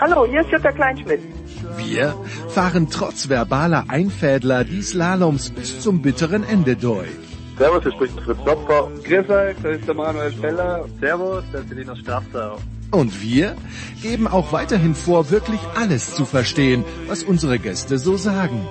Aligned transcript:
Hallo, 0.00 0.26
hier 0.26 0.40
ist 0.40 0.50
Jutta 0.50 0.72
Kleinschmidt. 0.72 1.20
Wir 1.76 2.14
fahren 2.48 2.88
trotz 2.90 3.28
verbaler 3.28 3.84
Einfädler 3.88 4.64
die 4.64 4.80
Slaloms 4.80 5.50
bis 5.50 5.80
zum 5.80 6.00
bitteren 6.00 6.42
Ende 6.42 6.74
durch. 6.74 7.10
Servus, 7.58 7.82
hier 7.82 7.92
spricht 7.92 8.18
Fritz 8.20 8.38
Klopfer. 8.42 8.88
Grüß 9.04 9.28
euch, 9.28 9.56
das 9.62 9.76
ist 9.76 9.86
der 9.86 9.94
Manuel 9.94 10.32
Feller. 10.32 10.86
Servus, 11.00 11.44
das 11.52 11.64
ist 11.64 11.74
Linus 11.74 11.98
Strafsau. 11.98 12.56
Und 12.92 13.22
wir 13.22 13.56
geben 14.00 14.26
auch 14.26 14.52
weiterhin 14.52 14.94
vor, 14.94 15.30
wirklich 15.30 15.60
alles 15.76 16.14
zu 16.14 16.24
verstehen, 16.24 16.82
was 17.06 17.22
unsere 17.22 17.58
Gäste 17.58 17.98
so 17.98 18.16
sagen. 18.16 18.66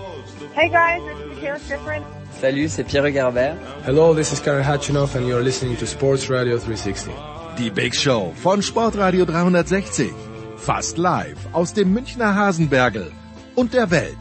Hey 0.55 0.69
guys, 0.69 1.03
it's 1.11 1.35
Michaela 1.35 1.59
Schifrin. 1.59 2.03
Salut, 2.41 2.69
c'est 2.71 2.85
Pierre 2.85 3.11
Garbert. 3.11 3.55
Hello, 3.85 4.15
this 4.15 4.33
is 4.33 4.41
Karen 4.41 4.65
Hatchinoff 4.65 5.15
and 5.15 5.27
you're 5.27 5.43
listening 5.43 5.77
to 5.77 5.85
Sports 5.85 6.27
Radio 6.27 6.57
360. 6.57 7.13
Die 7.59 7.69
Big 7.69 7.93
Show 7.93 8.33
von 8.41 8.63
Sportradio 8.63 9.25
360. 9.25 10.11
Fast 10.59 10.97
live 10.97 11.37
aus 11.53 11.73
dem 11.73 11.93
Münchner 11.93 12.35
Hasenbergel 12.35 13.13
und 13.55 13.73
der 13.73 13.89
Welt. 13.91 14.17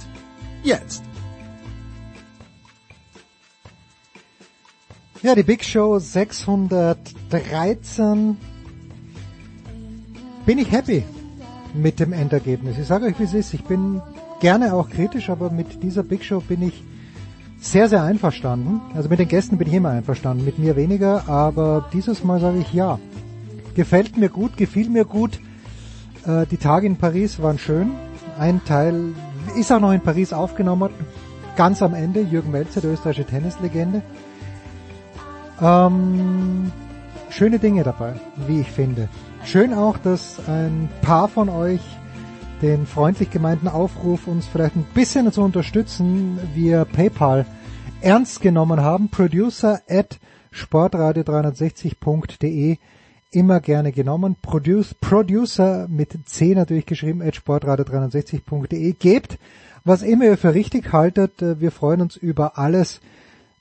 Jetzt. 0.62 1.02
Ja, 5.21 5.35
die 5.35 5.43
Big 5.43 5.65
Show 5.65 5.99
613. 5.99 8.37
Bin 10.46 10.59
ich 10.59 10.71
happy 10.71 11.02
mit 11.74 11.99
dem 11.99 12.12
Endergebnis. 12.12 12.79
Ich 12.79 12.87
sage 12.87 13.07
euch, 13.07 13.18
wie 13.18 13.24
es 13.24 13.34
ist. 13.34 13.52
Ich 13.52 13.65
bin 13.65 14.01
gerne 14.40 14.74
auch 14.74 14.88
kritisch, 14.88 15.30
aber 15.30 15.51
mit 15.51 15.82
dieser 15.82 16.05
Big 16.05 16.24
Show 16.24 16.38
bin 16.40 16.62
ich 16.62 16.84
sehr, 17.60 17.88
sehr 17.88 18.05
einverstanden. 18.05 18.80
Also 18.95 19.09
mit 19.09 19.18
den 19.18 19.27
Gästen 19.27 19.59
bin 19.59 19.66
ich 19.66 19.74
immer 19.74 19.90
einverstanden, 19.90 20.45
mit 20.45 20.60
mir 20.60 20.77
weniger, 20.77 21.29
aber 21.29 21.88
dieses 21.93 22.23
Mal 22.23 22.38
sage 22.40 22.60
ich 22.60 22.73
ja. 22.73 23.01
Gefällt 23.74 24.16
mir 24.16 24.29
gut, 24.29 24.57
gefiel 24.57 24.88
mir 24.88 25.05
gut. 25.05 25.40
Äh, 26.29 26.46
die 26.46 26.59
Tage 26.59 26.87
in 26.87 26.96
Paris 26.96 27.43
waren 27.43 27.59
schön. 27.59 27.90
Ein 28.38 28.65
Teil 28.65 29.15
ist 29.57 29.73
auch 29.73 29.80
noch 29.80 29.90
in 29.93 30.02
Paris 30.02 30.32
aufgenommen. 30.32 30.90
Ganz 31.57 31.82
am 31.82 31.95
Ende, 31.95 32.21
Jürgen 32.21 32.52
Melzer, 32.52 32.80
der 32.80 32.93
österreichische 32.93 33.26
Tennislegende. 33.26 34.02
Ähm, 35.60 36.71
schöne 37.30 37.59
Dinge 37.59 37.82
dabei, 37.82 38.15
wie 38.46 38.60
ich 38.60 38.71
finde. 38.71 39.09
Schön 39.45 39.74
auch, 39.74 39.99
dass 39.99 40.37
ein 40.46 40.88
paar 41.02 41.26
von 41.29 41.49
euch 41.49 41.80
den 42.62 42.87
freundlich 42.87 43.30
gemeinten 43.30 43.66
Aufruf, 43.68 44.26
uns 44.26 44.46
vielleicht 44.46 44.74
ein 44.76 44.87
bisschen 44.95 45.32
zu 45.32 45.43
unterstützen, 45.43 46.38
via 46.54 46.84
PayPal 46.84 47.46
ernst 48.01 48.40
genommen 48.40 48.82
haben. 48.82 49.10
Producer 49.10 49.80
at 49.88 50.18
sportradio360.de 50.52 52.79
immer 53.30 53.60
gerne 53.60 53.93
genommen. 53.93 54.37
Produce, 54.40 54.95
Producer 54.95 55.87
mit 55.88 56.29
C 56.29 56.54
natürlich 56.54 56.87
geschrieben 56.87 57.23
at 57.23 57.34
sportradio360.de. 57.34 58.93
Gebt, 58.93 59.38
was 59.84 60.02
immer 60.02 60.24
ihr 60.24 60.38
für 60.38 60.54
richtig 60.54 60.93
haltet. 60.93 61.32
Wir 61.38 61.71
freuen 61.71 62.01
uns 62.01 62.16
über 62.16 62.59
alles 62.59 63.01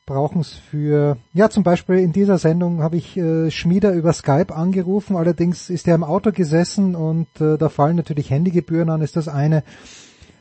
brauchen 0.08 0.40
es 0.40 0.54
für, 0.54 1.18
ja 1.34 1.50
zum 1.50 1.64
Beispiel 1.64 1.98
in 1.98 2.14
dieser 2.14 2.40
Sendung 2.40 2.82
habe 2.82 2.96
ich 2.96 3.18
äh, 3.18 3.52
Schmieder 3.52 3.92
über 3.92 4.14
Skype 4.14 4.56
angerufen, 4.56 5.18
allerdings 5.18 5.70
ist 5.70 5.88
er 5.88 5.96
im 5.96 6.06
Auto 6.06 6.32
gesessen 6.32 6.96
und 6.96 7.28
äh, 7.42 7.58
da 7.58 7.70
fallen 7.70 7.98
natürlich 7.98 8.32
Handygebühren 8.32 8.90
an, 8.90 9.02
ist 9.02 9.18
das 9.18 9.28
eine. 9.28 9.64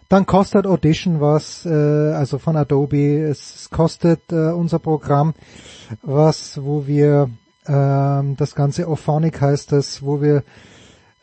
Dann 0.09 0.25
kostet 0.25 0.69
Audition 0.69 1.21
was, 1.21 1.67
äh, 1.67 1.69
also 1.69 2.39
von 2.39 2.57
Adobe, 2.57 3.25
es 3.25 3.69
kostet 3.71 4.21
äh, 4.31 4.53
unser 4.53 4.79
Programm 4.79 5.35
was, 6.01 6.63
wo 6.63 6.87
wir 6.87 7.29
äh, 7.67 8.35
das 8.37 8.55
ganze 8.55 8.89
Ophonic 8.89 9.41
heißt 9.41 9.73
das, 9.73 10.03
wo 10.03 10.21
wir 10.21 10.43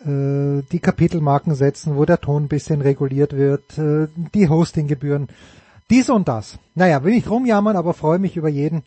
äh, 0.06 0.64
die 0.72 0.80
Kapitelmarken 0.80 1.56
setzen, 1.56 1.96
wo 1.96 2.06
der 2.06 2.20
Ton 2.20 2.44
ein 2.44 2.48
bisschen 2.48 2.82
reguliert 2.82 3.34
wird, 3.36 3.78
äh, 3.78 4.08
die 4.34 4.50
Hostinggebühren 4.50 5.28
dies 5.90 6.10
und 6.10 6.28
das. 6.28 6.58
Naja, 6.76 7.04
will 7.04 7.14
nicht 7.14 7.30
rumjammern, 7.30 7.76
aber 7.76 7.94
freue 7.94 8.20
mich 8.20 8.38
über 8.38 8.50
jeden, 8.50 8.84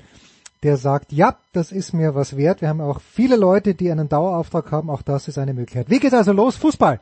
der 0.63 0.77
sagt, 0.77 1.13
ja, 1.13 1.37
das 1.53 1.71
ist 1.71 1.93
mir 1.93 2.15
was 2.15 2.37
wert. 2.37 2.61
Wir 2.61 2.69
haben 2.69 2.81
auch 2.81 3.01
viele 3.01 3.37
Leute, 3.37 3.75
die 3.75 3.91
einen 3.91 4.09
Dauerauftrag 4.09 4.73
haben. 4.73 4.91
Auch 4.91 5.03
das 5.03 5.29
ist 5.29 5.39
eine 5.39 5.55
Möglichkeit. 5.55 5.91
Wie 5.91 6.01
geht's 6.01 6.15
also 6.15 6.33
los? 6.33 6.57
Fußball. 6.57 7.01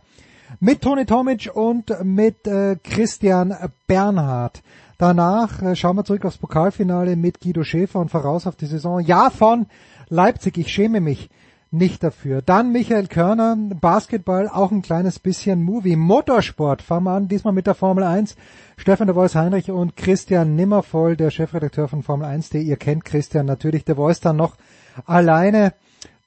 Mit 0.60 0.82
Toni 0.82 1.06
Tomic 1.06 1.50
und 1.54 1.92
mit 2.02 2.46
äh, 2.46 2.76
Christian 2.82 3.54
Bernhard. 3.86 4.62
Danach 4.98 5.62
äh, 5.62 5.74
schauen 5.74 5.96
wir 5.96 6.04
zurück 6.04 6.24
aufs 6.24 6.38
Pokalfinale 6.38 7.16
mit 7.16 7.40
Guido 7.40 7.64
Schäfer 7.64 7.98
und 7.98 8.10
voraus 8.10 8.46
auf 8.46 8.56
die 8.56 8.66
Saison. 8.66 9.00
Ja 9.00 9.30
von 9.30 9.66
Leipzig. 10.14 10.56
Ich 10.58 10.72
schäme 10.72 11.00
mich 11.00 11.28
nicht 11.74 12.04
dafür. 12.04 12.40
Dann 12.40 12.70
Michael 12.70 13.08
Körner, 13.08 13.56
Basketball, 13.80 14.48
auch 14.48 14.70
ein 14.70 14.82
kleines 14.82 15.18
bisschen 15.18 15.62
Movie. 15.62 15.96
Motorsport, 15.96 16.82
fangen 16.82 17.04
wir 17.04 17.10
an, 17.10 17.28
diesmal 17.28 17.52
mit 17.52 17.66
der 17.66 17.74
Formel 17.74 18.04
1. 18.04 18.36
Stefan 18.76 19.08
de 19.08 19.14
Voice 19.14 19.34
Heinrich 19.34 19.70
und 19.70 19.96
Christian 19.96 20.54
Nimmervoll, 20.54 21.16
der 21.16 21.30
Chefredakteur 21.30 21.88
von 21.88 22.02
Formel 22.02 22.26
1, 22.26 22.50
der 22.50 22.62
ihr 22.62 22.76
kennt 22.76 23.04
Christian 23.04 23.44
natürlich, 23.44 23.84
der 23.84 23.96
Voice 23.96 24.20
dann 24.20 24.36
noch 24.36 24.56
alleine 25.04 25.74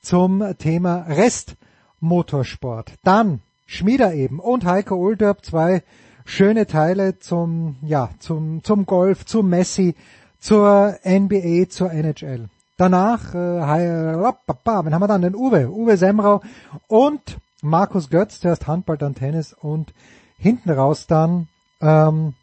zum 0.02 0.44
Thema 0.58 1.06
Rest 1.08 1.56
Motorsport. 2.02 2.94
Dann 3.04 3.40
Schmieder 3.66 4.14
eben 4.14 4.40
und 4.40 4.66
Heiko 4.66 4.96
Ulderb, 4.96 5.46
zwei 5.46 5.81
schöne 6.25 6.68
Teile 6.68 7.19
zum, 7.19 7.78
ja, 7.81 8.09
zum, 8.19 8.64
zum 8.64 8.86
Golf, 8.86 9.25
zum 9.25 9.50
Messi, 9.50 9.96
zur 10.40 10.98
NBA, 11.06 11.69
zur 11.69 11.92
NHL. 11.92 12.50
Danach, 12.78 13.34
äh, 13.34 13.60
wen 13.60 14.94
haben 14.94 15.02
wir 15.02 15.08
dann? 15.08 15.24
Den 15.24 15.36
Uwe, 15.36 15.68
Uwe 15.70 15.98
Semrau 15.98 16.42
und 16.88 17.40
Markus 17.64 18.12
Götz, 18.12 18.40
zuerst 18.40 18.68
Handball, 18.68 18.98
dann 19.00 19.16
Tennis 19.16 19.54
und 19.54 19.94
hinten 20.38 20.70
raus 20.70 21.08
dann 21.08 21.48
ähm, 21.82 22.36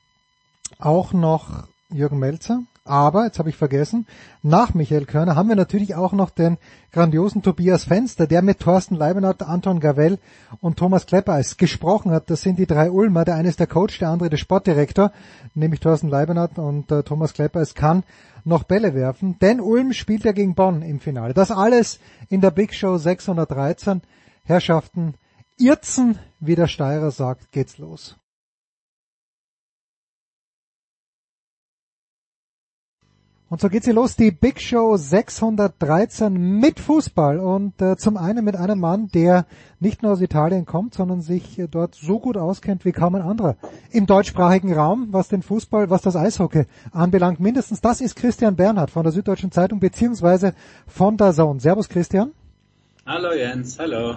auch 0.81 1.13
noch 1.13 1.69
Jürgen 1.89 2.19
Melzer. 2.19 2.63
Aber, 2.87 3.25
jetzt 3.25 3.39
habe 3.39 3.49
ich 3.49 3.57
vergessen, 3.57 4.07
nach 4.43 4.75
Michael 4.75 5.07
Körner 5.07 5.37
haben 5.37 5.49
wir 5.49 5.57
natürlich 5.57 5.95
auch 5.95 6.13
noch 6.13 6.29
den 6.29 6.59
grandiosen 6.93 7.41
Tobias 7.43 7.85
Fenster, 7.85 8.27
der 8.27 8.43
mit 8.43 8.59
Thorsten 8.59 8.97
Leibenhardt, 8.97 9.43
Anton 9.43 9.81
Gavell 9.81 10.19
und 10.61 10.79
Thomas 10.79 11.07
Kleppeis 11.07 11.57
gesprochen 11.57 12.11
hat. 12.11 12.29
Das 12.29 12.43
sind 12.43 12.59
die 12.59 12.67
drei 12.67 12.91
Ulmer. 12.91 13.25
Der 13.25 13.37
eine 13.37 13.49
ist 13.49 13.59
der 13.59 13.69
Coach, 13.69 14.01
der 14.01 14.11
andere 14.11 14.29
der 14.29 14.37
Sportdirektor, 14.37 15.13
nämlich 15.55 15.81
Thorsten 15.81 16.09
Leibenhardt 16.09 16.59
und 16.59 16.93
äh, 16.93 17.03
Thomas 17.05 17.33
Kleppeis 17.33 17.75
kann 17.75 18.03
noch 18.45 18.65
Bälle 18.65 18.95
werfen, 18.95 19.39
denn 19.39 19.61
Ulm 19.61 19.93
spielt 19.93 20.25
ja 20.25 20.33
gegen 20.33 20.55
Bonn 20.55 20.83
im 20.83 21.01
Finale. 21.01 21.35
Das 21.35 21.51
alles 21.51 21.99
in 22.29 22.41
der 22.41 22.51
Big 22.51 22.75
Show 22.75 22.97
613. 22.97 24.03
Herrschaften, 24.45 25.15
Irzen, 25.59 26.19
wie 26.41 26.55
der 26.55 26.67
Steirer 26.67 27.11
sagt, 27.11 27.53
geht's 27.53 27.79
los. 27.79 28.17
Und 33.55 33.61
so 33.61 33.69
geht's 33.69 33.85
hier 33.87 33.95
los, 33.95 34.17
die 34.17 34.33
Big 34.33 34.61
Show 34.61 34.97
613 34.97 36.59
mit 36.59 36.81
Fußball 36.81 37.39
und 37.39 37.81
äh, 37.81 37.97
zum 37.97 38.17
einen 38.17 38.45
mit 38.45 38.57
einem 38.57 38.81
Mann, 38.81 39.07
der 39.15 39.47
nicht 39.79 40.03
nur 40.03 40.11
aus 40.11 40.21
Italien 40.21 40.67
kommt, 40.67 40.95
sondern 40.95 41.21
sich 41.21 41.57
äh, 41.61 41.69
dort 41.69 41.95
so 41.95 42.19
gut 42.19 42.37
auskennt 42.37 42.85
wie 42.85 42.91
kaum 42.91 43.15
ein 43.15 43.23
anderer 43.23 43.55
im 43.93 44.07
deutschsprachigen 44.07 44.75
Raum, 44.75 45.07
was 45.13 45.29
den 45.29 45.43
Fußball, 45.43 45.89
was 45.89 46.03
das 46.03 46.17
Eishockey 46.17 46.65
anbelangt. 46.91 47.39
Mindestens 47.39 47.81
das 47.81 48.01
ist 48.01 48.17
Christian 48.17 48.57
Bernhard 48.57 48.91
von 48.91 49.05
der 49.05 49.13
Süddeutschen 49.13 49.53
Zeitung 49.53 49.79
beziehungsweise 49.79 50.55
von 50.89 51.17
der 51.17 51.33
Zone. 51.33 51.61
Servus 51.61 51.89
Christian. 51.89 52.33
Hallo 53.07 53.33
Jens, 53.35 53.79
hallo. 53.79 54.17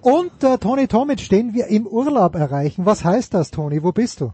Und 0.00 0.42
äh, 0.42 0.56
Toni 0.56 0.88
Tomic, 0.88 1.28
den 1.28 1.52
wir 1.52 1.66
im 1.66 1.86
Urlaub 1.86 2.36
erreichen. 2.36 2.86
Was 2.86 3.04
heißt 3.04 3.34
das, 3.34 3.50
Toni? 3.50 3.82
Wo 3.82 3.92
bist 3.92 4.22
du? 4.22 4.32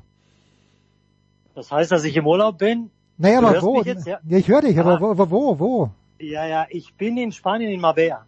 Das 1.57 1.73
heißt, 1.73 1.91
dass 1.91 2.05
ich 2.05 2.17
im 2.17 2.29
Urlaub 2.29 2.59
bin? 2.59 2.91
Naja, 3.17 3.39
aber 3.39 3.63
wo? 3.63 3.83
Jetzt, 3.83 4.07
ja? 4.07 4.19
ja? 4.27 4.39
ich 4.39 4.49
höre 4.49 4.63
dich, 4.63 4.79
aber 4.79 5.01
wo, 5.01 5.31
wo, 5.31 5.59
wo? 5.59 5.91
Ja, 6.19 6.47
ja, 6.47 6.67
ich 6.71 6.95
bin 6.95 7.17
in 7.17 7.33
Spanien 7.33 7.71
in 7.71 7.81
Marbella. 7.81 8.27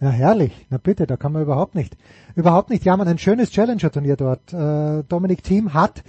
Ja, 0.00 0.10
herrlich. 0.10 0.66
Na 0.68 0.78
bitte, 0.78 1.06
da 1.06 1.16
kann 1.16 1.32
man 1.32 1.42
überhaupt 1.42 1.74
nicht, 1.74 1.96
überhaupt 2.34 2.70
nicht 2.70 2.84
jammern. 2.84 3.08
Ein 3.08 3.18
schönes 3.18 3.50
Challenger-Turnier 3.50 4.16
dort. 4.16 4.52
Äh, 4.52 5.04
Dominik 5.08 5.42
Thiem 5.44 5.74
hat 5.74 6.02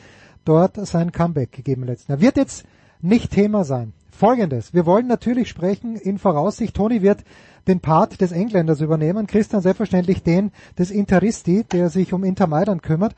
dort 0.45 0.75
sein 0.87 1.11
Comeback 1.11 1.51
gegeben 1.51 1.83
letzten 1.83 2.11
Jahr. 2.11 2.21
Wird 2.21 2.37
jetzt 2.37 2.65
nicht 3.01 3.31
Thema 3.31 3.63
sein. 3.65 3.93
Folgendes. 4.09 4.73
Wir 4.73 4.85
wollen 4.85 5.07
natürlich 5.07 5.49
sprechen 5.49 5.95
in 5.95 6.17
Voraussicht. 6.17 6.75
Toni 6.75 7.01
wird 7.01 7.23
den 7.67 7.79
Part 7.79 8.21
des 8.21 8.31
Engländers 8.31 8.81
übernehmen. 8.81 9.27
Christian 9.27 9.61
selbstverständlich 9.61 10.23
den 10.23 10.51
des 10.77 10.91
Interisti, 10.91 11.63
der 11.63 11.89
sich 11.89 12.13
um 12.13 12.23
Inter 12.23 12.47
Mailand 12.47 12.83
kümmert. 12.83 13.15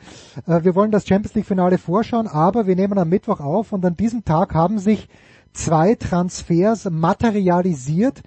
Äh, 0.48 0.64
wir 0.64 0.76
wollen 0.76 0.92
das 0.92 1.08
Champions 1.08 1.36
League 1.36 1.46
Finale 1.46 1.78
vorschauen, 1.78 2.28
aber 2.28 2.68
wir 2.68 2.76
nehmen 2.76 2.98
am 2.98 3.10
Mittwoch 3.10 3.40
auf 3.40 3.72
und 3.72 3.86
an 3.86 3.98
diesem 3.98 4.26
Tag 4.26 4.54
haben 4.54 4.80
sich 4.80 5.10
zwei 5.54 5.96
Transfers 5.96 6.90
materialisiert, 6.90 8.22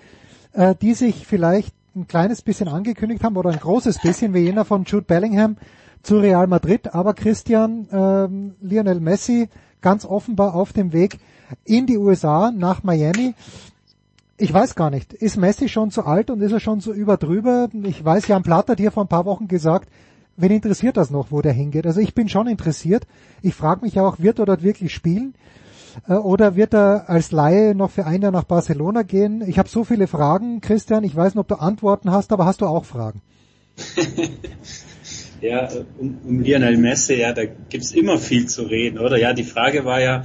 äh, 0.52 0.74
die 0.74 0.94
sich 0.94 1.26
vielleicht 1.26 1.74
ein 1.94 2.06
kleines 2.06 2.42
bisschen 2.42 2.68
angekündigt 2.68 3.24
haben 3.24 3.36
oder 3.36 3.50
ein 3.50 3.58
großes 3.58 4.00
bisschen, 4.00 4.34
wie 4.34 4.40
jener 4.40 4.64
von 4.64 4.84
Jude 4.84 5.04
Bellingham 5.06 5.56
zu 6.02 6.18
Real 6.18 6.46
Madrid. 6.46 6.94
Aber 6.94 7.14
Christian, 7.14 7.88
ähm, 7.92 8.54
Lionel 8.60 9.00
Messi 9.00 9.48
ganz 9.80 10.04
offenbar 10.04 10.54
auf 10.54 10.72
dem 10.72 10.92
Weg 10.92 11.18
in 11.64 11.86
die 11.86 11.98
USA 11.98 12.50
nach 12.50 12.82
Miami. 12.82 13.34
Ich 14.40 14.52
weiß 14.52 14.76
gar 14.76 14.90
nicht, 14.90 15.12
ist 15.12 15.36
Messi 15.36 15.68
schon 15.68 15.90
zu 15.90 16.04
alt 16.04 16.30
und 16.30 16.40
ist 16.40 16.52
er 16.52 16.60
schon 16.60 16.78
so 16.78 16.92
überdrüber? 16.92 17.68
Ich 17.82 18.04
weiß, 18.04 18.28
Jan 18.28 18.44
Platt 18.44 18.68
hat 18.68 18.78
hier 18.78 18.92
vor 18.92 19.04
ein 19.04 19.08
paar 19.08 19.24
Wochen 19.24 19.48
gesagt, 19.48 19.88
wen 20.36 20.52
interessiert 20.52 20.96
das 20.96 21.10
noch, 21.10 21.32
wo 21.32 21.42
der 21.42 21.52
hingeht? 21.52 21.86
Also 21.86 22.00
ich 22.00 22.14
bin 22.14 22.28
schon 22.28 22.46
interessiert. 22.46 23.04
Ich 23.42 23.54
frage 23.54 23.84
mich 23.84 23.98
auch, 23.98 24.20
wird 24.20 24.38
er 24.38 24.46
dort 24.46 24.62
wirklich 24.62 24.94
spielen? 24.94 25.34
Äh, 26.06 26.14
oder 26.14 26.54
wird 26.54 26.72
er 26.72 27.10
als 27.10 27.32
Laie 27.32 27.74
noch 27.74 27.90
für 27.90 28.06
ein 28.06 28.22
Jahr 28.22 28.30
nach 28.30 28.44
Barcelona 28.44 29.02
gehen? 29.02 29.42
Ich 29.44 29.58
habe 29.58 29.68
so 29.68 29.82
viele 29.82 30.06
Fragen, 30.06 30.60
Christian. 30.60 31.02
Ich 31.02 31.16
weiß 31.16 31.34
nicht, 31.34 31.40
ob 31.40 31.48
du 31.48 31.56
Antworten 31.56 32.12
hast, 32.12 32.30
aber 32.32 32.46
hast 32.46 32.60
du 32.60 32.66
auch 32.66 32.84
Fragen? 32.84 33.20
ja, 35.40 35.68
um, 35.98 36.18
um 36.24 36.40
Lionel 36.40 36.76
Messi, 36.76 37.14
ja, 37.14 37.32
da 37.32 37.44
gibt's 37.44 37.90
immer 37.90 38.18
viel 38.18 38.46
zu 38.46 38.62
reden, 38.62 39.00
oder? 39.00 39.18
Ja, 39.18 39.32
die 39.32 39.42
Frage 39.42 39.84
war 39.84 40.00
ja, 40.00 40.22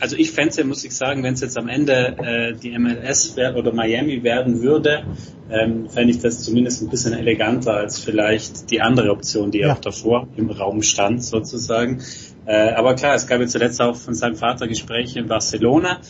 also 0.00 0.16
ich 0.16 0.30
fände 0.30 0.54
ja, 0.56 0.64
muss 0.64 0.84
ich 0.84 0.94
sagen, 0.94 1.22
wenn 1.22 1.34
es 1.34 1.40
jetzt 1.40 1.56
am 1.56 1.68
Ende 1.68 2.16
äh, 2.18 2.54
die 2.54 2.76
MLS 2.78 3.36
oder 3.36 3.72
Miami 3.72 4.22
werden 4.22 4.62
würde, 4.62 5.04
ähm, 5.50 5.88
fände 5.88 6.12
ich 6.12 6.20
das 6.20 6.42
zumindest 6.42 6.82
ein 6.82 6.88
bisschen 6.88 7.12
eleganter 7.12 7.74
als 7.74 7.98
vielleicht 7.98 8.70
die 8.70 8.80
andere 8.80 9.10
Option, 9.10 9.50
die 9.50 9.60
ja. 9.60 9.72
auch 9.72 9.80
davor 9.80 10.28
im 10.36 10.50
Raum 10.50 10.82
stand, 10.82 11.22
sozusagen. 11.22 12.02
Äh, 12.46 12.72
aber 12.72 12.94
klar, 12.94 13.14
es 13.14 13.26
gab 13.26 13.40
ja 13.40 13.46
zuletzt 13.46 13.80
auch 13.80 13.96
von 13.96 14.14
seinem 14.14 14.36
Vater 14.36 14.68
Gespräche 14.68 15.18
in 15.18 15.28
Barcelona. 15.28 16.00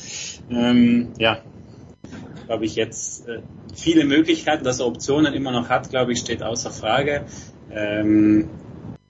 Ähm, 0.51 1.13
ja, 1.19 1.43
glaube 2.47 2.65
ich 2.65 2.77
jetzt 2.77 3.29
äh, 3.29 3.41
viele 3.75 4.05
Möglichkeiten, 4.05 4.65
dass 4.65 4.81
er 4.81 4.87
Optionen 4.87 5.35
immer 5.35 5.53
noch 5.53 5.69
hat, 5.69 5.91
glaube 5.91 6.13
ich, 6.13 6.19
steht 6.19 6.43
außer 6.43 6.71
Frage. 6.71 7.25
Ähm, 7.73 8.49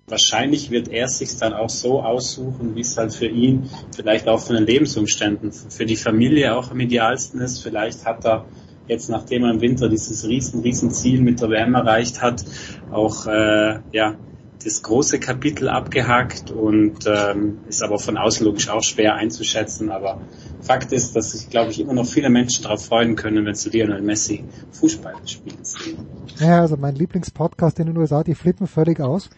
wahrscheinlich 0.07 0.71
wird 0.71 0.89
er 0.89 1.09
sich 1.09 1.37
dann 1.39 1.53
auch 1.53 1.71
so 1.71 2.03
aussuchen, 2.03 2.75
wie 2.75 2.81
es 2.81 2.97
halt 2.97 3.15
für 3.15 3.27
ihn, 3.27 3.71
vielleicht 3.95 4.29
auch 4.29 4.41
von 4.41 4.57
den 4.57 4.67
Lebensumständen, 4.67 5.53
für 5.53 5.87
die 5.87 5.97
Familie 5.97 6.57
auch 6.57 6.71
am 6.71 6.81
idealsten 6.81 7.41
ist. 7.41 7.63
Vielleicht 7.63 8.05
hat 8.05 8.25
er 8.25 8.45
jetzt, 8.87 9.09
nachdem 9.09 9.45
er 9.45 9.51
im 9.51 9.61
Winter 9.61 9.89
dieses 9.89 10.27
riesen, 10.29 10.61
riesen 10.61 10.91
Ziel 10.91 11.21
mit 11.21 11.41
der 11.41 11.49
WM 11.51 11.75
erreicht 11.75 12.21
hat, 12.21 12.45
auch 12.91 13.27
äh, 13.27 13.81
ja 13.93 14.17
das 14.65 14.83
große 14.83 15.21
Kapitel 15.21 15.69
abgehakt 15.69 16.51
und 16.51 17.07
ähm, 17.07 17.59
ist 17.69 17.83
aber 17.83 17.99
von 17.99 18.17
außen 18.17 18.47
logisch 18.47 18.69
auch 18.69 18.83
schwer 18.83 19.15
einzuschätzen. 19.15 19.91
Aber 19.91 20.21
Fakt 20.63 20.93
ist, 20.93 21.15
dass 21.15 21.33
sich, 21.33 21.51
glaube 21.51 21.71
ich, 21.71 21.81
immer 21.81 21.93
noch 21.93 22.07
viele 22.07 22.31
Menschen 22.31 22.65
darauf 22.65 22.85
freuen 22.85 23.15
können, 23.15 23.45
wenn 23.45 23.55
sie 23.55 23.71
Lionel 23.71 24.01
Messi 24.01 24.45
Fußball 24.73 25.15
spielen 25.27 25.63
sehen. 25.63 26.07
Ja, 26.39 26.63
also 26.63 26.77
mein 26.77 26.95
Lieblingspodcast 26.95 27.79
in 27.81 27.87
den 27.87 27.97
USA, 27.99 28.25
die 28.25 28.35
flippen 28.35 28.67
völlig 28.67 29.01
aus. 29.01 29.29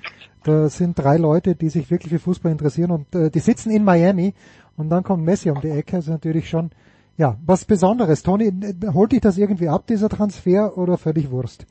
Da 0.44 0.69
sind 0.69 0.96
drei 0.96 1.17
Leute, 1.17 1.56
die 1.56 1.70
sich 1.70 1.90
wirklich 1.90 2.12
für 2.12 2.20
Fußball 2.20 2.52
interessieren 2.52 2.93
und 2.93 3.14
äh, 3.14 3.31
die 3.31 3.40
sitzen 3.40 3.70
in 3.70 3.82
Miami 3.82 4.34
und 4.76 4.90
dann 4.90 5.02
kommt 5.02 5.25
Messi 5.25 5.50
um 5.50 5.61
die 5.61 5.70
Ecke. 5.70 5.96
Also 5.96 6.12
natürlich 6.12 6.49
schon, 6.49 6.70
ja, 7.17 7.37
was 7.44 7.64
Besonderes. 7.64 8.23
Toni, 8.23 8.52
holt 8.93 9.11
dich 9.11 9.20
das 9.20 9.38
irgendwie 9.38 9.69
ab, 9.69 9.88
dieser 9.88 10.08
Transfer, 10.08 10.78
oder 10.78 10.99
völlig 10.99 11.31
Wurst? 11.32 11.67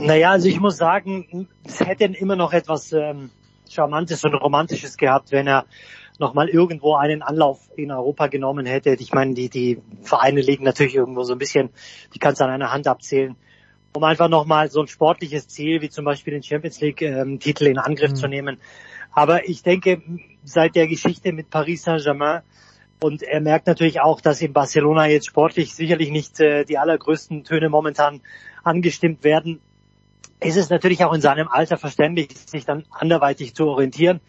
Naja, 0.00 0.30
also 0.30 0.48
ich 0.48 0.60
muss 0.60 0.76
sagen, 0.76 1.48
es 1.64 1.80
hätte 1.80 2.04
immer 2.04 2.36
noch 2.36 2.52
etwas 2.52 2.92
ähm, 2.92 3.30
Charmantes 3.68 4.24
und 4.24 4.34
Romantisches 4.34 4.96
gehabt, 4.96 5.32
wenn 5.32 5.46
er 5.46 5.66
nochmal 6.18 6.48
irgendwo 6.48 6.94
einen 6.94 7.22
Anlauf 7.22 7.68
in 7.76 7.90
Europa 7.90 8.28
genommen 8.28 8.66
hätte. 8.66 8.94
Ich 8.94 9.12
meine, 9.12 9.34
die, 9.34 9.48
die 9.48 9.82
Vereine 10.02 10.40
liegen 10.40 10.64
natürlich 10.64 10.94
irgendwo 10.94 11.24
so 11.24 11.34
ein 11.34 11.38
bisschen, 11.38 11.70
die 12.14 12.18
kannst 12.18 12.40
du 12.40 12.44
an 12.44 12.50
einer 12.50 12.72
Hand 12.72 12.86
abzählen, 12.86 13.36
um 13.92 14.02
einfach 14.04 14.28
nochmal 14.28 14.70
so 14.70 14.80
ein 14.80 14.88
sportliches 14.88 15.48
Ziel 15.48 15.82
wie 15.82 15.90
zum 15.90 16.04
Beispiel 16.04 16.32
den 16.32 16.42
Champions 16.42 16.80
League 16.80 17.02
ähm, 17.02 17.38
Titel 17.38 17.66
in 17.66 17.78
Angriff 17.78 18.12
mhm. 18.12 18.16
zu 18.16 18.28
nehmen. 18.28 18.58
Aber 19.12 19.48
ich 19.48 19.62
denke, 19.62 20.02
seit 20.44 20.74
der 20.74 20.86
Geschichte 20.86 21.32
mit 21.32 21.50
Paris 21.50 21.82
Saint-Germain 21.82 22.42
und 23.00 23.22
er 23.22 23.40
merkt 23.40 23.66
natürlich 23.66 24.00
auch, 24.00 24.20
dass 24.20 24.40
in 24.40 24.52
Barcelona 24.52 25.06
jetzt 25.06 25.26
sportlich 25.26 25.74
sicherlich 25.74 26.10
nicht 26.10 26.40
äh, 26.40 26.64
die 26.64 26.78
allergrößten 26.78 27.44
Töne 27.44 27.68
momentan 27.68 28.22
angestimmt 28.64 29.22
werden, 29.22 29.60
ist 30.40 30.56
es 30.56 30.70
natürlich 30.70 31.04
auch 31.04 31.12
in 31.12 31.20
seinem 31.20 31.48
Alter 31.48 31.76
verständlich, 31.76 32.28
sich 32.46 32.64
dann 32.64 32.84
anderweitig 32.90 33.54
zu 33.54 33.66
orientieren. 33.66 34.20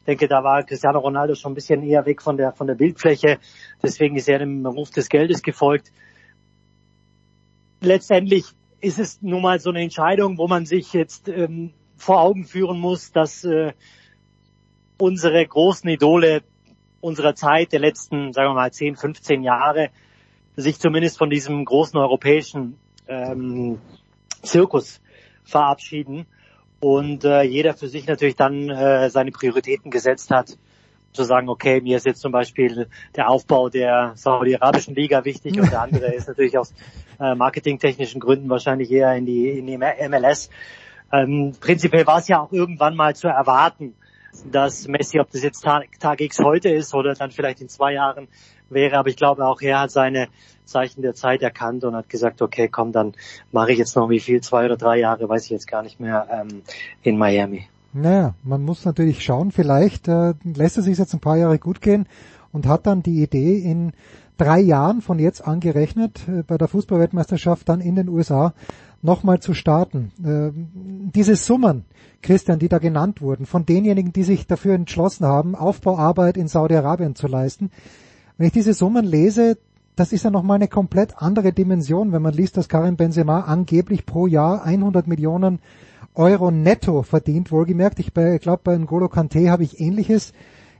Ich 0.00 0.04
denke, 0.06 0.28
da 0.28 0.44
war 0.44 0.62
Cristiano 0.62 1.00
Ronaldo 1.00 1.34
schon 1.34 1.52
ein 1.52 1.56
bisschen 1.56 1.82
eher 1.82 2.06
weg 2.06 2.22
von 2.22 2.36
der, 2.36 2.52
von 2.52 2.66
der 2.66 2.74
Bildfläche. 2.74 3.38
Deswegen 3.82 4.16
ist 4.16 4.28
er 4.28 4.38
dem 4.38 4.64
Ruf 4.64 4.90
des 4.90 5.08
Geldes 5.08 5.42
gefolgt. 5.42 5.90
Letztendlich 7.80 8.44
ist 8.80 8.98
es 8.98 9.20
nun 9.22 9.42
mal 9.42 9.58
so 9.58 9.70
eine 9.70 9.82
Entscheidung, 9.82 10.38
wo 10.38 10.46
man 10.46 10.66
sich 10.66 10.92
jetzt 10.92 11.28
ähm, 11.28 11.72
vor 11.96 12.20
Augen 12.20 12.44
führen 12.44 12.78
muss, 12.78 13.10
dass 13.10 13.44
äh, 13.44 13.72
unsere 14.98 15.44
großen 15.44 15.88
Idole 15.90 16.42
unserer 17.06 17.34
Zeit, 17.34 17.72
der 17.72 17.80
letzten, 17.80 18.32
sagen 18.32 18.50
wir 18.50 18.54
mal, 18.54 18.72
10, 18.72 18.96
15 18.96 19.42
Jahre, 19.42 19.90
sich 20.56 20.78
zumindest 20.80 21.18
von 21.18 21.30
diesem 21.30 21.64
großen 21.64 21.98
europäischen 21.98 22.78
ähm, 23.06 23.78
Zirkus 24.42 25.00
verabschieden 25.44 26.26
und 26.80 27.24
äh, 27.24 27.42
jeder 27.42 27.74
für 27.74 27.88
sich 27.88 28.06
natürlich 28.06 28.36
dann 28.36 28.68
äh, 28.68 29.08
seine 29.10 29.30
Prioritäten 29.30 29.90
gesetzt 29.90 30.30
hat, 30.30 30.58
zu 31.12 31.22
sagen, 31.22 31.48
okay, 31.48 31.80
mir 31.80 31.96
ist 31.96 32.06
jetzt 32.06 32.20
zum 32.20 32.32
Beispiel 32.32 32.88
der 33.14 33.30
Aufbau 33.30 33.68
der 33.70 34.12
Saudi-Arabischen 34.16 34.94
Liga 34.94 35.24
wichtig 35.24 35.58
und 35.58 35.70
der 35.70 35.80
andere 35.82 36.12
ist 36.12 36.28
natürlich 36.28 36.58
aus 36.58 36.74
äh, 37.20 37.34
marketingtechnischen 37.34 38.20
Gründen 38.20 38.50
wahrscheinlich 38.50 38.90
eher 38.90 39.14
in 39.14 39.24
die, 39.24 39.50
in 39.58 39.66
die 39.66 39.78
MLS. 39.78 40.50
Ähm, 41.12 41.54
prinzipiell 41.58 42.06
war 42.06 42.18
es 42.18 42.28
ja 42.28 42.40
auch 42.40 42.52
irgendwann 42.52 42.96
mal 42.96 43.14
zu 43.14 43.28
erwarten, 43.28 43.94
dass 44.44 44.88
Messi, 44.88 45.20
ob 45.20 45.30
das 45.30 45.42
jetzt 45.42 45.62
Tag, 45.62 45.86
Tag 46.00 46.20
X 46.20 46.38
heute 46.38 46.68
ist 46.68 46.94
oder 46.94 47.14
dann 47.14 47.30
vielleicht 47.30 47.60
in 47.60 47.68
zwei 47.68 47.92
Jahren 47.92 48.28
wäre, 48.68 48.98
aber 48.98 49.08
ich 49.08 49.16
glaube 49.16 49.44
auch 49.46 49.60
er 49.60 49.80
hat 49.80 49.90
seine 49.90 50.28
Zeichen 50.64 51.02
der 51.02 51.14
Zeit 51.14 51.42
erkannt 51.42 51.84
und 51.84 51.94
hat 51.94 52.08
gesagt, 52.08 52.42
okay, 52.42 52.68
komm, 52.68 52.92
dann 52.92 53.14
mache 53.52 53.72
ich 53.72 53.78
jetzt 53.78 53.96
noch 53.96 54.10
wie 54.10 54.20
viel, 54.20 54.40
zwei 54.40 54.64
oder 54.64 54.76
drei 54.76 54.98
Jahre, 54.98 55.28
weiß 55.28 55.44
ich 55.44 55.50
jetzt 55.50 55.68
gar 55.68 55.82
nicht 55.82 56.00
mehr, 56.00 56.26
ähm, 56.30 56.62
in 57.02 57.16
Miami. 57.16 57.68
Naja, 57.92 58.34
man 58.42 58.62
muss 58.62 58.84
natürlich 58.84 59.24
schauen, 59.24 59.52
vielleicht 59.52 60.08
äh, 60.08 60.34
lässt 60.44 60.76
es 60.76 60.84
sich 60.84 60.98
jetzt 60.98 61.14
ein 61.14 61.20
paar 61.20 61.36
Jahre 61.36 61.58
gut 61.58 61.80
gehen 61.80 62.06
und 62.52 62.66
hat 62.66 62.86
dann 62.86 63.02
die 63.02 63.22
Idee 63.22 63.58
in 63.58 63.92
drei 64.36 64.60
Jahren 64.60 65.00
von 65.00 65.18
jetzt 65.18 65.46
angerechnet 65.46 66.20
äh, 66.28 66.42
bei 66.42 66.58
der 66.58 66.68
Fußballweltmeisterschaft 66.68 67.68
dann 67.68 67.80
in 67.80 67.96
den 67.96 68.08
USA 68.08 68.54
nochmal 69.02 69.40
zu 69.40 69.54
starten. 69.54 70.12
Äh, 70.22 70.50
diese 71.14 71.36
Summen, 71.36 71.84
Christian, 72.22 72.58
die 72.58 72.68
da 72.68 72.78
genannt 72.78 73.20
wurden, 73.20 73.46
von 73.46 73.66
denjenigen, 73.66 74.12
die 74.12 74.24
sich 74.24 74.46
dafür 74.46 74.74
entschlossen 74.74 75.26
haben, 75.26 75.54
Aufbauarbeit 75.54 76.36
in 76.36 76.48
Saudi-Arabien 76.48 77.14
zu 77.14 77.26
leisten, 77.26 77.70
wenn 78.38 78.48
ich 78.48 78.52
diese 78.52 78.74
Summen 78.74 79.04
lese, 79.04 79.56
das 79.94 80.12
ist 80.12 80.24
ja 80.24 80.30
nochmal 80.30 80.56
eine 80.56 80.68
komplett 80.68 81.22
andere 81.22 81.52
Dimension, 81.52 82.12
wenn 82.12 82.20
man 82.20 82.34
liest, 82.34 82.58
dass 82.58 82.68
Karim 82.68 82.96
Benzema 82.96 83.40
angeblich 83.40 84.04
pro 84.04 84.26
Jahr 84.26 84.62
100 84.62 85.06
Millionen 85.06 85.60
Euro 86.14 86.50
netto 86.50 87.02
verdient, 87.02 87.50
wohlgemerkt. 87.50 87.98
Ich 87.98 88.12
glaube, 88.12 88.60
bei 88.62 88.74
N'Golo 88.74 89.08
Kante 89.08 89.50
habe 89.50 89.62
ich 89.62 89.80
Ähnliches 89.80 90.32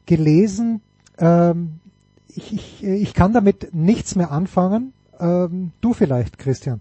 gelesen. 0.05 0.83
Ähm, 1.19 1.81
ich, 2.37 2.53
ich, 2.53 2.85
ich 2.85 3.15
kann 3.15 3.33
damit 3.33 3.75
nichts 3.75 4.15
mehr 4.15 4.31
anfangen. 4.31 4.93
Ähm, 5.19 5.73
du 5.81 5.95
vielleicht, 5.95 6.39
Christian. 6.39 6.81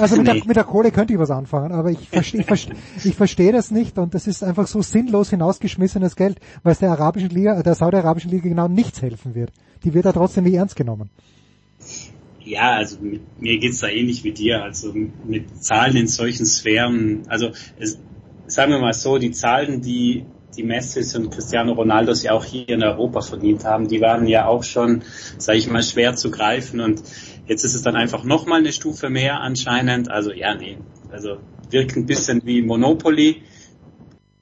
Also 0.00 0.16
mit, 0.16 0.26
nee. 0.26 0.32
der, 0.40 0.46
mit 0.46 0.56
der 0.56 0.64
Kohle 0.64 0.90
könnte 0.90 1.12
ich 1.12 1.18
was 1.18 1.30
anfangen, 1.30 1.72
aber 1.72 1.90
ich 1.90 2.08
verstehe 2.08 2.40
ich 2.40 2.46
verstehe, 2.46 2.76
ich 3.04 3.14
verstehe 3.14 3.52
das 3.52 3.70
nicht 3.70 3.98
und 3.98 4.14
das 4.14 4.26
ist 4.26 4.42
einfach 4.42 4.66
so 4.66 4.82
sinnlos 4.82 5.30
hinausgeschmissenes 5.30 6.16
Geld, 6.16 6.38
weil 6.62 6.72
es 6.72 6.78
der 6.78 6.90
arabischen 6.90 7.30
Liga, 7.30 7.62
der 7.62 7.74
saudi-arabischen 7.74 8.30
Liga 8.30 8.48
genau 8.48 8.68
nichts 8.68 9.02
helfen 9.02 9.34
wird. 9.34 9.52
Die 9.84 9.92
wird 9.92 10.06
da 10.06 10.12
trotzdem 10.12 10.44
nicht 10.44 10.54
ernst 10.54 10.76
genommen. 10.76 11.10
Ja, 12.42 12.76
also 12.76 12.98
mit, 13.00 13.22
mir 13.40 13.58
geht's 13.58 13.80
da 13.80 13.88
ähnlich 13.88 14.24
wie 14.24 14.32
dir. 14.32 14.62
Also 14.62 14.92
mit 14.92 15.62
Zahlen 15.62 15.96
in 15.96 16.06
solchen 16.06 16.44
Sphären, 16.44 17.22
also 17.28 17.50
es, 17.78 17.98
sagen 18.46 18.72
wir 18.72 18.78
mal 18.78 18.92
so, 18.92 19.18
die 19.18 19.30
Zahlen, 19.30 19.80
die 19.80 20.26
die 20.56 20.62
Messi 20.62 21.16
und 21.16 21.30
Cristiano 21.30 21.72
Ronaldo 21.72 22.12
ja 22.12 22.32
auch 22.32 22.44
hier 22.44 22.68
in 22.68 22.82
Europa 22.82 23.20
verdient 23.20 23.64
haben, 23.64 23.88
die 23.88 24.00
waren 24.00 24.26
ja 24.26 24.46
auch 24.46 24.64
schon, 24.64 25.02
sage 25.38 25.58
ich 25.58 25.68
mal, 25.68 25.82
schwer 25.82 26.14
zu 26.14 26.30
greifen 26.30 26.80
und 26.80 27.02
Jetzt 27.46 27.64
ist 27.64 27.74
es 27.74 27.82
dann 27.82 27.94
einfach 27.94 28.24
nochmal 28.24 28.60
eine 28.60 28.72
Stufe 28.72 29.10
mehr 29.10 29.40
anscheinend. 29.40 30.10
Also 30.10 30.32
ja, 30.32 30.54
nee. 30.54 30.78
Also 31.10 31.36
wirkt 31.70 31.96
ein 31.96 32.06
bisschen 32.06 32.42
wie 32.44 32.62
Monopoly. 32.62 33.42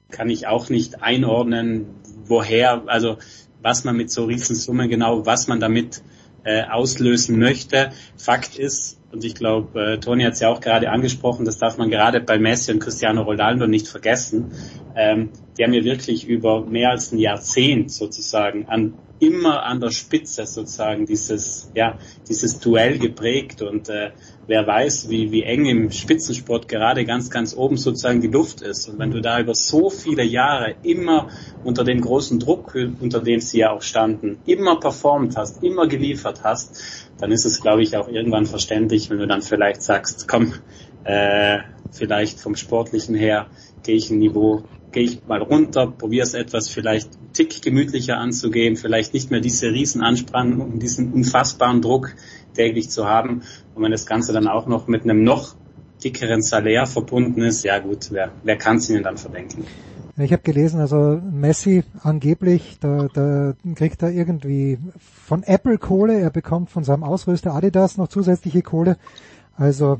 Kann 0.09 0.29
ich 0.29 0.47
auch 0.47 0.69
nicht 0.69 1.01
einordnen, 1.01 1.87
woher, 2.25 2.83
also 2.87 3.17
was 3.61 3.83
man 3.83 3.97
mit 3.97 4.11
so 4.11 4.25
Riesensummen 4.25 4.89
genau, 4.89 5.25
was 5.25 5.47
man 5.47 5.59
damit 5.59 6.01
äh, 6.43 6.63
auslösen 6.63 7.39
möchte. 7.39 7.91
Fakt 8.15 8.57
ist, 8.57 8.99
und 9.13 9.23
ich 9.23 9.35
glaube, 9.35 9.79
äh, 9.79 9.99
Toni 9.99 10.23
hat 10.23 10.33
es 10.33 10.39
ja 10.39 10.49
auch 10.49 10.59
gerade 10.59 10.89
angesprochen, 10.89 11.45
das 11.45 11.59
darf 11.59 11.77
man 11.77 11.91
gerade 11.91 12.19
bei 12.19 12.39
Messi 12.39 12.71
und 12.71 12.79
Cristiano 12.79 13.21
Ronaldo 13.21 13.67
nicht 13.67 13.87
vergessen. 13.87 14.51
Ähm, 14.95 15.29
die 15.57 15.63
haben 15.63 15.73
ja 15.73 15.83
wirklich 15.83 16.27
über 16.27 16.65
mehr 16.65 16.89
als 16.89 17.11
ein 17.11 17.19
Jahrzehnt 17.19 17.91
sozusagen 17.91 18.65
an 18.67 18.95
immer 19.19 19.63
an 19.63 19.79
der 19.79 19.91
Spitze 19.91 20.45
sozusagen 20.45 21.05
dieses, 21.05 21.71
ja, 21.75 21.97
dieses 22.27 22.59
Duell 22.59 22.97
geprägt 22.99 23.61
und 23.61 23.87
äh, 23.87 24.11
wer 24.47 24.67
weiß, 24.67 25.09
wie, 25.09 25.31
wie 25.31 25.43
eng 25.43 25.65
im 25.65 25.91
Spitzensport 25.91 26.67
gerade 26.67 27.05
ganz, 27.05 27.29
ganz 27.29 27.55
oben 27.55 27.77
sozusagen 27.77 28.19
die 28.19 28.27
Luft 28.27 28.61
ist. 28.61 28.89
Und 28.89 28.99
wenn 28.99 29.11
du 29.11 29.21
da 29.21 29.39
über 29.39 29.55
so 29.55 29.89
viele 29.89 30.23
Jahre 30.23 30.75
immer 30.83 31.29
unter 31.63 31.85
dem 31.85 32.01
großen 32.01 32.39
Druck, 32.39 32.75
unter 32.99 33.21
dem 33.21 33.39
sie 33.39 33.59
ja 33.59 33.71
auch 33.71 33.81
standen, 33.81 34.39
immer 34.45 34.79
performt 34.79 35.37
hast, 35.37 35.63
immer 35.63 35.87
geliefert 35.87 36.43
hast, 36.43 37.02
dann 37.23 37.31
ist 37.31 37.45
es, 37.45 37.61
glaube 37.61 37.81
ich, 37.81 37.95
auch 37.95 38.09
irgendwann 38.09 38.45
verständlich, 38.45 39.09
wenn 39.09 39.17
du 39.17 39.27
dann 39.27 39.41
vielleicht 39.41 39.81
sagst, 39.81 40.27
komm, 40.27 40.55
äh, 41.05 41.59
vielleicht 41.89 42.41
vom 42.41 42.57
Sportlichen 42.57 43.15
her 43.15 43.47
gehe 43.81 43.95
ich 43.95 44.11
ein 44.11 44.19
Niveau 44.19 44.65
gehe 44.91 45.03
ich 45.03 45.25
mal 45.25 45.41
runter, 45.41 45.87
probiere 45.87 46.23
es 46.23 46.33
etwas 46.33 46.67
vielleicht 46.67 47.09
tick 47.31 47.61
gemütlicher 47.61 48.17
anzugehen, 48.17 48.75
vielleicht 48.75 49.13
nicht 49.13 49.31
mehr 49.31 49.39
diese 49.39 49.71
Riesenanspannung 49.71 50.73
und 50.73 50.79
diesen 50.79 51.13
unfassbaren 51.13 51.81
Druck 51.81 52.13
täglich 52.55 52.89
zu 52.89 53.07
haben. 53.07 53.41
Und 53.73 53.83
wenn 53.83 53.91
das 53.91 54.05
Ganze 54.05 54.33
dann 54.33 54.47
auch 54.47 54.67
noch 54.67 54.87
mit 54.87 55.03
einem 55.03 55.23
noch 55.23 55.55
dickeren 56.03 56.41
Salär 56.41 56.85
verbunden 56.87 57.41
ist, 57.41 57.63
ja 57.63 57.79
gut, 57.79 58.11
wer, 58.11 58.33
wer 58.43 58.57
kann 58.57 58.77
es 58.77 58.89
ihnen 58.89 59.01
dann 59.01 59.17
verdenken? 59.17 59.65
Ich 60.15 60.31
habe 60.31 60.43
gelesen, 60.43 60.79
also 60.79 61.19
Messi 61.31 61.83
angeblich, 62.03 62.77
da, 62.79 63.07
da 63.11 63.53
kriegt 63.73 64.03
er 64.03 64.11
irgendwie 64.11 64.77
von 64.99 65.41
Apple 65.41 65.79
Kohle, 65.79 66.19
er 66.19 66.29
bekommt 66.29 66.69
von 66.69 66.83
seinem 66.83 67.03
Ausrüster 67.03 67.55
Adidas 67.55 67.97
noch 67.97 68.09
zusätzliche 68.09 68.61
Kohle. 68.61 68.97
Also 69.57 69.99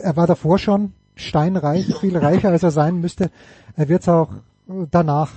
er 0.00 0.16
war 0.16 0.28
davor 0.28 0.58
schon 0.58 0.92
steinreich, 1.16 1.92
viel 1.98 2.16
reicher 2.16 2.50
als 2.50 2.62
er 2.62 2.70
sein 2.70 3.00
müsste. 3.00 3.30
Er 3.74 3.88
wird 3.88 4.02
es 4.02 4.08
auch 4.08 4.30
danach 4.92 5.32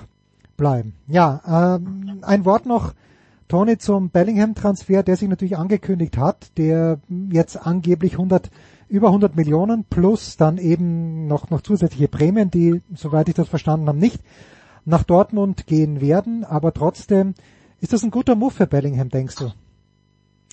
bleiben. 0.55 0.93
Ja, 1.07 1.75
ähm, 1.75 2.19
ein 2.21 2.45
Wort 2.45 2.67
noch, 2.67 2.93
Tony, 3.47 3.79
zum 3.79 4.11
Bellingham-Transfer, 4.11 5.01
der 5.03 5.17
sich 5.17 5.27
natürlich 5.27 5.57
angekündigt 5.57 6.17
hat, 6.17 6.57
der 6.57 6.99
jetzt 7.31 7.57
angeblich 7.57 8.13
100, 8.13 8.51
über 8.91 9.07
100 9.07 9.37
Millionen 9.37 9.85
plus 9.85 10.35
dann 10.35 10.57
eben 10.57 11.25
noch, 11.25 11.49
noch 11.49 11.61
zusätzliche 11.61 12.09
Prämien, 12.09 12.51
die, 12.51 12.81
soweit 12.93 13.29
ich 13.29 13.35
das 13.35 13.47
verstanden 13.47 13.87
habe, 13.87 13.97
nicht 13.97 14.19
nach 14.83 15.03
Dortmund 15.03 15.65
gehen 15.65 16.01
werden, 16.01 16.43
aber 16.43 16.73
trotzdem, 16.73 17.33
ist 17.79 17.93
das 17.93 18.03
ein 18.03 18.11
guter 18.11 18.35
Move 18.35 18.51
für 18.51 18.67
Bellingham, 18.67 19.09
denkst 19.09 19.35
du? 19.35 19.53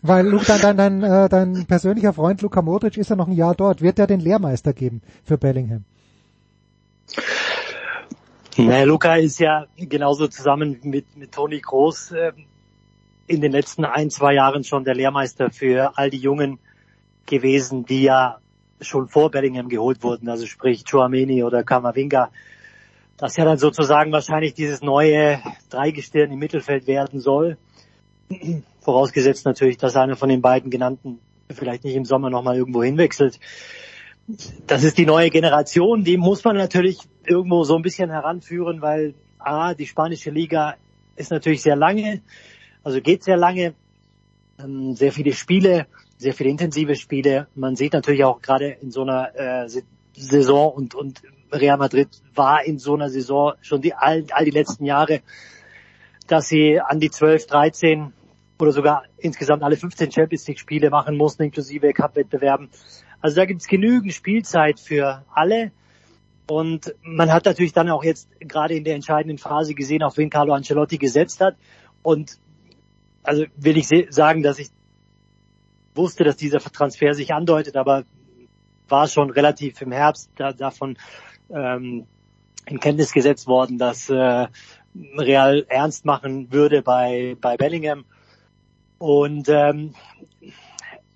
Weil 0.03 0.29
Luke, 0.29 0.45
dein, 0.47 0.61
dein, 0.61 0.77
dein, 0.77 1.03
äh, 1.03 1.29
dein 1.29 1.67
persönlicher 1.67 2.13
Freund 2.13 2.41
Luka 2.41 2.63
Modric 2.63 2.97
ist 2.97 3.11
ja 3.11 3.17
noch 3.17 3.27
ein 3.27 3.33
Jahr 3.33 3.57
dort. 3.57 3.83
Wird 3.83 3.99
er 3.99 4.07
den 4.07 4.21
Lehrmeister 4.21 4.73
geben 4.73 5.03
für 5.25 5.37
Bellingham? 5.37 5.85
Naja, 8.57 8.85
Luca 8.85 9.17
ist 9.17 9.41
ja 9.41 9.67
genauso 9.77 10.29
zusammen 10.29 10.79
mit, 10.85 11.17
mit 11.17 11.33
Toni 11.33 11.59
Groß 11.59 12.13
äh, 12.13 12.33
in 13.27 13.41
den 13.41 13.51
letzten 13.51 13.85
ein, 13.85 14.11
zwei 14.11 14.35
Jahren 14.35 14.63
schon 14.63 14.85
der 14.85 14.95
Lehrmeister 14.95 15.51
für 15.51 15.99
all 15.99 16.11
die 16.11 16.19
Jungen 16.19 16.61
gewesen, 17.29 17.85
die 17.85 18.03
ja 18.03 18.39
schon 18.81 19.09
vor 19.09 19.31
Bellingham 19.31 19.69
geholt 19.69 20.03
wurden, 20.03 20.29
also 20.29 20.47
sprich 20.47 20.85
Chouameni 20.85 21.43
oder 21.45 21.63
Kamavinga. 21.63 22.31
Das 23.17 23.37
ja 23.37 23.45
dann 23.45 23.59
sozusagen 23.59 24.13
wahrscheinlich 24.13 24.55
dieses 24.55 24.81
neue 24.81 25.41
Dreigestirn 25.71 26.31
im 26.31 26.39
Mittelfeld 26.39 26.87
werden 26.87 27.21
soll. 27.21 27.57
Vorausgesetzt 28.81 29.45
natürlich, 29.45 29.77
dass 29.77 29.97
einer 29.97 30.17
von 30.17 30.29
den 30.29 30.43
beiden 30.43 30.71
genannten 30.71 31.21
vielleicht 31.51 31.85
nicht 31.85 31.97
im 31.97 32.05
Sommer 32.05 32.31
nochmal 32.31 32.57
irgendwo 32.57 32.83
hinwechselt. 32.83 33.41
Das 34.67 34.85
ist 34.85 34.99
die 34.99 35.07
neue 35.07 35.31
Generation, 35.31 36.05
die 36.05 36.19
muss 36.19 36.45
man 36.45 36.57
natürlich 36.57 36.99
irgendwo 37.25 37.65
so 37.65 37.77
ein 37.77 37.83
bisschen 37.83 38.11
heranführen, 38.11 38.83
weil 38.83 39.15
A, 39.39 39.75
die 39.75 39.87
spanische 39.87 40.31
Liga 40.31 40.77
ist 41.17 41.31
natürlich 41.31 41.63
sehr 41.63 41.77
lange, 41.77 42.21
also 42.85 43.01
geht 43.01 43.25
sehr 43.25 43.39
lange, 43.39 43.75
ähm, 44.59 44.95
sehr 44.95 45.13
viele 45.13 45.33
Spiele, 45.33 45.87
sehr 46.19 46.35
viele 46.35 46.51
intensive 46.51 46.97
Spiele. 46.97 47.47
Man 47.55 47.77
sieht 47.77 47.93
natürlich 47.93 48.25
auch 48.25 48.43
gerade 48.43 48.77
in 48.83 48.91
so 48.91 49.03
einer 49.03 49.35
äh, 49.35 49.69
Saison 50.13 50.73
und, 50.73 50.95
und 50.95 51.23
Real 51.53 51.79
Madrid 51.79 52.09
war 52.35 52.65
in 52.65 52.79
so 52.79 52.95
einer 52.95 53.09
Saison 53.09 53.55
schon 53.63 53.81
die, 53.81 53.95
all, 53.95 54.25
all 54.33 54.45
die 54.45 54.51
letzten 54.51 54.85
Jahre, 54.85 55.21
dass 56.27 56.49
sie 56.49 56.81
an 56.81 57.01
die 57.01 57.11
12, 57.11 57.47
13 57.47 58.13
oder 58.59 58.73
sogar 58.73 59.05
insgesamt 59.17 59.63
alle 59.63 59.77
15 59.77 60.11
Champions 60.11 60.47
League 60.49 60.59
Spiele 60.59 60.91
machen 60.91 61.17
mussten, 61.17 61.45
inklusive 61.45 61.93
Cup-Wettbewerben. 61.93 62.69
Also 63.21 63.37
da 63.37 63.47
gibt 63.47 63.63
es 63.63 63.69
genügend 63.69 64.13
Spielzeit 64.13 64.81
für 64.81 65.25
alle. 65.33 65.71
Und 66.51 66.95
man 67.03 67.33
hat 67.33 67.45
natürlich 67.45 67.73
dann 67.73 67.91
auch 67.91 68.03
jetzt 68.03 68.29
gerade 68.41 68.75
in 68.75 68.85
der 68.85 68.95
entscheidenden 68.95 69.39
Phase 69.39 69.75
gesehen, 69.75 70.03
auf 70.03 70.17
wen 70.17 70.31
Carlo 70.31 70.55
Ancelotti 70.55 70.99
gesetzt 70.99 71.41
hat. 71.41 71.57
Und 72.03 72.39
also 73.23 73.45
will 73.57 73.77
ich 73.77 73.89
sagen, 74.11 74.43
dass 74.43 74.59
ich 74.59 74.71
wusste, 75.99 76.25
dass 76.25 76.37
dieser 76.37 76.61
Transfer 76.61 77.13
sich 77.13 77.35
andeutet, 77.35 77.77
aber 77.77 78.05
war 78.89 79.07
schon 79.07 79.31
relativ 79.31 79.83
im 79.83 79.93
Herbst 79.93 80.31
da, 80.37 80.53
davon 80.53 80.97
ähm, 81.51 82.07
in 82.67 82.81
Kenntnis 82.81 83.13
gesetzt 83.13 83.47
worden, 83.47 83.77
dass 83.79 84.09
äh, 84.09 84.47
Real 85.17 85.67
ernst 85.69 86.05
machen 86.05 86.53
würde 86.53 86.83
bei, 86.83 87.37
bei 87.41 87.57
Bellingham. 87.57 88.05
Und 88.99 89.49
ähm, 89.49 89.95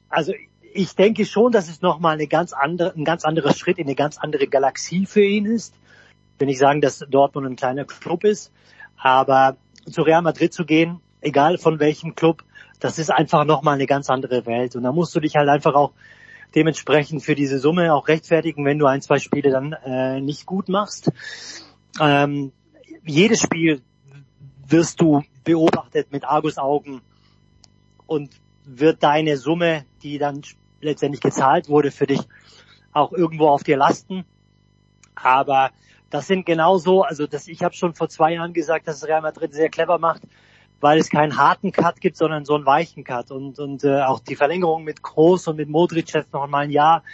also 0.09 0.33
ich 0.75 0.95
denke 0.95 1.25
schon, 1.27 1.53
dass 1.53 1.69
es 1.69 1.83
nochmal 1.83 2.15
eine 2.15 2.27
ganz 2.27 2.53
andere, 2.53 2.93
ein 2.95 3.05
ganz 3.05 3.25
anderer 3.25 3.55
Schritt 3.55 3.79
in 3.79 3.87
eine 3.87 3.95
ganz 3.95 4.19
andere 4.19 4.47
Galaxie 4.47 5.07
für 5.07 5.25
ihn 5.25 5.47
ist. 5.47 5.75
Wenn 6.39 6.49
ich 6.49 6.59
sagen, 6.59 6.81
dass 6.81 7.05
Dortmund 7.09 7.47
ein 7.47 7.57
kleiner 7.57 7.85
Club 7.85 8.25
ist, 8.25 8.53
aber 8.97 9.57
zu 9.91 10.03
Real 10.03 10.23
Madrid 10.23 10.53
zu 10.53 10.65
gehen, 10.65 11.01
egal 11.21 11.59
von 11.59 11.79
welchem 11.81 12.15
Club, 12.15 12.45
das 12.83 12.99
ist 12.99 13.11
einfach 13.11 13.45
nochmal 13.45 13.75
eine 13.75 13.87
ganz 13.87 14.11
andere 14.11 14.45
Welt. 14.45 14.75
Und 14.75 14.83
da 14.83 14.91
musst 14.91 15.15
du 15.15 15.21
dich 15.21 15.37
halt 15.37 15.49
einfach 15.49 15.75
auch 15.75 15.93
dementsprechend 16.55 17.23
für 17.23 17.37
diese 17.37 17.61
Summe 17.61 17.95
auch 17.95 18.09
rechtfertigen, 18.09 18.65
wenn 18.65 18.81
du 18.81 18.87
ein, 18.87 19.01
zwei 19.01 19.21
Spiele 19.21 19.51
dann 19.51 19.73
äh, 19.73 20.21
nicht 20.21 20.47
gut 20.47 20.69
machst. 20.69 21.13
Ähm, 22.01 22.53
jedes 23.05 23.41
Spiel 23.41 23.83
wirst 24.67 25.01
du 25.01 25.23
beobachtet 25.45 26.11
mit 26.11 26.25
Argusaugen 26.25 27.03
und 28.07 28.31
wird 28.65 29.03
deine 29.05 29.37
Summe, 29.37 29.85
die 30.03 30.19
dann 30.19 30.43
letztendlich 30.81 31.21
gezahlt 31.21 31.69
wurde 31.69 31.93
für 31.93 32.09
dich, 32.09 32.23
auch 32.93 33.13
irgendwo 33.13 33.49
auf 33.49 33.63
dir 33.63 33.77
lasten. 33.77 34.25
Aber 35.15 35.71
das 36.11 36.27
sind 36.27 36.47
genauso, 36.47 37.03
also 37.03 37.29
das, 37.29 37.47
ich 37.47 37.63
habe 37.63 37.75
schon 37.75 37.95
vor 37.95 38.09
zwei 38.09 38.35
Jahren 38.35 38.53
gesagt, 38.53 38.89
dass 38.89 39.07
Real 39.07 39.23
Madrid 39.23 39.55
sehr 39.55 39.69
clever 39.69 39.99
macht, 39.99 40.23
weil 40.83 40.99
es 40.99 41.09
keinen 41.09 41.39
harten 41.39 41.71
Cut 41.71 42.01
gibt, 42.01 42.17
sondern 42.17 42.45
so 42.45 42.57
einen 42.57 42.67
weichen 42.67 43.05
Cut. 43.05 43.31
Und, 43.31 43.59
und 43.59 43.85
äh, 43.85 44.03
auch 44.03 44.19
die 44.19 44.35
Verlängerung 44.35 44.83
mit 44.83 45.03
Kroos 45.03 45.47
und 45.47 45.57
mit 45.57 45.69
Modric 45.69 46.13
jetzt 46.13 46.33
noch 46.33 46.47
mal 46.49 46.65
ein 46.65 46.71
Jahr 46.71 47.05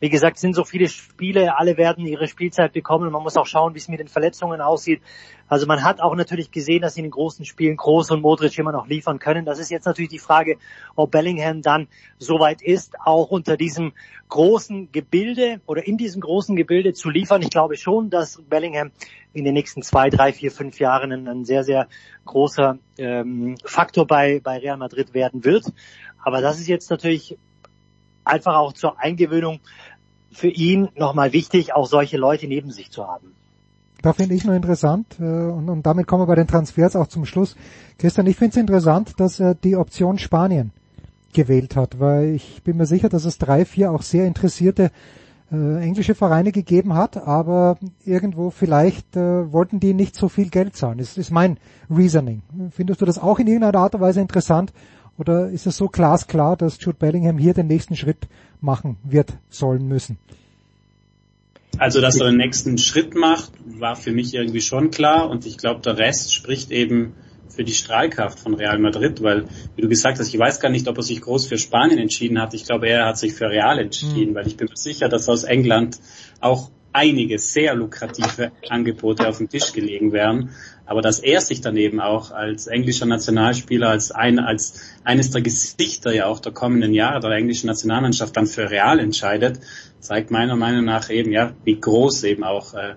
wie 0.00 0.08
gesagt, 0.08 0.38
sind 0.38 0.54
so 0.54 0.64
viele 0.64 0.88
Spiele, 0.88 1.56
alle 1.58 1.76
werden 1.76 2.06
ihre 2.06 2.26
Spielzeit 2.26 2.72
bekommen. 2.72 3.12
Man 3.12 3.22
muss 3.22 3.36
auch 3.36 3.46
schauen, 3.46 3.74
wie 3.74 3.78
es 3.78 3.88
mit 3.88 4.00
den 4.00 4.08
Verletzungen 4.08 4.60
aussieht. 4.62 5.02
Also 5.46 5.66
man 5.66 5.84
hat 5.84 6.00
auch 6.00 6.14
natürlich 6.14 6.50
gesehen, 6.50 6.80
dass 6.80 6.96
in 6.96 7.02
den 7.02 7.10
großen 7.10 7.44
Spielen 7.44 7.76
Groß 7.76 8.10
und 8.12 8.22
Modric 8.22 8.58
immer 8.58 8.72
noch 8.72 8.86
liefern 8.86 9.18
können. 9.18 9.44
Das 9.44 9.58
ist 9.58 9.70
jetzt 9.70 9.84
natürlich 9.84 10.10
die 10.10 10.18
Frage, 10.18 10.56
ob 10.96 11.10
Bellingham 11.10 11.60
dann 11.60 11.88
soweit 12.18 12.62
ist, 12.62 12.98
auch 13.04 13.30
unter 13.30 13.56
diesem 13.56 13.92
großen 14.28 14.90
Gebilde 14.90 15.60
oder 15.66 15.86
in 15.86 15.98
diesem 15.98 16.22
großen 16.22 16.56
Gebilde 16.56 16.94
zu 16.94 17.10
liefern. 17.10 17.42
Ich 17.42 17.50
glaube 17.50 17.76
schon, 17.76 18.08
dass 18.08 18.40
Bellingham 18.48 18.92
in 19.34 19.44
den 19.44 19.54
nächsten 19.54 19.82
zwei, 19.82 20.08
drei, 20.08 20.32
vier, 20.32 20.50
fünf 20.50 20.78
Jahren 20.80 21.12
ein, 21.12 21.28
ein 21.28 21.44
sehr, 21.44 21.62
sehr 21.62 21.88
großer 22.24 22.78
ähm, 22.96 23.56
Faktor 23.64 24.06
bei, 24.06 24.40
bei 24.42 24.58
Real 24.58 24.78
Madrid 24.78 25.12
werden 25.12 25.44
wird. 25.44 25.66
Aber 26.22 26.40
das 26.40 26.58
ist 26.58 26.68
jetzt 26.68 26.90
natürlich 26.90 27.36
einfach 28.24 28.54
auch 28.54 28.72
zur 28.72 28.98
Eingewöhnung 28.98 29.60
für 30.32 30.48
ihn 30.48 30.88
nochmal 30.96 31.32
wichtig, 31.32 31.74
auch 31.74 31.86
solche 31.86 32.16
Leute 32.16 32.46
neben 32.46 32.70
sich 32.70 32.90
zu 32.90 33.06
haben. 33.06 33.34
Da 34.02 34.14
finde 34.14 34.34
ich 34.34 34.44
nur 34.44 34.54
interessant, 34.54 35.16
äh, 35.20 35.24
und, 35.24 35.68
und 35.68 35.84
damit 35.84 36.06
kommen 36.06 36.22
wir 36.22 36.26
bei 36.26 36.34
den 36.34 36.46
Transfers 36.46 36.96
auch 36.96 37.08
zum 37.08 37.26
Schluss. 37.26 37.56
Christian, 37.98 38.26
ich 38.26 38.36
finde 38.36 38.52
es 38.52 38.56
interessant, 38.56 39.14
dass 39.18 39.40
er 39.40 39.54
die 39.54 39.76
Option 39.76 40.18
Spanien 40.18 40.72
gewählt 41.32 41.76
hat, 41.76 42.00
weil 42.00 42.34
ich 42.34 42.62
bin 42.62 42.76
mir 42.76 42.86
sicher, 42.86 43.08
dass 43.08 43.24
es 43.24 43.38
drei, 43.38 43.64
vier 43.64 43.92
auch 43.92 44.02
sehr 44.02 44.26
interessierte 44.26 44.90
äh, 45.52 45.82
englische 45.82 46.14
Vereine 46.14 46.52
gegeben 46.52 46.94
hat, 46.94 47.16
aber 47.16 47.76
irgendwo 48.04 48.50
vielleicht 48.50 49.16
äh, 49.16 49.52
wollten 49.52 49.80
die 49.80 49.94
nicht 49.94 50.14
so 50.14 50.28
viel 50.28 50.48
Geld 50.48 50.76
zahlen. 50.76 50.98
Das 50.98 51.18
ist 51.18 51.30
mein 51.30 51.58
Reasoning. 51.90 52.42
Findest 52.70 53.00
du 53.00 53.04
das 53.04 53.18
auch 53.18 53.38
in 53.38 53.48
irgendeiner 53.48 53.78
Art 53.78 53.94
und 53.94 54.00
Weise 54.00 54.20
interessant 54.20 54.72
oder 55.20 55.50
ist 55.50 55.66
es 55.66 55.76
so 55.76 55.88
glasklar, 55.88 56.56
dass 56.56 56.78
Jude 56.80 56.96
Bellingham 56.98 57.38
hier 57.38 57.54
den 57.54 57.66
nächsten 57.66 57.94
Schritt 57.94 58.28
machen 58.60 58.96
wird, 59.04 59.34
sollen 59.50 59.86
müssen? 59.86 60.18
Also, 61.78 62.00
dass 62.00 62.18
er 62.18 62.26
den 62.26 62.36
nächsten 62.36 62.78
Schritt 62.78 63.14
macht, 63.14 63.52
war 63.64 63.96
für 63.96 64.12
mich 64.12 64.34
irgendwie 64.34 64.60
schon 64.60 64.90
klar 64.90 65.30
und 65.30 65.46
ich 65.46 65.56
glaube, 65.56 65.80
der 65.80 65.98
Rest 65.98 66.34
spricht 66.34 66.70
eben 66.70 67.14
für 67.48 67.64
die 67.64 67.72
Strahlkraft 67.72 68.38
von 68.38 68.54
Real 68.54 68.78
Madrid, 68.78 69.22
weil, 69.22 69.44
wie 69.76 69.82
du 69.82 69.88
gesagt 69.88 70.18
hast, 70.18 70.28
ich 70.28 70.38
weiß 70.38 70.60
gar 70.60 70.70
nicht, 70.70 70.88
ob 70.88 70.96
er 70.96 71.02
sich 71.02 71.20
groß 71.20 71.46
für 71.46 71.58
Spanien 71.58 71.98
entschieden 71.98 72.40
hat. 72.40 72.54
Ich 72.54 72.64
glaube, 72.64 72.88
er 72.88 73.06
hat 73.06 73.18
sich 73.18 73.34
für 73.34 73.50
Real 73.50 73.78
entschieden, 73.78 74.30
mhm. 74.30 74.34
weil 74.34 74.46
ich 74.46 74.56
bin 74.56 74.68
mir 74.68 74.76
sicher, 74.76 75.08
dass 75.08 75.28
aus 75.28 75.44
England 75.44 75.98
auch 76.40 76.70
einige 76.92 77.38
sehr 77.38 77.74
lukrative 77.74 78.52
Angebote 78.68 79.28
auf 79.28 79.38
dem 79.38 79.48
Tisch 79.48 79.72
gelegen 79.72 80.12
wären. 80.12 80.50
Aber 80.90 81.02
dass 81.02 81.20
er 81.20 81.40
sich 81.40 81.60
dann 81.60 81.76
eben 81.76 82.00
auch 82.00 82.32
als 82.32 82.66
englischer 82.66 83.06
Nationalspieler, 83.06 83.90
als, 83.90 84.10
ein, 84.10 84.40
als 84.40 84.80
eines 85.04 85.30
der 85.30 85.40
Gesichter 85.40 86.12
ja 86.12 86.26
auch 86.26 86.40
der 86.40 86.50
kommenden 86.50 86.94
Jahre 86.94 87.20
der 87.20 87.30
englischen 87.30 87.68
Nationalmannschaft 87.68 88.36
dann 88.36 88.48
für 88.48 88.68
Real 88.68 88.98
entscheidet, 88.98 89.60
zeigt 90.00 90.32
meiner 90.32 90.56
Meinung 90.56 90.84
nach 90.84 91.08
eben, 91.08 91.30
ja, 91.30 91.52
wie 91.62 91.78
groß 91.78 92.24
eben 92.24 92.42
auch 92.42 92.74
äh, 92.74 92.94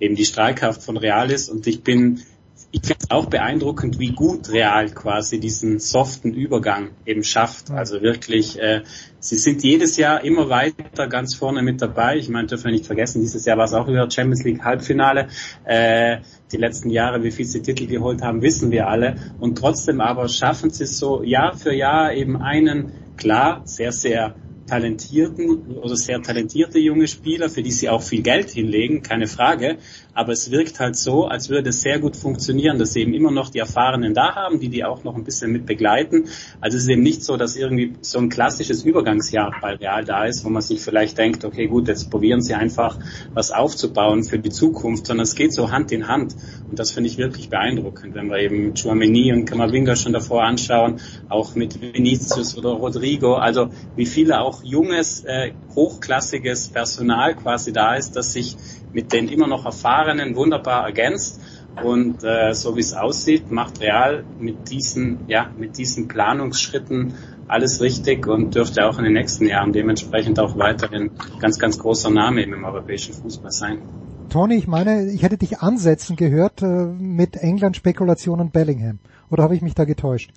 eben 0.00 0.16
die 0.16 0.24
Strahlkraft 0.24 0.82
von 0.82 0.96
Real 0.96 1.30
ist. 1.30 1.48
Und 1.48 1.68
ich 1.68 1.84
bin 1.84 2.24
ich 2.72 2.80
finde 2.82 3.04
es 3.04 3.10
auch 3.10 3.26
beeindruckend, 3.26 3.98
wie 3.98 4.10
gut 4.10 4.50
Real 4.50 4.90
quasi 4.90 5.40
diesen 5.40 5.78
soften 5.78 6.34
Übergang 6.34 6.90
eben 7.06 7.22
schafft. 7.22 7.70
Also 7.70 8.02
wirklich, 8.02 8.60
äh, 8.60 8.82
sie 9.18 9.36
sind 9.36 9.62
jedes 9.62 9.96
Jahr 9.96 10.24
immer 10.24 10.48
weiter 10.48 11.06
ganz 11.06 11.34
vorne 11.34 11.62
mit 11.62 11.80
dabei. 11.80 12.16
Ich 12.16 12.28
meine, 12.28 12.48
dürfen 12.48 12.64
wir 12.64 12.72
nicht 12.72 12.86
vergessen, 12.86 13.22
dieses 13.22 13.44
Jahr 13.44 13.56
war 13.56 13.64
es 13.64 13.72
auch 13.72 13.88
wieder 13.88 14.10
Champions 14.10 14.44
League 14.44 14.64
Halbfinale. 14.64 15.28
Äh, 15.64 16.18
die 16.52 16.56
letzten 16.56 16.90
Jahre, 16.90 17.22
wie 17.22 17.30
viel 17.30 17.44
sie 17.44 17.62
Titel 17.62 17.86
geholt 17.86 18.22
haben, 18.22 18.42
wissen 18.42 18.70
wir 18.70 18.88
alle. 18.88 19.16
Und 19.40 19.58
trotzdem 19.58 20.00
aber 20.00 20.28
schaffen 20.28 20.70
sie 20.70 20.84
es 20.84 20.98
so 20.98 21.22
Jahr 21.22 21.56
für 21.56 21.74
Jahr 21.74 22.12
eben 22.12 22.36
einen, 22.36 22.92
klar, 23.16 23.62
sehr, 23.64 23.92
sehr 23.92 24.36
talentierten 24.66 25.76
oder 25.76 25.96
sehr 25.96 26.20
talentierte 26.22 26.78
junge 26.78 27.06
Spieler, 27.06 27.48
für 27.48 27.62
die 27.62 27.70
sie 27.70 27.88
auch 27.88 28.02
viel 28.02 28.22
Geld 28.22 28.50
hinlegen, 28.50 29.02
keine 29.02 29.26
Frage. 29.26 29.78
Aber 30.16 30.32
es 30.32 30.50
wirkt 30.50 30.80
halt 30.80 30.96
so, 30.96 31.26
als 31.26 31.50
würde 31.50 31.68
es 31.68 31.82
sehr 31.82 31.98
gut 31.98 32.16
funktionieren, 32.16 32.78
dass 32.78 32.94
sie 32.94 33.02
eben 33.02 33.12
immer 33.12 33.30
noch 33.30 33.50
die 33.50 33.58
Erfahrenen 33.58 34.14
da 34.14 34.34
haben, 34.34 34.60
die 34.60 34.70
die 34.70 34.82
auch 34.82 35.04
noch 35.04 35.14
ein 35.14 35.24
bisschen 35.24 35.52
mit 35.52 35.66
begleiten. 35.66 36.24
Also 36.58 36.78
es 36.78 36.84
ist 36.84 36.88
eben 36.88 37.02
nicht 37.02 37.22
so, 37.22 37.36
dass 37.36 37.54
irgendwie 37.54 37.96
so 38.00 38.18
ein 38.18 38.30
klassisches 38.30 38.82
Übergangsjahr 38.82 39.52
bei 39.60 39.74
Real 39.74 40.06
da 40.06 40.24
ist, 40.24 40.42
wo 40.46 40.48
man 40.48 40.62
sich 40.62 40.80
vielleicht 40.80 41.18
denkt, 41.18 41.44
okay 41.44 41.66
gut, 41.66 41.88
jetzt 41.88 42.10
probieren 42.10 42.40
sie 42.40 42.54
einfach 42.54 42.98
was 43.34 43.50
aufzubauen 43.50 44.24
für 44.24 44.38
die 44.38 44.48
Zukunft, 44.48 45.06
sondern 45.06 45.24
es 45.24 45.34
geht 45.34 45.52
so 45.52 45.70
Hand 45.70 45.92
in 45.92 46.08
Hand. 46.08 46.34
Und 46.70 46.78
das 46.78 46.92
finde 46.92 47.10
ich 47.10 47.18
wirklich 47.18 47.50
beeindruckend, 47.50 48.14
wenn 48.14 48.30
wir 48.30 48.38
eben 48.38 48.72
Chouameni 48.74 49.34
und 49.34 49.44
Kamavinga 49.44 49.96
schon 49.96 50.14
davor 50.14 50.44
anschauen, 50.44 50.98
auch 51.28 51.54
mit 51.54 51.78
Vinicius 51.82 52.56
oder 52.56 52.70
Rodrigo, 52.70 53.34
also 53.34 53.68
wie 53.96 54.06
viele 54.06 54.40
auch 54.40 54.64
junges, 54.64 55.24
äh, 55.24 55.52
hochklassiges 55.74 56.68
Personal 56.68 57.34
quasi 57.36 57.74
da 57.74 57.96
ist, 57.96 58.16
das 58.16 58.32
sich 58.32 58.56
mit 58.96 59.12
den 59.12 59.28
immer 59.28 59.46
noch 59.46 59.66
Erfahrenen 59.66 60.36
wunderbar 60.36 60.86
ergänzt. 60.86 61.38
Und 61.84 62.24
äh, 62.24 62.54
so 62.54 62.76
wie 62.76 62.80
es 62.80 62.94
aussieht, 62.94 63.50
macht 63.50 63.82
Real 63.82 64.24
mit 64.38 64.70
diesen, 64.70 65.28
ja, 65.28 65.50
mit 65.58 65.76
diesen 65.76 66.08
Planungsschritten 66.08 67.12
alles 67.46 67.82
richtig 67.82 68.26
und 68.26 68.54
dürfte 68.54 68.86
auch 68.86 68.96
in 68.96 69.04
den 69.04 69.12
nächsten 69.12 69.46
Jahren 69.46 69.74
dementsprechend 69.74 70.40
auch 70.40 70.56
weiterhin 70.56 71.10
ganz, 71.38 71.58
ganz 71.58 71.78
großer 71.78 72.08
Name 72.08 72.42
im 72.42 72.64
europäischen 72.64 73.12
Fußball 73.12 73.52
sein. 73.52 73.82
Tony, 74.30 74.54
ich 74.54 74.66
meine, 74.66 75.10
ich 75.12 75.22
hätte 75.22 75.36
dich 75.36 75.58
ansetzen 75.58 76.16
gehört 76.16 76.62
äh, 76.62 76.86
mit 76.86 77.36
England-Spekulationen 77.36 78.50
Bellingham. 78.50 78.98
Oder 79.30 79.42
habe 79.42 79.54
ich 79.54 79.60
mich 79.60 79.74
da 79.74 79.84
getäuscht? 79.84 80.30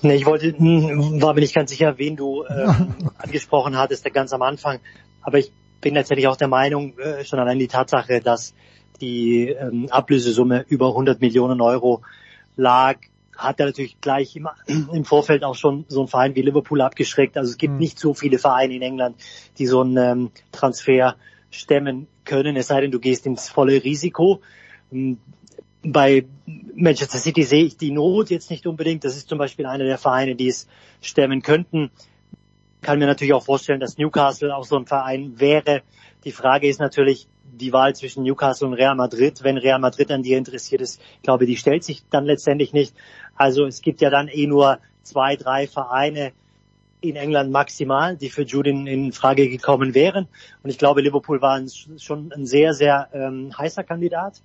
Nee, 0.00 0.14
ich 0.14 0.24
wollte, 0.24 0.56
hm, 0.56 1.20
war 1.20 1.34
mir 1.34 1.40
nicht 1.40 1.54
ganz 1.54 1.70
sicher, 1.70 1.98
wen 1.98 2.16
du 2.16 2.44
äh, 2.44 2.72
angesprochen 3.18 3.76
hattest, 3.76 4.10
ganz 4.14 4.32
am 4.32 4.40
Anfang. 4.40 4.78
Aber 5.20 5.38
ich 5.38 5.52
bin 5.80 5.94
letztendlich 5.94 6.28
auch 6.28 6.36
der 6.36 6.48
Meinung, 6.48 6.98
äh, 6.98 7.24
schon 7.24 7.38
allein 7.38 7.58
die 7.58 7.68
Tatsache, 7.68 8.20
dass 8.20 8.54
die 9.00 9.48
ähm, 9.48 9.88
Ablösesumme 9.90 10.64
über 10.68 10.88
100 10.88 11.20
Millionen 11.20 11.60
Euro 11.60 12.02
lag, 12.56 12.96
hat 13.36 13.60
er 13.60 13.66
natürlich 13.66 14.00
gleich 14.00 14.36
im, 14.36 14.48
im 14.92 15.04
Vorfeld 15.04 15.44
auch 15.44 15.54
schon 15.54 15.84
so 15.88 16.02
ein 16.02 16.08
Verein 16.08 16.34
wie 16.34 16.42
Liverpool 16.42 16.80
abgeschreckt. 16.80 17.36
Also 17.36 17.50
es 17.50 17.58
gibt 17.58 17.74
mhm. 17.74 17.80
nicht 17.80 17.98
so 17.98 18.14
viele 18.14 18.38
Vereine 18.38 18.74
in 18.74 18.82
England, 18.82 19.16
die 19.58 19.66
so 19.66 19.80
einen 19.80 19.96
ähm, 19.96 20.30
Transfer 20.52 21.16
stemmen 21.50 22.06
können, 22.24 22.56
es 22.56 22.66
sei 22.66 22.80
denn, 22.80 22.90
du 22.90 22.98
gehst 22.98 23.26
ins 23.26 23.48
volle 23.48 23.84
Risiko. 23.84 24.40
Ähm, 24.92 25.18
bei 25.82 26.26
Manchester 26.74 27.18
City 27.18 27.44
sehe 27.44 27.64
ich 27.64 27.76
die 27.76 27.92
Not 27.92 28.30
jetzt 28.30 28.50
nicht 28.50 28.66
unbedingt. 28.66 29.04
Das 29.04 29.16
ist 29.16 29.28
zum 29.28 29.38
Beispiel 29.38 29.66
einer 29.66 29.84
der 29.84 29.98
Vereine, 29.98 30.34
die 30.34 30.48
es 30.48 30.66
stemmen 31.00 31.42
könnten 31.42 31.90
kann 32.82 32.98
mir 32.98 33.06
natürlich 33.06 33.34
auch 33.34 33.44
vorstellen, 33.44 33.80
dass 33.80 33.98
Newcastle 33.98 34.54
auch 34.54 34.64
so 34.64 34.76
ein 34.76 34.86
Verein 34.86 35.38
wäre. 35.40 35.82
Die 36.24 36.32
Frage 36.32 36.68
ist 36.68 36.80
natürlich 36.80 37.28
die 37.44 37.72
Wahl 37.72 37.94
zwischen 37.94 38.22
Newcastle 38.22 38.68
und 38.68 38.74
Real 38.74 38.94
Madrid. 38.94 39.42
Wenn 39.42 39.56
Real 39.56 39.78
Madrid 39.78 40.10
an 40.10 40.22
dir 40.22 40.38
interessiert 40.38 40.80
ist, 40.80 41.00
glaube 41.22 41.46
die 41.46 41.56
stellt 41.56 41.84
sich 41.84 42.04
dann 42.10 42.24
letztendlich 42.24 42.72
nicht. 42.72 42.94
Also 43.34 43.66
es 43.66 43.80
gibt 43.80 44.00
ja 44.00 44.10
dann 44.10 44.28
eh 44.28 44.46
nur 44.46 44.78
zwei, 45.02 45.36
drei 45.36 45.66
Vereine 45.66 46.32
in 47.00 47.16
England 47.16 47.50
maximal, 47.50 48.16
die 48.16 48.30
für 48.30 48.42
Judin 48.42 48.86
in 48.86 49.12
Frage 49.12 49.48
gekommen 49.48 49.94
wären. 49.94 50.28
Und 50.62 50.70
ich 50.70 50.78
glaube, 50.78 51.02
Liverpool 51.02 51.40
war 51.40 51.60
schon 51.98 52.32
ein 52.32 52.46
sehr, 52.46 52.74
sehr 52.74 53.08
ähm, 53.12 53.56
heißer 53.56 53.84
Kandidat. 53.84 54.42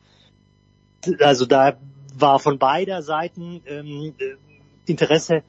Also 1.20 1.46
da 1.46 1.78
war 2.16 2.40
von 2.40 2.60
beider 2.60 3.02
Seiten 3.02 3.62
ähm, 3.66 4.14
Interesse 4.86 5.44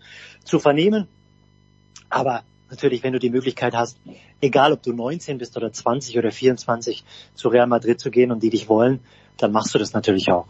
zu 0.44 0.58
vernehmen. 0.58 1.08
Aber 2.08 2.44
natürlich, 2.72 3.04
wenn 3.04 3.12
du 3.12 3.20
die 3.20 3.30
Möglichkeit 3.30 3.74
hast, 3.74 3.98
egal 4.40 4.72
ob 4.72 4.82
du 4.82 4.92
19 4.92 5.38
bist 5.38 5.56
oder 5.56 5.72
20 5.72 6.18
oder 6.18 6.32
24, 6.32 7.04
zu 7.34 7.48
Real 7.48 7.68
Madrid 7.68 8.00
zu 8.00 8.10
gehen 8.10 8.32
und 8.32 8.42
die 8.42 8.50
dich 8.50 8.68
wollen, 8.68 8.98
dann 9.36 9.52
machst 9.52 9.74
du 9.74 9.78
das 9.78 9.92
natürlich 9.92 10.32
auch. 10.32 10.46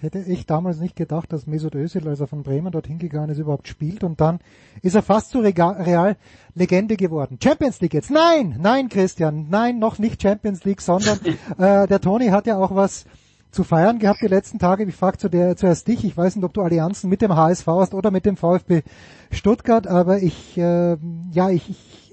Hätte 0.00 0.20
ich 0.20 0.46
damals 0.46 0.78
nicht 0.78 0.94
gedacht, 0.94 1.32
dass 1.32 1.48
Mesut 1.48 1.74
Özil, 1.74 2.06
als 2.06 2.20
er 2.20 2.28
von 2.28 2.44
Bremen 2.44 2.70
dorthin 2.70 2.98
gegangen 2.98 3.30
ist, 3.30 3.38
überhaupt 3.38 3.66
spielt 3.66 4.04
und 4.04 4.20
dann 4.20 4.38
ist 4.80 4.94
er 4.94 5.02
fast 5.02 5.30
zu 5.30 5.40
Real 5.40 6.16
Legende 6.54 6.96
geworden. 6.96 7.38
Champions 7.42 7.80
League 7.80 7.94
jetzt? 7.94 8.10
Nein, 8.10 8.58
nein, 8.60 8.88
Christian, 8.88 9.46
nein, 9.50 9.80
noch 9.80 9.98
nicht 9.98 10.22
Champions 10.22 10.62
League, 10.64 10.82
sondern 10.82 11.18
äh, 11.58 11.88
der 11.88 12.00
Toni 12.00 12.28
hat 12.28 12.46
ja 12.46 12.58
auch 12.58 12.76
was 12.76 13.06
zu 13.50 13.64
feiern 13.64 13.98
gehabt 13.98 14.20
die 14.22 14.28
letzten 14.28 14.58
Tage. 14.58 14.84
Ich 14.84 14.94
frage 14.94 15.18
zu 15.18 15.28
der, 15.28 15.56
zuerst 15.56 15.88
dich, 15.88 16.04
ich 16.04 16.16
weiß 16.16 16.36
nicht, 16.36 16.44
ob 16.44 16.52
du 16.54 16.62
Allianzen 16.62 17.08
mit 17.08 17.22
dem 17.22 17.34
HSV 17.34 17.66
hast 17.66 17.94
oder 17.94 18.10
mit 18.10 18.26
dem 18.26 18.36
VfB 18.36 18.82
Stuttgart, 19.30 19.86
aber 19.86 20.22
ich, 20.22 20.56
äh, 20.58 20.96
ja, 21.32 21.50
ich, 21.50 21.70
ich, 21.70 22.12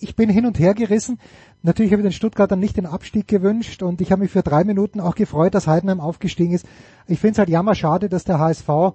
ich 0.00 0.16
bin 0.16 0.28
hin 0.28 0.46
und 0.46 0.58
her 0.58 0.74
gerissen. 0.74 1.18
Natürlich 1.62 1.92
habe 1.92 2.00
ich 2.00 2.06
den 2.06 2.12
Stuttgartern 2.12 2.58
nicht 2.58 2.78
den 2.78 2.86
Abstieg 2.86 3.28
gewünscht 3.28 3.82
und 3.82 4.00
ich 4.00 4.12
habe 4.12 4.22
mich 4.22 4.30
für 4.30 4.42
drei 4.42 4.64
Minuten 4.64 5.00
auch 5.00 5.14
gefreut, 5.14 5.54
dass 5.54 5.66
Heidenheim 5.66 6.00
aufgestiegen 6.00 6.54
ist. 6.54 6.66
Ich 7.06 7.20
finde 7.20 7.32
es 7.32 7.38
halt 7.38 7.50
jammer 7.50 7.74
schade, 7.74 8.08
dass 8.08 8.24
der 8.24 8.38
HSV 8.38 8.94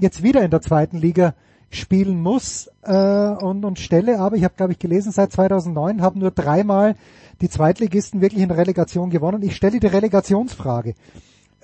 jetzt 0.00 0.22
wieder 0.22 0.42
in 0.42 0.50
der 0.50 0.60
zweiten 0.60 0.98
Liga 0.98 1.34
spielen 1.70 2.20
muss 2.20 2.70
äh, 2.82 2.94
und, 2.94 3.64
und 3.64 3.78
stelle, 3.78 4.20
aber 4.20 4.36
ich 4.36 4.44
habe, 4.44 4.54
glaube 4.56 4.72
ich, 4.72 4.78
gelesen, 4.78 5.12
seit 5.12 5.32
2009 5.32 6.02
haben 6.02 6.20
nur 6.20 6.30
dreimal 6.30 6.96
die 7.40 7.48
Zweitligisten 7.48 8.20
wirklich 8.20 8.42
in 8.42 8.50
Relegation 8.50 9.10
gewonnen. 9.10 9.42
Ich 9.42 9.56
stelle 9.56 9.80
die 9.80 9.86
Relegationsfrage. 9.86 10.94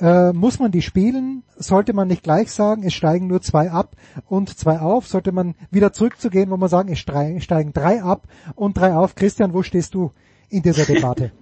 Äh, 0.00 0.32
muss 0.32 0.58
man 0.58 0.70
die 0.70 0.82
spielen? 0.82 1.42
Sollte 1.56 1.92
man 1.92 2.08
nicht 2.08 2.22
gleich 2.22 2.50
sagen, 2.50 2.82
es 2.84 2.94
steigen 2.94 3.26
nur 3.26 3.42
zwei 3.42 3.70
ab 3.70 3.96
und 4.28 4.58
zwei 4.58 4.80
auf? 4.80 5.06
Sollte 5.06 5.30
man 5.30 5.54
wieder 5.70 5.92
zurückzugehen, 5.92 6.50
wo 6.50 6.56
man 6.56 6.70
sagen, 6.70 6.90
es 6.90 6.98
steigen 6.98 7.72
drei 7.72 8.02
ab 8.02 8.26
und 8.54 8.78
drei 8.78 8.94
auf? 8.94 9.14
Christian, 9.14 9.52
wo 9.52 9.62
stehst 9.62 9.94
du 9.94 10.12
in 10.48 10.62
dieser 10.62 10.84
Debatte? 10.92 11.32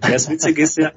Das 0.00 0.30
Witzige 0.30 0.62
ist 0.62 0.78
ja, 0.78 0.92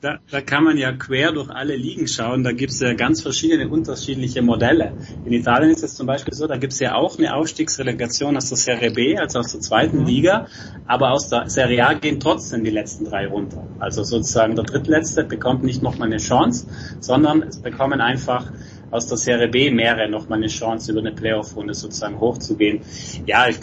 da, 0.00 0.18
da 0.30 0.40
kann 0.40 0.64
man 0.64 0.76
ja 0.76 0.92
quer 0.92 1.32
durch 1.32 1.48
alle 1.48 1.76
Ligen 1.76 2.08
schauen. 2.08 2.42
Da 2.42 2.52
gibt 2.52 2.72
es 2.72 2.80
ja 2.80 2.92
ganz 2.94 3.22
verschiedene 3.22 3.68
unterschiedliche 3.68 4.42
Modelle. 4.42 4.92
In 5.24 5.32
Italien 5.32 5.70
ist 5.70 5.84
es 5.84 5.94
zum 5.94 6.06
Beispiel 6.06 6.34
so, 6.34 6.46
da 6.46 6.56
gibt 6.56 6.72
es 6.72 6.80
ja 6.80 6.94
auch 6.94 7.18
eine 7.18 7.34
Aufstiegsrelegation 7.34 8.36
aus 8.36 8.48
der 8.48 8.58
Serie 8.58 8.90
B, 8.90 9.16
also 9.16 9.38
aus 9.38 9.52
der 9.52 9.60
zweiten 9.60 10.00
mhm. 10.00 10.06
Liga, 10.06 10.46
aber 10.86 11.12
aus 11.12 11.28
der 11.28 11.48
Serie 11.48 11.86
A 11.86 11.94
gehen 11.94 12.18
trotzdem 12.18 12.64
die 12.64 12.70
letzten 12.70 13.04
drei 13.04 13.26
runter. 13.26 13.66
Also 13.78 14.02
sozusagen 14.02 14.56
der 14.56 14.64
drittletzte 14.64 15.24
bekommt 15.24 15.62
nicht 15.62 15.82
nochmal 15.82 16.08
eine 16.08 16.18
Chance, 16.18 16.66
sondern 17.00 17.42
es 17.42 17.58
bekommen 17.58 18.00
einfach 18.00 18.50
aus 18.90 19.06
der 19.06 19.16
Serie 19.16 19.48
B 19.48 19.70
mehrere 19.70 20.08
nochmal 20.08 20.38
eine 20.38 20.48
Chance, 20.48 20.92
über 20.92 21.00
eine 21.00 21.12
Playoff-Runde 21.12 21.74
sozusagen 21.74 22.20
hochzugehen. 22.20 22.82
Ja, 23.24 23.48
ich, 23.48 23.58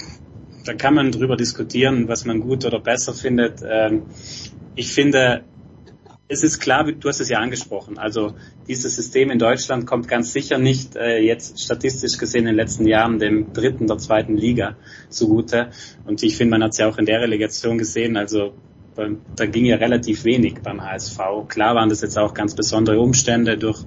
da 0.65 0.74
kann 0.74 0.93
man 0.93 1.12
drüber 1.12 1.36
diskutieren, 1.36 2.08
was 2.08 2.26
man 2.26 2.39
gut 2.39 2.65
oder 2.65 2.80
besser 2.80 3.13
findet. 3.13 3.62
Ähm, 3.67 4.04
ich 4.76 4.91
finde, 4.91 5.43
es 6.28 6.43
ist 6.43 6.60
klar, 6.60 6.89
du 6.91 7.10
hast 7.10 7.19
es 7.19 7.30
ja 7.30 7.39
angesprochen, 7.39 7.98
also 7.98 8.34
dieses 8.67 8.95
System 8.95 9.32
in 9.32 9.39
Deutschland 9.39 9.88
kommt 9.88 10.08
ganz 10.08 10.32
sicher 10.32 10.60
nicht 10.60 10.95
äh, 10.95 11.19
jetzt 11.19 11.60
statistisch 11.60 12.17
gesehen 12.19 12.41
in 12.41 12.48
den 12.48 12.56
letzten 12.56 12.88
Jahren 12.88 13.17
dem 13.17 13.52
dritten 13.52 13.88
der 13.88 13.98
zweiten 13.98 14.38
Liga 14.38 14.76
zugute. 15.10 15.72
Und 16.06 16.22
ich 16.22 16.38
finde, 16.38 16.52
man 16.52 16.63
hat 16.63 16.72
es 16.74 16.78
ja 16.78 16.88
auch 16.88 17.00
in 17.00 17.06
der 17.06 17.22
Relegation 17.22 17.80
gesehen, 17.80 18.15
also 18.15 18.54
da 19.36 19.45
ging 19.45 19.65
ja 19.65 19.78
relativ 19.78 20.26
wenig 20.26 20.56
beim 20.62 20.84
HSV. 20.84 21.17
Klar 21.48 21.76
waren 21.76 21.89
das 21.89 22.02
jetzt 22.02 22.17
auch 22.17 22.34
ganz 22.34 22.54
besondere 22.54 23.00
Umstände 23.00 23.58
durch, 23.58 23.84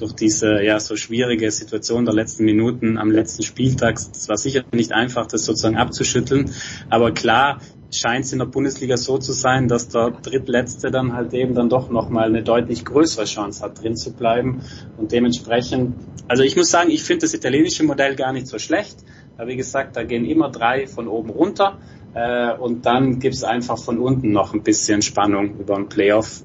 durch 0.00 0.12
diese 0.12 0.62
ja 0.62 0.80
so 0.80 0.96
schwierige 0.96 1.50
Situation 1.50 2.04
der 2.04 2.14
letzten 2.14 2.44
Minuten 2.44 2.98
am 2.98 3.10
letzten 3.10 3.42
Spieltag. 3.42 3.96
Es 3.96 4.28
war 4.28 4.36
sicher 4.36 4.62
nicht 4.72 4.92
einfach, 4.92 5.26
das 5.26 5.44
sozusagen 5.44 5.76
abzuschütteln. 5.76 6.52
Aber 6.88 7.12
klar, 7.12 7.60
scheint 7.92 8.24
es 8.24 8.32
in 8.32 8.38
der 8.38 8.46
Bundesliga 8.46 8.96
so 8.96 9.18
zu 9.18 9.32
sein, 9.32 9.68
dass 9.68 9.88
der 9.88 10.10
Drittletzte 10.10 10.90
dann 10.90 11.12
halt 11.12 11.34
eben 11.34 11.54
dann 11.54 11.68
doch 11.68 11.90
nochmal 11.90 12.28
eine 12.28 12.42
deutlich 12.42 12.84
größere 12.84 13.24
Chance 13.24 13.62
hat, 13.62 13.82
drin 13.82 13.96
zu 13.96 14.12
bleiben. 14.12 14.62
Und 14.96 15.12
dementsprechend, 15.12 15.94
also 16.28 16.42
ich 16.42 16.56
muss 16.56 16.70
sagen, 16.70 16.90
ich 16.90 17.02
finde 17.02 17.22
das 17.22 17.34
italienische 17.34 17.84
Modell 17.84 18.16
gar 18.16 18.32
nicht 18.32 18.46
so 18.46 18.58
schlecht. 18.58 18.98
Aber 19.36 19.48
wie 19.48 19.56
gesagt, 19.56 19.96
da 19.96 20.04
gehen 20.04 20.24
immer 20.24 20.50
drei 20.50 20.86
von 20.86 21.08
oben 21.08 21.30
runter. 21.30 21.78
Äh, 22.14 22.54
und 22.54 22.86
dann 22.86 23.18
gibt's 23.18 23.44
einfach 23.44 23.78
von 23.78 23.98
unten 23.98 24.30
noch 24.32 24.54
ein 24.54 24.62
bisschen 24.62 25.02
Spannung 25.02 25.58
über 25.58 25.76
ein 25.76 25.88
Playoff. 25.88 26.42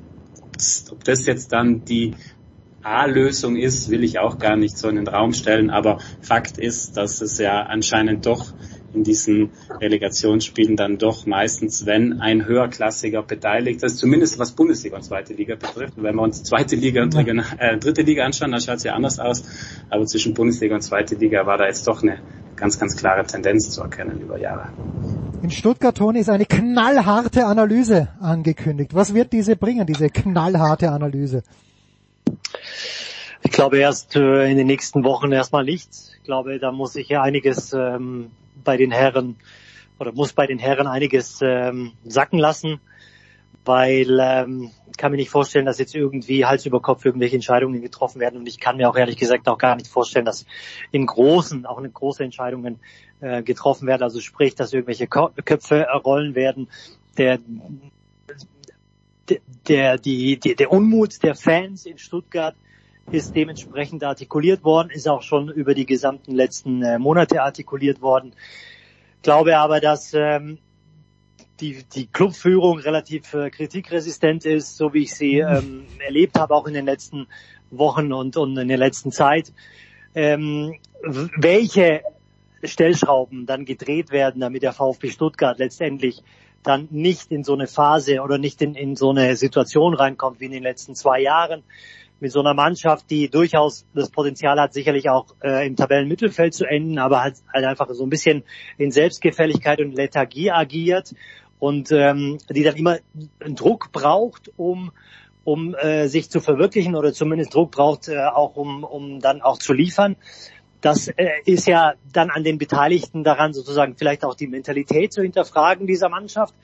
Ob 0.91 1.03
das 1.03 1.25
jetzt 1.25 1.51
dann 1.51 1.83
die 1.83 2.13
A-Lösung 2.85 3.55
ist, 3.55 3.89
will 3.89 4.03
ich 4.03 4.19
auch 4.19 4.37
gar 4.37 4.55
nicht 4.55 4.77
so 4.77 4.87
in 4.87 4.95
den 4.95 5.07
Raum 5.07 5.33
stellen. 5.33 5.69
Aber 5.69 5.99
Fakt 6.21 6.57
ist, 6.57 6.97
dass 6.97 7.21
es 7.21 7.39
ja 7.39 7.63
anscheinend 7.63 8.25
doch 8.25 8.53
in 8.93 9.03
diesen 9.03 9.49
Relegationsspielen 9.81 10.75
dann 10.77 10.97
doch 10.97 11.25
meistens, 11.25 11.85
wenn 11.85 12.21
ein 12.21 12.45
höherklassiger 12.45 13.23
beteiligt 13.23 13.83
ist, 13.83 13.97
zumindest 13.97 14.39
was 14.39 14.51
Bundesliga 14.51 14.95
und 14.95 15.03
zweite 15.03 15.33
Liga 15.33 15.55
betrifft. 15.55 15.93
Wenn 15.97 16.15
wir 16.15 16.21
uns 16.21 16.43
zweite 16.43 16.75
Liga 16.75 17.03
und 17.03 17.15
äh, 17.15 17.77
dritte 17.77 18.03
Liga 18.03 18.23
anschauen, 18.23 18.51
dann 18.51 18.61
schaut 18.61 18.77
es 18.77 18.83
ja 18.83 18.93
anders 18.93 19.19
aus. 19.19 19.43
Aber 19.89 20.05
zwischen 20.05 20.33
Bundesliga 20.33 20.75
und 20.75 20.81
zweite 20.81 21.15
Liga 21.15 21.45
war 21.45 21.57
da 21.57 21.65
jetzt 21.65 21.87
doch 21.87 22.03
eine 22.03 22.19
ganz, 22.55 22.79
ganz 22.79 22.95
klare 22.95 23.25
Tendenz 23.25 23.71
zu 23.71 23.81
erkennen 23.81 24.21
über 24.21 24.39
Jahre. 24.39 24.69
In 25.41 25.49
Stuttgart, 25.49 25.97
Toni, 25.97 26.19
ist 26.19 26.29
eine 26.29 26.45
knallharte 26.45 27.45
Analyse 27.45 28.09
angekündigt. 28.19 28.93
Was 28.93 29.13
wird 29.13 29.33
diese 29.33 29.55
bringen, 29.55 29.85
diese 29.85 30.09
knallharte 30.09 30.91
Analyse? 30.91 31.43
Ich 33.43 33.51
glaube 33.51 33.77
erst 33.77 34.15
äh, 34.15 34.49
in 34.49 34.57
den 34.57 34.67
nächsten 34.67 35.03
Wochen 35.03 35.31
erstmal 35.31 35.63
nichts. 35.63 36.13
Ich 36.17 36.23
glaube, 36.23 36.59
da 36.59 36.71
muss 36.71 36.93
sich 36.93 37.09
ja 37.09 37.21
einiges 37.21 37.73
ähm, 37.73 38.31
bei 38.63 38.77
den 38.77 38.91
Herren 38.91 39.35
oder 39.99 40.11
muss 40.11 40.33
bei 40.33 40.47
den 40.47 40.59
Herren 40.59 40.87
einiges 40.87 41.39
ähm, 41.41 41.93
sacken 42.03 42.39
lassen, 42.39 42.79
weil 43.63 44.19
ähm, 44.19 44.71
kann 44.97 45.11
mir 45.11 45.17
nicht 45.17 45.29
vorstellen, 45.29 45.65
dass 45.65 45.77
jetzt 45.77 45.95
irgendwie 45.95 46.45
Hals 46.45 46.65
über 46.65 46.81
Kopf 46.81 47.05
irgendwelche 47.05 47.35
Entscheidungen 47.35 47.81
getroffen 47.81 48.19
werden 48.19 48.39
und 48.39 48.47
ich 48.47 48.59
kann 48.59 48.77
mir 48.77 48.89
auch 48.89 48.95
ehrlich 48.95 49.17
gesagt 49.17 49.47
auch 49.47 49.57
gar 49.57 49.75
nicht 49.75 49.87
vorstellen, 49.87 50.25
dass 50.25 50.45
in 50.91 51.05
großen, 51.05 51.65
auch 51.65 51.77
in 51.77 51.93
große 51.93 52.23
Entscheidungen 52.23 52.79
äh, 53.19 53.43
getroffen 53.43 53.87
werden, 53.87 54.03
also 54.03 54.19
sprich, 54.21 54.55
dass 54.55 54.73
irgendwelche 54.73 55.07
Köpfe 55.07 55.87
rollen 56.03 56.35
werden, 56.35 56.69
der 57.17 57.39
der, 59.67 59.97
die, 59.97 60.39
die, 60.39 60.55
der 60.55 60.71
Unmut 60.71 61.23
der 61.23 61.33
Fans 61.33 61.87
in 61.87 61.97
Stuttgart 61.97 62.55
ist 63.11 63.35
dementsprechend 63.35 64.03
artikuliert 64.03 64.63
worden, 64.63 64.89
ist 64.89 65.07
auch 65.07 65.21
schon 65.21 65.49
über 65.49 65.73
die 65.73 65.85
gesamten 65.85 66.33
letzten 66.33 66.81
äh, 66.81 66.97
Monate 66.97 67.41
artikuliert 67.41 68.01
worden. 68.01 68.33
Glaube 69.21 69.57
aber, 69.57 69.79
dass 69.79 70.13
ähm, 70.13 70.57
die, 71.59 71.83
die 71.93 72.07
Clubführung 72.07 72.79
relativ 72.79 73.33
äh, 73.33 73.49
kritikresistent 73.49 74.45
ist, 74.45 74.77
so 74.77 74.93
wie 74.93 75.03
ich 75.03 75.13
sie 75.13 75.39
ähm, 75.39 75.85
erlebt 75.99 76.37
habe, 76.37 76.53
auch 76.53 76.67
in 76.67 76.73
den 76.73 76.85
letzten 76.85 77.27
Wochen 77.71 78.11
und, 78.11 78.37
und 78.37 78.57
in 78.57 78.67
der 78.67 78.77
letzten 78.77 79.11
Zeit. 79.11 79.53
Ähm, 80.13 80.75
welche 81.01 82.01
Stellschrauben 82.63 83.45
dann 83.45 83.65
gedreht 83.65 84.11
werden, 84.11 84.41
damit 84.41 84.63
der 84.63 84.73
VfB 84.73 85.11
Stuttgart 85.11 85.57
letztendlich 85.59 86.23
dann 86.63 86.87
nicht 86.89 87.31
in 87.31 87.43
so 87.43 87.53
eine 87.53 87.67
Phase 87.67 88.21
oder 88.21 88.37
nicht 88.37 88.61
in, 88.61 88.75
in 88.75 88.95
so 88.95 89.11
eine 89.11 89.35
Situation 89.35 89.93
reinkommt 89.93 90.39
wie 90.39 90.45
in 90.45 90.51
den 90.51 90.63
letzten 90.63 90.95
zwei 90.95 91.21
Jahren, 91.21 91.63
mit 92.19 92.31
so 92.31 92.39
einer 92.39 92.53
Mannschaft, 92.53 93.09
die 93.09 93.29
durchaus 93.29 93.85
das 93.93 94.09
Potenzial 94.09 94.59
hat, 94.59 94.73
sicherlich 94.73 95.09
auch 95.09 95.35
äh, 95.43 95.67
im 95.67 95.75
Tabellenmittelfeld 95.75 96.53
zu 96.53 96.65
enden, 96.65 96.97
aber 96.97 97.21
halt, 97.21 97.35
halt 97.53 97.65
einfach 97.65 97.89
so 97.91 98.03
ein 98.03 98.09
bisschen 98.09 98.43
in 98.77 98.91
Selbstgefälligkeit 98.91 99.79
und 99.79 99.93
Lethargie 99.93 100.51
agiert 100.51 101.13
und 101.59 101.91
ähm, 101.91 102.37
die 102.49 102.63
dann 102.63 102.75
immer 102.75 102.97
einen 103.39 103.55
Druck 103.55 103.91
braucht, 103.91 104.51
um 104.57 104.91
um 105.45 105.75
äh, 105.75 106.07
sich 106.07 106.29
zu 106.31 106.41
verwirklichen 106.41 106.95
oder 106.95 107.13
zumindest 107.13 107.53
Druck 107.53 107.71
braucht, 107.71 108.07
äh, 108.09 108.17
auch 108.17 108.55
um, 108.55 108.83
um 108.83 109.19
dann 109.19 109.41
auch 109.43 109.59
zu 109.59 109.73
liefern. 109.73 110.15
Das 110.81 111.07
äh, 111.07 111.29
ist 111.45 111.67
ja 111.67 111.93
dann 112.11 112.31
an 112.31 112.43
den 112.43 112.57
Beteiligten 112.57 113.23
daran, 113.23 113.53
sozusagen 113.53 113.95
vielleicht 113.95 114.25
auch 114.25 114.33
die 114.33 114.47
Mentalität 114.47 115.13
zu 115.13 115.21
hinterfragen 115.21 115.85
dieser 115.85 116.09
Mannschaft. 116.09 116.55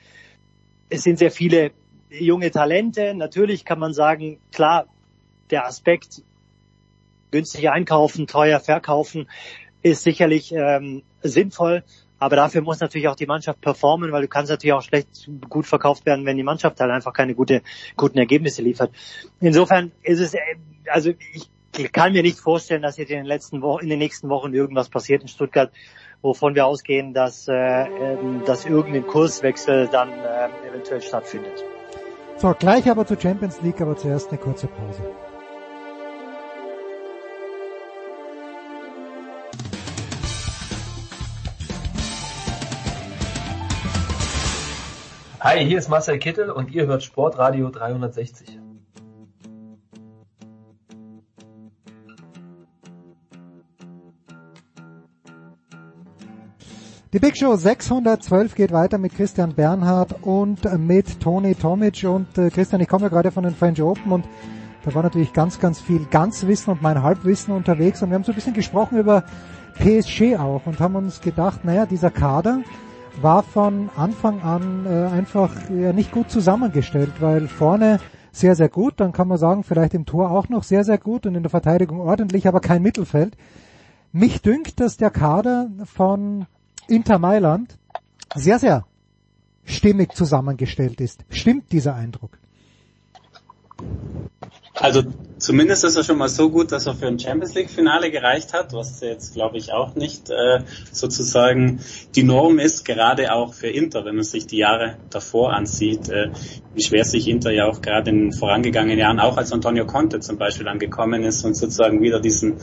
Es 0.88 1.04
sind 1.04 1.18
sehr 1.18 1.30
viele 1.30 1.70
junge 2.10 2.50
Talente. 2.50 3.14
Natürlich 3.14 3.64
kann 3.64 3.78
man 3.78 3.94
sagen, 3.94 4.40
klar, 4.52 4.86
der 5.52 5.66
Aspekt 5.66 6.22
günstig 7.30 7.70
einkaufen, 7.70 8.26
teuer 8.26 8.58
verkaufen 8.60 9.28
ist 9.82 10.02
sicherlich 10.02 10.52
ähm, 10.52 11.02
sinnvoll. 11.22 11.84
Aber 12.18 12.36
dafür 12.36 12.62
muss 12.62 12.78
natürlich 12.78 13.08
auch 13.08 13.16
die 13.16 13.26
Mannschaft 13.26 13.60
performen, 13.60 14.12
weil 14.12 14.22
du 14.22 14.28
kannst 14.28 14.48
natürlich 14.48 14.74
auch 14.74 14.82
schlecht 14.82 15.28
gut 15.48 15.66
verkauft 15.66 16.06
werden, 16.06 16.24
wenn 16.24 16.36
die 16.36 16.44
Mannschaft 16.44 16.78
halt 16.78 16.90
einfach 16.92 17.12
keine 17.12 17.34
gute, 17.34 17.62
guten 17.96 18.16
Ergebnisse 18.16 18.62
liefert. 18.62 18.92
Insofern 19.40 19.90
ist 20.02 20.20
es, 20.20 20.34
äh, 20.34 20.38
also 20.86 21.10
ich 21.32 21.50
kann 21.90 22.12
mir 22.12 22.22
nicht 22.22 22.38
vorstellen, 22.38 22.82
dass 22.82 22.96
jetzt 22.96 23.10
in 23.10 23.16
den 23.16 23.26
letzten 23.26 23.60
Wochen, 23.60 23.82
in 23.82 23.88
den 23.88 23.98
nächsten 23.98 24.28
Wochen 24.28 24.54
irgendwas 24.54 24.88
passiert 24.88 25.22
in 25.22 25.28
Stuttgart, 25.28 25.72
wovon 26.20 26.54
wir 26.54 26.66
ausgehen, 26.66 27.12
dass, 27.12 27.48
äh, 27.48 27.54
ähm, 27.54 28.42
dass 28.46 28.66
irgendein 28.66 29.06
Kurswechsel 29.06 29.88
dann 29.88 30.10
äh, 30.10 30.68
eventuell 30.70 31.02
stattfindet. 31.02 31.64
So, 32.36 32.54
gleich 32.56 32.88
aber 32.88 33.04
zur 33.04 33.20
Champions 33.20 33.60
League, 33.62 33.80
aber 33.80 33.96
zuerst 33.96 34.28
eine 34.28 34.38
kurze 34.38 34.68
Pause. 34.68 35.02
Hi, 45.44 45.58
hier 45.66 45.78
ist 45.78 45.88
Marcel 45.88 46.20
Kittel 46.20 46.50
und 46.50 46.70
ihr 46.70 46.86
hört 46.86 47.02
Sportradio 47.02 47.68
360. 47.68 48.60
Die 57.12 57.18
Big 57.18 57.36
Show 57.36 57.56
612 57.56 58.54
geht 58.54 58.70
weiter 58.70 58.98
mit 58.98 59.16
Christian 59.16 59.52
Bernhard 59.52 60.14
und 60.22 60.60
mit 60.78 61.18
Toni 61.18 61.56
Tomic 61.56 62.04
und 62.04 62.38
äh, 62.38 62.48
Christian, 62.50 62.80
ich 62.80 62.86
komme 62.86 63.06
ja 63.06 63.08
gerade 63.08 63.32
von 63.32 63.42
den 63.42 63.56
French 63.56 63.82
Open 63.82 64.12
und 64.12 64.24
da 64.84 64.94
war 64.94 65.02
natürlich 65.02 65.32
ganz, 65.32 65.58
ganz 65.58 65.80
viel 65.80 66.06
Ganzwissen 66.08 66.72
und 66.72 66.82
mein 66.82 67.02
Halbwissen 67.02 67.52
unterwegs 67.52 68.00
und 68.00 68.10
wir 68.10 68.14
haben 68.14 68.22
so 68.22 68.30
ein 68.30 68.36
bisschen 68.36 68.54
gesprochen 68.54 68.96
über 68.96 69.24
PSG 69.74 70.36
auch 70.38 70.66
und 70.66 70.78
haben 70.78 70.94
uns 70.94 71.20
gedacht, 71.20 71.64
naja, 71.64 71.84
dieser 71.84 72.12
Kader, 72.12 72.60
war 73.20 73.42
von 73.42 73.90
Anfang 73.96 74.40
an 74.40 74.86
äh, 74.86 75.06
einfach 75.06 75.50
ja, 75.70 75.92
nicht 75.92 76.12
gut 76.12 76.30
zusammengestellt, 76.30 77.12
weil 77.20 77.48
vorne 77.48 78.00
sehr, 78.32 78.56
sehr 78.56 78.68
gut, 78.68 78.94
dann 78.98 79.12
kann 79.12 79.28
man 79.28 79.38
sagen, 79.38 79.62
vielleicht 79.62 79.94
im 79.94 80.06
Tor 80.06 80.30
auch 80.30 80.48
noch 80.48 80.62
sehr, 80.62 80.84
sehr 80.84 80.98
gut 80.98 81.26
und 81.26 81.34
in 81.34 81.42
der 81.42 81.50
Verteidigung 81.50 82.00
ordentlich, 82.00 82.48
aber 82.48 82.60
kein 82.60 82.82
Mittelfeld. 82.82 83.36
Mich 84.10 84.40
dünkt, 84.40 84.80
dass 84.80 84.96
der 84.96 85.10
Kader 85.10 85.70
von 85.84 86.46
Inter 86.88 87.18
Mailand 87.18 87.78
sehr, 88.34 88.58
sehr 88.58 88.86
stimmig 89.64 90.14
zusammengestellt 90.14 91.00
ist. 91.00 91.24
Stimmt 91.28 91.72
dieser 91.72 91.94
Eindruck? 91.94 92.38
Also 94.74 95.02
zumindest 95.38 95.84
ist 95.84 95.96
er 95.96 96.04
schon 96.04 96.16
mal 96.16 96.30
so 96.30 96.48
gut, 96.48 96.72
dass 96.72 96.86
er 96.86 96.94
für 96.94 97.06
ein 97.06 97.18
Champions 97.18 97.54
League 97.54 97.68
Finale 97.68 98.10
gereicht 98.10 98.54
hat, 98.54 98.72
was 98.72 99.00
jetzt 99.00 99.34
glaube 99.34 99.58
ich 99.58 99.72
auch 99.72 99.94
nicht 99.96 100.30
äh, 100.30 100.60
sozusagen 100.90 101.80
die 102.14 102.22
Norm 102.22 102.58
ist, 102.58 102.86
gerade 102.86 103.34
auch 103.34 103.52
für 103.52 103.68
Inter, 103.68 104.06
wenn 104.06 104.14
man 104.14 104.24
sich 104.24 104.46
die 104.46 104.56
Jahre 104.56 104.96
davor 105.10 105.52
ansieht, 105.52 106.08
äh, 106.08 106.30
wie 106.74 106.82
schwer 106.82 107.04
sich 107.04 107.28
Inter 107.28 107.50
ja 107.50 107.66
auch 107.66 107.82
gerade 107.82 108.10
in 108.10 108.30
den 108.30 108.32
vorangegangenen 108.32 108.98
Jahren, 108.98 109.20
auch 109.20 109.36
als 109.36 109.52
Antonio 109.52 109.84
Conte 109.84 110.20
zum 110.20 110.38
Beispiel 110.38 110.66
angekommen 110.66 111.22
ist 111.22 111.44
und 111.44 111.54
sozusagen 111.54 112.00
wieder 112.00 112.18
diesen 112.18 112.56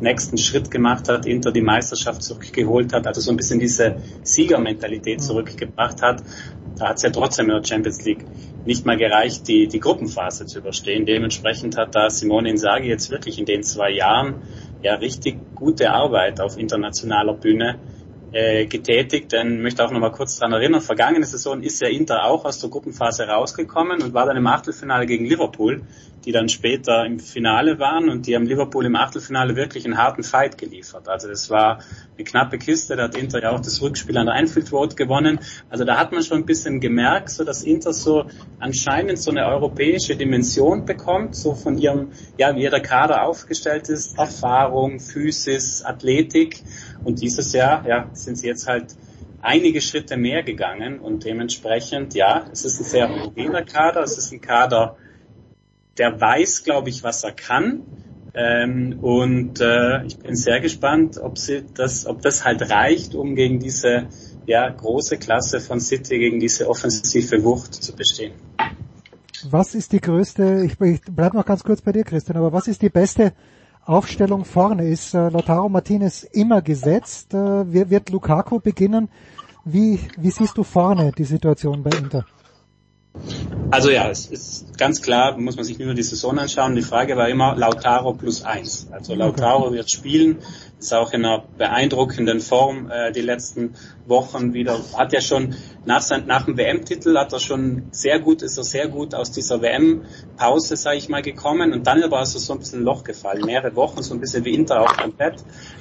nächsten 0.00 0.38
Schritt 0.38 0.68
gemacht 0.68 1.08
hat, 1.08 1.26
Inter 1.26 1.52
die 1.52 1.62
Meisterschaft 1.62 2.24
zurückgeholt 2.24 2.92
hat, 2.92 3.06
also 3.06 3.20
so 3.20 3.30
ein 3.30 3.36
bisschen 3.36 3.60
diese 3.60 3.96
Siegermentalität 4.24 5.20
mhm. 5.20 5.22
zurückgebracht 5.22 6.02
hat, 6.02 6.24
da 6.76 6.88
hat 6.88 6.96
es 6.96 7.02
ja 7.02 7.10
trotzdem 7.10 7.50
in 7.50 7.56
der 7.56 7.64
Champions 7.64 8.04
League 8.04 8.24
nicht 8.64 8.86
mal 8.86 8.96
gereicht, 8.96 9.48
die, 9.48 9.66
die 9.66 9.80
Gruppenphase 9.80 10.46
zu 10.46 10.58
überstehen. 10.58 11.06
Dementsprechend 11.06 11.76
hat 11.76 11.94
da 11.94 12.10
Simone 12.10 12.50
Inzaghi 12.50 12.88
jetzt 12.88 13.10
wirklich 13.10 13.38
in 13.38 13.44
den 13.44 13.62
zwei 13.62 13.90
Jahren 13.90 14.42
ja 14.82 14.94
richtig 14.94 15.36
gute 15.54 15.90
Arbeit 15.90 16.40
auf 16.40 16.58
internationaler 16.58 17.34
Bühne 17.34 17.78
äh, 18.32 18.66
getätigt. 18.66 19.32
Denn 19.32 19.62
möchte 19.62 19.84
auch 19.84 19.90
noch 19.90 20.00
mal 20.00 20.12
kurz 20.12 20.38
daran 20.38 20.52
erinnern, 20.52 20.80
vergangene 20.80 21.26
Saison 21.26 21.62
ist 21.62 21.80
ja 21.82 21.88
Inter 21.88 22.24
auch 22.24 22.44
aus 22.44 22.60
der 22.60 22.70
Gruppenphase 22.70 23.24
rausgekommen 23.24 24.02
und 24.02 24.14
war 24.14 24.26
dann 24.26 24.36
im 24.36 24.46
Achtelfinale 24.46 25.06
gegen 25.06 25.24
Liverpool, 25.26 25.82
die 26.24 26.32
dann 26.32 26.48
später 26.48 27.04
im 27.04 27.18
Finale 27.18 27.78
waren 27.78 28.08
und 28.08 28.26
die 28.26 28.34
haben 28.34 28.46
Liverpool 28.46 28.86
im 28.86 28.96
Achtelfinale 28.96 29.56
wirklich 29.56 29.84
einen 29.84 29.98
harten 29.98 30.22
Fight 30.22 30.58
geliefert. 30.58 31.08
Also 31.08 31.28
das 31.28 31.50
war 31.50 31.80
eine 32.14 32.24
knappe 32.24 32.58
Kiste, 32.58 32.96
da 32.96 33.04
hat 33.04 33.16
Inter 33.16 33.42
ja 33.42 33.50
auch 33.50 33.60
das 33.60 33.82
Rückspiel 33.82 34.16
an 34.16 34.26
der 34.26 34.34
Einfield 34.34 34.72
Road 34.72 34.96
gewonnen. 34.96 35.40
Also 35.70 35.84
da 35.84 35.98
hat 35.98 36.12
man 36.12 36.22
schon 36.22 36.38
ein 36.38 36.46
bisschen 36.46 36.80
gemerkt, 36.80 37.30
so 37.30 37.44
dass 37.44 37.62
Inter 37.62 37.92
so 37.92 38.26
anscheinend 38.58 39.18
so 39.18 39.30
eine 39.30 39.46
europäische 39.46 40.16
Dimension 40.16 40.84
bekommt, 40.84 41.34
so 41.34 41.54
von 41.54 41.78
ihrem, 41.78 42.12
ja, 42.38 42.54
wie 42.54 42.62
ihr 42.62 42.70
Kader 42.80 43.24
aufgestellt 43.24 43.88
ist, 43.88 44.18
Erfahrung, 44.18 45.00
Physis, 45.00 45.82
Athletik. 45.82 46.62
Und 47.04 47.20
dieses 47.20 47.52
Jahr, 47.52 47.86
ja, 47.86 48.08
sind 48.12 48.38
sie 48.38 48.46
jetzt 48.46 48.66
halt 48.66 48.96
einige 49.42 49.80
Schritte 49.80 50.16
mehr 50.16 50.42
gegangen 50.42 51.00
und 51.00 51.24
dementsprechend, 51.24 52.14
ja, 52.14 52.46
es 52.52 52.64
ist 52.64 52.80
ein 52.80 52.84
sehr 52.84 53.08
homogener 53.08 53.62
Kader, 53.62 54.02
es 54.02 54.16
ist 54.16 54.32
ein 54.32 54.40
Kader, 54.40 54.96
der 55.98 56.20
weiß, 56.20 56.64
glaube 56.64 56.88
ich, 56.88 57.02
was 57.02 57.24
er 57.24 57.32
kann. 57.32 57.82
Ähm, 58.34 58.98
und 59.02 59.60
äh, 59.60 60.04
ich 60.04 60.18
bin 60.18 60.34
sehr 60.34 60.60
gespannt, 60.60 61.18
ob 61.18 61.36
sie 61.36 61.64
das, 61.74 62.06
ob 62.06 62.22
das 62.22 62.44
halt 62.44 62.70
reicht, 62.70 63.14
um 63.14 63.34
gegen 63.34 63.60
diese 63.60 64.06
ja, 64.46 64.68
große 64.68 65.18
Klasse 65.18 65.60
von 65.60 65.80
City, 65.80 66.18
gegen 66.18 66.40
diese 66.40 66.68
offensive 66.68 67.44
Wucht 67.44 67.74
zu 67.74 67.94
bestehen. 67.94 68.32
Was 69.50 69.74
ist 69.74 69.92
die 69.92 70.00
größte, 70.00 70.62
ich, 70.64 70.80
ich 70.80 71.00
bleib 71.10 71.34
noch 71.34 71.44
ganz 71.44 71.62
kurz 71.62 71.82
bei 71.82 71.92
dir, 71.92 72.04
Christian, 72.04 72.38
aber 72.38 72.52
was 72.52 72.68
ist 72.68 72.80
die 72.80 72.88
beste 72.88 73.32
Aufstellung 73.84 74.44
vorne? 74.44 74.88
Ist 74.88 75.14
äh, 75.14 75.28
Lautaro 75.28 75.68
Martinez 75.68 76.22
immer 76.22 76.62
gesetzt? 76.62 77.34
Äh, 77.34 77.72
wird, 77.72 77.90
wird 77.90 78.10
Lukaku 78.10 78.60
beginnen? 78.60 79.08
Wie, 79.64 80.00
wie 80.16 80.30
siehst 80.30 80.56
du 80.56 80.62
vorne 80.62 81.12
die 81.16 81.24
Situation 81.24 81.82
bei 81.82 81.90
Inter? 81.96 82.24
Also 83.70 83.90
ja, 83.90 84.10
es 84.10 84.26
ist 84.26 84.76
ganz 84.76 85.00
klar, 85.00 85.38
muss 85.38 85.56
man 85.56 85.64
sich 85.64 85.78
nur 85.78 85.94
die 85.94 86.02
Saison 86.02 86.38
anschauen. 86.38 86.76
Die 86.76 86.82
Frage 86.82 87.16
war 87.16 87.28
immer 87.28 87.56
Lautaro 87.56 88.12
plus 88.12 88.42
eins. 88.44 88.88
Also 88.90 89.14
Lautaro 89.14 89.72
wird 89.72 89.90
spielen, 89.90 90.38
ist 90.78 90.92
auch 90.92 91.12
in 91.14 91.24
einer 91.24 91.44
beeindruckenden 91.56 92.40
Form 92.40 92.90
äh, 92.90 93.12
die 93.12 93.22
letzten 93.22 93.74
Wochen 94.06 94.52
wieder. 94.52 94.78
Hat 94.96 95.14
ja 95.14 95.22
schon 95.22 95.54
nach, 95.86 96.02
sein, 96.02 96.26
nach 96.26 96.44
dem 96.44 96.58
WM-Titel 96.58 97.16
hat 97.16 97.32
er 97.32 97.40
schon 97.40 97.84
sehr 97.92 98.18
gut, 98.18 98.42
ist 98.42 98.58
er 98.58 98.64
sehr 98.64 98.88
gut 98.88 99.14
aus 99.14 99.30
dieser 99.30 99.62
WM-Pause, 99.62 100.76
sage 100.76 100.98
ich 100.98 101.08
mal, 101.08 101.22
gekommen. 101.22 101.72
Und 101.72 101.86
dann 101.86 102.02
aber 102.02 102.20
ist 102.20 102.34
er 102.34 102.40
so 102.40 102.52
ein 102.52 102.58
bisschen 102.58 102.80
ein 102.80 102.84
Loch 102.84 103.04
gefallen. 103.04 103.44
Mehrere 103.46 103.74
Wochen, 103.74 104.02
so 104.02 104.12
ein 104.12 104.20
bisschen 104.20 104.44
wie 104.44 104.54
Inter 104.54 104.82
auch 104.82 104.96
komplett. 104.98 105.36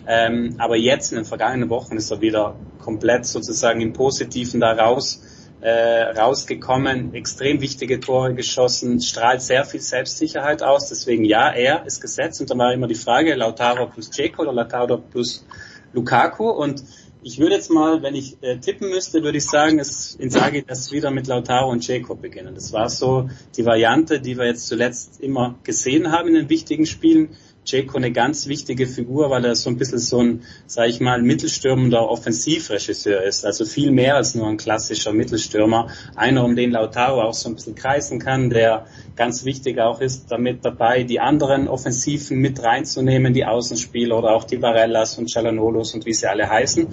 Ähm, 0.07 0.55
aber 0.59 0.77
jetzt 0.77 1.11
in 1.11 1.17
den 1.17 1.25
vergangenen 1.25 1.69
Wochen 1.69 1.97
ist 1.97 2.09
er 2.09 2.21
wieder 2.21 2.55
komplett 2.79 3.25
sozusagen 3.25 3.81
im 3.81 3.91
Positiven 3.91 4.61
da 4.61 4.71
raus 4.71 5.21
äh, 5.61 6.19
rausgekommen, 6.19 7.13
extrem 7.13 7.61
wichtige 7.61 7.99
Tore 7.99 8.33
geschossen, 8.33 8.99
strahlt 8.99 9.41
sehr 9.41 9.63
viel 9.63 9.81
Selbstsicherheit 9.81 10.63
aus. 10.63 10.89
Deswegen 10.89 11.23
ja, 11.23 11.49
er 11.51 11.85
ist 11.85 12.01
gesetzt. 12.01 12.41
Und 12.41 12.49
dann 12.49 12.57
war 12.57 12.73
immer 12.73 12.87
die 12.87 12.95
Frage, 12.95 13.35
Lautaro 13.35 13.87
plus 13.87 14.09
Dzeko 14.09 14.41
oder 14.41 14.53
Lautaro 14.53 14.97
plus 14.97 15.45
Lukaku. 15.93 16.49
Und 16.49 16.83
ich 17.23 17.37
würde 17.37 17.55
jetzt 17.55 17.69
mal, 17.69 18.01
wenn 18.01 18.15
ich 18.15 18.41
äh, 18.41 18.57
tippen 18.57 18.89
müsste, 18.89 19.21
würde 19.23 19.37
ich 19.37 19.45
sagen, 19.45 19.77
es 19.77 20.15
Inzaghi 20.15 20.63
das 20.65 20.91
wieder 20.91 21.11
mit 21.11 21.27
Lautaro 21.27 21.69
und 21.69 21.85
Jacob 21.85 22.21
beginnen. 22.21 22.55
Das 22.55 22.73
war 22.73 22.89
so 22.89 23.29
die 23.55 23.65
Variante, 23.65 24.19
die 24.19 24.37
wir 24.37 24.45
jetzt 24.45 24.67
zuletzt 24.67 25.21
immer 25.21 25.55
gesehen 25.63 26.11
haben 26.11 26.29
in 26.29 26.33
den 26.33 26.49
wichtigen 26.49 26.87
Spielen. 26.87 27.35
Jayco 27.65 27.97
eine 27.97 28.11
ganz 28.11 28.47
wichtige 28.47 28.87
Figur, 28.87 29.29
weil 29.29 29.45
er 29.45 29.55
so 29.55 29.69
ein 29.69 29.77
bisschen 29.77 29.99
so 29.99 30.19
ein, 30.19 30.41
sage 30.65 30.89
ich 30.89 30.99
mal, 30.99 31.21
mittelstürmender 31.21 32.09
Offensivregisseur 32.09 33.21
ist. 33.21 33.45
Also 33.45 33.65
viel 33.65 33.91
mehr 33.91 34.15
als 34.15 34.33
nur 34.33 34.47
ein 34.47 34.57
klassischer 34.57 35.13
Mittelstürmer. 35.13 35.89
Einer, 36.15 36.43
um 36.43 36.55
den 36.55 36.71
Lautaro 36.71 37.21
auch 37.21 37.33
so 37.33 37.49
ein 37.49 37.55
bisschen 37.55 37.75
kreisen 37.75 38.19
kann, 38.19 38.49
der 38.49 38.87
ganz 39.15 39.45
wichtig 39.45 39.79
auch 39.79 40.01
ist, 40.01 40.31
damit 40.31 40.65
dabei 40.65 41.03
die 41.03 41.19
anderen 41.19 41.67
Offensiven 41.67 42.39
mit 42.39 42.63
reinzunehmen, 42.63 43.33
die 43.33 43.45
Außenspieler 43.45 44.17
oder 44.17 44.31
auch 44.31 44.43
die 44.43 44.61
Varellas 44.61 45.19
und 45.19 45.29
Cialanolos 45.29 45.93
und 45.93 46.05
wie 46.07 46.13
sie 46.13 46.27
alle 46.27 46.49
heißen. 46.49 46.87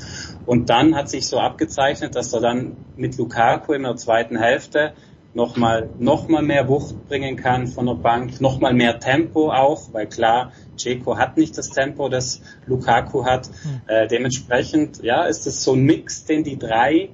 Und 0.45 0.69
dann 0.69 0.95
hat 0.95 1.09
sich 1.09 1.27
so 1.27 1.39
abgezeichnet, 1.39 2.15
dass 2.15 2.33
er 2.35 2.41
dann 2.41 2.77
mit 2.97 3.17
Lukaku 3.17 3.73
in 3.73 3.85
der 3.85 3.97
zweiten 3.97 4.37
Hälfte 4.37 4.93
nochmal 5.39 5.89
noch 5.99 6.29
mal 6.29 6.43
mehr 6.43 6.69
Wucht 6.69 7.09
bringen 7.09 7.37
kann 7.37 7.69
von 7.69 7.87
der 7.87 7.95
Bank, 7.95 8.41
nochmal 8.41 8.75
mehr 8.75 8.99
Tempo 8.99 9.51
auch, 9.51 9.93
weil 9.93 10.07
klar, 10.07 10.53
Dzeko 10.77 11.17
hat 11.17 11.39
nicht 11.39 11.57
das 11.57 11.71
Tempo, 11.71 12.09
das 12.09 12.43
Lukaku 12.67 13.25
hat. 13.25 13.49
Mhm. 13.49 13.81
Äh, 13.87 14.09
dementsprechend, 14.09 15.03
ja, 15.03 15.25
ist 15.25 15.47
es 15.47 15.63
so 15.63 15.75
ein 15.75 15.85
Mix, 15.85 16.25
den 16.27 16.43
die 16.43 16.59
drei, 16.59 17.11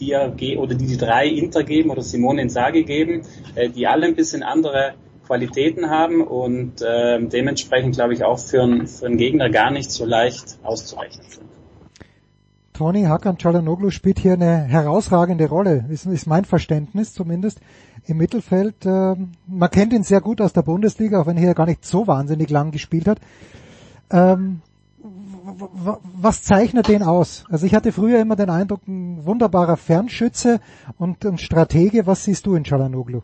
die 0.00 0.12
er 0.12 0.34
oder 0.58 0.74
die 0.74 0.86
die 0.86 0.96
drei 0.96 1.26
Inter 1.28 1.62
geben 1.62 1.90
oder 1.90 2.02
Simone 2.02 2.42
Insagi 2.42 2.82
geben, 2.82 3.22
äh, 3.54 3.68
die 3.68 3.86
alle 3.86 4.06
ein 4.06 4.16
bisschen 4.16 4.42
andere 4.42 4.94
Qualitäten 5.26 5.90
haben 5.90 6.22
und 6.22 6.80
äh, 6.80 7.20
dementsprechend 7.20 7.94
glaube 7.94 8.14
ich 8.14 8.24
auch 8.24 8.38
für 8.38 8.62
einen 8.62 9.18
Gegner 9.18 9.50
gar 9.50 9.70
nicht 9.70 9.90
so 9.90 10.06
leicht 10.06 10.58
auszurechnen 10.62 11.26
sind. 11.28 11.55
Tony 12.76 13.04
Hakan 13.04 13.36
Çalhanoğlu 13.36 13.90
spielt 13.90 14.18
hier 14.18 14.34
eine 14.34 14.64
herausragende 14.64 15.48
Rolle, 15.48 15.86
ist, 15.90 16.04
ist 16.04 16.26
mein 16.26 16.44
Verständnis 16.44 17.14
zumindest 17.14 17.60
im 18.06 18.18
Mittelfeld. 18.18 18.84
Ähm, 18.84 19.32
man 19.46 19.70
kennt 19.70 19.94
ihn 19.94 20.02
sehr 20.02 20.20
gut 20.20 20.42
aus 20.42 20.52
der 20.52 20.60
Bundesliga, 20.60 21.22
auch 21.22 21.26
wenn 21.26 21.38
er 21.38 21.54
gar 21.54 21.64
nicht 21.64 21.86
so 21.86 22.06
wahnsinnig 22.06 22.50
lang 22.50 22.72
gespielt 22.72 23.08
hat. 23.08 23.18
Ähm, 24.10 24.60
was 26.20 26.42
zeichnet 26.42 26.88
den 26.88 27.02
aus? 27.02 27.44
Also 27.48 27.64
ich 27.64 27.74
hatte 27.74 27.92
früher 27.92 28.20
immer 28.20 28.36
den 28.36 28.50
Eindruck, 28.50 28.86
ein 28.86 29.24
wunderbarer 29.24 29.78
Fernschütze 29.78 30.60
und 30.98 31.24
ein 31.24 31.38
Stratege. 31.38 32.06
Was 32.06 32.24
siehst 32.24 32.44
du 32.44 32.56
in 32.56 32.64
Çalhanoğlu? 32.64 33.22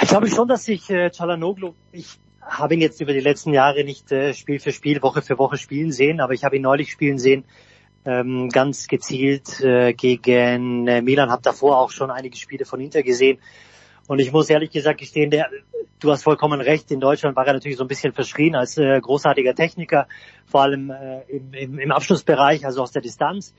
Ich 0.00 0.08
glaube 0.08 0.28
schon, 0.28 0.48
dass 0.48 0.66
ich 0.66 0.88
äh, 0.88 1.10
Çalhanoğlu, 1.10 1.74
ich 1.92 2.18
habe 2.40 2.72
ihn 2.72 2.80
jetzt 2.80 3.02
über 3.02 3.12
die 3.12 3.20
letzten 3.20 3.52
Jahre 3.52 3.84
nicht 3.84 4.10
äh, 4.12 4.32
Spiel 4.32 4.60
für 4.60 4.72
Spiel, 4.72 5.02
Woche 5.02 5.20
für 5.20 5.36
Woche 5.36 5.58
spielen 5.58 5.92
sehen, 5.92 6.20
aber 6.20 6.32
ich 6.32 6.44
habe 6.44 6.56
ihn 6.56 6.62
neulich 6.62 6.90
spielen 6.90 7.18
sehen 7.18 7.44
ähm, 8.04 8.48
ganz 8.48 8.86
gezielt 8.86 9.60
äh, 9.60 9.92
gegen 9.92 10.86
äh, 10.86 11.02
Milan, 11.02 11.30
habe 11.30 11.42
davor 11.42 11.78
auch 11.78 11.90
schon 11.90 12.10
einige 12.10 12.36
Spiele 12.36 12.64
von 12.64 12.80
Inter 12.80 13.02
gesehen. 13.02 13.38
Und 14.06 14.20
ich 14.20 14.32
muss 14.32 14.48
ehrlich 14.48 14.70
gesagt 14.70 15.00
gestehen, 15.00 15.30
der, 15.30 15.50
du 16.00 16.10
hast 16.10 16.22
vollkommen 16.22 16.60
recht, 16.60 16.90
in 16.90 17.00
Deutschland 17.00 17.36
war 17.36 17.46
er 17.46 17.52
natürlich 17.52 17.76
so 17.76 17.84
ein 17.84 17.88
bisschen 17.88 18.12
verschrien 18.12 18.54
als 18.54 18.78
äh, 18.78 19.00
großartiger 19.00 19.54
Techniker, 19.54 20.06
vor 20.46 20.62
allem 20.62 20.90
äh, 20.90 21.20
im, 21.28 21.52
im, 21.52 21.78
im 21.78 21.92
Abschlussbereich, 21.92 22.64
also 22.64 22.82
aus 22.82 22.92
der 22.92 23.02
Distanz. 23.02 23.54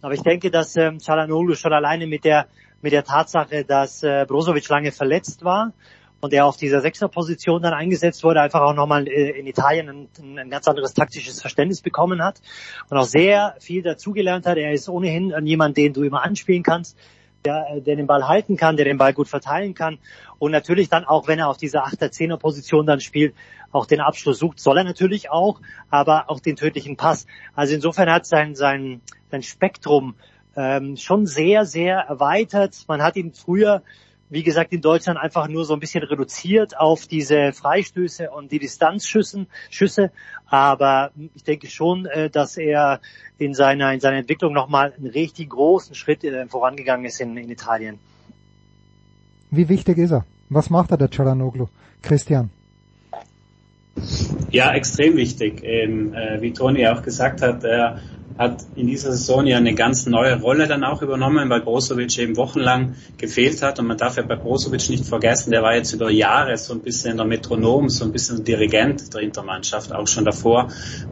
Aber 0.00 0.14
ich 0.14 0.22
denke, 0.22 0.50
dass 0.50 0.76
ähm, 0.76 0.98
Çalhanoğlu 0.98 1.54
schon 1.56 1.72
alleine 1.72 2.06
mit 2.06 2.24
der 2.24 2.46
mit 2.82 2.92
der 2.92 3.04
Tatsache, 3.04 3.64
dass 3.64 4.02
äh, 4.02 4.24
Brozovic 4.26 4.66
lange 4.68 4.90
verletzt 4.90 5.44
war 5.44 5.72
und 6.20 6.32
er 6.32 6.46
auf 6.46 6.56
dieser 6.56 6.80
Sechserposition 6.80 7.62
dann 7.62 7.72
eingesetzt 7.72 8.22
wurde, 8.24 8.40
einfach 8.40 8.60
auch 8.60 8.74
nochmal 8.74 9.08
äh, 9.08 9.38
in 9.38 9.46
Italien 9.46 9.88
ein, 9.88 10.38
ein, 10.38 10.50
ganz 10.50 10.68
anderes 10.68 10.94
taktisches 10.94 11.40
Verständnis 11.40 11.80
bekommen 11.80 12.22
hat 12.22 12.40
und 12.88 12.96
auch 12.96 13.04
sehr 13.04 13.56
viel 13.60 13.82
dazugelernt 13.82 14.46
hat. 14.46 14.58
Er 14.58 14.72
ist 14.72 14.88
ohnehin 14.88 15.34
jemand, 15.46 15.76
den 15.76 15.92
du 15.92 16.02
immer 16.02 16.22
anspielen 16.22 16.62
kannst, 16.62 16.96
der, 17.44 17.66
äh, 17.70 17.80
der 17.80 17.96
den 17.96 18.06
Ball 18.06 18.28
halten 18.28 18.56
kann, 18.56 18.76
der 18.76 18.84
den 18.84 18.98
Ball 18.98 19.14
gut 19.14 19.28
verteilen 19.28 19.74
kann 19.74 19.98
und 20.38 20.52
natürlich 20.52 20.88
dann 20.88 21.04
auch, 21.04 21.28
wenn 21.28 21.38
er 21.38 21.48
auf 21.48 21.56
dieser 21.56 21.84
Achter-Zehner-Position 21.84 22.86
dann 22.86 23.00
spielt, 23.00 23.34
auch 23.72 23.86
den 23.86 24.00
Abschluss 24.00 24.38
sucht, 24.38 24.58
soll 24.58 24.78
er 24.78 24.84
natürlich 24.84 25.30
auch, 25.30 25.60
aber 25.90 26.28
auch 26.28 26.40
den 26.40 26.56
tödlichen 26.56 26.96
Pass. 26.96 27.26
Also 27.54 27.74
insofern 27.74 28.10
hat 28.10 28.26
sein, 28.26 28.54
sein, 28.54 29.00
sein 29.30 29.42
Spektrum 29.42 30.14
ähm, 30.56 30.96
schon 30.96 31.26
sehr, 31.26 31.64
sehr 31.64 31.98
erweitert. 31.98 32.84
Man 32.88 33.02
hat 33.02 33.16
ihn 33.16 33.32
früher 33.32 33.82
wie 34.30 34.44
gesagt, 34.44 34.72
in 34.72 34.80
Deutschland 34.80 35.18
einfach 35.18 35.48
nur 35.48 35.64
so 35.64 35.74
ein 35.74 35.80
bisschen 35.80 36.04
reduziert 36.04 36.78
auf 36.78 37.06
diese 37.06 37.52
Freistöße 37.52 38.30
und 38.30 38.52
die 38.52 38.60
Distanzschüsse. 38.60 39.46
Schüsse. 39.68 40.12
Aber 40.46 41.10
ich 41.34 41.42
denke 41.42 41.68
schon, 41.68 42.06
äh, 42.06 42.30
dass 42.30 42.56
er 42.56 43.00
in 43.38 43.54
seiner, 43.54 43.92
in 43.92 44.00
seiner 44.00 44.18
Entwicklung 44.18 44.52
nochmal 44.52 44.92
einen 44.96 45.08
richtig 45.08 45.50
großen 45.50 45.94
Schritt 45.94 46.24
äh, 46.24 46.46
vorangegangen 46.46 47.04
ist 47.04 47.20
in, 47.20 47.36
in 47.36 47.50
Italien. 47.50 47.98
Wie 49.50 49.68
wichtig 49.68 49.98
ist 49.98 50.12
er? 50.12 50.24
Was 50.48 50.70
macht 50.70 50.92
er, 50.92 50.96
der 50.96 51.10
Cialanoglu? 51.10 51.66
Christian? 52.02 52.50
Ja, 54.50 54.72
extrem 54.72 55.16
wichtig. 55.16 55.62
Ähm, 55.64 56.14
äh, 56.14 56.40
wie 56.40 56.52
Toni 56.52 56.86
auch 56.86 57.02
gesagt 57.02 57.42
hat, 57.42 57.64
er 57.64 58.00
hat 58.40 58.64
in 58.74 58.86
dieser 58.86 59.10
Saison 59.10 59.46
ja 59.46 59.58
eine 59.58 59.74
ganz 59.74 60.06
neue 60.06 60.40
Rolle 60.40 60.66
dann 60.66 60.82
auch 60.82 61.02
übernommen, 61.02 61.50
weil 61.50 61.60
Brozovic 61.60 62.18
eben 62.18 62.38
wochenlang 62.38 62.94
gefehlt 63.18 63.60
hat. 63.60 63.78
Und 63.78 63.86
man 63.86 63.98
darf 63.98 64.16
ja 64.16 64.22
bei 64.22 64.34
Brozovic 64.34 64.88
nicht 64.88 65.04
vergessen, 65.04 65.50
der 65.50 65.62
war 65.62 65.74
jetzt 65.74 65.92
über 65.92 66.10
Jahre 66.10 66.56
so 66.56 66.72
ein 66.72 66.80
bisschen 66.80 67.18
der 67.18 67.26
Metronom, 67.26 67.90
so 67.90 68.06
ein 68.06 68.12
bisschen 68.12 68.42
Dirigent 68.42 69.12
der 69.12 69.20
Intermannschaft, 69.20 69.92
auch 69.92 70.06
schon 70.06 70.24
davor 70.24 70.68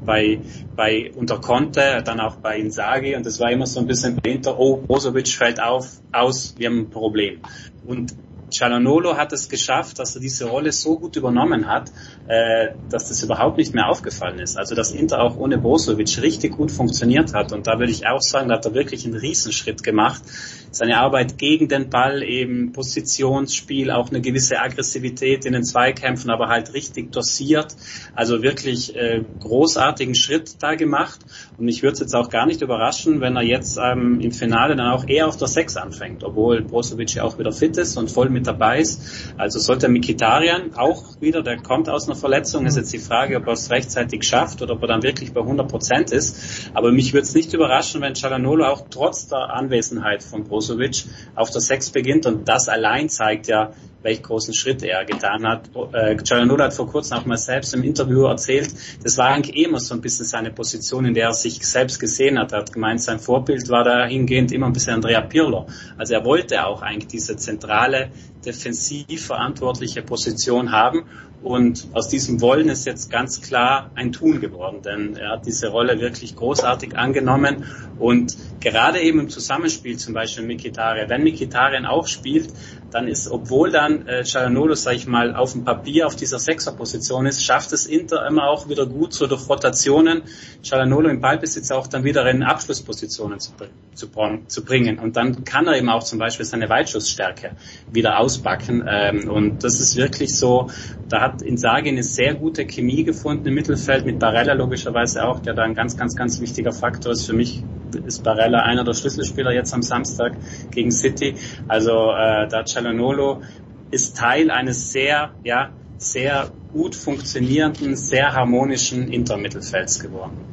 bei, 0.07 0.41
bei 0.75 1.13
unter 1.15 1.39
Conte, 1.39 2.03
dann 2.03 2.19
auch 2.19 2.37
bei 2.37 2.59
Inzaghi. 2.59 3.15
Und 3.15 3.27
das 3.27 3.39
war 3.41 3.53
immer 3.53 3.67
so 3.67 3.79
ein 3.81 3.87
bisschen 3.87 4.19
hinter, 4.25 4.59
oh, 4.59 4.79
Brozovic 4.79 5.29
fällt 5.29 5.61
auf, 5.61 5.87
aus, 6.13 6.55
wir 6.57 6.69
haben 6.69 6.79
ein 6.79 6.91
Problem. 6.91 7.41
Und 7.87 8.15
Cialanolo 8.51 9.17
hat 9.17 9.33
es 9.33 9.49
geschafft, 9.49 9.99
dass 9.99 10.15
er 10.15 10.21
diese 10.21 10.47
Rolle 10.47 10.73
so 10.73 10.99
gut 10.99 11.17
übernommen 11.17 11.69
hat, 11.69 11.91
äh, 12.27 12.69
dass 12.91 13.09
das 13.09 13.23
überhaupt 13.23 13.59
nicht 13.59 13.75
mehr 13.75 13.89
aufgefallen 13.89 14.39
ist. 14.39 14.57
Also 14.57 14.75
dass 14.75 14.93
Inter 14.93 15.21
auch 15.21 15.37
ohne 15.37 15.59
Brozovic 15.59 16.21
richtig 16.23 16.57
gut 16.57 16.71
funktioniert 16.71 17.35
hat. 17.35 17.53
Und 17.53 17.67
da 17.67 17.79
würde 17.79 17.93
ich 17.93 18.07
auch 18.07 18.21
sagen, 18.21 18.49
da 18.49 18.57
hat 18.57 18.65
er 18.65 18.75
wirklich 18.75 19.05
einen 19.05 19.15
Riesenschritt 19.15 19.83
gemacht. 19.83 20.23
Seine 20.71 20.99
Arbeit 20.99 21.39
gegen 21.39 21.69
den 21.69 21.91
Ball, 21.91 22.23
eben 22.23 22.73
Positionsspiel, 22.73 23.91
auch 23.91 24.11
eine 24.11 24.21
gewisse 24.21 24.61
Aggressivität 24.61 25.45
in 25.47 25.53
den 25.53 25.65
Zweikämpfen, 25.65 26.31
aber 26.31 26.49
halt 26.49 26.75
richtig 26.75 27.13
dosiert. 27.13 27.75
Also 28.15 28.43
wirklich 28.43 28.95
äh, 28.95 29.25
großartigen 29.41 30.15
Schritt 30.15 30.63
da 30.63 30.75
gemacht. 30.75 31.21
Und 31.57 31.65
mich 31.65 31.83
würde 31.83 31.95
es 31.95 32.01
jetzt 32.01 32.15
auch 32.15 32.29
gar 32.31 32.47
nicht 32.47 32.63
überraschen, 32.63 33.21
wenn 33.21 33.37
er 33.37 33.43
jetzt 33.43 33.79
ähm, 33.79 34.21
im 34.21 34.33
Finale 34.33 34.77
dann 34.77 34.91
auch 34.91 35.07
eher 35.09 35.27
auf 35.27 35.37
der 35.37 35.49
6 35.49 35.77
anfängt, 35.77 36.25
obwohl 36.25 36.63
Brozovic 36.63 37.15
ja 37.15 37.25
auch 37.25 37.39
wieder 37.39 37.53
fit 37.53 37.77
ist 37.77 37.97
und 37.97 38.11
voll 38.11 38.29
mit 38.29 38.38
dabei 38.47 38.81
ist. 38.81 39.33
Also 39.37 39.59
sollte 39.59 39.89
Mikitarian 39.89 40.75
auch 40.77 41.21
wieder, 41.21 41.43
der 41.43 41.59
kommt 41.59 41.89
aus 41.89 42.07
einer 42.07 42.17
Verletzung, 42.17 42.67
ist 42.67 42.77
jetzt 42.77 42.93
die 42.93 42.99
Frage, 42.99 43.37
ob 43.37 43.47
er 43.47 43.55
es 43.55 43.71
rechtzeitig 43.71 44.25
schafft 44.25 44.63
oder 44.63 44.75
ob 44.75 44.83
er 44.83 44.89
dann 44.89 45.03
wirklich 45.03 45.33
bei 45.33 45.41
100 45.41 45.69
Prozent 45.69 46.11
ist. 46.11 46.71
Aber 46.75 46.93
mich 46.93 47.13
würde 47.13 47.23
es 47.23 47.35
nicht 47.35 47.53
überraschen, 47.53 48.01
wenn 48.01 48.15
Chalanolo 48.15 48.65
auch 48.65 48.87
trotz 48.91 49.29
der 49.29 49.51
Anwesenheit 49.51 50.23
von 50.23 50.45
Brozovic 50.45 51.05
auf 51.35 51.51
der 51.51 51.61
Sechs 51.61 51.91
beginnt 51.91 52.27
und 52.27 52.49
das 52.49 52.69
allein 52.69 53.09
zeigt 53.09 53.49
ja, 53.49 53.73
welch 54.03 54.23
großen 54.23 54.55
Schritt 54.55 54.83
er 54.83 55.05
getan 55.05 55.47
hat. 55.47 55.71
Äh, 55.93 56.17
Gianluca 56.17 56.65
hat 56.65 56.75
vor 56.75 56.89
kurzem 56.89 57.19
auch 57.19 57.27
mal 57.27 57.37
selbst 57.37 57.75
im 57.75 57.83
Interview 57.83 58.25
erzählt, 58.25 58.73
das 59.03 59.19
war 59.19 59.27
eigentlich 59.27 59.57
eh 59.57 59.65
immer 59.65 59.81
so 59.81 59.95
ein 59.95 60.01
bisschen 60.01 60.25
seine 60.25 60.51
Position, 60.51 61.05
in 61.05 61.15
der 61.15 61.27
er 61.27 61.35
sich 61.35 61.67
selbst 61.67 61.99
gesehen 61.99 62.39
hat. 62.39 62.53
Er 62.53 62.61
hat 62.61 62.73
gemeint, 62.73 63.01
sein 63.01 63.19
Vorbild 63.19 63.69
war 63.69 63.85
dahingehend 63.85 64.53
immer 64.53 64.67
ein 64.67 64.73
bisschen 64.73 64.95
Andrea 64.95 65.21
Pirlo. 65.21 65.67
Also 65.97 66.15
er 66.15 66.25
wollte 66.25 66.65
auch 66.67 66.83
eigentlich 66.83 67.09
diese 67.09 67.37
zentrale, 67.37 68.11
defensiv 68.45 69.27
verantwortliche 69.27 70.03
Position 70.03 70.71
haben 70.71 71.05
und 71.43 71.87
aus 71.93 72.09
diesem 72.09 72.41
Wollen 72.41 72.69
ist 72.69 72.85
jetzt 72.85 73.11
ganz 73.11 73.41
klar 73.41 73.91
ein 73.95 74.11
Tun 74.11 74.41
geworden, 74.41 74.83
denn 74.83 75.17
er 75.17 75.31
hat 75.33 75.47
diese 75.47 75.69
Rolle 75.69 76.01
wirklich 76.01 76.35
großartig 76.35 76.97
angenommen 76.97 77.65
und 77.99 78.37
gerade 78.61 79.01
eben 79.01 79.21
im 79.21 79.29
Zusammenspiel 79.29 79.97
zum 79.99 80.15
Beispiel 80.15 80.45
mit 80.45 80.57
Mikitarian, 80.57 81.09
wenn 81.09 81.23
Mikitarian 81.23 81.87
auch 81.87 82.09
spielt, 82.09 82.53
dann 82.91 83.09
ist, 83.09 83.29
obwohl 83.31 83.71
dann 83.71 84.07
äh, 84.07 84.25
Cialanolo, 84.25 84.75
sag 84.75 84.95
ich 84.95 85.07
mal, 85.07 85.35
auf 85.35 85.53
dem 85.53 85.65
Papier 85.65 86.07
auf 86.07 86.17
dieser 86.17 86.39
Sechserposition 86.39 87.27
ist, 87.27 87.45
schafft 87.45 87.73
es 87.73 87.87
Inter 87.87 88.27
immer 88.27 88.45
auch 88.45 88.69
wieder 88.69 88.87
gut, 88.87 89.13
so 89.13 89.27
durch 89.27 89.49
Rotationen, 89.49 90.23
Cialanolo 90.63 91.09
im 91.09 91.21
Ballbesitz 91.21 91.71
auch 91.71 91.87
dann 91.87 92.05
wieder 92.05 92.29
in 92.31 92.43
Abschlusspositionen 92.43 93.41
zu, 93.41 93.53
zu, 93.95 94.09
zu, 94.47 94.65
bringen. 94.65 94.99
Und 94.99 95.17
dann 95.17 95.45
kann 95.45 95.67
er 95.67 95.77
eben 95.77 95.89
auch 95.89 96.03
zum 96.03 96.19
Beispiel 96.19 96.47
seine 96.47 96.69
Weitschussstärke 96.69 97.53
wieder 97.93 98.19
ausbacken. 98.19 98.85
Ähm, 98.89 99.29
und 99.29 99.65
das 99.65 99.81
ist 99.81 99.97
wirklich 99.97 100.35
so, 100.35 100.71
da 101.09 101.21
hat 101.21 101.43
Insagi 101.43 101.91
eine 101.91 102.03
sehr 102.03 102.35
gute 102.35 102.67
Chemie 102.67 103.05
gefunden 103.05 103.49
im 103.49 103.55
Mittelfeld, 103.55 104.07
mit 104.07 104.19
Barella 104.19 104.55
logischerweise 104.55 105.25
auch, 105.25 105.41
der 105.41 105.55
da 105.55 105.63
ein 105.63 105.75
ganz, 105.75 105.97
ganz, 105.97 106.17
ganz 106.17 106.41
wichtiger 106.41 106.73
Faktor 106.73 107.13
ist. 107.13 107.27
Für 107.27 107.35
mich 107.35 107.63
ist 108.07 108.23
Barella 108.23 108.61
einer 108.61 108.85
der 108.85 108.95
Schlüsselspieler 108.95 109.53
jetzt 109.53 109.73
am 109.73 109.83
Samstag 109.83 110.33
gegen 110.71 110.91
City. 110.91 111.35
Also 111.67 112.13
äh, 112.13 112.49
da 112.49 112.65
Cialanolo 112.79 113.43
ist 113.91 114.17
Teil 114.17 114.51
eines 114.51 114.93
sehr, 114.93 115.33
ja, 115.43 115.71
sehr 115.99 116.51
gut 116.73 116.95
funktionierenden, 116.95 117.97
sehr 117.97 118.35
harmonischen 118.35 119.13
Intermittelfelds 119.13 120.01
geworden. 120.01 120.48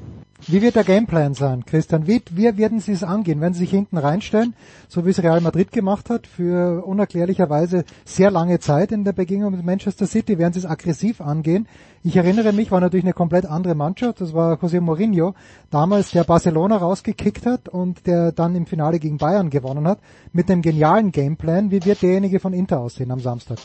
Wie 0.47 0.61
wird 0.61 0.75
der 0.75 0.83
Gameplan 0.83 1.33
sein, 1.33 1.65
Christian? 1.65 2.05
Wie, 2.05 2.21
wie 2.29 2.55
werden 2.55 2.79
Sie 2.79 2.91
es 2.91 3.03
angehen? 3.03 3.41
Werden 3.41 3.55
Sie 3.55 3.61
sich 3.61 3.71
hinten 3.71 3.97
reinstellen, 3.97 4.53
so 4.87 5.03
wie 5.03 5.09
es 5.09 5.23
Real 5.23 5.41
Madrid 5.41 5.71
gemacht 5.71 6.11
hat, 6.11 6.27
für 6.27 6.85
unerklärlicherweise 6.85 7.83
sehr 8.05 8.29
lange 8.29 8.59
Zeit 8.59 8.91
in 8.91 9.03
der 9.03 9.13
Begegnung 9.13 9.53
mit 9.53 9.65
Manchester 9.65 10.05
City? 10.05 10.37
Werden 10.37 10.53
Sie 10.53 10.59
es 10.59 10.67
aggressiv 10.67 11.19
angehen? 11.19 11.67
Ich 12.03 12.15
erinnere 12.15 12.53
mich, 12.53 12.69
war 12.69 12.79
natürlich 12.79 13.05
eine 13.05 13.13
komplett 13.13 13.47
andere 13.47 13.73
Mannschaft. 13.73 14.21
Das 14.21 14.35
war 14.35 14.59
José 14.61 14.81
Mourinho, 14.81 15.33
damals 15.71 16.11
der 16.11 16.25
Barcelona 16.25 16.77
rausgekickt 16.77 17.47
hat 17.47 17.67
und 17.67 18.05
der 18.05 18.31
dann 18.31 18.53
im 18.53 18.67
Finale 18.67 18.99
gegen 18.99 19.17
Bayern 19.17 19.49
gewonnen 19.49 19.87
hat, 19.87 19.97
mit 20.31 20.51
einem 20.51 20.61
genialen 20.61 21.11
Gameplan. 21.11 21.71
Wie 21.71 21.83
wird 21.83 22.03
derjenige 22.03 22.39
von 22.39 22.53
Inter 22.53 22.81
aussehen 22.81 23.09
am 23.09 23.19
Samstag? 23.19 23.57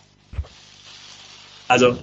Also 1.69 1.95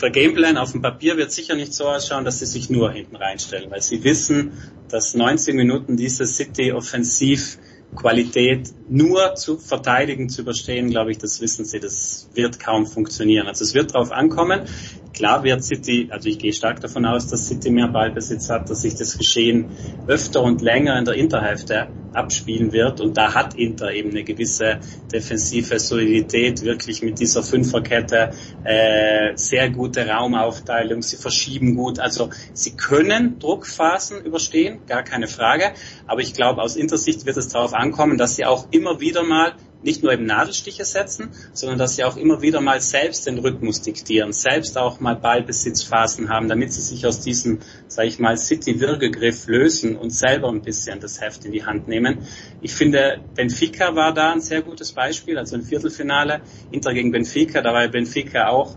der 0.00 0.10
Gameplan 0.10 0.56
auf 0.56 0.72
dem 0.72 0.82
Papier 0.82 1.16
wird 1.16 1.32
sicher 1.32 1.54
nicht 1.54 1.74
so 1.74 1.84
ausschauen, 1.84 2.24
dass 2.24 2.38
sie 2.38 2.46
sich 2.46 2.70
nur 2.70 2.90
hinten 2.92 3.16
reinstellen, 3.16 3.70
weil 3.70 3.82
sie 3.82 4.02
wissen, 4.04 4.52
dass 4.88 5.14
90 5.14 5.54
Minuten 5.54 5.96
diese 5.96 6.26
City 6.26 6.72
offensiv 6.72 7.58
Qualität 7.94 8.70
nur 8.88 9.34
zu 9.34 9.58
verteidigen, 9.58 10.28
zu 10.28 10.42
überstehen, 10.42 10.90
glaube 10.90 11.10
ich, 11.10 11.18
das 11.18 11.40
wissen 11.40 11.64
sie, 11.64 11.78
das 11.78 12.28
wird 12.34 12.58
kaum 12.58 12.86
funktionieren. 12.86 13.46
Also 13.46 13.64
es 13.64 13.74
wird 13.74 13.94
darauf 13.94 14.12
ankommen. 14.12 14.62
Klar 15.12 15.44
wird 15.44 15.62
City, 15.62 16.08
also 16.10 16.28
ich 16.28 16.38
gehe 16.38 16.52
stark 16.52 16.80
davon 16.80 17.04
aus, 17.04 17.26
dass 17.26 17.46
City 17.46 17.70
mehr 17.70 17.88
Ballbesitz 17.88 18.48
hat, 18.48 18.70
dass 18.70 18.82
sich 18.82 18.94
das 18.94 19.18
Geschehen 19.18 19.66
öfter 20.06 20.42
und 20.42 20.62
länger 20.62 20.98
in 20.98 21.04
der 21.04 21.14
Interhälfte 21.14 21.88
abspielen 22.14 22.72
wird. 22.72 23.00
Und 23.00 23.16
da 23.16 23.34
hat 23.34 23.54
Inter 23.54 23.92
eben 23.92 24.10
eine 24.10 24.24
gewisse 24.24 24.80
defensive 25.12 25.78
Solidität, 25.78 26.62
wirklich 26.62 27.02
mit 27.02 27.18
dieser 27.18 27.42
Fünferkette, 27.42 28.30
äh, 28.64 29.32
sehr 29.34 29.70
gute 29.70 30.06
Raumaufteilung, 30.06 31.02
sie 31.02 31.16
verschieben 31.16 31.76
gut. 31.76 31.98
Also 31.98 32.30
sie 32.52 32.76
können 32.76 33.38
Druckphasen 33.38 34.24
überstehen, 34.24 34.80
gar 34.86 35.02
keine 35.02 35.28
Frage. 35.28 35.72
Aber 36.06 36.20
ich 36.20 36.34
glaube, 36.34 36.62
aus 36.62 36.76
Intersicht 36.76 37.26
wird 37.26 37.36
es 37.36 37.48
darauf 37.48 37.74
ankommen, 37.74 38.18
dass 38.18 38.36
sie 38.36 38.44
auch 38.44 38.68
immer 38.70 39.00
wieder 39.00 39.22
mal 39.22 39.54
nicht 39.82 40.02
nur 40.02 40.16
Nadelstiche 40.16 40.84
setzen, 40.84 41.30
sondern 41.52 41.78
dass 41.78 41.96
sie 41.96 42.04
auch 42.04 42.16
immer 42.16 42.42
wieder 42.42 42.60
mal 42.60 42.80
selbst 42.80 43.26
den 43.26 43.38
Rhythmus 43.38 43.82
diktieren, 43.82 44.32
selbst 44.32 44.78
auch 44.78 45.00
mal 45.00 45.16
Ballbesitzphasen 45.16 46.28
haben, 46.28 46.48
damit 46.48 46.72
sie 46.72 46.80
sich 46.80 47.06
aus 47.06 47.20
diesem, 47.20 47.60
sage 47.88 48.08
ich 48.08 48.18
mal, 48.18 48.36
City-Würgegriff 48.36 49.46
lösen 49.46 49.96
und 49.96 50.10
selber 50.10 50.48
ein 50.48 50.62
bisschen 50.62 51.00
das 51.00 51.20
Heft 51.20 51.44
in 51.44 51.52
die 51.52 51.64
Hand 51.64 51.88
nehmen. 51.88 52.18
Ich 52.60 52.74
finde, 52.74 53.20
Benfica 53.34 53.94
war 53.94 54.14
da 54.14 54.32
ein 54.32 54.40
sehr 54.40 54.62
gutes 54.62 54.92
Beispiel, 54.92 55.38
also 55.38 55.56
ein 55.56 55.62
Viertelfinale, 55.62 56.42
Inter 56.70 56.94
gegen 56.94 57.12
Benfica, 57.12 57.62
da 57.62 57.72
war 57.72 57.86
Benfica 57.88 58.48
auch 58.48 58.76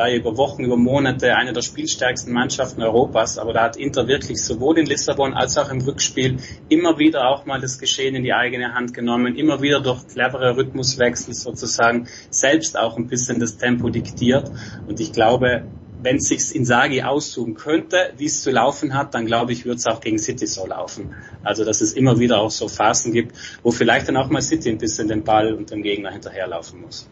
war 0.00 0.10
über 0.10 0.38
Wochen, 0.38 0.64
über 0.64 0.78
Monate 0.78 1.36
eine 1.36 1.52
der 1.52 1.60
spielstärksten 1.60 2.32
Mannschaften 2.32 2.82
Europas. 2.82 3.36
Aber 3.36 3.52
da 3.52 3.64
hat 3.64 3.76
Inter 3.76 4.08
wirklich 4.08 4.42
sowohl 4.42 4.78
in 4.78 4.86
Lissabon 4.86 5.34
als 5.34 5.58
auch 5.58 5.70
im 5.70 5.82
Rückspiel 5.82 6.38
immer 6.70 6.98
wieder 6.98 7.28
auch 7.28 7.44
mal 7.44 7.60
das 7.60 7.78
Geschehen 7.78 8.14
in 8.14 8.22
die 8.22 8.32
eigene 8.32 8.72
Hand 8.72 8.94
genommen, 8.94 9.36
immer 9.36 9.60
wieder 9.60 9.80
durch 9.80 10.08
clevere 10.08 10.56
Rhythmuswechsel 10.56 11.34
sozusagen 11.34 12.08
selbst 12.30 12.78
auch 12.78 12.96
ein 12.96 13.08
bisschen 13.08 13.40
das 13.40 13.58
Tempo 13.58 13.90
diktiert. 13.90 14.50
Und 14.88 15.00
ich 15.00 15.12
glaube, 15.12 15.64
wenn 16.02 16.16
es 16.16 16.28
sich 16.28 16.56
Insagi 16.56 17.02
aussuchen 17.02 17.54
könnte, 17.54 18.14
wie 18.16 18.24
es 18.24 18.42
zu 18.42 18.50
laufen 18.50 18.94
hat, 18.94 19.12
dann 19.12 19.26
glaube 19.26 19.52
ich, 19.52 19.66
wird 19.66 19.80
es 19.80 19.86
auch 19.86 20.00
gegen 20.00 20.18
City 20.18 20.46
so 20.46 20.66
laufen. 20.66 21.14
Also 21.42 21.66
dass 21.66 21.82
es 21.82 21.92
immer 21.92 22.18
wieder 22.18 22.40
auch 22.40 22.50
so 22.50 22.68
Phasen 22.68 23.12
gibt, 23.12 23.36
wo 23.62 23.70
vielleicht 23.70 24.08
dann 24.08 24.16
auch 24.16 24.30
mal 24.30 24.40
City 24.40 24.70
ein 24.70 24.78
bisschen 24.78 25.08
den 25.08 25.24
Ball 25.24 25.52
und 25.52 25.70
dem 25.70 25.82
Gegner 25.82 26.10
hinterherlaufen 26.10 26.80
muss. 26.80 27.06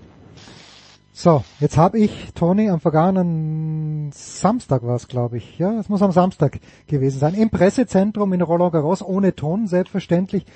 So, 1.20 1.42
jetzt 1.58 1.76
habe 1.76 1.98
ich, 1.98 2.32
Tony, 2.36 2.70
am 2.70 2.78
vergangenen 2.78 4.12
Samstag 4.12 4.84
war 4.84 4.94
es, 4.94 5.08
glaube 5.08 5.38
ich. 5.38 5.58
Ja, 5.58 5.72
es 5.80 5.88
muss 5.88 6.00
am 6.00 6.12
Samstag 6.12 6.60
gewesen 6.86 7.18
sein. 7.18 7.34
Im 7.34 7.50
Pressezentrum 7.50 8.32
in 8.32 8.40
Roland 8.40 8.72
Garros, 8.72 9.02
ohne 9.02 9.34
Ton, 9.34 9.66
selbstverständlich, 9.66 10.46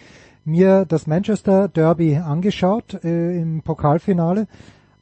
mir 0.45 0.85
das 0.87 1.09
Manchester 1.09 1.67
Derby 1.67 2.15
angeschaut 2.15 3.03
äh, 3.03 3.41
im 3.41 3.63
Pokalfinale. 3.63 4.47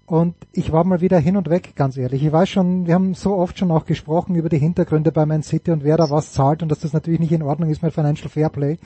Und 0.07 0.35
ich 0.55 0.73
war 0.73 0.85
mal 0.85 1.03
wieder 1.03 1.19
hin 1.19 1.37
und 1.37 1.51
weg, 1.51 1.75
ganz 1.77 1.99
ehrlich. 1.99 2.25
Ich 2.25 2.33
weiß 2.33 2.49
schon, 2.49 2.87
wir 2.87 2.95
haben 2.95 3.13
so 3.13 3.35
oft 3.37 3.59
schon 3.59 3.71
auch 3.71 3.85
gesprochen 3.85 4.37
über 4.37 4.49
die 4.49 4.57
Hintergründe 4.57 5.13
bei 5.13 5.27
Man 5.27 5.43
City 5.43 5.73
und 5.73 5.85
wer 5.85 5.99
da 5.99 6.09
was 6.09 6.33
zahlt 6.33 6.63
und 6.63 6.71
dass 6.71 6.81
das 6.81 6.95
natürlich 6.95 7.21
nicht 7.21 7.33
in 7.33 7.43
Ordnung 7.43 7.69
ist 7.69 7.83
mit 7.83 7.93
Financial 7.93 8.31
Fairplay. 8.31 8.79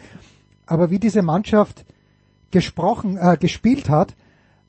Aber 0.66 0.90
wie 0.90 0.98
diese 0.98 1.22
Mannschaft 1.22 1.84
gesprochen, 2.50 3.16
äh, 3.16 3.36
gespielt 3.36 3.88
hat, 3.88 4.16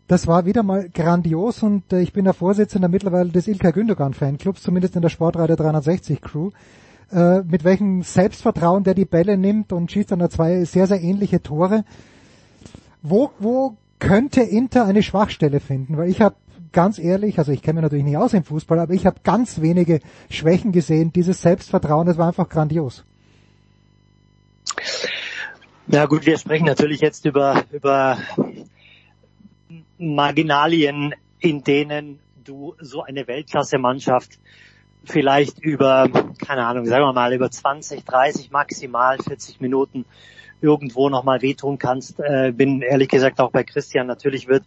das 0.08 0.28
war 0.28 0.46
wieder 0.46 0.64
mal 0.64 0.90
grandios 0.90 1.64
und 1.64 1.92
äh, 1.92 2.02
ich 2.02 2.14
bin 2.14 2.26
der 2.26 2.34
Vorsitzende 2.34 2.90
mittlerweile 2.90 3.30
des 3.30 3.48
Ilkay 3.48 3.72
Gündogan 3.72 4.14
Fanclubs, 4.14 4.62
zumindest 4.62 4.96
in 4.96 5.02
der 5.02 5.10
Sportreiter 5.10 5.56
360 5.56 6.22
Crew. 6.22 6.52
Äh, 7.12 7.42
mit 7.42 7.64
welchem 7.64 8.02
Selbstvertrauen 8.04 8.84
der 8.84 8.94
die 8.94 9.06
Bälle 9.06 9.38
nimmt 9.38 9.72
und 9.72 9.92
schießt 9.92 10.12
dann 10.12 10.30
zwei 10.30 10.64
sehr, 10.66 10.88
sehr 10.88 11.02
ähnliche 11.02 11.42
Tore. 11.42 11.86
Wo, 13.02 13.32
wo 13.40 13.78
könnte 14.00 14.42
Inter 14.42 14.86
eine 14.86 15.04
Schwachstelle 15.04 15.60
finden? 15.60 15.98
Weil 15.98 16.10
ich 16.10 16.22
habe 16.22 16.36
ganz 16.72 17.00
ehrlich, 17.00 17.40
also 17.40 17.52
ich 17.52 17.62
kenne 17.62 17.76
mich 17.76 17.84
natürlich 17.84 18.06
nicht 18.06 18.18
aus 18.18 18.34
im 18.34 18.44
Fußball, 18.44 18.80
aber 18.80 18.94
ich 18.94 19.06
habe 19.06 19.22
ganz 19.24 19.62
wenige 19.62 20.02
Schwächen 20.30 20.72
gesehen. 20.72 21.14
Dieses 21.14 21.42
Selbstvertrauen, 21.42 22.08
das 22.08 22.18
war 22.18 22.28
einfach 22.28 22.50
grandios. 22.50 23.06
Na 25.88 26.06
gut, 26.08 26.26
wir 26.26 26.38
sprechen 26.38 26.66
natürlich 26.66 27.02
jetzt 27.02 27.26
über, 27.26 27.64
über 27.72 28.18
Marginalien, 29.98 31.14
in 31.40 31.64
denen 31.64 32.20
du 32.44 32.76
so 32.80 33.04
eine 33.04 33.28
Weltklasse-Mannschaft 33.28 34.40
vielleicht 35.04 35.60
über, 35.60 36.10
keine 36.46 36.66
Ahnung, 36.66 36.86
sagen 36.86 37.04
wir 37.04 37.14
mal, 37.14 37.34
über 37.34 37.50
20, 37.50 38.04
30, 38.04 38.52
maximal 38.52 39.18
40 39.18 39.62
Minuten 39.62 40.06
irgendwo 40.62 41.10
nochmal 41.10 41.42
wehtun 41.42 41.78
kannst. 41.78 42.20
Äh, 42.20 42.52
bin 42.52 42.82
ehrlich 42.82 43.10
gesagt 43.10 43.40
auch 43.40 43.52
bei 43.52 43.64
Christian. 43.64 44.08
Natürlich 44.08 44.48
wird, 44.48 44.64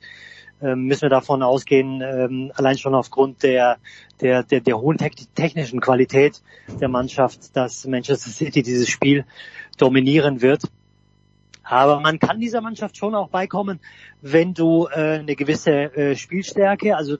äh, 0.62 0.74
müssen 0.74 1.02
wir 1.02 1.08
davon 1.08 1.42
ausgehen, 1.42 2.00
äh, 2.00 2.52
allein 2.54 2.78
schon 2.78 2.94
aufgrund 2.94 3.42
der, 3.42 3.78
der, 4.20 4.42
der, 4.42 4.60
der 4.60 4.80
hohen 4.80 4.98
technischen 4.98 5.80
Qualität 5.80 6.42
der 6.80 6.88
Mannschaft, 6.88 7.56
dass 7.56 7.86
Manchester 7.86 8.30
City 8.30 8.62
dieses 8.62 8.88
Spiel 8.88 9.24
dominieren 9.76 10.42
wird. 10.42 10.62
Aber 11.68 12.00
man 12.00 12.18
kann 12.18 12.40
dieser 12.40 12.62
Mannschaft 12.62 12.96
schon 12.96 13.14
auch 13.14 13.28
beikommen, 13.28 13.78
wenn 14.22 14.54
du 14.54 14.86
äh, 14.86 15.18
eine 15.18 15.36
gewisse 15.36 15.70
äh, 15.70 16.16
Spielstärke, 16.16 16.96
also 16.96 17.18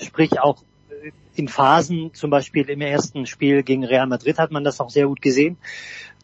sprich 0.00 0.40
auch 0.40 0.62
äh, 0.90 1.10
in 1.34 1.48
Phasen, 1.48 2.14
zum 2.14 2.30
Beispiel 2.30 2.70
im 2.70 2.80
ersten 2.80 3.26
Spiel 3.26 3.64
gegen 3.64 3.84
Real 3.84 4.06
Madrid 4.06 4.38
hat 4.38 4.52
man 4.52 4.62
das 4.62 4.80
auch 4.80 4.90
sehr 4.90 5.08
gut 5.08 5.20
gesehen, 5.20 5.56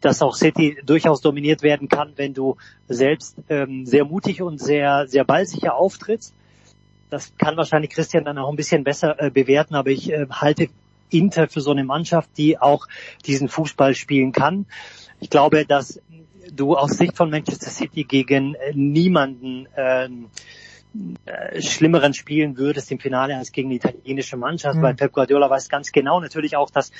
dass 0.01 0.23
auch 0.23 0.37
City 0.37 0.79
durchaus 0.87 1.23
dominiert 1.23 1.63
werden 1.63 1.89
kann, 1.89 2.13
wenn 2.17 2.35
du 2.35 2.57
selbst 2.89 3.37
ähm, 3.49 3.85
sehr 3.85 4.05
mutig 4.05 4.43
und 4.43 4.59
sehr, 4.59 5.09
sehr 5.09 5.25
ballsicher 5.25 5.75
auftrittst. 5.75 6.33
das 7.11 7.37
kann 7.37 7.57
wahrscheinlich 7.57 7.91
Christian 7.91 8.25
dann 8.25 8.39
auch 8.39 8.49
ein 8.49 8.57
bisschen 8.57 8.85
besser 8.85 9.21
äh, 9.21 9.31
bewerten, 9.31 9.75
aber 9.75 9.91
ich 9.91 10.13
äh, 10.13 10.27
halte 10.31 10.69
Inter 11.11 11.49
für 11.49 11.61
so 11.61 11.73
eine 11.73 11.83
Mannschaft, 11.83 12.31
die 12.37 12.59
auch 12.59 12.87
diesen 13.27 13.49
Fußball 13.49 13.97
spielen 13.97 14.31
kann. 14.31 14.67
Ich 15.19 15.29
glaube, 15.29 15.67
dass 15.67 16.01
du 16.55 16.77
aus 16.77 16.93
Sicht 16.93 17.17
von 17.17 17.31
Manchester 17.31 17.71
City 17.71 18.05
gegen 18.05 18.55
äh, 18.55 18.73
niemanden 18.75 19.69
ähm, 19.77 20.31
äh, 21.25 21.63
schlimmeren 21.63 22.15
spielen 22.15 22.57
würdest 22.57 22.91
im 22.91 22.99
Finale 22.99 23.37
als 23.37 23.53
gegen 23.53 23.71
die 23.71 23.77
italienische 23.77 24.37
Mannschaft, 24.37 24.77
mhm. 24.77 24.83
weil 24.83 24.95
Pep 24.95 25.13
Guardiola 25.13 25.49
weiß 25.49 25.69
ganz 25.69 25.93
genau 25.93 26.21
natürlich 26.21 26.57
auch, 26.57 26.71
dass 26.71 26.91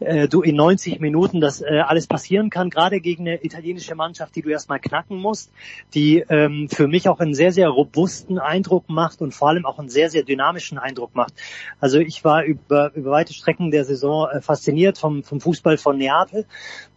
äh, 0.00 0.28
du 0.28 0.42
in 0.42 0.56
90 0.56 1.00
Minuten 1.00 1.40
das 1.40 1.60
äh, 1.60 1.80
alles 1.86 2.06
passieren 2.06 2.50
kann, 2.50 2.70
gerade 2.70 3.00
gegen 3.00 3.26
eine 3.26 3.44
italienische 3.44 3.94
Mannschaft, 3.94 4.36
die 4.36 4.42
du 4.42 4.50
erstmal 4.50 4.80
knacken 4.80 5.18
musst, 5.18 5.52
die 5.94 6.24
ähm, 6.28 6.68
für 6.70 6.88
mich 6.88 7.08
auch 7.08 7.20
einen 7.20 7.34
sehr, 7.34 7.52
sehr 7.52 7.68
robusten 7.68 8.38
Eindruck 8.38 8.88
macht 8.88 9.20
und 9.20 9.34
vor 9.34 9.48
allem 9.48 9.66
auch 9.66 9.78
einen 9.78 9.88
sehr, 9.88 10.10
sehr 10.10 10.22
dynamischen 10.22 10.78
Eindruck 10.78 11.14
macht. 11.14 11.34
Also 11.80 11.98
ich 11.98 12.24
war 12.24 12.44
über, 12.44 12.92
über 12.94 13.10
weite 13.10 13.32
Strecken 13.32 13.70
der 13.70 13.84
Saison 13.84 14.28
äh, 14.28 14.40
fasziniert 14.40 14.98
vom, 14.98 15.22
vom 15.22 15.40
Fußball 15.40 15.78
von 15.78 15.98
Neapel, 15.98 16.46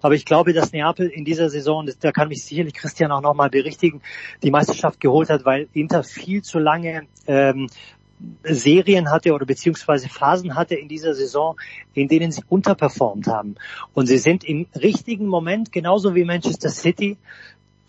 aber 0.01 0.15
ich 0.15 0.25
glaube, 0.25 0.53
dass 0.53 0.71
Neapel 0.71 1.07
in 1.07 1.25
dieser 1.25 1.49
Saison, 1.49 1.85
das, 1.85 1.99
da 1.99 2.11
kann 2.11 2.27
mich 2.27 2.43
sicherlich 2.43 2.73
Christian 2.73 3.11
auch 3.11 3.21
nochmal 3.21 3.49
berichtigen, 3.49 4.01
die 4.43 4.51
Meisterschaft 4.51 4.99
geholt 4.99 5.29
hat, 5.29 5.45
weil 5.45 5.67
Inter 5.73 6.03
viel 6.03 6.41
zu 6.41 6.59
lange 6.59 7.03
ähm, 7.27 7.67
Serien 8.43 9.11
hatte 9.11 9.33
oder 9.33 9.45
beziehungsweise 9.45 10.09
Phasen 10.09 10.55
hatte 10.55 10.75
in 10.75 10.87
dieser 10.87 11.13
Saison, 11.13 11.55
in 11.93 12.07
denen 12.07 12.31
sie 12.31 12.43
unterperformt 12.49 13.27
haben. 13.27 13.55
Und 13.93 14.07
sie 14.07 14.17
sind 14.17 14.43
im 14.43 14.67
richtigen 14.75 15.27
Moment, 15.27 15.71
genauso 15.71 16.15
wie 16.15 16.23
Manchester 16.23 16.69
City, 16.69 17.17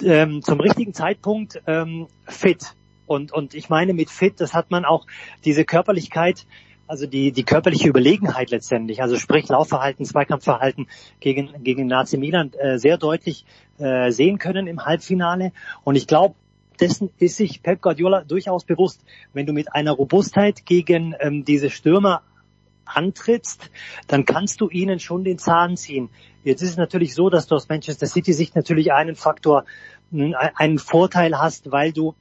ähm, 0.02 0.42
zum 0.42 0.60
richtigen 0.60 0.94
Zeitpunkt 0.94 1.60
ähm, 1.66 2.06
fit. 2.26 2.74
Und, 3.06 3.32
und 3.32 3.54
ich 3.54 3.68
meine 3.68 3.94
mit 3.94 4.10
fit, 4.10 4.40
das 4.40 4.54
hat 4.54 4.70
man 4.70 4.84
auch 4.84 5.06
diese 5.44 5.64
Körperlichkeit, 5.64 6.46
also 6.86 7.06
die, 7.06 7.32
die 7.32 7.44
körperliche 7.44 7.88
Überlegenheit 7.88 8.50
letztendlich, 8.50 9.02
also 9.02 9.16
sprich 9.16 9.48
Laufverhalten, 9.48 10.04
Zweikampfverhalten 10.04 10.88
gegen, 11.20 11.62
gegen 11.62 11.86
Nazi 11.86 12.18
Milan 12.18 12.52
äh, 12.54 12.78
sehr 12.78 12.98
deutlich 12.98 13.44
äh, 13.78 14.10
sehen 14.10 14.38
können 14.38 14.66
im 14.66 14.84
Halbfinale. 14.84 15.52
Und 15.84 15.96
ich 15.96 16.06
glaube, 16.06 16.34
dessen 16.80 17.10
ist 17.18 17.36
sich 17.36 17.62
Pep 17.62 17.80
Guardiola 17.80 18.22
durchaus 18.22 18.64
bewusst. 18.64 19.04
Wenn 19.32 19.46
du 19.46 19.52
mit 19.52 19.74
einer 19.74 19.92
Robustheit 19.92 20.66
gegen 20.66 21.14
ähm, 21.20 21.44
diese 21.44 21.70
Stürmer 21.70 22.22
antrittst, 22.84 23.70
dann 24.06 24.24
kannst 24.24 24.60
du 24.60 24.68
ihnen 24.68 25.00
schon 25.00 25.24
den 25.24 25.38
Zahn 25.38 25.76
ziehen. 25.76 26.10
Jetzt 26.44 26.62
ist 26.62 26.70
es 26.70 26.76
natürlich 26.76 27.14
so, 27.14 27.30
dass 27.30 27.46
du 27.46 27.54
aus 27.54 27.68
Manchester 27.68 28.06
City 28.06 28.32
Sicht 28.32 28.56
natürlich 28.56 28.92
einen 28.92 29.14
Faktor, 29.14 29.64
einen 30.12 30.78
Vorteil 30.78 31.38
hast, 31.38 31.70
weil 31.70 31.92
du 31.92 32.14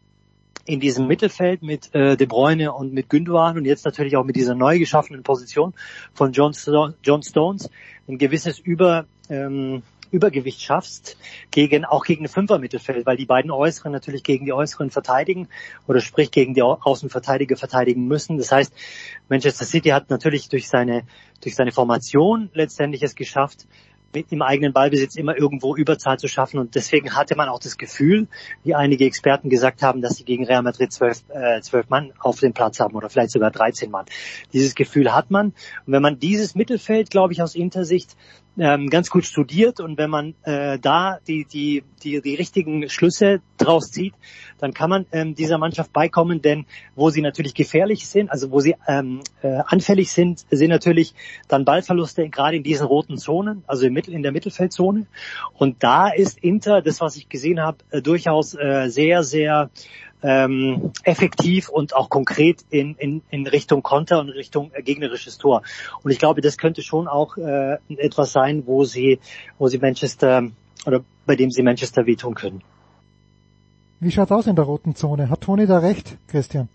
in 0.65 0.79
diesem 0.79 1.07
Mittelfeld 1.07 1.63
mit 1.63 1.93
äh, 1.95 2.15
De 2.15 2.27
Bruyne 2.27 2.71
und 2.71 2.93
mit 2.93 3.09
Gündogan 3.09 3.57
und 3.57 3.65
jetzt 3.65 3.83
natürlich 3.83 4.15
auch 4.15 4.23
mit 4.23 4.35
dieser 4.35 4.53
neu 4.53 4.77
geschaffenen 4.77 5.23
Position 5.23 5.73
von 6.13 6.33
John, 6.33 6.53
Sto 6.53 6.89
John 7.03 7.23
Stones 7.23 7.69
ein 8.07 8.17
gewisses 8.17 8.59
Über, 8.59 9.05
ähm, 9.29 9.81
Übergewicht 10.11 10.61
schaffst, 10.61 11.17
gegen, 11.49 11.85
auch 11.85 12.03
gegen 12.03 12.25
ein 12.25 12.29
Fünfer-Mittelfeld, 12.29 13.05
weil 13.05 13.17
die 13.17 13.25
beiden 13.25 13.51
Äußeren 13.51 13.91
natürlich 13.91 14.23
gegen 14.23 14.45
die 14.45 14.53
Äußeren 14.53 14.91
verteidigen 14.91 15.47
oder 15.87 16.01
sprich 16.01 16.31
gegen 16.31 16.53
die 16.53 16.61
Außenverteidiger 16.61 17.57
verteidigen 17.57 18.07
müssen. 18.07 18.37
Das 18.37 18.51
heißt, 18.51 18.73
Manchester 19.29 19.65
City 19.65 19.89
hat 19.89 20.09
natürlich 20.09 20.49
durch 20.49 20.67
seine, 20.67 21.03
durch 21.41 21.55
seine 21.55 21.71
Formation 21.71 22.49
letztendlich 22.53 23.03
es 23.03 23.15
geschafft, 23.15 23.65
im 24.13 24.41
eigenen 24.41 24.73
Ballbesitz 24.73 25.15
immer 25.15 25.37
irgendwo 25.37 25.75
Überzahl 25.75 26.19
zu 26.19 26.27
schaffen. 26.27 26.59
Und 26.59 26.75
deswegen 26.75 27.15
hatte 27.15 27.35
man 27.35 27.49
auch 27.49 27.59
das 27.59 27.77
Gefühl, 27.77 28.27
wie 28.63 28.75
einige 28.75 29.05
Experten 29.05 29.49
gesagt 29.49 29.81
haben, 29.81 30.01
dass 30.01 30.17
sie 30.17 30.25
gegen 30.25 30.45
Real 30.45 30.63
Madrid 30.63 30.91
zwölf, 30.91 31.23
äh, 31.29 31.61
zwölf 31.61 31.89
Mann 31.89 32.13
auf 32.19 32.39
dem 32.39 32.53
Platz 32.53 32.79
haben 32.79 32.95
oder 32.95 33.09
vielleicht 33.09 33.31
sogar 33.31 33.51
13 33.51 33.89
Mann. 33.89 34.05
Dieses 34.53 34.75
Gefühl 34.75 35.13
hat 35.13 35.31
man. 35.31 35.47
Und 35.85 35.93
wenn 35.93 36.01
man 36.01 36.19
dieses 36.19 36.55
Mittelfeld, 36.55 37.09
glaube 37.09 37.33
ich, 37.33 37.41
aus 37.41 37.55
Intersicht 37.55 38.15
ähm, 38.57 38.89
ganz 38.89 39.09
gut 39.09 39.25
studiert 39.25 39.79
und 39.79 39.97
wenn 39.97 40.09
man 40.09 40.35
äh, 40.43 40.77
da 40.79 41.19
die, 41.27 41.45
die, 41.45 41.83
die, 42.03 42.21
die 42.21 42.35
richtigen 42.35 42.89
Schlüsse 42.89 43.41
draus 43.57 43.91
zieht, 43.91 44.13
dann 44.59 44.73
kann 44.73 44.89
man 44.89 45.05
ähm, 45.11 45.35
dieser 45.35 45.57
Mannschaft 45.57 45.93
beikommen, 45.93 46.41
denn 46.41 46.65
wo 46.95 47.09
sie 47.09 47.21
natürlich 47.21 47.53
gefährlich 47.53 48.07
sind, 48.07 48.29
also 48.29 48.51
wo 48.51 48.59
sie 48.59 48.75
ähm, 48.87 49.21
äh, 49.41 49.59
anfällig 49.65 50.11
sind, 50.11 50.45
sind 50.51 50.69
natürlich 50.69 51.13
dann 51.47 51.65
Ballverluste 51.65 52.29
gerade 52.29 52.57
in 52.57 52.63
diesen 52.63 52.85
roten 52.85 53.17
Zonen, 53.17 53.63
also 53.67 53.85
im 53.85 53.93
Mittel, 53.93 54.13
in 54.13 54.23
der 54.23 54.31
Mittelfeldzone. 54.31 55.07
Und 55.57 55.83
da 55.83 56.09
ist 56.09 56.37
Inter, 56.43 56.81
das 56.81 57.01
was 57.01 57.15
ich 57.15 57.29
gesehen 57.29 57.61
habe, 57.61 57.77
äh, 57.91 58.01
durchaus 58.01 58.53
äh, 58.53 58.89
sehr, 58.89 59.23
sehr 59.23 59.69
ähm, 60.23 60.91
effektiv 61.03 61.69
und 61.69 61.95
auch 61.95 62.09
konkret 62.09 62.63
in, 62.69 62.95
in, 62.95 63.21
in 63.29 63.47
Richtung 63.47 63.83
Konter 63.83 64.19
und 64.19 64.29
Richtung 64.29 64.71
äh, 64.73 64.81
gegnerisches 64.83 65.37
Tor. 65.37 65.63
Und 66.03 66.11
ich 66.11 66.19
glaube, 66.19 66.41
das 66.41 66.57
könnte 66.57 66.81
schon 66.81 67.07
auch 67.07 67.37
äh, 67.37 67.77
etwas 67.97 68.31
sein, 68.31 68.63
wo 68.65 68.83
sie, 68.83 69.19
wo 69.57 69.67
sie 69.67 69.79
Manchester 69.79 70.43
oder 70.85 71.01
bei 71.25 71.35
dem 71.35 71.51
sie 71.51 71.63
Manchester 71.63 72.05
wehtun 72.05 72.35
können. 72.35 72.61
Wie 73.99 74.11
schaut 74.11 74.31
aus 74.31 74.47
in 74.47 74.55
der 74.55 74.65
roten 74.65 74.95
Zone? 74.95 75.29
Hat 75.29 75.41
Toni 75.41 75.67
da 75.67 75.77
recht, 75.77 76.17
Christian? 76.27 76.69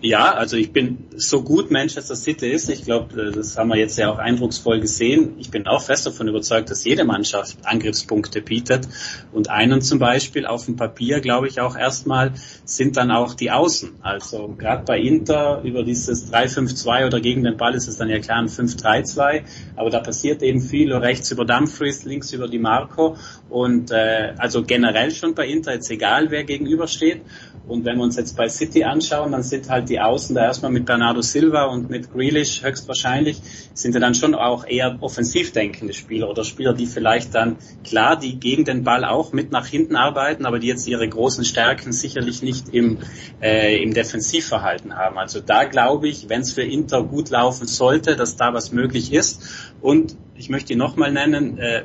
Ja, 0.00 0.34
also 0.34 0.56
ich 0.56 0.72
bin 0.72 1.06
so 1.16 1.42
gut 1.42 1.70
Manchester 1.70 2.16
City 2.16 2.50
ist, 2.50 2.70
ich 2.70 2.84
glaube, 2.84 3.32
das 3.32 3.58
haben 3.58 3.68
wir 3.68 3.76
jetzt 3.76 3.98
ja 3.98 4.10
auch 4.10 4.18
eindrucksvoll 4.18 4.80
gesehen. 4.80 5.34
Ich 5.38 5.50
bin 5.50 5.66
auch 5.66 5.82
fest 5.82 6.06
davon 6.06 6.28
überzeugt, 6.28 6.70
dass 6.70 6.84
jede 6.84 7.04
Mannschaft 7.04 7.58
Angriffspunkte 7.64 8.40
bietet. 8.40 8.88
Und 9.32 9.50
einen 9.50 9.82
zum 9.82 9.98
Beispiel 9.98 10.46
auf 10.46 10.66
dem 10.66 10.76
Papier, 10.76 11.20
glaube 11.20 11.48
ich, 11.48 11.60
auch 11.60 11.76
erstmal 11.76 12.32
sind 12.64 12.96
dann 12.96 13.10
auch 13.10 13.34
die 13.34 13.50
Außen. 13.50 13.96
Also 14.00 14.54
gerade 14.56 14.84
bei 14.84 14.98
Inter 14.98 15.62
über 15.62 15.82
dieses 15.82 16.32
3-5-2 16.32 17.06
oder 17.06 17.20
gegen 17.20 17.42
den 17.42 17.56
Ball 17.56 17.74
ist 17.74 17.88
es 17.88 17.96
dann 17.96 18.08
ja 18.08 18.18
klar 18.18 18.38
ein 18.38 18.48
5-3-2. 18.48 19.42
Aber 19.76 19.90
da 19.90 20.00
passiert 20.00 20.42
eben 20.42 20.60
viel 20.60 20.92
rechts 20.92 21.30
über 21.32 21.44
Dumfries, 21.44 22.04
links 22.04 22.32
über 22.32 22.48
die 22.48 22.58
Marco. 22.58 23.16
Und 23.50 23.90
äh, 23.90 24.34
also 24.38 24.62
generell 24.62 25.10
schon 25.10 25.34
bei 25.34 25.46
Inter 25.46 25.74
jetzt 25.74 25.90
egal, 25.90 26.30
wer 26.30 26.44
gegenübersteht. 26.44 27.22
Und 27.68 27.84
wenn 27.84 27.96
wir 27.96 28.04
uns 28.04 28.16
jetzt 28.16 28.36
bei 28.36 28.48
City 28.48 28.84
anschauen, 28.84 29.32
dann 29.32 29.42
sind 29.42 29.68
halt 29.68 29.88
die 29.88 30.00
Außen 30.00 30.36
da 30.36 30.44
erstmal 30.44 30.70
mit 30.70 30.86
Bernardo 30.86 31.20
Silva 31.20 31.64
und 31.64 31.90
mit 31.90 32.12
Grealish 32.12 32.62
höchstwahrscheinlich, 32.62 33.40
sind 33.74 33.94
ja 33.94 34.00
dann 34.00 34.14
schon 34.14 34.34
auch 34.34 34.64
eher 34.66 34.98
offensiv 35.00 35.52
denkende 35.52 35.92
Spieler 35.92 36.30
oder 36.30 36.44
Spieler, 36.44 36.74
die 36.74 36.86
vielleicht 36.86 37.34
dann, 37.34 37.56
klar, 37.84 38.16
die 38.16 38.38
gegen 38.38 38.64
den 38.64 38.84
Ball 38.84 39.04
auch 39.04 39.32
mit 39.32 39.50
nach 39.50 39.66
hinten 39.66 39.96
arbeiten, 39.96 40.46
aber 40.46 40.60
die 40.60 40.68
jetzt 40.68 40.86
ihre 40.86 41.08
großen 41.08 41.44
Stärken 41.44 41.92
sicherlich 41.92 42.42
nicht 42.42 42.68
im, 42.68 42.98
äh, 43.42 43.82
im 43.82 43.94
Defensivverhalten 43.94 44.94
haben. 44.94 45.18
Also 45.18 45.40
da 45.40 45.64
glaube 45.64 46.08
ich, 46.08 46.28
wenn 46.28 46.42
es 46.42 46.52
für 46.52 46.62
Inter 46.62 47.02
gut 47.02 47.30
laufen 47.30 47.66
sollte, 47.66 48.14
dass 48.14 48.36
da 48.36 48.54
was 48.54 48.70
möglich 48.70 49.12
ist. 49.12 49.42
Und 49.80 50.16
ich 50.36 50.50
möchte 50.50 50.72
ihn 50.72 50.78
nochmal 50.78 51.12
nennen, 51.12 51.58
äh, 51.58 51.82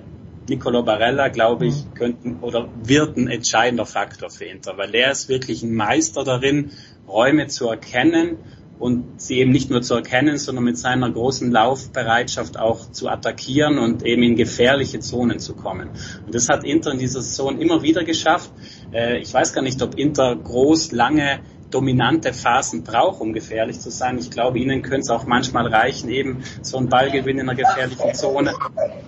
Nicolo 0.52 0.84
Barella, 0.84 1.30
glaube 1.30 1.66
ich, 1.66 1.86
mhm. 1.86 1.94
könnten 1.94 2.40
oder 2.42 2.68
wird 2.84 3.16
ein 3.16 3.28
entscheidender 3.28 3.86
Faktor 3.86 4.30
für 4.30 4.46
Inter, 4.46 4.78
weil 4.78 4.94
er 4.94 5.12
ist 5.12 5.30
wirklich 5.30 5.64
ein 5.64 5.74
Meister 5.74 6.24
darin, 6.24 6.72
Räume 7.08 7.48
zu 7.48 7.70
erkennen 7.70 8.38
und 8.78 9.22
sie 9.22 9.40
eben 9.40 9.52
nicht 9.52 9.70
nur 9.70 9.82
zu 9.82 9.94
erkennen, 9.94 10.38
sondern 10.38 10.66
mit 10.66 10.78
seiner 10.78 11.10
großen 11.10 11.52
Laufbereitschaft 11.52 12.60
auch 12.60 12.92
zu 12.92 13.08
attackieren 13.08 13.78
und 13.78 14.04
eben 14.04 14.24
in 14.24 14.36
gefährliche 14.36 15.00
Zonen 15.00 15.40
zu 15.40 15.56
kommen. 15.56 15.90
Und 16.26 16.36
das 16.36 16.50
hat 16.50 16.64
Inter 16.66 16.92
in 16.92 17.00
dieser 17.00 17.22
Saison 17.22 17.60
immer 17.60 17.82
wieder 17.84 18.04
geschafft. 18.04 18.52
Äh, 18.92 19.20
ich 19.20 19.34
weiß 19.34 19.54
gar 19.54 19.62
nicht, 19.62 19.82
ob 19.82 19.96
Inter 19.96 20.36
groß, 20.36 20.92
lange 20.92 21.40
dominante 21.74 22.34
Phasen 22.34 22.84
braucht, 22.84 23.22
um 23.22 23.34
gefährlich 23.34 23.80
zu 23.80 23.90
sein. 23.90 24.18
Ich 24.18 24.30
glaube, 24.30 24.60
ihnen 24.60 24.82
könnte 24.82 25.02
es 25.02 25.10
auch 25.10 25.26
manchmal 25.26 25.68
reichen, 25.68 26.10
eben 26.10 26.44
so 26.62 26.78
ein 26.78 26.90
Ballgewinn 26.90 27.40
in 27.40 27.50
einer 27.50 27.56
gefährlichen 27.56 28.14
Zone, 28.14 28.54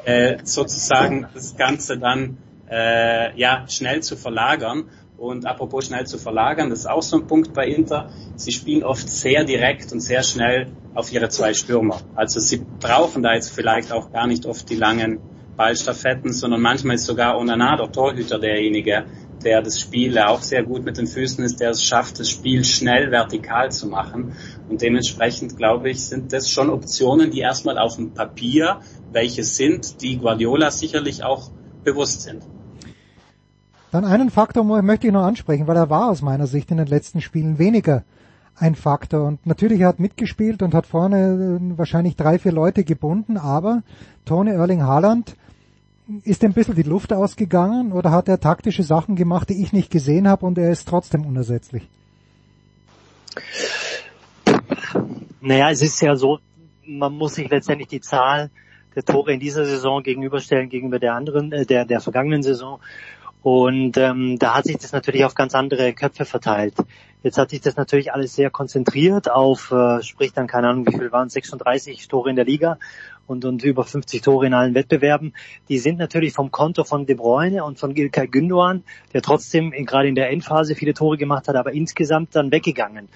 äh, 0.06 0.38
sozusagen 0.44 1.28
das 1.34 1.56
Ganze 1.56 1.98
dann 1.98 2.38
äh, 2.70 3.38
ja 3.38 3.66
schnell 3.68 4.02
zu 4.02 4.16
verlagern. 4.16 4.86
Und 5.18 5.46
apropos 5.46 5.86
schnell 5.86 6.06
zu 6.06 6.18
verlagern, 6.18 6.70
das 6.70 6.80
ist 6.80 6.90
auch 6.90 7.02
so 7.02 7.18
ein 7.18 7.28
Punkt 7.28 7.54
bei 7.54 7.68
Inter. 7.68 8.10
Sie 8.36 8.52
spielen 8.52 8.84
oft 8.84 9.08
sehr 9.08 9.46
direkt 9.46 9.92
und 9.94 10.02
sehr 10.02 10.24
schnell 10.24 10.72
auf 10.96 11.14
ihre 11.14 11.30
zwei 11.30 11.54
Stürmer. 11.54 12.02
Also 12.16 12.40
sie 12.40 12.66
brauchen 12.80 13.24
da 13.24 13.34
jetzt 13.34 13.50
vielleicht 13.50 13.92
auch 13.92 14.12
gar 14.12 14.28
nicht 14.28 14.46
oft 14.46 14.70
die 14.70 14.76
langen 14.76 15.20
Ballstaffetten, 15.56 16.34
sondern 16.34 16.62
manchmal 16.62 16.96
ist 16.96 17.06
sogar 17.06 17.38
Onana, 17.38 17.78
der 17.78 17.92
Torhüter, 17.92 18.40
derjenige, 18.40 19.06
der 19.44 19.62
das 19.62 19.80
Spiel 19.80 20.18
auch 20.20 20.42
sehr 20.42 20.64
gut 20.64 20.84
mit 20.84 20.98
den 20.98 21.08
Füßen 21.08 21.44
ist, 21.44 21.60
der 21.60 21.72
es 21.72 21.84
schafft, 21.84 22.20
das 22.20 22.30
Spiel 22.30 22.64
schnell 22.64 23.12
vertikal 23.12 23.72
zu 23.72 23.88
machen. 23.88 24.34
Und 24.70 24.82
dementsprechend, 24.82 25.58
glaube 25.58 25.90
ich, 25.90 26.06
sind 26.06 26.34
das 26.34 26.50
schon 26.50 26.70
Optionen, 26.70 27.32
die 27.32 27.40
erstmal 27.40 27.78
auf 27.78 27.96
dem 27.96 28.14
Papier 28.14 28.80
welche 29.12 29.44
sind, 29.44 30.02
die 30.02 30.18
Guardiola 30.18 30.72
sicherlich 30.72 31.24
auch 31.24 31.52
bewusst 31.84 32.22
sind. 32.22 32.44
Dann 33.92 34.06
einen 34.06 34.32
Faktor 34.32 34.64
möchte 34.82 35.08
ich 35.08 35.14
noch 35.14 35.24
ansprechen, 35.24 35.68
weil 35.68 35.78
er 35.78 35.90
war 35.90 36.10
aus 36.10 36.24
meiner 36.24 36.48
Sicht 36.48 36.72
in 36.72 36.78
den 36.78 36.88
letzten 36.88 37.22
Spielen 37.22 37.60
weniger 37.60 38.04
ein 38.56 38.76
Faktor. 38.76 39.28
Und 39.28 39.46
natürlich 39.46 39.82
er 39.82 39.90
hat 39.90 40.00
mitgespielt 40.00 40.64
und 40.64 40.74
hat 40.74 40.88
vorne 40.88 41.60
äh, 41.62 41.78
wahrscheinlich 41.78 42.16
drei, 42.16 42.40
vier 42.40 42.52
Leute 42.52 42.84
gebunden, 42.84 43.38
aber 43.38 43.84
Tony 44.26 44.52
Erling 44.52 44.84
Haaland 44.84 45.36
ist 46.24 46.44
ein 46.44 46.54
bisschen 46.54 46.76
die 46.76 46.84
Luft 46.84 47.14
ausgegangen 47.14 47.92
oder 47.92 48.12
hat 48.12 48.28
er 48.28 48.40
taktische 48.40 48.84
Sachen 48.84 49.16
gemacht, 49.16 49.50
die 49.50 49.62
ich 49.62 49.74
nicht 49.74 49.90
gesehen 49.90 50.28
habe 50.28 50.46
und 50.46 50.58
er 50.58 50.72
ist 50.72 50.88
trotzdem 50.88 51.26
unersetzlich? 51.26 51.88
Naja, 55.42 55.72
es 55.72 55.82
ist 55.82 56.02
ja 56.02 56.16
so, 56.16 56.40
man 56.86 57.14
muss 57.14 57.36
sich 57.36 57.50
letztendlich 57.50 57.90
die 57.90 58.02
Zahl 58.02 58.50
der 58.96 59.04
Tore 59.04 59.34
in 59.34 59.40
dieser 59.40 59.66
Saison 59.66 60.04
gegenüberstellen 60.04 60.70
gegenüber 60.70 61.00
der 61.00 61.16
anderen, 61.16 61.52
äh, 61.52 61.66
der, 61.66 61.86
der 61.86 62.00
vergangenen 62.00 62.44
Saison. 62.44 62.80
Und 63.42 63.98
ähm, 63.98 64.38
da 64.40 64.56
hat 64.56 64.66
sich 64.66 64.78
das 64.78 64.94
natürlich 64.94 65.26
auf 65.26 65.36
ganz 65.36 65.54
andere 65.54 65.94
Köpfe 65.94 66.24
verteilt. 66.24 66.76
Jetzt 67.24 67.38
hat 67.38 67.50
sich 67.50 67.60
das 67.60 67.76
natürlich 67.76 68.14
alles 68.14 68.36
sehr 68.36 68.50
konzentriert 68.50 69.30
auf, 69.30 69.72
äh, 69.72 70.02
sprich 70.02 70.34
dann 70.34 70.48
keine 70.48 70.70
Ahnung, 70.70 70.88
wie 70.88 70.98
viel 70.98 71.12
waren 71.12 71.30
36 71.30 72.08
Tore 72.08 72.30
in 72.30 72.36
der 72.38 72.46
Liga 72.46 72.78
und, 73.28 73.46
und 73.46 73.64
über 73.64 73.84
50 73.84 74.22
Tore 74.22 74.48
in 74.48 74.54
allen 74.54 74.76
Wettbewerben. 74.76 75.34
Die 75.70 75.80
sind 75.80 75.98
natürlich 75.98 76.34
vom 76.34 76.52
Konto 76.52 76.84
von 76.84 77.06
De 77.06 77.16
Bruyne 77.16 77.64
und 77.64 77.80
von 77.80 77.96
Ilkay 77.96 78.28
Gündoğan, 78.28 78.84
der 79.14 79.22
trotzdem 79.22 79.72
in, 79.72 79.86
gerade 79.86 80.08
in 80.08 80.16
der 80.16 80.30
Endphase 80.30 80.76
viele 80.76 80.94
Tore 80.94 81.18
gemacht 81.18 81.48
hat, 81.48 81.56
aber 81.56 81.74
insgesamt 81.74 82.36
dann 82.36 82.52
weggegangen. 82.52 83.10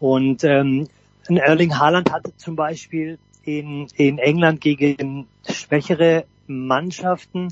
Und 0.00 0.44
ähm, 0.44 0.88
Erling 1.28 1.78
Haaland 1.78 2.12
hatte 2.12 2.36
zum 2.36 2.56
Beispiel 2.56 3.18
in, 3.44 3.86
in 3.96 4.18
England 4.18 4.60
gegen 4.60 5.26
schwächere 5.48 6.24
Mannschaften, 6.46 7.48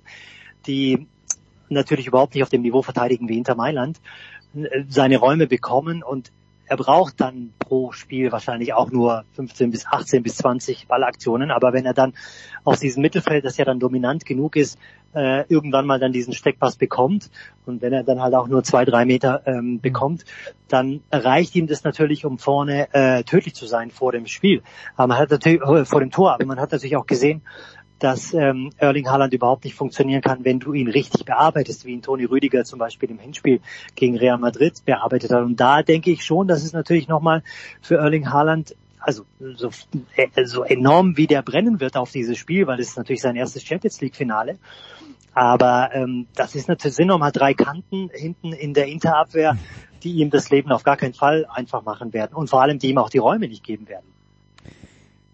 die 0.67 1.07
natürlich 1.69 2.07
überhaupt 2.07 2.35
nicht 2.35 2.43
auf 2.43 2.51
dem 2.51 2.63
Niveau 2.63 2.83
verteidigen 2.83 3.29
wie 3.29 3.39
Inter 3.39 3.55
Mailand, 3.55 4.01
seine 4.89 5.19
Räume 5.19 5.47
bekommen 5.47 6.03
und 6.03 6.33
er 6.71 6.77
braucht 6.77 7.21
dann 7.21 7.53
pro 7.59 7.91
Spiel 7.91 8.31
wahrscheinlich 8.31 8.75
auch 8.75 8.93
nur 8.93 9.25
15 9.33 9.73
bis 9.73 9.87
18 9.87 10.23
bis 10.23 10.37
20 10.37 10.87
Ballaktionen, 10.87 11.51
aber 11.51 11.73
wenn 11.73 11.85
er 11.85 11.95
dann 11.95 12.15
aus 12.63 12.79
diesem 12.79 13.03
Mittelfeld, 13.03 13.45
das 13.45 13.57
ja 13.57 13.65
dann 13.65 13.81
dominant 13.81 14.25
genug 14.25 14.55
ist, 14.55 14.79
äh, 15.13 15.45
irgendwann 15.49 15.85
mal 15.85 15.99
dann 15.99 16.13
diesen 16.13 16.33
Steckpass 16.33 16.77
bekommt 16.77 17.29
und 17.67 17.83
wenn 17.83 17.93
er 17.93 18.05
dann 18.05 18.23
halt 18.23 18.35
auch 18.35 18.47
nur 18.47 18.63
zwei, 18.63 18.85
drei 18.85 19.05
Meter 19.05 19.43
ähm, 19.47 19.81
bekommt, 19.81 20.25
dann 20.69 21.01
reicht 21.11 21.57
ihm 21.57 21.67
das 21.67 21.83
natürlich, 21.83 22.25
um 22.25 22.39
vorne 22.39 22.87
äh, 22.95 23.25
tödlich 23.25 23.57
zu 23.57 23.67
sein 23.67 23.91
vor 23.91 24.13
dem 24.13 24.27
Spiel. 24.27 24.63
Aber 24.95 25.09
man 25.09 25.19
hat 25.19 25.33
natürlich 25.33 25.61
äh, 25.63 25.85
vor 25.85 25.99
dem 25.99 26.13
Tor, 26.13 26.35
aber 26.35 26.47
man 26.47 26.61
hat 26.61 26.71
natürlich 26.71 26.97
auch 26.97 27.07
gesehen, 27.07 27.43
dass 28.01 28.35
ähm, 28.35 28.71
Erling 28.79 29.09
Haaland 29.09 29.33
überhaupt 29.33 29.65
nicht 29.65 29.77
funktionieren 29.77 30.23
kann, 30.23 30.45
wenn 30.45 30.59
du 30.59 30.73
ihn 30.73 30.89
richtig 30.89 31.25
bearbeitest, 31.25 31.85
wie 31.85 31.93
ihn 31.93 32.03
Toni 32.03 32.25
Rüdiger 32.25 32.65
zum 32.65 32.79
Beispiel 32.79 33.11
im 33.11 33.19
Hinspiel 33.19 33.61
gegen 33.95 34.17
Real 34.17 34.39
Madrid 34.39 34.85
bearbeitet 34.85 35.31
hat. 35.31 35.43
Und 35.43 35.61
da 35.61 35.83
denke 35.83 36.11
ich 36.11 36.25
schon, 36.25 36.49
dass 36.49 36.65
es 36.65 36.73
natürlich 36.73 37.09
nochmal 37.09 37.43
für 37.81 37.97
Erling 37.97 38.31
Haaland 38.31 38.75
also 39.01 39.25
so, 39.55 39.71
äh, 40.17 40.45
so 40.45 40.63
enorm 40.63 41.17
wie 41.17 41.27
der 41.27 41.43
brennen 41.43 41.81
wird 41.81 41.97
auf 41.97 42.13
dieses 42.13 42.37
Spiel, 42.37 42.67
weil 42.67 42.81
es 42.81 42.89
ist 42.89 42.97
natürlich 42.97 43.23
sein 43.23 43.37
erstes 43.37 43.65
Champions 43.65 44.01
League 44.01 44.17
Finale. 44.17 44.59
Aber 45.33 45.91
ähm, 45.95 46.27
das 46.35 46.55
ist 46.55 46.69
natürlich 46.69 46.97
sind 46.97 47.07
nochmal 47.07 47.33
drei 47.33 47.55
Kanten 47.55 48.11
hinten 48.13 48.53
in 48.53 48.75
der 48.75 48.87
Interabwehr, 48.87 49.57
die 50.03 50.15
ihm 50.15 50.31
das 50.31 50.51
Leben 50.51 50.73
auf 50.73 50.83
gar 50.83 50.97
keinen 50.97 51.15
Fall 51.15 51.47
einfach 51.47 51.83
machen 51.83 52.13
werden 52.13 52.35
und 52.35 52.51
vor 52.51 52.63
allem 52.63 52.79
die 52.79 52.89
ihm 52.89 52.99
auch 52.99 53.11
die 53.11 53.19
Räume 53.19 53.49
nicht 53.49 53.63
geben 53.63 53.89
werden. 53.89 54.10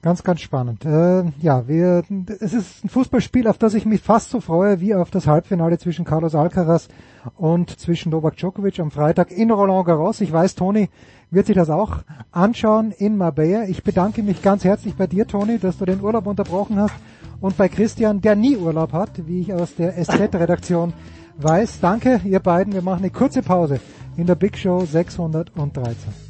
Ganz, 0.06 0.22
ganz 0.22 0.40
spannend. 0.40 0.84
Äh, 0.84 1.24
ja, 1.40 1.66
wir, 1.66 2.04
es 2.38 2.52
ist 2.52 2.84
ein 2.84 2.88
Fußballspiel, 2.88 3.48
auf 3.48 3.58
das 3.58 3.74
ich 3.74 3.86
mich 3.86 4.00
fast 4.00 4.30
so 4.30 4.40
freue 4.40 4.80
wie 4.80 4.94
auf 4.94 5.10
das 5.10 5.26
Halbfinale 5.26 5.78
zwischen 5.78 6.04
Carlos 6.04 6.36
Alcaraz 6.36 6.86
und 7.34 7.80
zwischen 7.80 8.10
Novak 8.10 8.36
Djokovic 8.36 8.78
am 8.78 8.92
Freitag 8.92 9.32
in 9.32 9.50
Roland 9.50 9.84
Garros. 9.84 10.20
Ich 10.20 10.32
weiß, 10.32 10.54
Toni 10.54 10.90
wird 11.32 11.46
sich 11.46 11.56
das 11.56 11.70
auch 11.70 12.04
anschauen 12.30 12.92
in 12.92 13.16
Marbella. 13.16 13.64
Ich 13.64 13.82
bedanke 13.82 14.22
mich 14.22 14.42
ganz 14.42 14.62
herzlich 14.62 14.94
bei 14.94 15.08
dir, 15.08 15.26
Toni, 15.26 15.58
dass 15.58 15.78
du 15.78 15.84
den 15.84 16.00
Urlaub 16.00 16.28
unterbrochen 16.28 16.78
hast 16.78 16.94
und 17.40 17.56
bei 17.56 17.68
Christian, 17.68 18.20
der 18.20 18.36
nie 18.36 18.56
Urlaub 18.56 18.92
hat, 18.92 19.26
wie 19.26 19.40
ich 19.40 19.52
aus 19.52 19.74
der 19.74 20.00
SZ-Redaktion 20.00 20.92
weiß. 21.38 21.80
Danke, 21.80 22.20
ihr 22.22 22.38
beiden. 22.38 22.74
Wir 22.74 22.82
machen 22.82 23.00
eine 23.00 23.10
kurze 23.10 23.42
Pause 23.42 23.80
in 24.16 24.28
der 24.28 24.36
Big 24.36 24.56
Show 24.56 24.84
613. 24.84 26.25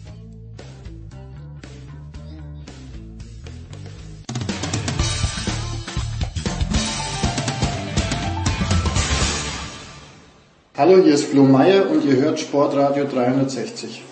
Hallo, 10.78 11.02
hier 11.02 11.14
ist 11.14 11.30
Flo 11.30 11.44
Meyer 11.44 11.90
und 11.90 12.04
ihr 12.04 12.16
hört 12.16 12.38
Sportradio 12.38 13.06
360. 13.06 14.05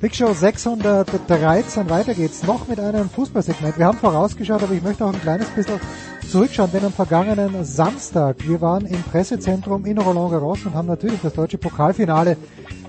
Big 0.00 0.14
Show 0.14 0.32
613, 0.32 1.90
weiter 1.90 2.14
geht's 2.14 2.42
noch 2.44 2.66
mit 2.66 2.80
einem 2.80 3.10
Fußballsegment. 3.10 3.76
Wir 3.76 3.84
haben 3.84 3.98
vorausgeschaut, 3.98 4.62
aber 4.62 4.72
ich 4.72 4.82
möchte 4.82 5.04
auch 5.04 5.12
ein 5.12 5.20
kleines 5.20 5.50
bisschen 5.50 5.78
zurückschauen, 6.26 6.72
denn 6.72 6.86
am 6.86 6.92
vergangenen 6.92 7.66
Samstag, 7.66 8.36
wir 8.48 8.62
waren 8.62 8.86
im 8.86 9.02
Pressezentrum 9.02 9.84
in 9.84 9.98
Roland 9.98 10.30
Garros 10.30 10.64
und 10.64 10.72
haben 10.72 10.88
natürlich 10.88 11.20
das 11.22 11.34
deutsche 11.34 11.58
Pokalfinale 11.58 12.38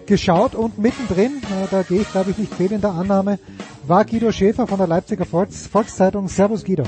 geschaut 0.05 0.55
und 0.55 0.77
mittendrin, 0.77 1.41
äh, 1.43 1.67
da 1.69 1.83
gehe 1.83 1.99
ich 1.99 2.11
glaube 2.13 2.31
ich 2.31 2.37
nicht 2.37 2.53
fehl 2.53 2.71
in 2.71 2.79
der 2.79 2.91
Annahme, 2.91 3.39
war 3.85 4.05
Guido 4.05 4.31
Schäfer 4.31 4.65
von 4.65 4.77
der 4.77 4.87
Leipziger 4.87 5.25
Volks 5.25 5.67
Volkszeitung. 5.67 6.29
Servus 6.29 6.63
Guido. 6.63 6.83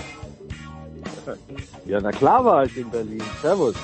Ja, 1.86 2.00
na 2.02 2.12
klar 2.12 2.46
war 2.46 2.64
ich 2.64 2.78
in 2.78 2.90
Berlin. 2.90 3.22
Servus. 3.42 3.76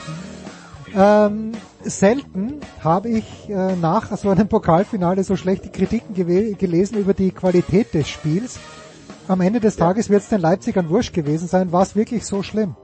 Ähm, 0.96 1.52
selten 1.82 2.60
habe 2.84 3.10
ich 3.10 3.50
äh, 3.50 3.76
nach 3.76 4.16
so 4.18 4.30
einem 4.30 4.48
Pokalfinale 4.48 5.24
so 5.24 5.36
schlechte 5.36 5.70
Kritiken 5.70 6.14
gelesen 6.16 6.98
über 6.98 7.14
die 7.14 7.32
Qualität 7.32 7.94
des 7.94 8.08
Spiels. 8.08 8.60
Am 9.28 9.42
Ende 9.42 9.60
des 9.60 9.76
Tages 9.76 10.10
wird 10.10 10.24
es 10.24 10.30
den 10.30 10.42
Leipzigern 10.42 10.90
wurscht 10.90 11.14
gewesen 11.14 11.48
sein. 11.48 11.72
War 11.72 11.84
es 11.84 11.96
wirklich 11.96 12.26
so 12.26 12.42
schlimm? 12.42 12.76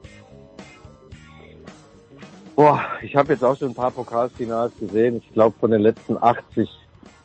Boah, 2.55 2.81
ich 3.01 3.15
habe 3.15 3.33
jetzt 3.33 3.43
auch 3.43 3.57
schon 3.57 3.69
ein 3.69 3.75
paar 3.75 3.91
Pokalfinals 3.91 4.71
gesehen. 4.79 5.17
Ich 5.17 5.33
glaube 5.33 5.55
von 5.59 5.71
den 5.71 5.81
letzten 5.81 6.17
80, 6.21 6.69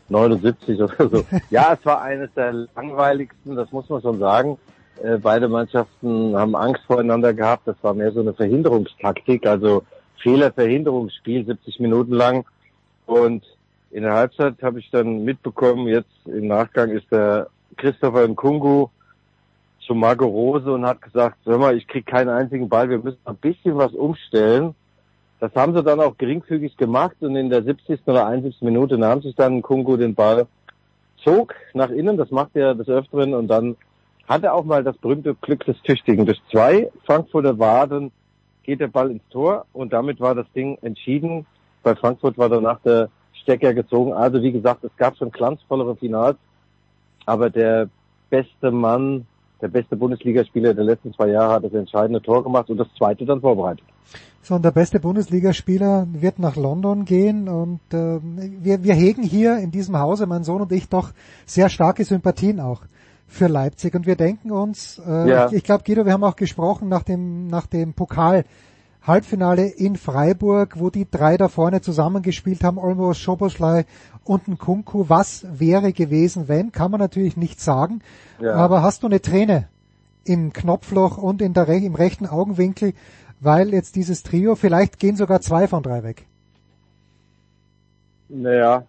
79 0.09 0.81
oder 0.81 1.09
so. 1.09 1.25
ja, 1.51 1.77
es 1.79 1.85
war 1.87 2.03
eines 2.03 2.31
der 2.35 2.53
langweiligsten, 2.75 3.55
das 3.55 3.71
muss 3.71 3.89
man 3.89 4.03
schon 4.03 4.19
sagen. 4.19 4.59
Äh, 5.03 5.19
beide 5.19 5.49
Mannschaften 5.49 6.37
haben 6.37 6.57
Angst 6.57 6.83
voreinander 6.87 7.33
gehabt. 7.33 7.69
Das 7.69 7.77
war 7.83 7.95
mehr 7.95 8.13
so 8.13 8.21
eine 8.21 8.35
Verhinderungstaktik. 8.35 9.47
Also 9.47 9.85
Fehlerverhinderungsspiel 10.23 11.45
70 11.47 11.81
Minuten 11.81 12.13
lang. 12.13 12.45
Und 13.07 13.45
in 13.91 14.05
der 14.05 14.15
Halbzeit 14.15 14.63
habe 14.63 14.79
ich 14.79 14.91
dann 14.91 15.25
mitbekommen, 15.25 15.89
jetzt 15.89 16.11
im 16.27 16.47
Nachgang 16.47 16.91
ist 16.91 17.11
der 17.11 17.49
Christopher 17.77 18.27
Nkungu 18.29 18.89
zu 19.87 19.95
Marco 19.95 20.27
Rose 20.27 20.73
und 20.73 20.87
hat 20.87 21.03
gesagt, 21.03 21.39
hör 21.45 21.59
mal, 21.59 21.77
ich 21.77 21.89
krieg 21.89 22.07
keinen 22.07 22.29
einzigen 22.29 22.69
Ball, 22.69 22.89
wir 22.89 22.99
müssen 22.99 23.19
ein 23.25 23.37
bisschen 23.37 23.77
was 23.77 23.93
umstellen. 23.93 24.75
Das 25.41 25.55
haben 25.55 25.75
sie 25.75 25.83
dann 25.83 26.01
auch 26.01 26.19
geringfügig 26.19 26.77
gemacht 26.77 27.17
und 27.21 27.35
in 27.35 27.51
der 27.51 27.65
70. 27.65 28.01
oder 28.07 28.27
71. 28.27 28.63
Minute 28.63 28.99
nahm 28.99 29.23
sich 29.23 29.35
dann 29.35 29.63
Kungu 29.63 29.97
den 29.97 30.15
Ball, 30.15 30.47
zog 31.25 31.55
nach 31.75 31.91
innen, 31.91 32.17
das 32.17 32.31
macht 32.31 32.55
er 32.55 32.75
des 32.75 32.89
Öfteren 32.89 33.35
und 33.35 33.49
dann 33.49 33.77
hat 34.29 34.45
er 34.45 34.55
auch 34.55 34.65
mal 34.65 34.85
das 34.85 34.97
berühmte 34.99 35.35
Glück 35.35 35.65
des 35.65 35.81
Tüchtigen. 35.83 36.27
Durch 36.27 36.41
zwei 36.53 36.91
Frankfurter 37.05 37.59
Waden 37.59 38.13
geht 38.63 38.81
der 38.81 38.89
Ball 38.89 39.11
ins 39.11 39.23
Tor 39.31 39.67
und 39.73 39.93
damit 39.93 40.21
war 40.21 40.35
das 40.35 40.47
Ding 40.55 40.79
entschieden. 40.83 41.47
Bei 41.83 41.95
Frankfurt 41.95 42.39
war 42.39 42.49
danach 42.49 42.81
der 42.81 43.09
Stecker 43.43 43.75
gezogen. 43.75 44.13
Also 44.13 44.43
wie 44.43 44.53
gesagt, 44.53 44.85
es 44.85 44.97
gab 44.97 45.17
schon 45.17 45.31
glanzvollere 45.31 45.97
Finals, 45.97 46.37
aber 47.27 47.51
der 47.51 47.89
beste 48.29 48.71
Mann, 48.71 49.27
der 49.61 49.69
beste 49.69 49.97
Bundesligaspieler 49.97 50.75
der 50.75 50.85
letzten 50.85 51.13
zwei 51.15 51.29
Jahre 51.29 51.55
hat 51.55 51.65
das 51.65 51.73
entscheidende 51.73 52.23
Tor 52.23 52.43
gemacht 52.43 52.71
und 52.71 52.79
das 52.79 52.89
zweite 52.97 53.25
dann 53.25 53.41
vorbereitet. 53.41 53.85
So, 54.43 54.55
und 54.55 54.65
der 54.65 54.71
beste 54.71 55.01
Bundesligaspieler 55.01 56.07
wird 56.13 56.39
nach 56.39 56.57
London 56.57 57.05
gehen 57.05 57.49
und 57.49 57.81
äh, 57.93 58.19
wir, 58.23 58.83
wir 58.83 58.95
hegen 58.95 59.23
hier 59.23 59.59
in 59.59 59.71
diesem 59.71 59.99
Hause, 59.99 60.27
mein 60.27 60.45
Sohn 60.45 60.63
und 60.63 60.73
ich, 60.73 60.89
doch 60.89 61.11
sehr 61.45 61.69
starke 61.69 62.05
Sympathien 62.05 62.59
auch 62.59 62.83
für 63.31 63.47
Leipzig. 63.47 63.95
Und 63.95 64.07
wir 64.07 64.17
denken 64.17 64.51
uns, 64.51 65.01
äh, 65.07 65.31
ja. 65.31 65.47
ich, 65.47 65.55
ich 65.55 65.65
glaube, 65.65 65.85
Guido, 65.85 66.05
wir 66.05 66.13
haben 66.13 66.25
auch 66.25 66.37
gesprochen 66.37 66.89
nach 66.89 67.05
dem, 67.05 67.47
nach 67.47 67.67
dem 67.67 67.95
Pokal. 67.95 68.45
Halbfinale 69.03 69.67
in 69.67 69.97
Freiburg, 69.97 70.79
wo 70.79 70.91
die 70.91 71.11
drei 71.11 71.39
da 71.39 71.49
vorne 71.49 71.81
zusammengespielt 71.81 72.63
haben, 72.63 72.77
Olmo, 72.77 73.15
Schoboschlei 73.15 73.87
und 74.25 74.47
ein 74.47 74.59
Kunku. 74.59 75.07
Was 75.09 75.47
wäre 75.51 75.95
gewesen, 75.95 76.49
wenn? 76.49 76.71
Kann 76.71 76.91
man 76.91 77.01
natürlich 77.01 77.39
nicht 77.39 77.63
sagen. 77.63 78.03
Ja. 78.41 78.55
Aber 78.55 78.83
hast 78.83 79.03
du 79.03 79.07
eine 79.07 79.23
Träne 79.23 79.69
im 80.25 80.53
Knopfloch 80.53 81.17
und 81.17 81.41
in 81.41 81.55
der, 81.55 81.67
im 81.69 81.95
rechten 81.95 82.27
Augenwinkel, 82.27 82.93
weil 83.41 83.73
jetzt 83.73 83.97
dieses 83.97 84.23
Trio, 84.23 84.55
vielleicht 84.55 84.99
gehen 84.99 85.17
sogar 85.17 85.41
zwei 85.41 85.67
von 85.67 85.83
drei 85.83 86.03
weg? 86.03 86.27
Naja, 88.29 88.85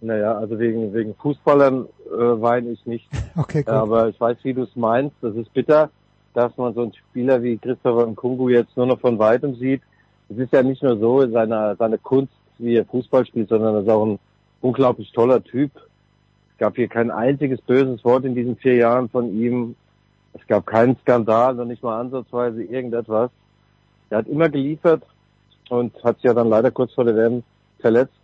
naja, 0.00 0.34
also 0.34 0.58
wegen, 0.58 0.94
wegen 0.94 1.14
Fußballern 1.16 1.86
äh, 2.14 2.40
weine 2.40 2.70
ich 2.70 2.84
nicht. 2.86 3.08
Okay, 3.36 3.64
gut. 3.64 3.74
Aber 3.74 4.08
ich 4.08 4.20
weiß, 4.20 4.36
wie 4.44 4.54
du 4.54 4.62
es 4.62 4.76
meinst. 4.76 5.16
Das 5.20 5.34
ist 5.34 5.52
bitter, 5.52 5.90
dass 6.34 6.56
man 6.56 6.72
so 6.72 6.82
einen 6.82 6.94
Spieler 6.94 7.42
wie 7.42 7.58
Christopher 7.58 8.06
Nkungu 8.06 8.48
jetzt 8.48 8.76
nur 8.76 8.86
noch 8.86 9.00
von 9.00 9.18
weitem 9.18 9.56
sieht. 9.56 9.82
Es 10.28 10.38
ist 10.38 10.52
ja 10.52 10.62
nicht 10.62 10.84
nur 10.84 10.96
so, 10.98 11.28
seine, 11.28 11.74
seine 11.76 11.98
Kunst 11.98 12.32
wie 12.58 12.76
er 12.76 12.84
Fußball 12.84 13.26
spielt, 13.26 13.48
sondern 13.48 13.74
er 13.74 13.80
ist 13.82 13.88
auch 13.88 14.06
ein 14.06 14.18
unglaublich 14.60 15.10
toller 15.12 15.42
Typ. 15.42 15.72
Es 16.52 16.58
gab 16.58 16.76
hier 16.76 16.88
kein 16.88 17.10
einziges 17.10 17.60
böses 17.60 18.04
Wort 18.04 18.24
in 18.24 18.34
diesen 18.34 18.56
vier 18.56 18.76
Jahren 18.76 19.08
von 19.08 19.36
ihm. 19.36 19.74
Es 20.32 20.46
gab 20.46 20.66
keinen 20.66 20.96
Skandal, 20.98 21.54
noch 21.54 21.64
nicht 21.64 21.82
mal 21.82 22.00
ansatzweise 22.00 22.62
irgendetwas. 22.62 23.30
Er 24.10 24.18
hat 24.18 24.28
immer 24.28 24.48
geliefert 24.48 25.02
und 25.70 25.92
hat 26.04 26.16
sich 26.16 26.24
ja 26.24 26.34
dann 26.34 26.48
leider 26.48 26.70
kurz 26.70 26.92
vor 26.92 27.04
der 27.04 27.16
WM 27.16 27.42
verletzt. 27.80 28.14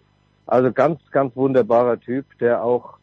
Also 0.47 0.73
ganz, 0.73 1.01
ganz 1.11 1.35
wunderbarer 1.37 1.99
Typ, 1.99 2.27
der 2.39 2.63
auch 2.65 3.00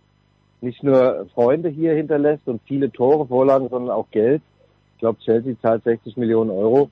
nicht 0.61 0.83
nur 0.83 1.27
Freunde 1.33 1.69
hier 1.69 1.93
hinterlässt 1.93 2.47
und 2.47 2.61
viele 2.65 2.91
Tore, 2.91 3.27
Vorlagen, 3.27 3.69
sondern 3.69 3.91
auch 3.91 4.09
Geld. 4.11 4.41
Ich 4.95 4.99
glaube, 4.99 5.19
Chelsea 5.19 5.55
zahlt 5.61 5.83
60 5.83 6.17
Millionen 6.17 6.49
Euro. 6.49 6.89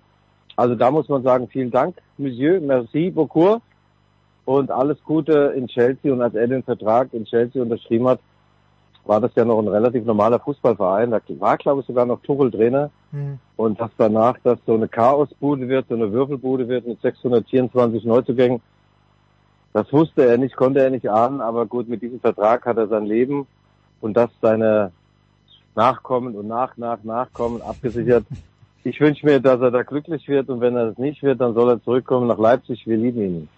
Also 0.56 0.76
da 0.76 0.92
muss 0.92 1.10
man 1.10 1.24
sagen, 1.24 1.48
vielen 1.48 1.72
Dank, 1.72 1.96
Monsieur, 2.18 2.62
merci 2.62 3.10
beaucoup 3.10 3.62
und 4.46 4.72
alles 4.72 4.98
Gute 5.04 5.54
in 5.56 5.68
Chelsea. 5.68 6.14
Und 6.14 6.22
als 6.22 6.36
er 6.36 6.48
den 6.48 6.64
Vertrag 6.64 7.14
in 7.14 7.26
Chelsea 7.26 7.62
unterschrieben 7.62 8.08
hat, 8.08 8.20
war 9.06 9.22
das 9.22 9.32
ja 9.36 9.46
noch 9.46 9.60
ein 9.60 9.68
relativ 9.68 10.06
normaler 10.06 10.40
Fußballverein. 10.40 11.12
Da 11.12 11.20
war, 11.40 11.58
glaube 11.58 11.82
ich, 11.82 11.88
sogar 11.88 12.06
noch 12.06 12.22
Tuchel 12.22 12.52
Trainer. 12.52 12.90
Mhm. 13.12 13.40
Und 13.56 13.80
dass 13.80 13.92
danach 13.98 14.38
das 14.44 14.60
so 14.66 14.74
eine 14.74 14.88
Chaosbude 14.88 15.68
wird, 15.68 15.88
so 15.90 15.96
eine 15.96 16.12
Würfelbude 16.12 16.68
wird 16.68 16.88
mit 16.88 17.02
624 17.02 18.04
Neuzugängen, 18.06 18.62
das 19.76 19.92
wusste 19.92 20.26
er 20.26 20.38
nicht, 20.38 20.56
konnte 20.56 20.80
er 20.80 20.90
nicht 20.90 21.10
ahnen, 21.10 21.42
aber 21.42 21.66
gut, 21.66 21.90
mit 21.90 22.02
diesem 22.02 22.22
Vertrag 22.22 22.66
hat 22.66 22.78
er 22.78 22.88
sein 22.88 23.06
Leben 23.06 23.46
und 24.00 24.16
das 24.16 24.30
seine 24.42 24.94
Nachkommen 25.76 26.34
und 26.34 26.48
nach, 26.48 26.78
nach, 26.78 27.04
Nachkommen 27.04 27.62
abgesichert. 27.62 28.26
Ich 28.86 29.02
wünsche 29.02 29.26
mir, 29.26 29.42
dass 29.42 29.60
er 29.60 29.72
da 29.72 29.84
glücklich 29.84 30.30
wird 30.30 30.48
und 30.48 30.62
wenn 30.62 30.78
er 30.78 30.86
das 30.86 30.98
nicht 30.98 31.24
wird, 31.24 31.42
dann 31.42 31.56
soll 31.56 31.72
er 31.72 31.84
zurückkommen 31.84 32.28
nach 32.28 32.38
Leipzig. 32.38 32.88
Wir 32.88 32.96
lieben 32.96 33.20
ihn. 33.20 33.50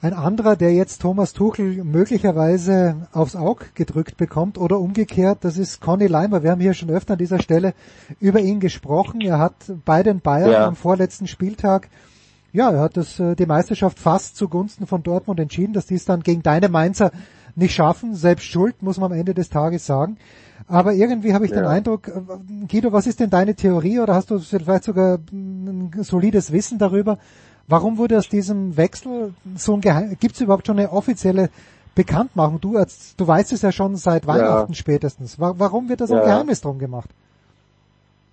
Ein 0.00 0.14
anderer, 0.14 0.56
der 0.56 0.72
jetzt 0.72 1.02
Thomas 1.02 1.34
Tuchel 1.34 1.84
möglicherweise 1.84 3.08
aufs 3.12 3.36
Auge 3.36 3.66
gedrückt 3.74 4.16
bekommt 4.16 4.56
oder 4.56 4.78
umgekehrt, 4.78 5.38
das 5.42 5.58
ist 5.58 5.82
Conny 5.82 6.06
Leimer. 6.06 6.42
Wir 6.42 6.52
haben 6.52 6.60
hier 6.62 6.72
schon 6.72 6.88
öfter 6.88 7.14
an 7.14 7.18
dieser 7.18 7.40
Stelle 7.40 7.74
über 8.18 8.40
ihn 8.40 8.60
gesprochen. 8.60 9.20
Er 9.20 9.38
hat 9.38 9.56
bei 9.84 10.02
den 10.02 10.20
Bayern 10.20 10.52
ja. 10.52 10.66
am 10.66 10.76
vorletzten 10.76 11.26
Spieltag 11.26 11.90
ja, 12.52 12.70
er 12.70 12.80
hat 12.80 12.96
das, 12.96 13.20
äh, 13.20 13.34
die 13.34 13.46
Meisterschaft 13.46 13.98
fast 13.98 14.36
zugunsten 14.36 14.86
von 14.86 15.02
Dortmund 15.02 15.40
entschieden, 15.40 15.72
dass 15.72 15.86
die 15.86 15.94
es 15.94 16.04
dann 16.04 16.22
gegen 16.22 16.42
deine 16.42 16.68
Mainzer 16.68 17.10
nicht 17.54 17.74
schaffen. 17.74 18.14
Selbst 18.14 18.44
schuld, 18.44 18.82
muss 18.82 18.98
man 18.98 19.12
am 19.12 19.18
Ende 19.18 19.34
des 19.34 19.50
Tages 19.50 19.84
sagen. 19.86 20.16
Aber 20.66 20.92
irgendwie 20.92 21.34
habe 21.34 21.44
ich 21.44 21.50
ja. 21.50 21.58
den 21.58 21.66
Eindruck, 21.66 22.08
äh, 22.08 22.66
Guido, 22.66 22.92
was 22.92 23.06
ist 23.06 23.20
denn 23.20 23.30
deine 23.30 23.54
Theorie 23.54 24.00
oder 24.00 24.14
hast 24.14 24.30
du 24.30 24.38
vielleicht 24.38 24.84
sogar 24.84 25.18
ein 25.32 25.92
solides 26.00 26.52
Wissen 26.52 26.78
darüber? 26.78 27.18
Warum 27.66 27.98
wurde 27.98 28.16
aus 28.16 28.28
diesem 28.28 28.76
Wechsel 28.76 29.34
so 29.56 29.74
ein 29.74 29.82
Geheim, 29.82 30.16
gibt 30.18 30.34
es 30.34 30.40
überhaupt 30.40 30.66
schon 30.66 30.78
eine 30.78 30.90
offizielle 30.90 31.50
Bekanntmachung? 31.94 32.60
Du, 32.60 32.78
du 33.16 33.26
weißt 33.26 33.52
es 33.52 33.60
ja 33.60 33.72
schon 33.72 33.96
seit 33.96 34.26
Weihnachten 34.26 34.72
ja. 34.72 34.76
spätestens. 34.76 35.38
Warum 35.38 35.90
wird 35.90 36.00
da 36.00 36.06
so 36.06 36.14
ein 36.14 36.24
Geheimnis 36.24 36.62
drum 36.62 36.78
gemacht? 36.78 37.10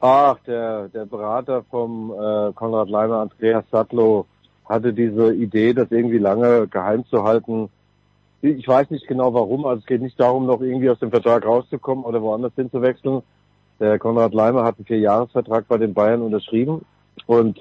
Ach, 0.08 0.38
der, 0.46 0.88
der 0.90 1.08
Berater 1.08 1.64
vom 1.64 2.12
äh, 2.12 2.54
Konrad 2.54 2.90
Leimer, 2.90 3.22
Andreas 3.22 3.66
Sattlow, 3.72 4.28
hatte 4.70 4.94
diese 4.94 5.34
Idee, 5.34 5.74
das 5.74 5.90
irgendwie 5.90 6.20
lange 6.20 6.68
geheim 6.68 7.08
zu 7.08 7.24
halten. 7.24 7.70
Ich 8.44 8.68
weiß 8.68 8.92
nicht 8.92 9.08
genau 9.08 9.34
warum, 9.34 9.66
also 9.66 9.80
es 9.80 9.88
geht 9.88 10.04
nicht 10.04 10.20
darum, 10.20 10.46
noch 10.46 10.62
irgendwie 10.62 10.92
aus 10.92 11.00
dem 11.00 11.10
Vertrag 11.10 11.44
rauszukommen 11.44 12.06
oder 12.06 12.22
woanders 12.22 12.54
hinzuwechseln. 12.56 13.24
Der 13.80 13.98
Konrad 13.98 14.36
Leimer 14.36 14.64
hat 14.64 14.78
einen 14.78 14.86
Vierjahresvertrag 14.86 15.68
bei 15.68 15.80
den 15.80 15.96
Bayern 15.96 16.22
unterschrieben 16.22 16.86
und 17.26 17.58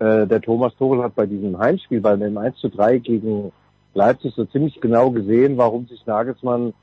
äh, 0.00 0.26
der 0.26 0.40
Thomas 0.40 0.74
Tuchel 0.74 1.00
hat 1.04 1.14
bei 1.14 1.26
diesem 1.26 1.56
Heimspiel, 1.56 2.00
bei 2.00 2.16
dem 2.16 2.38
1 2.38 2.56
zu 2.56 2.70
3 2.70 2.98
gegen 2.98 3.52
Leipzig 3.94 4.34
so 4.34 4.44
ziemlich 4.46 4.80
genau 4.80 5.12
gesehen, 5.12 5.58
warum 5.58 5.86
sich 5.86 6.04
Nagelsmann 6.06 6.74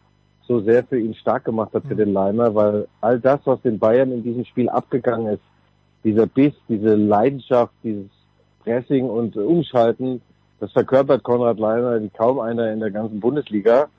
so 0.50 0.60
sehr 0.62 0.84
für 0.84 1.00
ihn 1.00 1.14
stark 1.14 1.46
gemacht 1.46 1.74
hat, 1.74 1.84
für 1.88 1.96
den 1.96 2.12
Leimer, 2.12 2.56
weil 2.56 2.88
all 3.02 3.20
das, 3.20 3.40
was 3.46 3.62
den 3.62 3.78
Bayern 3.78 4.12
in 4.12 4.24
diesem 4.24 4.46
Spiel 4.46 4.68
abgegangen 4.68 5.28
ist, 5.28 5.44
dieser 6.04 6.26
Biss, 6.26 6.54
diese 6.68 6.96
Leidenschaft, 6.96 7.72
dieses 7.84 8.10
Pressing 8.64 9.08
und 9.08 9.38
Umschalten, 9.38 10.22
das 10.60 10.72
verkörpert 10.72 11.22
Konrad 11.22 11.60
Leimer 11.60 12.02
wie 12.02 12.10
kaum 12.10 12.40
einer 12.40 12.74
in 12.74 12.80
der 12.80 12.90
ganzen 12.90 13.20
Bundesliga. 13.20 13.90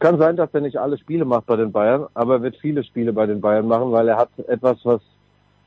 Kann 0.00 0.18
sein, 0.18 0.36
dass 0.36 0.52
er 0.52 0.60
nicht 0.60 0.76
alle 0.76 0.98
Spiele 0.98 1.24
macht 1.24 1.46
bei 1.46 1.54
den 1.54 1.70
Bayern, 1.70 2.06
aber 2.14 2.34
er 2.34 2.42
wird 2.42 2.56
viele 2.56 2.82
Spiele 2.82 3.12
bei 3.12 3.26
den 3.26 3.40
Bayern 3.40 3.68
machen, 3.68 3.92
weil 3.92 4.08
er 4.08 4.18
hat 4.18 4.30
etwas, 4.48 4.78
was 4.82 5.00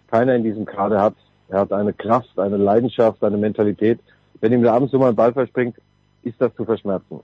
keiner 0.07 0.35
in 0.35 0.43
diesem 0.43 0.65
Kader 0.65 1.01
hat. 1.01 1.15
Er 1.47 1.61
hat 1.61 1.71
eine 1.71 1.93
Kraft, 1.93 2.37
eine 2.37 2.57
Leidenschaft, 2.57 3.23
eine 3.23 3.37
Mentalität. 3.37 3.99
Wenn 4.41 4.51
ihm 4.51 4.63
da 4.63 4.73
abends 4.73 4.91
so 4.91 4.99
mal 4.99 5.09
ein 5.09 5.15
Ball 5.15 5.31
verspringt, 5.31 5.77
ist 6.23 6.39
das 6.41 6.53
zu 6.55 6.65
verschmerzen. 6.65 7.21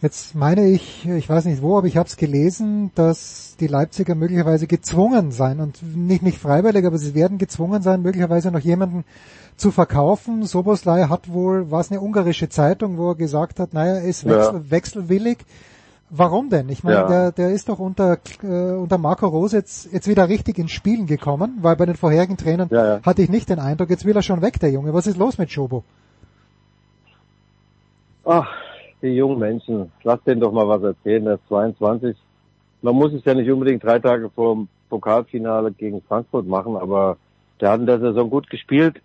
Jetzt 0.00 0.36
meine 0.36 0.68
ich, 0.68 1.08
ich 1.08 1.28
weiß 1.28 1.46
nicht 1.46 1.60
wo, 1.60 1.76
aber 1.76 1.88
ich 1.88 1.96
habe 1.96 2.08
es 2.08 2.16
gelesen, 2.16 2.92
dass 2.94 3.56
die 3.58 3.66
Leipziger 3.66 4.14
möglicherweise 4.14 4.68
gezwungen 4.68 5.32
sein 5.32 5.58
und 5.58 5.82
nicht 5.82 6.22
nicht 6.22 6.38
freiwillig, 6.38 6.86
aber 6.86 6.98
sie 6.98 7.16
werden 7.16 7.38
gezwungen 7.38 7.82
sein, 7.82 8.02
möglicherweise 8.02 8.52
noch 8.52 8.60
jemanden 8.60 9.04
zu 9.56 9.72
verkaufen. 9.72 10.44
Soboslai 10.44 11.08
hat 11.08 11.32
wohl, 11.32 11.72
war 11.72 11.80
es 11.80 11.90
eine 11.90 12.00
ungarische 12.00 12.48
Zeitung, 12.48 12.96
wo 12.96 13.10
er 13.10 13.16
gesagt 13.16 13.58
hat, 13.58 13.74
naja, 13.74 13.98
ist 13.98 14.24
wechsel, 14.24 14.54
ja. 14.54 14.70
wechselwillig. 14.70 15.38
Warum 16.10 16.48
denn? 16.48 16.68
Ich 16.68 16.84
meine, 16.84 16.98
ja. 17.00 17.08
der, 17.08 17.32
der 17.32 17.50
ist 17.50 17.68
doch 17.68 17.80
unter, 17.80 18.18
äh, 18.42 18.46
unter 18.46 18.98
Marco 18.98 19.26
Rose 19.26 19.56
jetzt, 19.56 19.92
jetzt 19.92 20.06
wieder 20.06 20.28
richtig 20.28 20.58
ins 20.58 20.70
Spielen 20.70 21.06
gekommen, 21.06 21.58
weil 21.60 21.74
bei 21.74 21.84
den 21.84 21.96
vorherigen 21.96 22.36
Trainern 22.36 22.68
ja, 22.70 23.00
hatte 23.02 23.22
ich 23.22 23.28
nicht 23.28 23.50
den 23.50 23.58
Eindruck, 23.58 23.90
jetzt 23.90 24.04
will 24.04 24.16
er 24.16 24.22
schon 24.22 24.40
weg, 24.42 24.60
der 24.60 24.70
Junge. 24.70 24.94
Was 24.94 25.08
ist 25.08 25.18
los 25.18 25.36
mit 25.36 25.50
Schobo? 25.50 25.82
Ach, 28.24 28.46
die 29.02 29.08
jungen 29.08 29.38
Menschen, 29.38 29.92
lass 30.02 30.22
denen 30.24 30.40
doch 30.40 30.52
mal 30.52 30.68
was 30.68 30.82
erzählen, 30.82 31.24
der 31.24 31.34
ist 31.34 31.48
22. 31.48 32.16
Man 32.82 32.94
muss 32.94 33.12
es 33.12 33.24
ja 33.24 33.34
nicht 33.34 33.50
unbedingt 33.50 33.82
drei 33.82 33.98
Tage 33.98 34.30
vor 34.30 34.54
dem 34.54 34.68
Pokalfinale 34.88 35.72
gegen 35.72 36.02
Frankfurt 36.02 36.46
machen, 36.46 36.76
aber 36.76 37.16
der 37.60 37.70
hat 37.70 37.80
in 37.80 37.86
der 37.86 38.00
Saison 38.00 38.30
gut 38.30 38.48
gespielt, 38.50 39.00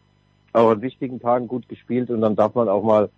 auch 0.54 0.70
an 0.70 0.82
wichtigen 0.82 1.20
Tagen 1.20 1.48
gut 1.48 1.68
gespielt 1.68 2.10
und 2.10 2.22
dann 2.22 2.36
darf 2.36 2.56
man 2.56 2.70
auch 2.70 2.84
mal 2.84 3.10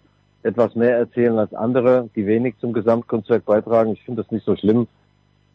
etwas 0.43 0.75
mehr 0.75 0.97
erzählen 0.97 1.37
als 1.39 1.53
andere, 1.53 2.09
die 2.15 2.27
wenig 2.27 2.55
zum 2.59 2.71
Gesamtkonzert 2.71 3.45
beitragen. 3.45 3.93
Ich 3.93 4.03
finde 4.03 4.21
das 4.21 4.31
nicht 4.31 4.45
so 4.45 4.55
schlimm. 4.55 4.87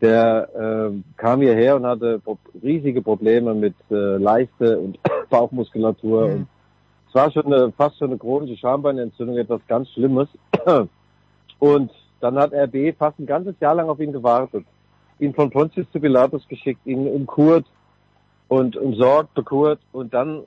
Der 0.01 0.49
äh, 0.55 1.03
kam 1.17 1.43
hierher 1.43 1.77
und 1.77 1.87
hatte 1.87 2.21
riesige 2.63 3.03
Probleme 3.03 3.55
mit 3.55 3.75
äh, 3.91 4.17
Leiste 4.17 4.79
und 4.79 4.99
Bauchmuskulatur. 5.31 6.27
Mhm. 6.27 6.33
Und 6.33 6.49
es 7.09 7.15
war 7.15 7.31
schon 7.31 7.47
eine, 7.47 7.73
fast 7.73 7.99
schon 7.99 8.11
eine 8.11 8.19
chronische 8.19 8.57
Schambeinentzündung, 8.57 9.37
etwas 9.37 9.61
ganz 9.69 9.89
Schlimmes. 9.91 10.29
Und 11.61 11.93
dann 12.21 12.37
hat 12.37 12.53
RB 12.53 12.97
fast 12.99 13.19
ein 13.21 13.27
ganzes 13.27 13.55
Jahr 13.61 13.77
lang 13.77 13.89
auf 13.89 14.01
ihn 14.01 14.13
gewartet. 14.13 14.65
Ihn 15.21 15.35
von 15.35 15.51
Pontius 15.51 15.87
zu 15.93 16.01
Pilatus 16.01 16.47
geschickt, 16.49 16.85
ihn 16.87 17.07
umkurt 17.07 17.67
und 18.49 18.77
umsorgt, 18.77 19.35
bekurt 19.35 19.79
und 19.93 20.13
dann, 20.13 20.43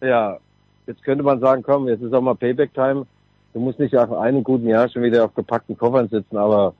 ja, 0.00 0.38
jetzt 0.86 1.02
könnte 1.04 1.22
man 1.22 1.40
sagen, 1.40 1.62
komm, 1.62 1.86
jetzt 1.88 2.02
ist 2.02 2.12
auch 2.12 2.20
mal 2.20 2.34
Payback-Time. 2.34 3.06
Du 3.52 3.60
musst 3.60 3.78
nicht 3.78 3.94
nach 3.94 4.10
einem 4.10 4.42
guten 4.42 4.66
Jahr 4.66 4.88
schon 4.88 5.02
wieder 5.02 5.24
auf 5.24 5.34
gepackten 5.34 5.78
Koffern 5.78 6.08
sitzen, 6.08 6.36
aber 6.36 6.74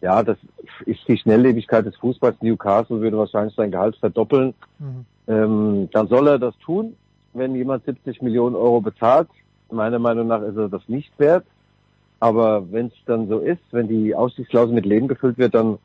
ja, 0.00 0.22
das 0.22 0.36
ist 0.84 1.00
die 1.08 1.16
Schnelllebigkeit 1.16 1.86
des 1.86 1.96
Fußballs. 1.96 2.42
Newcastle 2.42 3.00
würde 3.00 3.18
wahrscheinlich 3.18 3.54
sein 3.54 3.70
Gehalt 3.70 3.96
verdoppeln. 3.96 4.54
Mhm. 4.78 5.06
Ähm, 5.26 5.88
dann 5.92 6.08
soll 6.08 6.28
er 6.28 6.38
das 6.38 6.56
tun, 6.58 6.96
wenn 7.32 7.54
jemand 7.54 7.84
70 7.84 8.22
Millionen 8.22 8.54
Euro 8.54 8.80
bezahlt. 8.80 9.28
Meiner 9.70 9.98
Meinung 9.98 10.28
nach 10.28 10.42
ist 10.42 10.56
er 10.56 10.68
das 10.68 10.88
nicht 10.88 11.18
wert. 11.18 11.44
Aber 12.20 12.72
wenn 12.72 12.86
es 12.86 12.92
dann 13.06 13.28
so 13.28 13.38
ist, 13.38 13.62
wenn 13.70 13.88
die 13.88 14.14
Ausstiegsklausel 14.14 14.74
mit 14.74 14.86
Leben 14.86 15.08
gefüllt 15.08 15.38
wird, 15.38 15.54
dann, 15.54 15.78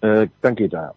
äh, 0.00 0.26
dann 0.42 0.56
geht 0.56 0.74
er. 0.74 0.94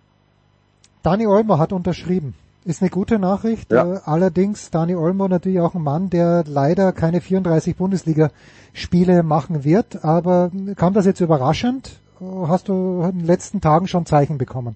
Dani 1.03 1.27
Olmo 1.27 1.57
hat 1.57 1.73
unterschrieben. 1.73 2.33
Ist 2.63 2.81
eine 2.81 2.91
gute 2.91 3.17
Nachricht. 3.17 3.71
Ja. 3.71 3.95
Äh, 3.95 3.99
allerdings 4.05 4.69
Dani 4.69 4.95
Olmo 4.95 5.27
natürlich 5.27 5.59
auch 5.59 5.75
ein 5.75 5.83
Mann, 5.83 6.09
der 6.09 6.43
leider 6.47 6.91
keine 6.91 7.21
34 7.21 7.75
Bundesliga-Spiele 7.75 9.23
machen 9.23 9.63
wird. 9.63 10.03
Aber 10.03 10.51
kam 10.75 10.93
das 10.93 11.05
jetzt 11.05 11.21
überraschend? 11.21 11.99
Hast 12.19 12.69
du 12.69 13.03
in 13.03 13.19
den 13.19 13.25
letzten 13.25 13.61
Tagen 13.61 13.87
schon 13.87 14.05
Zeichen 14.05 14.37
bekommen? 14.37 14.75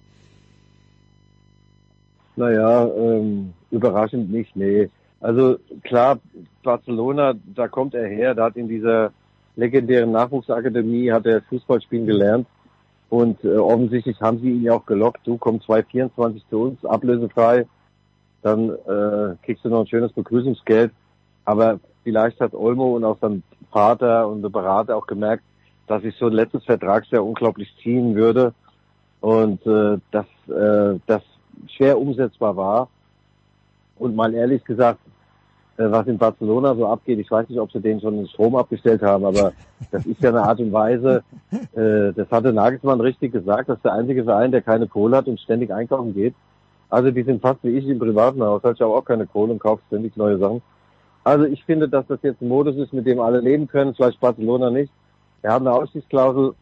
Naja, 2.35 2.87
ähm, 2.87 3.53
überraschend 3.69 4.31
nicht, 4.31 4.55
nee. 4.55 4.89
Also 5.21 5.57
klar, 5.83 6.19
Barcelona, 6.63 7.33
da 7.55 7.67
kommt 7.67 7.93
er 7.93 8.07
her, 8.07 8.33
da 8.33 8.45
hat 8.45 8.57
in 8.57 8.67
dieser 8.67 9.11
legendären 9.55 10.11
Nachwuchsakademie 10.11 11.11
hat 11.11 11.25
er 11.25 11.41
Fußballspielen 11.43 12.05
gelernt. 12.05 12.47
Und 13.09 13.43
äh, 13.43 13.55
offensichtlich 13.55 14.19
haben 14.19 14.39
sie 14.39 14.51
ihn 14.51 14.63
ja 14.63 14.73
auch 14.73 14.85
gelockt. 14.85 15.21
Du 15.25 15.37
kommst 15.37 15.65
2024 15.65 16.43
zu 16.49 16.61
uns, 16.61 16.85
ablösefrei. 16.85 17.65
Dann 18.41 18.69
äh, 18.69 19.35
kriegst 19.43 19.63
du 19.63 19.69
noch 19.69 19.81
ein 19.81 19.87
schönes 19.87 20.11
Begrüßungsgeld. 20.11 20.91
Aber 21.45 21.79
vielleicht 22.03 22.39
hat 22.39 22.53
Olmo 22.53 22.95
und 22.95 23.03
auch 23.03 23.17
sein 23.21 23.43
Vater 23.71 24.27
und 24.27 24.41
der 24.41 24.49
Berater 24.49 24.95
auch 24.95 25.07
gemerkt, 25.07 25.43
dass 25.87 26.01
sich 26.01 26.15
so 26.17 26.27
ein 26.27 26.33
letztes 26.33 26.63
Vertragsjahr 26.65 27.23
unglaublich 27.23 27.73
ziehen 27.83 28.15
würde 28.15 28.53
und 29.21 29.65
äh, 29.67 29.97
dass 30.11 30.25
äh, 30.47 30.99
das 31.05 31.21
schwer 31.67 31.99
umsetzbar 31.99 32.55
war. 32.55 32.89
Und 33.97 34.15
mal 34.15 34.33
ehrlich 34.33 34.63
gesagt, 34.63 34.99
was 35.77 36.07
in 36.07 36.17
Barcelona 36.17 36.75
so 36.75 36.87
abgeht. 36.87 37.19
Ich 37.19 37.29
weiß 37.29 37.49
nicht, 37.49 37.59
ob 37.59 37.71
sie 37.71 37.81
den 37.81 37.99
schon 37.99 38.15
den 38.15 38.27
Strom 38.27 38.55
abgestellt 38.55 39.01
haben, 39.01 39.25
aber 39.25 39.53
das 39.91 40.05
ist 40.05 40.21
ja 40.21 40.29
eine 40.29 40.43
Art 40.43 40.59
und 40.59 40.71
Weise, 40.71 41.23
äh, 41.51 42.13
das 42.13 42.29
hatte 42.31 42.53
Nagelsmann 42.53 43.01
richtig 43.01 43.33
gesagt, 43.33 43.69
das 43.69 43.77
ist 43.77 43.85
der 43.85 43.93
einzige 43.93 44.23
Verein, 44.23 44.51
der 44.51 44.61
keine 44.61 44.87
Kohle 44.87 45.17
hat 45.17 45.27
und 45.27 45.39
ständig 45.39 45.71
einkaufen 45.71 46.13
geht. 46.13 46.33
Also 46.89 47.11
die 47.11 47.23
sind 47.23 47.41
fast 47.41 47.63
wie 47.63 47.77
ich 47.77 47.87
im 47.87 47.99
privaten 47.99 48.41
Haushalt, 48.41 48.77
ich 48.77 48.81
habe 48.81 48.93
auch 48.93 49.05
keine 49.05 49.25
Kohle 49.25 49.53
und 49.53 49.59
kaufe 49.59 49.81
ständig 49.87 50.15
neue 50.15 50.37
Sachen. 50.37 50.61
Also 51.23 51.45
ich 51.45 51.63
finde, 51.65 51.89
dass 51.89 52.05
das 52.07 52.19
jetzt 52.21 52.41
ein 52.41 52.47
Modus 52.47 52.75
ist, 52.77 52.93
mit 52.93 53.07
dem 53.07 53.19
alle 53.19 53.39
leben 53.39 53.67
können, 53.67 53.95
vielleicht 53.95 54.19
Barcelona 54.19 54.69
nicht. 54.69 54.91
Er 55.41 55.53
hat 55.53 55.61
eine 55.61 55.73
Ausstiegsklausel 55.73 56.53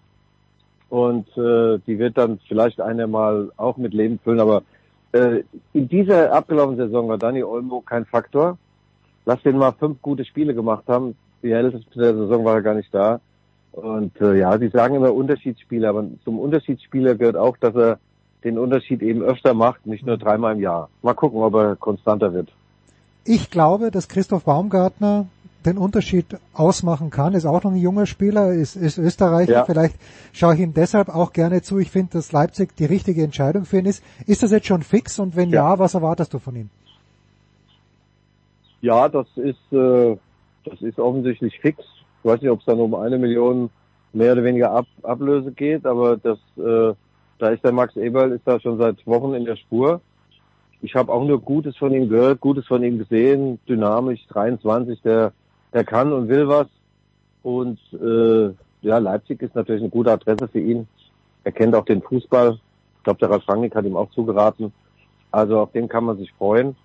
und 0.89 1.28
äh, 1.38 1.80
die 1.86 1.99
wird 1.99 2.18
dann 2.18 2.39
vielleicht 2.47 2.80
einer 2.80 3.07
mal 3.07 3.51
auch 3.57 3.78
mit 3.78 3.93
Leben 3.93 4.20
füllen, 4.24 4.39
aber 4.39 4.64
äh, 5.11 5.43
in 5.74 5.88
dieser 5.88 6.32
abgelaufenen 6.34 6.78
Saison 6.78 7.07
war 7.09 7.18
Dani 7.18 7.43
Olmo 7.43 7.82
kein 7.82 8.05
Faktor. 8.05 8.57
Lass 9.26 9.42
den 9.44 9.58
mal 9.58 9.72
fünf 9.72 10.02
gute 10.02 10.26
Spiele 10.26 10.54
gemacht 10.54 10.84
haben. 10.88 11.16
Die 11.42 11.54
Hälfte 11.54 11.82
der 11.96 12.16
Saison 12.16 12.46
war 12.46 12.56
er 12.56 12.62
gar 12.62 12.76
nicht 12.76 12.94
da. 12.94 13.20
Und 13.72 14.20
äh, 14.22 14.38
ja, 14.38 14.58
sie 14.60 14.70
sagen 14.70 14.96
immer 14.96 15.14
Unterschiedsspieler, 15.14 15.90
aber 15.90 16.06
zum 16.24 16.40
Unterschiedsspieler 16.40 17.16
gehört 17.16 17.38
auch, 17.38 17.58
dass 17.58 17.76
er 17.76 18.00
den 18.44 18.60
Unterschied 18.60 19.02
eben 19.02 19.22
öfter 19.22 19.54
macht, 19.54 19.86
nicht 19.86 20.06
nur 20.06 20.18
dreimal 20.18 20.56
im 20.56 20.62
Jahr. 20.62 20.90
Mal 21.02 21.14
gucken, 21.14 21.42
ob 21.42 21.56
er 21.56 21.76
konstanter 21.76 22.34
wird. 22.34 22.50
Ich 23.26 23.50
glaube, 23.50 23.90
dass 23.90 24.10
Christoph 24.10 24.44
Baumgartner 24.44 25.28
den 25.66 25.78
Unterschied 25.78 26.26
ausmachen 26.54 27.10
kann, 27.10 27.34
ist 27.34 27.46
auch 27.46 27.64
noch 27.64 27.72
ein 27.72 27.78
junger 27.78 28.06
Spieler, 28.06 28.52
ist, 28.52 28.76
ist 28.76 28.98
Österreicher, 28.98 29.52
ja. 29.54 29.66
vielleicht 29.66 29.96
schaue 30.34 30.56
ich 30.56 30.60
ihm 30.60 30.74
deshalb 30.74 31.08
auch 31.08 31.32
gerne 31.32 31.62
zu. 31.62 31.80
Ich 31.80 31.90
finde, 31.90 32.14
dass 32.14 32.34
Leipzig 32.34 32.76
die 32.76 32.86
richtige 32.86 33.24
Entscheidung 33.24 33.64
für 33.64 33.80
ihn 33.80 33.86
ist. 33.86 34.04
Ist 34.28 34.44
das 34.44 34.52
jetzt 34.52 34.68
schon 34.68 34.84
fix 34.84 35.20
und 35.20 35.38
wenn 35.38 35.50
ja, 35.50 35.72
ja 35.72 35.80
was 35.80 35.94
erwartest 35.94 36.34
du 36.34 36.40
von 36.40 36.56
ihm? 36.56 36.70
Ja, 38.84 39.08
das 39.08 39.28
ist, 39.38 39.72
äh, 39.72 40.18
das 40.66 40.82
ist 40.82 41.00
offensichtlich 41.00 41.58
fix. 41.62 41.80
Ich 42.20 42.26
weiß 42.30 42.42
nicht, 42.42 42.52
ob 42.52 42.60
es 42.60 42.66
dann 42.66 42.82
um 42.82 42.94
eine 42.96 43.18
Million 43.18 43.70
mehr 44.12 44.34
oder 44.34 44.44
weniger 44.44 44.72
Ab 44.72 44.88
Ablöse 45.04 45.54
geht, 45.54 45.86
aber 45.86 46.18
das, 46.18 46.38
äh, 46.58 46.94
da 47.40 47.50
ist 47.50 47.64
der 47.64 47.72
Max 47.72 47.96
Eberl, 47.96 48.34
ist 48.34 48.46
da 48.46 48.60
schon 48.60 48.78
seit 48.78 49.08
Wochen 49.08 49.36
in 49.36 49.46
der 49.46 49.56
Spur. 49.56 50.02
Ich 50.82 50.96
habe 50.96 51.14
auch 51.14 51.24
nur 51.24 51.40
Gutes 51.40 51.78
von 51.78 51.94
ihm 51.94 52.10
gehört, 52.10 52.42
Gutes 52.42 52.68
von 52.68 52.84
ihm 52.84 52.98
gesehen, 52.98 53.58
dynamisch, 53.70 54.28
23, 54.28 55.02
der, 55.02 55.32
der 55.74 55.86
kann 55.86 56.12
und 56.12 56.28
will 56.28 56.50
was. 56.50 56.68
Und 57.42 57.80
äh, 57.94 58.54
ja, 58.86 58.98
Leipzig 58.98 59.42
ist 59.44 59.56
natürlich 59.56 59.82
eine 59.82 59.92
gute 59.92 60.12
Adresse 60.12 60.50
für 60.50 60.60
ihn. 60.60 60.90
Er 61.46 61.54
kennt 61.54 61.74
auch 61.74 61.86
den 61.86 62.02
Fußball. 62.02 62.60
Ich 62.98 63.04
glaube, 63.06 63.20
der 63.20 63.30
Ralf 63.30 63.48
Rangnick 63.48 63.76
hat 63.76 63.86
ihm 63.86 63.96
auch 63.96 64.10
zugeraten. 64.10 64.74
Also 65.32 65.62
auf 65.62 65.72
den 65.72 65.88
kann 65.88 66.04
man 66.04 66.18
sich 66.18 66.34
freuen. 66.34 66.76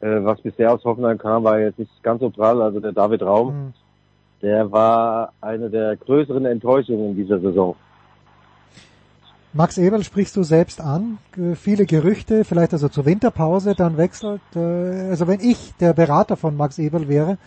Äh, 0.00 0.24
was 0.24 0.40
bisher 0.40 0.72
aus 0.72 0.84
Hoffenheim 0.84 1.18
kam, 1.18 1.44
war 1.44 1.58
jetzt 1.58 1.78
nicht 1.78 2.02
ganz 2.02 2.20
so 2.20 2.30
prall. 2.30 2.60
Also 2.62 2.80
der 2.80 2.92
David 2.92 3.22
Raum, 3.22 3.48
mhm. 3.48 3.72
der 4.42 4.70
war 4.70 5.32
eine 5.40 5.70
der 5.70 5.96
größeren 5.96 6.44
Enttäuschungen 6.46 7.10
in 7.10 7.16
dieser 7.16 7.40
Saison. 7.40 7.76
Max 9.56 9.78
Eberl 9.78 10.02
sprichst 10.02 10.36
du 10.36 10.42
selbst 10.42 10.80
an. 10.80 11.18
Viele 11.54 11.86
Gerüchte, 11.86 12.44
vielleicht 12.44 12.72
also 12.72 12.88
zur 12.88 13.06
Winterpause 13.06 13.74
dann 13.76 13.96
wechselt. 13.96 14.40
Äh, 14.56 15.10
also 15.10 15.28
wenn 15.28 15.40
ich 15.40 15.74
der 15.80 15.92
Berater 15.92 16.36
von 16.36 16.56
Max 16.56 16.78
Eberl 16.78 17.08
wäre 17.08 17.38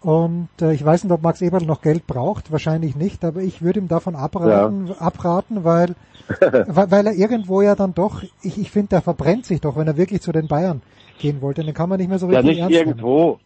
und 0.00 0.48
äh, 0.60 0.74
ich 0.74 0.84
weiß 0.84 1.04
nicht, 1.04 1.12
ob 1.12 1.22
Max 1.22 1.40
Eberl 1.40 1.64
noch 1.64 1.80
Geld 1.80 2.06
braucht, 2.08 2.50
wahrscheinlich 2.50 2.96
nicht, 2.96 3.24
aber 3.24 3.40
ich 3.40 3.62
würde 3.62 3.80
ihm 3.80 3.88
davon 3.88 4.16
abraten, 4.16 4.88
ja. 4.88 4.94
abraten 4.96 5.64
weil, 5.64 5.94
weil 6.66 7.06
er 7.06 7.14
irgendwo 7.14 7.62
ja 7.62 7.76
dann 7.76 7.94
doch, 7.94 8.22
ich, 8.42 8.58
ich 8.58 8.70
finde, 8.70 8.88
der 8.88 9.02
verbrennt 9.02 9.46
sich 9.46 9.60
doch, 9.60 9.76
wenn 9.76 9.86
er 9.86 9.96
wirklich 9.96 10.20
zu 10.20 10.32
den 10.32 10.48
Bayern 10.48 10.82
gehen 11.18 11.40
wollte. 11.40 11.62
Dann 11.62 11.74
kann 11.74 11.88
man 11.88 11.98
nicht 11.98 12.08
mehr 12.08 12.18
so 12.18 12.26
richtig 12.26 12.58
ja, 12.58 12.68
nicht 12.68 12.78
irgendwo, 12.78 13.26
nehmen. 13.26 13.38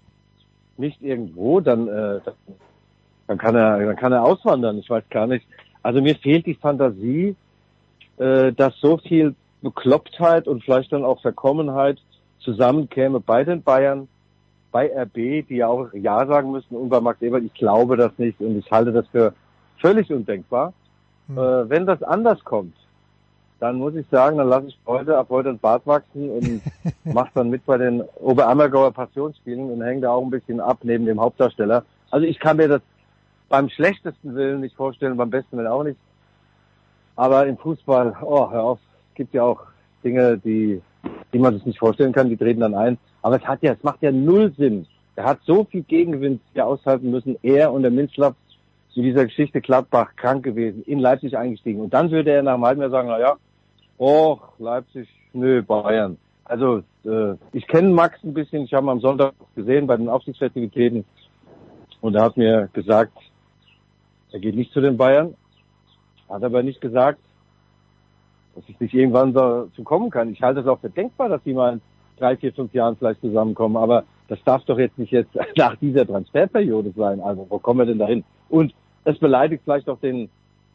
nicht 0.76 1.02
irgendwo, 1.02 1.60
dann, 1.60 1.88
äh, 1.88 2.20
dann 3.26 3.38
kann 3.38 3.54
er, 3.54 3.78
dann 3.84 3.96
kann 3.96 4.12
er 4.12 4.24
auswandern. 4.24 4.78
Ich 4.78 4.90
weiß 4.90 5.04
gar 5.10 5.26
nicht. 5.26 5.46
Also 5.82 6.00
mir 6.00 6.16
fehlt 6.16 6.46
die 6.46 6.54
Fantasie, 6.54 7.36
äh, 8.18 8.52
dass 8.52 8.78
so 8.80 8.98
viel 8.98 9.34
Beklopptheit 9.62 10.46
und 10.46 10.62
vielleicht 10.62 10.92
dann 10.92 11.04
auch 11.04 11.20
Verkommenheit 11.20 11.98
zusammenkäme 12.40 13.20
bei 13.20 13.44
den 13.44 13.62
Bayern, 13.62 14.08
bei 14.70 14.90
RB, 14.94 15.46
die 15.48 15.56
ja 15.56 15.68
auch 15.68 15.92
Ja 15.92 16.26
sagen 16.26 16.52
müssen 16.52 16.76
und 16.76 16.88
bei 16.88 17.00
Max 17.00 17.20
Ebert. 17.22 17.44
Ich 17.44 17.54
glaube 17.54 17.96
das 17.96 18.12
nicht 18.18 18.40
und 18.40 18.58
ich 18.58 18.70
halte 18.70 18.92
das 18.92 19.06
für 19.08 19.34
völlig 19.78 20.12
undenkbar. 20.12 20.72
Hm. 21.28 21.38
Äh, 21.38 21.70
wenn 21.70 21.86
das 21.86 22.02
anders 22.02 22.42
kommt, 22.44 22.74
dann 23.60 23.76
muss 23.76 23.94
ich 23.94 24.06
sagen, 24.08 24.38
dann 24.38 24.48
lasse 24.48 24.68
ich 24.68 24.78
heute 24.86 25.18
ab 25.18 25.28
heute 25.30 25.50
ein 25.50 25.58
Bart 25.58 25.86
wachsen 25.86 26.30
und 26.30 26.62
mache 27.04 27.30
dann 27.34 27.50
mit 27.50 27.66
bei 27.66 27.76
den 27.76 28.02
Oberammergauer 28.20 28.92
Passionsspielen 28.92 29.70
und 29.70 29.82
hänge 29.82 30.02
da 30.02 30.12
auch 30.12 30.22
ein 30.22 30.30
bisschen 30.30 30.60
ab 30.60 30.78
neben 30.82 31.06
dem 31.06 31.20
Hauptdarsteller. 31.20 31.84
Also 32.10 32.26
ich 32.26 32.38
kann 32.38 32.56
mir 32.56 32.68
das 32.68 32.82
beim 33.48 33.68
schlechtesten 33.68 34.34
Willen 34.34 34.60
nicht 34.60 34.76
vorstellen, 34.76 35.16
beim 35.16 35.30
besten 35.30 35.56
Willen 35.56 35.68
auch 35.68 35.82
nicht. 35.82 35.98
Aber 37.16 37.46
im 37.46 37.56
Fußball, 37.58 38.16
oh, 38.22 38.50
hör 38.50 38.62
auf, 38.62 38.78
es 39.10 39.14
gibt 39.16 39.34
ja 39.34 39.42
auch 39.42 39.62
Dinge, 40.04 40.38
die, 40.38 40.80
die 41.32 41.38
man 41.38 41.54
sich 41.54 41.66
nicht 41.66 41.78
vorstellen 41.78 42.12
kann, 42.12 42.28
die 42.28 42.36
treten 42.36 42.60
dann 42.60 42.74
ein. 42.74 42.96
Aber 43.22 43.36
es 43.36 43.44
hat 43.44 43.62
ja, 43.62 43.72
es 43.72 43.82
macht 43.82 44.02
ja 44.02 44.12
null 44.12 44.52
Sinn. 44.56 44.86
Er 45.16 45.24
hat 45.24 45.40
so 45.44 45.64
viel 45.64 45.82
Gegenwind 45.82 46.40
hier 46.52 46.64
aushalten 46.64 47.10
müssen, 47.10 47.36
er 47.42 47.72
und 47.72 47.82
der 47.82 47.90
Minzlaff 47.90 48.34
zu 48.90 49.02
dieser 49.02 49.24
Geschichte 49.24 49.60
Gladbach 49.60 50.14
krank 50.14 50.44
gewesen, 50.44 50.84
in 50.84 51.00
Leipzig 51.00 51.36
eingestiegen. 51.36 51.80
Und 51.80 51.92
dann 51.92 52.12
würde 52.12 52.30
er 52.30 52.42
nach 52.44 52.54
einem 52.54 52.64
halben 52.64 52.80
Jahr 52.82 52.90
sagen, 52.90 53.08
na 53.08 53.18
ja, 53.18 53.36
oh, 53.98 54.38
Leipzig, 54.58 55.08
nö, 55.32 55.62
Bayern. 55.62 56.16
Also 56.44 56.82
äh, 57.04 57.34
ich 57.52 57.66
kenne 57.66 57.90
Max 57.90 58.22
ein 58.24 58.32
bisschen, 58.32 58.64
ich 58.64 58.72
habe 58.72 58.86
ihn 58.86 58.90
am 58.90 59.00
Sonntag 59.00 59.34
gesehen 59.54 59.86
bei 59.86 59.96
den 59.96 60.08
Aufstiegsfestivitäten 60.08 61.04
und 62.00 62.14
er 62.14 62.22
hat 62.22 62.36
mir 62.36 62.68
gesagt, 62.72 63.12
er 64.32 64.40
geht 64.40 64.56
nicht 64.56 64.72
zu 64.72 64.80
den 64.80 64.96
Bayern, 64.96 65.34
hat 66.28 66.42
aber 66.42 66.62
nicht 66.62 66.80
gesagt, 66.80 67.20
dass 68.54 68.64
es 68.68 68.80
nicht 68.80 68.94
irgendwann 68.94 69.32
dazu 69.32 69.82
kommen 69.84 70.10
kann. 70.10 70.32
Ich 70.32 70.42
halte 70.42 70.60
es 70.60 70.66
auch 70.66 70.80
für 70.80 70.90
denkbar, 70.90 71.28
dass 71.28 71.42
die 71.42 71.54
mal 71.54 71.74
in 71.74 71.80
drei, 72.18 72.36
vier, 72.36 72.52
fünf 72.52 72.72
Jahren 72.74 72.96
vielleicht 72.96 73.20
zusammenkommen, 73.20 73.76
aber 73.76 74.04
das 74.28 74.42
darf 74.44 74.64
doch 74.64 74.78
jetzt 74.78 74.98
nicht 74.98 75.12
jetzt 75.12 75.30
nach 75.56 75.76
dieser 75.76 76.06
Transferperiode 76.06 76.92
sein. 76.96 77.20
Also 77.20 77.46
wo 77.48 77.58
kommen 77.58 77.80
wir 77.80 77.86
denn 77.86 77.98
dahin? 77.98 78.24
Und 78.48 78.74
es 79.04 79.18
beleidigt 79.18 79.62
vielleicht 79.64 79.88
auch 79.88 80.00
den, 80.00 80.28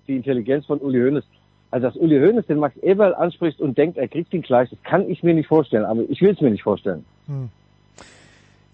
die 0.07 0.15
Intelligenz 0.15 0.65
von 0.65 0.79
Uli 0.79 0.99
Hoeneß. 0.99 1.25
Also 1.73 1.87
dass 1.87 1.95
Uli 1.95 2.19
Hoeneß 2.19 2.45
den 2.45 2.59
Max 2.59 2.77
Eberl 2.77 3.15
anspricht 3.15 3.59
und 3.59 3.79
denkt, 3.79 3.97
er 3.97 4.07
kriegt 4.07 4.31
ihn 4.31 4.43
gleich, 4.43 4.69
das 4.69 4.77
kann 4.83 5.09
ich 5.09 5.23
mir 5.23 5.33
nicht 5.33 5.47
vorstellen, 5.47 5.85
aber 5.85 6.01
ich 6.07 6.21
will 6.21 6.29
es 6.29 6.39
mir 6.39 6.51
nicht 6.51 6.61
vorstellen. 6.61 7.03
Hm. 7.25 7.49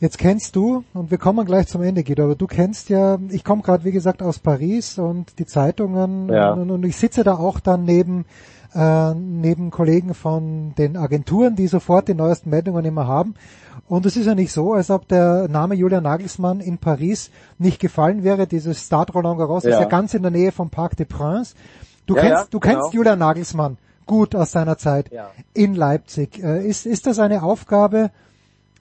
Jetzt 0.02 0.18
kennst 0.18 0.58
du, 0.58 0.84
und 0.94 1.10
wir 1.10 1.18
kommen 1.18 1.46
gleich 1.46 1.68
zum 1.68 1.82
Ende, 1.82 2.04
Guido, 2.04 2.26
aber 2.26 2.36
du 2.36 2.46
kennst 2.46 2.90
ja, 2.90 3.18
ich 3.30 3.46
komme 3.46 3.62
gerade, 3.62 3.86
wie 3.86 3.94
gesagt, 3.94 4.22
aus 4.22 4.40
Paris 4.40 5.00
und 5.00 5.40
die 5.40 5.46
Zeitungen 5.46 6.28
ja. 6.28 6.52
und, 6.52 6.70
und, 6.72 6.84
ich 6.84 6.98
sitze 6.98 7.24
da 7.24 7.36
auch 7.36 7.62
dann 7.62 7.86
neben, 7.86 8.26
äh, 8.76 9.14
neben 9.14 9.72
Kollegen 9.72 10.14
von 10.14 10.74
den 10.78 10.98
Agenturen, 10.98 11.56
die 11.56 11.68
sofort 11.68 12.10
die 12.10 12.16
neuesten 12.16 12.50
Meldungen 12.50 12.84
immer 12.84 13.08
haben. 13.08 13.36
Und 13.88 14.06
es 14.06 14.18
ist 14.18 14.26
ja 14.26 14.36
nicht 14.36 14.52
so, 14.52 14.74
als 14.74 14.92
ob 14.92 15.08
der 15.08 15.48
Name 15.48 15.74
Julian 15.74 16.04
Nagelsmann 16.04 16.60
in 16.60 16.80
Paris 16.80 17.32
nicht 17.60 17.80
gefallen 17.80 18.26
wäre. 18.26 18.46
Dieses 18.46 18.86
Stade 18.86 19.14
Roland 19.14 19.40
Garros 19.40 19.64
ja. 19.64 19.70
ist 19.70 19.80
ja 19.80 19.86
ganz 19.86 20.14
in 20.14 20.22
der 20.22 20.32
Nähe 20.32 20.52
vom 20.52 20.70
Parc 20.70 20.98
des 20.98 21.08
Princes. 21.08 21.56
Du 22.10 22.16
ja, 22.16 22.22
kennst, 22.22 22.54
du 22.56 22.60
genau. 22.60 22.74
kennst 22.74 22.94
Julian 22.96 23.20
Nagelsmann 23.20 23.78
gut 24.08 24.34
aus 24.34 24.52
seiner 24.52 24.78
Zeit 24.78 25.12
in 25.54 25.76
Leipzig. 25.76 26.44
Äh, 26.44 26.68
ist, 26.68 26.88
ist 26.88 27.06
das 27.06 27.20
eine 27.20 27.44
Aufgabe, 27.44 28.10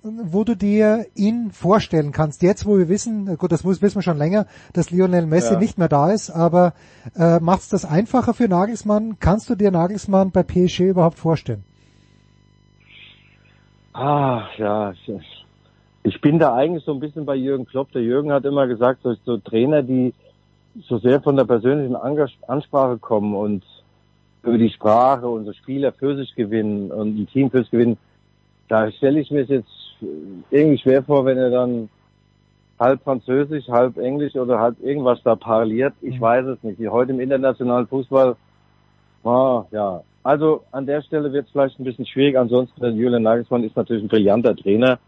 wo 0.03 0.45
du 0.45 0.57
dir 0.57 1.05
ihn 1.15 1.51
vorstellen 1.51 2.13
kannst. 2.13 2.41
Jetzt, 2.41 2.65
wo 2.65 2.79
wir 2.79 2.89
wissen, 2.89 3.37
gut, 3.37 3.53
das 3.53 3.67
wissen 3.67 3.97
wir 3.97 4.03
schon 4.03 4.17
länger, 4.17 4.47
dass 4.73 4.91
Lionel 4.91 5.27
Messi 5.27 5.53
ja. 5.53 5.59
nicht 5.59 5.77
mehr 5.77 5.89
da 5.89 6.11
ist, 6.11 6.31
aber 6.31 6.73
äh, 7.19 7.39
macht 7.41 7.61
es 7.61 7.69
das 7.69 7.85
einfacher 7.85 8.33
für 8.33 8.49
Nagelsmann? 8.49 9.19
Kannst 9.21 9.51
du 9.51 9.57
dir 9.57 9.71
Nagelsmann 9.71 10.31
bei 10.31 10.43
PSG 10.43 10.89
überhaupt 10.89 11.19
vorstellen? 11.19 11.65
Ah, 13.93 14.45
ja, 14.57 14.95
ich 16.03 16.21
bin 16.23 16.39
da 16.39 16.55
eigentlich 16.55 16.85
so 16.85 16.95
ein 16.95 17.01
bisschen 17.01 17.27
bei 17.27 17.35
Jürgen 17.35 17.67
Klopp. 17.67 17.93
Der 17.93 18.01
Jürgen 18.01 18.33
hat 18.33 18.47
immer 18.47 18.67
gesagt, 18.67 19.01
so, 19.03 19.15
so 19.27 19.37
Trainer, 19.37 19.83
die 19.83 20.15
so 20.89 20.99
sehr 20.99 21.21
von 21.21 21.37
der 21.37 21.45
persönlichen 21.45 21.97
Ansprache 21.97 22.99
kommen 22.99 23.35
und 23.35 23.65
über 24.43 24.59
die 24.59 24.71
Sprache 24.71 25.23
so 25.23 25.53
Spieler 25.53 25.93
für 25.93 26.17
sich 26.17 26.35
gewinnen 26.35 26.91
und 26.91 27.19
ein 27.19 27.29
Team 27.29 27.51
für 27.51 27.59
sich 27.63 27.71
gewinnen, 27.71 27.99
da 28.69 28.91
stelle 28.93 29.21
ich 29.21 29.31
mir 29.31 29.43
es 29.43 29.49
jetzt 29.49 29.71
irgendwie 30.51 30.79
schwer 30.79 31.03
vor, 31.03 31.25
wenn 31.25 31.39
er 31.39 31.51
dann 31.51 31.89
halb 32.79 33.03
Französisch, 33.03 33.67
halb 33.69 33.97
Englisch 33.99 34.37
oder 34.37 34.61
halb 34.61 34.81
irgendwas 34.81 35.21
da 35.25 35.35
parliert. 35.35 35.95
Ich 36.01 36.17
mhm. 36.17 36.21
weiß 36.21 36.47
es 36.47 36.63
nicht. 36.63 36.79
Wie 36.79 36.89
heute 36.89 37.13
im 37.13 37.21
internationalen 37.21 37.87
Fußball, 37.87 38.37
ah, 39.25 39.65
ja. 39.71 40.03
Also 40.23 40.63
an 40.73 40.87
der 40.87 41.03
Stelle 41.03 41.33
wird 41.33 41.47
es 41.47 41.53
vielleicht 41.53 41.79
ein 41.81 41.85
bisschen 41.85 42.07
schwierig. 42.07 42.37
Ansonsten, 42.37 42.97
Julian 42.97 43.23
Nagelsmann 43.23 43.65
ist 43.65 43.77
natürlich 43.77 44.05
ein 44.05 44.09
brillanter 44.09 44.55
Trainer, 44.55 44.99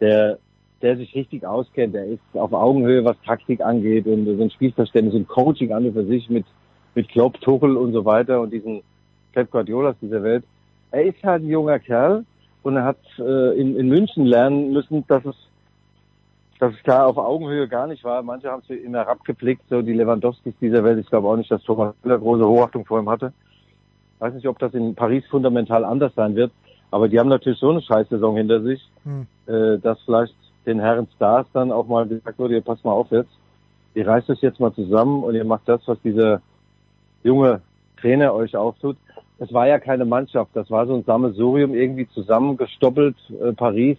der, 0.00 0.38
der 0.82 0.96
sich 0.96 1.14
richtig 1.14 1.44
auskennt. 1.44 1.94
Der 1.94 2.06
ist 2.06 2.20
auf 2.34 2.52
Augenhöhe, 2.52 3.04
was 3.04 3.16
Taktik 3.24 3.60
angeht 3.60 4.06
und 4.06 4.24
so 4.24 4.42
ein 4.42 4.50
Spielverständnis 4.50 5.14
und 5.14 5.28
Coaching 5.28 5.72
an 5.72 5.86
und 5.86 5.92
für 5.92 6.06
sich 6.06 6.28
mit, 6.30 6.46
mit 6.94 7.08
Klopp, 7.08 7.40
Tuchel 7.40 7.76
und 7.76 7.92
so 7.92 8.04
weiter 8.04 8.40
und 8.40 8.52
diesen 8.52 8.82
Pep 9.32 9.50
Guardiolas 9.50 9.96
dieser 10.00 10.22
Welt. 10.22 10.44
Er 10.90 11.04
ist 11.04 11.22
halt 11.22 11.42
ein 11.42 11.48
junger 11.48 11.78
Kerl, 11.78 12.24
und 12.62 12.76
er 12.76 12.84
hat 12.84 12.98
äh, 13.18 13.58
in, 13.58 13.76
in 13.76 13.88
München 13.88 14.26
lernen 14.26 14.72
müssen, 14.72 15.04
dass 15.06 15.24
es 15.24 15.36
dass 16.58 16.74
es 16.74 16.82
da 16.84 17.06
auf 17.06 17.16
Augenhöhe 17.16 17.66
gar 17.68 17.86
nicht 17.86 18.04
war. 18.04 18.22
Manche 18.22 18.50
haben 18.50 18.62
es 18.68 18.68
immer 18.68 18.98
herabgeblickt, 18.98 19.62
so 19.70 19.80
die 19.80 19.94
Lewandowskis 19.94 20.52
dieser 20.60 20.84
Welt. 20.84 20.98
Ich 20.98 21.06
glaube 21.06 21.26
auch 21.26 21.36
nicht, 21.36 21.50
dass 21.50 21.62
Thomas 21.62 21.94
Müller 22.02 22.18
große 22.18 22.46
Hochachtung 22.46 22.84
vor 22.84 23.00
ihm 23.00 23.08
hatte. 23.08 23.32
Weiß 24.18 24.34
nicht, 24.34 24.46
ob 24.46 24.58
das 24.58 24.74
in 24.74 24.94
Paris 24.94 25.24
fundamental 25.30 25.86
anders 25.86 26.12
sein 26.14 26.34
wird. 26.34 26.52
Aber 26.90 27.08
die 27.08 27.18
haben 27.18 27.30
natürlich 27.30 27.58
so 27.58 27.70
eine 27.70 27.80
Scheißsaison 27.80 28.36
hinter 28.36 28.60
sich, 28.60 28.86
Hm. 29.04 29.26
äh, 29.46 29.78
dass 29.78 30.02
vielleicht 30.02 30.34
den 30.66 30.80
Herren 30.80 31.08
Stars 31.16 31.46
dann 31.52 31.72
auch 31.72 31.86
mal 31.86 32.06
gesagt 32.06 32.38
wurde, 32.38 32.54
ihr 32.54 32.60
passt 32.60 32.84
mal 32.84 32.92
auf 32.92 33.10
jetzt. 33.10 33.30
Ihr 33.94 34.06
reißt 34.06 34.30
es 34.30 34.40
jetzt 34.40 34.60
mal 34.60 34.72
zusammen 34.72 35.22
und 35.24 35.34
ihr 35.34 35.44
macht 35.44 35.68
das, 35.68 35.80
was 35.86 36.00
dieser 36.02 36.40
junge 37.22 37.60
Trainer 38.00 38.34
euch 38.34 38.56
auftut. 38.56 38.96
Es 39.38 39.52
war 39.52 39.66
ja 39.66 39.78
keine 39.78 40.04
Mannschaft, 40.04 40.50
das 40.54 40.70
war 40.70 40.86
so 40.86 40.94
ein 40.94 41.04
Sammelsurium 41.04 41.74
irgendwie 41.74 42.08
zusammengestoppelt, 42.08 43.16
äh, 43.42 43.52
Paris. 43.52 43.98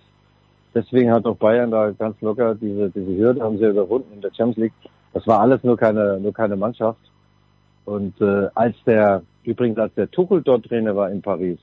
Deswegen 0.73 1.11
hat 1.11 1.25
auch 1.25 1.35
Bayern 1.35 1.71
da 1.71 1.91
ganz 1.91 2.19
locker 2.21 2.55
diese, 2.55 2.89
diese 2.89 3.17
Hürde 3.17 3.41
haben 3.41 3.57
sie 3.57 3.65
überwunden 3.65 4.13
in 4.13 4.21
der 4.21 4.33
Champions 4.33 4.57
League. 4.57 4.91
Das 5.13 5.27
war 5.27 5.41
alles 5.41 5.63
nur 5.63 5.77
keine, 5.77 6.19
nur 6.19 6.33
keine 6.33 6.55
Mannschaft. 6.55 7.01
Und 7.85 8.19
äh, 8.21 8.47
als 8.55 8.75
der, 8.85 9.23
übrigens 9.43 9.77
als 9.77 9.93
der 9.95 10.09
Tuchel 10.09 10.41
dort 10.41 10.65
Trainer 10.65 10.95
war 10.95 11.11
in 11.11 11.21
Paris, 11.21 11.59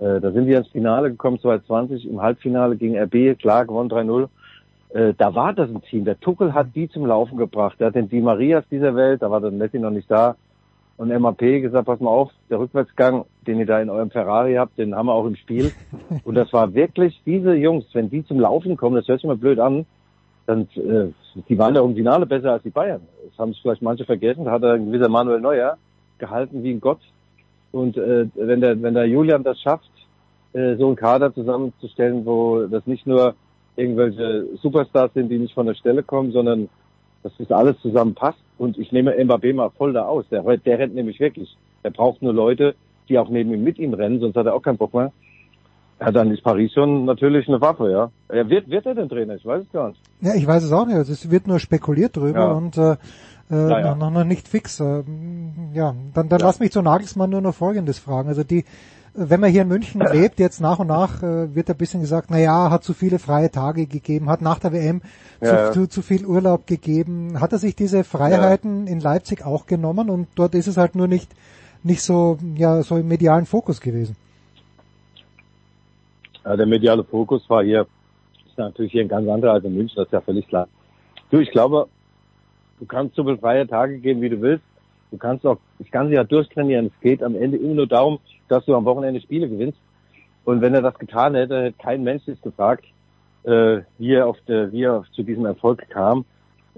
äh, 0.00 0.20
da 0.20 0.32
sind 0.32 0.46
wir 0.46 0.58
ins 0.58 0.68
Finale 0.68 1.10
gekommen, 1.10 1.38
2020, 1.38 2.08
im 2.08 2.20
Halbfinale 2.20 2.76
gegen 2.76 2.98
RB, 2.98 3.38
klar, 3.38 3.66
gewonnen 3.66 3.90
3-0. 3.90 4.28
Äh, 4.92 5.14
da 5.16 5.34
war 5.34 5.52
das 5.52 5.68
ein 5.68 5.82
Team. 5.82 6.04
Der 6.04 6.18
Tuchel 6.18 6.54
hat 6.54 6.74
die 6.74 6.88
zum 6.88 7.06
Laufen 7.06 7.36
gebracht. 7.36 7.78
Der 7.78 7.88
hat 7.88 7.94
den 7.94 8.08
Di 8.08 8.20
Marias 8.20 8.64
dieser 8.70 8.96
Welt, 8.96 9.22
da 9.22 9.30
war 9.30 9.40
der 9.40 9.50
Messi 9.50 9.78
noch 9.78 9.90
nicht 9.90 10.10
da, 10.10 10.36
und 10.96 11.08
MAP 11.08 11.38
gesagt, 11.38 11.86
pass 11.86 12.00
mal 12.00 12.10
auf, 12.10 12.30
der 12.50 12.58
Rückwärtsgang, 12.58 13.24
den 13.46 13.58
ihr 13.58 13.64
da 13.64 13.80
in 13.80 13.88
eurem 13.88 14.10
Ferrari 14.10 14.56
habt, 14.56 14.76
den 14.76 14.94
haben 14.94 15.06
wir 15.06 15.14
auch 15.14 15.24
im 15.24 15.36
Spiel. 15.36 15.72
Und 16.24 16.34
das 16.34 16.52
war 16.52 16.74
wirklich 16.74 17.22
diese 17.24 17.54
Jungs, 17.54 17.86
wenn 17.94 18.10
die 18.10 18.22
zum 18.26 18.38
Laufen 18.38 18.76
kommen, 18.76 18.96
das 18.96 19.08
hört 19.08 19.20
sich 19.20 19.26
mal 19.26 19.38
blöd 19.38 19.60
an, 19.60 19.86
dann 20.44 20.68
äh, 20.74 21.10
die 21.48 21.58
waren 21.58 21.74
ja 21.74 21.82
im 21.82 21.94
Finale 21.94 22.26
besser 22.26 22.52
als 22.52 22.64
die 22.64 22.70
Bayern. 22.70 23.00
Das 23.30 23.38
haben 23.38 23.52
es 23.52 23.58
vielleicht 23.60 23.80
manche 23.80 24.04
vergessen. 24.04 24.44
Da 24.44 24.50
hat 24.50 24.62
er 24.62 24.74
ein 24.74 24.86
gewisser 24.86 25.08
Manuel 25.08 25.40
Neuer 25.40 25.78
gehalten 26.18 26.62
wie 26.62 26.72
ein 26.72 26.80
Gott. 26.80 27.00
Und 27.72 27.96
äh, 27.96 28.26
wenn 28.34 28.60
der 28.60 28.80
wenn 28.82 28.94
der 28.94 29.06
Julian 29.06 29.42
das 29.44 29.60
schafft, 29.60 29.90
äh, 30.52 30.76
so 30.76 30.88
einen 30.88 30.96
Kader 30.96 31.32
zusammenzustellen, 31.32 32.26
wo 32.26 32.66
das 32.66 32.86
nicht 32.86 33.06
nur 33.06 33.34
irgendwelche 33.76 34.46
Superstars 34.60 35.12
sind, 35.14 35.28
die 35.28 35.38
nicht 35.38 35.54
von 35.54 35.66
der 35.66 35.74
Stelle 35.74 36.02
kommen, 36.02 36.32
sondern 36.32 36.68
dass 37.22 37.32
das 37.38 37.50
alles 37.52 37.78
zusammenpasst. 37.80 38.38
Und 38.58 38.76
ich 38.78 38.92
nehme 38.92 39.12
Mbappé 39.14 39.54
mal 39.54 39.70
voll 39.70 39.92
da 39.92 40.06
aus. 40.06 40.24
Der, 40.30 40.42
der 40.42 40.78
rennt 40.78 40.94
nämlich 40.94 41.20
wirklich. 41.20 41.56
Er 41.82 41.90
braucht 41.90 42.20
nur 42.22 42.32
Leute, 42.32 42.74
die 43.08 43.18
auch 43.18 43.28
neben 43.28 43.52
ihm 43.54 43.62
mit 43.64 43.78
ihm 43.78 43.94
rennen, 43.94 44.20
sonst 44.20 44.36
hat 44.36 44.46
er 44.46 44.54
auch 44.54 44.62
keinen 44.62 44.76
Bock 44.78 44.92
mehr. 44.94 45.12
Ja, 46.00 46.10
dann 46.10 46.30
ist 46.30 46.42
Paris 46.42 46.72
schon 46.72 47.04
natürlich 47.04 47.46
eine 47.46 47.60
Waffe, 47.60 47.90
ja. 47.90 48.10
Er 48.28 48.48
wird, 48.48 48.70
wird 48.70 48.86
er 48.86 48.94
denn 48.94 49.08
Trainer? 49.10 49.34
Ich 49.34 49.44
weiß 49.44 49.64
es 49.64 49.72
gar 49.72 49.90
nicht. 49.90 50.00
Ja, 50.22 50.34
ich 50.34 50.46
weiß 50.46 50.64
es 50.64 50.72
auch 50.72 50.86
nicht. 50.86 50.96
Also 50.96 51.12
es 51.12 51.30
wird 51.30 51.46
nur 51.46 51.58
spekuliert 51.58 52.16
drüber 52.16 52.38
Ja. 52.38 52.52
und 52.52 52.78
äh, 52.78 52.96
äh, 53.50 53.54
Naja. 53.54 53.94
noch, 53.94 54.10
noch 54.10 54.24
nicht 54.24 54.48
fix. 54.48 54.80
Äh, 54.80 55.02
ja, 55.74 55.94
dann, 56.14 56.28
dann 56.28 56.40
lass 56.40 56.60
mich 56.60 56.72
zu 56.72 56.82
Nagelsmann 56.82 57.30
nur 57.30 57.40
noch 57.40 57.54
Folgendes 57.54 57.98
fragen. 57.98 58.28
Also 58.28 58.44
die, 58.44 58.64
wenn 59.14 59.40
man 59.40 59.50
hier 59.50 59.62
in 59.62 59.68
München 59.68 60.00
lebt, 60.12 60.38
jetzt 60.38 60.60
nach 60.60 60.78
und 60.78 60.86
nach 60.88 61.22
äh, 61.22 61.54
wird 61.54 61.68
ein 61.70 61.76
bisschen 61.76 62.00
gesagt, 62.00 62.28
na 62.30 62.38
ja, 62.38 62.70
hat 62.70 62.84
zu 62.84 62.94
viele 62.94 63.18
freie 63.18 63.50
Tage 63.50 63.86
gegeben, 63.86 64.28
hat 64.28 64.40
nach 64.40 64.58
der 64.58 64.72
WM 64.72 65.02
zu, 65.40 65.46
Ja, 65.46 65.54
ja. 65.66 65.72
zu, 65.72 65.88
zu 65.88 66.02
viel 66.02 66.24
Urlaub 66.26 66.66
gegeben. 66.66 67.40
Hat 67.40 67.52
er 67.52 67.58
sich 67.58 67.74
diese 67.74 68.04
Freiheiten 68.04 68.86
in 68.86 69.00
Leipzig 69.00 69.44
auch 69.44 69.66
genommen 69.66 70.10
und 70.10 70.28
dort 70.36 70.54
ist 70.54 70.66
es 70.66 70.76
halt 70.76 70.94
nur 70.94 71.08
nicht 71.08 71.30
nicht 71.82 72.02
so 72.02 72.36
ja 72.56 72.82
so 72.82 72.98
im 72.98 73.08
medialen 73.08 73.46
Fokus 73.46 73.80
gewesen. 73.80 74.14
Ja, 76.44 76.56
der 76.56 76.66
mediale 76.66 77.04
Fokus 77.04 77.48
war 77.48 77.62
hier, 77.62 77.86
ist 78.46 78.56
natürlich 78.58 78.92
hier 78.92 79.02
ein 79.02 79.08
ganz 79.08 79.28
anderer 79.28 79.52
als 79.54 79.64
in 79.64 79.74
München, 79.74 79.96
das 79.96 80.06
ist 80.06 80.12
ja 80.12 80.20
völlig 80.20 80.46
klar. 80.48 80.68
Du, 81.30 81.38
ich 81.38 81.50
glaube, 81.50 81.88
du 82.80 82.86
kannst 82.86 83.14
so 83.14 83.22
viele 83.22 83.38
freie 83.38 83.66
Tage 83.66 83.98
geben, 83.98 84.22
wie 84.22 84.30
du 84.30 84.40
willst. 84.40 84.64
Du 85.10 85.18
kannst 85.18 85.46
auch, 85.46 85.58
ich 85.78 85.90
kann 85.90 86.08
sie 86.08 86.14
ja 86.14 86.24
durchtrainieren. 86.24 86.86
Es 86.86 87.00
geht 87.00 87.22
am 87.22 87.34
Ende 87.34 87.58
immer 87.58 87.74
nur 87.74 87.86
darum, 87.86 88.18
dass 88.48 88.64
du 88.64 88.74
am 88.74 88.84
Wochenende 88.84 89.20
Spiele 89.20 89.48
gewinnst. 89.48 89.78
Und 90.44 90.60
wenn 90.60 90.74
er 90.74 90.82
das 90.82 90.98
getan 90.98 91.34
hätte, 91.34 91.62
hätte 91.62 91.78
kein 91.78 92.02
Mensch 92.02 92.24
sich 92.24 92.40
gefragt, 92.40 92.84
äh, 93.44 93.80
wie 93.98 94.14
er 94.14 94.26
auf 94.26 94.38
der, 94.48 94.72
wie 94.72 94.82
er 94.82 95.04
zu 95.12 95.22
diesem 95.22 95.46
Erfolg 95.46 95.88
kam. 95.90 96.24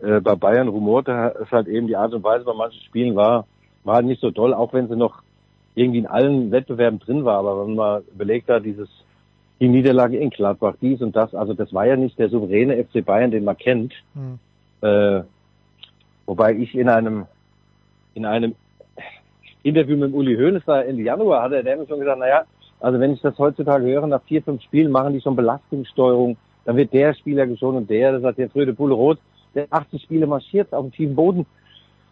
Äh, 0.02 0.20
bei 0.20 0.34
Bayern 0.34 0.68
rumorte 0.68 1.34
es 1.42 1.50
halt 1.50 1.68
eben 1.68 1.86
die 1.86 1.96
Art 1.96 2.14
und 2.14 2.24
Weise 2.24 2.44
bei 2.44 2.54
manchen 2.54 2.82
Spielen 2.82 3.14
war, 3.14 3.46
war 3.84 3.96
halt 3.96 4.06
nicht 4.06 4.20
so 4.20 4.30
toll, 4.30 4.54
auch 4.54 4.72
wenn 4.72 4.88
sie 4.88 4.96
noch 4.96 5.22
irgendwie 5.74 5.98
in 5.98 6.06
allen 6.06 6.50
Wettbewerben 6.50 6.98
drin 6.98 7.24
war. 7.24 7.38
Aber 7.38 7.66
wenn 7.66 7.74
man 7.74 8.02
überlegt 8.14 8.48
hat, 8.48 8.64
dieses, 8.64 8.88
die 9.60 9.68
Niederlage 9.68 10.18
in 10.18 10.30
Gladbach, 10.30 10.74
dies 10.80 11.00
und 11.02 11.14
das, 11.14 11.34
also 11.34 11.54
das 11.54 11.72
war 11.72 11.86
ja 11.86 11.96
nicht 11.96 12.18
der 12.18 12.28
souveräne 12.28 12.82
FC 12.84 13.04
Bayern, 13.04 13.30
den 13.30 13.44
man 13.44 13.56
kennt. 13.56 13.92
Hm. 14.14 14.38
Äh, 14.80 15.22
wobei 16.26 16.54
ich 16.54 16.74
in 16.74 16.88
einem, 16.88 17.26
in 18.14 18.26
einem 18.26 18.54
Interview 19.62 19.96
mit 19.96 20.12
Uli 20.12 20.36
Hoeneß 20.36 20.62
da 20.66 20.82
Ende 20.82 21.02
Januar 21.02 21.42
hatte 21.42 21.62
der 21.62 21.76
mir 21.76 21.86
schon 21.86 22.00
gesagt, 22.00 22.18
naja, 22.18 22.44
also 22.80 22.98
wenn 22.98 23.12
ich 23.12 23.20
das 23.20 23.38
heutzutage 23.38 23.86
höre, 23.86 24.06
nach 24.06 24.22
vier, 24.22 24.42
fünf 24.42 24.62
Spielen 24.62 24.90
machen 24.90 25.12
die 25.12 25.20
schon 25.20 25.36
Belastungssteuerung, 25.36 26.36
dann 26.64 26.76
wird 26.76 26.92
der 26.92 27.14
Spieler 27.14 27.46
geschont 27.46 27.76
und 27.76 27.90
der, 27.90 28.12
das 28.12 28.24
hat 28.24 28.38
der 28.38 28.50
Fröde 28.50 28.72
Bulle 28.72 28.94
Rot, 28.94 29.18
der 29.54 29.66
80 29.70 30.02
Spiele 30.02 30.26
marschiert 30.26 30.72
auf 30.72 30.84
dem 30.84 30.92
tiefen 30.92 31.14
Boden. 31.14 31.46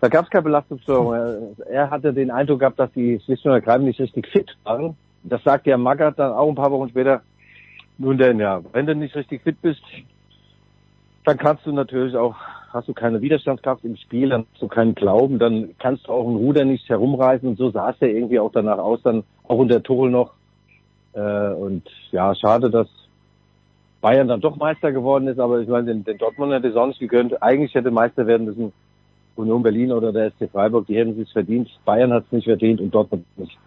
Da 0.00 0.08
gab 0.08 0.24
es 0.24 0.30
keine 0.30 0.44
Belastungssteuerung. 0.44 1.12
Er, 1.12 1.66
er 1.68 1.90
hatte 1.90 2.12
den 2.12 2.30
Eindruck 2.30 2.60
gehabt, 2.60 2.78
dass 2.78 2.92
die 2.92 3.20
schlicht 3.20 3.44
und 3.44 3.52
ergreifend 3.52 3.86
nicht 3.86 4.00
richtig 4.00 4.26
fit 4.28 4.56
waren. 4.64 4.96
Das 5.22 5.42
sagt 5.42 5.66
der 5.66 5.76
Magath 5.76 6.18
dann 6.18 6.32
auch 6.32 6.48
ein 6.48 6.54
paar 6.54 6.70
Wochen 6.70 6.88
später. 6.88 7.22
Nun 7.98 8.16
denn, 8.16 8.38
ja, 8.38 8.62
wenn 8.72 8.86
du 8.86 8.94
nicht 8.94 9.14
richtig 9.14 9.42
fit 9.42 9.60
bist, 9.60 9.82
dann 11.24 11.36
kannst 11.36 11.66
du 11.66 11.72
natürlich 11.72 12.16
auch, 12.16 12.34
hast 12.72 12.88
du 12.88 12.94
keine 12.94 13.20
Widerstandskraft 13.20 13.84
im 13.84 13.96
Spiel, 13.96 14.30
dann 14.30 14.46
hast 14.52 14.62
du 14.62 14.68
keinen 14.68 14.94
Glauben, 14.94 15.38
dann 15.38 15.74
kannst 15.78 16.06
du 16.06 16.12
auch 16.12 16.26
ein 16.26 16.36
Ruder 16.36 16.64
nicht 16.64 16.88
herumreißen 16.88 17.48
und 17.48 17.58
so 17.58 17.70
sah 17.70 17.90
es 17.90 18.00
ja 18.00 18.08
irgendwie 18.08 18.38
auch 18.38 18.52
danach 18.52 18.78
aus, 18.78 19.00
dann 19.02 19.24
auch 19.46 19.58
unter 19.58 19.82
Tuchel 19.82 20.10
noch. 20.10 20.32
Äh, 21.12 21.52
und 21.52 21.82
ja, 22.12 22.34
schade, 22.34 22.70
dass 22.70 22.88
Bayern 24.00 24.28
dann 24.28 24.40
doch 24.40 24.56
Meister 24.56 24.92
geworden 24.92 25.28
ist, 25.28 25.38
aber 25.38 25.60
ich 25.60 25.68
meine, 25.68 25.86
den, 25.86 26.04
den 26.04 26.18
Dortmund 26.18 26.52
hätte 26.52 26.68
es 26.68 26.76
auch 26.76 26.98
gegönnt. 26.98 27.42
Eigentlich 27.42 27.74
hätte 27.74 27.90
Meister 27.90 28.26
werden 28.26 28.46
müssen 28.46 28.72
Union 29.36 29.62
Berlin 29.62 29.92
oder 29.92 30.12
der 30.12 30.30
SC 30.30 30.50
Freiburg, 30.50 30.86
die 30.86 30.96
hätten 30.96 31.20
es 31.20 31.30
verdient. 31.32 31.68
Bayern 31.84 32.12
hat 32.12 32.24
es 32.26 32.32
nicht 32.32 32.44
verdient 32.44 32.80
und 32.80 32.94
Dortmund 32.94 33.26
nicht. 33.36 33.58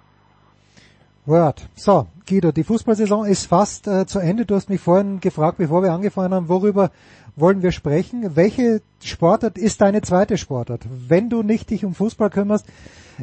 Word. 1.25 1.69
So, 1.75 2.07
Guido, 2.27 2.51
die 2.51 2.65
Fußballsaison 2.65 3.25
ist 3.25 3.45
fast 3.45 3.87
äh, 3.87 4.05
zu 4.05 4.19
Ende. 4.19 4.45
Du 4.45 4.55
hast 4.55 4.69
mich 4.69 4.81
vorhin 4.81 5.21
gefragt, 5.21 5.57
bevor 5.57 5.81
wir 5.81 5.93
angefangen 5.93 6.33
haben, 6.33 6.49
worüber 6.49 6.91
wollen 7.35 7.61
wir 7.61 7.71
sprechen? 7.71 8.35
Welche 8.35 8.81
Sportart 9.01 9.57
ist 9.57 9.81
deine 9.81 10.01
zweite 10.01 10.37
Sportart? 10.37 10.81
Wenn 11.07 11.29
du 11.29 11.43
nicht 11.43 11.69
dich 11.69 11.83
um 11.85 11.93
Fußball 11.93 12.29
kümmerst, 12.29 12.67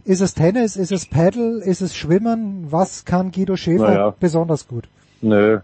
ist 0.05 0.21
es 0.21 0.35
Tennis, 0.35 0.77
ist 0.77 0.93
es 0.93 1.07
Paddle, 1.07 1.63
ist 1.65 1.81
es 1.81 1.97
Schwimmen? 1.97 2.67
Was 2.71 3.05
kann 3.05 3.33
Guido 3.33 3.57
Schäfer 3.57 3.89
Naja. 3.89 4.15
besonders 4.19 4.69
gut? 4.69 4.89
Nö. 5.21 5.61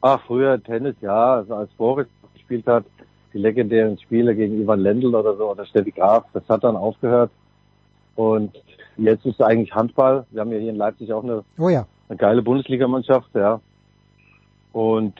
Ach, 0.00 0.20
früher 0.26 0.62
Tennis, 0.62 0.96
ja, 1.02 1.34
also 1.34 1.54
als 1.54 1.70
Boris 1.72 2.06
gespielt 2.34 2.66
hat, 2.66 2.84
die 3.32 3.38
legendären 3.38 3.98
Spiele 3.98 4.34
gegen 4.34 4.60
Ivan 4.60 4.80
Lendl 4.80 5.14
oder 5.14 5.36
so, 5.36 5.50
oder 5.50 5.64
Steffi 5.66 5.90
Graf, 5.92 6.24
das 6.32 6.42
hat 6.48 6.64
dann 6.64 6.76
aufgehört. 6.76 7.30
Und 8.16 8.52
jetzt 8.96 9.24
ist 9.24 9.34
es 9.38 9.46
eigentlich 9.46 9.72
Handball. 9.74 10.26
Wir 10.30 10.40
haben 10.40 10.50
ja 10.52 10.58
hier 10.58 10.70
in 10.70 10.76
Leipzig 10.76 11.12
auch 11.12 11.22
eine, 11.22 11.44
Oh 11.58 11.68
ja. 11.68 11.86
eine 12.08 12.16
geile 12.18 12.42
Bundesligamannschaft, 12.42 13.28
ja. 13.34 13.60
Und 14.72 15.14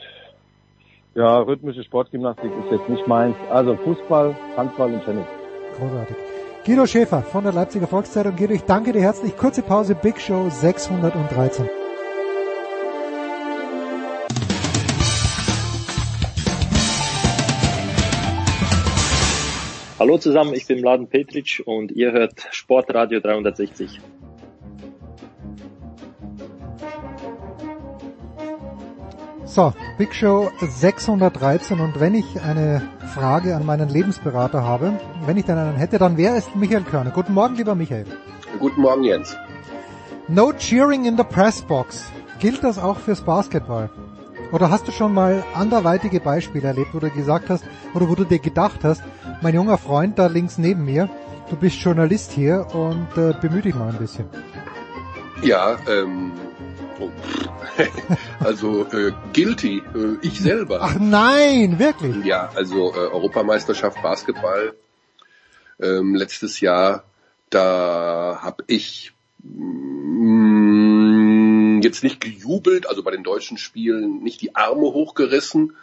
ja, 1.14 1.38
rhythmische 1.40 1.82
Sportgymnastik 1.82 2.50
ist 2.64 2.72
jetzt 2.72 2.88
nicht 2.88 3.06
meins. 3.06 3.36
Also 3.50 3.76
Fußball, 3.76 4.36
Handball 4.56 4.94
und 4.94 5.04
Tennis. 5.04 5.26
Großartig. 5.78 6.16
Guido 6.64 6.86
Schäfer 6.86 7.22
von 7.22 7.44
der 7.44 7.52
Leipziger 7.52 7.86
Volkszeitung. 7.86 8.36
Guido, 8.36 8.54
ich 8.54 8.64
danke 8.64 8.92
dir 8.92 9.00
herzlich. 9.00 9.36
Kurze 9.36 9.62
Pause, 9.62 9.94
Big 9.94 10.20
Show 10.20 10.48
613. 10.48 11.68
Hallo 19.98 20.16
zusammen, 20.16 20.54
ich 20.54 20.66
bin 20.66 20.80
Mladen 20.80 21.08
Petric 21.08 21.62
und 21.66 21.92
ihr 21.92 22.12
hört 22.12 22.32
Sportradio 22.52 23.20
360. 23.20 24.00
So, 29.50 29.72
Big 29.98 30.14
Show 30.14 30.52
613 30.60 31.80
und 31.80 31.98
wenn 31.98 32.14
ich 32.14 32.40
eine 32.40 32.82
Frage 33.12 33.56
an 33.56 33.66
meinen 33.66 33.88
Lebensberater 33.88 34.62
habe, 34.62 34.92
wenn 35.26 35.36
ich 35.38 35.44
dann 35.44 35.58
einen 35.58 35.76
hätte, 35.76 35.98
dann 35.98 36.16
wäre 36.16 36.36
es 36.36 36.54
Michael 36.54 36.84
Körner. 36.84 37.10
Guten 37.10 37.34
Morgen, 37.34 37.56
lieber 37.56 37.74
Michael. 37.74 38.06
Guten 38.60 38.80
Morgen, 38.80 39.02
Jens. 39.02 39.36
No 40.28 40.52
cheering 40.52 41.04
in 41.04 41.16
the 41.16 41.24
press 41.24 41.62
box. 41.62 42.04
Gilt 42.38 42.62
das 42.62 42.78
auch 42.78 42.98
fürs 42.98 43.22
Basketball? 43.22 43.90
Oder 44.52 44.70
hast 44.70 44.86
du 44.86 44.92
schon 44.92 45.12
mal 45.12 45.42
anderweitige 45.52 46.20
Beispiele 46.20 46.68
erlebt, 46.68 46.94
wo 46.94 47.00
du 47.00 47.10
gesagt 47.10 47.50
hast, 47.50 47.64
oder 47.92 48.08
wo 48.08 48.14
du 48.14 48.22
dir 48.22 48.38
gedacht 48.38 48.84
hast, 48.84 49.02
mein 49.42 49.56
junger 49.56 49.78
Freund 49.78 50.16
da 50.16 50.28
links 50.28 50.58
neben 50.58 50.84
mir, 50.84 51.10
du 51.50 51.56
bist 51.56 51.74
Journalist 51.80 52.30
hier 52.30 52.68
und 52.72 53.08
äh, 53.16 53.34
bemühe 53.40 53.62
dich 53.62 53.74
mal 53.74 53.88
ein 53.88 53.98
bisschen. 53.98 54.26
Ja, 55.42 55.76
ähm, 55.88 56.30
Oh. 57.00 57.10
also 58.44 58.84
äh, 58.92 59.12
guilty, 59.32 59.78
äh, 59.78 60.16
ich 60.22 60.40
selber. 60.40 60.80
Ach 60.82 60.96
nein, 60.98 61.78
wirklich? 61.78 62.24
Ja, 62.24 62.50
also 62.54 62.92
äh, 62.92 62.98
Europameisterschaft 62.98 64.02
Basketball 64.02 64.74
ähm, 65.80 66.14
letztes 66.14 66.60
Jahr, 66.60 67.04
da 67.48 68.40
habe 68.42 68.64
ich 68.66 69.12
mh, 69.42 70.60
jetzt 71.82 72.04
nicht 72.04 72.20
gejubelt, 72.20 72.86
also 72.86 73.02
bei 73.02 73.10
den 73.10 73.22
deutschen 73.22 73.56
Spielen 73.56 74.22
nicht 74.22 74.42
die 74.42 74.54
Arme 74.54 74.82
hochgerissen, 74.82 75.74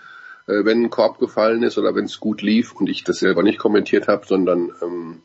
äh, 0.48 0.64
wenn 0.66 0.84
ein 0.84 0.90
Korb 0.90 1.20
gefallen 1.20 1.64
ist 1.64 1.78
oder 1.78 1.96
wenn 1.96 2.06
es 2.06 2.20
gut 2.20 2.42
lief 2.42 2.74
und 2.74 2.90
ich 2.90 3.04
das 3.04 3.20
selber 3.20 3.44
nicht 3.44 3.60
kommentiert 3.60 4.08
habe, 4.08 4.26
sondern 4.26 4.72
ähm, 4.82 5.22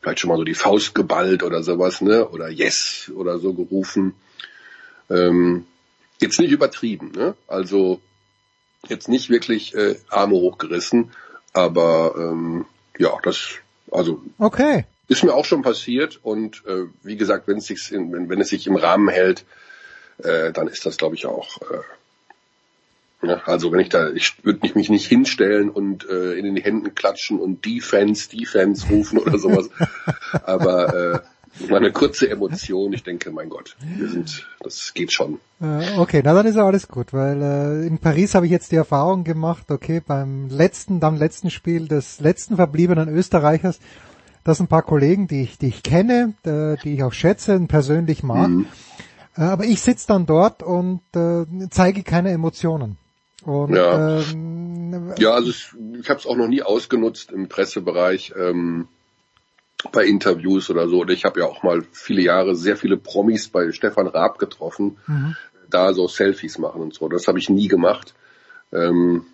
vielleicht 0.00 0.20
schon 0.20 0.28
mal 0.28 0.36
so 0.38 0.44
die 0.44 0.54
Faust 0.54 0.94
geballt 0.94 1.42
oder 1.42 1.62
sowas, 1.62 2.00
ne? 2.00 2.28
Oder 2.28 2.48
Yes 2.48 3.10
oder 3.14 3.38
so 3.38 3.52
gerufen. 3.54 4.14
Ähm, 5.10 5.66
jetzt 6.20 6.38
nicht 6.38 6.52
übertrieben, 6.52 7.12
ne? 7.12 7.34
Also 7.46 8.00
jetzt 8.88 9.08
nicht 9.08 9.30
wirklich 9.30 9.74
äh, 9.74 9.96
Arme 10.08 10.34
hochgerissen, 10.34 11.10
aber 11.52 12.14
ähm, 12.16 12.64
ja, 12.98 13.10
das 13.22 13.50
also 13.90 14.22
okay. 14.38 14.84
ist 15.08 15.24
mir 15.24 15.34
auch 15.34 15.44
schon 15.44 15.62
passiert 15.62 16.20
und 16.22 16.64
äh, 16.66 16.84
wie 17.02 17.16
gesagt, 17.16 17.48
wenn 17.48 17.58
es 17.58 17.66
sich 17.66 17.92
in, 17.92 18.12
wenn, 18.12 18.28
wenn 18.28 18.40
es 18.40 18.48
sich 18.48 18.66
im 18.66 18.76
Rahmen 18.76 19.08
hält, 19.08 19.44
äh, 20.18 20.52
dann 20.52 20.68
ist 20.68 20.86
das 20.86 20.96
glaube 20.96 21.16
ich 21.16 21.26
auch 21.26 21.60
äh, 21.62 21.80
ja, 23.22 23.42
also 23.44 23.70
wenn 23.70 23.80
ich 23.80 23.90
da, 23.90 24.10
ich 24.10 24.44
würde 24.44 24.70
mich 24.74 24.88
nicht 24.88 25.06
hinstellen 25.06 25.68
und 25.68 26.08
äh, 26.08 26.32
in 26.34 26.46
den 26.46 26.56
Händen 26.56 26.94
klatschen 26.94 27.38
und 27.38 27.66
Defense, 27.66 28.30
Defense 28.30 28.88
rufen 28.88 29.18
oder 29.18 29.38
sowas. 29.38 29.68
Aber 30.44 30.94
äh, 30.94 31.20
mal 31.68 31.78
eine 31.78 31.92
kurze 31.92 32.30
Emotion, 32.30 32.92
ich 32.92 33.02
denke, 33.02 33.30
mein 33.30 33.48
Gott, 33.48 33.76
wir 33.80 34.08
sind, 34.08 34.46
das 34.60 34.94
geht 34.94 35.12
schon. 35.12 35.40
Äh, 35.60 35.98
okay, 35.98 36.22
na 36.24 36.32
dann 36.34 36.46
ist 36.46 36.56
ja 36.56 36.64
alles 36.64 36.88
gut, 36.88 37.12
weil 37.12 37.42
äh, 37.42 37.86
in 37.86 37.98
Paris 37.98 38.34
habe 38.34 38.46
ich 38.46 38.52
jetzt 38.52 38.72
die 38.72 38.76
Erfahrung 38.76 39.24
gemacht, 39.24 39.70
okay, 39.70 40.00
beim 40.04 40.48
letzten, 40.48 41.00
beim 41.00 41.16
letzten 41.16 41.50
Spiel 41.50 41.88
des 41.88 42.20
letzten 42.20 42.56
verbliebenen 42.56 43.08
Österreichers, 43.08 43.80
dass 44.44 44.60
ein 44.60 44.68
paar 44.68 44.82
Kollegen, 44.82 45.26
die 45.26 45.42
ich, 45.42 45.58
die 45.58 45.68
ich 45.68 45.82
kenne, 45.82 46.34
äh, 46.44 46.76
die 46.82 46.94
ich 46.94 47.02
auch 47.02 47.12
schätze 47.12 47.56
und 47.56 47.68
persönlich 47.68 48.22
mag, 48.22 48.48
mhm. 48.48 48.66
äh, 49.36 49.42
aber 49.42 49.64
ich 49.64 49.82
sitze 49.82 50.06
dann 50.06 50.26
dort 50.26 50.62
und 50.62 51.02
äh, 51.14 51.44
zeige 51.70 52.02
keine 52.02 52.30
Emotionen. 52.30 52.96
Und, 53.44 53.74
ja. 53.74 54.20
Ähm, 54.20 55.14
ja, 55.18 55.32
also 55.32 55.50
ich, 55.50 55.72
ich 55.98 56.10
habe 56.10 56.20
es 56.20 56.26
auch 56.26 56.36
noch 56.36 56.48
nie 56.48 56.62
ausgenutzt 56.62 57.32
im 57.32 57.48
Pressebereich 57.48 58.34
ähm, 58.38 58.88
bei 59.92 60.04
Interviews 60.04 60.70
oder 60.70 60.88
so. 60.88 61.00
Und 61.02 61.10
ich 61.10 61.24
habe 61.24 61.40
ja 61.40 61.46
auch 61.46 61.62
mal 61.62 61.82
viele 61.92 62.22
Jahre 62.22 62.54
sehr 62.54 62.76
viele 62.76 62.96
Promis 62.96 63.48
bei 63.48 63.72
Stefan 63.72 64.06
Raab 64.06 64.38
getroffen, 64.38 64.98
mhm. 65.06 65.36
da 65.68 65.92
so 65.92 66.08
Selfies 66.08 66.58
machen 66.58 66.82
und 66.82 66.94
so. 66.94 67.08
Das 67.08 67.28
habe 67.28 67.38
ich 67.38 67.48
nie 67.48 67.68
gemacht. 67.68 68.14
Ähm, 68.72 69.26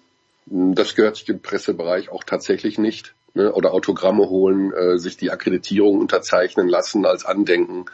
das 0.47 0.95
gehört 0.95 1.17
sich 1.17 1.29
im 1.29 1.41
Pressebereich 1.41 2.11
auch 2.11 2.25
tatsächlich 2.25 2.79
nicht. 2.79 3.15
Ne? 3.35 3.53
Oder 3.53 3.73
Autogramme 3.73 4.29
holen, 4.29 4.73
äh, 4.73 4.99
sich 4.99 5.17
die 5.17 5.31
Akkreditierung 5.31 5.99
unterzeichnen 5.99 6.69
lassen 6.69 7.05
als 7.05 7.25
Andenken. 7.25 7.87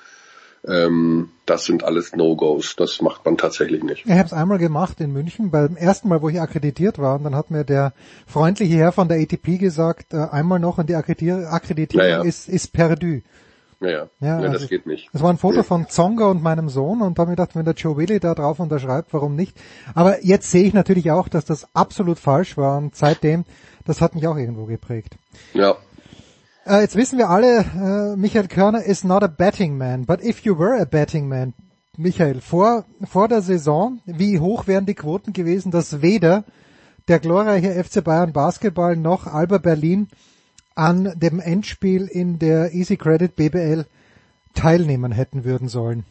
Ähm, 0.66 1.30
das 1.44 1.64
sind 1.64 1.82
alles 1.82 2.14
No-Gos. 2.14 2.76
Das 2.76 3.00
macht 3.00 3.24
man 3.24 3.36
tatsächlich 3.36 3.82
nicht. 3.82 4.06
Ich 4.06 4.12
habe 4.12 4.24
es 4.24 4.32
einmal 4.32 4.58
gemacht 4.58 5.00
in 5.00 5.12
München, 5.12 5.50
beim 5.50 5.76
ersten 5.76 6.08
Mal, 6.08 6.22
wo 6.22 6.28
ich 6.28 6.40
akkreditiert 6.40 6.98
war. 6.98 7.16
Und 7.16 7.24
dann 7.24 7.34
hat 7.34 7.50
mir 7.50 7.64
der 7.64 7.92
freundliche 8.26 8.76
Herr 8.76 8.92
von 8.92 9.08
der 9.08 9.20
ATP 9.20 9.58
gesagt, 9.58 10.14
äh, 10.14 10.18
einmal 10.18 10.60
noch 10.60 10.78
und 10.78 10.88
die 10.88 10.94
Akkreditierung 10.94 11.46
naja. 11.94 12.22
ist, 12.22 12.48
ist 12.48 12.72
perdu. 12.72 13.20
Naja, 13.82 14.08
ja, 14.20 14.28
ja 14.28 14.36
also 14.36 14.58
das 14.58 14.68
geht 14.68 14.86
nicht. 14.86 15.08
Das 15.12 15.22
war 15.22 15.30
ein 15.30 15.38
Foto 15.38 15.56
ja. 15.56 15.62
von 15.64 15.88
Zonga 15.88 16.26
und 16.26 16.40
meinem 16.40 16.68
Sohn 16.68 17.02
und 17.02 17.18
da 17.18 17.22
habe 17.22 17.32
ich 17.32 17.36
gedacht, 17.36 17.56
wenn 17.56 17.64
der 17.64 17.74
Joe 17.74 17.96
Willi 17.96 18.20
da 18.20 18.34
drauf 18.34 18.60
unterschreibt, 18.60 19.12
warum 19.12 19.34
nicht? 19.34 19.56
Aber 19.94 20.24
jetzt 20.24 20.52
sehe 20.52 20.62
ich 20.62 20.72
natürlich 20.72 21.10
auch, 21.10 21.28
dass 21.28 21.44
das 21.44 21.66
absolut 21.74 22.20
falsch 22.20 22.56
war 22.56 22.78
und 22.78 22.94
seitdem, 22.94 23.44
das 23.84 24.00
hat 24.00 24.14
mich 24.14 24.28
auch 24.28 24.36
irgendwo 24.36 24.66
geprägt. 24.66 25.16
Ja, 25.52 25.76
Uh, 26.64 26.76
jetzt 26.76 26.94
wissen 26.94 27.18
wir 27.18 27.28
alle, 27.28 27.64
uh, 27.74 28.16
Michael 28.16 28.46
Körner 28.46 28.84
is 28.84 29.02
not 29.02 29.24
a 29.24 29.26
betting 29.26 29.76
man, 29.76 30.06
but 30.06 30.22
if 30.22 30.44
you 30.44 30.56
were 30.56 30.80
a 30.80 30.84
betting 30.84 31.28
man, 31.28 31.54
Michael, 31.96 32.40
vor, 32.40 32.84
vor 33.02 33.26
der 33.26 33.42
Saison, 33.42 34.00
wie 34.06 34.38
hoch 34.38 34.68
wären 34.68 34.86
die 34.86 34.94
Quoten 34.94 35.32
gewesen, 35.32 35.72
dass 35.72 36.02
weder 36.02 36.44
der 37.08 37.18
glorreiche 37.18 37.82
FC 37.82 38.04
Bayern 38.04 38.32
Basketball 38.32 38.96
noch 38.96 39.26
Alba 39.26 39.58
Berlin 39.58 40.06
an 40.76 41.12
dem 41.16 41.40
Endspiel 41.40 42.06
in 42.06 42.38
der 42.38 42.72
Easy 42.72 42.96
Credit 42.96 43.34
BBL 43.34 43.84
teilnehmen 44.54 45.10
hätten 45.10 45.42
würden 45.42 45.66
sollen? 45.66 46.04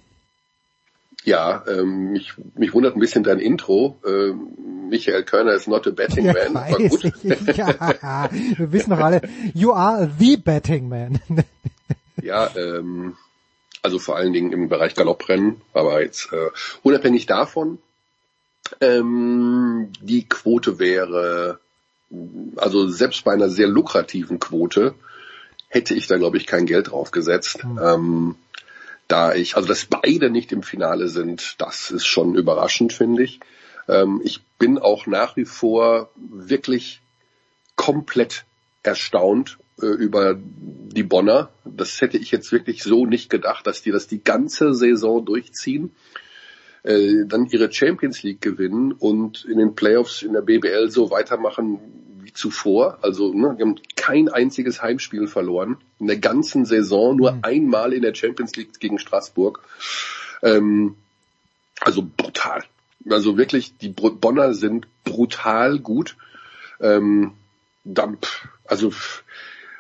Ja, 1.24 1.64
ähm, 1.68 2.14
mich, 2.14 2.34
mich 2.56 2.74
wundert 2.74 2.96
ein 2.96 3.00
bisschen 3.00 3.24
dein 3.24 3.40
Intro. 3.40 4.00
Ähm, 4.06 4.90
Michael 4.90 5.24
Körner 5.24 5.54
ist 5.54 5.68
not 5.68 5.88
a 5.88 5.92
betting 5.92 6.26
ja, 6.26 6.34
man. 6.34 6.54
Weiß 6.56 7.04
ich, 7.04 7.24
ja, 7.58 8.30
wir 8.58 8.72
wissen 8.72 8.90
doch 8.90 9.00
alle, 9.00 9.22
you 9.54 9.72
are 9.72 10.10
the 10.20 10.38
betting 10.38 10.90
man. 10.90 11.20
ja, 12.22 12.50
ähm, 12.56 13.16
also 13.84 14.00
vor 14.00 14.18
allen 14.18 14.34
Dingen 14.34 14.52
im 14.52 14.68
Bereich 14.68 14.96
Galopprennen, 14.96 15.62
aber 15.74 16.02
jetzt 16.02 16.32
äh, 16.34 16.50
unabhängig 16.82 17.28
davon, 17.28 17.78
ähm, 18.80 19.92
die 20.02 20.28
Quote 20.28 20.80
wäre, 20.80 21.60
also 22.56 22.90
selbst 22.90 23.24
bei 23.24 23.34
einer 23.34 23.50
sehr 23.50 23.68
lukrativen 23.68 24.40
Quote 24.40 24.96
hätte 25.68 25.94
ich 25.94 26.08
da 26.08 26.18
glaube 26.18 26.38
ich 26.38 26.48
kein 26.48 26.66
Geld 26.66 26.92
drauf 26.92 27.12
gesetzt. 27.12 27.64
Mhm. 27.64 27.80
Ähm, 27.82 28.36
da 29.12 29.34
ich, 29.34 29.56
also 29.56 29.68
dass 29.68 29.86
beide 29.86 30.30
nicht 30.30 30.52
im 30.52 30.64
Finale 30.64 31.10
sind, 31.10 31.56
das 31.60 31.92
ist 31.92 32.06
schon 32.06 32.36
überraschend, 32.36 32.94
finde 32.94 33.24
ich. 33.24 33.40
Ähm, 33.88 34.22
ich 34.24 34.42
bin 34.58 34.78
auch 34.78 35.06
nach 35.06 35.36
wie 35.36 35.46
vor 35.46 36.12
wirklich 36.16 37.02
komplett 37.76 38.46
erstaunt 38.84 39.58
äh, 39.82 39.88
über 39.88 40.38
die 40.38 41.04
Bonner. 41.04 41.50
Das 41.66 42.00
hätte 42.00 42.18
ich 42.18 42.32
jetzt 42.32 42.52
wirklich 42.52 42.84
so 42.84 43.06
nicht 43.06 43.30
gedacht, 43.30 43.68
dass 43.68 43.82
die 43.82 43.92
das 43.92 44.08
die 44.08 44.24
ganze 44.24 44.74
Saison 44.74 45.26
durchziehen, 45.26 45.92
äh, 46.84 47.26
dann 47.26 47.48
ihre 47.48 47.72
Champions 47.72 48.24
League 48.24 48.42
gewinnen 48.42 48.94
und 48.94 49.46
in 49.46 49.58
den 49.58 49.76
Playoffs 49.76 50.22
in 50.22 50.34
der 50.34 50.42
BBL 50.42 50.90
so 50.90 51.12
weitermachen 51.12 51.80
wie 52.32 52.34
zuvor. 52.34 53.00
Also 53.02 53.34
ne, 53.34 53.56
die 53.58 53.64
haben 53.64 53.80
kein 53.96 54.30
einziges 54.30 54.82
Heimspiel 54.82 55.28
verloren. 55.28 55.78
In 56.00 56.08
der 56.08 56.18
ganzen 56.18 56.66
Saison 56.66 57.16
nur 57.16 57.34
mhm. 57.34 57.40
einmal 57.44 57.94
in 57.94 58.02
der 58.02 58.16
Champions 58.16 58.56
League 58.56 58.80
gegen 58.80 59.00
Straßburg. 59.00 59.62
Ähm, 60.42 60.96
also 61.80 62.08
brutal. 62.18 62.64
Also 63.10 63.38
wirklich, 63.38 63.78
die 63.78 63.90
Bonner 63.90 64.54
sind 64.54 64.88
brutal 65.04 65.80
gut. 65.80 66.16
Ähm, 66.80 67.34
Dump. 67.84 68.28
Also 68.66 68.94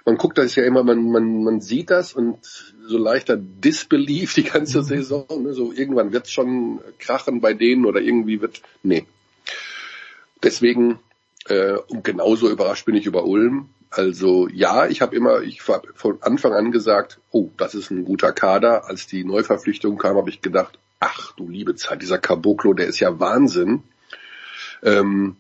man 0.06 0.18
guckt 0.18 0.40
das 0.40 0.56
ja 0.56 0.64
immer, 0.64 0.84
man, 0.84 1.12
man, 1.12 1.44
man 1.44 1.62
sieht 1.62 1.92
das 1.92 2.14
und 2.14 2.40
so 2.44 2.98
leichter 2.98 3.38
Disbelief 3.38 4.34
die 4.34 4.44
ganze 4.44 4.80
mhm. 4.80 4.84
Saison. 4.84 5.44
Ne? 5.44 5.54
So 5.54 5.72
irgendwann 5.72 6.12
wird's 6.12 6.32
schon 6.32 6.80
krachen 7.00 7.42
bei 7.42 7.54
denen 7.54 7.86
oder 7.86 8.02
irgendwie 8.02 8.42
wird. 8.42 8.62
Nee. 8.84 9.06
Deswegen 10.44 11.00
äh, 11.48 11.74
und 11.88 12.04
genauso 12.04 12.50
überrascht 12.50 12.86
bin 12.86 12.96
ich 12.96 13.06
über 13.06 13.26
Ulm. 13.26 13.70
Also 13.90 14.48
ja, 14.48 14.88
ich 14.88 15.02
habe 15.02 15.16
immer, 15.16 15.42
ich 15.42 15.68
habe 15.68 15.90
von 15.96 16.22
Anfang 16.22 16.54
an 16.54 16.72
gesagt, 16.72 17.20
oh, 17.32 17.50
das 17.58 17.76
ist 17.76 17.92
ein 17.92 18.06
guter 18.06 18.32
Kader. 18.32 18.88
Als 18.88 19.08
die 19.08 19.24
Neuverpflichtung 19.26 19.98
kam, 19.98 20.16
habe 20.16 20.30
ich 20.30 20.42
gedacht, 20.42 20.80
ach 21.00 21.34
du 21.36 21.50
liebe 21.50 21.76
Zeit, 21.76 22.02
dieser 22.02 22.18
Caboclo, 22.18 22.74
der 22.74 22.88
ist 22.88 23.00
ja 23.00 23.20
Wahnsinn. 23.20 23.84
Ähm, 24.84 25.36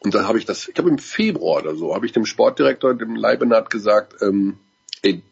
und 0.00 0.14
dann 0.14 0.28
habe 0.28 0.38
ich 0.38 0.44
das, 0.44 0.68
ich 0.68 0.74
glaube 0.74 0.90
im 0.90 0.98
Februar 0.98 1.62
oder 1.62 1.74
so, 1.74 1.94
habe 1.94 2.04
ich 2.04 2.12
dem 2.12 2.26
Sportdirektor, 2.26 2.94
dem 2.94 3.16
Leibenhardt 3.16 3.70
gesagt, 3.70 4.20
ähm, 4.20 4.58
ey, 5.02 5.22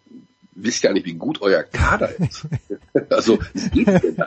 wisst 0.53 0.83
ja 0.85 0.93
nicht, 0.93 1.07
wie 1.07 1.15
gut 1.15 1.43
euer 1.43 1.63
Kader 1.63 2.19
ist. 2.21 2.47
also, 3.11 3.39
wie 3.53 3.85
geht's 3.85 4.01
denn 4.01 4.17
da? 4.17 4.27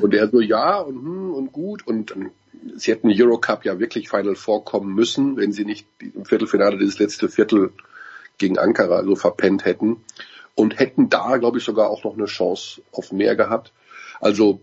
und 0.00 0.12
er 0.12 0.28
so, 0.28 0.40
ja 0.40 0.78
und, 0.78 0.96
hm, 0.96 1.34
und 1.34 1.52
gut 1.52 1.86
und 1.86 2.10
dann 2.10 2.30
sie 2.76 2.92
hätten 2.92 3.10
Eurocup 3.10 3.64
ja 3.64 3.78
wirklich 3.78 4.08
Final 4.08 4.34
vorkommen 4.34 4.94
müssen, 4.94 5.36
wenn 5.36 5.52
sie 5.52 5.64
nicht 5.64 5.86
im 6.00 6.24
Viertelfinale 6.24 6.78
dieses 6.78 6.98
letzte 6.98 7.28
Viertel 7.28 7.72
gegen 8.38 8.58
Ankara 8.58 9.02
so 9.04 9.16
verpennt 9.16 9.64
hätten 9.64 10.04
und 10.54 10.78
hätten 10.78 11.08
da, 11.08 11.36
glaube 11.36 11.58
ich, 11.58 11.64
sogar 11.64 11.90
auch 11.90 12.04
noch 12.04 12.14
eine 12.14 12.26
Chance 12.26 12.82
auf 12.92 13.12
mehr 13.12 13.36
gehabt. 13.36 13.72
Also 14.20 14.60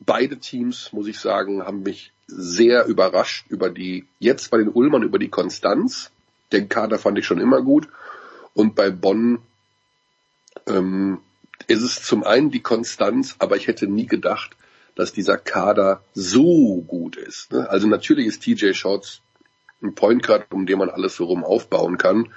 beide 0.00 0.38
Teams, 0.38 0.92
muss 0.92 1.06
ich 1.06 1.18
sagen, 1.18 1.64
haben 1.64 1.82
mich 1.82 2.12
sehr 2.26 2.86
überrascht 2.86 3.46
über 3.48 3.70
die, 3.70 4.06
jetzt 4.18 4.50
bei 4.50 4.58
den 4.58 4.68
Ulmern 4.68 5.02
über 5.02 5.18
die 5.18 5.28
Konstanz. 5.28 6.10
Den 6.52 6.68
Kader 6.68 6.98
fand 6.98 7.18
ich 7.18 7.26
schon 7.26 7.40
immer 7.40 7.62
gut. 7.62 7.88
Und 8.54 8.74
bei 8.74 8.90
Bonn 8.90 9.40
ähm, 10.66 11.18
ist 11.66 11.82
es 11.82 12.02
zum 12.02 12.24
einen 12.24 12.50
die 12.50 12.62
Konstanz, 12.62 13.36
aber 13.38 13.56
ich 13.56 13.66
hätte 13.66 13.86
nie 13.86 14.06
gedacht, 14.06 14.56
dass 14.94 15.12
dieser 15.12 15.36
Kader 15.36 16.02
so 16.14 16.82
gut 16.86 17.16
ist. 17.16 17.52
Ne? 17.52 17.68
Also 17.68 17.86
natürlich 17.86 18.26
ist 18.26 18.42
TJ 18.42 18.72
Shorts 18.72 19.20
ein 19.82 19.94
Point 19.94 20.22
Guard, 20.22 20.46
um 20.52 20.66
den 20.66 20.78
man 20.78 20.90
alles 20.90 21.16
so 21.16 21.24
rum 21.24 21.44
aufbauen 21.44 21.98
kann. 21.98 22.32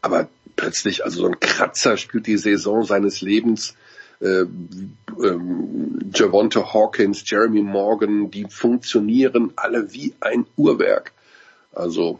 Aber 0.00 0.28
plötzlich, 0.56 1.04
also 1.04 1.20
so 1.20 1.26
ein 1.26 1.40
Kratzer 1.40 1.96
spielt 1.96 2.26
die 2.26 2.38
Saison 2.38 2.84
seines 2.84 3.20
Lebens. 3.20 3.74
äh, 4.20 4.44
ähm, 5.22 6.10
Javonte 6.12 6.72
Hawkins, 6.72 7.22
Jeremy 7.28 7.62
Morgan, 7.62 8.30
die 8.30 8.46
funktionieren 8.48 9.52
alle 9.56 9.92
wie 9.92 10.14
ein 10.20 10.46
Uhrwerk. 10.56 11.12
Also 11.72 12.18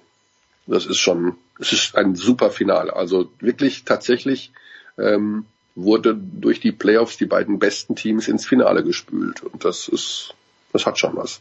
das 0.66 0.86
ist 0.86 0.98
schon, 0.98 1.36
es 1.58 1.72
ist 1.72 1.96
ein 1.96 2.14
super 2.14 2.50
Finale. 2.50 2.94
Also 2.94 3.32
wirklich 3.40 3.84
tatsächlich 3.84 4.52
ähm, 4.98 5.46
wurde 5.84 6.16
durch 6.16 6.60
die 6.60 6.72
Playoffs 6.72 7.16
die 7.16 7.26
beiden 7.26 7.58
besten 7.58 7.94
Teams 7.94 8.28
ins 8.28 8.46
Finale 8.46 8.82
gespült 8.82 9.42
und 9.42 9.64
das 9.64 9.88
ist, 9.88 10.34
das 10.72 10.86
hat 10.86 10.98
schon 10.98 11.16
was. 11.16 11.40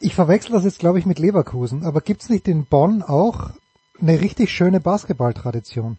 Ich 0.00 0.14
verwechsel 0.14 0.52
das 0.52 0.64
jetzt, 0.64 0.80
glaube 0.80 0.98
ich, 0.98 1.06
mit 1.06 1.18
Leverkusen, 1.18 1.84
aber 1.84 2.00
gibt's 2.00 2.28
nicht 2.28 2.48
in 2.48 2.66
Bonn 2.66 3.02
auch 3.02 3.50
eine 4.00 4.20
richtig 4.20 4.50
schöne 4.50 4.80
Basketballtradition? 4.80 5.98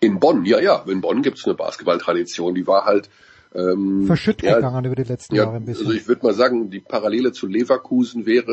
In 0.00 0.18
Bonn, 0.18 0.44
ja, 0.44 0.60
ja, 0.60 0.82
in 0.86 1.00
Bonn 1.00 1.22
gibt's 1.22 1.44
eine 1.44 1.54
Basketballtradition, 1.54 2.54
die 2.54 2.66
war 2.66 2.84
halt 2.84 3.10
ähm, 3.54 4.06
verschütt 4.06 4.42
ja, 4.42 4.56
gegangen 4.56 4.84
über 4.84 4.94
die 4.94 5.02
letzten 5.02 5.34
ja, 5.34 5.44
Jahre 5.44 5.56
ein 5.56 5.64
bisschen. 5.64 5.86
Also 5.86 5.98
ich 5.98 6.08
würde 6.08 6.26
mal 6.26 6.32
sagen, 6.32 6.70
die 6.70 6.80
Parallele 6.80 7.32
zu 7.32 7.46
Leverkusen 7.46 8.24
wäre 8.24 8.52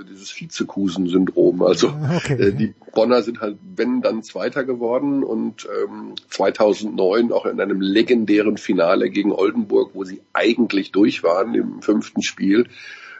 äh, 0.00 0.04
dieses 0.10 0.34
Vizekusen-Syndrom. 0.38 1.62
Also 1.62 1.88
okay. 2.16 2.34
äh, 2.34 2.52
die 2.52 2.74
Bonner 2.92 3.22
sind 3.22 3.40
halt, 3.40 3.58
wenn 3.76 4.02
dann 4.02 4.22
Zweiter 4.22 4.64
geworden 4.64 5.22
und 5.22 5.68
ähm, 5.84 6.14
2009 6.28 7.32
auch 7.32 7.46
in 7.46 7.60
einem 7.60 7.80
legendären 7.80 8.56
Finale 8.56 9.10
gegen 9.10 9.32
Oldenburg, 9.32 9.90
wo 9.94 10.04
sie 10.04 10.20
eigentlich 10.32 10.90
durch 10.90 11.22
waren 11.22 11.54
im 11.54 11.82
fünften 11.82 12.22
Spiel, 12.22 12.66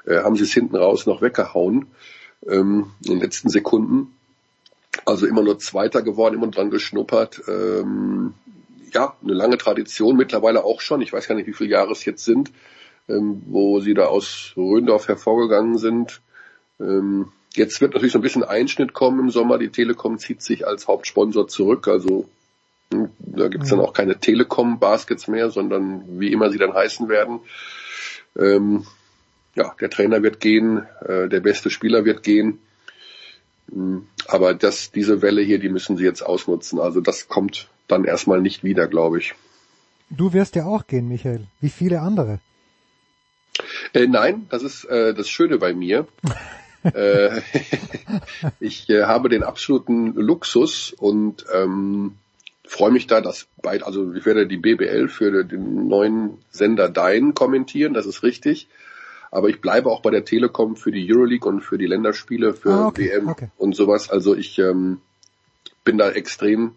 äh, 0.07 0.19
haben 0.19 0.37
sie 0.37 0.45
es 0.45 0.53
hinten 0.53 0.77
raus 0.77 1.07
noch 1.07 1.23
weggehauen 1.23 1.87
ähm, 2.49 2.87
in 3.05 3.13
den 3.13 3.21
letzten 3.21 3.49
Sekunden. 3.49 4.15
Also 5.05 5.27
immer 5.27 5.43
nur 5.43 5.59
Zweiter 5.59 6.03
geworden, 6.03 6.35
immer 6.35 6.49
dran 6.49 6.71
geschnuppert. 6.71 7.43
Ähm, 7.49 8.35
ja, 8.93 9.17
eine 9.23 9.35
lange 9.35 9.59
Tradition, 9.59 10.17
mittlerweile 10.17 10.65
auch 10.65 10.81
schon, 10.81 11.03
ich 11.03 11.13
weiß 11.13 11.29
gar 11.29 11.35
nicht, 11.35 11.47
wie 11.47 11.53
viele 11.53 11.71
Jahre 11.71 11.93
es 11.93 12.05
jetzt 12.05 12.25
sind, 12.25 12.53
ähm, 13.09 13.43
wo 13.47 13.81
sie 13.81 13.95
da 13.95 14.07
aus 14.07 14.53
Röndorf 14.57 15.09
hervorgegangen 15.09 15.79
sind. 15.79 16.21
Ähm, 16.81 17.33
jetzt 17.55 17.81
wird 17.81 17.95
natürlich 17.95 18.13
so 18.13 18.19
ein 18.19 18.23
bisschen 18.23 18.45
Einschnitt 18.45 18.93
kommen 18.93 19.21
im 19.21 19.31
Sommer. 19.31 19.59
Die 19.59 19.71
Telekom 19.71 20.19
zieht 20.19 20.43
sich 20.43 20.67
als 20.67 20.89
Hauptsponsor 20.89 21.49
zurück, 21.49 21.89
also 21.89 22.29
hm, 22.93 23.11
da 23.19 23.49
gibt's 23.49 23.71
dann 23.71 23.81
auch 23.81 23.93
keine 23.93 24.19
Telekom-Baskets 24.19 25.29
mehr, 25.29 25.51
sondern 25.51 26.21
wie 26.21 26.33
immer 26.33 26.51
sie 26.51 26.59
dann 26.59 26.75
heißen 26.75 27.09
werden. 27.09 27.41
Ähm, 28.39 28.87
ja, 29.55 29.75
der 29.81 29.91
Trainer 29.91 30.23
wird 30.23 30.41
gehen, 30.41 30.87
äh, 31.01 31.29
der 31.29 31.41
beste 31.41 31.71
Spieler 31.71 32.05
wird 32.05 32.23
gehen. 32.23 32.61
Hm, 33.71 34.07
aber 34.27 34.55
das, 34.55 34.93
diese 34.93 35.23
Welle 35.23 35.43
hier, 35.43 35.59
die 35.59 35.69
müssen 35.69 35.97
sie 35.97 36.05
jetzt 36.05 36.23
ausnutzen. 36.23 36.79
Also 36.79 37.01
das 37.01 37.29
kommt 37.29 37.69
dann 37.93 38.05
erstmal 38.05 38.41
nicht 38.41 38.65
wieder, 38.65 38.89
glaube 38.89 39.19
ich. 39.19 39.35
Du 40.11 40.33
wirst 40.33 40.57
ja 40.57 40.67
auch 40.67 40.87
gehen, 40.87 41.09
Michael, 41.09 41.47
wie 41.61 41.71
viele 41.71 42.01
andere. 42.01 42.41
Äh, 43.93 44.07
nein, 44.07 44.47
das 44.51 44.63
ist 44.63 44.85
äh, 44.85 45.15
das 45.15 45.29
Schöne 45.29 45.59
bei 45.59 45.75
mir. 45.75 46.07
äh, 46.83 47.41
ich 48.61 48.89
äh, 48.91 49.05
habe 49.05 49.29
den 49.29 49.43
absoluten 49.43 50.15
Luxus 50.15 50.93
und 50.93 51.47
ähm, 51.53 52.17
freue 52.65 52.91
mich 52.91 53.07
da, 53.07 53.21
dass 53.21 53.47
beide, 53.63 53.87
also 53.87 54.13
ich 54.15 54.25
werde 54.25 54.47
die 54.47 54.57
BBL 54.57 55.09
für 55.09 55.45
den 55.45 55.89
neuen 55.89 56.39
Sender 56.51 56.89
Dein 56.89 57.35
kommentieren, 57.35 57.95
das 57.95 58.07
ist 58.07 58.23
richtig. 58.23 58.69
Aber 59.31 59.49
ich 59.49 59.63
bleibe 59.63 59.91
auch 59.91 60.03
bei 60.03 60.11
der 60.11 60.27
Telekom 60.27 60.77
für 60.77 60.93
die 60.93 61.11
Euroleague 61.11 61.49
und 61.49 61.63
für 61.63 61.79
die 61.79 61.87
Länderspiele, 61.87 62.53
für 62.53 62.71
ah, 62.71 62.87
okay, 62.89 63.11
WM 63.11 63.29
okay. 63.29 63.49
und 63.57 63.75
sowas. 63.75 64.11
Also 64.11 64.35
ich 64.35 64.59
ähm, 64.59 65.01
bin 65.85 65.97
da 65.97 66.11
extrem 66.11 66.73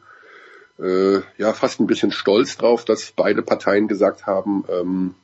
äh, 0.80 1.22
ja 1.38 1.54
fast 1.54 1.80
ein 1.80 1.88
bisschen 1.88 2.12
stolz 2.12 2.58
drauf, 2.58 2.86
dass 2.86 3.12
beide 3.12 3.42
Parteien 3.42 3.88
gesagt 3.88 4.26
haben, 4.26 4.66
ähm, 4.70 5.16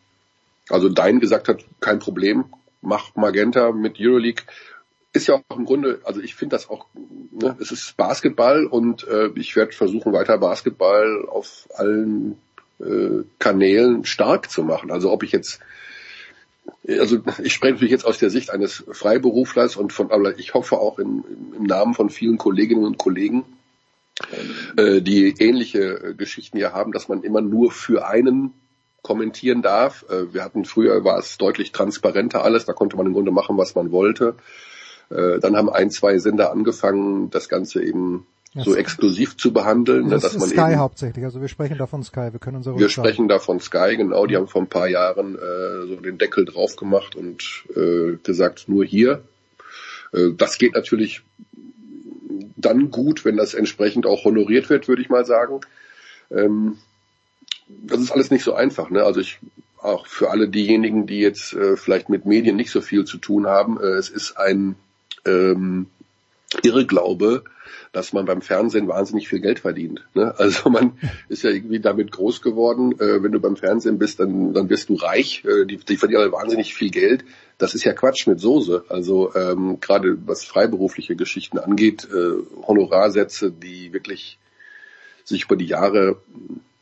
also 0.69 0.89
Dein 0.89 1.19
gesagt 1.19 1.47
hat, 1.47 1.65
kein 1.79 1.99
Problem, 1.99 2.45
mach 2.81 3.15
Magenta 3.15 3.71
mit 3.71 3.97
Euroleague. 3.99 4.43
Ist 5.13 5.27
ja 5.27 5.35
auch 5.35 5.57
im 5.57 5.65
Grunde, 5.65 5.99
also 6.05 6.21
ich 6.21 6.35
finde 6.35 6.55
das 6.55 6.69
auch, 6.69 6.85
ne, 7.31 7.57
es 7.59 7.71
ist 7.71 7.97
Basketball 7.97 8.65
und 8.65 9.05
äh, 9.07 9.29
ich 9.35 9.55
werde 9.57 9.73
versuchen, 9.73 10.13
weiter 10.13 10.37
Basketball 10.37 11.25
auf 11.27 11.67
allen 11.75 12.37
äh, 12.79 13.23
Kanälen 13.37 14.05
stark 14.05 14.49
zu 14.49 14.63
machen. 14.63 14.89
Also 14.89 15.11
ob 15.11 15.23
ich 15.23 15.33
jetzt 15.33 15.59
also 16.87 17.19
ich 17.43 17.53
spreche 17.53 17.73
natürlich 17.73 17.91
jetzt 17.91 18.05
aus 18.05 18.17
der 18.17 18.29
Sicht 18.29 18.51
eines 18.51 18.83
Freiberuflers 18.91 19.75
und 19.75 19.93
von, 19.93 20.11
aber 20.11 20.37
ich 20.39 20.53
hoffe 20.53 20.77
auch 20.77 20.99
im, 20.99 21.23
im 21.57 21.63
Namen 21.63 21.93
von 21.93 22.09
vielen 22.09 22.37
Kolleginnen 22.37 22.85
und 22.85 22.97
Kollegen, 22.97 23.43
äh, 24.77 25.01
die 25.01 25.35
ähnliche 25.39 25.79
äh, 25.79 26.13
Geschichten 26.13 26.57
ja 26.57 26.71
haben, 26.71 26.91
dass 26.91 27.07
man 27.07 27.23
immer 27.23 27.41
nur 27.41 27.71
für 27.71 28.07
einen 28.07 28.53
kommentieren 29.01 29.61
darf. 29.61 30.05
Äh, 30.09 30.33
wir 30.33 30.43
hatten 30.43 30.65
früher 30.65 31.03
war 31.03 31.17
es 31.17 31.37
deutlich 31.37 31.71
transparenter 31.71 32.43
alles, 32.43 32.65
da 32.65 32.73
konnte 32.73 32.97
man 32.97 33.05
im 33.05 33.13
Grunde 33.13 33.31
machen, 33.31 33.57
was 33.57 33.75
man 33.75 33.91
wollte. 33.91 34.35
Äh, 35.09 35.39
dann 35.39 35.55
haben 35.55 35.69
ein, 35.69 35.89
zwei 35.89 36.17
Sender 36.17 36.51
angefangen, 36.51 37.29
das 37.29 37.49
Ganze 37.49 37.83
eben 37.83 38.25
ja, 38.53 38.63
so 38.63 38.75
exklusiv 38.75 39.37
zu 39.37 39.53
behandeln, 39.53 40.09
das 40.09 40.23
ne, 40.23 40.29
dass 40.29 40.39
man 40.39 40.49
Sky 40.49 40.71
eben, 40.71 40.79
hauptsächlich. 40.79 41.25
Also 41.25 41.41
wir 41.41 41.47
sprechen 41.47 41.77
da 41.77 41.87
von 41.87 42.03
Sky. 42.03 42.29
Wir 42.31 42.39
können 42.39 42.57
unsere 42.57 42.77
wir 42.77 42.89
sprechen 42.89 43.27
da 43.27 43.39
von 43.39 43.59
Sky, 43.59 43.95
genau. 43.95 44.25
Die 44.25 44.35
haben 44.35 44.47
vor 44.47 44.61
ein 44.61 44.67
paar 44.67 44.89
Jahren 44.89 45.35
äh, 45.35 45.87
so 45.87 45.95
den 45.95 46.17
Deckel 46.17 46.45
drauf 46.45 46.75
gemacht 46.75 47.15
und 47.15 47.63
äh, 47.75 48.17
gesagt, 48.23 48.67
nur 48.67 48.83
hier. 48.83 49.23
Äh, 50.13 50.31
das 50.35 50.57
geht 50.57 50.73
natürlich 50.73 51.23
dann 52.65 52.91
gut, 52.91 53.25
wenn 53.25 53.37
das 53.37 53.53
entsprechend 53.53 54.05
auch 54.05 54.25
honoriert 54.25 54.69
wird, 54.69 54.87
würde 54.87 55.01
ich 55.01 55.09
mal 55.09 55.25
sagen. 55.25 55.61
Ähm, 56.29 56.77
das 57.67 57.99
ist 58.01 58.11
alles 58.11 58.31
nicht 58.31 58.43
so 58.43 58.53
einfach. 58.53 58.89
Ne? 58.89 59.03
Also 59.03 59.19
ich 59.19 59.39
auch 59.81 60.05
für 60.05 60.29
alle 60.29 60.47
diejenigen, 60.47 61.07
die 61.07 61.19
jetzt 61.19 61.53
äh, 61.53 61.75
vielleicht 61.75 62.09
mit 62.09 62.25
Medien 62.25 62.55
nicht 62.55 62.71
so 62.71 62.81
viel 62.81 63.05
zu 63.05 63.17
tun 63.17 63.47
haben, 63.47 63.79
äh, 63.79 63.93
es 63.93 64.09
ist 64.09 64.37
ein 64.37 64.75
ähm, 65.25 65.87
Irrglaube, 66.63 67.43
dass 67.91 68.13
man 68.13 68.25
beim 68.25 68.41
Fernsehen 68.41 68.87
wahnsinnig 68.87 69.27
viel 69.27 69.39
Geld 69.39 69.59
verdient. 69.59 70.05
Ne? 70.13 70.33
Also 70.37 70.69
man 70.69 70.93
ist 71.29 71.43
ja 71.43 71.49
irgendwie 71.49 71.79
damit 71.79 72.11
groß 72.11 72.41
geworden, 72.41 72.93
äh, 72.99 73.21
wenn 73.23 73.31
du 73.31 73.39
beim 73.39 73.55
Fernsehen 73.55 73.99
bist, 73.99 74.19
dann, 74.19 74.53
dann 74.53 74.69
wirst 74.69 74.89
du 74.89 74.95
reich, 74.95 75.43
äh, 75.45 75.65
die, 75.65 75.77
die 75.77 75.97
verdienen 75.97 76.31
wahnsinnig 76.31 76.73
viel 76.73 76.89
Geld. 76.89 77.23
Das 77.57 77.75
ist 77.75 77.83
ja 77.83 77.93
Quatsch 77.93 78.27
mit 78.27 78.39
Soße. 78.39 78.85
Also 78.89 79.33
ähm, 79.35 79.79
gerade 79.79 80.17
was 80.25 80.45
freiberufliche 80.45 81.15
Geschichten 81.15 81.57
angeht, 81.57 82.07
äh, 82.11 82.63
Honorarsätze, 82.65 83.51
die 83.51 83.93
wirklich 83.93 84.39
sich 85.23 85.45
über 85.45 85.55
die 85.55 85.67
Jahre 85.67 86.17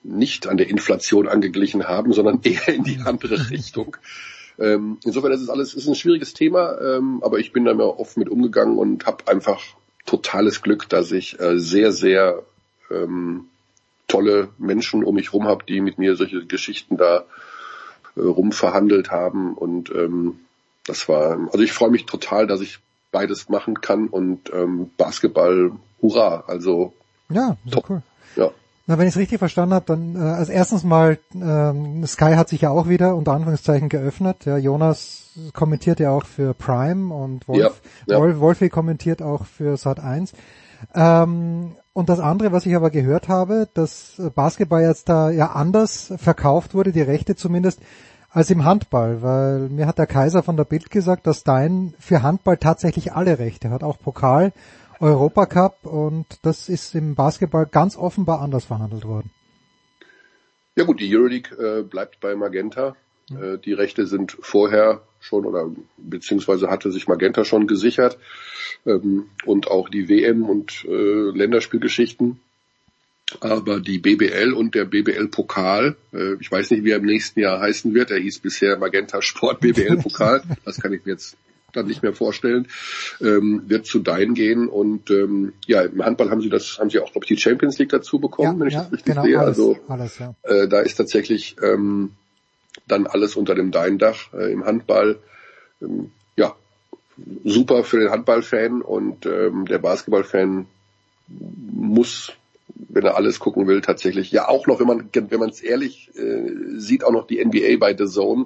nicht 0.04 0.48
an 0.48 0.58
der 0.58 0.70
Inflation 0.70 1.28
angeglichen 1.28 1.88
haben, 1.88 2.14
sondern 2.14 2.40
eher 2.44 2.70
in 2.70 2.84
die 2.84 3.00
andere 3.04 3.50
Richtung. 3.50 3.98
Ähm, 4.60 4.98
insofern 5.06 5.32
ist 5.32 5.42
es 5.42 5.50
alles 5.50 5.74
ist 5.74 5.88
ein 5.88 5.96
schwieriges 5.96 6.34
Thema, 6.34 6.80
ähm, 6.82 7.22
aber 7.24 7.40
ich 7.40 7.54
bin 7.54 7.66
da 7.66 7.74
mir 7.74 8.00
oft 8.00 8.18
mit 8.18 8.30
umgegangen 8.30 8.78
und 8.78 9.06
habe 9.06 9.28
einfach 9.28 9.62
totales 10.06 10.62
Glück, 10.62 10.90
dass 10.90 11.12
ich 11.12 11.40
äh, 11.40 11.58
sehr, 11.60 11.92
sehr 11.92 12.44
ähm, 12.92 13.46
tolle 14.08 14.50
Menschen 14.58 15.04
um 15.04 15.16
mich 15.16 15.32
rum 15.34 15.46
habe, 15.46 15.64
die 15.66 15.80
mit 15.80 15.98
mir 15.98 16.16
solche 16.16 16.46
Geschichten 16.46 16.98
da 16.98 17.26
äh, 18.16 18.22
rumverhandelt 18.22 19.12
haben. 19.12 19.54
Und 19.54 19.92
ähm, 19.92 20.40
das 20.86 21.08
war, 21.08 21.40
also 21.52 21.60
ich 21.60 21.72
freue 21.72 21.92
mich 21.92 22.06
total, 22.06 22.48
dass 22.48 22.62
ich 22.62 22.80
beides 23.12 23.50
machen 23.50 23.82
kann 23.82 24.08
und 24.08 24.52
ähm, 24.54 24.92
Basketball, 24.98 25.72
hurra, 26.02 26.44
also 26.48 26.94
ja, 27.30 27.58
top. 27.70 27.90
cool. 27.90 28.02
Ja. 28.36 28.52
Na, 28.90 28.98
wenn 28.98 29.08
ich 29.08 29.14
es 29.14 29.20
richtig 29.20 29.38
verstanden 29.38 29.76
habe, 29.76 29.86
dann 29.86 30.16
äh, 30.16 30.18
als 30.18 30.50
erstens 30.50 30.84
mal 30.84 31.20
ähm, 31.36 32.04
Sky 32.08 32.34
hat 32.34 32.50
sich 32.50 32.62
ja 32.62 32.72
auch 32.72 32.90
wieder 32.90 33.16
unter 33.16 33.34
Anführungszeichen 33.34 33.88
geöffnet. 33.88 34.46
Ja, 34.46 34.58
Jonas 34.58 35.30
kommentiert 35.54 36.00
ja 36.00 36.10
auch 36.10 36.26
für 36.26 36.56
Prime 36.56 37.14
und 37.14 37.48
Wolf, 37.48 37.84
ja, 38.08 38.16
ja. 38.16 38.20
Wolf 38.20 38.40
Wolfi 38.40 38.70
kommentiert 38.70 39.22
auch 39.22 39.46
für 39.46 39.78
Sat 39.78 40.00
1. 40.00 40.34
Ähm, 40.96 41.76
und 41.94 42.10
das 42.10 42.20
andere, 42.20 42.52
was 42.52 42.66
ich 42.66 42.76
aber 42.76 42.90
gehört 42.90 43.28
habe, 43.28 43.70
dass 43.76 44.20
Basketball 44.34 44.82
jetzt 44.82 45.08
da 45.08 45.30
ja 45.30 45.52
anders 45.52 46.12
verkauft 46.18 46.74
wurde, 46.74 46.92
die 46.92 47.04
Rechte 47.04 47.36
zumindest, 47.36 47.82
als 48.32 48.50
im 48.50 48.66
Handball, 48.66 49.22
weil 49.22 49.70
mir 49.70 49.86
hat 49.86 50.00
der 50.00 50.08
Kaiser 50.08 50.42
von 50.42 50.58
der 50.58 50.64
Bild 50.64 50.90
gesagt, 50.90 51.28
dass 51.28 51.42
Stein 51.42 51.94
für 52.00 52.24
Handball 52.24 52.58
tatsächlich 52.58 53.14
alle 53.14 53.38
Rechte 53.38 53.70
hat, 53.70 53.84
auch 53.84 54.00
Pokal 54.00 54.52
Europacup 55.00 55.86
und 55.86 56.26
das 56.42 56.70
ist 56.70 56.96
im 56.96 57.16
Basketball 57.16 57.66
ganz 57.66 57.96
offenbar 57.96 58.42
anders 58.42 58.66
verhandelt 58.66 59.06
worden. 59.06 59.32
Ja 60.76 60.84
gut, 60.86 61.00
die 61.00 61.16
Euroleague 61.16 61.58
äh, 61.58 61.84
bleibt 61.84 62.20
bei 62.20 62.36
Magenta. 62.36 62.96
Äh, 63.30 63.58
die 63.58 63.74
Rechte 63.74 64.08
sind 64.08 64.38
vorher 64.40 65.02
schon 65.20 65.46
oder 65.46 65.70
beziehungsweise 65.98 66.70
hatte 66.70 66.92
sich 66.92 67.08
Magenta 67.08 67.44
schon 67.44 67.68
gesichert 67.68 68.18
ähm, 68.86 69.30
und 69.46 69.68
auch 69.68 69.90
die 69.90 70.08
WM 70.08 70.44
und 70.44 70.86
äh, 70.86 71.32
Länderspielgeschichten. 71.32 72.40
Aber 73.42 73.80
die 73.80 74.00
BBL 74.00 74.54
und 74.54 74.74
der 74.74 74.86
BBL-Pokal, 74.86 75.96
äh, 76.14 76.34
ich 76.40 76.52
weiß 76.52 76.72
nicht, 76.72 76.84
wie 76.84 76.92
er 76.92 76.98
im 76.98 77.06
nächsten 77.06 77.40
Jahr 77.40 77.60
heißen 77.60 77.94
wird, 77.94 78.10
er 78.10 78.18
hieß 78.18 78.40
bisher 78.40 78.78
Magenta 78.78 79.22
Sport 79.22 79.60
BBL-Pokal, 79.60 80.44
das 80.66 80.80
kann 80.82 80.94
ich 80.94 81.06
mir 81.06 81.12
jetzt 81.12 81.38
dann 81.74 81.88
nicht 81.88 82.04
mehr 82.04 82.14
vorstellen, 82.14 82.68
ähm, 83.22 83.64
wird 83.68 83.86
zu 83.86 84.00
Dein 84.00 84.34
gehen 84.34 84.68
und 84.68 85.10
ähm, 85.12 85.54
ja, 85.66 85.82
im 85.82 86.04
Handball 86.04 86.30
haben 86.32 86.42
sie 86.42 86.50
das, 86.50 86.78
haben 86.80 86.90
sie 86.90 87.00
auch, 87.00 87.12
glaube 87.12 87.26
ich, 87.26 87.36
die 87.36 87.42
Champions 87.42 87.78
League 87.80 87.90
dazu 87.90 88.20
bekommen, 88.20 88.54
Ja, 88.56 88.60
wenn 88.60 88.68
ich 88.68 88.74
ja, 88.74 88.84
das 88.84 88.92
richtig 88.92 89.14
genau, 89.14 89.24
sehe. 89.24 89.40
alles, 89.40 89.58
also 89.58 89.78
alles, 89.88 90.20
ja. 90.20 90.36
äh, 90.44 90.68
da 90.68 90.80
ist 90.82 90.96
tatsächlich 90.96 91.56
ähm, 91.62 92.12
dann 92.88 93.08
alles 93.08 93.36
unter 93.36 93.56
dem 93.56 93.72
Dein-Dach 93.72 94.34
äh, 94.34 94.52
im 94.52 94.66
Handball. 94.66 95.18
Ähm, 95.82 96.12
ja, 96.36 96.56
super 97.44 97.84
für 97.84 98.00
den 98.00 98.12
Handballfan 98.12 98.82
und 98.82 99.26
ähm, 99.26 99.66
der 99.66 99.80
Basketballfan 99.80 100.68
muss, 101.28 102.34
wenn 102.68 103.06
er 103.06 103.16
alles 103.16 103.40
gucken 103.40 103.68
will, 103.68 103.82
tatsächlich 103.82 104.32
ja 104.32 104.48
auch 104.48 104.68
noch, 104.68 104.80
wenn 104.80 104.88
man 104.88 105.10
wenn 105.14 105.40
man 105.40 105.50
es 105.50 105.62
ehrlich 105.62 106.12
äh, 106.16 106.52
sieht, 106.78 107.04
auch 107.04 107.12
noch 107.12 107.28
die 107.28 107.44
NBA 107.44 107.78
bei 107.80 107.96
The 107.96 108.06
Zone 108.06 108.46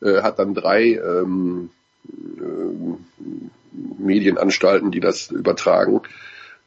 äh, 0.00 0.22
hat 0.22 0.38
dann 0.38 0.54
drei 0.54 0.94
ähm, 0.94 1.70
ähm, 1.70 1.70
Medienanstalten, 3.98 4.90
die 4.90 5.00
das 5.00 5.30
übertragen. 5.30 6.00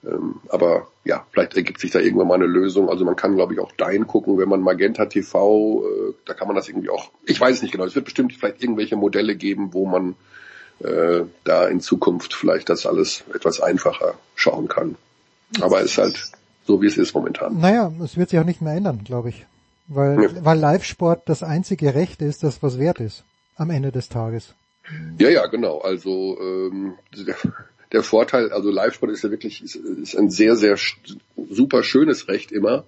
Ähm, 0.03 0.35
aber 0.49 0.87
ja, 1.03 1.25
vielleicht 1.31 1.55
ergibt 1.55 1.79
sich 1.79 1.91
da 1.91 1.99
irgendwann 1.99 2.27
mal 2.27 2.35
eine 2.35 2.45
Lösung. 2.47 2.89
Also 2.89 3.05
man 3.05 3.15
kann, 3.15 3.35
glaube 3.35 3.53
ich, 3.53 3.59
auch 3.59 3.71
Dein 3.77 4.07
gucken, 4.07 4.37
wenn 4.37 4.49
man 4.49 4.61
Magenta 4.61 5.05
TV, 5.05 5.83
äh, 5.85 6.13
da 6.25 6.33
kann 6.33 6.47
man 6.47 6.55
das 6.55 6.69
irgendwie 6.69 6.89
auch, 6.89 7.11
ich 7.25 7.39
weiß 7.39 7.57
es 7.57 7.61
nicht 7.61 7.71
genau, 7.71 7.85
es 7.85 7.95
wird 7.95 8.05
bestimmt 8.05 8.33
vielleicht 8.33 8.63
irgendwelche 8.63 8.95
Modelle 8.95 9.35
geben, 9.35 9.73
wo 9.73 9.85
man 9.85 10.15
äh, 10.79 11.21
da 11.43 11.67
in 11.67 11.81
Zukunft 11.81 12.33
vielleicht 12.33 12.69
das 12.69 12.85
alles 12.85 13.23
etwas 13.33 13.61
einfacher 13.61 14.15
schauen 14.35 14.67
kann. 14.67 14.95
Aber 15.59 15.79
es 15.79 15.91
ist 15.91 15.97
halt 15.97 16.31
so, 16.65 16.81
wie 16.81 16.87
es 16.87 16.97
ist 16.97 17.13
momentan. 17.13 17.59
Naja, 17.59 17.91
es 18.03 18.17
wird 18.17 18.29
sich 18.29 18.39
auch 18.39 18.45
nicht 18.45 18.61
mehr 18.61 18.73
ändern, 18.73 19.01
glaube 19.03 19.29
ich. 19.29 19.45
Weil, 19.87 20.23
Ja. 20.23 20.29
weil 20.45 20.57
Live-Sport 20.57 21.23
das 21.27 21.43
einzige 21.43 21.93
Recht 21.93 22.21
ist, 22.21 22.43
das 22.43 22.63
was 22.63 22.79
wert 22.79 22.99
ist. 22.99 23.23
Am 23.57 23.69
Ende 23.69 23.91
des 23.91 24.09
Tages. 24.09 24.55
Ja, 25.19 25.29
ja, 25.29 25.45
genau. 25.47 25.79
Also 25.79 26.37
ähm, 26.39 26.93
der, 27.91 28.03
Vorteil, 28.03 28.51
also 28.51 28.71
Live-Sport 28.71 29.11
ist 29.11 29.23
ja 29.23 29.31
wirklich 29.31 29.61
ist, 29.63 29.75
ist 29.75 30.15
ein 30.15 30.29
sehr, 30.29 30.55
sehr 30.55 30.77
super 31.49 31.83
schönes 31.83 32.27
Recht 32.27 32.51
immer. 32.51 32.85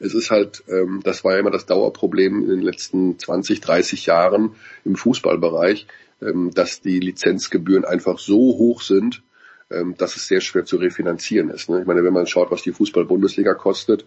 Es 0.00 0.14
ist 0.14 0.30
halt, 0.30 0.64
ähm, 0.68 1.00
das 1.04 1.24
war 1.24 1.34
ja 1.34 1.40
immer 1.40 1.50
das 1.50 1.66
Dauerproblem 1.66 2.42
in 2.42 2.48
den 2.48 2.62
letzten 2.62 3.18
20, 3.18 3.60
30 3.60 4.06
Jahren 4.06 4.54
im 4.84 4.96
Fußballbereich, 4.96 5.86
ähm, 6.22 6.50
dass 6.52 6.80
die 6.80 7.00
Lizenzgebühren 7.00 7.84
einfach 7.84 8.18
so 8.18 8.36
hoch 8.36 8.82
sind, 8.82 9.22
ähm, 9.70 9.94
dass 9.96 10.16
es 10.16 10.26
sehr 10.26 10.40
schwer 10.40 10.64
zu 10.64 10.76
refinanzieren 10.76 11.50
ist. 11.50 11.68
Ne? 11.68 11.80
Ich 11.80 11.86
meine, 11.86 12.04
wenn 12.04 12.12
man 12.12 12.26
schaut, 12.26 12.50
was 12.50 12.62
die 12.62 12.72
Fußball-Bundesliga 12.72 13.54
kostet, 13.54 14.04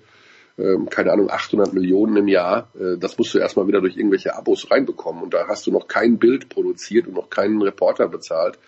ähm, 0.60 0.90
keine 0.90 1.14
Ahnung, 1.14 1.30
800 1.30 1.74
Millionen 1.74 2.18
im 2.18 2.28
Jahr, 2.28 2.70
äh, 2.80 2.98
das 2.98 3.18
musst 3.18 3.34
du 3.34 3.40
erstmal 3.40 3.68
wieder 3.68 3.80
durch 3.82 3.96
irgendwelche 3.96 4.36
Abos 4.36 4.70
reinbekommen 4.70 5.24
und 5.24 5.34
da 5.34 5.48
hast 5.48 5.66
du 5.66 5.72
noch 5.72 5.88
kein 5.88 6.18
Bild 6.18 6.50
produziert 6.50 7.08
und 7.08 7.14
noch 7.14 7.30
keinen 7.30 7.62
Reporter 7.62 8.10
bezahlt. 8.10 8.60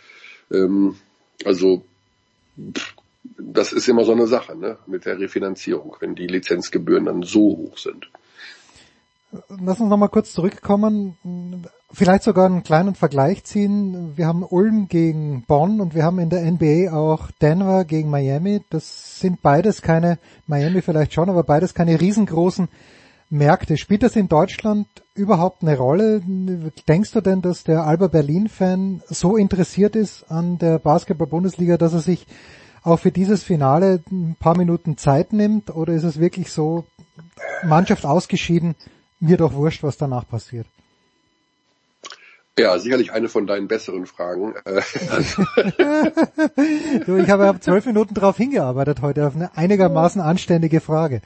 Ähm, 0.52 0.96
also 1.44 1.84
pff, 2.74 2.96
das 3.38 3.74
ist 3.74 3.88
immer 3.88 4.06
so 4.06 4.14
eine 4.14 4.28
Sache 4.28 4.56
ne? 4.56 4.78
mit 4.88 5.06
der 5.06 5.20
Refinanzierung, 5.20 5.98
wenn 6.00 6.16
die 6.16 6.28
Lizenzgebühren 6.28 7.06
dann 7.06 7.24
so 7.24 7.58
hoch 7.58 7.78
sind. 7.78 8.10
Lass 9.50 9.80
uns 9.80 9.90
nochmal 9.90 10.10
kurz 10.10 10.34
zurückkommen, 10.34 11.18
vielleicht 11.94 12.24
sogar 12.24 12.46
einen 12.46 12.64
kleinen 12.64 12.96
Vergleich 12.96 13.44
ziehen. 13.44 14.14
Wir 14.16 14.28
haben 14.28 14.44
Ulm 14.44 14.88
gegen 14.88 15.44
Bonn 15.48 15.82
und 15.82 15.96
wir 15.96 16.04
haben 16.04 16.20
in 16.20 16.30
der 16.30 16.50
NBA 16.50 16.94
auch 16.94 17.32
Denver 17.42 17.86
gegen 17.86 18.10
Miami. 18.10 18.62
Das 18.70 19.20
sind 19.20 19.42
beides 19.42 19.82
keine, 19.82 20.18
Miami 20.48 20.82
vielleicht 20.82 21.14
schon, 21.14 21.30
aber 21.30 21.44
beides 21.44 21.74
keine 21.74 22.00
riesengroßen 22.00 22.70
Märkte. 23.30 23.78
Spielt 23.78 24.04
das 24.04 24.16
in 24.16 24.28
Deutschland 24.28 24.88
überhaupt 25.16 25.64
eine 25.64 25.78
Rolle? 25.78 26.22
Denkst 26.88 27.12
du 27.12 27.22
denn, 27.22 27.42
dass 27.42 27.64
der 27.64 27.86
Alba 27.86 28.08
Berlin-Fan 28.08 29.02
so 29.08 29.38
interessiert 29.38 29.96
ist 29.96 30.30
an 30.30 30.58
der 30.58 30.80
Basketball-Bundesliga, 30.80 31.78
dass 31.78 31.94
er 31.94 32.02
sich 32.02 32.28
auch 32.84 32.98
für 32.98 33.12
dieses 33.12 33.44
Finale 33.44 34.02
ein 34.12 34.36
paar 34.40 34.58
Minuten 34.58 34.98
Zeit 34.98 35.34
nimmt? 35.34 35.74
Oder 35.74 35.94
ist 35.94 36.04
es 36.04 36.20
wirklich 36.20 36.52
so, 36.52 36.86
Mannschaft 37.64 38.06
ausgeschieden, 38.06 38.76
mir 39.20 39.38
doch 39.38 39.54
wurscht, 39.54 39.84
was 39.84 39.98
danach 39.98 40.28
passiert? 40.28 40.68
Ja, 42.60 42.78
sicherlich 42.78 43.14
eine 43.14 43.30
von 43.30 43.48
deinen 43.48 43.68
besseren 43.68 44.06
Fragen. 44.06 44.56
Äh, 44.66 44.82
du, 47.06 47.18
ich 47.18 47.30
habe 47.30 47.48
ab 47.48 47.64
zwölf 47.64 47.86
Minuten 47.86 48.14
darauf 48.14 48.36
hingearbeitet 48.36 49.02
heute, 49.02 49.26
auf 49.26 49.36
eine 49.36 49.56
einigermaßen 49.56 50.20
anständige 50.20 50.82
Frage. 50.82 51.22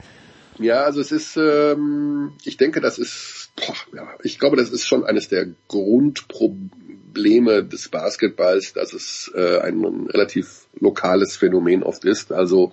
Ja, 0.58 0.84
also 0.84 1.00
es 1.00 1.10
ist, 1.10 1.36
ähm, 1.36 2.32
ich 2.44 2.56
denke, 2.56 2.80
das 2.80 2.98
ist, 2.98 3.50
boah, 3.56 3.74
ja, 3.94 4.08
ich 4.22 4.38
glaube, 4.38 4.56
das 4.56 4.70
ist 4.70 4.86
schon 4.86 5.04
eines 5.04 5.28
der 5.28 5.48
Grundprobleme 5.68 7.64
des 7.64 7.88
Basketballs, 7.88 8.72
dass 8.72 8.92
es 8.92 9.30
äh, 9.34 9.58
ein 9.58 10.06
relativ 10.08 10.66
lokales 10.78 11.36
Phänomen 11.36 11.82
oft 11.82 12.04
ist. 12.04 12.32
Also 12.32 12.72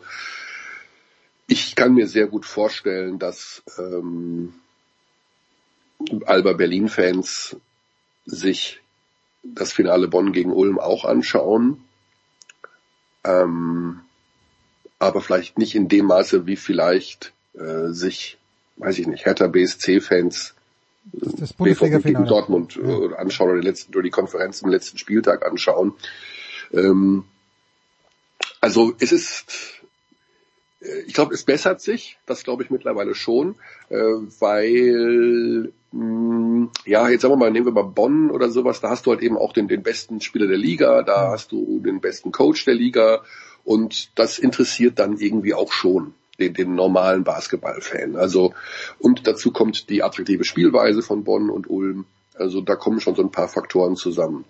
ich 1.47 1.75
kann 1.75 1.95
mir 1.95 2.07
sehr 2.07 2.27
gut 2.27 2.45
vorstellen, 2.45 3.17
dass 3.17 3.63
ähm, 3.80 4.53
Alba 6.25 6.53
Berlin-Fans 6.53 7.57
sich 8.26 8.82
das 9.44 9.74
Finale 9.74 10.08
Bonn 10.08 10.32
gegen 10.32 10.52
Ulm 10.52 10.80
auch 10.80 11.06
anschauen. 11.06 11.84
Ähm, 13.24 14.02
aber 15.00 15.22
vielleicht 15.22 15.58
nicht 15.58 15.76
in 15.76 15.90
dem 15.90 16.06
Maße, 16.06 16.45
wie 16.45 16.56
vielleicht 16.56 17.34
äh, 17.54 17.90
sich, 17.90 18.38
weiß 18.78 19.00
ich 19.00 19.08
nicht, 19.08 19.26
Hertha 19.26 19.48
BSC-Fans 19.48 20.56
Das, 21.12 21.54
BVB 21.54 21.56
gegen 21.56 21.58
Bundesliga-Finale. 21.58 22.28
Dortmund 22.28 22.78
äh, 22.78 23.16
anschauen 23.16 23.52
oder 23.52 23.62
die, 23.62 23.68
letzten, 23.68 23.94
oder 23.94 24.04
die 24.04 24.10
Konferenz 24.10 24.62
im 24.62 24.70
letzten 24.70 24.98
Spieltag 24.98 25.45
anschauen. 25.45 25.94
Ähm, 26.72 27.26
also 28.62 28.94
es 29.00 29.12
ist, 29.12 29.82
äh, 30.82 31.02
ich 31.02 31.14
glaube, 31.14 31.34
es 31.34 31.44
bessert 31.44 31.82
sich, 31.82 32.18
das 32.26 32.44
glaube 32.44 32.64
ich 32.64 32.70
mittlerweile 32.70 33.14
schon, 33.14 33.56
äh, 33.90 33.98
weil 33.98 35.74
ja, 36.86 37.07
jetzt 37.10 37.22
sagen 37.22 37.34
wir 37.34 37.38
mal, 37.38 37.52
nehmen 37.52 37.68
wir 37.68 37.72
mal 37.74 37.84
Bonn 37.84 38.32
oder 38.32 38.49
sowas, 38.49 38.82
da 38.82 38.90
hast 38.90 39.06
du 39.06 39.11
halt 39.11 39.22
eben 39.22 39.38
auch 39.38 39.53
den, 39.53 39.68
den 39.68 39.84
besten 39.84 40.22
Spieler 40.22 40.48
der 40.48 40.57
Liga, 40.57 41.03
da 41.03 41.30
hast 41.30 41.52
du 41.52 41.80
den 41.80 42.02
besten 42.02 42.32
Coach 42.32 42.65
der 42.65 42.74
Liga 42.74 43.22
und 43.64 44.18
das 44.18 44.40
interessiert 44.40 44.98
dann 44.98 45.18
irgendwie 45.18 45.53
auch 45.53 45.72
schon 45.72 46.15
den, 46.40 46.56
den 46.56 46.74
normalen 46.74 47.24
Basketballfan. 47.24 48.15
Also 48.15 48.53
und 48.98 49.28
dazu 49.28 49.52
kommt 49.52 49.90
die 49.90 50.02
attraktive 50.02 50.45
Spielweise 50.45 51.03
von 51.03 51.24
Bonn 51.24 51.52
und 51.52 51.70
Ulm. 51.70 52.06
Also 52.34 52.61
da 52.61 52.76
kommen 52.76 52.99
schon 52.99 53.15
so 53.15 53.22
ein 53.22 53.32
paar 53.32 53.48
Faktoren 53.48 53.95
zusammen. 53.95 54.45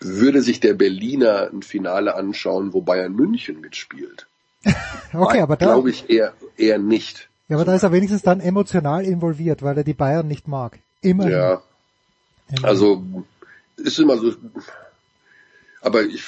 Würde 0.00 0.42
sich 0.42 0.60
der 0.60 0.74
Berliner 0.74 1.48
ein 1.50 1.62
Finale 1.62 2.14
anschauen, 2.16 2.74
wo 2.74 2.82
Bayern 2.82 3.14
München 3.14 3.60
mitspielt? 3.60 4.26
Okay, 5.14 5.40
aber 5.40 5.56
da, 5.56 5.66
Glaube 5.66 5.90
ich 5.90 6.08
eher 6.08 6.32
eher 6.56 6.78
nicht. 6.78 7.28
Ja, 7.52 7.58
aber 7.58 7.66
da 7.66 7.74
ist 7.74 7.82
er 7.82 7.92
wenigstens 7.92 8.22
dann 8.22 8.40
emotional 8.40 9.04
involviert, 9.04 9.62
weil 9.62 9.76
er 9.76 9.84
die 9.84 9.92
Bayern 9.92 10.26
nicht 10.26 10.48
mag. 10.48 10.78
Immer. 11.02 11.28
Ja. 11.28 11.62
Also 12.62 13.04
ist 13.76 13.98
immer 13.98 14.16
so. 14.16 14.32
Aber 15.82 16.02
ich, 16.02 16.24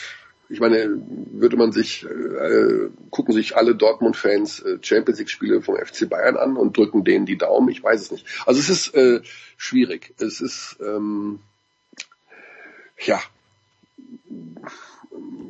ich 0.50 0.60
meine, 0.60 1.00
würde 1.32 1.56
man 1.56 1.72
sich 1.72 2.04
äh, 2.04 2.90
gucken 3.08 3.32
sich 3.32 3.56
alle 3.56 3.74
Dortmund-Fans 3.74 4.60
äh, 4.60 4.78
Champions 4.82 5.18
League-Spiele 5.18 5.62
vom 5.62 5.76
FC 5.76 6.10
Bayern 6.10 6.36
an 6.36 6.58
und 6.58 6.76
drücken 6.76 7.04
denen 7.04 7.24
die 7.24 7.38
Daumen. 7.38 7.70
Ich 7.70 7.82
weiß 7.82 8.02
es 8.02 8.10
nicht. 8.10 8.26
Also 8.44 8.60
es 8.60 8.68
ist 8.68 8.94
äh, 8.94 9.22
schwierig. 9.56 10.12
Es 10.18 10.42
ist 10.42 10.76
ähm, 10.80 11.38
ja. 12.98 13.18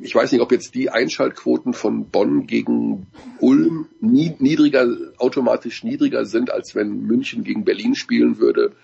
Ich 0.01 0.13
weiß 0.13 0.31
nicht, 0.31 0.41
ob 0.41 0.51
jetzt 0.51 0.75
die 0.75 0.89
Einschaltquoten 0.89 1.73
von 1.73 2.09
Bonn 2.09 2.45
gegen 2.45 3.07
Ulm 3.39 3.87
nie, 3.99 4.35
niedriger, 4.37 4.87
automatisch 5.17 5.83
niedriger 5.83 6.25
sind, 6.25 6.51
als 6.51 6.75
wenn 6.75 7.01
München 7.01 7.43
gegen 7.43 7.65
Berlin 7.65 7.95
spielen 7.95 8.37
würde 8.37 8.75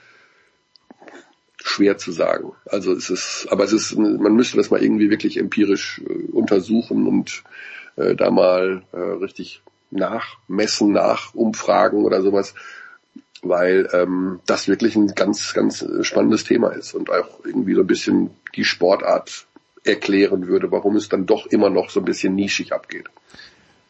schwer 1.64 1.98
zu 1.98 2.12
sagen. 2.12 2.54
Also 2.66 2.92
es 2.94 3.10
ist, 3.10 3.48
aber 3.50 3.64
es 3.64 3.74
ist, 3.74 3.98
man 3.98 4.34
müsste 4.34 4.58
das 4.58 4.72
mal 4.72 4.82
irgendwie 4.82 5.10
wirklich 5.10 5.38
empirisch 5.38 6.02
äh, 6.08 6.32
untersuchen 6.32 7.08
und 7.08 7.44
äh, 7.96 8.16
da 8.16 8.32
mal 8.32 8.84
äh, 8.92 8.98
richtig 8.98 9.62
nachmessen, 9.92 10.94
nachumfragen 10.94 12.04
oder 12.04 12.22
sowas, 12.22 12.54
weil 13.42 13.90
ähm, 13.94 14.40
das 14.46 14.68
wirklich 14.68 14.96
ein 14.96 15.08
ganz, 15.08 15.54
ganz 15.54 15.82
äh, 15.82 16.04
spannendes 16.04 16.44
Thema 16.44 16.70
ist 16.70 16.94
und 16.94 17.10
auch 17.10 17.44
irgendwie 17.46 17.74
so 17.74 17.82
ein 17.82 17.88
bisschen 17.88 18.32
die 18.56 18.66
Sportart 18.66 19.48
erklären 19.84 20.48
würde, 20.48 20.72
warum 20.72 20.96
es 20.96 21.10
dann 21.10 21.26
doch 21.26 21.46
immer 21.48 21.70
noch 21.70 21.90
so 21.90 22.00
ein 22.02 22.06
bisschen 22.06 22.36
nischig 22.36 22.72
abgeht. 22.74 23.06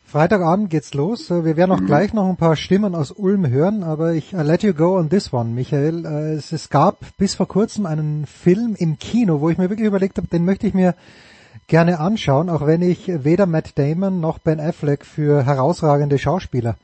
Freitagabend 0.06 0.70
geht's 0.70 0.94
los. 0.94 1.30
Äh, 1.32 1.46
Wir 1.46 1.56
werden 1.56 1.72
auch 1.72 1.80
Mhm. 1.80 1.86
gleich 1.86 2.14
noch 2.14 2.28
ein 2.28 2.36
paar 2.36 2.56
Stimmen 2.58 2.96
aus 2.96 3.12
Ulm 3.12 3.48
hören, 3.50 3.84
aber 3.84 4.14
ich 4.14 4.34
I 4.34 4.38
let 4.42 4.62
you 4.64 4.74
go 4.74 4.98
on 4.98 5.10
this 5.10 5.32
one, 5.32 5.52
Michael. 5.52 6.06
Äh, 6.06 6.34
Es, 6.36 6.52
es 6.52 6.70
gab 6.70 6.98
bis 7.18 7.36
vor 7.36 7.48
kurzem 7.48 7.86
einen 7.86 8.26
Film 8.26 8.76
im 8.78 9.00
Kino, 9.00 9.40
wo 9.42 9.50
ich 9.50 9.58
mir 9.58 9.70
wirklich 9.70 9.88
überlegt 9.88 10.18
habe, 10.18 10.28
den 10.28 10.44
möchte 10.46 10.68
ich 10.68 10.74
mir 10.74 10.96
gerne 11.68 12.00
anschauen, 12.00 12.50
auch 12.50 12.66
wenn 12.66 12.82
ich 12.82 13.08
weder 13.24 13.46
Matt 13.46 13.78
Damon 13.78 14.20
noch 14.20 14.40
Ben 14.40 14.60
Affleck 14.60 15.06
für 15.06 15.46
herausragende 15.46 16.20
Schauspieler 16.20 16.76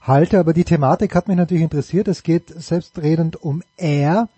halte. 0.00 0.38
Aber 0.38 0.52
die 0.52 0.64
Thematik 0.64 1.16
hat 1.16 1.26
mich 1.26 1.36
natürlich 1.36 1.64
interessiert. 1.64 2.06
Es 2.06 2.22
geht 2.22 2.48
selbstredend 2.48 3.42
um 3.42 3.62
Air. 3.76 4.28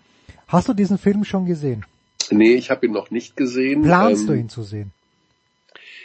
Hast 0.47 0.67
du 0.67 0.73
diesen 0.73 0.97
Film 0.97 1.23
schon 1.25 1.45
gesehen? 1.45 1.85
Nee, 2.31 2.55
ich 2.55 2.69
habe 2.71 2.85
ihn 2.85 2.91
noch 2.93 3.11
nicht 3.11 3.35
gesehen. 3.37 3.83
Planst 3.83 4.23
Ähm, 4.23 4.27
du 4.27 4.33
ihn 4.33 4.49
zu 4.49 4.63
sehen? 4.63 4.91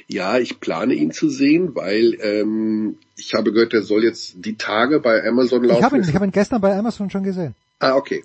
Ja, 0.09 0.39
ich 0.39 0.61
plane 0.61 0.95
ihn 0.95 1.11
zu 1.11 1.29
sehen, 1.29 1.75
weil 1.75 2.17
ähm, 2.21 2.99
ich 3.17 3.35
habe 3.35 3.53
gehört, 3.53 3.73
der 3.73 3.83
soll 3.83 4.05
jetzt 4.05 4.35
die 4.37 4.57
Tage 4.57 5.01
bei 5.01 5.27
Amazon 5.27 5.65
laufen. 5.65 5.79
Ich 5.79 5.85
habe 5.85 5.97
ihn, 5.97 6.03
ich 6.09 6.15
hab 6.15 6.23
ihn 6.23 6.31
gestern 6.31 6.61
bei 6.61 6.77
Amazon 6.77 7.11
schon 7.11 7.25
gesehen. 7.25 7.55
Ah, 7.81 7.97
okay. 7.97 8.25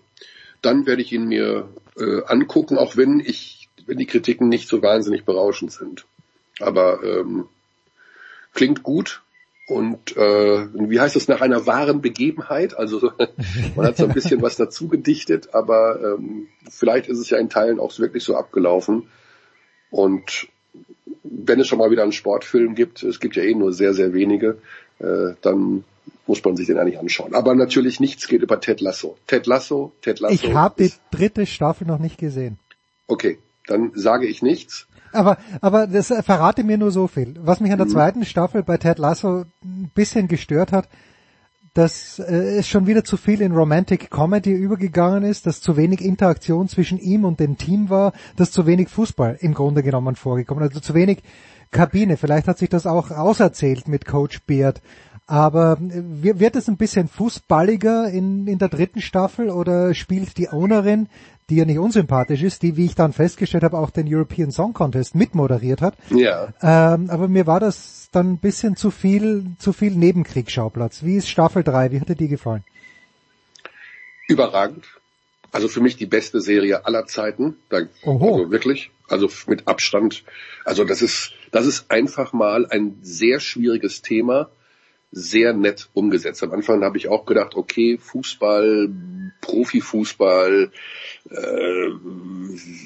Dann 0.62 0.86
werde 0.86 1.02
ich 1.02 1.12
ihn 1.12 1.28
mir 1.28 1.70
äh, 1.98 2.22
angucken, 2.28 2.78
auch 2.78 2.98
wenn 2.98 3.20
ich, 3.20 3.68
wenn 3.88 3.98
die 3.98 4.06
Kritiken 4.06 4.48
nicht 4.48 4.68
so 4.68 4.84
wahnsinnig 4.84 5.26
berauschend 5.26 5.72
sind. 5.72 6.06
Aber 6.60 7.02
ähm, 7.04 7.46
klingt 8.54 8.84
gut 8.84 9.21
und 9.72 10.18
äh, 10.18 10.68
wie 10.74 11.00
heißt 11.00 11.16
das 11.16 11.30
nach 11.30 11.40
einer 11.40 11.66
wahren 11.66 12.02
Begebenheit? 12.02 12.78
Also 12.78 13.14
man 13.78 13.86
hat 13.86 13.96
so 13.96 14.04
ein 14.04 14.14
bisschen 14.14 14.42
was 14.42 14.58
dazu 14.58 14.90
gedichtet, 14.90 15.54
aber 15.54 16.18
ähm, 16.18 16.48
vielleicht 16.70 17.08
ist 17.08 17.20
es 17.20 17.30
ja 17.30 17.38
in 17.38 17.50
Teilen 17.50 17.80
auch 17.80 17.98
wirklich 17.98 18.26
so 18.26 18.36
abgelaufen. 18.36 19.08
Und 19.90 20.50
wenn 21.24 21.62
es 21.62 21.70
schon 21.70 21.80
mal 21.80 21.90
wieder 21.90 22.04
einen 22.04 22.12
Sportfilm 22.12 22.76
gibt, 22.76 23.02
es 23.02 23.22
gibt 23.22 23.38
ja 23.38 23.44
eh 23.44 23.56
nur 23.56 23.72
sehr, 23.72 23.94
sehr 23.94 24.14
wenige, 24.14 24.58
äh, 25.00 25.36
dann 25.42 25.86
muss 26.28 26.44
man 26.44 26.58
sich 26.58 26.68
den 26.68 26.78
eigentlich 26.78 27.00
anschauen. 27.00 27.34
Aber 27.34 27.56
natürlich 27.56 28.02
nichts 28.02 28.28
geht 28.28 28.42
über 28.42 28.60
Ted 28.60 28.82
Lasso. 28.82 29.18
Ted 29.26 29.48
Lasso, 29.48 29.94
Ted 30.02 30.20
Lasso. 30.20 30.34
Ich 30.34 30.54
habe 30.54 30.84
die 30.84 30.92
dritte 31.16 31.46
Staffel 31.46 31.88
noch 31.88 32.00
nicht 32.00 32.18
gesehen. 32.18 32.60
Okay, 33.08 33.38
dann 33.68 33.94
sage 33.96 34.28
ich 34.28 34.42
nichts. 34.42 34.88
Aber, 35.14 35.38
aber 35.62 35.88
das 35.88 36.08
verrate 36.08 36.64
mir 36.64 36.78
nur 36.78 36.92
so 36.92 37.08
viel. 37.08 37.36
Was 37.42 37.60
mich 37.60 37.72
an 37.72 37.78
der 37.78 37.88
Mhm. 37.88 37.92
zweiten 37.92 38.26
Staffel 38.26 38.64
bei 38.64 38.78
Ted 38.78 38.98
Lasso 39.00 39.46
ein 39.64 39.92
bisschen 39.94 40.28
gestört 40.28 40.72
hat, 40.72 40.88
dass 41.74 42.20
äh, 42.20 42.58
es 42.58 42.68
schon 42.68 42.86
wieder 42.86 43.04
zu 43.04 43.16
viel 43.18 43.42
in 43.42 43.54
Romantic 43.54 44.12
Comedy 44.12 44.52
übergegangen 44.52 45.24
ist, 45.24 45.48
dass 45.48 45.62
zu 45.62 45.78
wenig 45.78 46.02
Interaktion 46.02 46.68
zwischen 46.68 46.98
ihm 47.00 47.24
und 47.24 47.40
dem 47.40 47.58
Team 47.58 47.90
war, 47.90 48.12
dass 48.36 48.52
zu 48.52 48.66
wenig 48.66 48.90
Fußball 48.90 49.38
im 49.40 49.54
Grunde 49.54 49.82
genommen 49.82 50.16
vorgekommen, 50.16 50.64
also 50.64 50.80
zu 50.82 50.94
wenig 50.94 51.24
Kabine. 51.72 52.18
Vielleicht 52.18 52.48
hat 52.50 52.58
sich 52.58 52.68
das 52.70 52.86
auch 52.86 53.12
auserzählt 53.12 53.88
mit 53.88 54.06
Coach 54.06 54.42
Beard. 54.46 54.82
Aber 55.28 55.78
äh, 55.80 56.04
wir- 56.22 56.42
wird 56.42 56.58
es 56.58 56.68
ein 56.68 56.76
bisschen 56.76 57.08
fußballiger 57.08 58.10
in, 58.10 58.48
in 58.48 58.58
der 58.60 58.68
dritten 58.68 59.00
Staffel 59.00 59.50
oder 59.50 59.94
spielt 59.94 60.38
die 60.38 60.50
Ownerin, 60.52 61.08
die 61.50 61.58
ja 61.58 61.66
nicht 61.66 61.80
unsympathisch 61.80 62.44
ist, 62.44 62.62
die, 62.62 62.78
wie 62.78 62.86
ich 62.86 62.96
dann 62.96 63.14
festgestellt 63.14 63.64
habe, 63.64 63.78
auch 63.78 63.90
den 63.90 64.14
European 64.14 64.52
Song 64.52 64.74
Contest 64.74 65.16
mitmoderiert 65.16 65.82
hat. 65.82 65.96
Ja. 66.10 66.54
Ähm, 66.62 67.10
aber 67.10 67.28
mir 67.28 67.48
war 67.48 67.60
das 67.60 68.10
dann 68.12 68.34
ein 68.34 68.38
bisschen 68.38 68.76
zu 68.76 68.92
viel, 68.92 69.46
zu 69.60 69.74
viel 69.74 69.92
Nebenkriegsschauplatz. 69.92 71.04
Wie 71.04 71.18
ist 71.18 71.30
Staffel 71.30 71.64
3? 71.64 71.92
Wie 71.92 72.00
hat 72.00 72.10
dir 72.10 72.16
die 72.16 72.28
gefallen? 72.28 72.64
Überragend. 74.28 74.86
Also 75.52 75.68
für 75.68 75.82
mich 75.82 75.98
die 75.98 76.06
beste 76.06 76.40
Serie 76.40 76.86
aller 76.86 77.06
Zeiten. 77.06 77.58
Da, 77.70 77.82
Oho. 78.04 78.36
also 78.36 78.52
wirklich. 78.52 78.92
Also 79.10 79.30
mit 79.48 79.68
Abstand. 79.68 80.24
Also 80.64 80.86
das 80.86 81.02
ist, 81.02 81.34
das 81.52 81.66
ist 81.66 81.92
einfach 81.92 82.32
mal 82.32 82.66
ein 82.70 82.98
sehr 83.02 83.42
schwieriges 83.42 84.02
Thema, 84.02 84.50
sehr 85.12 85.54
nett 85.54 85.90
umgesetzt. 85.94 86.42
Am 86.42 86.52
Anfang 86.52 86.84
habe 86.84 86.98
ich 86.98 87.10
auch 87.10 87.26
gedacht, 87.26 87.56
okay, 87.56 87.98
Fußball, 87.98 88.90
Profifußball, 89.42 90.72
äh, 91.30 91.88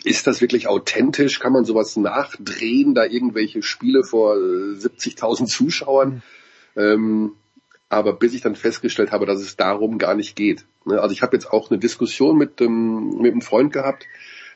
ist 0.03 0.26
das 0.26 0.41
wirklich 0.41 0.68
authentisch? 0.68 1.39
Kann 1.39 1.53
man 1.53 1.65
sowas 1.65 1.95
nachdrehen, 1.97 2.95
da 2.95 3.06
irgendwelche 3.06 3.61
Spiele 3.61 4.03
vor 4.03 4.35
äh, 4.35 4.73
70.000 4.76 5.45
Zuschauern? 5.45 6.23
Ähm, 6.76 7.34
aber 7.89 8.14
bis 8.14 8.34
ich 8.34 8.41
dann 8.41 8.56
festgestellt 8.56 9.11
habe, 9.11 9.27
dass 9.27 9.39
es 9.39 9.56
darum 9.56 9.99
gar 9.99 10.15
nicht 10.15 10.35
geht. 10.35 10.65
Ne, 10.85 10.99
Also 10.99 11.14
ich 11.14 11.22
habe 11.22 11.35
jetzt 11.35 11.52
auch 11.52 11.69
eine 11.69 11.80
Diskussion 11.80 12.38
mit, 12.38 12.60
ähm, 12.60 13.18
mit 13.19 13.31
einem 13.31 13.41
Freund 13.41 13.72
gehabt, 13.72 14.06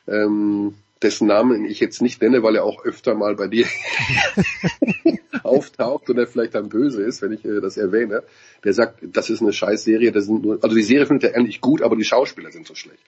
ähm, 0.08 0.74
dessen 1.02 1.26
Namen 1.28 1.64
ich 1.64 1.80
jetzt 1.80 2.02
nicht 2.02 2.20
nenne, 2.20 2.42
weil 2.42 2.56
er 2.56 2.64
auch 2.64 2.84
öfter 2.84 3.14
mal 3.14 3.34
bei 3.36 3.46
dir 3.48 3.66
auftaucht 5.42 6.10
und 6.10 6.18
er 6.18 6.26
vielleicht 6.26 6.54
dann 6.54 6.68
böse 6.68 7.02
ist, 7.02 7.22
wenn 7.22 7.32
ich 7.32 7.44
äh, 7.44 7.60
das 7.60 7.76
erwähne. 7.76 8.22
Der 8.64 8.72
sagt, 8.74 8.98
das 9.02 9.30
ist 9.30 9.40
eine 9.40 9.52
Scheißserie, 9.52 10.12
das 10.12 10.26
sind 10.26 10.42
nur, 10.44 10.58
also 10.62 10.76
die 10.76 10.82
Serie 10.82 11.06
findet 11.06 11.30
er 11.32 11.36
eigentlich 11.38 11.60
gut, 11.60 11.82
aber 11.82 11.96
die 11.96 12.04
Schauspieler 12.04 12.50
sind 12.52 12.66
so 12.66 12.74
schlecht. 12.74 13.02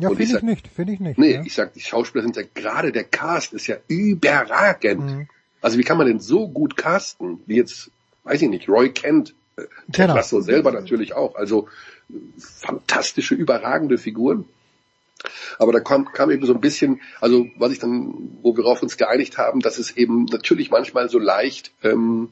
Ja, 0.00 0.08
finde 0.08 0.22
ich 0.24 0.28
ich 0.30 0.34
sag- 0.34 0.42
nicht, 0.42 0.68
finde 0.68 0.92
ich 0.94 1.00
nicht. 1.00 1.18
Nee, 1.18 1.34
ja. 1.34 1.42
ich 1.44 1.54
sag, 1.54 1.72
die 1.74 1.80
Schauspieler 1.80 2.24
sind 2.24 2.36
ja 2.36 2.42
gerade 2.54 2.90
der 2.90 3.04
Cast 3.04 3.52
ist 3.52 3.66
ja 3.66 3.76
überragend. 3.86 5.04
Mhm. 5.04 5.28
Also 5.60 5.78
wie 5.78 5.82
kann 5.84 5.98
man 5.98 6.06
denn 6.06 6.20
so 6.20 6.48
gut 6.48 6.76
casten, 6.76 7.40
wie 7.46 7.56
jetzt, 7.56 7.90
weiß 8.24 8.42
ich 8.42 8.48
nicht, 8.48 8.68
Roy 8.68 8.90
Kent, 8.90 9.34
äh, 9.56 9.62
Ted 9.62 9.68
Genau. 9.92 10.14
Lasso 10.16 10.40
selber 10.40 10.72
natürlich 10.72 11.14
auch. 11.14 11.36
Also 11.36 11.68
äh, 12.10 12.14
fantastische, 12.38 13.34
überragende 13.34 13.98
Figuren. 13.98 14.46
Aber 15.58 15.72
da 15.72 15.80
kam, 15.80 16.12
kam 16.12 16.30
eben 16.30 16.44
so 16.44 16.52
ein 16.52 16.60
bisschen, 16.60 17.00
also 17.20 17.46
was 17.56 17.72
ich 17.72 17.78
dann, 17.78 18.38
wo 18.42 18.56
wir 18.56 18.64
auf 18.66 18.82
uns 18.82 18.96
geeinigt 18.96 19.38
haben, 19.38 19.60
dass 19.60 19.78
es 19.78 19.96
eben 19.96 20.24
natürlich 20.26 20.70
manchmal 20.70 21.08
so 21.08 21.18
leicht 21.18 21.72
ähm, 21.82 22.30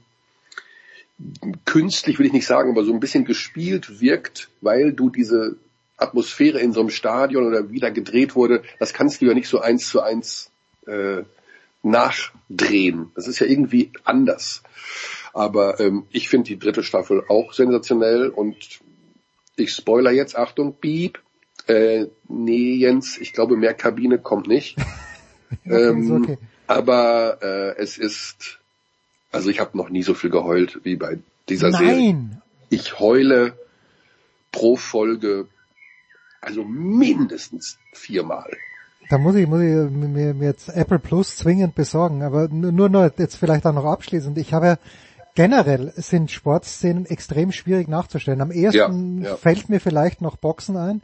künstlich, 1.64 2.18
will 2.18 2.26
ich 2.26 2.32
nicht 2.32 2.46
sagen, 2.46 2.70
aber 2.70 2.84
so 2.84 2.92
ein 2.92 3.00
bisschen 3.00 3.24
gespielt 3.24 4.00
wirkt, 4.00 4.48
weil 4.60 4.92
du 4.92 5.10
diese 5.10 5.56
Atmosphäre 5.96 6.60
in 6.60 6.72
so 6.72 6.80
einem 6.80 6.90
Stadion 6.90 7.46
oder 7.46 7.70
wie 7.70 7.80
da 7.80 7.90
gedreht 7.90 8.34
wurde, 8.34 8.62
das 8.78 8.92
kannst 8.92 9.20
du 9.20 9.26
ja 9.26 9.34
nicht 9.34 9.48
so 9.48 9.60
eins 9.60 9.88
zu 9.88 10.00
eins 10.00 10.50
äh, 10.86 11.22
nachdrehen. 11.82 13.10
Das 13.14 13.28
ist 13.28 13.38
ja 13.38 13.46
irgendwie 13.46 13.90
anders. 14.04 14.62
Aber 15.32 15.80
ähm, 15.80 16.06
ich 16.10 16.28
finde 16.28 16.48
die 16.48 16.58
dritte 16.58 16.82
Staffel 16.82 17.24
auch 17.28 17.52
sensationell 17.52 18.28
und 18.28 18.80
ich 19.56 19.70
spoiler 19.70 20.10
jetzt, 20.10 20.36
Achtung, 20.36 20.74
Piep. 20.74 21.20
Äh, 21.66 22.06
nee, 22.28 22.74
Jens, 22.74 23.18
ich 23.18 23.32
glaube, 23.32 23.56
mehr 23.56 23.74
Kabine 23.74 24.18
kommt 24.18 24.48
nicht. 24.48 24.76
ähm, 25.64 26.22
okay. 26.22 26.38
Aber 26.66 27.38
äh, 27.42 27.76
es 27.78 27.98
ist, 27.98 28.60
also 29.30 29.50
ich 29.50 29.60
habe 29.60 29.76
noch 29.76 29.90
nie 29.90 30.02
so 30.02 30.14
viel 30.14 30.30
geheult 30.30 30.80
wie 30.84 30.96
bei 30.96 31.18
dieser 31.48 31.72
Serie. 31.72 32.12
Nein! 32.12 32.42
Ich 32.70 32.98
heule 32.98 33.54
pro 34.50 34.76
Folge, 34.76 35.48
also 36.40 36.64
mindestens 36.64 37.78
viermal. 37.92 38.50
Da 39.10 39.18
muss 39.18 39.34
ich, 39.34 39.46
muss 39.46 39.60
ich 39.60 39.90
mir, 39.90 40.34
mir 40.34 40.46
jetzt 40.46 40.68
Apple 40.70 40.98
Plus 40.98 41.36
zwingend 41.36 41.74
besorgen, 41.74 42.22
aber 42.22 42.48
nur, 42.48 42.72
nur 42.72 42.88
noch 42.88 43.10
jetzt 43.18 43.36
vielleicht 43.36 43.66
auch 43.66 43.74
noch 43.74 43.84
abschließend. 43.84 44.38
Ich 44.38 44.54
habe 44.54 44.66
ja 44.66 44.78
generell 45.34 45.92
sind 45.96 46.30
Sportszenen 46.30 47.06
extrem 47.06 47.52
schwierig 47.52 47.88
nachzustellen. 47.88 48.40
Am 48.40 48.50
ersten 48.50 49.22
Ja, 49.22 49.30
ja. 49.30 49.36
fällt 49.36 49.68
mir 49.68 49.80
vielleicht 49.80 50.20
noch 50.20 50.36
Boxen 50.36 50.76
ein, 50.76 51.02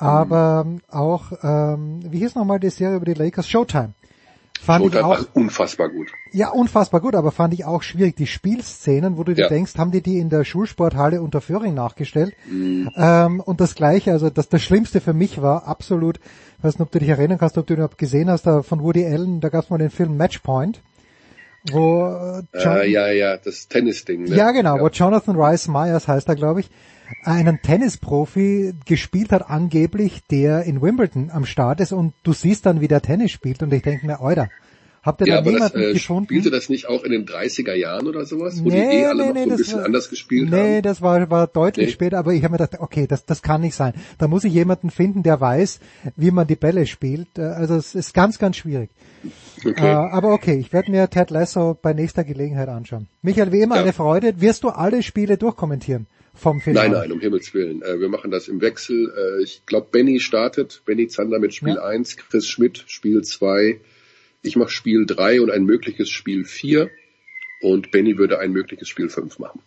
aber 0.00 0.66
auch, 0.90 1.32
ähm, 1.42 2.00
wie 2.10 2.18
hieß 2.18 2.34
nochmal 2.34 2.60
die 2.60 2.70
Serie 2.70 2.96
über 2.96 3.04
die 3.04 3.14
Lakers? 3.14 3.48
Showtime. 3.48 3.92
Fand 4.62 4.84
ich 4.84 4.92
Showtime 4.92 5.06
auch, 5.06 5.18
war 5.20 5.26
unfassbar 5.34 5.88
gut. 5.88 6.08
ja, 6.32 6.50
unfassbar 6.50 7.00
gut, 7.00 7.14
aber 7.14 7.32
fand 7.32 7.54
ich 7.54 7.64
auch 7.64 7.82
schwierig. 7.82 8.16
Die 8.16 8.26
Spielszenen, 8.26 9.16
wo 9.16 9.24
du 9.24 9.34
dir 9.34 9.42
Ja. 9.44 9.48
denkst, 9.48 9.76
haben 9.78 9.90
die 9.90 10.02
die 10.02 10.18
in 10.18 10.28
der 10.28 10.44
Schulsporthalle 10.44 11.22
unter 11.22 11.40
Föhring 11.40 11.72
nachgestellt? 11.74 12.34
Mhm. 12.50 12.90
Ähm, 12.94 13.40
und 13.40 13.60
das 13.60 13.74
Gleiche, 13.74 14.12
also 14.12 14.28
das, 14.28 14.48
das 14.50 14.60
Schlimmste 14.62 15.00
für 15.00 15.14
mich 15.14 15.40
war 15.40 15.66
absolut, 15.66 16.18
ich 16.58 16.64
weiß 16.64 16.74
nicht, 16.74 16.82
ob 16.82 16.90
du 16.92 16.98
dich 16.98 17.08
erinnern 17.08 17.38
kannst, 17.38 17.56
ob 17.56 17.66
du 17.66 17.72
ihn 17.72 17.78
überhaupt 17.78 17.96
gesehen 17.98 18.28
hast, 18.30 18.46
da 18.46 18.62
von 18.62 18.82
Woody 18.82 19.06
Allen, 19.06 19.40
da 19.40 19.48
gab 19.48 19.64
es 19.64 19.70
mal 19.70 19.78
den 19.78 19.88
Film 19.90 20.18
Matchpoint, 20.18 20.82
wo 21.70 22.06
äh, 22.06 22.42
John, 22.62 22.76
Äh, 22.78 22.86
ja, 22.88 23.08
ja, 23.10 23.36
das 23.38 23.66
Tennis-Ding. 23.68 24.24
Ne? 24.24 24.34
ja, 24.36 24.50
genau, 24.50 24.78
wo 24.78 24.88
Jonathan 24.88 25.36
Rice 25.40 25.68
Myers 25.68 26.06
heißt 26.08 26.28
er, 26.28 26.36
glaube 26.36 26.60
ich, 26.60 26.70
einen 27.24 27.60
Tennisprofi 27.62 28.72
gespielt 28.86 29.32
hat 29.32 29.48
angeblich, 29.50 30.20
der 30.30 30.62
in 30.64 30.80
Wimbledon 30.82 31.30
am 31.30 31.44
Start 31.44 31.80
ist 31.80 31.92
und 31.92 32.12
du 32.22 32.32
siehst 32.32 32.66
dann, 32.66 32.80
wie 32.80 32.88
der 32.88 33.02
Tennis 33.02 33.30
spielt 33.32 33.62
und 33.62 33.72
ich 33.72 33.82
denke 33.82 34.06
mir, 34.06 34.20
Alter, 34.20 34.48
habt 35.02 35.20
ihr 35.22 35.26
Ja, 35.28 35.34
da 35.34 35.40
aber 35.40 35.52
das, 35.52 35.72
niemanden 35.72 35.90
äh, 35.90 35.92
gefunden? 35.94 36.24
spielte 36.26 36.50
das 36.50 36.68
nicht 36.68 36.88
auch 36.88 37.04
in 37.04 37.12
den 37.12 37.26
30er 37.26 37.74
Jahren 37.74 38.06
oder 38.06 38.26
sowas, 38.26 38.60
wo 38.62 38.68
die 38.68 38.76
Nee, 38.76 39.00
eh 39.02 39.06
alle 39.06 39.22
nee, 39.22 39.28
noch 39.28 39.34
nee, 39.34 39.40
so 39.40 39.42
ein 39.44 39.48
das 39.50 39.58
bisschen 39.58 39.78
war- 39.78 39.84
anders 39.86 40.10
gespielt 40.10 40.50
nee, 40.50 40.76
haben? 40.76 40.82
das 40.82 41.00
war, 41.02 41.30
war 41.30 41.46
deutlich 41.46 41.86
Nee. 41.86 41.92
später, 41.92 42.18
aber 42.18 42.32
ich 42.34 42.42
habe 42.44 42.52
mir 42.52 42.58
gedacht, 42.58 42.80
okay, 42.80 43.06
das, 43.06 43.24
das 43.24 43.42
kann 43.42 43.60
nicht 43.62 43.74
sein. 43.74 43.94
Da 44.18 44.28
muss 44.28 44.44
ich 44.44 44.52
jemanden 44.52 44.90
finden, 44.90 45.22
der 45.22 45.40
weiß, 45.40 45.80
wie 46.16 46.30
man 46.30 46.46
die 46.46 46.56
Bälle 46.56 46.86
spielt. 46.86 47.38
Äh, 47.38 47.42
Also 47.42 47.76
es 47.76 47.94
ist 47.94 48.12
ganz, 48.14 48.38
ganz 48.38 48.56
schwierig. 48.56 48.90
Okay. 49.66 49.72
Äh, 49.86 49.94
aber 49.94 50.32
okay, 50.32 50.54
ich 50.58 50.72
werde 50.72 50.90
mir 50.90 51.08
Ted 51.10 51.30
Lasso 51.30 51.76
bei 51.80 51.92
nächster 51.92 52.24
Gelegenheit 52.24 52.68
anschauen. 52.68 53.08
Michael, 53.22 53.52
wie 53.52 53.60
immer 53.60 53.76
Ja. 53.76 53.82
eine 53.82 53.92
Freude. 53.92 54.40
Wirst 54.40 54.64
du 54.64 54.68
alle 54.70 55.02
Spiele 55.02 55.36
durchkommentieren 55.38 56.06
vom 56.34 56.60
Finale? 56.60 56.90
Nein, 56.90 57.00
nein, 57.00 57.12
um 57.12 57.20
Himmels 57.20 57.52
Willen. 57.54 57.82
Äh, 57.82 58.00
wir 58.00 58.08
machen 58.08 58.30
das 58.30 58.48
im 58.48 58.60
Wechsel. 58.60 59.12
Äh, 59.16 59.42
ich 59.42 59.62
glaube, 59.66 59.88
Benny 59.90 60.20
startet, 60.20 60.82
Benny 60.84 61.08
Zander 61.08 61.38
mit 61.38 61.54
Spiel 61.54 61.74
Ja. 61.74 61.84
1, 61.84 62.16
Chris 62.16 62.46
Schmidt 62.46 62.84
Spiel 62.86 63.22
2. 63.22 63.80
Ich 64.42 64.56
mache 64.56 64.70
Spiel 64.70 65.04
3 65.06 65.40
und 65.42 65.50
ein 65.50 65.64
mögliches 65.64 66.08
Spiel 66.08 66.44
4. 66.44 66.90
Und 67.62 67.90
Benny 67.90 68.16
würde 68.16 68.38
ein 68.38 68.52
mögliches 68.52 68.88
Spiel 68.88 69.08
5 69.10 69.38
machen. 69.38 69.60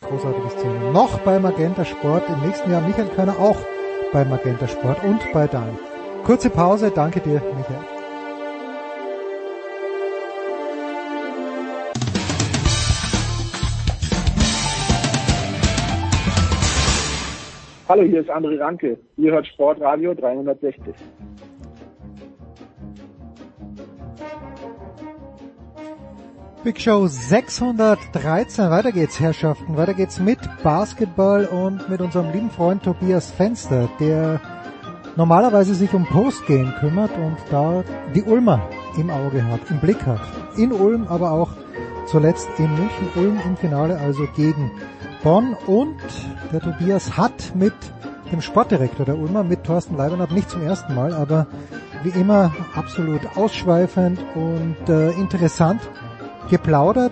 Großartige 0.00 0.50
Szene. 0.50 0.92
Noch 0.92 1.20
bei 1.20 1.38
Magenta 1.38 1.84
Sport. 1.84 2.24
Im 2.28 2.46
nächsten 2.46 2.70
Jahr 2.70 2.86
Michael 2.86 3.08
Körner 3.08 3.38
auch 3.38 3.64
bei 4.12 4.24
Magenta 4.24 4.66
Sport 4.68 5.04
und 5.04 5.20
bei 5.32 5.46
Dein. 5.46 5.78
Kurze 6.24 6.50
Pause. 6.50 6.90
Danke 6.94 7.20
dir, 7.20 7.40
Michael. 7.56 7.95
Hallo, 17.96 18.08
hier 18.08 18.20
ist 18.20 18.30
André 18.30 18.60
Ranke. 18.60 18.98
Ihr 19.16 19.32
hört 19.32 19.46
Sportradio 19.46 20.12
360. 20.12 20.94
Big 26.62 26.78
Show 26.78 27.06
613. 27.06 28.68
Weiter 28.68 28.92
geht's, 28.92 29.18
Herrschaften. 29.18 29.78
Weiter 29.78 29.94
geht's 29.94 30.20
mit 30.20 30.38
Basketball 30.62 31.46
und 31.46 31.88
mit 31.88 32.02
unserem 32.02 32.30
lieben 32.32 32.50
Freund 32.50 32.82
Tobias 32.82 33.30
Fenster, 33.30 33.88
der 33.98 34.42
normalerweise 35.16 35.74
sich 35.74 35.94
um 35.94 36.04
Postgame 36.04 36.74
kümmert 36.78 37.12
und 37.16 37.38
da 37.50 37.82
die 38.14 38.24
Ulmer 38.24 38.68
im 38.98 39.08
Auge 39.08 39.42
hat, 39.42 39.60
im 39.70 39.80
Blick 39.80 40.04
hat. 40.04 40.20
In 40.58 40.70
Ulm, 40.70 41.06
aber 41.08 41.30
auch 41.30 41.48
zuletzt 42.04 42.50
in 42.58 42.68
München. 42.74 43.08
Ulm 43.16 43.40
im 43.42 43.56
Finale 43.56 43.98
also 43.98 44.26
gegen 44.36 44.70
Bonn 45.26 45.56
und 45.66 45.96
der 46.52 46.60
Tobias 46.60 47.16
hat 47.16 47.56
mit 47.56 47.74
dem 48.30 48.40
Sportdirektor 48.40 49.04
der 49.04 49.18
Ulmer, 49.18 49.42
mit 49.42 49.64
Thorsten 49.64 49.96
Leibernat, 49.96 50.30
nicht 50.30 50.48
zum 50.48 50.62
ersten 50.62 50.94
Mal, 50.94 51.12
aber 51.12 51.48
wie 52.04 52.10
immer 52.10 52.54
absolut 52.76 53.36
ausschweifend 53.36 54.20
und 54.36 54.76
äh, 54.88 55.10
interessant 55.10 55.80
geplaudert 56.48 57.10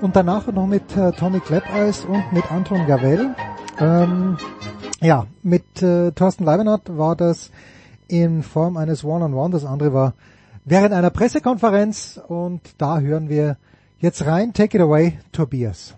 und 0.00 0.16
danach 0.16 0.48
noch 0.48 0.66
mit 0.66 0.96
äh, 0.96 1.12
Tommy 1.12 1.38
Kleppeis 1.38 2.04
und 2.04 2.32
mit 2.32 2.50
Anton 2.50 2.84
Gavel. 2.88 3.36
Ähm, 3.78 4.36
ja, 5.00 5.26
mit 5.44 5.80
äh, 5.84 6.10
Thorsten 6.10 6.42
Leibniz 6.42 6.80
war 6.88 7.14
das 7.14 7.52
in 8.08 8.42
Form 8.42 8.76
eines 8.76 9.04
One-on-One, 9.04 9.36
-on 9.36 9.46
-One. 9.46 9.52
das 9.52 9.64
andere 9.64 9.94
war 9.94 10.14
während 10.64 10.92
einer 10.92 11.10
Pressekonferenz 11.10 12.20
und 12.26 12.60
da 12.78 12.98
hören 12.98 13.28
wir 13.28 13.56
jetzt 14.00 14.26
rein. 14.26 14.52
Take 14.52 14.78
it 14.78 14.82
away, 14.82 15.16
Tobias. 15.30 15.94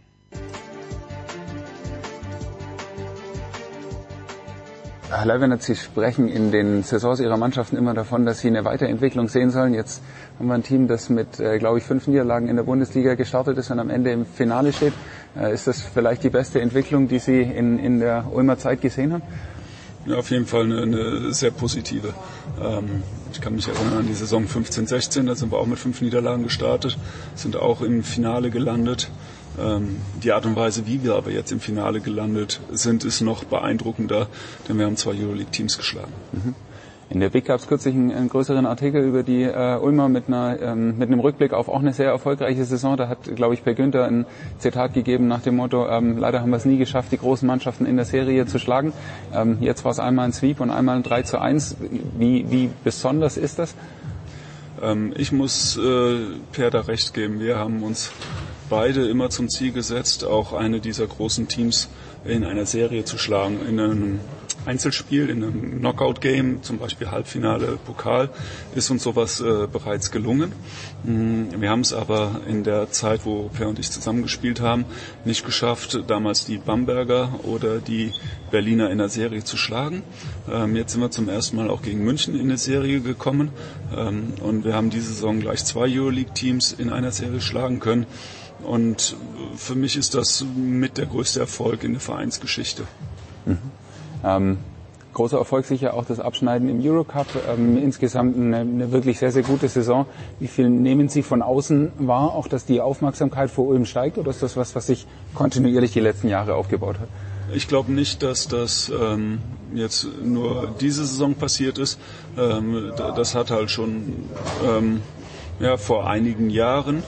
Herr 5.15 5.27
Leibniz, 5.27 5.67
Sie 5.67 5.77
sprechen 5.77 6.27
in 6.31 6.51
den 6.53 6.83
Saisons 6.85 7.21
Ihrer 7.21 7.37
Mannschaften 7.37 7.77
immer 7.77 7.93
davon, 7.93 8.25
dass 8.25 8.41
Sie 8.41 8.49
eine 8.49 8.65
Weiterentwicklung 8.65 9.29
sehen 9.29 9.51
sollen. 9.51 9.75
Jetzt 9.75 10.01
haben 10.39 10.49
wir 10.49 10.55
ein 10.55 10.63
Team, 10.63 10.89
das 10.89 11.11
mit, 11.11 11.39
äh, 11.39 11.59
glaube 11.59 11.79
ich, 11.79 11.85
fünf 11.85 12.07
Niederlagen 12.07 12.49
in 12.49 12.57
der 12.57 12.63
Bundesliga 12.63 13.15
gestartet 13.15 13.59
ist 13.59 13.71
und 13.71 13.79
am 13.79 13.91
Ende 13.91 14.11
im 14.11 14.25
Finale 14.25 14.73
steht. 14.73 14.95
Äh, 15.39 15.53
ist 15.53 15.67
das 15.67 15.83
vielleicht 15.83 16.25
die 16.25 16.31
beste 16.31 16.63
Entwicklung, 16.63 17.09
die 17.09 17.19
Sie 17.19 17.43
in, 17.43 17.79
in 17.79 18.01
der 18.01 18.25
Ulmer 18.33 18.57
Zeit 18.57 18.81
gesehen 18.81 19.13
haben? 19.13 19.23
Ja, 20.07 20.17
auf 20.17 20.31
jeden 20.31 20.47
Fall 20.47 20.65
eine, 20.65 20.81
eine 20.81 21.35
sehr 21.35 21.51
positive. 21.51 22.15
Ähm, 22.59 23.03
ich 23.33 23.41
kann 23.43 23.55
mich 23.55 23.69
erinnern 23.69 23.99
an 23.99 24.07
die 24.07 24.15
Saison 24.15 24.47
15-16, 24.47 25.27
da 25.27 25.35
sind 25.35 25.53
wir 25.53 25.59
auch 25.59 25.67
mit 25.67 25.79
fünf 25.79 26.01
Niederlagen 26.01 26.43
gestartet, 26.43 26.97
sind 27.35 27.57
auch 27.57 27.83
im 27.83 28.03
Finale 28.03 28.51
gelandet. 28.51 29.11
Ähm, 29.61 29.97
die 30.23 30.33
Art 30.33 30.47
und 30.47 30.57
Weise, 30.57 30.87
wie 30.87 31.03
wir 31.03 31.15
aber 31.15 31.31
jetzt 31.31 31.53
im 31.53 31.61
Finale 31.61 32.01
gelandet 32.01 32.61
sind, 32.71 33.05
ist 33.05 33.21
noch 33.21 33.45
beeindruckender, 33.45 34.29
denn 34.69 34.79
wir 34.79 34.87
haben 34.87 34.97
zwei 34.97 35.13
Euroleague-Teams 35.13 35.77
geschlagen. 35.77 36.13
Mhm. 36.33 36.55
In 37.13 37.21
der 37.21 37.29
Big 37.29 37.45
gab 37.45 37.61
es 37.61 37.67
kürzlich 37.67 37.95
einen, 37.95 38.11
einen, 38.11 38.31
größeren 38.31 38.65
Artikel 38.65 39.05
über 39.05 39.23
die 39.23 39.43
äh, 39.43 39.77
Ulmer 39.77 40.09
mit, 40.09 40.29
einer, 40.29 40.59
ähm, 40.63 40.97
mit 40.97 41.09
einem 41.09 41.21
Rückblick 41.21 41.53
auf 41.53 41.69
auch 41.69 41.81
eine 41.81 41.93
sehr 41.93 42.07
erfolgreiche 42.07 42.65
Saison. 42.65 42.97
Da 42.97 43.07
hat, 43.07 43.37
glaube 43.37 43.53
ich, 43.53 43.63
Per 43.63 43.75
Günther 43.75 44.07
ein 44.07 44.25
Zitat 44.59 44.95
gegeben 44.95 45.29
nach 45.29 45.43
dem 45.43 45.57
Motto, 45.57 45.87
ähm, 45.87 46.17
leider 46.17 46.41
haben 46.41 46.49
wir 46.49 46.57
es 46.57 46.65
nie 46.65 46.79
geschafft, 46.79 47.13
die 47.13 47.19
großen 47.19 47.47
Mannschaften 47.47 47.85
in 47.85 47.97
der 47.97 48.07
Serie 48.07 48.47
zu 48.47 48.59
schlagen. 48.59 48.95
Ähm, 49.35 49.59
jetzt 49.61 49.85
war 49.85 49.93
es 49.93 49.99
einmal 49.99 50.25
ein 50.25 50.33
Sweep 50.33 50.61
und 50.61 50.71
einmal 50.71 50.97
ein 50.97 51.03
3 51.03 51.23
zu 51.23 51.39
1. 51.39 51.77
Wie, 52.17 52.51
wie 52.51 52.71
besonders 52.83 53.37
ist 53.37 53.59
das? 53.59 53.75
Ähm, 54.81 55.13
ich 55.15 55.33
muss 55.33 55.77
äh, 55.77 56.17
Per 56.53 56.71
da 56.71 56.81
recht 56.81 57.13
geben. 57.13 57.41
Wir 57.41 57.59
haben 57.59 57.83
uns 57.83 58.11
beide 58.73 59.07
immer 59.07 59.29
zum 59.29 59.51
Ziel 59.51 59.71
gesetzt, 59.71 60.25
auch 60.25 60.55
eine 60.55 60.81
dieser 60.81 61.07
großen 61.07 61.47
Teams 61.47 61.91
in 62.25 62.43
einer 62.43 62.65
Serie 62.65 63.05
zu 63.05 63.19
schlagen, 63.19 63.61
in 63.69 63.79
einem 63.79 64.21
Einzelspiel, 64.65 65.29
in 65.29 65.43
einem 65.43 65.79
Knockout-Game, 65.81 66.63
zum 66.63 66.79
Beispiel 66.79 67.11
Halbfinale, 67.11 67.79
Pokal, 67.85 68.31
ist 68.75 68.91
uns 68.91 69.03
sowas 69.03 69.43
äh, 69.43 69.67
bereits 69.71 70.11
gelungen. 70.11 70.53
Mm, 71.05 71.61
wir 71.61 71.69
haben 71.69 71.83
es 71.83 71.93
aber 71.93 72.41
in 72.49 72.65
der 72.65 72.91
Zeit, 72.91 73.27
wo 73.27 73.51
Per 73.53 73.69
und 73.69 73.79
ich 73.79 73.91
zusammengespielt 73.91 74.63
haben, 74.63 74.87
nicht 75.27 75.45
geschafft, 75.45 76.05
damals 76.07 76.47
die 76.47 76.57
Bamberger 76.57 77.41
oder 77.43 77.79
die 77.79 78.13
Berliner 78.51 78.91
in 78.91 78.97
der 78.97 79.11
Serie 79.11 79.45
zu 79.45 79.59
schlagen. 79.59 80.03
Ähm, 80.51 80.77
jetzt 80.77 80.93
sind 80.93 81.03
wir 81.03 81.11
zum 81.11 81.29
ersten 81.29 81.57
Mal 81.57 81.69
auch 81.69 81.83
gegen 81.83 82.03
München 82.05 82.37
in 82.37 82.47
eine 82.47 82.57
Serie 82.57 83.01
gekommen 83.01 83.51
ähm, 83.95 84.33
und 84.41 84.65
wir 84.65 84.75
haben 84.75 84.89
diese 84.89 85.13
Saison 85.13 85.41
gleich 85.41 85.63
zwei 85.67 85.91
Euroleague-Teams 85.91 86.73
in 86.73 86.89
einer 86.89 87.11
Serie 87.11 87.43
schlagen 87.43 87.79
können. 87.81 88.07
Und 88.65 89.17
für 89.57 89.75
mich 89.75 89.97
ist 89.97 90.15
das 90.15 90.45
mit 90.57 90.99
der 90.99 91.07
größte 91.07 91.41
Erfolg 91.41 91.85
in 91.85 91.93
der 91.93 92.01
Vereinsgeschichte. 92.01 92.85
Mhm. 93.47 93.59
Ähm, 94.25 94.59
großer 95.13 95.39
Erfolg 95.39 95.67
sicher 95.67 95.95
auch 95.95 96.05
das 96.05 96.21
Abschneiden 96.21 96.69
im 96.69 96.81
Eurocup. 96.81 97.27
Ähm, 97.49 97.77
insgesamt 97.77 98.37
eine, 98.37 98.59
eine, 98.59 98.93
wirklich 98.93 99.19
sehr, 99.19 99.33
sehr 99.33 99.43
gute 99.43 99.69
Saison. 99.69 100.07
Wie 100.39 100.49
viel 100.49 100.71
nehmen 100.71 101.09
Sie 101.09 101.23
von 101.23 101.43
außen 101.43 101.93
wahr, 101.99 102.35
auch 102.35 102.49
dass 102.49 102.65
die 102.65 102.81
Aufmerksamkeit 102.81 103.51
vor 103.51 103.67
Ulm 103.67 103.85
steigt 103.85 104.19
oder 104.19 104.31
ist 104.31 104.43
das 104.43 104.57
was, 104.57 104.75
was 104.75 104.87
sich 104.87 105.07
kontinuierlich 105.35 105.93
die 105.93 106.01
letzten 106.01 106.29
Jahre 106.29 106.55
aufgebaut 106.55 106.99
hat? 106.99 107.09
Ich 107.55 107.69
glaube 107.69 107.93
nicht, 107.93 108.23
dass 108.23 108.49
das 108.49 108.91
ähm, 108.99 109.41
jetzt 109.75 110.07
nur 110.25 110.75
diese 110.81 111.05
Saison 111.05 111.35
passiert 111.35 111.79
ist. 111.79 111.99
Ähm, 112.39 112.93
das 112.97 113.35
hat 113.35 113.51
halt 113.51 113.71
schon 113.71 114.15
ähm, 114.67 115.03
ja, 115.61 115.77
vor 115.77 116.09
einigen 116.09 116.49
Jahren 116.49 117.03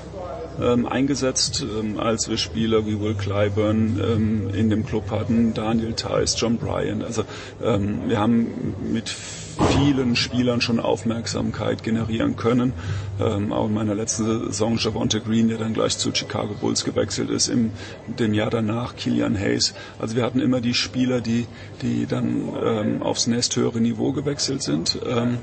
ähm, 0.61 0.87
eingesetzt, 0.87 1.63
ähm, 1.63 1.99
als 1.99 2.29
wir 2.29 2.39
Spieler 2.39 2.87
wie 2.87 3.01
Will 3.01 3.15
Clyburn 3.15 4.01
ähm, 4.03 4.55
in 4.55 4.71
dem 4.71 4.85
Club 4.85 5.11
hatten, 5.11 5.55
Daniel 5.55 5.95
Tice, 5.95 6.37
John 6.37 6.59
Bryan. 6.59 7.03
Also 7.03 7.25
ähm, 7.63 8.03
wir 8.09 8.19
haben 8.19 8.75
mit 8.93 9.15
vielen 9.55 10.17
Spielern 10.17 10.61
schon 10.61 10.81
Aufmerksamkeit 10.81 11.83
generieren 11.83 12.37
können. 12.37 12.73
Ähm, 13.21 13.53
auch 13.53 13.67
in 13.67 13.75
meiner 13.75 13.95
letzten 13.95 14.25
Saison 14.47 14.77
Javonte 14.77 15.21
Green, 15.21 15.49
der 15.49 15.59
dann 15.59 15.75
gleich 15.75 15.99
zu 15.99 16.15
Chicago 16.15 16.55
Bulls 16.61 16.85
gewechselt 16.85 17.31
ist, 17.31 17.49
im 17.49 17.73
dem 18.19 18.35
Jahr 18.35 18.51
danach 18.51 18.97
Killian 18.97 19.39
Hayes. 19.39 19.75
Also 19.99 20.17
wir 20.17 20.25
hatten 20.25 20.41
immer 20.41 20.61
die 20.61 20.75
Spieler, 20.75 21.21
die, 21.21 21.47
die 21.83 22.07
dann 22.07 22.49
ähm, 22.65 23.03
aufs 23.03 23.27
nächsthöhere 23.27 23.81
Niveau 23.81 24.13
gewechselt 24.13 24.63
sind 24.63 24.99
ähm, 25.07 25.39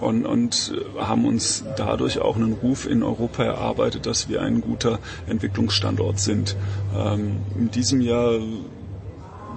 und, 0.00 0.26
und 0.26 0.72
haben 0.98 1.24
uns 1.24 1.64
dadurch 1.76 2.20
auch 2.20 2.36
einen 2.36 2.54
Ruf 2.54 2.88
in 2.88 3.02
Europa 3.02 3.44
erarbeitet, 3.44 4.06
dass 4.06 4.28
wir 4.28 4.42
ein 4.42 4.60
guter 4.60 4.98
Entwicklungsstandort 5.26 6.18
sind. 6.18 6.56
Ähm, 6.96 7.38
in 7.58 7.70
diesem 7.70 8.00
Jahr 8.00 8.40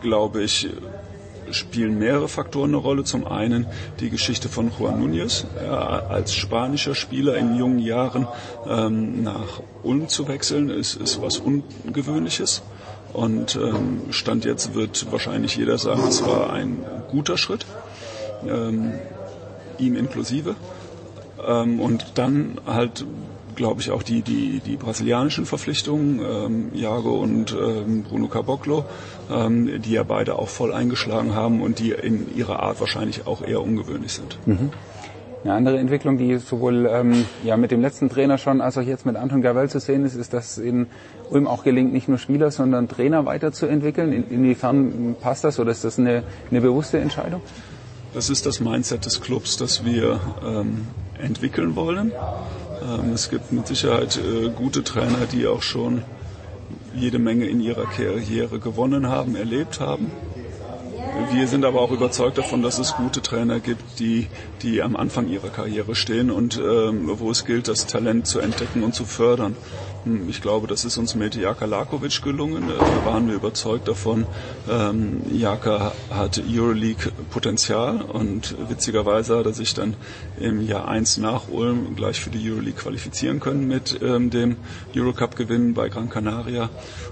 glaube 0.01 0.43
ich, 0.43 0.69
spielen 1.51 1.97
mehrere 1.97 2.27
Faktoren 2.27 2.71
eine 2.71 2.77
Rolle. 2.77 3.03
Zum 3.03 3.27
einen 3.27 3.65
die 3.99 4.09
Geschichte 4.09 4.49
von 4.49 4.71
Juan 4.77 5.01
Núñez, 5.01 5.45
äh, 5.61 5.67
als 5.67 6.33
spanischer 6.33 6.95
Spieler 6.95 7.35
in 7.37 7.55
jungen 7.55 7.79
Jahren 7.79 8.27
ähm, 8.67 9.23
nach 9.23 9.61
Ulm 9.83 10.07
zu 10.07 10.27
wechseln, 10.27 10.69
ist, 10.69 10.95
ist 10.95 11.21
was 11.21 11.39
Ungewöhnliches. 11.39 12.61
Und 13.13 13.55
ähm, 13.55 14.01
Stand 14.09 14.43
jetzt 14.45 14.73
wird 14.73 15.11
wahrscheinlich 15.11 15.55
jeder 15.55 15.77
sagen, 15.77 16.03
es 16.07 16.25
war 16.25 16.51
ein 16.51 16.83
guter 17.09 17.37
Schritt, 17.37 17.65
ähm, 18.45 18.93
ihm 19.77 19.95
inklusive. 19.95 20.55
Ähm, 21.47 21.79
und 21.79 22.13
dann 22.15 22.59
halt 22.65 23.05
glaube 23.55 23.81
ich, 23.81 23.91
auch 23.91 24.03
die, 24.03 24.21
die, 24.21 24.59
die 24.59 24.75
brasilianischen 24.75 25.45
Verpflichtungen, 25.45 26.19
ähm, 26.19 26.71
Jago 26.73 27.19
und 27.21 27.53
ähm, 27.53 28.03
Bruno 28.03 28.27
Caboclo, 28.27 28.85
ähm, 29.31 29.81
die 29.81 29.91
ja 29.91 30.03
beide 30.03 30.37
auch 30.37 30.49
voll 30.49 30.73
eingeschlagen 30.73 31.35
haben 31.35 31.61
und 31.61 31.79
die 31.79 31.91
in 31.91 32.35
ihrer 32.35 32.61
Art 32.61 32.79
wahrscheinlich 32.79 33.27
auch 33.27 33.41
eher 33.41 33.61
ungewöhnlich 33.61 34.13
sind. 34.13 34.37
Mhm. 34.45 34.71
Eine 35.43 35.53
andere 35.53 35.77
Entwicklung, 35.77 36.17
die 36.17 36.37
sowohl 36.39 36.89
ähm, 36.91 37.25
ja, 37.43 37.55
mit 37.55 37.69
dem 37.69 37.79
letzten 37.79 38.09
Trainer 38.09 38.39
schon 38.39 38.61
als 38.61 38.79
auch 38.79 38.81
jetzt 38.81 39.05
mit 39.05 39.15
Anton 39.15 39.43
Gavel 39.43 39.69
zu 39.69 39.79
sehen 39.79 40.03
ist, 40.03 40.15
ist, 40.15 40.33
dass 40.33 40.57
in 40.57 40.87
Ulm 41.29 41.45
auch 41.45 41.63
gelingt, 41.63 41.93
nicht 41.93 42.07
nur 42.07 42.17
Spieler, 42.17 42.49
sondern 42.49 42.87
Trainer 42.87 43.27
weiterzuentwickeln. 43.27 44.11
In, 44.11 44.27
inwiefern 44.31 45.15
passt 45.21 45.43
das 45.43 45.59
oder 45.59 45.69
ist 45.69 45.83
das 45.83 45.99
eine, 45.99 46.23
eine 46.49 46.61
bewusste 46.61 46.97
Entscheidung? 46.97 47.41
Das 48.15 48.31
ist 48.31 48.47
das 48.47 48.59
Mindset 48.59 49.05
des 49.05 49.21
Clubs, 49.21 49.57
das 49.57 49.85
wir 49.85 50.19
ähm, 50.43 50.87
entwickeln 51.21 51.75
wollen. 51.75 52.11
Ähm, 52.81 53.13
es 53.13 53.29
gibt 53.29 53.51
mit 53.51 53.67
Sicherheit 53.67 54.17
äh, 54.17 54.49
gute 54.49 54.83
Trainer, 54.83 55.27
die 55.31 55.45
auch 55.45 55.61
schon 55.61 56.01
jede 56.99 57.19
Menge 57.19 57.45
in 57.45 57.61
ihrer 57.61 57.85
Karriere 57.85 58.59
gewonnen 58.59 59.07
haben, 59.07 59.35
erlebt 59.35 59.79
haben. 59.79 60.11
Wir 61.33 61.47
sind 61.47 61.65
aber 61.65 61.81
auch 61.81 61.91
überzeugt 61.91 62.37
davon, 62.37 62.61
dass 62.61 62.77
es 62.77 62.95
gute 62.95 63.21
Trainer 63.21 63.59
gibt, 63.59 63.99
die, 63.99 64.27
die 64.61 64.81
am 64.81 64.95
Anfang 64.95 65.27
ihrer 65.29 65.49
Karriere 65.49 65.95
stehen 65.95 66.29
und 66.29 66.57
ähm, 66.57 67.09
wo 67.19 67.31
es 67.31 67.45
gilt, 67.45 67.67
das 67.67 67.87
Talent 67.87 68.27
zu 68.27 68.39
entdecken 68.39 68.83
und 68.83 68.93
zu 68.93 69.05
fördern. 69.05 69.55
Hm, 70.05 70.29
ich 70.29 70.39
glaube, 70.41 70.67
das 70.67 70.85
ist 70.85 70.97
uns 70.97 71.15
mit 71.15 71.35
Jaka 71.35 71.65
Lakovic 71.65 72.21
gelungen. 72.21 72.69
Äh, 72.69 72.73
da 72.91 73.03
waren 73.03 73.27
wir 73.27 73.33
überzeugt 73.35 73.87
davon. 73.87 74.27
Ähm, 74.69 75.21
Jaka 75.31 75.93
hat 76.11 76.41
Euroleague-Potenzial 76.47 78.01
und 78.03 78.55
witzigerweise 78.69 79.37
hat 79.39 79.47
er 79.47 79.53
sich 79.53 79.73
dann 79.73 79.95
im 80.39 80.61
Jahr 80.61 80.87
1 80.87 81.17
nach 81.17 81.49
Ulm 81.49 81.95
gleich 81.95 82.21
für 82.21 82.29
die 82.29 82.49
Euroleague 82.49 82.79
qualifizieren 82.79 83.39
können 83.39 83.67
mit 83.67 83.99
ähm, 84.03 84.29
dem 84.29 84.57
Eurocup-Gewinn 84.95 85.73
bei 85.73 85.89
Gran 85.89 86.09
Canaria. 86.09 86.69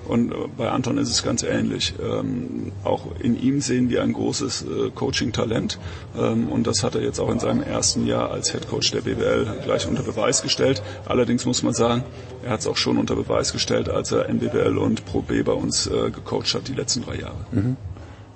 Und 0.08 0.32
äh, 0.32 0.36
bei 0.56 0.70
Anton 0.70 1.00
ist 1.00 1.10
es 1.10 1.24
ganz 1.24 1.42
ähnlich. 1.42 1.96
Ähm, 2.00 2.72
auch 2.84 3.08
in 3.20 3.42
ihm 3.42 3.60
sehen 3.62 3.90
wir 3.90 4.04
ein 4.04 4.14
großes 4.14 4.62
äh, 4.64 4.90
Coaching-Talent 4.92 5.80
ähm, 6.16 6.48
und 6.50 6.68
das 6.68 6.84
hat 6.84 6.94
er 6.94 7.02
jetzt 7.02 7.20
auch 7.20 7.32
in 7.32 7.40
seinem 7.40 7.64
ersten 7.64 8.06
Jahr 8.06 8.30
als 8.30 8.52
Head 8.52 8.68
Coach 8.70 8.92
der 8.92 9.02
BWL 9.02 9.62
gleich 9.64 9.88
unter 9.88 10.04
Beweis 10.04 10.44
gestellt. 10.44 10.84
Allerdings 11.06 11.46
muss 11.46 11.64
man 11.64 11.74
sagen, 11.74 12.04
er 12.44 12.52
hat 12.52 12.60
es 12.60 12.68
auch 12.68 12.78
schon 12.84 12.98
unter 12.98 13.16
Beweis 13.16 13.52
gestellt, 13.52 13.90
als 13.90 14.12
er 14.12 14.30
NBBL 14.30 14.78
und 14.78 15.06
Pro 15.06 15.22
B 15.22 15.42
bei 15.42 15.54
uns 15.54 15.88
äh, 15.88 16.12
gecoacht 16.12 16.54
hat 16.54 16.68
die 16.68 16.74
letzten 16.74 17.04
drei 17.04 17.16
Jahre. 17.16 17.46
Mhm. 17.52 17.78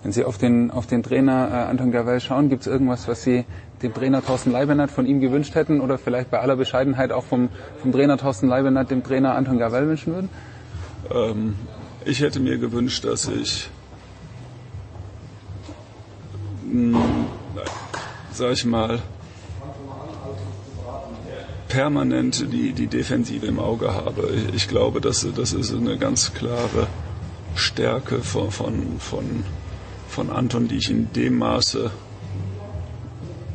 Wenn 0.04 0.12
Sie 0.12 0.24
auf 0.24 0.38
den, 0.38 0.72
auf 0.72 0.88
den 0.88 1.04
Trainer 1.04 1.50
äh, 1.52 1.70
Anton 1.70 1.92
Gavel 1.92 2.20
schauen, 2.20 2.50
gibt 2.50 2.62
es 2.62 2.68
irgendwas, 2.68 3.08
was 3.08 3.24
Sie 3.24 3.46
dem 3.84 3.94
Trainer 3.94 4.24
Thorsten 4.26 4.52
Leibenhardt 4.52 4.90
von 4.90 5.06
ihm 5.06 5.20
gewünscht 5.20 5.54
hätten 5.54 5.82
oder 5.82 5.98
vielleicht 5.98 6.32
bei 6.32 6.40
aller 6.40 6.56
Bescheidenheit 6.56 7.12
auch 7.12 7.26
vom, 7.26 7.50
vom 7.82 7.92
Trainer 7.92 8.18
Thorsten 8.18 8.48
Leibenhardt 8.48 8.90
dem 8.90 9.04
Trainer 9.04 9.36
Anton 9.36 9.60
Gavel 9.60 9.88
wünschen 9.88 10.14
würden? 10.14 10.30
Ähm, 11.14 11.56
ich 12.06 12.22
hätte 12.22 12.40
mir 12.40 12.58
gewünscht, 12.58 13.04
dass 13.04 13.28
ich, 13.28 13.70
mh, 16.72 17.00
sag 18.32 18.54
ich 18.54 18.66
mal, 18.66 19.00
permanent 21.68 22.52
die, 22.52 22.74
die 22.74 22.88
Defensive 22.88 23.46
im 23.46 23.60
Auge 23.60 23.94
habe. 23.94 24.30
Ich, 24.56 24.68
glaube, 24.68 25.02
das, 25.02 25.28
das 25.36 25.54
ist 25.54 25.74
eine 25.74 25.98
ganz 25.98 26.34
klare 26.34 26.88
Stärke 27.56 28.20
von, 28.20 28.52
von, 28.52 29.00
von, 29.00 29.44
von 30.08 30.30
Anton, 30.30 30.68
die 30.68 30.78
ich 30.78 30.90
in 30.90 31.12
dem 31.14 31.38
Maße 31.38 31.92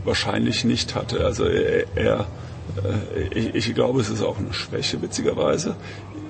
wahrscheinlich 0.05 0.65
nicht 0.65 0.95
hatte. 0.95 1.25
Also 1.25 1.45
er, 1.45 1.87
er 1.97 2.27
ich, 3.35 3.55
ich, 3.55 3.75
glaube, 3.75 4.01
es 4.01 4.09
ist 4.09 4.23
auch 4.23 4.39
eine 4.39 4.53
Schwäche, 4.53 5.03
witzigerweise, 5.03 5.77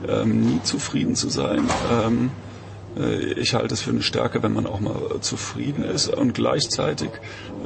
ähm, 0.09 0.41
nie 0.41 0.63
zufrieden 0.63 1.15
zu 1.15 1.29
sein. 1.29 1.69
Ähm, 1.91 2.27
äh, 2.27 2.52
ich 3.37 3.55
halte 3.55 3.73
es 3.73 3.81
für 3.81 3.91
eine 3.91 4.03
Stärke, 4.03 4.43
wenn 4.43 4.53
man 4.53 4.67
auch 4.67 4.81
mal 4.81 4.95
zufrieden 5.21 5.83
ist. 5.85 6.09
Und 6.09 6.35
gleichzeitig 6.35 7.11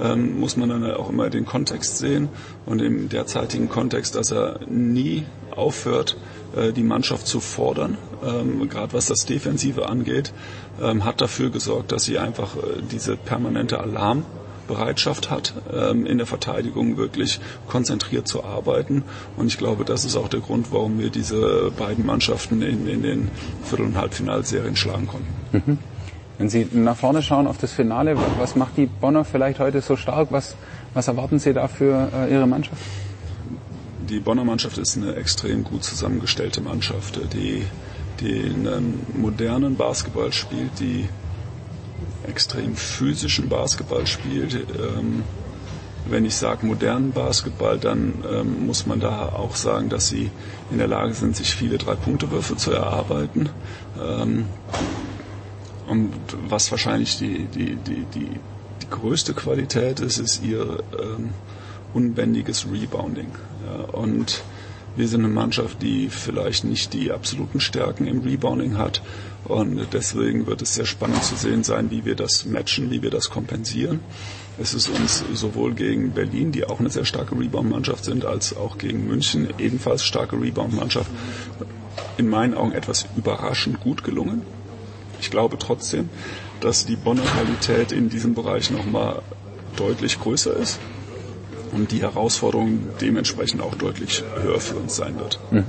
ähm, 0.01 0.39
muss 0.39 0.57
man 0.57 0.69
dann 0.69 0.89
auch 0.93 1.11
immer 1.11 1.31
den 1.31 1.45
Kontext 1.45 1.99
sehen. 1.99 2.29
Und 2.65 2.81
im 2.81 3.09
derzeitigen 3.09 3.69
Kontext, 3.69 4.15
dass 4.15 4.31
er 4.31 4.61
nie 4.69 5.25
aufhört, 5.51 6.17
äh, 6.55 6.73
die 6.73 6.83
Mannschaft 6.83 7.27
zu 7.27 7.41
fordern, 7.41 7.99
ähm, 8.25 8.69
gerade 8.69 8.93
was 8.93 9.07
das 9.07 9.27
Defensive 9.27 9.89
angeht, 9.89 10.33
ähm, 10.81 11.05
hat 11.05 11.21
dafür 11.21 11.51
gesorgt, 11.51 11.93
dass 11.93 12.05
sie 12.05 12.19
einfach 12.19 12.57
äh, 12.57 12.83
diese 12.91 13.17
permanente 13.17 13.81
Alarm 13.81 14.25
Bereitschaft 14.67 15.31
hat, 15.31 15.55
ähm, 15.73 16.07
in 16.07 16.19
der 16.19 16.27
Verteidigung 16.27 16.97
wirklich 16.97 17.41
konzentriert 17.69 18.29
zu 18.29 18.45
arbeiten. 18.45 19.05
Und 19.37 19.47
ich 19.47 19.59
glaube, 19.59 19.85
das 19.85 20.05
ist 20.05 20.17
auch 20.17 20.29
der 20.29 20.41
Grund, 20.41 20.73
warum 20.73 20.99
wir 20.99 21.11
diese 21.11 21.71
beiden 21.77 22.05
Mannschaften 22.07 22.63
in, 22.63 22.87
in 22.87 23.03
den 23.03 23.31
Viertel- 23.65 23.87
und 23.87 23.97
Halbfinalserien 23.97 24.77
schlagen 24.77 25.07
konnten. 25.07 25.35
Mhm. 25.53 25.79
Wenn 26.39 26.51
Sie 26.51 26.67
nach 26.73 26.97
vorne 26.97 27.23
schauen 27.23 27.47
auf 27.47 27.57
das 27.57 27.73
Finale, 27.73 28.17
was 28.39 28.57
macht 28.57 28.77
die 28.77 28.87
Bonner 28.87 29.25
vielleicht 29.25 29.59
heute 29.59 29.81
so 29.81 29.97
stark? 29.97 30.29
Was, 30.31 30.55
was 30.93 31.09
erwarten 31.09 31.39
Sie 31.39 31.55
da 31.55 31.67
für 31.67 32.11
äh, 32.15 32.33
Ihre 32.33 32.47
Mannschaft? 32.47 32.83
Die 34.09 34.21
Bonner 34.21 34.45
Mannschaft 34.45 34.79
ist 34.79 34.97
eine 34.97 35.17
extrem 35.17 35.65
gut 35.65 35.83
zusammengestellte 35.83 36.61
Mannschaft, 36.61 37.19
die, 37.33 37.65
die 38.21 38.43
einen 38.45 39.05
modernen 39.17 39.77
Basketball 39.77 40.33
spielt, 40.33 40.79
die 40.79 41.09
extrem 42.29 42.77
physischen 42.77 43.49
Basketball 43.49 44.07
spielt. 44.07 44.55
Ähm, 44.55 45.23
wenn 46.09 46.25
ich 46.25 46.37
sage 46.37 46.65
modernen 46.65 47.13
Basketball, 47.13 47.79
dann 47.79 48.25
ähm, 48.31 48.67
muss 48.67 48.87
man 48.87 49.01
da 49.01 49.31
auch 49.31 49.57
sagen, 49.57 49.89
dass 49.89 50.09
sie 50.09 50.31
in 50.71 50.79
der 50.79 50.87
Lage 50.87 51.15
sind, 51.15 51.37
sich 51.37 51.55
viele 51.55 51.79
Drei-Punkte-Würfe 51.79 52.57
zu 52.57 52.71
erarbeiten. 52.73 53.49
Ähm, 54.01 54.47
und 55.89 56.13
was 56.49 56.71
wahrscheinlich 56.71 57.19
die, 57.19 57.47
die, 57.47 57.77
die, 57.77 58.05
die, 58.15 58.29
die 58.83 58.91
größte 58.91 59.35
Qualität 59.35 60.01
ist, 60.01 60.19
ist 60.19 60.43
ihr 60.43 60.79
ähm, 61.01 61.31
unbändiges 61.93 62.67
Rebounding. 62.71 63.31
Ja, 63.67 63.85
und 63.93 64.43
wir 64.97 65.09
sind 65.09 65.25
eine 65.25 65.33
Mannschaft, 65.33 65.83
die 65.83 66.09
vielleicht 66.09 66.65
nicht 66.65 66.93
die 66.93 67.13
absoluten 67.13 67.61
Stärken 67.61 68.07
im 68.07 68.21
Rebounding 68.21 68.79
hat. 68.79 69.03
Und 69.49 69.87
deswegen 69.93 70.47
wird 70.47 70.63
es 70.63 70.75
sehr 70.75 70.87
spannend 70.87 71.23
zu 71.23 71.37
sehen 71.37 71.63
sein, 71.63 71.91
wie 71.91 72.05
wir 72.05 72.17
das 72.17 72.47
matchen, 72.47 72.91
wie 72.91 73.03
wir 73.03 73.11
das 73.11 73.31
kompensieren. 73.31 74.01
Es 74.59 74.75
ist 74.75 74.89
uns 74.89 75.23
sowohl 75.35 75.75
gegen 75.75 76.13
Berlin, 76.13 76.51
die 76.51 76.65
auch 76.65 76.81
eine 76.81 76.91
sehr 76.91 77.05
starke 77.05 77.39
Rebound-Mannschaft 77.39 78.05
sind, 78.05 78.25
als 78.25 78.57
auch 78.57 78.79
gegen 78.79 79.07
München, 79.07 79.49
ebenfalls 79.59 80.05
starke 80.05 80.41
Rebound-Mannschaft, 80.41 81.11
in 82.17 82.29
meinen 82.29 82.55
Augen 82.55 82.73
etwas 82.73 83.07
überraschend 83.17 83.81
gut 83.81 84.03
gelungen. 84.03 84.43
Ich 85.21 85.31
glaube 85.31 85.59
trotzdem, 85.59 86.09
dass 86.61 86.87
die 86.87 86.97
Bonner 86.97 87.23
Qualität 87.23 87.93
in 87.93 88.09
diesem 88.09 88.35
Bereich 88.35 88.71
nochmal 88.71 89.23
deutlich 89.77 90.19
größer 90.19 90.57
ist 90.57 90.81
und 91.73 91.93
die 91.93 92.01
Herausforderung 92.01 92.81
dementsprechend 93.01 93.61
auch 93.61 93.75
deutlich 93.75 94.25
höher 94.41 94.61
für 94.61 94.77
uns 94.77 94.97
sein 94.97 95.19
wird. 95.19 95.39
Mhm. 95.51 95.65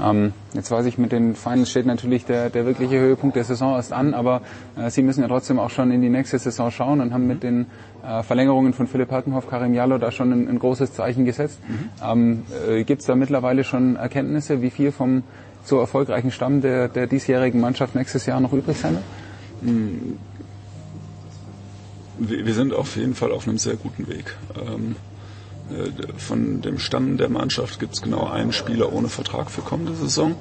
Ähm, 0.00 0.32
jetzt 0.54 0.70
weiß 0.70 0.86
ich, 0.86 0.98
mit 0.98 1.12
den 1.12 1.34
Finals 1.34 1.70
steht 1.70 1.86
natürlich 1.86 2.24
der, 2.24 2.50
der 2.50 2.66
wirkliche 2.66 2.98
Höhepunkt 2.98 3.36
der 3.36 3.44
Saison 3.44 3.74
erst 3.74 3.92
an, 3.92 4.14
aber 4.14 4.42
äh, 4.76 4.90
Sie 4.90 5.02
müssen 5.02 5.22
ja 5.22 5.28
trotzdem 5.28 5.58
auch 5.58 5.70
schon 5.70 5.90
in 5.90 6.00
die 6.00 6.08
nächste 6.08 6.38
Saison 6.38 6.70
schauen 6.70 7.00
und 7.00 7.12
haben 7.12 7.26
mit 7.26 7.42
den 7.42 7.66
äh, 8.04 8.22
Verlängerungen 8.22 8.72
von 8.72 8.86
Philipp 8.86 9.10
Hartenhoff, 9.10 9.48
Karim 9.48 9.74
Jallo 9.74 9.98
da 9.98 10.10
schon 10.12 10.32
ein, 10.32 10.48
ein 10.48 10.58
großes 10.58 10.94
Zeichen 10.94 11.24
gesetzt. 11.24 11.58
Mhm. 11.66 11.88
Ähm, 12.04 12.42
äh, 12.68 12.84
Gibt 12.84 13.00
es 13.00 13.06
da 13.06 13.16
mittlerweile 13.16 13.64
schon 13.64 13.96
Erkenntnisse, 13.96 14.62
wie 14.62 14.70
viel 14.70 14.92
vom 14.92 15.24
so 15.64 15.78
erfolgreichen 15.80 16.30
Stamm 16.30 16.60
der, 16.60 16.88
der 16.88 17.06
diesjährigen 17.06 17.60
Mannschaft 17.60 17.94
nächstes 17.94 18.26
Jahr 18.26 18.40
noch 18.40 18.52
übrig 18.52 18.76
sein 18.76 18.94
wird? 18.94 19.04
Mhm. 19.62 20.18
Wir, 22.20 22.54
sind 22.54 22.74
auf 22.74 22.96
jeden 22.96 23.14
Fall 23.14 23.30
auf 23.30 23.46
einem 23.46 23.58
sehr 23.58 23.76
guten 23.76 24.08
Weg. 24.08 24.36
Ähm, 24.56 24.96
äh, 24.96 25.07
von 26.16 26.60
dem 26.60 26.78
Stamm 26.78 27.16
der 27.16 27.28
Mannschaft 27.28 27.80
gibt 27.80 27.94
es 27.94 28.02
genau 28.02 28.26
einen 28.26 28.52
Spieler 28.52 28.92
ohne 28.92 29.08
Vertrag 29.08 29.50
für 29.50 29.62
kommende 29.62 29.94
Saison. 29.94 30.34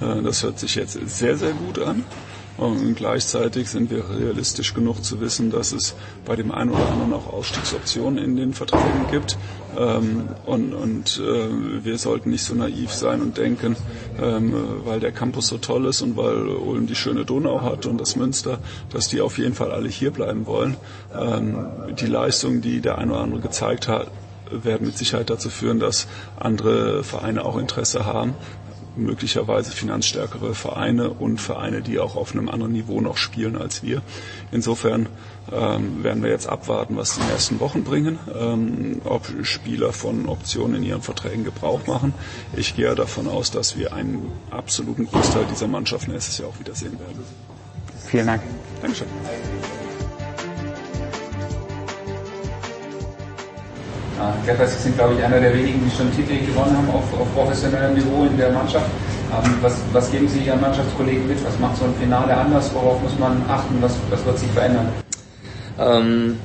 Äh, 0.00 0.22
das 0.22 0.42
hört 0.42 0.58
sich 0.58 0.74
jetzt 0.74 0.98
sehr, 1.06 1.36
sehr 1.36 1.52
gut 1.52 1.78
an. 1.78 2.04
Und 2.58 2.96
gleichzeitig 2.96 3.70
sind 3.70 3.90
wir 3.90 4.04
realistisch 4.10 4.74
genug 4.74 5.02
zu 5.02 5.20
wissen, 5.20 5.50
dass 5.50 5.72
es 5.72 5.94
bei 6.26 6.36
dem 6.36 6.52
einen 6.52 6.70
oder 6.70 6.86
anderen 6.90 7.14
auch 7.14 7.32
Ausstiegsoptionen 7.32 8.22
in 8.22 8.36
den 8.36 8.52
Verträgen 8.52 9.06
gibt. 9.10 9.38
Ähm, 9.76 10.28
und 10.44 10.74
und 10.74 11.18
äh, 11.18 11.84
wir 11.84 11.96
sollten 11.96 12.28
nicht 12.30 12.44
so 12.44 12.54
naiv 12.54 12.92
sein 12.92 13.22
und 13.22 13.38
denken, 13.38 13.74
ähm, 14.20 14.54
weil 14.84 15.00
der 15.00 15.12
Campus 15.12 15.48
so 15.48 15.56
toll 15.56 15.86
ist 15.86 16.02
und 16.02 16.16
weil 16.18 16.46
Ulm 16.46 16.86
die 16.86 16.94
schöne 16.94 17.24
Donau 17.24 17.62
hat 17.62 17.86
und 17.86 17.98
das 17.98 18.16
Münster, 18.16 18.58
dass 18.90 19.08
die 19.08 19.22
auf 19.22 19.38
jeden 19.38 19.54
Fall 19.54 19.72
alle 19.72 19.88
hier 19.88 20.10
bleiben 20.10 20.46
wollen. 20.46 20.76
Ähm, 21.18 21.66
die 21.98 22.06
Leistung, 22.06 22.60
die 22.60 22.80
der 22.82 22.98
eine 22.98 23.12
oder 23.12 23.22
andere 23.22 23.40
gezeigt 23.40 23.88
hat, 23.88 24.08
werden 24.64 24.86
mit 24.86 24.98
Sicherheit 24.98 25.30
dazu 25.30 25.50
führen, 25.50 25.80
dass 25.80 26.06
andere 26.38 27.04
Vereine 27.04 27.44
auch 27.44 27.56
Interesse 27.58 28.04
haben, 28.04 28.34
möglicherweise 28.96 29.70
finanzstärkere 29.70 30.54
Vereine 30.54 31.10
und 31.10 31.40
Vereine, 31.40 31.82
die 31.82 31.98
auch 31.98 32.16
auf 32.16 32.32
einem 32.32 32.48
anderen 32.48 32.72
Niveau 32.72 33.00
noch 33.00 33.16
spielen 33.16 33.56
als 33.56 33.82
wir. 33.82 34.02
Insofern 34.50 35.08
ähm, 35.50 36.04
werden 36.04 36.22
wir 36.22 36.30
jetzt 36.30 36.48
abwarten, 36.48 36.96
was 36.96 37.16
die 37.16 37.24
nächsten 37.24 37.60
Wochen 37.60 37.84
bringen, 37.84 38.18
ähm, 38.38 39.00
ob 39.04 39.26
Spieler 39.42 39.92
von 39.92 40.28
Optionen 40.28 40.76
in 40.76 40.82
ihren 40.82 41.02
Verträgen 41.02 41.44
Gebrauch 41.44 41.86
machen. 41.86 42.14
Ich 42.54 42.76
gehe 42.76 42.94
davon 42.94 43.28
aus, 43.28 43.50
dass 43.50 43.78
wir 43.78 43.92
einen 43.92 44.30
absoluten 44.50 45.06
Großteil 45.06 45.46
dieser 45.50 45.68
Mannschaft 45.68 46.08
nächstes 46.08 46.38
Jahr 46.38 46.48
auch 46.48 46.58
wiedersehen 46.58 46.98
werden. 46.98 47.24
Vielen 48.06 48.26
Dank. 48.26 48.42
Dankeschön. 48.82 49.08
Gerhard, 54.46 54.68
Sie 54.68 54.82
sind, 54.82 54.96
glaube 54.96 55.14
ich, 55.14 55.24
einer 55.24 55.40
der 55.40 55.54
wenigen, 55.54 55.80
die 55.84 55.96
schon 55.96 56.10
Titel 56.14 56.44
gewonnen 56.44 56.76
haben 56.76 56.88
auf, 56.90 57.04
auf 57.20 57.34
professionellem 57.34 57.94
Niveau 57.94 58.24
in 58.24 58.36
der 58.36 58.50
Mannschaft. 58.50 58.86
Ähm, 59.32 59.54
was, 59.60 59.76
was, 59.92 60.10
geben 60.10 60.28
Sie 60.28 60.40
Ihren 60.40 60.60
Mannschaftskollegen 60.60 61.26
mit? 61.26 61.44
Was 61.44 61.58
macht 61.58 61.76
so 61.76 61.84
ein 61.84 61.94
Finale 61.94 62.36
anders? 62.36 62.70
Worauf 62.74 63.00
muss 63.02 63.18
man 63.18 63.42
achten? 63.48 63.76
Was, 63.80 63.96
was 64.10 64.24
wird 64.24 64.38
sich 64.38 64.50
verändern? 64.50 64.88
Ähm, 65.78 66.38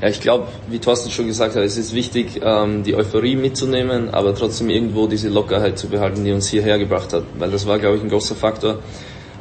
ja, 0.00 0.08
ich 0.08 0.20
glaube, 0.20 0.48
wie 0.68 0.78
Thorsten 0.78 1.10
schon 1.10 1.26
gesagt 1.26 1.56
hat, 1.56 1.62
es 1.62 1.76
ist 1.76 1.94
wichtig, 1.94 2.40
ähm, 2.42 2.82
die 2.84 2.94
Euphorie 2.94 3.36
mitzunehmen, 3.36 4.10
aber 4.14 4.34
trotzdem 4.34 4.70
irgendwo 4.70 5.06
diese 5.06 5.28
Lockerheit 5.28 5.78
zu 5.78 5.88
behalten, 5.88 6.24
die 6.24 6.32
uns 6.32 6.48
hierher 6.48 6.78
gebracht 6.78 7.12
hat. 7.12 7.24
Weil 7.38 7.50
das 7.50 7.66
war, 7.66 7.78
glaube 7.78 7.96
ich, 7.96 8.02
ein 8.02 8.08
großer 8.08 8.34
Faktor, 8.34 8.78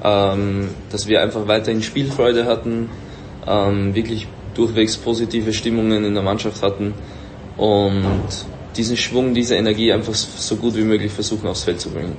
ähm, 0.04 0.70
dass 0.92 1.08
wir 1.08 1.22
einfach 1.22 1.48
weiterhin 1.48 1.82
Spielfreude 1.82 2.46
hatten, 2.46 2.90
ähm, 3.48 3.96
wirklich 3.96 4.28
durchwegs 4.56 4.98
positive 4.98 5.54
Stimmungen 5.54 6.04
in 6.04 6.14
der 6.14 6.24
Mannschaft 6.24 6.64
hatten 6.64 6.94
und 7.60 8.24
diesen 8.76 8.96
Schwung, 8.96 9.34
diese 9.34 9.56
Energie 9.56 9.92
einfach 9.92 10.14
so 10.14 10.56
gut 10.56 10.76
wie 10.76 10.84
möglich 10.84 11.12
versuchen 11.12 11.48
aufs 11.48 11.64
Feld 11.64 11.82
zu 11.82 11.90
bringen. 11.90 12.16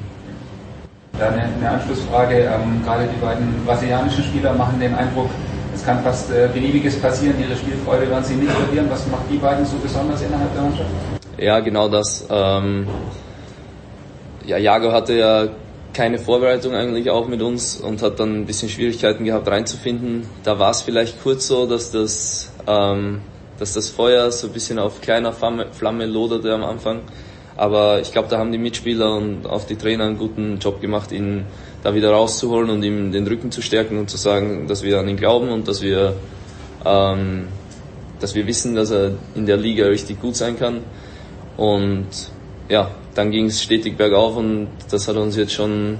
Eine, 1.18 1.42
eine 1.42 1.70
Anschlussfrage. 1.70 2.40
Ähm, 2.40 2.82
gerade 2.84 3.08
die 3.12 3.20
beiden 3.20 3.64
brasilianischen 3.64 4.24
Spieler 4.24 4.52
machen 4.52 4.78
den 4.78 4.94
Eindruck, 4.94 5.30
es 5.74 5.84
kann 5.84 6.02
fast 6.02 6.30
äh, 6.30 6.48
beliebiges 6.52 6.98
passieren, 6.98 7.36
ihre 7.40 7.56
Spielfreude 7.56 8.10
werden 8.10 8.24
sie 8.24 8.34
nicht 8.34 8.52
verlieren. 8.52 8.86
Was 8.90 9.06
macht 9.06 9.24
die 9.30 9.38
beiden 9.38 9.64
so 9.64 9.76
besonders 9.78 10.20
innerhalb 10.22 10.52
der 10.52 10.62
Mannschaft? 10.62 10.90
Ja, 11.38 11.60
genau 11.60 11.88
das. 11.88 12.26
Ähm, 12.28 12.86
ja, 14.46 14.58
Jago 14.58 14.92
hatte 14.92 15.14
ja 15.14 15.48
keine 15.94 16.18
Vorbereitung 16.18 16.74
eigentlich 16.74 17.10
auch 17.10 17.26
mit 17.28 17.40
uns 17.40 17.76
und 17.76 18.02
hat 18.02 18.20
dann 18.20 18.42
ein 18.42 18.46
bisschen 18.46 18.68
Schwierigkeiten 18.68 19.24
gehabt 19.24 19.48
reinzufinden. 19.48 20.26
Da 20.44 20.58
war 20.58 20.70
es 20.70 20.82
vielleicht 20.82 21.22
kurz 21.22 21.46
so, 21.46 21.66
dass 21.66 21.90
das 21.90 22.52
ähm, 22.66 23.20
dass 23.60 23.74
das 23.74 23.90
Feuer 23.90 24.32
so 24.32 24.48
ein 24.48 24.52
bisschen 24.52 24.78
auf 24.78 25.00
kleiner 25.02 25.32
Flamme, 25.32 25.66
Flamme 25.70 26.06
loderte 26.06 26.52
am 26.52 26.64
Anfang. 26.64 27.02
Aber 27.56 28.00
ich 28.00 28.10
glaube, 28.10 28.28
da 28.28 28.38
haben 28.38 28.52
die 28.52 28.58
Mitspieler 28.58 29.14
und 29.14 29.46
auch 29.46 29.64
die 29.64 29.76
Trainer 29.76 30.04
einen 30.04 30.16
guten 30.16 30.58
Job 30.58 30.80
gemacht, 30.80 31.12
ihn 31.12 31.44
da 31.82 31.94
wieder 31.94 32.10
rauszuholen 32.10 32.70
und 32.70 32.82
ihm 32.82 33.12
den 33.12 33.26
Rücken 33.26 33.52
zu 33.52 33.60
stärken 33.60 33.98
und 33.98 34.08
zu 34.08 34.16
sagen, 34.16 34.66
dass 34.66 34.82
wir 34.82 34.98
an 34.98 35.08
ihn 35.08 35.18
glauben 35.18 35.50
und 35.50 35.68
dass 35.68 35.82
wir, 35.82 36.14
ähm, 36.86 37.48
dass 38.18 38.34
wir 38.34 38.46
wissen, 38.46 38.74
dass 38.74 38.90
er 38.90 39.12
in 39.34 39.44
der 39.44 39.58
Liga 39.58 39.86
richtig 39.86 40.22
gut 40.22 40.36
sein 40.36 40.58
kann. 40.58 40.78
Und 41.58 42.08
ja, 42.70 42.90
dann 43.14 43.30
ging 43.30 43.46
es 43.46 43.62
stetig 43.62 43.98
bergauf 43.98 44.36
und 44.36 44.68
das 44.90 45.06
hat 45.06 45.16
uns 45.16 45.36
jetzt 45.36 45.52
schon 45.52 45.98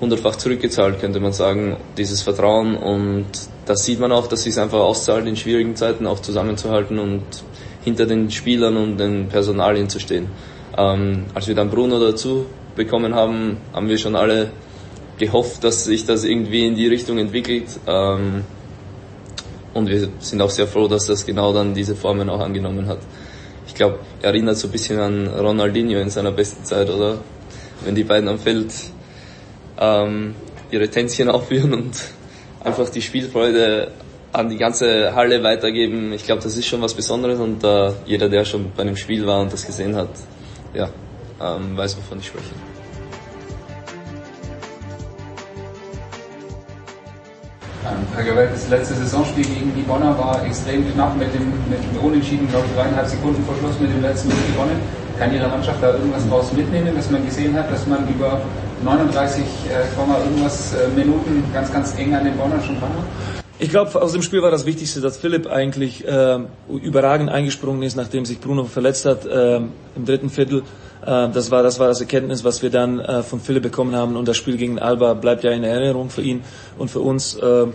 hundertfach 0.00 0.36
zurückgezahlt, 0.36 1.00
könnte 1.00 1.18
man 1.18 1.32
sagen, 1.32 1.76
dieses 1.96 2.22
Vertrauen. 2.22 2.76
Und 2.76 3.26
das 3.66 3.84
sieht 3.84 4.00
man 4.00 4.12
auch, 4.12 4.26
dass 4.26 4.46
es 4.46 4.58
einfach 4.58 4.80
auszahlt, 4.80 5.26
in 5.26 5.36
schwierigen 5.36 5.76
Zeiten 5.76 6.06
auch 6.06 6.20
zusammenzuhalten 6.20 6.98
und 6.98 7.22
hinter 7.82 8.06
den 8.06 8.30
Spielern 8.30 8.76
und 8.76 8.98
den 8.98 9.28
Personalien 9.28 9.88
zu 9.88 10.00
stehen. 10.00 10.28
Ähm, 10.76 11.26
als 11.34 11.48
wir 11.48 11.54
dann 11.54 11.70
Bruno 11.70 11.98
dazu 11.98 12.46
bekommen 12.76 13.14
haben, 13.14 13.58
haben 13.72 13.88
wir 13.88 13.98
schon 13.98 14.16
alle 14.16 14.50
gehofft, 15.18 15.62
dass 15.62 15.84
sich 15.84 16.04
das 16.04 16.24
irgendwie 16.24 16.66
in 16.66 16.74
die 16.74 16.88
Richtung 16.88 17.18
entwickelt. 17.18 17.68
Ähm, 17.86 18.44
und 19.72 19.88
wir 19.88 20.08
sind 20.18 20.40
auch 20.40 20.50
sehr 20.50 20.66
froh, 20.66 20.88
dass 20.88 21.06
das 21.06 21.26
genau 21.26 21.52
dann 21.52 21.74
diese 21.74 21.94
Formen 21.94 22.28
auch 22.28 22.40
angenommen 22.40 22.86
hat. 22.86 22.98
Ich 23.66 23.74
glaube, 23.74 24.00
erinnert 24.22 24.56
so 24.56 24.68
ein 24.68 24.72
bisschen 24.72 25.00
an 25.00 25.26
Ronaldinho 25.26 26.00
in 26.00 26.10
seiner 26.10 26.32
besten 26.32 26.64
Zeit, 26.64 26.90
oder? 26.90 27.18
Wenn 27.84 27.94
die 27.94 28.04
beiden 28.04 28.28
am 28.28 28.38
Feld 28.38 28.72
ähm, 29.78 30.34
ihre 30.70 30.88
Tänzchen 30.88 31.28
aufführen 31.30 31.74
und 31.74 31.92
einfach 32.64 32.88
die 32.88 33.02
Spielfreude 33.02 33.92
an 34.32 34.48
die 34.48 34.56
ganze 34.56 35.14
Halle 35.14 35.42
weitergeben. 35.42 36.12
Ich 36.12 36.24
glaube, 36.24 36.42
das 36.42 36.56
ist 36.56 36.66
schon 36.66 36.82
was 36.82 36.94
Besonderes 36.94 37.38
und 37.38 37.62
äh, 37.62 37.92
jeder, 38.06 38.28
der 38.28 38.44
schon 38.44 38.72
bei 38.76 38.82
einem 38.82 38.96
Spiel 38.96 39.26
war 39.26 39.40
und 39.40 39.52
das 39.52 39.64
gesehen 39.64 39.94
hat, 39.94 40.08
ja, 40.72 40.88
ähm, 41.40 41.76
weiß, 41.76 41.96
wovon 41.98 42.18
ich 42.18 42.26
spreche. 42.26 42.50
Herr 48.16 48.24
Gewalt, 48.24 48.50
das 48.52 48.68
letzte 48.68 48.94
Saisonspiel 48.94 49.44
gegen 49.44 49.74
die 49.74 49.82
Bonner 49.82 50.16
war 50.18 50.44
extrem 50.46 50.90
knapp 50.92 51.16
mit 51.16 51.34
dem, 51.34 51.52
mit 51.68 51.78
dem 51.82 52.04
Unentschieden, 52.04 52.48
glaube 52.48 52.64
ich, 52.70 52.76
dreieinhalb 52.76 53.06
Sekunden 53.06 53.44
vor 53.44 53.54
Schluss 53.56 53.78
mit 53.80 53.90
dem 53.90 54.02
letzten 54.02 54.30
Spiel 54.30 54.52
gewonnen. 54.54 54.80
Kann 55.18 55.34
Ihre 55.34 55.48
Mannschaft 55.48 55.82
da 55.82 55.92
irgendwas 55.92 56.28
draus 56.28 56.52
mitnehmen, 56.52 56.94
dass 56.94 57.10
man 57.10 57.24
gesehen 57.24 57.54
hat, 57.56 57.70
dass 57.70 57.86
man 57.86 58.08
über 58.08 58.40
39, 58.84 59.42
äh, 59.70 60.24
irgendwas 60.24 60.74
äh, 60.74 60.88
Minuten 60.88 61.42
ganz, 61.52 61.72
ganz 61.72 61.98
eng 61.98 62.14
an 62.14 62.24
den 62.24 62.36
Bonnern 62.36 62.62
schon 62.62 62.78
dran? 62.78 62.90
Ich 63.58 63.70
glaube, 63.70 64.00
aus 64.00 64.12
dem 64.12 64.22
Spiel 64.22 64.42
war 64.42 64.50
das 64.50 64.66
Wichtigste, 64.66 65.00
dass 65.00 65.16
Philipp 65.16 65.46
eigentlich 65.46 66.06
äh, 66.06 66.38
überragend 66.68 67.30
eingesprungen 67.30 67.82
ist, 67.82 67.96
nachdem 67.96 68.26
sich 68.26 68.40
Bruno 68.40 68.64
verletzt 68.64 69.06
hat 69.06 69.24
äh, 69.24 69.56
im 69.56 70.04
dritten 70.04 70.28
Viertel. 70.28 70.64
Äh, 71.02 71.30
das 71.30 71.50
war 71.50 71.62
das 71.62 71.78
war 71.78 71.86
das 71.86 72.00
Erkenntnis, 72.00 72.44
was 72.44 72.62
wir 72.62 72.70
dann 72.70 72.98
äh, 72.98 73.22
von 73.22 73.40
Philipp 73.40 73.62
bekommen 73.62 73.94
haben. 73.94 74.16
Und 74.16 74.28
das 74.28 74.36
Spiel 74.36 74.56
gegen 74.56 74.78
Alba 74.78 75.14
bleibt 75.14 75.44
ja 75.44 75.52
in 75.52 75.64
Erinnerung 75.64 76.10
für 76.10 76.22
ihn 76.22 76.42
und 76.78 76.90
für 76.90 77.00
uns. 77.00 77.36
Äh, 77.36 77.66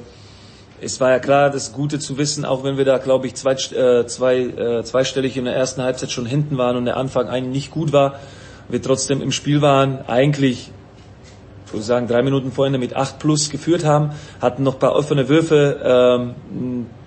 es 0.82 1.02
war 1.02 1.10
ja 1.12 1.20
klar, 1.20 1.50
das 1.50 1.74
Gute 1.74 2.00
zu 2.00 2.18
wissen, 2.18 2.46
auch 2.46 2.64
wenn 2.64 2.78
wir 2.78 2.86
da, 2.86 3.00
glaube 3.00 3.28
ich, 3.28 3.36
zwei, 3.36 3.54
äh, 3.54 4.06
zwei, 4.06 4.38
äh, 4.38 4.84
zweistellig 4.84 5.36
in 5.36 5.46
der 5.46 5.56
ersten 5.56 5.82
Halbzeit 5.82 6.10
schon 6.12 6.26
hinten 6.26 6.58
waren 6.58 6.78
und 6.78 6.86
der 6.86 6.96
Anfang 6.96 7.28
eigentlich 7.28 7.54
nicht 7.54 7.72
gut 7.72 7.92
war, 7.92 8.20
wir 8.70 8.82
trotzdem 8.82 9.22
im 9.22 9.32
Spiel 9.32 9.62
waren, 9.62 10.00
eigentlich 10.08 10.72
ich 11.70 11.74
würde 11.74 11.86
sagen, 11.86 12.08
drei 12.08 12.24
Minuten 12.24 12.52
vorhin 12.52 12.80
mit 12.80 12.96
8 12.96 13.20
plus 13.20 13.52
geführt 13.52 13.86
haben, 13.86 14.10
hatten 14.42 14.64
noch 14.64 14.80
paar 14.80 14.96
offene 14.96 15.30
Würfe, 15.30 15.80
ähm, 15.84 16.34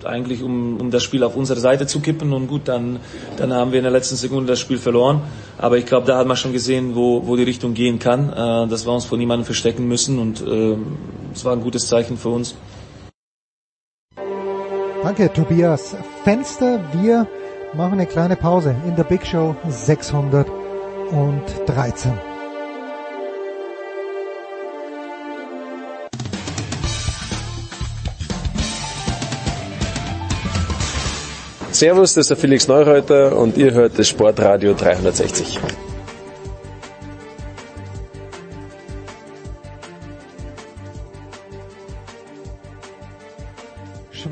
eigentlich 0.05 0.41
um, 0.41 0.79
um 0.79 0.89
das 0.89 1.03
Spiel 1.03 1.25
auf 1.25 1.35
unsere 1.35 1.59
Seite 1.59 1.85
zu 1.85 1.99
kippen 1.99 2.31
und 2.31 2.47
gut, 2.47 2.69
dann, 2.69 3.01
dann 3.35 3.53
haben 3.53 3.73
wir 3.73 3.79
in 3.79 3.83
der 3.83 3.91
letzten 3.91 4.15
Sekunde 4.15 4.47
das 4.47 4.61
Spiel 4.61 4.77
verloren. 4.77 5.19
Aber 5.57 5.77
ich 5.77 5.85
glaube, 5.85 6.07
da 6.07 6.17
hat 6.17 6.27
man 6.27 6.37
schon 6.37 6.53
gesehen, 6.53 6.95
wo, 6.95 7.27
wo 7.27 7.35
die 7.35 7.43
Richtung 7.43 7.73
gehen 7.73 7.99
kann, 7.99 8.31
äh, 8.31 8.69
dass 8.69 8.85
wir 8.85 8.93
uns 8.93 9.03
vor 9.03 9.17
niemandem 9.17 9.43
verstecken 9.43 9.85
müssen 9.85 10.17
und 10.17 10.39
äh, 10.41 10.77
es 11.33 11.43
war 11.43 11.51
ein 11.51 11.61
gutes 11.61 11.89
Zeichen 11.89 12.17
für 12.17 12.29
uns. 12.29 12.55
Danke, 15.03 15.33
Tobias 15.33 15.97
Fenster. 16.23 16.79
Wir 17.01 17.27
machen 17.73 17.93
eine 17.93 18.05
kleine 18.05 18.37
Pause 18.37 18.73
in 18.87 18.95
der 18.95 19.03
Big 19.03 19.27
Show 19.27 19.57
613. 19.67 22.32
Servus, 31.73 32.13
das 32.13 32.23
ist 32.23 32.29
der 32.29 32.37
Felix 32.37 32.67
Neureuter 32.67 33.37
und 33.37 33.57
ihr 33.57 33.73
hört 33.73 33.97
das 33.97 34.07
Sportradio 34.07 34.73
360. 34.73 35.59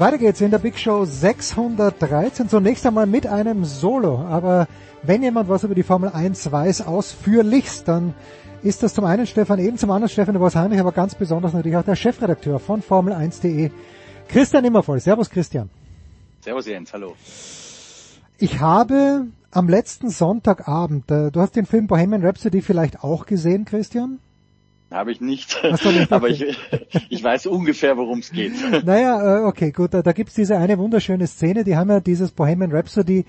Weiter 0.02 0.18
geht's 0.18 0.42
in 0.42 0.50
der 0.50 0.58
Big 0.58 0.80
Show 0.80 1.06
613. 1.06 2.50
Zunächst 2.50 2.88
einmal 2.88 3.06
mit 3.06 3.28
einem 3.28 3.66
Solo. 3.66 4.26
Aber 4.28 4.68
wenn 5.04 5.22
jemand 5.22 5.48
was 5.48 5.64
über 5.64 5.76
die 5.76 5.84
Formel 5.84 6.10
1 6.10 6.52
weiß, 6.52 6.88
ausführlichst, 6.88 7.88
dann 7.88 8.16
ist 8.64 8.82
das 8.82 8.96
zum 8.96 9.06
einen 9.06 9.28
Stefan 9.28 9.60
Eben, 9.60 9.78
zum 9.78 9.92
anderen 9.92 10.10
Stefan 10.10 10.34
de 10.34 10.56
Heinrich, 10.56 10.80
aber 10.80 10.92
ganz 10.92 11.14
besonders 11.14 11.54
natürlich 11.54 11.78
auch 11.78 11.86
der 11.86 11.96
Chefredakteur 11.96 12.58
von 12.58 12.82
Formel1.de, 12.82 13.70
Christian 14.28 14.66
Immervoll. 14.66 15.00
Servus 15.00 15.30
Christian. 15.30 15.70
Servus 16.42 16.66
Jens, 16.66 16.92
hallo. 16.92 17.14
Ich 18.40 18.60
habe 18.60 19.28
am 19.52 19.70
letzten 19.70 20.10
Sonntagabend, 20.10 21.12
äh, 21.12 21.30
du 21.30 21.40
hast 21.40 21.56
den 21.56 21.68
Film 21.68 21.86
Bohemian 21.86 22.26
Rhapsody 22.26 22.64
vielleicht 22.64 23.04
auch 23.04 23.28
gesehen, 23.28 23.64
Christian? 23.66 24.18
Habe 24.90 25.12
ich 25.12 25.22
nicht, 25.22 25.56
nicht 25.64 26.12
aber 26.12 26.30
ich, 26.30 26.44
ich 27.10 27.24
weiß 27.24 27.46
ungefähr, 27.46 27.96
worum 27.96 28.20
es 28.20 28.32
geht. 28.32 28.54
Naja, 28.86 29.42
äh, 29.42 29.44
okay, 29.44 29.72
gut, 29.72 29.94
da, 29.94 30.02
da 30.02 30.14
gibt's 30.14 30.34
diese 30.34 30.58
eine 30.58 30.80
wunderschöne 30.80 31.28
Szene, 31.28 31.64
die 31.64 31.78
haben 31.78 31.92
ja 31.92 32.00
dieses 32.00 32.32
Bohemian 32.32 32.72
Rhapsody 32.72 33.20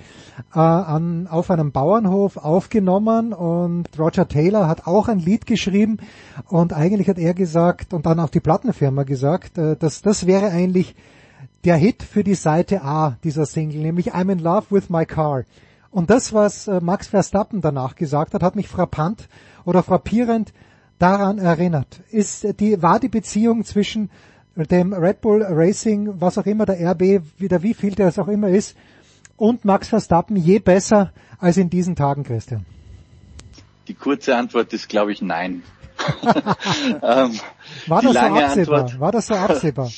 äh, 0.54 0.58
an, 0.58 1.26
auf 1.26 1.50
einem 1.50 1.70
Bauernhof 1.70 2.38
aufgenommen 2.38 3.34
und 3.34 3.90
Roger 3.98 4.26
Taylor 4.26 4.68
hat 4.68 4.86
auch 4.86 5.08
ein 5.08 5.18
Lied 5.18 5.44
geschrieben 5.44 5.98
und 6.48 6.72
eigentlich 6.72 7.10
hat 7.10 7.18
er 7.18 7.34
gesagt 7.34 7.92
und 7.92 8.06
dann 8.06 8.20
auch 8.20 8.30
die 8.30 8.40
Plattenfirma 8.40 9.02
gesagt, 9.02 9.58
äh, 9.58 9.76
dass 9.76 10.00
das 10.00 10.26
wäre 10.26 10.46
eigentlich 10.46 10.94
der 11.64 11.76
Hit 11.76 12.02
für 12.02 12.24
die 12.24 12.34
Seite 12.34 12.82
A 12.82 13.16
dieser 13.22 13.46
Single, 13.46 13.80
nämlich 13.82 14.14
I'm 14.14 14.32
in 14.32 14.38
Love 14.38 14.66
with 14.70 14.90
My 14.90 15.06
Car. 15.06 15.44
Und 15.90 16.10
das, 16.10 16.32
was 16.32 16.68
äh, 16.68 16.80
Max 16.80 17.08
Verstappen 17.08 17.60
danach 17.60 17.94
gesagt 17.94 18.34
hat, 18.34 18.42
hat 18.42 18.56
mich 18.56 18.68
frappant 18.68 19.28
oder 19.64 19.82
frappierend 19.82 20.52
daran 20.98 21.38
erinnert. 21.38 22.00
Ist 22.10 22.60
die, 22.60 22.80
war 22.82 22.98
die 22.98 23.08
Beziehung 23.08 23.64
zwischen 23.64 24.10
dem 24.56 24.92
Red 24.92 25.20
Bull 25.20 25.42
Racing, 25.42 26.20
was 26.20 26.38
auch 26.38 26.46
immer 26.46 26.66
der 26.66 26.92
RB, 26.92 27.22
wieder 27.38 27.62
wie 27.62 27.74
viel 27.74 27.94
der 27.94 28.08
es 28.08 28.18
auch 28.18 28.28
immer 28.28 28.48
ist, 28.48 28.76
und 29.36 29.64
Max 29.64 29.88
Verstappen 29.88 30.36
je 30.36 30.58
besser 30.58 31.12
als 31.38 31.56
in 31.56 31.70
diesen 31.70 31.96
Tagen, 31.96 32.22
Christian? 32.22 32.64
Die 33.88 33.94
kurze 33.94 34.36
Antwort 34.36 34.72
ist, 34.72 34.88
glaube 34.88 35.12
ich, 35.12 35.22
nein. 35.22 35.62
ähm, 37.02 37.40
war, 37.86 38.02
das 38.02 38.12
so 38.12 38.18
absehbar? 38.18 39.00
war 39.00 39.12
das 39.12 39.26
so 39.26 39.34
absehbar? 39.34 39.90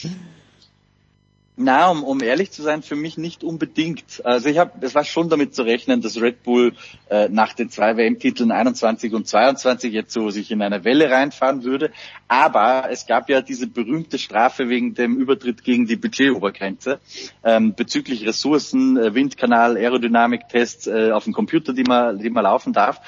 Na, 1.57 1.89
um, 1.89 2.03
um 2.03 2.21
ehrlich 2.21 2.51
zu 2.51 2.63
sein, 2.63 2.83
für 2.83 2.97
mich 2.97 3.17
nicht 3.17 3.45
unbedingt. 3.45 4.25
Also 4.25 4.49
ich 4.49 4.59
habe, 4.59 4.73
es 4.81 4.97
war 4.97 5.05
schon 5.05 5.29
damit 5.29 5.55
zu 5.55 5.63
rechnen, 5.63 6.01
dass 6.01 6.21
Red 6.21 6.43
Bull 6.43 6.75
äh, 7.09 7.29
nach 7.29 7.53
den 7.53 7.71
zwei 7.71 7.97
WM-Titeln 7.97 8.51
21 8.51 9.15
und 9.15 9.29
22 9.29 9.93
jetzt 9.93 10.13
so 10.13 10.31
sich 10.31 10.51
in 10.51 10.63
eine 10.63 10.83
Welle 10.83 11.13
reinfahren 11.13 11.63
würde. 11.63 11.93
Aber 12.27 12.89
es 12.91 13.07
gab 13.07 13.29
ja 13.29 13.41
diese 13.41 13.69
berühmte 13.69 14.19
Strafe 14.19 14.69
wegen 14.69 14.95
dem 14.95 15.17
Übertritt 15.17 15.63
gegen 15.63 15.87
die 15.87 15.95
Budgetobergrenze 15.95 16.99
ähm, 17.45 17.75
bezüglich 17.75 18.27
Ressourcen, 18.27 18.97
äh, 18.97 19.15
Windkanal, 19.15 19.77
Aerodynamiktests 19.77 20.89
äh, 20.89 21.13
auf 21.13 21.23
dem 21.23 21.35
Computer, 21.35 21.73
die 21.73 21.85
man, 21.85 22.19
die 22.19 22.31
man 22.31 22.43
laufen 22.43 22.73
darf. 22.73 23.01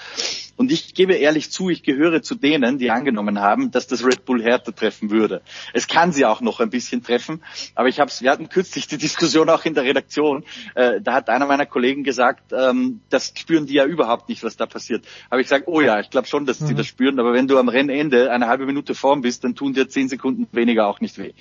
Und 0.56 0.72
ich 0.72 0.94
gebe 0.94 1.14
ehrlich 1.14 1.50
zu, 1.50 1.68
ich 1.68 1.82
gehöre 1.82 2.22
zu 2.22 2.34
denen, 2.34 2.78
die 2.78 2.90
angenommen 2.90 3.40
haben, 3.40 3.70
dass 3.70 3.86
das 3.86 4.04
Red 4.04 4.24
Bull 4.24 4.42
härter 4.42 4.74
treffen 4.74 5.10
würde. 5.10 5.42
Es 5.72 5.86
kann 5.86 6.12
sie 6.12 6.24
auch 6.24 6.40
noch 6.40 6.60
ein 6.60 6.70
bisschen 6.70 7.02
treffen, 7.02 7.42
aber 7.74 7.88
ich 7.88 8.00
habe 8.00 8.10
wir 8.20 8.30
hatten 8.30 8.48
kürzlich 8.48 8.86
die 8.86 8.98
Diskussion 8.98 9.48
auch 9.50 9.64
in 9.64 9.74
der 9.74 9.84
Redaktion. 9.84 10.44
Äh, 10.74 11.00
da 11.00 11.14
hat 11.14 11.28
einer 11.28 11.46
meiner 11.46 11.66
Kollegen 11.66 12.04
gesagt, 12.04 12.52
ähm, 12.52 13.00
das 13.10 13.32
spüren 13.36 13.66
die 13.66 13.74
ja 13.74 13.84
überhaupt 13.84 14.28
nicht, 14.28 14.42
was 14.42 14.56
da 14.56 14.66
passiert. 14.66 15.04
Habe 15.30 15.40
ich 15.40 15.46
gesagt, 15.46 15.64
oh 15.66 15.80
ja, 15.80 16.00
ich 16.00 16.10
glaube 16.10 16.26
schon, 16.26 16.46
dass 16.46 16.60
mhm. 16.60 16.66
sie 16.66 16.74
das 16.74 16.86
spüren, 16.86 17.20
aber 17.20 17.32
wenn 17.34 17.46
du 17.48 17.58
am 17.58 17.68
Rennende 17.68 18.30
eine 18.30 18.46
halbe 18.46 18.66
Minute 18.66 18.94
vorn 18.94 19.20
bist, 19.20 19.44
dann 19.44 19.54
tun 19.54 19.74
dir 19.74 19.88
zehn 19.88 20.08
Sekunden 20.08 20.46
weniger 20.52 20.86
auch 20.86 21.00
nicht 21.00 21.18
weh. 21.18 21.32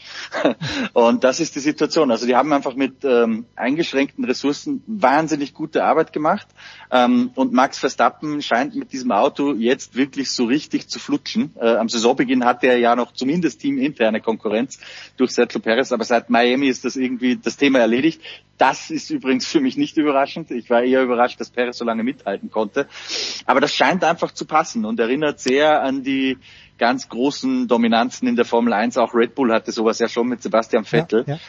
Und 0.94 1.24
das 1.24 1.40
ist 1.40 1.56
die 1.56 1.60
Situation. 1.60 2.12
Also 2.12 2.26
die 2.26 2.36
haben 2.36 2.52
einfach 2.52 2.76
mit 2.76 3.04
ähm, 3.04 3.46
eingeschränkten 3.56 4.26
Ressourcen 4.26 4.84
wahnsinnig 4.88 5.54
gute 5.54 5.84
Arbeit 5.84 6.14
gemacht. 6.14 6.48
Ähm, 6.92 7.32
und 7.36 7.54
Max 7.54 7.80
Verstappen 7.80 8.42
scheint 8.42 8.76
mit 8.76 8.92
diesem 8.92 9.05
diesem 9.06 9.12
Auto 9.12 9.54
jetzt 9.54 9.96
wirklich 9.96 10.32
so 10.32 10.46
richtig 10.46 10.88
zu 10.88 10.98
flutschen. 10.98 11.54
Äh, 11.60 11.76
am 11.76 11.90
Saisonbeginn 11.90 12.44
hatte 12.44 12.68
er 12.68 12.80
ja 12.80 12.96
noch 12.96 13.14
zumindest 13.14 13.62
teaminterne 13.62 14.20
Konkurrenz 14.20 14.80
durch 15.16 15.32
Sergio 15.32 15.60
Perez, 15.60 15.92
aber 15.92 16.04
seit 16.04 16.32
Miami 16.32 16.68
ist 16.68 16.86
das 16.86 16.96
irgendwie 16.96 17.38
das 17.38 17.56
Thema 17.56 17.80
erledigt. 17.80 18.20
Das 18.58 18.90
ist 18.90 19.12
übrigens 19.12 19.46
für 19.46 19.60
mich 19.60 19.78
nicht 19.78 19.98
überraschend. 19.98 20.50
Ich 20.50 20.70
war 20.72 20.82
eher 20.82 21.04
überrascht, 21.04 21.40
dass 21.40 21.52
Perez 21.52 21.78
so 21.78 21.86
lange 21.86 22.04
mithalten 22.04 22.50
konnte. 22.50 22.88
Aber 23.46 23.62
das 23.62 23.76
scheint 23.76 24.04
einfach 24.04 24.32
zu 24.32 24.46
passen 24.46 24.86
und 24.86 25.00
erinnert 25.00 25.40
sehr 25.40 25.84
an 25.84 26.02
die 26.02 26.38
ganz 26.80 27.08
großen 27.08 27.68
Dominanzen 27.68 28.28
in 28.28 28.36
der 28.36 28.46
Formel 28.46 28.74
1. 28.74 28.98
Auch 28.98 29.14
Red 29.14 29.36
Bull 29.36 29.54
hatte 29.54 29.72
sowas 29.72 30.00
ja 30.00 30.10
schon 30.10 30.28
mit 30.28 30.42
Sebastian 30.42 30.84
Vettel. 30.84 31.26
Ja, 31.28 31.36
ja 31.36 31.40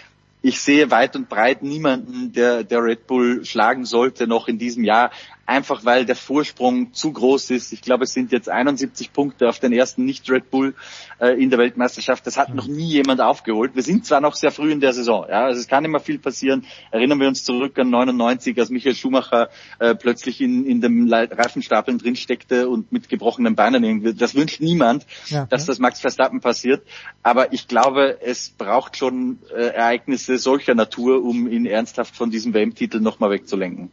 ich 0.43 0.61
sehe 0.61 0.93
weit 0.93 1.17
und 1.17 1.29
breit 1.29 1.63
niemanden, 1.63 2.33
der, 2.33 2.63
der 2.63 2.81
Red 2.81 3.09
Bull 3.09 3.45
schlagen 3.45 3.85
sollte 3.85 4.29
noch 4.29 4.47
in 4.47 4.59
diesem 4.59 4.85
Jahr 4.85 5.11
einfach 5.47 5.85
weil 5.85 6.05
der 6.05 6.17
Vorsprung 6.17 6.93
zu 6.93 7.13
groß 7.13 7.51
ist. 7.51 7.73
Ich 7.73 7.81
glaube, 7.81 8.05
es 8.05 8.13
sind 8.13 8.33
jetzt 8.33 8.49
71 8.49 9.13
Punkte 9.13 9.49
auf 9.49 9.61
den 9.61 9.73
ersten 9.73 10.05
Nicht-Red 10.05 10.51
Bull 10.51 10.75
äh, 11.21 11.41
in 11.41 11.51
der 11.51 11.59
Weltmeisterschaft. 11.59 12.27
Das 12.27 12.37
hat 12.37 12.55
noch 12.55 12.67
nie 12.67 12.87
jemand 12.87 13.21
aufgeholt. 13.21 13.75
Wir 13.75 13.83
sind 13.83 14.05
zwar 14.05 14.21
noch 14.21 14.35
sehr 14.35 14.51
früh 14.51 14.73
in 14.73 14.81
der 14.81 14.93
Saison, 14.93 15.27
ja, 15.29 15.45
also 15.45 15.61
es 15.61 15.69
kann 15.69 15.85
immer 15.85 16.01
viel 16.01 16.19
passieren. 16.19 16.67
Erinnern 16.91 17.21
wir 17.21 17.29
uns 17.29 17.45
zurück 17.45 17.79
an 17.79 17.91
99, 17.91 18.59
als 18.59 18.71
Michael 18.71 18.95
Schumacher 18.95 19.49
äh, 19.79 19.95
plötzlich 19.95 20.41
in, 20.41 20.67
in 20.67 20.81
dem 20.81 21.13
Reifenstapeln 21.13 21.99
drinsteckte 21.99 22.69
und 22.69 22.91
mit 22.93 23.09
gebrochenen 23.09 23.55
Beinen 23.55 23.85
irgendwie. 23.85 24.15
Das 24.15 24.35
wünscht 24.35 24.61
niemand, 24.61 25.07
ja, 25.29 25.47
dass 25.47 25.63
ja. 25.63 25.67
das 25.69 25.79
Max 25.79 26.01
Verstappen 26.01 26.41
passiert. 26.41 26.83
Aber 27.23 27.53
ich 27.53 27.69
glaube, 27.69 28.19
es 28.21 28.51
braucht 28.51 28.97
schon 28.97 29.39
äh, 29.55 29.69
Ereignisse 29.69 30.39
solcher 30.39 30.75
Natur, 30.75 31.25
um 31.25 31.49
ihn 31.49 31.67
ernsthaft 31.67 32.17
von 32.17 32.31
diesem 32.31 32.55
WM-Titel 32.55 33.01
nochmal 33.01 33.31
wegzulenken. 33.31 33.91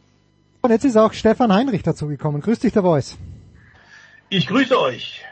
Und 0.64 0.70
jetzt 0.70 0.86
ist 0.86 0.96
auch 0.96 1.12
Stefan 1.12 1.52
Heinrich 1.52 1.82
dazugekommen. 1.82 2.40
Grüß 2.40 2.58
dich, 2.60 2.72
der 2.72 2.80
Voice. 2.80 3.18
Ich 4.30 4.46
grüße 4.46 4.80
euch. 4.80 5.22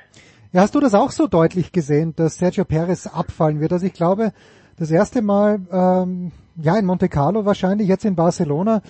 Ja, 0.52 0.60
hast 0.60 0.74
du 0.74 0.80
das 0.80 0.92
auch 0.92 1.10
so 1.10 1.26
deutlich 1.26 1.72
gesehen, 1.72 2.14
dass 2.14 2.36
Sergio 2.36 2.66
Perez 2.66 3.06
abfallen 3.06 3.58
wird? 3.58 3.72
Also 3.72 3.86
ich 3.86 3.94
glaube, 3.94 4.34
das 4.76 4.90
erste 4.90 5.22
Mal, 5.22 5.62
ähm, 5.72 6.32
ja, 6.56 6.76
in 6.76 6.84
Monte 6.84 7.08
Carlo 7.08 7.46
wahrscheinlich, 7.46 7.88
jetzt 7.88 8.04
in 8.04 8.14
Barcelona, 8.14 8.82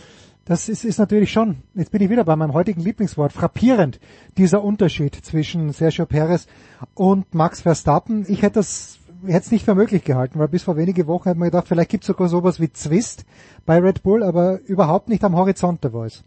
das 0.44 0.68
ist, 0.68 0.84
ist 0.84 0.98
natürlich 0.98 1.30
schon, 1.30 1.58
jetzt 1.74 1.92
bin 1.92 2.02
ich 2.02 2.10
wieder 2.10 2.24
bei 2.24 2.34
meinem 2.34 2.54
heutigen 2.54 2.80
Lieblingswort, 2.80 3.32
frappierend, 3.32 4.00
dieser 4.36 4.64
Unterschied 4.64 5.14
zwischen 5.14 5.72
Sergio 5.72 6.06
Perez 6.06 6.48
und 6.94 7.36
Max 7.36 7.60
Verstappen. 7.60 8.24
Ich 8.26 8.42
hätte 8.42 8.54
das 8.54 8.98
hätte 9.24 9.44
es 9.44 9.52
nicht 9.52 9.64
für 9.64 9.76
möglich 9.76 10.02
gehalten, 10.02 10.40
weil 10.40 10.48
bis 10.48 10.64
vor 10.64 10.76
wenige 10.76 11.06
Wochen 11.06 11.30
hat 11.30 11.36
man 11.36 11.46
gedacht, 11.46 11.68
vielleicht 11.68 11.90
gibt 11.90 12.02
es 12.02 12.08
sogar 12.08 12.26
sowas 12.26 12.58
wie 12.58 12.72
Zwist 12.72 13.24
bei 13.64 13.78
Red 13.78 14.02
Bull, 14.02 14.24
aber 14.24 14.58
überhaupt 14.62 15.08
nicht 15.08 15.22
am 15.22 15.36
Horizont 15.36 15.84
der 15.84 15.92
Voice. 15.92 16.24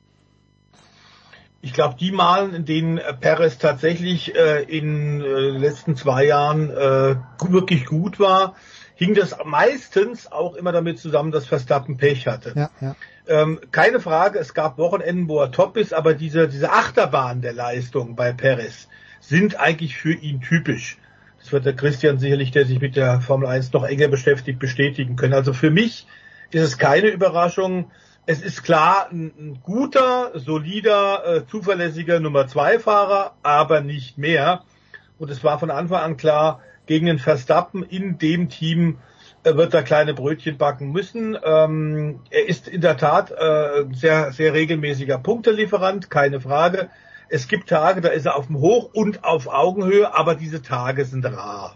Ich 1.65 1.73
glaube, 1.73 1.95
die 1.99 2.11
Malen, 2.11 2.53
in 2.53 2.63
denen 2.63 2.99
äh, 2.99 3.11
Perez 3.11 3.57
tatsächlich 3.57 4.35
äh, 4.35 4.61
in 4.61 5.19
äh, 5.19 5.23
den 5.23 5.59
letzten 5.59 5.95
zwei 5.95 6.25
Jahren 6.25 6.69
äh, 6.69 7.15
wirklich 7.49 7.87
gut 7.87 8.19
war, 8.19 8.53
hing 8.93 9.15
das 9.15 9.35
meistens 9.43 10.31
auch 10.31 10.53
immer 10.53 10.71
damit 10.71 10.99
zusammen, 10.99 11.31
dass 11.31 11.47
Verstappen 11.47 11.97
Pech 11.97 12.27
hatte. 12.27 12.53
Ja, 12.55 12.69
ja. 12.79 12.95
Ähm, 13.27 13.59
keine 13.71 13.99
Frage, 13.99 14.37
es 14.37 14.53
gab 14.53 14.77
Wochenenden, 14.77 15.27
wo 15.27 15.39
er 15.39 15.51
top 15.51 15.75
ist, 15.77 15.91
aber 15.91 16.13
diese, 16.13 16.47
diese 16.47 16.71
Achterbahn 16.71 17.41
der 17.41 17.53
Leistung 17.53 18.15
bei 18.15 18.31
Perez 18.31 18.87
sind 19.19 19.59
eigentlich 19.59 19.97
für 19.97 20.13
ihn 20.13 20.41
typisch. 20.41 20.99
Das 21.39 21.51
wird 21.51 21.65
der 21.65 21.75
Christian 21.75 22.19
sicherlich, 22.19 22.51
der 22.51 22.67
sich 22.67 22.79
mit 22.79 22.95
der 22.95 23.21
Formel 23.21 23.47
1 23.47 23.73
noch 23.73 23.85
enger 23.85 24.09
beschäftigt, 24.09 24.59
bestätigen 24.59 25.15
können. 25.15 25.33
Also 25.33 25.51
für 25.51 25.71
mich 25.71 26.05
ist 26.51 26.61
es 26.61 26.77
keine 26.77 27.07
Überraschung, 27.07 27.89
es 28.25 28.41
ist 28.41 28.63
klar 28.63 29.07
ein, 29.11 29.31
ein 29.37 29.59
guter, 29.63 30.31
solider, 30.33 31.25
äh, 31.25 31.45
zuverlässiger 31.47 32.19
Nummer 32.19 32.47
zwei 32.47 32.79
Fahrer, 32.79 33.33
aber 33.43 33.81
nicht 33.81 34.17
mehr. 34.17 34.63
Und 35.19 35.29
es 35.29 35.43
war 35.43 35.59
von 35.59 35.71
Anfang 35.71 36.01
an 36.01 36.17
klar, 36.17 36.61
gegen 36.87 37.05
den 37.05 37.19
Verstappen 37.19 37.83
in 37.83 38.17
dem 38.17 38.49
Team 38.49 38.97
äh, 39.43 39.55
wird 39.55 39.73
er 39.73 39.83
kleine 39.83 40.13
Brötchen 40.13 40.57
backen 40.57 40.91
müssen. 40.91 41.37
Ähm, 41.43 42.21
er 42.29 42.47
ist 42.47 42.67
in 42.67 42.81
der 42.81 42.97
Tat 42.97 43.31
äh, 43.31 43.85
sehr, 43.93 44.31
sehr 44.31 44.53
regelmäßiger 44.53 45.19
Punktelieferant, 45.19 46.09
keine 46.09 46.41
Frage. 46.41 46.89
Es 47.29 47.47
gibt 47.47 47.69
Tage, 47.69 48.01
da 48.01 48.09
ist 48.09 48.25
er 48.25 48.35
auf 48.35 48.47
dem 48.47 48.59
Hoch 48.59 48.89
und 48.93 49.23
auf 49.23 49.47
Augenhöhe, 49.47 50.15
aber 50.15 50.35
diese 50.35 50.61
Tage 50.61 51.05
sind 51.05 51.25
rar 51.25 51.75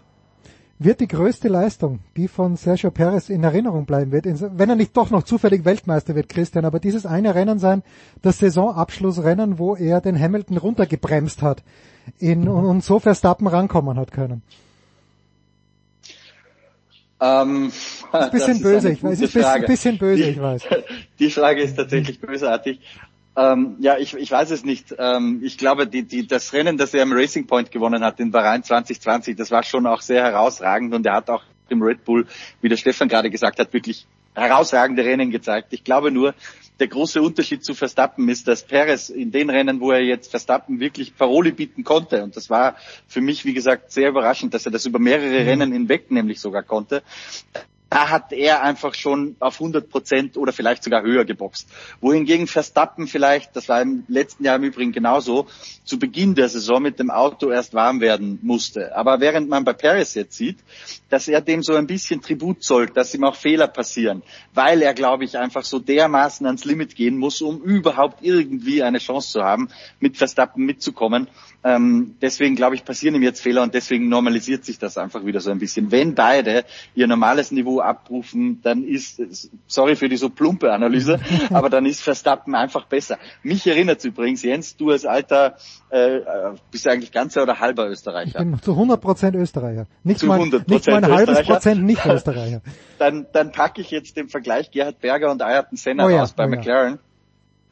wird 0.80 1.00
die 1.00 1.08
größte 1.08 1.48
Leistung, 1.48 2.00
die 2.16 2.26
von 2.26 2.56
Sergio 2.56 2.90
Perez 2.90 3.28
in 3.28 3.44
Erinnerung 3.44 3.84
bleiben 3.84 4.12
wird, 4.12 4.24
wenn 4.24 4.70
er 4.70 4.76
nicht 4.76 4.96
doch 4.96 5.10
noch 5.10 5.24
zufällig 5.24 5.66
Weltmeister 5.66 6.14
wird, 6.14 6.30
Christian, 6.30 6.64
aber 6.64 6.80
dieses 6.80 7.04
eine 7.04 7.34
Rennen 7.34 7.58
sein, 7.58 7.82
das 8.22 8.38
Saisonabschlussrennen, 8.38 9.58
wo 9.58 9.76
er 9.76 10.00
den 10.00 10.18
Hamilton 10.18 10.56
runtergebremst 10.56 11.42
hat 11.42 11.62
in, 12.18 12.48
und, 12.48 12.64
und 12.64 12.82
so 12.82 12.98
Verstappen 12.98 13.46
rankommen 13.46 13.98
hat 13.98 14.10
können. 14.10 14.42
Ähm, 17.20 17.66
ist 17.66 18.14
ein 18.14 18.30
bisschen 18.30 18.62
böse, 18.62 18.92
ich 18.92 19.02
weiß. 19.02 19.20
Ist 19.20 19.36
ein 19.36 19.66
bisschen 19.66 19.98
böse, 19.98 20.22
ich 20.24 20.40
weiß. 20.40 20.62
Die 21.18 21.30
Frage 21.30 21.60
ist 21.60 21.76
tatsächlich 21.76 22.18
bösartig. 22.18 22.80
Ähm, 23.40 23.76
ja, 23.78 23.96
ich, 23.96 24.14
ich 24.14 24.30
weiß 24.30 24.50
es 24.50 24.64
nicht. 24.64 24.94
Ähm, 24.98 25.40
ich 25.42 25.56
glaube, 25.56 25.86
die, 25.86 26.02
die, 26.02 26.26
das 26.26 26.52
Rennen, 26.52 26.76
das 26.76 26.92
er 26.92 27.02
im 27.02 27.12
Racing 27.12 27.46
Point 27.46 27.70
gewonnen 27.70 28.04
hat 28.04 28.20
in 28.20 28.30
Bahrain 28.30 28.62
2020, 28.62 29.36
das 29.36 29.50
war 29.50 29.62
schon 29.62 29.86
auch 29.86 30.02
sehr 30.02 30.22
herausragend 30.22 30.94
und 30.94 31.06
er 31.06 31.14
hat 31.14 31.30
auch 31.30 31.42
im 31.70 31.82
Red 31.82 32.04
Bull, 32.04 32.26
wie 32.60 32.68
der 32.68 32.76
Stefan 32.76 33.08
gerade 33.08 33.30
gesagt 33.30 33.58
hat, 33.58 33.72
wirklich 33.72 34.06
herausragende 34.34 35.04
Rennen 35.04 35.30
gezeigt. 35.30 35.72
Ich 35.72 35.84
glaube 35.84 36.10
nur, 36.10 36.34
der 36.80 36.88
große 36.88 37.22
Unterschied 37.22 37.64
zu 37.64 37.74
Verstappen 37.74 38.28
ist, 38.28 38.46
dass 38.46 38.62
Perez 38.62 39.08
in 39.08 39.32
den 39.32 39.50
Rennen, 39.50 39.80
wo 39.80 39.90
er 39.90 40.02
jetzt 40.02 40.30
Verstappen 40.30 40.80
wirklich 40.80 41.16
Paroli 41.16 41.52
bieten 41.52 41.84
konnte, 41.84 42.22
und 42.22 42.36
das 42.36 42.50
war 42.50 42.76
für 43.06 43.20
mich, 43.20 43.44
wie 43.44 43.54
gesagt, 43.54 43.90
sehr 43.92 44.10
überraschend, 44.10 44.54
dass 44.54 44.66
er 44.66 44.72
das 44.72 44.86
über 44.86 44.98
mehrere 44.98 45.40
mhm. 45.40 45.48
Rennen 45.48 45.72
hinweg 45.72 46.10
nämlich 46.10 46.40
sogar 46.40 46.62
konnte, 46.62 47.02
da 47.90 48.08
hat 48.08 48.32
er 48.32 48.62
einfach 48.62 48.94
schon 48.94 49.34
auf 49.40 49.54
100 49.54 49.90
Prozent 49.90 50.36
oder 50.36 50.52
vielleicht 50.52 50.84
sogar 50.84 51.02
höher 51.02 51.24
geboxt. 51.24 51.68
Wohingegen 52.00 52.46
Verstappen 52.46 53.08
vielleicht, 53.08 53.56
das 53.56 53.68
war 53.68 53.82
im 53.82 54.04
letzten 54.06 54.44
Jahr 54.44 54.56
im 54.56 54.62
Übrigen 54.62 54.92
genauso, 54.92 55.48
zu 55.84 55.98
Beginn 55.98 56.36
der 56.36 56.48
Saison 56.48 56.80
mit 56.80 57.00
dem 57.00 57.10
Auto 57.10 57.50
erst 57.50 57.74
warm 57.74 58.00
werden 58.00 58.38
musste. 58.42 58.96
Aber 58.96 59.20
während 59.20 59.48
man 59.48 59.64
bei 59.64 59.72
Paris 59.72 60.14
jetzt 60.14 60.36
sieht, 60.36 60.58
dass 61.08 61.26
er 61.26 61.40
dem 61.40 61.64
so 61.64 61.74
ein 61.74 61.88
bisschen 61.88 62.22
Tribut 62.22 62.62
zollt, 62.62 62.96
dass 62.96 63.12
ihm 63.12 63.24
auch 63.24 63.34
Fehler 63.34 63.66
passieren, 63.66 64.22
weil 64.54 64.82
er, 64.82 64.94
glaube 64.94 65.24
ich, 65.24 65.36
einfach 65.36 65.64
so 65.64 65.80
dermaßen 65.80 66.46
ans 66.46 66.64
Limit 66.64 66.94
gehen 66.94 67.18
muss, 67.18 67.42
um 67.42 67.60
überhaupt 67.60 68.18
irgendwie 68.22 68.84
eine 68.84 68.98
Chance 68.98 69.32
zu 69.32 69.42
haben, 69.42 69.68
mit 69.98 70.16
Verstappen 70.16 70.64
mitzukommen. 70.64 71.26
Ähm, 71.62 72.16
deswegen, 72.22 72.56
glaube 72.56 72.74
ich, 72.74 72.84
passieren 72.84 73.14
ihm 73.14 73.22
jetzt 73.22 73.42
Fehler 73.42 73.62
und 73.62 73.74
deswegen 73.74 74.08
normalisiert 74.08 74.64
sich 74.64 74.78
das 74.78 74.96
einfach 74.96 75.26
wieder 75.26 75.40
so 75.40 75.50
ein 75.50 75.58
bisschen. 75.58 75.90
Wenn 75.90 76.14
beide 76.14 76.64
ihr 76.94 77.06
normales 77.06 77.50
Niveau 77.50 77.80
abrufen, 77.80 78.60
dann 78.62 78.82
ist, 78.82 79.20
sorry 79.66 79.94
für 79.96 80.08
die 80.08 80.16
so 80.16 80.30
plumpe 80.30 80.72
Analyse, 80.72 81.20
aber 81.50 81.68
dann 81.68 81.84
ist 81.84 82.02
Verstappen 82.02 82.54
einfach 82.54 82.86
besser. 82.86 83.18
Mich 83.42 83.66
erinnert 83.66 84.02
übrigens, 84.04 84.42
Jens, 84.42 84.76
du 84.76 84.90
als 84.90 85.04
alter 85.04 85.56
äh, 85.90 86.20
bist 86.70 86.86
du 86.86 86.90
eigentlich 86.90 87.12
ganzer 87.12 87.42
oder 87.42 87.60
halber 87.60 87.88
Österreicher? 87.90 88.40
Ich 88.40 88.44
bin 88.44 88.62
zu 88.62 88.72
100 88.72 89.00
Prozent 89.00 89.36
Österreicher. 89.36 89.86
Nicht, 90.02 90.20
zu 90.20 90.26
mal, 90.26 90.38
nicht 90.38 90.86
mal 90.86 91.04
ein 91.04 91.12
halbes 91.12 91.42
Prozent 91.42 91.84
nicht 91.84 92.04
Österreicher. 92.06 92.62
dann 92.98 93.26
dann 93.32 93.52
packe 93.52 93.82
ich 93.82 93.90
jetzt 93.90 94.16
den 94.16 94.28
Vergleich 94.28 94.70
Gerhard 94.70 95.00
Berger 95.00 95.30
und 95.30 95.42
Ayrton 95.42 95.76
Senna 95.76 96.06
oh 96.06 96.08
ja, 96.08 96.20
raus 96.20 96.32
bei 96.32 96.46
oh 96.46 96.48
McLaren. 96.48 96.92
Ja. 96.94 97.09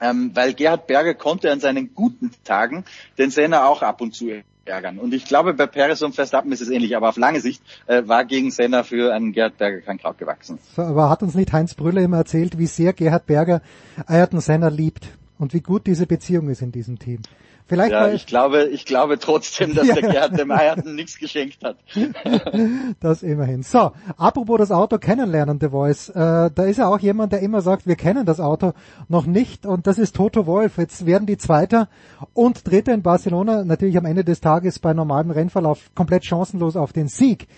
Ähm, 0.00 0.30
weil 0.34 0.54
Gerhard 0.54 0.86
Berger 0.86 1.14
konnte 1.14 1.50
an 1.50 1.60
seinen 1.60 1.94
guten 1.94 2.30
Tagen 2.44 2.84
den 3.18 3.30
Senna 3.30 3.66
auch 3.66 3.82
ab 3.82 4.00
und 4.00 4.14
zu 4.14 4.30
ärgern. 4.64 4.98
Und 4.98 5.14
ich 5.14 5.24
glaube, 5.24 5.54
bei 5.54 5.66
Perez 5.66 6.02
und 6.02 6.14
Verstappen 6.14 6.52
ist 6.52 6.60
es 6.60 6.68
ähnlich, 6.68 6.96
aber 6.96 7.08
auf 7.08 7.16
lange 7.16 7.40
Sicht 7.40 7.62
äh, 7.86 8.02
war 8.06 8.24
gegen 8.24 8.50
Senna 8.50 8.84
für 8.84 9.12
einen 9.12 9.32
Gerhard 9.32 9.58
Berger 9.58 9.80
kein 9.80 9.98
Kraut 9.98 10.18
gewachsen. 10.18 10.58
Aber 10.76 11.10
hat 11.10 11.22
uns 11.22 11.34
nicht 11.34 11.52
Heinz 11.52 11.74
Brüller 11.74 12.02
immer 12.02 12.18
erzählt, 12.18 12.58
wie 12.58 12.66
sehr 12.66 12.92
Gerhard 12.92 13.26
Berger 13.26 13.62
Ayrton 14.06 14.40
Senna 14.40 14.68
liebt 14.68 15.08
und 15.38 15.54
wie 15.54 15.60
gut 15.60 15.86
diese 15.86 16.06
Beziehung 16.06 16.48
ist 16.48 16.62
in 16.62 16.72
diesem 16.72 16.98
Team? 16.98 17.22
Vielleicht 17.68 17.92
ja, 17.92 18.08
ich 18.08 18.26
glaube, 18.26 18.64
ich 18.64 18.86
glaube 18.86 19.18
trotzdem, 19.18 19.74
dass 19.74 19.86
der 19.94 20.00
Gerhard 20.00 20.38
dem 20.38 20.50
Eierten 20.50 20.94
nichts 20.94 21.18
geschenkt 21.18 21.62
hat. 21.62 21.76
das 23.00 23.22
immerhin. 23.22 23.62
So, 23.62 23.92
apropos 24.16 24.58
das 24.58 24.70
Auto 24.70 24.96
kennenlernen, 24.96 25.58
The 25.60 25.68
Voice. 25.68 26.08
Äh, 26.08 26.50
da 26.54 26.64
ist 26.64 26.78
ja 26.78 26.88
auch 26.88 26.98
jemand, 26.98 27.32
der 27.32 27.40
immer 27.40 27.60
sagt, 27.60 27.86
wir 27.86 27.96
kennen 27.96 28.24
das 28.24 28.40
Auto 28.40 28.72
noch 29.08 29.26
nicht 29.26 29.66
und 29.66 29.86
das 29.86 29.98
ist 29.98 30.16
Toto 30.16 30.46
Wolf. 30.46 30.78
Jetzt 30.78 31.04
werden 31.04 31.26
die 31.26 31.36
Zweiter 31.36 31.88
und 32.32 32.66
Dritter 32.66 32.94
in 32.94 33.02
Barcelona 33.02 33.64
natürlich 33.64 33.98
am 33.98 34.06
Ende 34.06 34.24
des 34.24 34.40
Tages 34.40 34.78
bei 34.78 34.94
normalem 34.94 35.30
Rennverlauf 35.30 35.90
komplett 35.94 36.24
chancenlos 36.24 36.74
auf 36.74 36.94
den 36.94 37.08
Sieg. 37.08 37.48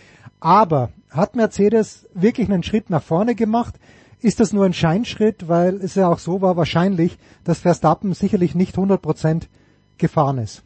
Aber 0.41 0.91
hat 1.11 1.37
Mercedes 1.37 2.09
wirklich 2.15 2.49
einen 2.49 2.65
Schritt 2.65 2.91
nach 2.91 3.03
vorne 3.03 3.37
gemacht? 3.37 3.77
Ist 4.19 4.41
das 4.41 4.53
nur 4.53 4.65
ein 4.65 4.73
Scheinschritt, 4.73 5.49
weil 5.49 5.77
es 5.77 5.95
ja 5.95 6.09
auch 6.09 6.19
so 6.19 6.43
war 6.43 6.57
wahrscheinlich, 6.57 7.17
dass 7.45 7.61
Verstappen 7.61 8.13
sicherlich 8.13 8.57
nicht 8.57 8.77
100 8.77 9.01
Prozent 9.01 9.49
gefahren 10.01 10.39
ist. 10.39 10.63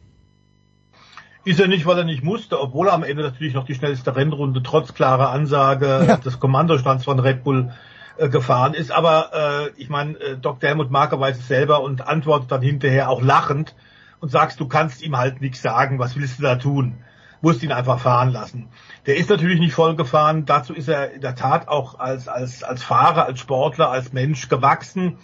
Ist 1.43 1.59
er 1.59 1.67
nicht, 1.67 1.85
weil 1.85 1.99
er 1.99 2.05
nicht 2.05 2.23
musste, 2.23 2.59
obwohl 2.59 2.87
er 2.87 2.93
am 2.93 3.03
Ende 3.03 3.21
natürlich 3.21 3.53
noch 3.53 3.65
die 3.65 3.75
schnellste 3.75 4.15
Rennrunde 4.15 4.63
trotz 4.63 4.95
klarer 4.95 5.29
Ansage 5.29 6.05
ja. 6.07 6.17
des 6.17 6.39
Kommandostands 6.39 7.05
von 7.05 7.19
Red 7.19 7.43
Bull 7.43 7.71
äh, 8.17 8.29
gefahren 8.29 8.73
ist. 8.73 8.91
Aber 8.91 9.29
äh, 9.33 9.79
ich 9.79 9.89
meine, 9.89 10.17
äh, 10.17 10.37
Dr. 10.37 10.69
Helmut 10.69 10.89
Marker 10.89 11.19
weiß 11.19 11.37
es 11.37 11.47
selber 11.47 11.81
und 11.81 12.07
antwortet 12.07 12.51
dann 12.51 12.63
hinterher 12.63 13.09
auch 13.09 13.21
lachend 13.21 13.75
und 14.21 14.29
sagst, 14.29 14.59
du 14.59 14.67
kannst 14.67 15.03
ihm 15.03 15.17
halt 15.17 15.41
nichts 15.41 15.61
sagen, 15.61 15.99
was 15.99 16.15
willst 16.15 16.39
du 16.39 16.43
da 16.43 16.55
tun? 16.55 16.95
Musst 17.41 17.61
ihn 17.61 17.71
einfach 17.71 17.99
fahren 17.99 18.29
lassen. 18.29 18.69
Der 19.05 19.17
ist 19.17 19.29
natürlich 19.29 19.59
nicht 19.59 19.75
voll 19.75 19.95
gefahren, 19.95 20.45
dazu 20.45 20.73
ist 20.73 20.87
er 20.87 21.11
in 21.11 21.21
der 21.21 21.35
Tat 21.35 21.67
auch 21.67 21.99
als, 21.99 22.27
als, 22.27 22.63
als 22.63 22.83
Fahrer, 22.83 23.25
als 23.25 23.39
Sportler, 23.39 23.91
als 23.91 24.13
Mensch 24.13 24.49
gewachsen. 24.49 25.19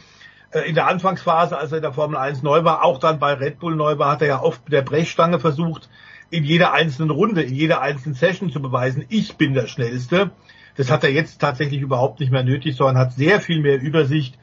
Äh, 0.52 0.62
in 0.62 0.76
der 0.76 0.88
Anfangsphase, 0.88 1.58
als 1.58 1.72
er 1.72 1.78
in 1.78 1.84
der 1.84 1.94
Formel 1.94 2.18
1 2.18 2.44
neu 2.44 2.64
war, 2.64 2.84
auch 2.84 3.00
dann 3.00 3.20
bei 3.20 3.34
Red 3.34 3.60
Bull 3.60 3.76
neu 3.76 3.98
war, 3.98 4.12
hat 4.12 4.22
er 4.22 4.28
ja 4.28 4.42
oft 4.42 4.64
mit 4.66 4.74
der 4.74 4.82
Brechstange 4.82 5.40
versucht, 5.40 5.90
in 6.30 6.44
jeder 6.44 6.74
einzelnen 6.74 7.10
Runde, 7.10 7.42
in 7.42 7.54
jeder 7.54 7.82
einzelnen 7.82 8.16
Session 8.16 8.52
zu 8.52 8.62
beweisen, 8.62 9.06
ich 9.10 9.36
bin 9.36 9.54
der 9.54 9.68
Schnellste. 9.68 10.32
Das 10.78 10.90
hat 10.90 11.04
er 11.04 11.12
jetzt 11.12 11.42
tatsächlich 11.42 11.82
überhaupt 11.82 12.22
nicht 12.22 12.32
mehr 12.32 12.44
nötig, 12.44 12.76
sondern 12.78 12.98
hat 12.98 13.14
sehr 13.14 13.42
viel 13.42 13.62
mehr 13.62 13.82
Übersicht. 13.82 14.38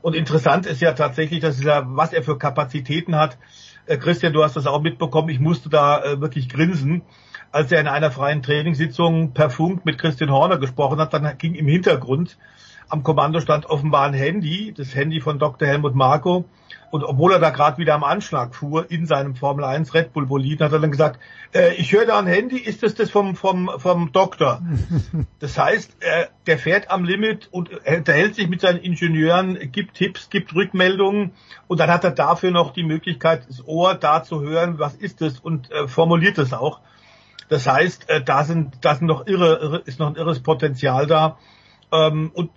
Und 0.00 0.14
interessant 0.14 0.66
ist 0.66 0.80
ja 0.80 0.92
tatsächlich, 0.92 1.40
dass 1.40 1.62
er, 1.62 1.84
was 1.88 2.12
er 2.12 2.22
für 2.22 2.38
Kapazitäten 2.38 3.16
hat. 3.16 3.36
Äh, 3.86 3.98
Christian, 3.98 4.32
du 4.32 4.42
hast 4.42 4.56
das 4.56 4.66
auch 4.66 4.80
mitbekommen. 4.80 5.28
Ich 5.28 5.40
musste 5.40 5.68
da 5.68 6.02
äh, 6.02 6.20
wirklich 6.20 6.48
grinsen 6.48 7.02
als 7.54 7.70
er 7.70 7.80
in 7.80 7.86
einer 7.86 8.10
freien 8.10 8.42
Trainingssitzung 8.42 9.32
per 9.32 9.48
Funk 9.48 9.84
mit 9.84 9.96
Christian 9.96 10.32
Horner 10.32 10.58
gesprochen 10.58 10.98
hat, 10.98 11.14
dann 11.14 11.38
ging 11.38 11.54
im 11.54 11.68
Hintergrund 11.68 12.36
am 12.88 13.02
Kommandostand 13.02 13.66
offenbar 13.66 14.06
ein 14.06 14.14
Handy, 14.14 14.74
das 14.76 14.94
Handy 14.94 15.20
von 15.20 15.38
Dr. 15.38 15.66
Helmut 15.68 15.94
Marko. 15.94 16.44
Und 16.90 17.02
obwohl 17.02 17.32
er 17.32 17.40
da 17.40 17.50
gerade 17.50 17.78
wieder 17.78 17.94
am 17.94 18.04
Anschlag 18.04 18.54
fuhr 18.54 18.88
in 18.88 19.06
seinem 19.06 19.34
Formel 19.34 19.64
1 19.64 19.94
Red 19.94 20.12
Bull 20.12 20.26
Bolid, 20.26 20.60
hat 20.60 20.70
er 20.70 20.78
dann 20.78 20.92
gesagt, 20.92 21.18
äh, 21.52 21.74
ich 21.74 21.92
höre 21.92 22.06
da 22.06 22.20
ein 22.20 22.28
Handy, 22.28 22.56
ist 22.56 22.84
das 22.84 22.94
das 22.94 23.10
vom, 23.10 23.34
vom, 23.34 23.68
vom 23.78 24.12
Doktor? 24.12 24.62
Das 25.40 25.58
heißt, 25.58 25.96
äh, 26.00 26.26
der 26.46 26.56
fährt 26.56 26.90
am 26.90 27.04
Limit 27.04 27.48
und 27.50 27.70
unterhält 27.84 28.36
sich 28.36 28.48
mit 28.48 28.60
seinen 28.60 28.78
Ingenieuren, 28.78 29.72
gibt 29.72 29.94
Tipps, 29.94 30.30
gibt 30.30 30.54
Rückmeldungen 30.54 31.32
und 31.66 31.80
dann 31.80 31.90
hat 31.90 32.04
er 32.04 32.12
dafür 32.12 32.52
noch 32.52 32.72
die 32.72 32.84
Möglichkeit, 32.84 33.46
das 33.48 33.66
Ohr 33.66 33.94
da 33.94 34.22
zu 34.22 34.40
hören, 34.40 34.78
was 34.78 34.94
ist 34.94 35.20
das 35.20 35.40
und 35.40 35.72
äh, 35.72 35.88
formuliert 35.88 36.38
es 36.38 36.52
auch. 36.52 36.80
Das 37.48 37.66
heißt, 37.66 38.08
äh, 38.08 38.22
da 38.22 38.44
sind, 38.44 38.76
da 38.82 38.94
sind 38.94 39.06
noch 39.06 39.26
irre, 39.26 39.58
irre, 39.60 39.82
ist 39.84 39.98
noch 39.98 40.08
ein 40.08 40.16
irres 40.16 40.40
Potenzial 40.40 41.06
da. 41.06 41.38
Ähm, 41.94 42.32
und 42.34 42.50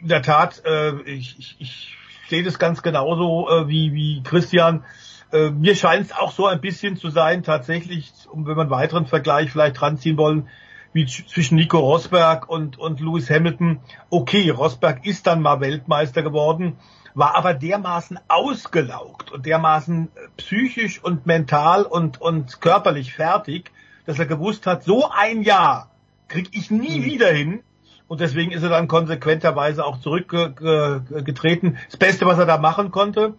in 0.00 0.08
der 0.08 0.22
Tat, 0.22 0.62
äh, 0.64 1.00
ich, 1.02 1.36
ich, 1.38 1.56
ich 1.58 1.96
sehe 2.28 2.42
das 2.42 2.58
ganz 2.58 2.82
genauso 2.82 3.48
äh, 3.48 3.68
wie, 3.68 3.94
wie 3.94 4.22
Christian. 4.22 4.84
Äh, 5.32 5.50
mir 5.50 5.74
scheint 5.74 6.06
es 6.06 6.12
auch 6.12 6.32
so 6.32 6.46
ein 6.46 6.60
bisschen 6.60 6.96
zu 6.96 7.08
sein, 7.08 7.42
tatsächlich, 7.42 8.12
um 8.30 8.46
wenn 8.46 8.56
wir 8.56 8.62
einen 8.62 8.70
weiteren 8.70 9.06
Vergleich 9.06 9.50
vielleicht 9.50 9.80
ranziehen 9.80 10.18
wollen, 10.18 10.48
wie 10.92 11.06
zwischen 11.06 11.56
Nico 11.56 11.78
Rosberg 11.78 12.50
und, 12.50 12.78
und 12.78 13.00
Lewis 13.00 13.30
Hamilton. 13.30 13.80
Okay, 14.10 14.50
Rosberg 14.50 15.06
ist 15.06 15.26
dann 15.26 15.40
mal 15.40 15.60
Weltmeister 15.60 16.22
geworden, 16.22 16.76
war 17.14 17.34
aber 17.34 17.54
dermaßen 17.54 18.18
ausgelaugt 18.28 19.32
und 19.32 19.46
dermaßen 19.46 20.08
äh, 20.08 20.28
psychisch 20.36 21.02
und 21.02 21.24
mental 21.24 21.84
und, 21.84 22.20
und 22.20 22.60
körperlich 22.60 23.14
fertig, 23.14 23.70
dass 24.04 24.18
er 24.18 24.26
gewusst 24.26 24.66
hat, 24.66 24.82
so 24.84 25.08
ein 25.08 25.42
Jahr 25.42 25.88
krieg 26.28 26.50
ich 26.52 26.70
nie 26.70 27.00
mhm. 27.00 27.04
wieder 27.04 27.32
hin. 27.32 27.62
Und 28.08 28.20
deswegen 28.20 28.52
ist 28.52 28.62
er 28.62 28.68
dann 28.68 28.88
konsequenterweise 28.88 29.84
auch 29.84 30.00
zurückgetreten. 30.00 31.78
Das 31.86 31.96
Beste, 31.96 32.26
was 32.26 32.38
er 32.38 32.46
da 32.46 32.58
machen 32.58 32.90
konnte, 32.90 33.34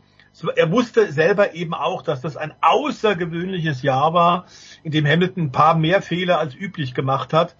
er 0.55 0.71
wusste 0.71 1.11
selber 1.11 1.53
eben 1.53 1.73
auch, 1.73 2.01
dass 2.01 2.21
das 2.21 2.37
ein 2.37 2.53
außergewöhnliches 2.61 3.83
Jahr 3.83 4.13
war, 4.13 4.45
in 4.83 4.91
dem 4.91 5.05
Hamilton 5.05 5.43
ein 5.43 5.51
paar 5.51 5.75
mehr 5.75 6.01
Fehler 6.01 6.39
als 6.39 6.55
üblich 6.55 6.93
gemacht 6.95 7.33
hat 7.33 7.55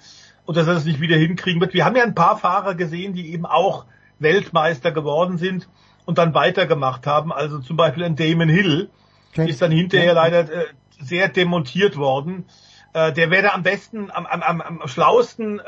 und 0.46 0.58
dass 0.58 0.68
er 0.68 0.74
das 0.74 0.86
nicht 0.86 1.00
wieder 1.00 1.16
hinkriegen 1.16 1.62
wird. 1.62 1.74
Wir 1.74 1.86
haben 1.86 1.96
ja 1.96 2.04
ein 2.04 2.16
paar 2.16 2.38
Fahrer 2.38 2.76
gesehen, 2.76 3.14
die 3.14 3.32
eben 3.32 3.46
auch 3.46 3.86
Weltmeister 4.20 4.92
geworden 4.92 5.38
sind 5.38 5.68
und 6.06 6.18
dann 6.18 6.34
weitergemacht 6.34 7.06
haben. 7.06 7.32
Also 7.32 7.60
zum 7.60 7.78
Beispiel 7.78 8.04
ein 8.04 8.16
Damon 8.16 8.50
Hill 8.50 8.90
okay. 9.32 9.50
ist 9.50 9.62
dann 9.62 9.72
hinterher 9.72 10.14
leider 10.14 10.52
äh, 10.52 10.66
sehr 11.00 11.28
demontiert 11.30 11.98
worden. 11.98 12.46
Äh, 12.94 13.12
der 13.12 13.32
wäre 13.32 13.54
am 13.54 13.64
besten, 13.64 14.12
am, 14.12 14.26
am, 14.26 14.62
am 14.62 14.88
schlausten, 14.88 15.60
äh, 15.60 15.64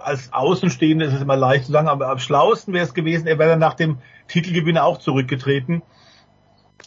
als 0.00 0.32
Außenstehende 0.32 1.04
ist 1.04 1.12
es 1.12 1.20
immer 1.20 1.36
leicht 1.36 1.66
zu 1.66 1.72
sagen, 1.72 1.88
aber 1.88 2.08
am 2.08 2.18
schlausten 2.18 2.72
wäre 2.72 2.84
es 2.84 2.94
gewesen, 2.94 3.26
er 3.26 3.38
wäre 3.38 3.58
nach 3.58 3.74
dem 3.74 3.98
Titelgewinner 4.28 4.84
auch 4.84 4.98
zurückgetreten, 4.98 5.82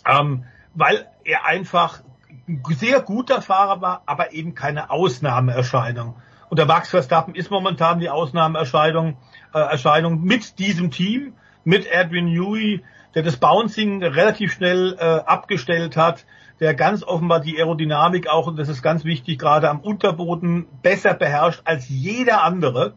ähm, 0.07 0.45
weil 0.73 1.07
er 1.23 1.45
einfach 1.45 2.01
ein 2.47 2.63
sehr 2.71 3.01
guter 3.01 3.41
Fahrer 3.43 3.81
war, 3.81 4.01
aber 4.07 4.33
eben 4.33 4.55
keine 4.55 4.89
Ausnahmeerscheinung. 4.89 6.15
Und 6.49 6.57
der 6.57 6.65
Max 6.65 6.89
Verstappen 6.89 7.35
ist 7.35 7.51
momentan 7.51 7.99
die 7.99 8.09
Ausnahmeerscheinung 8.09 9.17
äh, 9.53 9.59
Erscheinung 9.59 10.23
mit 10.23 10.57
diesem 10.57 10.89
Team, 10.89 11.33
mit 11.63 11.85
Edwin 11.85 12.25
Newey, 12.25 12.83
der 13.13 13.21
das 13.21 13.37
Bouncing 13.37 14.03
relativ 14.03 14.53
schnell 14.53 14.97
äh, 14.99 15.03
abgestellt 15.03 15.97
hat, 15.97 16.25
der 16.61 16.75
ganz 16.75 17.03
offenbar 17.03 17.39
die 17.39 17.57
Aerodynamik 17.57 18.27
auch, 18.29 18.45
und 18.45 18.57
das 18.57 18.69
ist 18.69 18.83
ganz 18.83 19.03
wichtig, 19.03 19.39
gerade 19.39 19.67
am 19.67 19.79
Unterboden 19.79 20.67
besser 20.83 21.15
beherrscht 21.15 21.61
als 21.65 21.89
jeder 21.89 22.43
andere. 22.43 22.93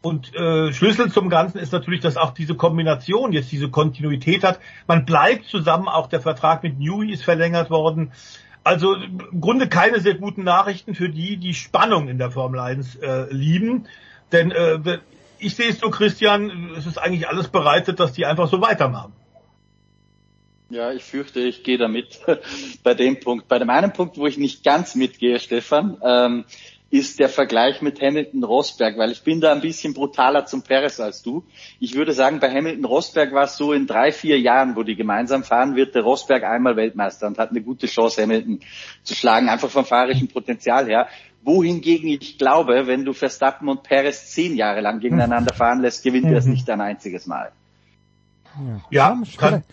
Und 0.00 0.34
äh, 0.34 0.72
Schlüssel 0.72 1.12
zum 1.12 1.28
Ganzen 1.28 1.58
ist 1.58 1.72
natürlich, 1.72 2.00
dass 2.00 2.16
auch 2.16 2.32
diese 2.32 2.54
Kombination 2.54 3.32
jetzt 3.32 3.52
diese 3.52 3.68
Kontinuität 3.68 4.44
hat. 4.44 4.60
Man 4.86 5.04
bleibt 5.04 5.44
zusammen, 5.44 5.88
auch 5.88 6.06
der 6.06 6.20
Vertrag 6.22 6.62
mit 6.62 6.78
Newey 6.78 7.12
ist 7.12 7.22
verlängert 7.22 7.70
worden. 7.70 8.12
Also 8.64 8.94
im 8.94 9.40
Grunde 9.40 9.68
keine 9.68 10.00
sehr 10.00 10.14
guten 10.14 10.44
Nachrichten 10.44 10.94
für 10.94 11.10
die, 11.10 11.36
die 11.36 11.54
Spannung 11.54 12.08
in 12.08 12.16
der 12.16 12.30
Formel 12.30 12.60
1 12.60 12.96
äh, 12.96 13.26
lieben. 13.30 13.86
Denn 14.32 14.52
äh, 14.52 14.98
ich 15.38 15.54
sehe 15.54 15.68
es 15.68 15.80
so, 15.80 15.90
Christian, 15.90 16.70
es 16.78 16.86
ist 16.86 16.96
eigentlich 16.96 17.28
alles 17.28 17.48
bereitet, 17.48 18.00
dass 18.00 18.12
die 18.12 18.24
einfach 18.24 18.48
so 18.48 18.62
weitermachen. 18.62 19.12
Ja, 20.68 20.92
ich 20.92 21.04
fürchte, 21.04 21.40
ich 21.40 21.62
gehe 21.62 21.78
damit 21.78 22.20
bei 22.82 22.94
dem 22.94 23.20
Punkt. 23.20 23.48
Bei 23.48 23.58
dem 23.58 23.70
einen 23.70 23.92
Punkt, 23.92 24.18
wo 24.18 24.26
ich 24.26 24.36
nicht 24.36 24.64
ganz 24.64 24.94
mitgehe, 24.94 25.38
Stefan, 25.38 25.98
ähm, 26.02 26.44
ist 26.90 27.18
der 27.18 27.28
Vergleich 27.28 27.82
mit 27.82 28.00
Hamilton 28.00 28.44
Rosberg, 28.44 28.96
weil 28.96 29.10
ich 29.10 29.22
bin 29.22 29.40
da 29.40 29.52
ein 29.52 29.60
bisschen 29.60 29.92
brutaler 29.92 30.46
zum 30.46 30.62
Perez 30.62 31.00
als 31.00 31.22
du. 31.22 31.44
Ich 31.80 31.94
würde 31.94 32.12
sagen, 32.12 32.38
bei 32.38 32.50
Hamilton 32.50 32.84
Rosberg 32.84 33.32
war 33.32 33.44
es 33.44 33.56
so 33.56 33.72
in 33.72 33.86
drei, 33.86 34.12
vier 34.12 34.40
Jahren, 34.40 34.76
wo 34.76 34.82
die 34.84 34.94
gemeinsam 34.94 35.42
fahren, 35.42 35.74
wird 35.74 35.94
der 35.94 36.02
Rosberg 36.02 36.44
einmal 36.44 36.76
Weltmeister 36.76 37.26
und 37.26 37.38
hat 37.38 37.50
eine 37.50 37.60
gute 37.60 37.86
Chance, 37.86 38.22
Hamilton 38.22 38.60
zu 39.02 39.14
schlagen, 39.14 39.48
einfach 39.48 39.70
vom 39.70 39.84
fahrerischen 39.84 40.28
Potenzial 40.28 40.86
her. 40.86 41.08
Wohingegen 41.42 42.08
ich 42.08 42.38
glaube, 42.38 42.86
wenn 42.86 43.04
du 43.04 43.12
Verstappen 43.12 43.68
und 43.68 43.82
Perez 43.82 44.30
zehn 44.30 44.56
Jahre 44.56 44.80
lang 44.80 45.00
gegeneinander 45.00 45.54
fahren 45.54 45.80
lässt, 45.80 46.02
gewinnt 46.02 46.26
er 46.26 46.38
es 46.38 46.46
mhm. 46.46 46.52
nicht 46.52 46.70
ein 46.70 46.80
einziges 46.80 47.26
Mal. 47.26 47.52
Ja, 48.90 49.20
kann, 49.36 49.64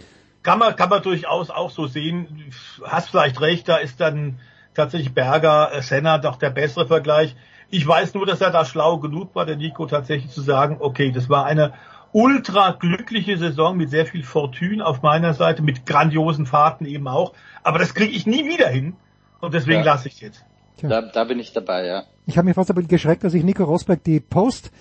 kann 0.43 0.59
man, 0.59 0.75
kann 0.75 0.89
man 0.89 1.01
durchaus 1.01 1.49
auch 1.49 1.71
so 1.71 1.87
sehen. 1.87 2.51
Hast 2.83 3.09
vielleicht 3.09 3.41
recht, 3.41 3.67
da 3.67 3.77
ist 3.77 3.99
dann 3.99 4.39
tatsächlich 4.73 5.13
Berger, 5.13 5.71
äh, 5.73 5.81
Senna 5.81 6.17
doch 6.17 6.35
der 6.35 6.49
bessere 6.49 6.87
Vergleich. 6.87 7.35
Ich 7.69 7.87
weiß 7.87 8.13
nur, 8.13 8.25
dass 8.25 8.41
er 8.41 8.51
da 8.51 8.65
schlau 8.65 8.99
genug 8.99 9.33
war, 9.35 9.45
der 9.45 9.55
Nico 9.55 9.85
tatsächlich 9.85 10.31
zu 10.31 10.41
sagen, 10.41 10.77
okay, 10.79 11.11
das 11.11 11.29
war 11.29 11.45
eine 11.45 11.73
ultra 12.11 12.71
glückliche 12.71 13.37
Saison 13.37 13.75
mit 13.75 13.89
sehr 13.89 14.05
viel 14.05 14.23
Fortune 14.23 14.85
auf 14.85 15.01
meiner 15.01 15.33
Seite, 15.33 15.63
mit 15.63 15.85
grandiosen 15.85 16.45
Fahrten 16.45 16.85
eben 16.85 17.07
auch. 17.07 17.33
Aber 17.63 17.79
das 17.79 17.95
kriege 17.95 18.13
ich 18.13 18.27
nie 18.27 18.45
wieder 18.45 18.67
hin 18.67 18.95
und 19.39 19.53
deswegen 19.53 19.79
ja. 19.79 19.85
lasse 19.85 20.07
ich 20.09 20.21
jetzt. 20.21 20.45
Da, 20.81 21.01
da 21.01 21.23
bin 21.23 21.39
ich 21.39 21.53
dabei, 21.53 21.85
ja. 21.85 22.03
Ich 22.25 22.37
habe 22.37 22.45
mich 22.45 22.55
fast 22.55 22.69
ein 22.69 22.75
bisschen 22.75 22.89
geschreckt, 22.89 23.23
dass 23.23 23.33
ich 23.33 23.43
Nico 23.43 23.63
Rosberg 23.63 24.03
die 24.03 24.19
Post 24.19 24.71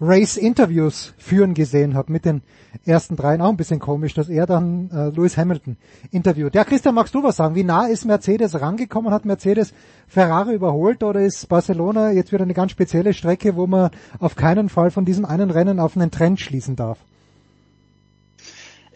Race-Interviews 0.00 1.14
führen 1.16 1.54
gesehen 1.54 1.94
habe 1.94 2.12
mit 2.12 2.24
den 2.26 2.42
ersten 2.84 3.16
dreien. 3.16 3.40
Auch 3.40 3.48
ein 3.48 3.56
bisschen 3.56 3.80
komisch, 3.80 4.12
dass 4.12 4.28
er 4.28 4.46
dann 4.46 4.90
äh, 4.90 5.08
Lewis 5.08 5.36
Hamilton 5.36 5.76
interviewt. 6.10 6.54
Ja, 6.54 6.64
Christian, 6.64 6.94
magst 6.94 7.14
du 7.14 7.22
was 7.22 7.36
sagen? 7.36 7.54
Wie 7.54 7.64
nah 7.64 7.86
ist 7.86 8.04
Mercedes 8.04 8.60
rangekommen? 8.60 9.10
Hat 9.10 9.24
Mercedes 9.24 9.72
Ferrari 10.06 10.54
überholt 10.54 11.02
oder 11.02 11.20
ist 11.20 11.48
Barcelona 11.48 12.12
jetzt 12.12 12.32
wieder 12.32 12.44
eine 12.44 12.54
ganz 12.54 12.72
spezielle 12.72 13.14
Strecke, 13.14 13.56
wo 13.56 13.66
man 13.66 13.90
auf 14.18 14.36
keinen 14.36 14.68
Fall 14.68 14.90
von 14.90 15.06
diesem 15.06 15.24
einen 15.24 15.50
Rennen 15.50 15.80
auf 15.80 15.96
einen 15.96 16.10
Trend 16.10 16.40
schließen 16.40 16.76
darf? 16.76 16.98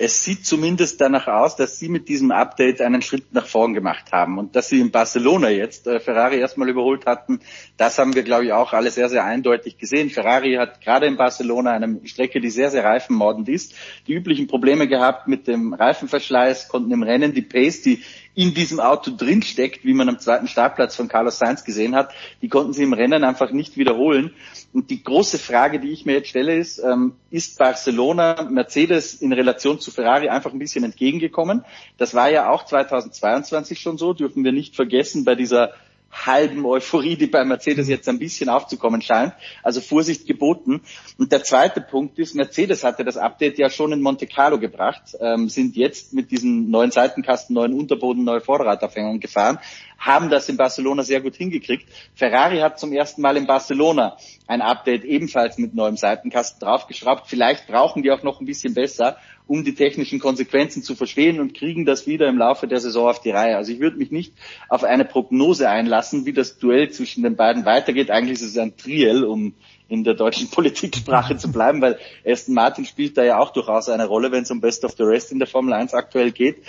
Es 0.02 0.24
sieht 0.24 0.47
zumindest 0.47 0.98
danach 1.02 1.27
aus, 1.27 1.56
dass 1.56 1.78
sie 1.78 1.90
mit 1.90 2.09
diesem 2.09 2.31
Update 2.31 2.81
einen 2.81 3.02
Schritt 3.02 3.35
nach 3.35 3.47
vorn 3.47 3.74
gemacht 3.74 4.12
haben. 4.12 4.39
Und 4.39 4.56
dass 4.56 4.70
sie 4.70 4.81
in 4.81 4.90
Barcelona 4.90 5.51
jetzt 5.51 5.86
äh, 5.86 6.01
Ferrari 6.01 6.39
erstmal 6.39 6.70
überholt 6.70 7.05
hatten, 7.05 7.40
das 7.77 7.98
haben 7.98 8.14
wir, 8.14 8.22
glaube 8.22 8.47
ich, 8.47 8.52
auch 8.55 8.72
alle 8.72 8.90
sehr, 8.90 9.10
sehr 9.10 9.24
eindeutig 9.24 9.77
gesehen. 9.77 10.09
Ferrari 10.09 10.55
hat 10.55 10.81
gerade 10.81 11.05
in 11.05 11.18
Barcelona 11.18 11.72
eine 11.72 12.01
Strecke, 12.05 12.40
die 12.40 12.48
sehr, 12.48 12.70
sehr 12.70 12.82
reifenmordend 12.82 13.51
ist, 13.51 13.74
die 14.06 14.14
üblichen 14.14 14.47
Probleme 14.47 14.89
gehabt 14.89 15.28
mit 15.28 15.47
dem 15.47 15.74
Reifenverschleiß, 15.74 16.68
konnten 16.68 16.93
im 16.93 17.02
Rennen 17.02 17.35
die 17.35 17.43
Pace, 17.43 17.82
die 17.82 18.02
in 18.35 18.55
diesem 18.55 18.78
Auto 18.81 19.11
drinsteckt, 19.11 19.85
wie 19.85 19.94
man 19.94 20.09
am 20.09 20.19
zweiten 20.19 20.47
Startplatz 20.47 20.94
von 20.94 21.09
Carlos 21.09 21.39
Sainz 21.39 21.65
gesehen 21.65 21.97
hat, 21.97 22.12
die 22.43 22.48
konnten 22.48 22.73
sie 22.73 22.85
im 22.85 22.93
Rennen 22.93 23.24
einfach 23.24 23.51
nicht 23.51 23.77
wiederholen. 23.77 24.32
Und 24.73 24.90
die 24.90 25.02
große 25.02 25.39
Frage, 25.39 25.81
die 25.81 25.90
ich 25.90 26.07
mir 26.07 26.15
jetzt 26.15 26.28
stelle, 26.28 26.57
ist, 26.57 26.78
ähm, 26.78 27.15
ist 27.31 27.59
Barcelona 27.59 28.48
Mercedes 28.48 29.15
in 29.15 29.32
Relation 29.32 29.81
zu 29.81 29.90
Ferrari 29.90 30.28
einfach 30.28 30.52
ein 30.52 30.61
bisschen 30.61 30.85
entgegengekommen? 30.85 31.65
Das 31.98 32.15
war 32.15 32.31
ja 32.31 32.51
auch 32.51 32.65
2022 32.65 33.81
schon 33.81 33.98
so, 33.98 34.12
dürfen 34.12 34.44
wir 34.44 34.52
nicht 34.52 34.77
vergessen 34.77 35.24
bei 35.24 35.35
dieser 35.35 35.73
halben 36.11 36.66
Euphorie, 36.66 37.16
die 37.16 37.27
bei 37.27 37.45
Mercedes 37.45 37.89
jetzt 37.89 38.09
ein 38.09 38.19
bisschen 38.19 38.49
aufzukommen 38.49 39.01
scheint. 39.01 39.32
Also 39.62 39.81
Vorsicht 39.81 40.27
geboten. 40.27 40.82
Und 41.19 41.32
der 41.32 41.45
zweite 41.45 41.81
Punkt 41.81 42.19
ist, 42.19 42.35
Mercedes 42.35 42.85
hatte 42.85 43.05
das 43.05 43.16
Update 43.16 43.59
ja 43.59 43.70
schon 43.70 43.93
in 43.93 44.01
Monte 44.01 44.27
Carlo 44.27 44.59
gebracht, 44.59 45.16
ähm, 45.20 45.49
sind 45.49 45.77
jetzt 45.77 46.12
mit 46.12 46.31
diesen 46.31 46.70
neuen 46.70 46.91
Seitenkasten, 46.91 47.55
neuen 47.55 47.74
Unterboden, 47.74 48.24
neue 48.24 48.41
Vorderradaufhängungen 48.41 49.20
gefahren, 49.20 49.59
haben 50.01 50.31
das 50.31 50.48
in 50.48 50.56
Barcelona 50.56 51.02
sehr 51.02 51.20
gut 51.20 51.36
hingekriegt. 51.36 51.86
Ferrari 52.14 52.59
hat 52.59 52.81
zum 52.81 52.93
ersten 52.93 53.20
Mal 53.20 53.36
in 53.36 53.47
Barcelona 53.47 54.16
ein 54.47 54.62
Update 54.62 55.05
ebenfalls 55.05 55.59
mit 55.59 55.74
neuem 55.74 55.98
Seitenkasten 55.98 56.59
draufgeschraubt. 56.59 57.28
Vielleicht 57.28 57.66
brauchen 57.66 58.02
die 58.02 58.10
auch 58.10 58.22
noch 58.22 58.40
ein 58.40 58.47
bisschen 58.47 58.72
besser, 58.72 59.18
um 59.47 59.62
die 59.62 59.74
technischen 59.74 60.18
Konsequenzen 60.18 60.82
zu 60.82 60.97
verstehen 60.97 61.39
und 61.39 61.55
kriegen 61.55 61.85
das 61.85 62.06
wieder 62.06 62.28
im 62.28 62.39
Laufe 62.39 62.66
der 62.66 62.81
Saison 62.81 63.10
auf 63.10 63.20
die 63.20 63.31
Reihe. 63.31 63.56
Also 63.56 63.72
ich 63.72 63.81
würde 63.81 63.98
mich 63.98 64.10
nicht 64.10 64.32
auf 64.68 64.85
eine 64.85 65.05
Prognose 65.05 65.68
einlassen, 65.68 66.24
wie 66.24 66.32
das 66.32 66.59
Duell 66.59 66.90
zwischen 66.90 67.22
den 67.22 67.36
beiden 67.36 67.66
weitergeht. 67.66 68.10
Eigentlich 68.10 68.40
ist 68.40 68.43
es 68.43 68.59
ein 68.59 68.77
Triell, 68.77 69.24
um 69.24 69.55
in 69.90 70.04
der 70.04 70.14
deutschen 70.14 70.48
Politiksprache 70.50 71.36
zu 71.36 71.52
bleiben, 71.52 71.82
weil 71.82 71.98
Aston 72.24 72.54
Martin 72.54 72.86
spielt 72.86 73.18
da 73.18 73.24
ja 73.24 73.38
auch 73.38 73.50
durchaus 73.50 73.88
eine 73.88 74.06
Rolle, 74.06 74.32
wenn 74.32 74.44
es 74.44 74.50
um 74.50 74.60
Best 74.60 74.84
of 74.84 74.94
the 74.96 75.02
Rest 75.02 75.32
in 75.32 75.38
der 75.38 75.48
Formel 75.48 75.74
1 75.74 75.92
aktuell 75.92 76.30
geht. 76.30 76.62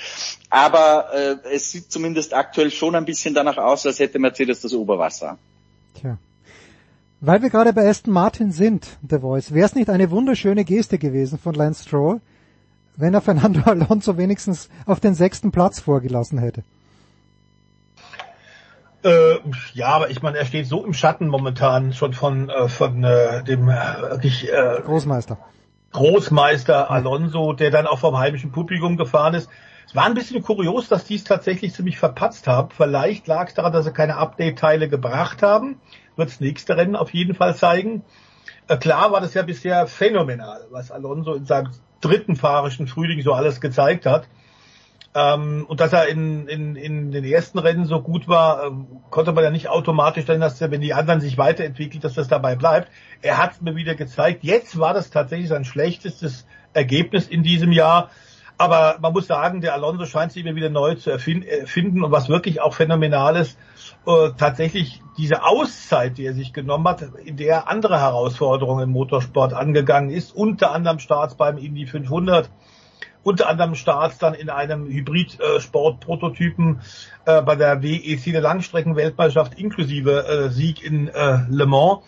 Aber 0.50 1.14
äh, 1.14 1.36
es 1.54 1.72
sieht 1.72 1.92
zumindest 1.92 2.34
aktuell 2.34 2.72
schon 2.72 2.96
ein 2.96 3.06
bisschen 3.06 3.34
danach 3.34 3.58
aus, 3.58 3.86
als 3.86 4.00
hätte 4.00 4.20
Mercedes 4.20 4.62
das 4.62 4.74
Oberwasser. 4.74 5.38
Tja. 6.00 6.18
Weil 7.22 7.44
wir 7.44 7.52
gerade 7.52 7.72
bei 7.72 7.88
Aston 7.88 8.12
Martin 8.12 8.52
sind, 8.52 8.98
The 9.08 9.20
Voice, 9.20 9.54
wäre 9.54 9.68
es 9.68 9.76
nicht 9.76 9.92
eine 9.92 10.10
wunderschöne 10.10 10.66
Geste 10.66 10.98
gewesen 10.98 11.38
von 11.38 11.54
Lance 11.54 11.84
Stroll, 11.84 12.20
wenn 12.98 13.14
er 13.14 13.22
Fernando 13.22 13.62
Alonso 13.66 14.18
wenigstens 14.18 14.70
auf 14.88 15.00
den 15.00 15.14
sechsten 15.14 15.52
Platz 15.52 15.80
vorgelassen 15.80 16.40
hätte. 16.40 16.64
Äh, 19.04 19.40
ja, 19.74 19.88
aber 19.88 20.10
ich 20.10 20.22
meine, 20.22 20.38
er 20.38 20.46
steht 20.46 20.68
so 20.68 20.86
im 20.86 20.94
Schatten 20.94 21.28
momentan 21.28 21.94
schon 21.94 22.14
von 22.14 22.50
äh, 22.50 22.70
von 22.70 23.04
äh, 23.04 23.44
dem 23.44 23.68
äh, 23.70 24.02
wirklich 24.02 24.52
äh, 24.52 24.82
Großmeister. 24.86 25.38
Großmeister 25.92 26.90
Alonso, 26.90 27.54
der 27.54 27.72
dann 27.72 27.88
auch 27.88 28.00
vom 28.00 28.18
heimischen 28.18 28.52
Publikum 28.52 28.98
gefahren 28.98 29.34
ist. 29.34 29.50
Es 29.88 29.96
war 29.96 30.06
ein 30.06 30.14
bisschen 30.14 30.42
kurios, 30.42 30.88
dass 30.88 31.04
die 31.04 31.16
es 31.16 31.24
tatsächlich 31.24 31.74
ziemlich 31.74 31.98
verpatzt 31.98 32.48
haben. 32.48 32.70
Vielleicht 32.70 33.28
lag 33.28 33.50
es 33.50 33.56
daran, 33.56 33.74
dass 33.74 33.86
sie 33.86 33.92
keine 33.92 34.16
Update-Teile 34.16 34.88
gebracht 34.88 35.44
haben. 35.44 35.82
Wird 36.16 36.30
das 36.30 36.40
nächste 36.40 36.78
Rennen 36.78 36.96
auf 36.96 37.14
jeden 37.14 37.36
Fall 37.36 37.56
zeigen. 37.56 38.04
Äh, 38.68 38.78
klar 38.78 39.12
war 39.12 39.20
das 39.20 39.34
ja 39.34 39.42
bisher 39.42 39.88
phänomenal, 39.88 40.68
was 40.70 40.92
Alonso 40.92 41.34
in 41.34 41.46
seinem 41.46 41.72
dritten 42.00 42.36
fahrischen 42.36 42.88
Frühling 42.88 43.22
so 43.22 43.34
alles 43.34 43.60
gezeigt 43.60 44.06
hat. 44.06 44.28
Ähm, 45.14 45.66
und 45.68 45.82
dass 45.82 45.92
er 45.92 46.08
in, 46.08 46.48
in, 46.48 46.76
in 46.76 47.12
den 47.12 47.26
ersten 47.26 47.60
Rennen 47.60 47.86
so 47.86 48.02
gut 48.02 48.28
war, 48.30 48.66
ähm, 48.66 48.88
konnte 49.10 49.34
man 49.34 49.44
ja 49.44 49.52
nicht 49.52 49.68
automatisch 49.68 50.26
dann, 50.26 50.40
dass 50.40 50.62
er, 50.62 50.72
wenn 50.72 50.80
die 50.80 50.94
anderen 50.94 51.20
sich 51.20 51.38
weiterentwickelt, 51.38 52.04
dass 52.04 52.14
das 52.14 52.30
dabei 52.30 52.56
bleibt. 52.56 52.90
Er 53.22 53.38
hat 53.38 53.54
es 53.54 53.62
mir 53.62 53.76
wieder 53.76 53.96
gezeigt. 53.96 54.44
Jetzt 54.44 54.80
war 54.80 54.94
das 54.94 55.10
tatsächlich 55.10 55.50
sein 55.50 55.66
schlechtestes 55.66 56.48
Ergebnis 56.74 57.28
in 57.28 57.44
diesem 57.44 57.74
Jahr. 57.74 58.10
Aber 58.58 58.98
man 59.02 59.12
muss 59.12 59.28
sagen, 59.28 59.60
der 59.60 59.74
Alonso 59.74 60.06
scheint 60.06 60.32
sich 60.32 60.46
immer 60.46 60.56
wieder 60.56 60.70
neu 60.70 60.94
zu 60.96 61.10
erfinden 61.10 62.04
und 62.04 62.12
was 62.12 62.30
wirklich 62.30 62.62
auch 62.62 62.76
phänomenal 62.76 63.36
ist, 63.36 63.58
äh, 64.06 64.30
tatsächlich 64.38 65.02
diese 65.18 65.44
Auszeit, 65.44 66.18
die 66.20 66.26
er 66.26 66.34
sich 66.34 66.54
genommen 66.54 66.88
hat, 66.88 67.02
in 67.26 67.38
der 67.38 67.48
er 67.48 67.68
andere 67.70 68.00
Herausforderungen 68.00 68.84
im 68.84 68.92
Motorsport 68.92 69.54
angegangen 69.54 70.12
ist, 70.12 70.34
unter 70.34 70.72
anderem 70.72 71.00
Starts 71.00 71.36
beim 71.36 71.58
Indy 71.58 71.88
500, 71.88 72.52
unter 73.24 73.48
anderem 73.48 73.76
Starts 73.76 74.18
dann 74.18 74.34
in 74.34 74.50
einem 74.50 74.88
Hybrid-Sport-Prototypen 74.88 76.82
äh, 77.26 77.42
bei 77.42 77.56
der 77.56 77.84
WEC 77.84 78.32
der 78.32 78.42
Langstreckenweltmeisterschaft 78.42 79.60
inklusive 79.60 80.28
äh, 80.28 80.50
Sieg 80.50 80.84
in 80.84 81.08
äh, 81.08 81.40
Le 81.50 81.66
Mans. 81.66 82.00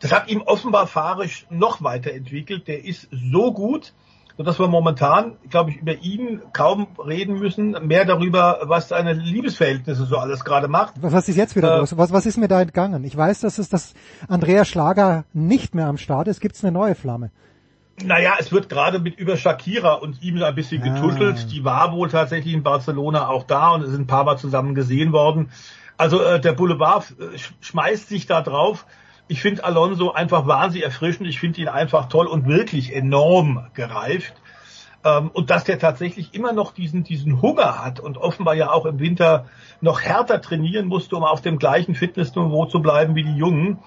Das 0.00 0.12
hat 0.12 0.28
ihm 0.28 0.42
offenbar 0.42 0.86
fahrisch 0.86 1.46
noch 1.50 1.82
weiterentwickelt. 1.82 2.68
Der 2.68 2.84
ist 2.84 3.08
so 3.10 3.52
gut, 3.52 3.94
sodass 4.36 4.58
wir 4.58 4.68
momentan, 4.68 5.36
glaube 5.48 5.70
ich, 5.70 5.76
über 5.76 5.94
ihn 5.94 6.42
kaum 6.52 6.88
reden 6.98 7.38
müssen, 7.38 7.76
mehr 7.86 8.04
darüber, 8.04 8.60
was 8.64 8.88
seine 8.88 9.12
Liebesverhältnisse 9.12 10.04
so 10.04 10.18
alles 10.18 10.44
gerade 10.44 10.68
macht. 10.68 10.94
Was 11.00 11.28
ist 11.28 11.36
jetzt 11.36 11.56
wieder 11.56 11.76
äh, 11.76 11.78
los? 11.78 11.96
Was, 11.96 12.12
was 12.12 12.26
ist 12.26 12.36
mir 12.36 12.48
da 12.48 12.60
entgangen? 12.60 13.04
Ich 13.04 13.16
weiß, 13.16 13.40
dass 13.40 13.58
es 13.58 13.68
das 13.68 13.94
Andrea 14.28 14.64
Schlager 14.64 15.24
nicht 15.32 15.74
mehr 15.74 15.86
am 15.86 15.98
Start 15.98 16.28
ist. 16.28 16.40
Gibt 16.40 16.56
es 16.56 16.64
eine 16.64 16.72
neue 16.72 16.94
Flamme? 16.94 17.30
Naja, 18.02 18.34
es 18.38 18.50
wird 18.50 18.68
gerade 18.68 18.98
mit 18.98 19.18
über 19.18 19.36
Shakira 19.36 19.94
und 19.94 20.22
ihm 20.22 20.42
ein 20.42 20.54
bisschen 20.54 20.82
ah. 20.82 20.88
getuschelt. 20.88 21.52
Die 21.52 21.64
war 21.64 21.92
wohl 21.92 22.08
tatsächlich 22.08 22.54
in 22.54 22.62
Barcelona 22.62 23.28
auch 23.28 23.44
da 23.44 23.70
und 23.70 23.86
sind 23.86 24.02
ein 24.02 24.06
paar 24.06 24.24
Mal 24.24 24.36
zusammen 24.36 24.74
gesehen 24.74 25.12
worden. 25.12 25.50
Also 25.96 26.20
äh, 26.20 26.40
der 26.40 26.52
Boulevard 26.52 27.14
äh, 27.20 27.38
schmeißt 27.60 28.08
sich 28.08 28.26
da 28.26 28.42
drauf. 28.42 28.86
Ich 29.28 29.40
finde 29.40 29.64
Alonso 29.64 30.12
einfach 30.12 30.46
wahnsinnig 30.46 30.84
erfrischend. 30.84 31.28
Ich 31.28 31.38
finde 31.40 31.60
ihn 31.60 31.68
einfach 31.68 32.08
toll 32.08 32.26
und 32.26 32.46
wirklich 32.46 32.94
enorm 32.94 33.68
gereift. 33.74 34.34
Ähm, 35.04 35.30
und 35.32 35.50
dass 35.50 35.64
der 35.64 35.78
tatsächlich 35.78 36.34
immer 36.34 36.52
noch 36.52 36.72
diesen, 36.72 37.04
diesen 37.04 37.40
Hunger 37.42 37.84
hat 37.84 38.00
und 38.00 38.18
offenbar 38.18 38.54
ja 38.54 38.70
auch 38.70 38.86
im 38.86 38.98
Winter 38.98 39.46
noch 39.80 40.00
härter 40.00 40.40
trainieren 40.40 40.86
musste, 40.86 41.16
um 41.16 41.24
auf 41.24 41.42
dem 41.42 41.58
gleichen 41.58 41.94
Fitnessniveau 41.94 42.66
zu 42.66 42.80
bleiben 42.80 43.14
wie 43.14 43.22
die 43.22 43.36
Jungen. 43.36 43.78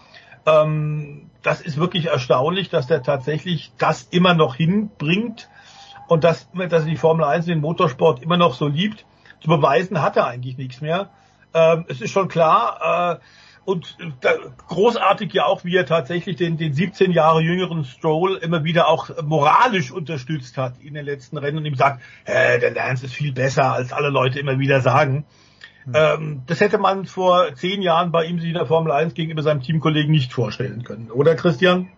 Ähm, 0.47 1.29
das 1.43 1.61
ist 1.61 1.77
wirklich 1.77 2.07
erstaunlich, 2.07 2.69
dass 2.69 2.87
der 2.87 3.03
tatsächlich 3.03 3.71
das 3.77 4.03
immer 4.03 4.33
noch 4.33 4.55
hinbringt 4.55 5.49
und 6.07 6.23
dass, 6.23 6.49
dass 6.53 6.83
er 6.83 6.89
die 6.89 6.97
Formel 6.97 7.25
1 7.25 7.45
den 7.45 7.59
Motorsport 7.59 8.23
immer 8.23 8.37
noch 8.37 8.55
so 8.55 8.67
liebt. 8.67 9.05
Zu 9.41 9.49
beweisen 9.49 10.01
hat 10.01 10.17
er 10.17 10.25
eigentlich 10.25 10.57
nichts 10.57 10.81
mehr. 10.81 11.09
Ähm, 11.53 11.85
es 11.89 12.01
ist 12.01 12.11
schon 12.11 12.27
klar, 12.27 13.19
äh, 13.19 13.23
und 13.65 13.97
da, 14.21 14.31
großartig 14.69 15.33
ja 15.33 15.45
auch, 15.45 15.65
wie 15.65 15.75
er 15.75 15.85
tatsächlich 15.85 16.37
den, 16.37 16.55
den 16.55 16.73
17 16.73 17.11
Jahre 17.11 17.41
jüngeren 17.41 17.83
Stroll 17.83 18.37
immer 18.37 18.63
wieder 18.63 18.87
auch 18.87 19.09
moralisch 19.23 19.91
unterstützt 19.91 20.55
hat 20.55 20.79
in 20.79 20.93
den 20.93 21.03
letzten 21.03 21.37
Rennen 21.37 21.57
und 21.57 21.65
ihm 21.65 21.75
sagt, 21.75 22.01
äh, 22.23 22.59
der 22.59 22.71
Lance 22.71 23.05
ist 23.05 23.13
viel 23.13 23.33
besser, 23.33 23.73
als 23.73 23.91
alle 23.91 24.07
Leute 24.07 24.39
immer 24.39 24.57
wieder 24.57 24.79
sagen. 24.79 25.25
Ähm, 25.93 26.43
das 26.47 26.59
hätte 26.59 26.77
man 26.77 27.05
vor 27.05 27.53
zehn 27.55 27.81
Jahren 27.81 28.11
bei 28.11 28.25
ihm 28.25 28.39
in 28.39 28.53
der 28.53 28.65
Formel 28.65 28.91
1 28.91 29.13
gegenüber 29.13 29.43
seinem 29.43 29.61
Teamkollegen 29.61 30.11
nicht 30.11 30.33
vorstellen 30.33 30.83
können, 30.83 31.11
oder 31.11 31.35
Christian? 31.35 31.89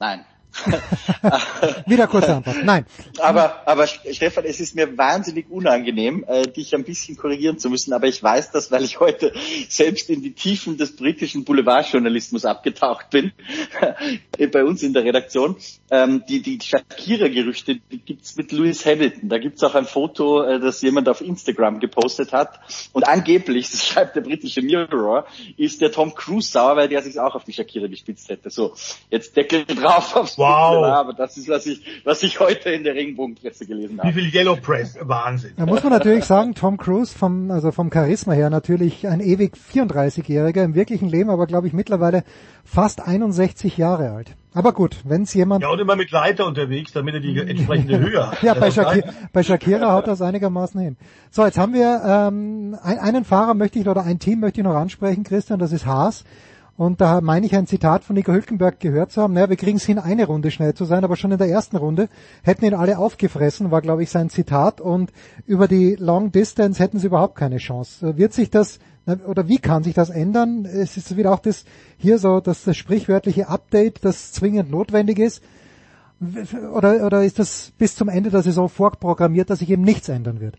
Nein. 0.00 0.24
Wieder 1.86 2.06
kurze 2.06 2.34
Antwort. 2.34 2.64
Nein. 2.64 2.86
Aber, 3.20 3.66
aber 3.66 3.86
Stefan, 3.86 4.44
es 4.44 4.60
ist 4.60 4.74
mir 4.74 4.96
wahnsinnig 4.96 5.50
unangenehm, 5.50 6.24
äh, 6.26 6.42
dich 6.42 6.74
ein 6.74 6.84
bisschen 6.84 7.16
korrigieren 7.16 7.58
zu 7.58 7.70
müssen. 7.70 7.92
Aber 7.92 8.06
ich 8.06 8.22
weiß 8.22 8.50
das, 8.50 8.70
weil 8.70 8.84
ich 8.84 9.00
heute 9.00 9.32
selbst 9.68 10.10
in 10.10 10.22
die 10.22 10.32
Tiefen 10.32 10.76
des 10.76 10.96
britischen 10.96 11.44
Boulevardjournalismus 11.44 12.44
abgetaucht 12.44 13.10
bin, 13.10 13.32
bei 14.52 14.64
uns 14.64 14.82
in 14.82 14.92
der 14.92 15.04
Redaktion. 15.04 15.56
Ähm, 15.90 16.24
die 16.28 16.42
die 16.42 16.58
Shakira-Gerüchte, 16.60 17.76
die 17.90 17.98
gibt's 17.98 18.36
mit 18.36 18.52
Lewis 18.52 18.84
Hamilton. 18.84 19.28
Da 19.28 19.38
gibt's 19.38 19.62
auch 19.62 19.74
ein 19.74 19.86
Foto, 19.86 20.42
äh, 20.42 20.60
das 20.60 20.82
jemand 20.82 21.08
auf 21.08 21.20
Instagram 21.20 21.80
gepostet 21.80 22.32
hat. 22.32 22.60
Und 22.92 23.06
angeblich, 23.06 23.70
das 23.70 23.86
schreibt 23.86 24.16
der 24.16 24.22
britische 24.22 24.62
Mirror, 24.62 25.26
ist 25.56 25.80
der 25.80 25.92
Tom 25.92 26.14
Cruise 26.14 26.50
sauer, 26.50 26.76
weil 26.76 26.88
der 26.88 27.02
sich 27.02 27.18
auch 27.18 27.34
auf 27.34 27.44
die 27.44 27.52
Shakira 27.52 27.86
gespitzt 27.86 28.28
hätte. 28.28 28.50
So, 28.50 28.74
jetzt 29.10 29.36
Deckel 29.36 29.64
drauf 29.64 30.14
aufs 30.16 30.37
Wow. 30.38 30.84
Aber 30.84 31.12
das 31.12 31.36
ist, 31.36 31.48
was 31.48 31.66
ich, 31.66 31.82
was 32.04 32.22
ich 32.22 32.40
heute 32.40 32.70
in 32.70 32.84
der 32.84 32.94
Regenbogenpresse 32.94 33.66
gelesen 33.66 33.98
habe. 33.98 34.08
Wie 34.08 34.20
viel 34.20 34.34
Yellow 34.34 34.56
Press? 34.56 34.96
Wahnsinn. 35.00 35.52
Da 35.56 35.66
muss 35.66 35.82
man 35.82 35.92
natürlich 35.92 36.24
sagen, 36.24 36.54
Tom 36.54 36.76
Cruise 36.76 37.16
vom, 37.16 37.50
also 37.50 37.72
vom 37.72 37.90
Charisma 37.92 38.32
her 38.32 38.50
natürlich 38.50 39.06
ein 39.06 39.20
ewig 39.20 39.56
34-Jähriger, 39.56 40.62
im 40.62 40.74
wirklichen 40.74 41.08
Leben 41.08 41.30
aber 41.30 41.46
glaube 41.46 41.66
ich 41.66 41.72
mittlerweile 41.72 42.24
fast 42.64 43.06
61 43.06 43.76
Jahre 43.76 44.10
alt. 44.12 44.36
Aber 44.54 44.72
gut, 44.72 44.96
wenn 45.04 45.22
es 45.22 45.34
jemand... 45.34 45.62
Ja, 45.62 45.68
und 45.68 45.78
immer 45.78 45.94
mit 45.94 46.10
Leiter 46.10 46.46
unterwegs, 46.46 46.92
damit 46.92 47.14
er 47.14 47.20
die 47.20 47.38
entsprechende 47.38 47.98
Höhe 48.00 48.30
hat. 48.30 48.42
ja, 48.42 48.54
bei, 48.54 48.70
Shakira, 48.70 49.08
bei 49.32 49.42
Shakira 49.42 49.92
haut 49.92 50.06
das 50.06 50.22
einigermaßen 50.22 50.80
hin. 50.80 50.96
So, 51.30 51.44
jetzt 51.44 51.58
haben 51.58 51.74
wir 51.74 52.02
ähm, 52.04 52.76
einen 52.82 53.24
Fahrer 53.24 53.54
möchte 53.54 53.78
ich 53.78 53.88
oder 53.88 54.04
ein 54.04 54.18
Team 54.18 54.40
möchte 54.40 54.60
ich 54.60 54.64
noch 54.64 54.74
ansprechen, 54.74 55.22
Christian, 55.22 55.58
das 55.58 55.72
ist 55.72 55.86
Haas. 55.86 56.24
Und 56.78 57.00
da 57.00 57.20
meine 57.20 57.44
ich 57.44 57.56
ein 57.56 57.66
Zitat 57.66 58.04
von 58.04 58.14
Nico 58.14 58.30
Hülkenberg 58.30 58.78
gehört 58.78 59.10
zu 59.10 59.20
haben, 59.20 59.34
naja, 59.34 59.50
wir 59.50 59.56
kriegen 59.56 59.78
es 59.78 59.84
hin, 59.84 59.98
eine 59.98 60.26
Runde 60.26 60.52
schnell 60.52 60.74
zu 60.74 60.84
sein, 60.84 61.02
aber 61.02 61.16
schon 61.16 61.32
in 61.32 61.38
der 61.38 61.48
ersten 61.48 61.76
Runde 61.76 62.08
hätten 62.44 62.64
ihn 62.64 62.74
alle 62.74 62.98
aufgefressen, 62.98 63.72
war 63.72 63.82
glaube 63.82 64.04
ich 64.04 64.10
sein 64.10 64.30
Zitat. 64.30 64.80
Und 64.80 65.12
über 65.44 65.66
die 65.66 65.96
Long 65.96 66.30
Distance 66.30 66.80
hätten 66.80 67.00
sie 67.00 67.08
überhaupt 67.08 67.34
keine 67.34 67.56
Chance. 67.56 68.16
Wird 68.16 68.32
sich 68.32 68.50
das, 68.50 68.78
oder 69.26 69.48
wie 69.48 69.58
kann 69.58 69.82
sich 69.82 69.94
das 69.94 70.08
ändern? 70.08 70.66
Es 70.66 70.96
ist 70.96 71.16
wieder 71.16 71.32
auch 71.32 71.40
das, 71.40 71.64
hier 71.96 72.20
so, 72.20 72.38
dass 72.38 72.62
das 72.62 72.76
sprichwörtliche 72.76 73.48
Update, 73.48 74.04
das 74.04 74.30
zwingend 74.30 74.70
notwendig 74.70 75.18
ist. 75.18 75.42
Oder, 76.72 77.04
oder 77.04 77.24
ist 77.24 77.40
das 77.40 77.72
bis 77.76 77.96
zum 77.96 78.08
Ende 78.08 78.30
der 78.30 78.42
Saison 78.42 78.68
vorprogrammiert, 78.68 79.50
dass 79.50 79.58
sich 79.58 79.70
eben 79.70 79.82
nichts 79.82 80.08
ändern 80.08 80.38
wird? 80.38 80.54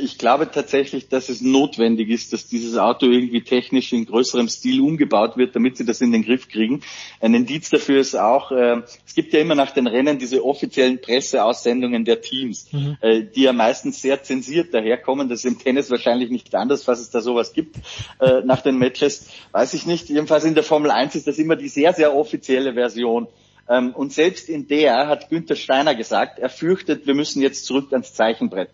Ich 0.00 0.18
glaube 0.18 0.50
tatsächlich, 0.50 1.08
dass 1.08 1.28
es 1.28 1.40
notwendig 1.40 2.08
ist, 2.08 2.32
dass 2.32 2.46
dieses 2.46 2.76
Auto 2.76 3.06
irgendwie 3.06 3.42
technisch 3.42 3.92
in 3.92 4.06
größerem 4.06 4.48
Stil 4.48 4.80
umgebaut 4.80 5.36
wird, 5.36 5.54
damit 5.54 5.76
sie 5.76 5.84
das 5.84 6.00
in 6.00 6.12
den 6.12 6.24
Griff 6.24 6.48
kriegen. 6.48 6.82
Ein 7.20 7.34
Indiz 7.34 7.70
dafür 7.70 8.00
ist 8.00 8.14
auch, 8.16 8.50
äh, 8.52 8.82
es 9.06 9.14
gibt 9.14 9.32
ja 9.32 9.40
immer 9.40 9.54
nach 9.54 9.72
den 9.72 9.86
Rennen 9.86 10.18
diese 10.18 10.44
offiziellen 10.44 11.00
Presseaussendungen 11.00 12.04
der 12.04 12.20
Teams, 12.20 12.72
mhm. 12.72 12.96
äh, 13.00 13.22
die 13.22 13.42
ja 13.42 13.52
meistens 13.52 14.02
sehr 14.02 14.22
zensiert 14.22 14.74
daherkommen. 14.74 15.28
Das 15.28 15.40
ist 15.40 15.44
im 15.44 15.58
Tennis 15.58 15.90
wahrscheinlich 15.90 16.30
nicht 16.30 16.54
anders, 16.54 16.88
was 16.88 17.00
es 17.00 17.10
da 17.10 17.20
sowas 17.20 17.52
gibt 17.52 17.76
äh, 18.20 18.42
nach 18.44 18.62
den 18.62 18.78
Matches. 18.78 19.28
Weiß 19.52 19.74
ich 19.74 19.86
nicht. 19.86 20.08
Jedenfalls 20.08 20.44
in 20.44 20.54
der 20.54 20.64
Formel 20.64 20.90
1 20.90 21.14
ist 21.14 21.26
das 21.26 21.38
immer 21.38 21.56
die 21.56 21.68
sehr, 21.68 21.92
sehr 21.92 22.14
offizielle 22.14 22.74
Version. 22.74 23.28
Ähm, 23.70 23.94
und 23.94 24.12
selbst 24.12 24.48
in 24.48 24.66
der 24.66 25.06
hat 25.06 25.30
Günther 25.30 25.54
Steiner 25.54 25.94
gesagt, 25.94 26.40
er 26.40 26.48
fürchtet, 26.50 27.06
wir 27.06 27.14
müssen 27.14 27.40
jetzt 27.40 27.64
zurück 27.64 27.92
ans 27.92 28.12
Zeichenbrett. 28.12 28.70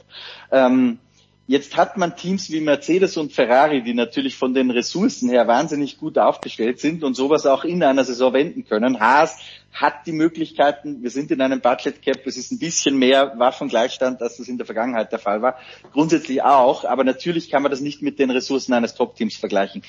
Ähm, 0.50 0.98
Jetzt 1.48 1.76
hat 1.76 1.96
man 1.96 2.16
Teams 2.16 2.50
wie 2.50 2.60
Mercedes 2.60 3.16
und 3.16 3.32
Ferrari, 3.32 3.82
die 3.82 3.94
natürlich 3.94 4.36
von 4.36 4.52
den 4.52 4.72
Ressourcen 4.72 5.28
her 5.28 5.46
wahnsinnig 5.46 5.96
gut 5.96 6.18
aufgestellt 6.18 6.80
sind 6.80 7.04
und 7.04 7.14
sowas 7.14 7.46
auch 7.46 7.64
in 7.64 7.84
einer 7.84 8.02
Saison 8.04 8.32
wenden 8.32 8.64
können. 8.64 8.98
Haas 8.98 9.38
hat 9.72 10.06
die 10.06 10.12
Möglichkeiten, 10.12 11.02
wir 11.02 11.10
sind 11.10 11.30
in 11.30 11.40
einem 11.42 11.60
Budget 11.60 12.00
Cap, 12.00 12.26
es 12.26 12.36
ist 12.38 12.50
ein 12.50 12.58
bisschen 12.58 12.98
mehr 12.98 13.34
Waffengleichstand, 13.36 14.22
als 14.22 14.38
das 14.38 14.48
in 14.48 14.56
der 14.56 14.64
Vergangenheit 14.64 15.12
der 15.12 15.18
Fall 15.18 15.42
war. 15.42 15.58
Grundsätzlich 15.92 16.42
auch, 16.42 16.84
aber 16.84 17.04
natürlich 17.04 17.50
kann 17.50 17.62
man 17.62 17.70
das 17.70 17.80
nicht 17.80 18.00
mit 18.00 18.18
den 18.18 18.30
Ressourcen 18.30 18.72
eines 18.72 18.94
Top-Teams 18.94 19.36
vergleichen. 19.36 19.82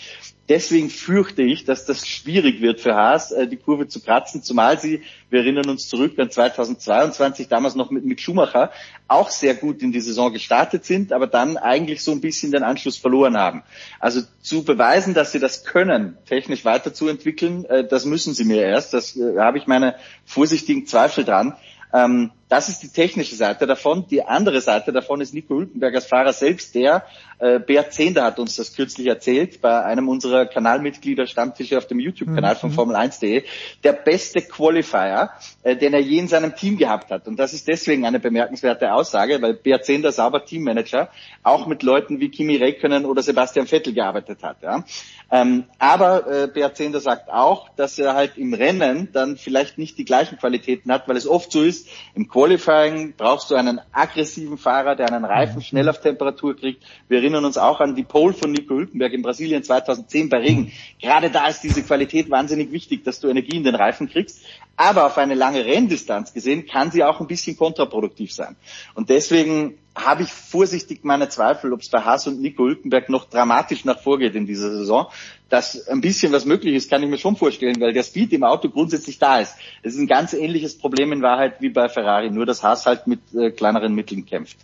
Deswegen 0.49 0.90
fürchte 0.90 1.41
ich, 1.41 1.66
dass 1.66 1.86
das 1.86 2.08
schwierig 2.08 2.62
wird 2.62 2.80
für 2.80 2.95
Haas, 2.95 3.32
äh, 3.32 3.48
die 3.48 3.58
Kurve 3.58 3.88
zu 3.88 4.02
kratzen, 4.02 4.44
zumal 4.44 4.80
sie, 4.80 5.02
wir 5.30 5.41
erinnern 5.41 5.70
uns 5.70 5.90
zurück 5.90 6.18
an 6.20 6.32
2022, 6.32 7.49
damals 7.49 7.76
noch 7.76 7.91
mit, 7.91 8.06
mit 8.06 8.22
Schumacher, 8.22 8.72
auch 9.10 9.30
sehr 9.30 9.56
gut 9.56 9.82
in 9.82 9.91
die 9.91 9.99
Saison 9.99 10.32
gestartet 10.32 10.86
sind, 10.86 11.12
aber 11.12 11.28
dann 11.28 11.58
eigentlich 11.58 12.02
so 12.02 12.12
ein 12.12 12.22
bisschen 12.22 12.52
den 12.52 12.64
Anschluss 12.64 12.98
verloren 12.98 13.38
haben. 13.38 13.64
Also 13.99 14.22
zu 14.41 14.64
beweisen, 14.64 15.14
dass 15.14 15.34
sie 15.34 15.40
das 15.40 15.66
können, 15.66 16.18
technisch 16.26 16.64
weiterzuentwickeln, 16.64 17.66
äh, 17.66 17.86
das 17.86 18.06
müssen 18.06 18.34
sie 18.34 18.45
mir 18.45 18.64
erst. 18.64 18.94
Das 18.94 19.18
äh, 19.18 19.38
habe 19.40 19.58
ich 19.58 19.66
meine 19.68 19.95
vorsichtigen 20.26 20.85
Zweifel 20.85 21.23
dran. 21.23 21.56
Ähm, 21.94 22.31
das 22.49 22.69
ist 22.69 22.82
die 22.82 22.90
technische 22.90 23.36
Seite 23.36 23.68
davon. 23.68 24.07
Die 24.07 24.24
andere 24.24 24.61
Seite 24.61 24.94
davon 24.94 25.22
ist 25.22 25.34
Nico 25.34 25.56
Hülkenberg 25.56 25.95
als 25.95 26.06
Fahrer 26.06 26.34
selbst, 26.34 26.76
der, 26.76 27.06
äh, 27.40 27.60
Bert 27.60 27.94
Zehnder 27.94 28.24
hat 28.24 28.40
uns 28.40 28.56
das 28.56 28.76
kürzlich 28.76 29.07
erzählt, 29.07 29.61
bei 29.61 29.84
einem 29.84 30.10
unserer 30.10 30.48
Kanalmitglieder 30.48 31.28
Stammtische 31.28 31.78
auf 31.78 31.86
dem 31.86 31.99
YouTube-Kanal 31.99 32.56
mhm. 32.56 32.60
von 32.60 32.72
Formel1.de, 32.72 33.44
der 33.84 33.94
beste 33.94 34.41
Qualifier, 34.41 35.32
äh, 35.64 35.76
den 35.76 35.94
er 35.94 35.99
je 35.99 36.18
in 36.18 36.28
seinem 36.28 36.56
Team 36.56 36.78
gehabt 36.78 37.11
hat. 37.11 37.28
Und 37.28 37.38
das 37.38 37.53
ist 37.53 37.68
deswegen 37.68 38.06
eine 38.06 38.19
bemerkenswerte 38.19 38.91
Aussage, 38.91 39.41
weil 39.41 39.53
Bert 39.53 39.86
Zehnder 39.86 40.11
sauber 40.11 40.45
Teammanager 40.45 41.10
auch 41.44 41.68
mit 41.68 41.84
Leuten 41.84 42.19
wie 42.19 42.30
Kimi 42.30 42.56
Räikkönen 42.56 43.06
oder 43.06 43.22
Sebastian 43.22 43.68
Vettel 43.68 43.94
gearbeitet 43.94 44.41
hat. 44.41 44.64
Ja. 44.64 44.84
Ähm, 45.30 45.65
aber 45.78 46.26
äh, 46.28 46.48
Bert 46.48 46.78
Zehnder 46.78 47.02
sagt 47.02 47.30
auch, 47.30 47.69
dass 47.76 47.99
er 47.99 48.15
halt 48.15 48.38
im 48.38 48.53
Rennen 48.53 49.10
dann 49.11 49.38
vielleicht 49.38 49.78
nicht 49.78 49.98
die 49.98 50.06
gleichen 50.06 50.38
Qualitäten 50.38 50.91
hat, 50.91 51.07
weil 51.07 51.18
es 51.18 51.28
oft 51.28 51.52
so 51.52 51.61
ist, 51.61 51.88
im 52.15 52.28
Qualifying 52.38 53.15
brauchst 53.18 53.49
du 53.49 53.55
einen 53.55 53.81
aggressiven 53.91 54.59
Fahrer, 54.59 54.95
der 54.95 55.11
einen 55.11 55.26
Reifen 55.26 55.55
mhm. 55.55 55.61
schnell 55.61 55.89
auf 55.89 56.01
Temperatur 56.01 56.55
kriegt. 56.55 56.84
Wir 57.07 57.18
erinnern 57.18 57.45
uns 57.45 57.57
auch 57.57 57.80
an 57.80 57.95
die 57.95 58.03
Pole 58.03 58.35
von 58.35 58.51
Nico 58.51 58.76
Hülkenberg 58.76 59.11
in 59.14 59.23
Brasilien 59.23 59.64
2010 59.64 60.30
bei 60.30 60.38
Regen. 60.38 60.72
Gerade 61.01 61.31
da 61.31 61.47
ist 61.47 61.61
diese 61.61 61.81
Qualität 61.81 62.30
wahnsinnig 62.30 62.72
wichtig, 62.72 63.03
dass 63.03 63.19
du 63.19 63.27
Energie 63.27 63.57
in 63.57 63.64
den 63.64 63.73
Reifen 63.73 64.07
kriegst. 64.07 64.45
Aber 64.80 65.08
auf 65.08 65.18
eine 65.18 65.34
lange 65.34 65.66
Renndistanz 65.66 66.34
gesehen 66.34 66.68
kann 66.68 66.91
sie 66.91 67.04
auch 67.04 67.20
ein 67.20 67.26
bisschen 67.26 67.58
kontraproduktiv 67.58 68.32
sein. 68.32 68.56
Und 68.94 69.10
deswegen 69.10 69.80
habe 69.95 70.22
ich 70.22 70.32
vorsichtig 70.32 71.04
meine 71.04 71.30
Zweifel, 71.30 71.74
ob 71.74 71.82
es 71.82 71.90
bei 71.90 72.02
Haas 72.02 72.28
und 72.28 72.40
Nico 72.40 72.64
Hülkenberg 72.64 73.10
noch 73.10 73.26
dramatisch 73.26 73.86
nach 73.86 73.99
vorgeht 73.99 74.36
in 74.36 74.45
dieser 74.45 74.70
Saison. 74.70 75.08
Dass 75.49 75.88
ein 75.88 76.02
bisschen 76.02 76.32
was 76.32 76.45
möglich 76.45 76.76
ist, 76.76 76.91
kann 76.91 77.02
ich 77.02 77.10
mir 77.10 77.18
schon 77.18 77.36
vorstellen, 77.36 77.82
weil 77.82 77.94
der 77.94 78.04
Speed 78.04 78.34
im 78.34 78.44
Auto 78.44 78.70
grundsätzlich 78.70 79.18
da 79.18 79.40
ist. 79.40 79.56
Es 79.82 79.95
ist 79.95 79.99
ein 79.99 80.08
ganz 80.08 80.34
ähnliches 80.34 80.78
Problem 80.78 81.12
in 81.12 81.24
Wahrheit 81.24 81.60
wie 81.60 81.70
bei 81.70 81.90
Ferrari, 81.90 82.30
nur 82.30 82.45
dass 82.45 82.62
Haas 82.62 82.86
halt 82.86 83.08
mit 83.08 83.20
äh, 83.34 83.49
kleineren 83.49 83.95
Mitteln 83.95 84.28
kämpft. 84.28 84.58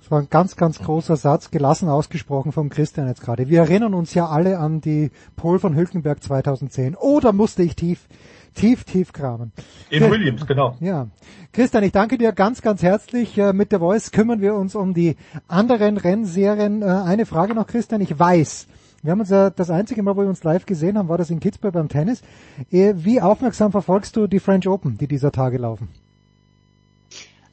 Das 0.00 0.10
war 0.10 0.20
ein 0.20 0.28
ganz, 0.30 0.56
ganz 0.56 0.78
großer 0.78 1.16
Satz, 1.16 1.50
gelassen 1.50 1.90
ausgesprochen 1.90 2.52
vom 2.52 2.70
Christian 2.70 3.06
jetzt 3.08 3.20
gerade. 3.20 3.50
Wir 3.50 3.60
erinnern 3.60 3.92
uns 3.92 4.14
ja 4.14 4.26
alle 4.26 4.58
an 4.58 4.80
die 4.80 5.10
Pol 5.36 5.58
von 5.58 5.76
Hülkenberg 5.76 6.22
2010. 6.22 6.96
Oh, 6.98 7.20
musste 7.32 7.62
ich 7.62 7.76
tief 7.76 8.08
tief, 8.54 8.84
tief 8.84 9.12
kramen. 9.12 9.52
In 9.90 10.00
Chris, 10.00 10.10
Williams, 10.10 10.46
genau. 10.46 10.76
Ja. 10.80 11.08
Christian, 11.52 11.84
ich 11.84 11.92
danke 11.92 12.18
dir 12.18 12.32
ganz, 12.32 12.62
ganz 12.62 12.82
herzlich. 12.82 13.36
Äh, 13.38 13.52
mit 13.52 13.72
der 13.72 13.80
Voice 13.80 14.10
kümmern 14.10 14.40
wir 14.40 14.54
uns 14.54 14.74
um 14.74 14.94
die 14.94 15.16
anderen 15.48 15.96
Rennserien. 15.96 16.82
Äh, 16.82 16.86
eine 16.86 17.26
Frage 17.26 17.54
noch, 17.54 17.66
Christian. 17.66 18.00
Ich 18.00 18.18
weiß, 18.18 18.66
wir 19.02 19.12
haben 19.12 19.20
uns 19.20 19.30
ja 19.30 19.50
das 19.50 19.70
einzige 19.70 20.02
Mal, 20.02 20.16
wo 20.16 20.22
wir 20.22 20.28
uns 20.28 20.44
live 20.44 20.66
gesehen 20.66 20.98
haben, 20.98 21.08
war 21.08 21.18
das 21.18 21.30
in 21.30 21.40
Kitzbühel 21.40 21.72
beim 21.72 21.88
Tennis. 21.88 22.22
Äh, 22.70 22.94
wie 22.96 23.20
aufmerksam 23.20 23.72
verfolgst 23.72 24.16
du 24.16 24.26
die 24.26 24.40
French 24.40 24.68
Open, 24.68 24.98
die 24.98 25.06
dieser 25.06 25.32
Tage 25.32 25.58
laufen? 25.58 25.88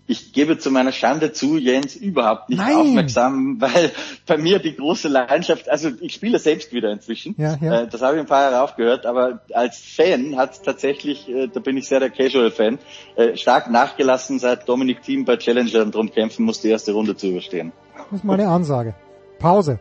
Ich 0.08 0.32
gebe 0.32 0.58
zu 0.58 0.72
meiner 0.72 0.92
Schande 0.92 1.34
zu, 1.34 1.58
Jens, 1.58 1.96
überhaupt 1.96 2.50
nicht 2.50 2.60
Nein. 2.60 2.76
aufmerksam, 2.76 3.58
weil 3.60 3.92
bei 4.26 4.38
mir 4.38 4.60
die 4.60 4.76
große 4.76 5.10
Leidenschaft, 5.10 5.70
also 5.70 5.90
ich 6.00 6.14
spiele 6.14 6.40
selbst 6.40 6.74
wieder 6.74 6.92
inzwischen, 6.92 7.36
ja, 7.38 7.58
ja. 7.62 7.82
Äh, 7.82 7.88
das 7.88 8.02
habe 8.02 8.16
ich 8.16 8.22
ein 8.22 8.28
paar 8.28 8.44
Jahre 8.44 8.64
aufgehört, 8.64 9.06
aber 9.06 9.42
als 9.54 9.80
Fan 9.80 10.38
hat 10.38 10.54
es 10.54 10.62
tatsächlich, 10.62 11.28
äh, 11.28 11.48
da 11.48 11.60
bin 11.60 11.78
ich 11.78 11.88
sehr 11.88 12.00
der 12.00 12.10
Casual-Fan, 12.10 12.80
äh, 13.18 13.36
stark 13.36 13.70
nachgelassen, 13.70 14.40
seit 14.40 14.68
Dominik 14.68 15.02
Thiem 15.02 15.26
bei 15.26 15.36
Challenger 15.38 15.86
drum 15.86 16.12
kämpfen 16.12 16.46
muss, 16.46 16.62
die 16.62 16.70
erste 16.70 16.94
Runde 16.94 17.16
zu 17.16 17.28
überstehen. 17.28 17.74
Das 17.96 18.20
ist 18.20 18.24
meine 18.24 18.48
Ansage. 18.48 18.96
Pause. 19.40 19.80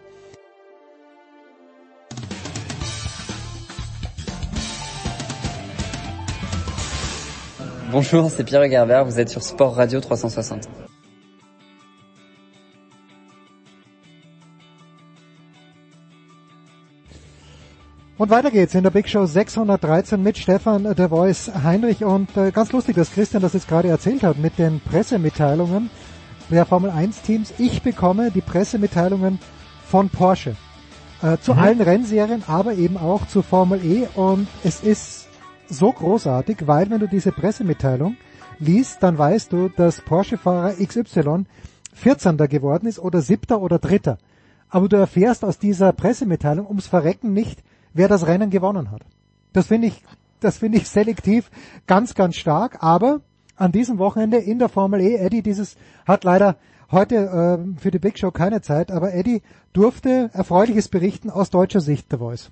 Bonjour, 7.92 8.30
c'est 8.32 8.42
Pierre 8.42 8.68
Gerbert, 8.68 9.04
vous 9.04 9.20
êtes 9.20 9.28
sur 9.28 9.42
Sport 9.42 9.76
Radio 9.76 10.00
360. 10.00 10.68
Und 18.18 18.30
weiter 18.30 18.50
geht's 18.50 18.74
in 18.74 18.82
der 18.82 18.90
Big 18.90 19.08
Show 19.08 19.24
613 19.24 20.20
mit 20.20 20.36
Stefan 20.36 20.94
der 20.96 21.08
Voice 21.08 21.52
Heinrich 21.62 22.02
und 22.02 22.36
äh, 22.36 22.50
ganz 22.50 22.72
lustig, 22.72 22.96
dass 22.96 23.12
Christian 23.12 23.40
das 23.40 23.52
jetzt 23.52 23.68
gerade 23.68 23.88
erzählt 23.88 24.24
hat 24.24 24.38
mit 24.38 24.58
den 24.58 24.80
Pressemitteilungen 24.80 25.88
der 26.50 26.66
Formel 26.66 26.90
1 26.90 27.22
Teams. 27.22 27.54
Ich 27.58 27.82
bekomme 27.82 28.32
die 28.32 28.40
Pressemitteilungen 28.40 29.38
von 29.86 30.08
Porsche 30.08 30.56
äh, 31.22 31.36
zu 31.38 31.52
mhm. 31.52 31.58
allen 31.60 31.80
Rennserien, 31.80 32.42
aber 32.48 32.74
eben 32.74 32.96
auch 32.96 33.28
zu 33.28 33.42
Formel 33.42 33.84
E 33.84 34.08
und 34.16 34.48
es 34.64 34.80
ist 34.80 35.25
so 35.68 35.92
großartig, 35.92 36.66
weil 36.66 36.90
wenn 36.90 37.00
du 37.00 37.08
diese 37.08 37.32
Pressemitteilung 37.32 38.16
liest, 38.58 39.02
dann 39.02 39.18
weißt 39.18 39.52
du, 39.52 39.68
dass 39.68 40.00
Porsche-Fahrer 40.00 40.74
XY 40.74 41.44
14. 41.94 42.36
geworden 42.36 42.86
ist 42.86 42.98
oder 42.98 43.20
7. 43.20 43.56
oder 43.56 43.78
3. 43.78 44.16
Aber 44.68 44.88
du 44.88 44.96
erfährst 44.96 45.44
aus 45.44 45.58
dieser 45.58 45.92
Pressemitteilung 45.92 46.66
ums 46.66 46.86
Verrecken 46.86 47.32
nicht, 47.32 47.62
wer 47.94 48.08
das 48.08 48.26
Rennen 48.26 48.50
gewonnen 48.50 48.90
hat. 48.90 49.02
Das 49.52 49.68
finde 49.68 49.88
ich, 49.88 50.02
das 50.40 50.58
finde 50.58 50.78
ich 50.78 50.88
selektiv 50.88 51.50
ganz, 51.86 52.14
ganz 52.14 52.36
stark. 52.36 52.82
Aber 52.82 53.20
an 53.56 53.72
diesem 53.72 53.98
Wochenende 53.98 54.36
in 54.38 54.58
der 54.58 54.68
Formel 54.68 55.00
E, 55.00 55.16
Eddie, 55.16 55.42
dieses 55.42 55.76
hat 56.06 56.24
leider 56.24 56.56
heute 56.90 57.16
äh, 57.16 57.80
für 57.80 57.90
die 57.90 57.98
Big 57.98 58.18
Show 58.18 58.30
keine 58.30 58.60
Zeit, 58.60 58.90
aber 58.90 59.14
Eddie 59.14 59.42
durfte 59.72 60.30
erfreuliches 60.32 60.88
berichten 60.88 61.30
aus 61.30 61.50
deutscher 61.50 61.80
Sicht, 61.80 62.12
der 62.12 62.18
Voice. 62.18 62.50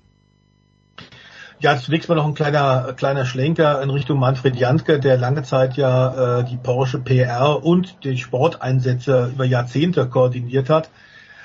Ja, 1.59 1.77
zunächst 1.77 2.09
mal 2.09 2.15
noch 2.15 2.27
ein 2.27 2.33
kleiner, 2.33 2.93
kleiner 2.97 3.25
Schlenker 3.25 3.81
in 3.81 3.89
Richtung 3.89 4.19
Manfred 4.19 4.57
Janske, 4.57 4.99
der 4.99 5.17
lange 5.17 5.43
Zeit 5.43 5.77
ja 5.77 6.39
äh, 6.39 6.43
die 6.43 6.57
Porsche 6.57 6.99
PR 6.99 7.63
und 7.63 8.03
die 8.03 8.17
Sporteinsätze 8.17 9.31
über 9.33 9.45
Jahrzehnte 9.45 10.07
koordiniert 10.09 10.69
hat. 10.69 10.89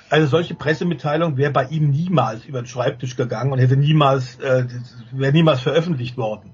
Also 0.09 0.27
solche 0.27 0.57
Pressemitteilung 0.57 1.37
wäre 1.37 1.53
bei 1.53 1.67
ihm 1.67 1.91
niemals 1.91 2.45
über 2.45 2.61
den 2.61 2.67
Schreibtisch 2.67 3.15
gegangen 3.15 3.53
und 3.53 3.61
hätte 3.61 3.77
niemals, 3.77 4.41
äh, 4.41 4.65
wäre 5.13 5.33
niemals 5.33 5.61
veröffentlicht 5.61 6.17
worden. 6.17 6.51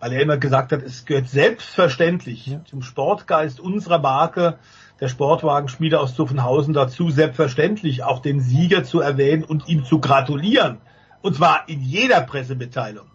Weil 0.00 0.14
er 0.14 0.22
immer 0.22 0.38
gesagt 0.38 0.72
hat, 0.72 0.82
es 0.82 1.04
gehört 1.04 1.28
selbstverständlich 1.28 2.46
ja. 2.46 2.60
zum 2.64 2.80
Sportgeist 2.80 3.60
unserer 3.60 3.98
Marke, 3.98 4.58
der 5.00 5.08
Sportwagenschmiede 5.08 6.00
aus 6.00 6.14
Zuffenhausen 6.14 6.72
dazu, 6.72 7.10
selbstverständlich 7.10 8.02
auch 8.04 8.20
den 8.20 8.40
Sieger 8.40 8.84
zu 8.84 9.00
erwähnen 9.00 9.44
und 9.44 9.68
ihm 9.68 9.84
zu 9.84 10.00
gratulieren. 10.00 10.78
Und 11.26 11.34
zwar 11.34 11.68
in 11.68 11.82
jeder 11.82 12.20
Pressemitteilung. 12.20 13.06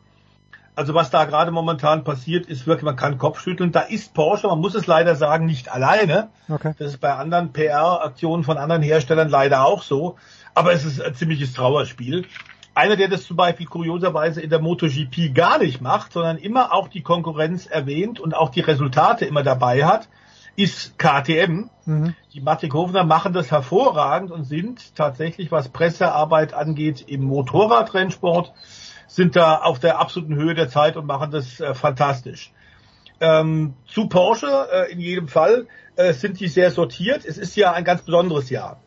Also 0.75 0.93
was 0.93 1.11
da 1.11 1.23
gerade 1.23 1.49
momentan 1.49 2.03
passiert, 2.03 2.45
ist 2.45 2.67
wirklich, 2.67 2.83
man 2.83 2.97
kann 2.97 3.17
Kopf 3.17 3.39
schütteln. 3.39 3.71
Da 3.71 3.79
ist 3.79 4.13
Porsche, 4.13 4.47
man 4.47 4.59
muss 4.59 4.75
es 4.75 4.85
leider 4.85 5.15
sagen, 5.15 5.45
nicht 5.45 5.71
alleine. 5.71 6.27
Okay. 6.49 6.73
Das 6.77 6.89
ist 6.89 6.99
bei 6.99 7.13
anderen 7.13 7.53
PR-Aktionen 7.53 8.43
von 8.43 8.57
anderen 8.57 8.81
Herstellern 8.81 9.29
leider 9.29 9.63
auch 9.63 9.81
so. 9.81 10.17
Aber 10.53 10.73
es 10.73 10.83
ist 10.83 11.01
ein 11.01 11.15
ziemliches 11.15 11.53
Trauerspiel. 11.53 12.25
Einer, 12.75 12.97
der 12.97 13.07
das 13.07 13.23
zum 13.23 13.37
Beispiel 13.37 13.65
kurioserweise 13.65 14.41
in 14.41 14.49
der 14.49 14.59
MotoGP 14.59 15.33
gar 15.33 15.59
nicht 15.59 15.79
macht, 15.79 16.11
sondern 16.11 16.35
immer 16.35 16.73
auch 16.73 16.89
die 16.89 17.03
Konkurrenz 17.03 17.65
erwähnt 17.65 18.19
und 18.19 18.35
auch 18.35 18.49
die 18.49 18.59
Resultate 18.59 19.23
immer 19.23 19.43
dabei 19.43 19.85
hat, 19.85 20.09
ist 20.55 20.97
KTM. 20.97 21.69
Mhm. 21.85 22.15
Die 22.33 22.41
Mattighovener 22.41 23.03
machen 23.03 23.33
das 23.33 23.51
hervorragend 23.51 24.31
und 24.31 24.43
sind 24.43 24.95
tatsächlich, 24.95 25.51
was 25.51 25.69
Pressearbeit 25.69 26.53
angeht, 26.53 27.05
im 27.07 27.23
Motorradrennsport, 27.23 28.53
sind 29.07 29.35
da 29.35 29.57
auf 29.57 29.79
der 29.79 29.99
absoluten 29.99 30.35
Höhe 30.35 30.53
der 30.53 30.69
Zeit 30.69 30.95
und 30.95 31.05
machen 31.05 31.31
das 31.31 31.59
äh, 31.59 31.73
fantastisch. 31.73 32.53
Ähm, 33.19 33.75
zu 33.85 34.07
Porsche 34.07 34.67
äh, 34.71 34.91
in 34.91 34.99
jedem 34.99 35.27
Fall 35.27 35.67
äh, 35.95 36.13
sind 36.13 36.39
die 36.39 36.47
sehr 36.47 36.71
sortiert. 36.71 37.25
Es 37.25 37.37
ist 37.37 37.55
ja 37.55 37.71
ein 37.71 37.83
ganz 37.83 38.01
besonderes 38.01 38.49
Jahr 38.49 38.79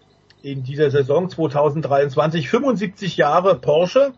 in 0.42 0.62
dieser 0.62 0.90
Saison 0.90 1.30
2023. 1.30 2.48
75 2.48 3.16
Jahre 3.16 3.54
Porsche. 3.56 4.12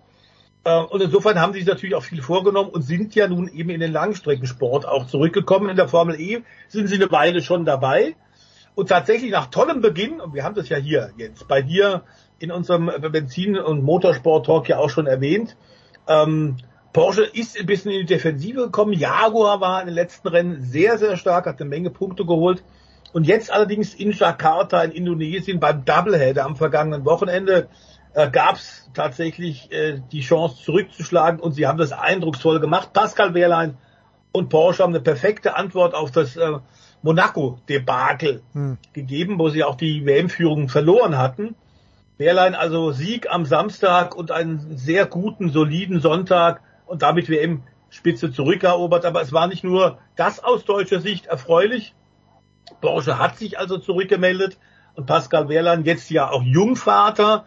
Äh, 0.66 0.80
und 0.80 1.00
insofern 1.00 1.40
haben 1.40 1.52
sie 1.52 1.60
sich 1.60 1.68
natürlich 1.68 1.94
auch 1.94 2.02
viel 2.02 2.20
vorgenommen 2.20 2.70
und 2.70 2.82
sind 2.82 3.14
ja 3.14 3.28
nun 3.28 3.46
eben 3.46 3.70
in 3.70 3.78
den 3.78 3.92
Langstreckensport 3.92 4.84
auch 4.84 5.06
zurückgekommen. 5.06 5.70
In 5.70 5.76
der 5.76 5.88
Formel 5.88 6.20
E 6.20 6.42
sind 6.66 6.88
sie 6.88 6.96
eine 6.96 7.10
Weile 7.12 7.40
schon 7.40 7.64
dabei. 7.64 8.16
Und 8.74 8.88
tatsächlich 8.88 9.30
nach 9.30 9.46
tollem 9.46 9.80
Beginn, 9.80 10.20
und 10.20 10.34
wir 10.34 10.42
haben 10.42 10.56
das 10.56 10.68
ja 10.68 10.76
hier 10.76 11.12
jetzt 11.16 11.46
bei 11.46 11.62
dir 11.62 12.02
in 12.40 12.50
unserem 12.50 12.90
Benzin- 13.12 13.56
und 13.56 13.84
Motorsport-Talk 13.84 14.68
ja 14.68 14.78
auch 14.78 14.90
schon 14.90 15.06
erwähnt, 15.06 15.56
ähm, 16.08 16.56
Porsche 16.92 17.22
ist 17.22 17.58
ein 17.58 17.66
bisschen 17.66 17.92
in 17.92 18.00
die 18.00 18.06
Defensive 18.06 18.62
gekommen. 18.62 18.92
Jaguar 18.92 19.60
war 19.60 19.80
in 19.80 19.86
den 19.86 19.94
letzten 19.94 20.28
Rennen 20.28 20.62
sehr, 20.62 20.98
sehr 20.98 21.16
stark, 21.16 21.46
hat 21.46 21.60
eine 21.60 21.70
Menge 21.70 21.90
Punkte 21.90 22.24
geholt. 22.24 22.64
Und 23.12 23.26
jetzt 23.26 23.52
allerdings 23.52 23.94
in 23.94 24.10
Jakarta 24.10 24.82
in 24.82 24.90
Indonesien 24.90 25.60
beim 25.60 25.84
Doubleheader 25.84 26.44
am 26.44 26.56
vergangenen 26.56 27.04
Wochenende 27.04 27.68
äh, 28.16 28.30
gab 28.30 28.56
es 28.56 28.88
tatsächlich 28.94 29.70
äh, 29.70 30.00
die 30.10 30.22
Chance 30.22 30.62
zurückzuschlagen 30.64 31.38
und 31.38 31.52
sie 31.52 31.66
haben 31.66 31.76
das 31.76 31.92
eindrucksvoll 31.92 32.60
gemacht. 32.60 32.94
Pascal 32.94 33.34
Wehrlein 33.34 33.76
und 34.32 34.48
Porsche 34.48 34.82
haben 34.82 34.94
eine 34.94 35.02
perfekte 35.02 35.54
Antwort 35.54 35.94
auf 35.94 36.12
das 36.12 36.34
äh, 36.36 36.58
Monaco-Debakel 37.02 38.42
Hm. 38.54 38.78
gegeben, 38.94 39.38
wo 39.38 39.50
sie 39.50 39.64
auch 39.64 39.76
die 39.76 40.06
WM-Führung 40.06 40.70
verloren 40.70 41.18
hatten. 41.18 41.56
Wehrlein 42.16 42.54
also 42.54 42.90
Sieg 42.90 43.30
am 43.30 43.44
Samstag 43.44 44.16
und 44.16 44.30
einen 44.30 44.78
sehr 44.78 45.04
guten, 45.04 45.50
soliden 45.50 46.00
Sonntag 46.00 46.62
und 46.86 47.02
damit 47.02 47.28
WM-Spitze 47.28 48.32
zurückerobert. 48.32 49.04
Aber 49.04 49.20
es 49.20 49.34
war 49.34 49.46
nicht 49.46 49.62
nur 49.62 49.98
das 50.16 50.42
aus 50.42 50.64
deutscher 50.64 51.00
Sicht 51.00 51.26
erfreulich. 51.26 51.94
Porsche 52.80 53.18
hat 53.18 53.36
sich 53.36 53.58
also 53.58 53.76
zurückgemeldet 53.76 54.56
und 54.94 55.04
Pascal 55.04 55.50
Wehrlein, 55.50 55.84
jetzt 55.84 56.10
ja 56.10 56.30
auch 56.30 56.42
Jungvater, 56.42 57.44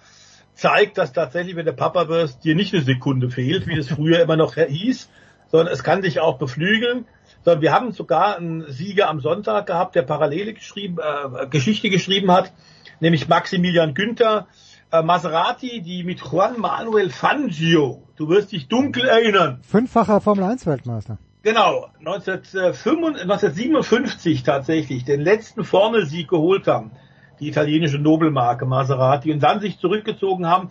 zeigt, 0.60 0.98
dass 0.98 1.14
tatsächlich, 1.14 1.56
wenn 1.56 1.65
der 1.65 1.73
Papa 1.73 2.07
wirst, 2.07 2.44
dir 2.44 2.56
nicht 2.56 2.73
eine 2.73 2.84
Sekunde 2.84 3.30
fehlt, 3.30 3.68
wie 3.68 3.76
das 3.76 3.88
früher 3.88 4.22
immer 4.22 4.38
noch 4.38 4.56
hieß, 4.56 5.10
sondern 5.48 5.73
es 5.73 5.84
kann 5.84 6.02
dich 6.02 6.19
auch 6.19 6.38
beflügeln. 6.38 7.06
Sondern 7.44 7.61
wir 7.61 7.72
haben 7.72 7.91
sogar 7.91 8.38
einen 8.38 8.69
Sieger 8.69 9.10
am 9.10 9.22
Sonntag 9.22 9.65
gehabt, 9.65 9.95
der 9.95 10.02
Parallele 10.02 10.53
geschrieben, 10.53 10.98
äh, 10.99 11.48
Geschichte 11.48 11.90
geschrieben 11.90 12.31
hat, 12.31 12.52
nämlich 12.99 13.27
Maximilian 13.30 13.94
Günther, 13.94 14.48
äh, 14.91 15.02
Maserati, 15.02 15.81
die 15.81 16.03
mit 16.03 16.19
Juan 16.19 16.60
Manuel 16.60 17.10
Fangio, 17.10 18.03
du 18.18 18.27
wirst 18.30 18.52
dich 18.52 18.68
dunkel 18.68 19.06
erinnern, 19.06 19.61
Fünffacher 19.64 20.19
Formel 20.19 20.44
1 20.44 20.65
Weltmeister. 20.65 21.18
Genau, 21.41 21.90
1955, 21.99 23.22
1957 23.22 24.44
tatsächlich 24.44 25.06
den 25.06 25.22
letzten 25.22 25.64
Formelsieg 25.64 26.27
geholt 26.27 26.68
haben, 26.68 26.91
die 27.40 27.48
italienische 27.48 27.99
Nobelmarke 27.99 28.66
Maserati, 28.66 29.32
und 29.32 29.41
dann 29.41 29.60
sich 29.60 29.80
zurückgezogen 29.80 30.48
haben, 30.48 30.70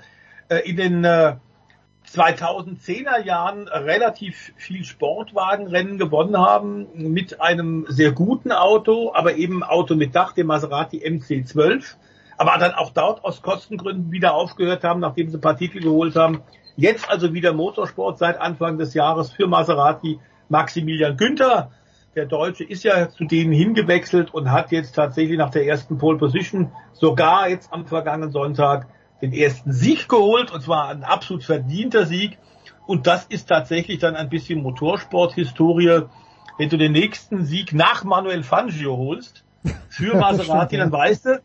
äh, 0.48 0.58
in 0.68 0.76
den 0.76 1.04
äh, 1.04 1.36
2010er 2.12 3.22
Jahren 3.22 3.68
relativ 3.68 4.52
viel 4.56 4.84
Sportwagenrennen 4.84 5.98
gewonnen 5.98 6.38
haben, 6.38 6.86
mit 6.94 7.40
einem 7.40 7.84
sehr 7.88 8.12
guten 8.12 8.50
Auto, 8.50 9.12
aber 9.14 9.34
eben 9.36 9.62
Auto 9.62 9.94
mit 9.94 10.14
Dach, 10.14 10.32
dem 10.32 10.46
Maserati 10.46 10.98
MC12, 10.98 11.96
aber 12.38 12.56
dann 12.58 12.72
auch 12.72 12.90
dort 12.90 13.24
aus 13.24 13.42
Kostengründen 13.42 14.10
wieder 14.10 14.34
aufgehört 14.34 14.84
haben, 14.84 15.00
nachdem 15.00 15.28
sie 15.28 15.36
ein 15.36 15.42
paar 15.42 15.56
Titel 15.56 15.80
geholt 15.80 16.16
haben. 16.16 16.40
Jetzt 16.76 17.10
also 17.10 17.34
wieder 17.34 17.52
Motorsport 17.52 18.18
seit 18.18 18.40
Anfang 18.40 18.78
des 18.78 18.94
Jahres 18.94 19.30
für 19.30 19.46
Maserati 19.46 20.18
Maximilian 20.48 21.16
Günther. 21.16 21.72
Der 22.14 22.26
Deutsche 22.26 22.64
ist 22.64 22.84
ja 22.84 23.10
zu 23.10 23.24
denen 23.24 23.52
hingewechselt 23.52 24.32
und 24.32 24.50
hat 24.50 24.72
jetzt 24.72 24.92
tatsächlich 24.92 25.38
nach 25.38 25.50
der 25.50 25.66
ersten 25.66 25.98
Pole 25.98 26.18
Position 26.18 26.72
sogar 26.92 27.48
jetzt 27.48 27.72
am 27.72 27.86
vergangenen 27.86 28.32
Sonntag 28.32 28.88
den 29.20 29.32
ersten 29.32 29.72
Sieg 29.72 30.08
geholt 30.08 30.50
und 30.50 30.62
zwar 30.62 30.88
ein 30.88 31.04
absolut 31.04 31.44
verdienter 31.44 32.06
Sieg. 32.06 32.38
Und 32.86 33.06
das 33.06 33.26
ist 33.26 33.48
tatsächlich 33.48 33.98
dann 33.98 34.16
ein 34.16 34.30
bisschen 34.30 34.62
Motorsport-Historie. 34.62 36.02
Wenn 36.56 36.68
du 36.70 36.78
den 36.78 36.92
nächsten 36.92 37.44
Sieg 37.44 37.72
nach 37.72 38.02
Manuel 38.04 38.42
Fangio 38.42 38.96
holst 38.96 39.44
für 39.90 40.16
Maserati, 40.18 40.76
dann 40.76 40.90
weißt 40.90 41.26
du, 41.26 41.42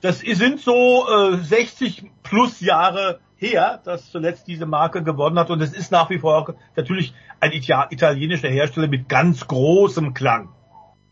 das 0.00 0.20
sind 0.20 0.60
so 0.60 1.06
äh, 1.08 1.36
60 1.38 2.10
plus 2.22 2.60
Jahre 2.60 3.20
her, 3.36 3.80
dass 3.84 4.10
zuletzt 4.10 4.46
diese 4.46 4.66
Marke 4.66 5.02
gewonnen 5.02 5.38
hat. 5.38 5.50
Und 5.50 5.60
es 5.60 5.72
ist 5.72 5.90
nach 5.90 6.10
wie 6.10 6.18
vor 6.18 6.54
natürlich 6.76 7.14
ein 7.40 7.52
Ita 7.52 7.88
italienischer 7.90 8.48
Hersteller 8.48 8.88
mit 8.88 9.08
ganz 9.08 9.46
großem 9.46 10.14
Klang. 10.14 10.48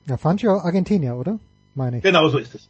Ja, 0.07 0.16
Fangio 0.16 0.59
Argentinier, 0.59 1.16
oder? 1.16 1.39
Meine 1.74 1.99
ich. 1.99 2.03
Genau 2.03 2.28
so 2.28 2.39
ist 2.39 2.55
es. 2.55 2.69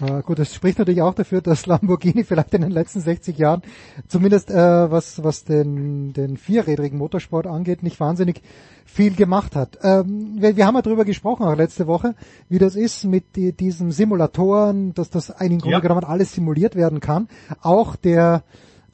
Äh, 0.00 0.22
gut, 0.22 0.38
das 0.38 0.54
spricht 0.54 0.78
natürlich 0.78 1.02
auch 1.02 1.14
dafür, 1.14 1.40
dass 1.40 1.66
Lamborghini 1.66 2.22
vielleicht 2.28 2.54
in 2.54 2.60
den 2.62 2.70
letzten 2.70 3.00
60 3.00 3.36
Jahren, 3.36 3.62
zumindest 4.06 4.50
äh, 4.50 4.54
was, 4.90 5.24
was 5.24 5.44
den, 5.44 6.12
den 6.12 6.36
vierrädrigen 6.36 6.98
Motorsport 6.98 7.46
angeht, 7.48 7.82
nicht 7.82 7.98
wahnsinnig 7.98 8.42
viel 8.84 9.14
gemacht 9.16 9.56
hat. 9.56 9.78
Ähm, 9.82 10.36
wir, 10.38 10.56
wir 10.56 10.66
haben 10.66 10.76
ja 10.76 10.82
drüber 10.82 11.04
gesprochen 11.04 11.44
auch 11.44 11.56
letzte 11.56 11.86
Woche, 11.88 12.14
wie 12.48 12.58
das 12.58 12.76
ist 12.76 13.04
mit 13.04 13.34
die, 13.34 13.52
diesen 13.52 13.90
Simulatoren, 13.90 14.94
dass 14.94 15.10
das 15.10 15.30
im 15.30 15.58
Grunde 15.58 15.70
Ja. 15.72 15.80
genommen 15.80 16.04
alles 16.04 16.32
simuliert 16.32 16.76
werden 16.76 17.00
kann. 17.00 17.28
Auch 17.60 17.96
der 17.96 18.44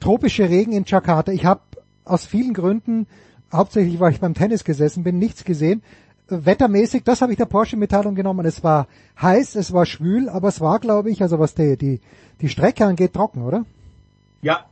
tropische 0.00 0.48
Regen 0.48 0.72
in 0.72 0.84
Jakarta. 0.86 1.32
Ich 1.32 1.44
habe 1.44 1.60
aus 2.06 2.24
vielen 2.24 2.54
Gründen, 2.54 3.06
hauptsächlich 3.54 4.00
weil 4.00 4.12
ich 4.12 4.20
beim 4.20 4.34
Tennis 4.34 4.64
gesessen 4.64 5.04
bin, 5.04 5.18
nichts 5.18 5.44
gesehen. 5.44 5.82
Wettermäßig, 6.28 7.04
das 7.04 7.20
habe 7.20 7.32
ich 7.32 7.38
der 7.38 7.44
Porsche-Mitteilung 7.44 8.14
genommen. 8.14 8.46
Es 8.46 8.64
war 8.64 8.86
heiß, 9.20 9.56
es 9.56 9.72
war 9.72 9.84
schwül, 9.84 10.28
aber 10.28 10.48
es 10.48 10.60
war, 10.60 10.78
glaube 10.78 11.10
ich, 11.10 11.20
also 11.20 11.38
was 11.38 11.54
die, 11.54 11.76
die, 11.76 12.00
die 12.40 12.48
Strecke 12.48 12.86
angeht, 12.86 13.12
trocken, 13.12 13.42
oder? 13.42 13.64
Ja, 14.40 14.64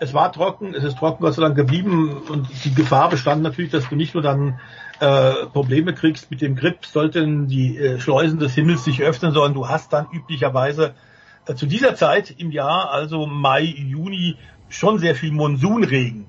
es 0.00 0.12
war 0.12 0.32
trocken, 0.32 0.74
es 0.74 0.84
ist 0.84 0.98
trocken 0.98 1.22
Gott 1.22 1.34
sei 1.34 1.42
Dank 1.42 1.56
geblieben 1.56 2.20
und 2.28 2.48
die 2.64 2.74
Gefahr 2.74 3.08
bestand 3.08 3.42
natürlich, 3.42 3.70
dass 3.70 3.88
du 3.88 3.94
nicht 3.94 4.14
nur 4.14 4.22
dann 4.22 4.58
äh, 5.00 5.46
Probleme 5.52 5.94
kriegst 5.94 6.30
mit 6.30 6.42
dem 6.42 6.56
Grip, 6.56 6.84
sollten 6.84 7.46
die 7.46 7.78
äh, 7.78 8.00
Schleusen 8.00 8.38
des 8.38 8.54
Himmels 8.54 8.84
sich 8.84 9.02
öffnen, 9.02 9.32
sondern 9.32 9.54
du 9.54 9.68
hast 9.68 9.92
dann 9.92 10.08
üblicherweise 10.12 10.94
äh, 11.46 11.54
zu 11.54 11.66
dieser 11.66 11.94
Zeit 11.94 12.34
im 12.36 12.50
Jahr, 12.50 12.90
also 12.90 13.26
Mai, 13.26 13.62
Juni, 13.62 14.36
schon 14.72 14.98
sehr 14.98 15.14
viel 15.14 15.32
Monsunregen 15.32 16.26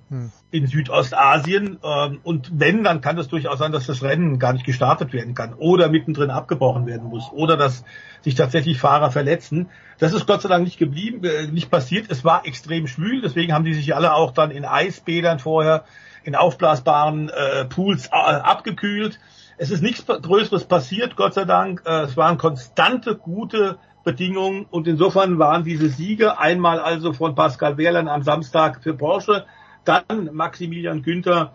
in 0.51 0.67
Südostasien. 0.67 1.79
Ähm, 1.83 2.19
und 2.23 2.51
wenn, 2.53 2.83
dann 2.83 3.01
kann 3.01 3.17
es 3.17 3.27
durchaus 3.27 3.59
sein, 3.59 3.71
dass 3.71 3.87
das 3.87 4.03
Rennen 4.03 4.37
gar 4.39 4.53
nicht 4.53 4.65
gestartet 4.65 5.13
werden 5.13 5.33
kann 5.33 5.53
oder 5.53 5.89
mittendrin 5.89 6.29
abgebrochen 6.29 6.85
werden 6.85 7.07
muss 7.07 7.31
oder 7.31 7.57
dass 7.57 7.83
sich 8.21 8.35
tatsächlich 8.35 8.77
Fahrer 8.77 9.11
verletzen. 9.11 9.69
Das 9.99 10.13
ist 10.13 10.27
Gott 10.27 10.41
sei 10.41 10.49
Dank 10.49 10.63
nicht 10.63 10.77
geblieben, 10.77 11.23
äh, 11.23 11.47
nicht 11.47 11.71
passiert. 11.71 12.07
Es 12.09 12.23
war 12.23 12.45
extrem 12.45 12.87
schwül, 12.87 13.21
deswegen 13.21 13.53
haben 13.53 13.65
die 13.65 13.73
sich 13.73 13.95
alle 13.95 14.13
auch 14.13 14.31
dann 14.31 14.51
in 14.51 14.65
Eisbädern 14.65 15.39
vorher, 15.39 15.85
in 16.23 16.35
aufblasbaren 16.35 17.29
äh, 17.29 17.65
Pools 17.65 18.07
äh, 18.07 18.11
abgekühlt. 18.11 19.19
Es 19.57 19.71
ist 19.71 19.81
nichts 19.81 20.05
Größeres 20.05 20.65
passiert, 20.65 21.15
Gott 21.15 21.33
sei 21.33 21.45
Dank. 21.45 21.83
Äh, 21.85 22.03
es 22.03 22.17
waren 22.17 22.37
konstante, 22.37 23.15
gute 23.15 23.77
Bedingungen 24.03 24.65
und 24.69 24.87
insofern 24.87 25.39
waren 25.39 25.63
diese 25.63 25.89
Siege 25.89 26.39
einmal 26.39 26.79
also 26.79 27.13
von 27.13 27.35
Pascal 27.35 27.77
Wehrlein 27.77 28.07
am 28.07 28.23
Samstag 28.23 28.83
für 28.83 28.93
Porsche, 28.93 29.45
dann 29.85 30.29
Maximilian 30.33 31.01
Günther 31.01 31.53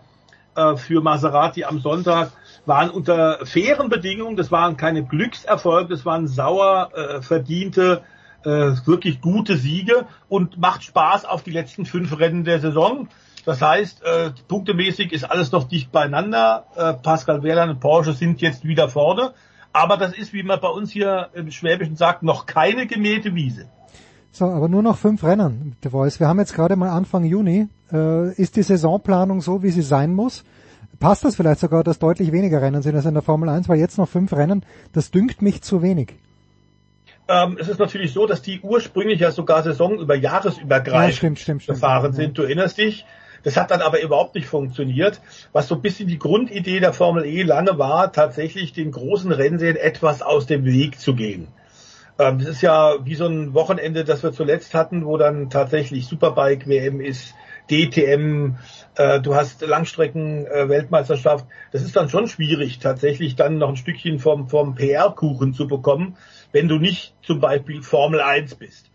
äh, 0.55 0.75
für 0.75 1.01
Maserati 1.01 1.63
am 1.63 1.79
Sonntag, 1.79 2.31
waren 2.65 2.89
unter 2.89 3.45
fairen 3.45 3.89
Bedingungen, 3.89 4.35
das 4.35 4.51
waren 4.51 4.77
keine 4.77 5.03
Glückserfolge, 5.03 5.89
das 5.89 6.05
waren 6.05 6.27
sauer 6.27 6.91
äh, 6.93 7.21
verdiente, 7.21 8.03
äh, 8.43 8.71
wirklich 8.85 9.21
gute 9.21 9.57
Siege 9.57 10.05
und 10.27 10.57
macht 10.57 10.83
Spaß 10.83 11.25
auf 11.25 11.43
die 11.43 11.51
letzten 11.51 11.85
fünf 11.85 12.17
Rennen 12.17 12.43
der 12.43 12.59
Saison. 12.59 13.09
Das 13.45 13.61
heißt, 13.61 14.03
äh, 14.03 14.31
punktemäßig 14.47 15.11
ist 15.11 15.23
alles 15.23 15.51
noch 15.51 15.67
dicht 15.67 15.91
beieinander. 15.91 16.65
Äh, 16.75 16.93
Pascal 16.93 17.43
Wehrlein 17.43 17.69
und 17.69 17.79
Porsche 17.79 18.13
sind 18.13 18.41
jetzt 18.41 18.63
wieder 18.65 18.89
vorne. 18.89 19.33
Aber 19.73 19.97
das 19.97 20.13
ist, 20.17 20.33
wie 20.33 20.43
man 20.43 20.59
bei 20.59 20.67
uns 20.69 20.91
hier 20.91 21.29
im 21.33 21.51
Schwäbischen 21.51 21.95
sagt, 21.95 22.23
noch 22.23 22.45
keine 22.45 22.87
gemähte 22.87 23.35
Wiese. 23.35 23.65
So, 24.31 24.45
aber 24.45 24.67
nur 24.67 24.81
noch 24.83 24.97
fünf 24.97 25.23
Rennen, 25.23 25.75
The 25.83 25.89
Voice. 25.89 26.19
Wir 26.19 26.27
haben 26.27 26.39
jetzt 26.39 26.53
gerade 26.53 26.75
mal 26.75 26.89
Anfang 26.89 27.23
Juni. 27.23 27.67
Äh, 27.91 28.33
ist 28.33 28.55
die 28.55 28.63
Saisonplanung 28.63 29.41
so, 29.41 29.63
wie 29.63 29.69
sie 29.71 29.81
sein 29.81 30.13
muss? 30.13 30.43
Passt 30.99 31.23
das 31.23 31.35
vielleicht 31.35 31.61
sogar, 31.61 31.83
dass 31.83 31.97
deutlich 31.99 32.31
weniger 32.31 32.61
Rennen 32.61 32.81
sind 32.81 32.95
als 32.95 33.05
in 33.05 33.13
der 33.13 33.23
Formel 33.23 33.47
1, 33.49 33.69
weil 33.69 33.79
jetzt 33.79 33.97
noch 33.97 34.09
fünf 34.09 34.33
Rennen, 34.33 34.65
das 34.91 35.11
dünkt 35.11 35.41
mich 35.41 35.61
zu 35.61 35.81
wenig. 35.81 36.15
Ähm, 37.27 37.57
es 37.59 37.69
ist 37.69 37.79
natürlich 37.79 38.11
so, 38.11 38.25
dass 38.25 38.41
die 38.41 38.59
ursprünglich 38.61 39.19
ja 39.19 39.31
sogar 39.31 39.63
Saison 39.63 39.97
über 39.99 40.15
Ja, 40.15 40.21
jahresübergreifend 40.33 41.15
stimmt, 41.15 41.39
stimmt, 41.39 41.63
stimmt. 41.63 41.75
gefahren 41.77 42.11
Ja. 42.11 42.11
sind. 42.13 42.37
Du 42.37 42.41
erinnerst 42.43 42.77
dich, 42.79 43.05
Das 43.43 43.57
hat 43.57 43.71
dann 43.71 43.81
aber 43.81 44.01
überhaupt 44.01 44.35
nicht 44.35 44.47
funktioniert. 44.47 45.21
Was 45.51 45.67
so 45.67 45.75
ein 45.75 45.81
bisschen 45.81 46.07
die 46.07 46.19
Grundidee 46.19 46.79
der 46.79 46.93
Formel 46.93 47.25
E 47.25 47.43
lange 47.43 47.77
war, 47.77 48.11
tatsächlich 48.11 48.73
den 48.73 48.91
großen 48.91 49.31
Rennserien 49.31 49.77
etwas 49.77 50.21
aus 50.21 50.45
dem 50.45 50.65
Weg 50.65 50.99
zu 50.99 51.15
gehen. 51.15 51.47
Ähm, 52.19 52.39
es 52.41 52.47
ist 52.47 52.61
ja 52.61 52.95
wie 53.05 53.15
so 53.15 53.25
ein 53.25 53.53
Wochenende, 53.53 54.03
das 54.03 54.23
wir 54.23 54.33
zuletzt 54.33 54.73
hatten, 54.73 55.05
wo 55.05 55.17
dann 55.17 55.49
tatsächlich 55.49 56.05
Superbike 56.05 56.67
WM 56.67 56.99
ist, 56.99 57.33
DTM, 57.69 58.55
äh, 58.95 59.21
du 59.21 59.35
hast 59.35 59.61
Langstrecken-Weltmeisterschaft. 59.61 61.45
Äh, 61.45 61.53
das 61.71 61.83
ist 61.83 61.95
dann 61.95 62.09
schon 62.09 62.27
schwierig, 62.27 62.79
tatsächlich 62.79 63.35
dann 63.35 63.57
noch 63.57 63.69
ein 63.69 63.77
Stückchen 63.77 64.19
vom, 64.19 64.49
vom 64.49 64.75
PR-Kuchen 64.75 65.53
zu 65.53 65.67
bekommen, 65.67 66.17
wenn 66.51 66.67
du 66.67 66.77
nicht 66.77 67.13
zum 67.21 67.39
Beispiel 67.39 67.81
Formel 67.83 68.21
1 68.21 68.55
bist. 68.55 68.89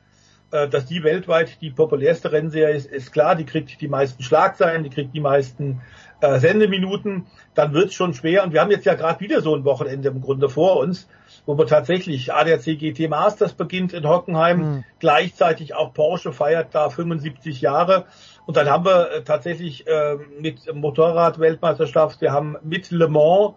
Äh, 0.55 0.69
dass 0.69 0.87
die 0.87 1.03
weltweit 1.03 1.61
die 1.61 1.71
populärste 1.71 2.31
Rennserie 2.31 2.77
ist, 2.77 2.87
ist 2.87 3.11
klar, 3.11 3.35
die 3.35 3.45
kriegt 3.45 3.81
die 3.81 3.89
meisten 3.89 4.23
Schlagzeilen, 4.23 4.85
die 4.85 4.91
kriegt 4.91 5.13
die 5.13 5.21
meisten 5.21 5.81
äh, 6.21 6.39
Sendeminuten, 6.39 7.27
dann 7.55 7.75
wird's 7.75 7.95
schon 7.95 8.15
schwer. 8.15 8.45
Und 8.45 8.53
wir 8.53 8.61
haben 8.61 8.71
jetzt 8.71 8.87
ja 8.87 8.95
gerade 8.95 9.19
wieder 9.19 9.41
so 9.41 9.57
ein 9.57 9.65
Wochenende 9.65 10.11
im 10.11 10.21
Grunde 10.21 10.49
vor 10.49 10.77
uns, 10.77 11.09
wo 11.45 11.59
wir 11.59 11.67
tatsächlich 11.67 12.33
ADAC 12.33 12.79
GT 12.79 13.09
Masters 13.09 13.55
beginnt 13.55 13.93
in 13.95 14.09
Hockenheim, 14.09 14.59
mhm. 14.59 14.85
gleichzeitig 15.01 15.75
auch 15.75 15.93
Porsche 15.93 16.33
feiert 16.33 16.73
da 16.73 16.89
75 16.89 17.61
Jahre. 17.61 18.05
Und 18.47 18.57
dann 18.57 18.71
haben 18.71 18.85
wir 18.85 19.11
äh, 19.11 19.25
tatsächlich 19.25 19.89
äh, 19.89 20.19
mit 20.39 20.73
Motorrad-Weltmeisterschaft, 20.73 22.21
wir 22.21 22.31
haben 22.31 22.57
mit 22.63 22.93
Le 22.93 23.09
Mans, 23.09 23.55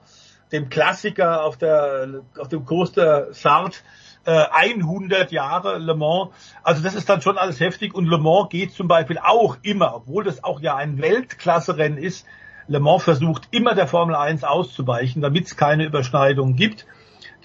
dem 0.51 0.69
Klassiker 0.69 1.43
auf 1.43 1.57
der 1.57 2.23
auf 2.39 2.47
dem 2.47 2.65
Kurs 2.65 2.93
der 2.93 3.33
Sartre, 3.33 3.81
äh, 4.27 4.45
100 4.51 5.31
Jahre 5.31 5.77
Le 5.77 5.95
Mans. 5.95 6.29
Also 6.61 6.83
das 6.83 6.95
ist 6.95 7.09
dann 7.09 7.21
schon 7.21 7.37
alles 7.37 7.59
heftig. 7.59 7.95
Und 7.95 8.05
Le 8.05 8.17
Mans 8.17 8.49
geht 8.49 8.73
zum 8.73 8.87
Beispiel 8.87 9.17
auch 9.17 9.57
immer, 9.61 9.95
obwohl 9.95 10.25
das 10.25 10.43
auch 10.43 10.59
ja 10.59 10.75
ein 10.75 11.01
Weltklasse-Rennen 11.01 11.97
ist, 11.97 12.27
Le 12.67 12.81
Mans 12.81 13.03
versucht 13.03 13.47
immer 13.51 13.73
der 13.73 13.87
Formel 13.87 14.15
1 14.15 14.43
auszuweichen, 14.43 15.21
damit 15.21 15.45
es 15.45 15.55
keine 15.55 15.85
Überschneidung 15.85 16.55
gibt. 16.55 16.85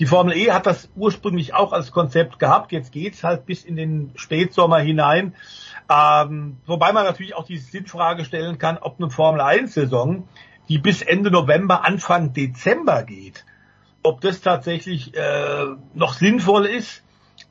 Die 0.00 0.06
Formel 0.06 0.36
E 0.36 0.50
hat 0.50 0.66
das 0.66 0.90
ursprünglich 0.96 1.54
auch 1.54 1.72
als 1.72 1.92
Konzept 1.92 2.40
gehabt. 2.40 2.72
Jetzt 2.72 2.90
geht's 2.90 3.22
halt 3.22 3.46
bis 3.46 3.64
in 3.64 3.76
den 3.76 4.10
Spätsommer 4.16 4.80
hinein. 4.80 5.34
Ähm, 5.88 6.56
wobei 6.66 6.92
man 6.92 7.04
natürlich 7.04 7.36
auch 7.36 7.44
die 7.44 7.58
Sinnfrage 7.58 8.24
stellen 8.24 8.58
kann, 8.58 8.78
ob 8.78 8.98
eine 8.98 9.10
Formel 9.10 9.40
1 9.40 9.74
Saison, 9.74 10.26
die 10.68 10.78
bis 10.78 11.02
Ende 11.02 11.30
November, 11.30 11.84
Anfang 11.84 12.32
Dezember 12.32 13.04
geht, 13.04 13.44
ob 14.02 14.20
das 14.20 14.40
tatsächlich 14.40 15.14
äh, 15.16 15.66
noch 15.94 16.14
sinnvoll 16.14 16.66
ist 16.66 17.02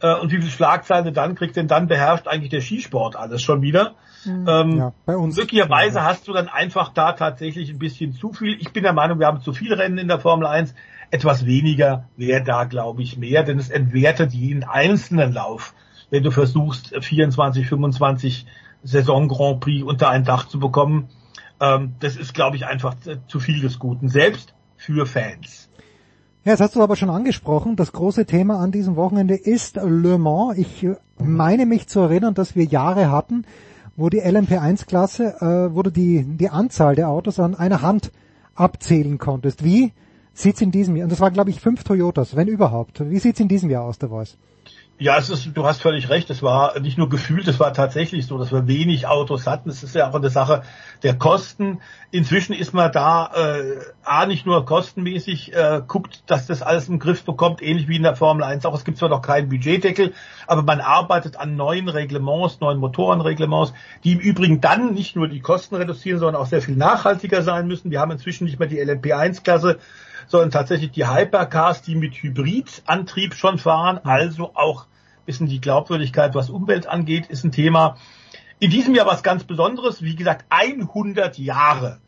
äh, 0.01 0.15
und 0.15 0.31
wie 0.31 0.41
viel 0.41 0.49
Schlagzeile 0.49 1.11
dann 1.11 1.35
kriegt, 1.35 1.55
denn 1.55 1.67
dann 1.67 1.87
beherrscht 1.87 2.27
eigentlich 2.27 2.49
der 2.49 2.61
Skisport 2.61 3.15
alles 3.15 3.41
schon 3.41 3.61
wieder. 3.61 3.95
Mhm. 4.25 4.45
Ähm, 4.47 4.77
ja, 4.77 4.93
bei 5.05 5.15
uns. 5.15 5.37
Möglicherweise 5.37 5.97
ja. 5.97 6.05
hast 6.05 6.27
du 6.27 6.33
dann 6.33 6.47
einfach 6.47 6.93
da 6.93 7.13
tatsächlich 7.13 7.69
ein 7.69 7.79
bisschen 7.79 8.13
zu 8.13 8.33
viel. 8.33 8.57
Ich 8.59 8.71
bin 8.71 8.83
der 8.83 8.93
Meinung, 8.93 9.19
wir 9.19 9.27
haben 9.27 9.41
zu 9.41 9.53
viele 9.53 9.77
Rennen 9.77 9.97
in 9.97 10.07
der 10.07 10.19
Formel 10.19 10.45
1. 10.45 10.75
Etwas 11.09 11.45
weniger 11.45 12.05
wäre 12.15 12.43
da, 12.43 12.65
glaube 12.65 13.01
ich, 13.01 13.17
mehr, 13.17 13.43
denn 13.43 13.59
es 13.59 13.69
entwertet 13.69 14.33
jeden 14.33 14.63
einzelnen 14.63 15.33
Lauf 15.33 15.73
wenn 16.11 16.23
du 16.23 16.29
versuchst, 16.29 16.93
24, 16.99 17.67
25 17.67 18.45
Saison 18.83 19.27
Grand 19.27 19.61
Prix 19.61 19.83
unter 19.83 20.09
ein 20.09 20.23
Dach 20.23 20.47
zu 20.47 20.59
bekommen. 20.59 21.09
Ähm, 21.59 21.95
das 21.99 22.17
ist, 22.17 22.35
glaube 22.35 22.57
ich, 22.57 22.65
einfach 22.67 22.95
zu 23.27 23.39
viel 23.39 23.61
des 23.61 23.79
Guten, 23.79 24.09
selbst 24.09 24.53
für 24.75 25.07
Fans. 25.07 25.69
Ja, 26.43 26.53
jetzt 26.53 26.61
hast 26.61 26.75
du 26.75 26.81
aber 26.81 26.95
schon 26.95 27.11
angesprochen, 27.11 27.75
das 27.75 27.91
große 27.91 28.25
Thema 28.25 28.57
an 28.57 28.71
diesem 28.71 28.95
Wochenende 28.95 29.35
ist 29.35 29.75
Le 29.75 30.17
Mans. 30.17 30.57
Ich 30.57 30.87
meine 31.19 31.67
mich 31.67 31.87
zu 31.87 31.99
erinnern, 31.99 32.33
dass 32.33 32.55
wir 32.55 32.63
Jahre 32.63 33.11
hatten, 33.11 33.45
wo 33.95 34.09
die 34.09 34.23
LMP1-Klasse, 34.23 35.35
äh, 35.39 35.75
wo 35.75 35.83
du 35.83 35.91
die, 35.91 36.23
die 36.23 36.49
Anzahl 36.49 36.95
der 36.95 37.09
Autos 37.09 37.39
an 37.39 37.53
einer 37.53 37.83
Hand 37.83 38.11
abzählen 38.55 39.19
konntest. 39.19 39.63
Wie 39.63 39.93
sieht's 40.33 40.61
in 40.61 40.71
diesem 40.71 40.95
Jahr, 40.95 41.03
und 41.03 41.11
das 41.11 41.19
waren 41.19 41.33
glaube 41.33 41.51
ich 41.51 41.61
fünf 41.61 41.83
Toyotas, 41.83 42.35
wenn 42.35 42.47
überhaupt, 42.47 43.07
wie 43.07 43.19
sieht's 43.19 43.39
in 43.39 43.47
diesem 43.47 43.69
Jahr 43.69 43.83
aus, 43.83 43.99
der 43.99 44.09
Voice? 44.09 44.35
Ja, 45.01 45.17
es 45.17 45.31
ist, 45.31 45.49
du 45.55 45.65
hast 45.65 45.81
völlig 45.81 46.09
recht. 46.09 46.29
Es 46.29 46.43
war 46.43 46.79
nicht 46.79 46.99
nur 46.99 47.09
gefühlt, 47.09 47.47
es 47.47 47.59
war 47.59 47.73
tatsächlich 47.73 48.27
so, 48.27 48.37
dass 48.37 48.51
wir 48.51 48.67
wenig 48.67 49.07
Autos 49.07 49.47
hatten. 49.47 49.71
Es 49.71 49.81
ist 49.81 49.95
ja 49.95 50.07
auch 50.07 50.13
eine 50.13 50.29
Sache 50.29 50.61
der 51.01 51.17
Kosten. 51.17 51.81
Inzwischen 52.11 52.53
ist 52.53 52.71
man 52.75 52.91
da 52.91 53.31
äh, 53.33 53.79
a 54.03 54.27
nicht 54.27 54.45
nur 54.45 54.63
kostenmäßig 54.63 55.55
äh, 55.55 55.81
guckt, 55.87 56.21
dass 56.27 56.45
das 56.45 56.61
alles 56.61 56.87
im 56.87 56.99
Griff 56.99 57.23
bekommt, 57.23 57.63
ähnlich 57.63 57.87
wie 57.87 57.95
in 57.95 58.03
der 58.03 58.15
Formel 58.15 58.43
1. 58.43 58.63
Auch 58.67 58.75
es 58.75 58.85
gibt 58.85 58.99
zwar 58.99 59.09
noch 59.09 59.23
keinen 59.23 59.49
Budgetdeckel, 59.49 60.13
aber 60.45 60.61
man 60.61 60.81
arbeitet 60.81 61.35
an 61.35 61.55
neuen 61.55 61.89
Reglements, 61.89 62.59
neuen 62.59 62.77
Motorenreglements, 62.77 63.73
die 64.03 64.11
im 64.11 64.19
Übrigen 64.19 64.61
dann 64.61 64.93
nicht 64.93 65.15
nur 65.15 65.27
die 65.27 65.39
Kosten 65.39 65.73
reduzieren, 65.77 66.19
sondern 66.19 66.39
auch 66.39 66.45
sehr 66.45 66.61
viel 66.61 66.75
nachhaltiger 66.75 67.41
sein 67.41 67.65
müssen. 67.65 67.89
Wir 67.89 68.01
haben 68.01 68.11
inzwischen 68.11 68.43
nicht 68.43 68.59
mehr 68.59 68.67
die 68.67 68.79
LMP1-Klasse, 68.79 69.79
sondern 70.27 70.51
tatsächlich 70.51 70.91
die 70.91 71.07
Hypercars, 71.07 71.81
die 71.81 71.95
mit 71.95 72.13
Hybridantrieb 72.13 73.33
schon 73.33 73.57
fahren, 73.57 73.99
also 74.03 74.51
auch 74.53 74.85
bisschen 75.31 75.47
die 75.47 75.61
Glaubwürdigkeit, 75.61 76.35
was 76.35 76.49
Umwelt 76.49 76.87
angeht, 76.87 77.27
ist 77.27 77.45
ein 77.45 77.53
Thema. 77.53 77.95
In 78.59 78.69
diesem 78.69 78.93
Jahr 78.93 79.05
was 79.05 79.23
ganz 79.23 79.45
Besonderes, 79.45 80.01
wie 80.01 80.15
gesagt, 80.15 80.43
100 80.49 81.37
Jahre. 81.37 81.99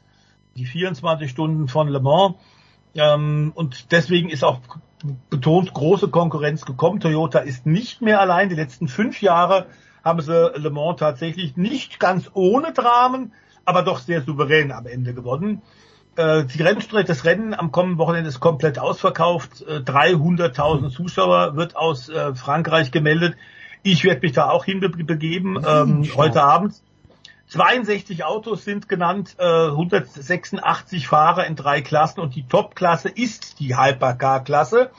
Die 0.57 0.65
24 0.65 1.31
Stunden 1.31 1.69
von 1.69 1.87
Le 1.87 2.01
Mans. 2.01 2.35
Ähm, 2.95 3.53
und 3.55 3.93
deswegen 3.93 4.29
ist 4.29 4.43
auch 4.43 4.59
betont 5.29 5.73
große 5.73 6.09
Konkurrenz 6.09 6.65
gekommen. 6.65 6.99
Toyota 6.99 7.39
ist 7.39 7.65
nicht 7.65 8.01
mehr 8.01 8.19
allein. 8.19 8.49
Die 8.49 8.55
letzten 8.55 8.89
fünf 8.89 9.21
Jahre 9.21 9.67
haben 10.03 10.19
sie 10.19 10.51
Le 10.55 10.69
Mans 10.69 10.99
tatsächlich 10.99 11.55
nicht 11.55 12.01
ganz 12.01 12.29
ohne 12.33 12.73
Dramen, 12.73 13.31
aber 13.63 13.83
doch 13.83 13.99
sehr 13.99 14.21
souverän 14.21 14.73
am 14.73 14.85
Ende 14.85 15.13
gewonnen. 15.13 15.61
Äh, 16.15 16.45
die 16.45 16.61
Rennstrecke, 16.61 17.07
das 17.07 17.25
Rennen 17.25 17.53
am 17.53 17.71
kommenden 17.71 17.97
Wochenende 17.97 18.29
ist 18.29 18.39
komplett 18.39 18.77
ausverkauft. 18.77 19.65
300.000 19.67 20.87
äh, 20.87 20.89
Zuschauer 20.89 21.55
wird 21.55 21.75
aus 21.75 22.09
äh, 22.09 22.35
Frankreich 22.35 22.91
gemeldet. 22.91 23.35
Ich 23.81 24.03
werde 24.03 24.21
mich 24.21 24.31
da 24.31 24.49
auch 24.49 24.65
hinbegeben 24.65 25.59
ähm, 25.67 26.07
heute 26.15 26.43
Abend. 26.43 26.75
62 27.47 28.23
Autos 28.23 28.63
sind 28.63 28.87
genannt, 28.87 29.35
äh, 29.37 29.43
186 29.43 31.07
Fahrer 31.07 31.45
in 31.45 31.55
drei 31.55 31.81
Klassen 31.81 32.21
und 32.21 32.35
die 32.35 32.47
Top-Klasse 32.47 33.09
ist 33.09 33.59
die 33.59 33.75
Hypercar-Klasse. 33.77 34.91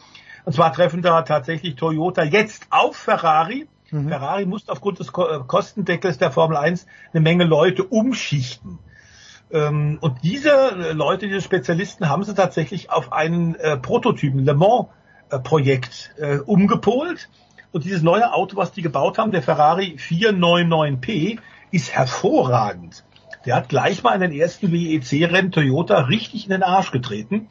Und 0.45 0.53
zwar 0.53 0.73
treffen 0.73 1.01
da 1.01 1.23
tatsächlich 1.23 1.77
Toyota 1.77 2.23
jetzt 2.23 2.67
auf 2.71 2.97
Ferrari. 2.97 3.67
Mhm. 3.91 4.09
Ferrari 4.09 4.45
muss 4.45 4.69
aufgrund 4.69 4.99
des 4.99 5.13
Kostendeckels 5.13 6.19
der 6.19 6.31
Formel 6.31 6.57
1 6.57 6.87
eine 7.13 7.21
Menge 7.23 7.45
Leute 7.45 7.85
umschichten. 7.85 8.79
Ähm, 9.55 9.99
und 10.01 10.19
diese 10.25 10.51
äh, 10.51 10.93
Leute, 10.93 11.29
diese 11.29 11.41
Spezialisten, 11.41 12.09
haben 12.09 12.25
sie 12.25 12.35
tatsächlich 12.35 12.91
auf 12.91 13.13
einen 13.13 13.55
äh, 13.55 13.77
Prototypen, 13.77 14.45
Le 14.45 14.55
Mans 14.55 14.89
äh, 15.31 15.39
Projekt 15.39 16.13
äh, 16.19 16.39
umgepolt. 16.39 17.29
Und 17.71 17.85
dieses 17.85 18.03
neue 18.03 18.33
Auto, 18.33 18.57
was 18.57 18.73
die 18.73 18.83
gebaut 18.83 19.17
haben, 19.17 19.31
der 19.31 19.43
Ferrari 19.43 19.97
499P, 19.97 21.39
ist 21.71 21.95
hervorragend. 21.95 23.05
Der 23.47 23.55
hat 23.55 23.69
gleich 23.69 24.03
mal 24.03 24.15
in 24.15 24.21
den 24.21 24.33
ersten 24.33 24.73
WEC-Rennen 24.73 25.53
Toyota 25.53 26.01
richtig 26.01 26.45
in 26.45 26.51
den 26.51 26.63
Arsch 26.63 26.91
getreten. 26.91 27.49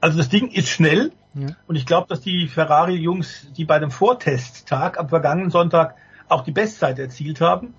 Also 0.00 0.18
das 0.18 0.28
Ding 0.28 0.48
ist 0.48 0.68
schnell. 0.68 1.12
Ja. 1.34 1.48
Und 1.66 1.76
ich 1.76 1.86
glaube, 1.86 2.06
dass 2.08 2.20
die 2.20 2.46
Ferrari-Jungs, 2.46 3.48
die 3.56 3.64
bei 3.64 3.78
dem 3.78 3.90
Vortesttag 3.90 4.98
am 4.98 5.08
vergangenen 5.08 5.50
Sonntag 5.50 5.96
auch 6.28 6.42
die 6.42 6.52
Bestzeit 6.52 6.98
erzielt 6.98 7.40
haben, 7.40 7.74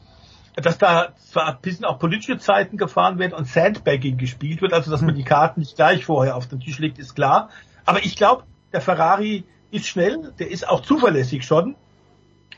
dass 0.55 0.77
da 0.77 1.13
zwar 1.15 1.47
ein 1.47 1.61
bisschen 1.61 1.85
auch 1.85 1.99
politische 1.99 2.37
Zeiten 2.37 2.77
gefahren 2.77 3.19
werden 3.19 3.33
und 3.33 3.47
Sandbagging 3.47 4.17
gespielt 4.17 4.61
wird, 4.61 4.73
also 4.73 4.91
dass 4.91 5.01
man 5.01 5.11
hm. 5.11 5.17
die 5.17 5.23
Karten 5.23 5.61
nicht 5.61 5.75
gleich 5.75 6.05
vorher 6.05 6.35
auf 6.35 6.47
den 6.47 6.59
Tisch 6.59 6.79
legt, 6.79 6.99
ist 6.99 7.15
klar. 7.15 7.49
Aber 7.85 8.03
ich 8.03 8.15
glaube, 8.15 8.43
der 8.73 8.81
Ferrari 8.81 9.43
ist 9.71 9.87
schnell, 9.87 10.33
der 10.39 10.51
ist 10.51 10.67
auch 10.67 10.81
zuverlässig 10.81 11.45
schon 11.45 11.75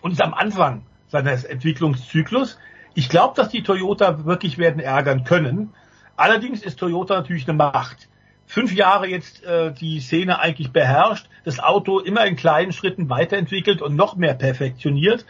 und 0.01 0.11
ist 0.11 0.21
am 0.21 0.33
Anfang 0.33 0.83
seines 1.07 1.43
Entwicklungszyklus. 1.43 2.57
Ich 2.95 3.09
glaube, 3.09 3.35
dass 3.35 3.49
die 3.49 3.63
Toyota 3.63 4.25
wirklich 4.25 4.57
werden 4.57 4.79
ärgern 4.79 5.23
können. 5.23 5.73
Allerdings 6.15 6.61
ist 6.61 6.79
Toyota 6.79 7.15
natürlich 7.15 7.47
eine 7.47 7.57
Macht. 7.57 8.09
Fünf 8.45 8.73
Jahre 8.73 9.07
jetzt 9.07 9.43
äh, 9.43 9.71
die 9.71 9.99
Szene 9.99 10.39
eigentlich 10.39 10.71
beherrscht, 10.71 11.27
das 11.45 11.59
Auto 11.59 11.99
immer 11.99 12.25
in 12.25 12.35
kleinen 12.35 12.71
Schritten 12.71 13.09
weiterentwickelt 13.09 13.81
und 13.81 13.95
noch 13.95 14.15
mehr 14.15 14.33
perfektioniert. 14.33 15.25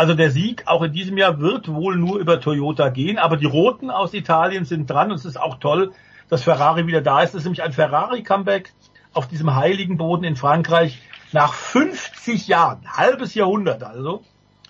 Also 0.00 0.14
der 0.14 0.30
Sieg 0.30 0.62
auch 0.64 0.82
in 0.82 0.94
diesem 0.94 1.18
Jahr 1.18 1.40
wird 1.40 1.68
wohl 1.68 1.94
nur 1.94 2.18
über 2.18 2.40
Toyota 2.40 2.88
gehen, 2.88 3.18
aber 3.18 3.36
die 3.36 3.44
Roten 3.44 3.90
aus 3.90 4.14
Italien 4.14 4.64
sind 4.64 4.88
dran 4.88 5.10
und 5.10 5.18
es 5.18 5.26
ist 5.26 5.38
auch 5.38 5.58
toll, 5.58 5.92
dass 6.30 6.42
Ferrari 6.42 6.86
wieder 6.86 7.02
da 7.02 7.20
ist. 7.20 7.34
Es 7.34 7.40
ist 7.40 7.44
nämlich 7.44 7.62
ein 7.62 7.74
Ferrari-Comeback 7.74 8.72
auf 9.12 9.28
diesem 9.28 9.54
heiligen 9.54 9.98
Boden 9.98 10.24
in 10.24 10.36
Frankreich 10.36 11.02
nach 11.32 11.52
50 11.52 12.48
Jahren, 12.48 12.80
halbes 12.90 13.34
Jahrhundert 13.34 13.82
also. 13.82 14.24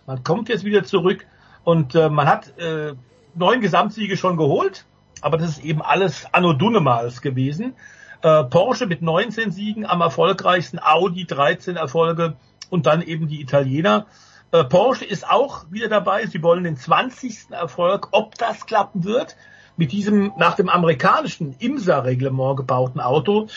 Man 0.04 0.24
kommt 0.24 0.48
jetzt 0.48 0.64
wieder 0.64 0.82
zurück 0.82 1.24
und 1.62 1.94
äh, 1.94 2.08
man 2.08 2.26
hat 2.26 2.58
äh, 2.58 2.94
neun 3.36 3.60
Gesamtsiege 3.60 4.16
schon 4.16 4.36
geholt, 4.36 4.84
aber 5.20 5.36
das 5.36 5.50
ist 5.50 5.64
eben 5.64 5.80
alles 5.80 6.26
Anno 6.32 6.54
Dunnemals 6.54 7.22
gewesen. 7.22 7.74
Äh, 8.22 8.42
Porsche 8.42 8.86
mit 8.86 9.00
19 9.00 9.52
Siegen 9.52 9.86
am 9.86 10.00
erfolgreichsten, 10.00 10.80
Audi 10.82 11.24
13 11.24 11.76
Erfolge 11.76 12.34
und 12.68 12.86
dann 12.86 13.00
eben 13.00 13.28
die 13.28 13.40
Italiener. 13.40 14.06
Äh, 14.52 14.64
Porsche 14.64 15.04
ist 15.04 15.28
auch 15.28 15.70
wieder 15.70 15.88
dabei. 15.88 16.26
Sie 16.26 16.42
wollen 16.42 16.64
den 16.64 16.76
20. 16.76 17.50
Erfolg. 17.50 18.08
Ob 18.12 18.34
das 18.36 18.66
klappen 18.66 19.04
wird, 19.04 19.36
mit 19.76 19.92
diesem 19.92 20.32
nach 20.36 20.56
dem 20.56 20.68
amerikanischen 20.68 21.54
IMSA-Reglement 21.58 22.56
gebauten 22.56 23.00
Auto 23.00 23.48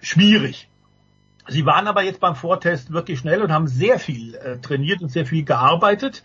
schwierig. 0.00 0.68
Sie 1.48 1.66
waren 1.66 1.86
aber 1.86 2.02
jetzt 2.02 2.20
beim 2.20 2.34
Vortest 2.34 2.92
wirklich 2.92 3.18
schnell 3.18 3.42
und 3.42 3.52
haben 3.52 3.68
sehr 3.68 3.98
viel 3.98 4.34
äh, 4.34 4.58
trainiert 4.58 5.02
und 5.02 5.08
sehr 5.08 5.26
viel 5.26 5.44
gearbeitet. 5.44 6.22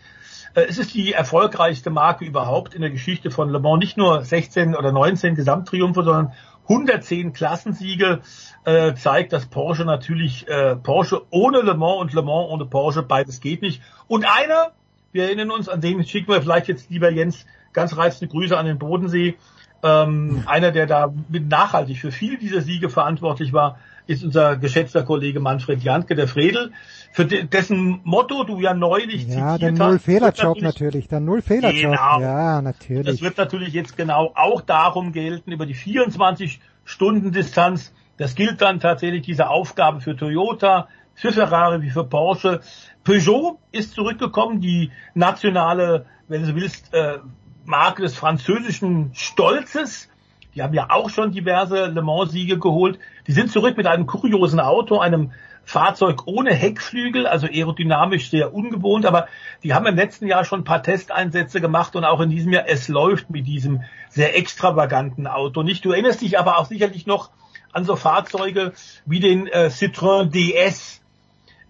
Äh, 0.54 0.62
es 0.68 0.78
ist 0.78 0.94
die 0.94 1.12
erfolgreichste 1.12 1.90
Marke 1.90 2.24
überhaupt 2.24 2.74
in 2.74 2.80
der 2.80 2.90
Geschichte 2.90 3.30
von 3.30 3.50
Le 3.50 3.60
Mans. 3.60 3.80
Nicht 3.80 3.96
nur 3.96 4.24
16 4.24 4.74
oder 4.74 4.92
19 4.92 5.34
Gesamttriumphe, 5.34 6.02
sondern 6.02 6.32
110 6.72 7.32
Klassensiege 7.32 8.20
äh, 8.64 8.94
zeigt, 8.94 9.32
dass 9.32 9.46
Porsche 9.46 9.84
natürlich 9.84 10.48
äh, 10.48 10.76
Porsche 10.76 11.22
ohne 11.30 11.60
Le 11.60 11.74
Mans 11.74 12.00
und 12.00 12.12
Le 12.14 12.22
Mans 12.22 12.50
ohne 12.50 12.64
Porsche 12.64 13.02
beides 13.02 13.40
geht 13.40 13.62
nicht. 13.62 13.82
Und 14.08 14.24
einer, 14.24 14.72
wir 15.12 15.24
erinnern 15.24 15.50
uns, 15.50 15.68
an 15.68 15.80
den 15.80 16.04
schicken 16.04 16.32
wir 16.32 16.40
vielleicht 16.40 16.68
jetzt 16.68 16.90
lieber 16.90 17.10
Jens 17.10 17.46
ganz 17.72 17.96
reizende 17.96 18.32
Grüße 18.32 18.56
an 18.56 18.66
den 18.66 18.78
Bodensee. 18.78 19.36
Ähm, 19.82 20.44
einer, 20.46 20.70
der 20.70 20.86
da 20.86 21.12
mit 21.28 21.48
nachhaltig 21.48 21.98
für 21.98 22.12
viele 22.12 22.38
dieser 22.38 22.60
Siege 22.60 22.88
verantwortlich 22.88 23.52
war, 23.52 23.78
ist 24.06 24.24
unser 24.24 24.56
geschätzter 24.56 25.02
Kollege 25.04 25.40
Manfred 25.40 25.82
Jantke, 25.82 26.14
der 26.14 26.28
Fredel, 26.28 26.72
für 27.12 27.26
de 27.26 27.44
dessen 27.44 28.00
Motto 28.04 28.44
du 28.44 28.60
ja 28.60 28.74
neulich 28.74 29.26
Ja, 29.28 29.58
der 29.58 29.70
zitiert 29.70 29.78
Null-Fehler-Job 29.78 30.56
hast. 30.56 30.62
natürlich, 30.62 31.08
der 31.08 31.20
Null-Fehler-Job. 31.20 31.92
Genau. 31.92 32.20
Ja, 32.20 32.54
Das 32.56 32.64
natürlich. 32.64 33.22
wird 33.22 33.36
natürlich 33.38 33.72
jetzt 33.74 33.96
genau 33.96 34.32
auch 34.34 34.60
darum 34.62 35.12
gelten, 35.12 35.52
über 35.52 35.66
die 35.66 35.74
24 35.74 36.60
Stunden 36.84 37.32
Distanz. 37.32 37.92
Das 38.16 38.34
gilt 38.34 38.60
dann 38.60 38.80
tatsächlich 38.80 39.22
diese 39.22 39.48
Aufgabe 39.48 40.00
für 40.00 40.16
Toyota, 40.16 40.88
für 41.14 41.32
Ferrari 41.32 41.82
wie 41.82 41.90
für 41.90 42.04
Porsche. 42.04 42.60
Peugeot 43.04 43.58
ist 43.72 43.92
zurückgekommen, 43.94 44.60
die 44.60 44.90
nationale, 45.14 46.06
wenn 46.28 46.46
du 46.46 46.54
willst, 46.54 46.92
äh, 46.94 47.18
Marke 47.64 48.02
des 48.02 48.14
französischen 48.14 49.10
Stolzes. 49.14 50.08
Die 50.54 50.62
haben 50.62 50.74
ja 50.74 50.88
auch 50.90 51.10
schon 51.10 51.32
diverse 51.32 51.86
Le 51.86 52.02
Mans-Siege 52.02 52.58
geholt. 52.58 52.98
Die 53.26 53.32
sind 53.32 53.52
zurück 53.52 53.76
mit 53.76 53.86
einem 53.86 54.06
kuriosen 54.06 54.60
Auto, 54.60 54.98
einem 54.98 55.32
Fahrzeug 55.64 56.26
ohne 56.26 56.54
Heckflügel, 56.54 57.26
also 57.26 57.46
aerodynamisch 57.46 58.30
sehr 58.30 58.52
ungewohnt, 58.52 59.06
aber 59.06 59.28
die 59.62 59.74
haben 59.74 59.86
im 59.86 59.96
letzten 59.96 60.26
Jahr 60.26 60.44
schon 60.44 60.60
ein 60.60 60.64
paar 60.64 60.82
Testeinsätze 60.82 61.60
gemacht 61.60 61.94
und 61.94 62.04
auch 62.04 62.20
in 62.20 62.30
diesem 62.30 62.52
Jahr, 62.52 62.64
es 62.66 62.88
läuft 62.88 63.30
mit 63.30 63.46
diesem 63.46 63.82
sehr 64.10 64.36
extravaganten 64.36 65.26
Auto 65.26 65.62
nicht. 65.62 65.84
Du 65.84 65.92
erinnerst 65.92 66.20
dich 66.20 66.38
aber 66.38 66.58
auch 66.58 66.66
sicherlich 66.66 67.06
noch 67.06 67.30
an 67.72 67.84
so 67.84 67.96
Fahrzeuge 67.96 68.72
wie 69.06 69.20
den 69.20 69.46
äh, 69.46 69.70
Citroën 69.70 70.30
DS. 70.30 71.00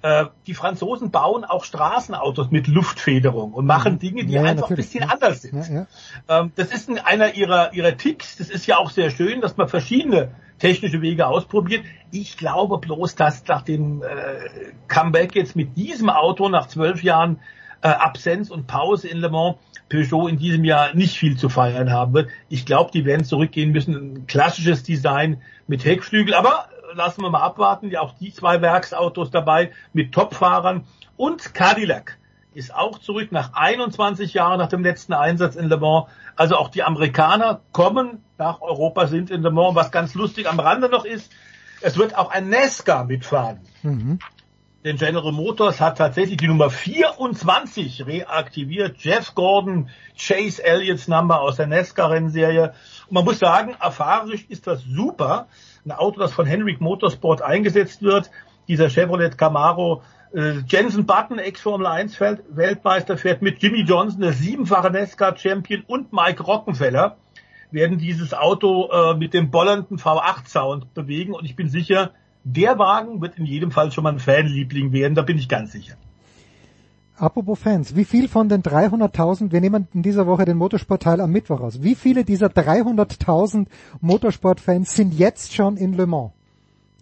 Äh, 0.01 0.27
die 0.49 0.55
Franzosen 0.55 1.12
bauen 1.12 1.45
auch 1.45 1.62
Straßenautos 1.65 2.51
mit 2.51 2.66
Luftfederung 2.66 3.53
und 3.53 3.66
machen 3.66 4.01
Dinge, 4.01 4.24
die 4.24 4.33
Ja, 4.33 4.43
einfach 4.43 4.70
ein 4.70 4.77
bisschen 4.77 5.05
ja. 5.05 5.11
anders 5.11 5.43
sind. 5.43 5.69
Ja. 5.69 5.87
Ähm, 6.29 6.53
das 6.57 6.73
ist 6.73 6.89
ein, 6.89 6.99
einer 6.99 7.35
ihrer, 7.35 7.73
ihrer 7.73 7.97
Ticks. 7.97 8.37
Das 8.39 8.51
ist 8.51 8.66
ja 8.66 8.79
auch 8.79 8.91
sehr 8.91 9.11
schön, 9.11 9.41
dass 9.41 9.57
man 9.57 9.69
verschiedene 9.69 10.33
technische 10.62 11.02
Wege 11.02 11.26
ausprobiert. 11.26 11.84
Ich 12.12 12.36
glaube 12.36 12.78
bloß, 12.78 13.16
dass 13.16 13.44
nach 13.48 13.62
dem 13.62 14.01
äh, 14.02 14.06
Comeback 14.86 15.34
jetzt 15.34 15.56
mit 15.56 15.76
diesem 15.76 16.09
Auto 16.09 16.48
nach 16.48 16.68
zwölf 16.68 17.02
Jahren 17.02 17.40
äh, 17.82 17.89
Absenz 17.89 18.48
und 18.48 18.68
Pause 18.68 19.09
in 19.09 19.18
Le 19.18 19.28
Mans 19.28 19.56
Peugeot 19.89 20.28
in 20.28 20.39
diesem 20.39 20.64
Jahr 20.64 20.94
nicht 20.94 21.18
viel 21.18 21.36
zu 21.36 21.48
feiern 21.48 21.90
haben 21.90 22.14
wird. 22.14 22.30
Ich 22.48 22.64
glaube, 22.64 22.93
die 22.93 23.05
werden 23.05 23.24
zurückgehen 23.24 23.72
müssen. 23.72 23.94
Ein 23.94 24.26
klassisches 24.28 24.84
Design 24.84 25.43
mit 25.66 25.84
Heckflügel, 25.84 26.32
aber 26.32 26.68
lassen 26.94 27.22
wir 27.22 27.30
mal 27.30 27.43
abwarten. 27.43 27.90
Ja, 27.90 28.01
auch 28.01 28.14
die 28.14 28.32
zwei 28.32 28.62
Werksautos 28.62 29.32
dabei 29.32 29.72
mit 29.93 30.12
Topfahrern 30.12 30.84
und 31.16 31.55
Cadillac 31.55 32.18
ist 32.55 32.74
auch 32.74 32.99
zurück 32.99 33.33
nach 33.33 33.55
21 33.55 34.35
Jahren 34.35 34.59
nach 34.59 34.69
dem 34.69 34.83
letzten 34.83 35.12
Einsatz 35.12 35.57
in 35.57 35.69
Le 35.69 35.77
Mans. 35.77 36.07
Also 36.37 36.57
auch 36.57 36.69
die 36.69 36.83
Amerikaner 36.83 37.61
kommen 37.73 38.24
nach 38.39 38.61
Europa, 38.61 39.07
sind 39.07 39.31
in 39.31 39.43
Le 39.43 39.51
Mans. 39.51 39.74
Was 39.74 39.91
ganz 39.91 40.15
lustig 40.15 40.49
am 40.49 40.61
Rande 40.61 40.89
noch 40.89 41.05
ist, 41.05 41.31
es 41.81 41.99
wird 41.99 42.16
auch 42.16 42.31
ein 42.31 42.49
NASCAR 42.49 43.05
mitfahren. 43.05 43.61
Mhm. 43.83 44.19
Denn 44.85 44.97
General 44.97 45.31
Motors 45.31 45.81
hat 45.81 45.99
tatsächlich 45.99 46.39
die 46.39 46.49
Nummer 46.49 46.69
24 46.69 48.05
reaktiviert. 48.05 48.97
Jeff 48.99 49.33
Gordon, 49.37 49.91
Chase 50.16 50.62
Elliott's 50.65 51.07
Number 51.07 51.41
aus 51.41 51.57
der 51.57 51.69
NASCAR-Rennserie. 51.69 52.73
Und 53.07 53.12
man 53.12 53.24
muss 53.24 53.39
sagen, 53.39 53.77
erfahrerisch 53.81 54.45
ist 54.49 54.66
das 54.66 54.83
super. 54.83 55.47
Ein 55.85 55.93
Auto, 55.93 56.19
das 56.19 56.33
von 56.33 56.47
Henrik 56.47 56.81
Motorsport 56.81 57.43
eingesetzt 57.43 58.03
wird. 58.03 58.33
Dieser 58.66 58.91
Chevrolet 58.91 59.39
Camaro. 59.39 60.03
Äh, 60.34 60.60
Jensen 60.66 61.04
Button, 61.06 61.38
Ex-Formel 61.38 61.86
1 61.86 62.16
Feld- 62.16 62.42
Weltmeister, 62.48 63.18
fährt 63.18 63.42
mit 63.42 63.62
Jimmy 63.62 63.82
Johnson, 63.82 64.20
der 64.20 64.32
siebenfache 64.32 64.90
NASCAR-Champion 64.90 65.84
und 65.86 66.12
Mike 66.12 66.42
Rockenfeller 66.42 67.16
werden 67.70 67.98
dieses 67.98 68.34
Auto 68.34 68.90
äh, 68.90 69.14
mit 69.16 69.34
dem 69.34 69.50
bollernden 69.50 69.98
V8-Sound 69.98 70.94
bewegen. 70.94 71.32
Und 71.34 71.44
ich 71.44 71.56
bin 71.56 71.68
sicher, 71.68 72.12
der 72.44 72.78
Wagen 72.78 73.20
wird 73.20 73.38
in 73.38 73.46
jedem 73.46 73.70
Fall 73.70 73.92
schon 73.92 74.04
mal 74.04 74.12
ein 74.12 74.18
Fanliebling 74.18 74.92
werden, 74.92 75.14
da 75.14 75.22
bin 75.22 75.38
ich 75.38 75.48
ganz 75.48 75.72
sicher. 75.72 75.94
Apropos 77.16 77.59
Fans, 77.59 77.94
wie 77.94 78.04
viel 78.04 78.26
von 78.26 78.48
den 78.48 78.62
300.000, 78.62 79.52
wir 79.52 79.60
nehmen 79.60 79.86
in 79.94 80.02
dieser 80.02 80.26
Woche 80.26 80.44
den 80.44 80.56
Motorsportteil 80.56 81.20
am 81.20 81.30
Mittwoch 81.30 81.60
aus, 81.60 81.82
wie 81.82 81.94
viele 81.94 82.24
dieser 82.24 82.48
300.000 82.48 83.66
Motorsportfans 84.00 84.94
sind 84.94 85.14
jetzt 85.14 85.54
schon 85.54 85.76
in 85.76 85.92
Le 85.92 86.06
Mans? 86.06 86.32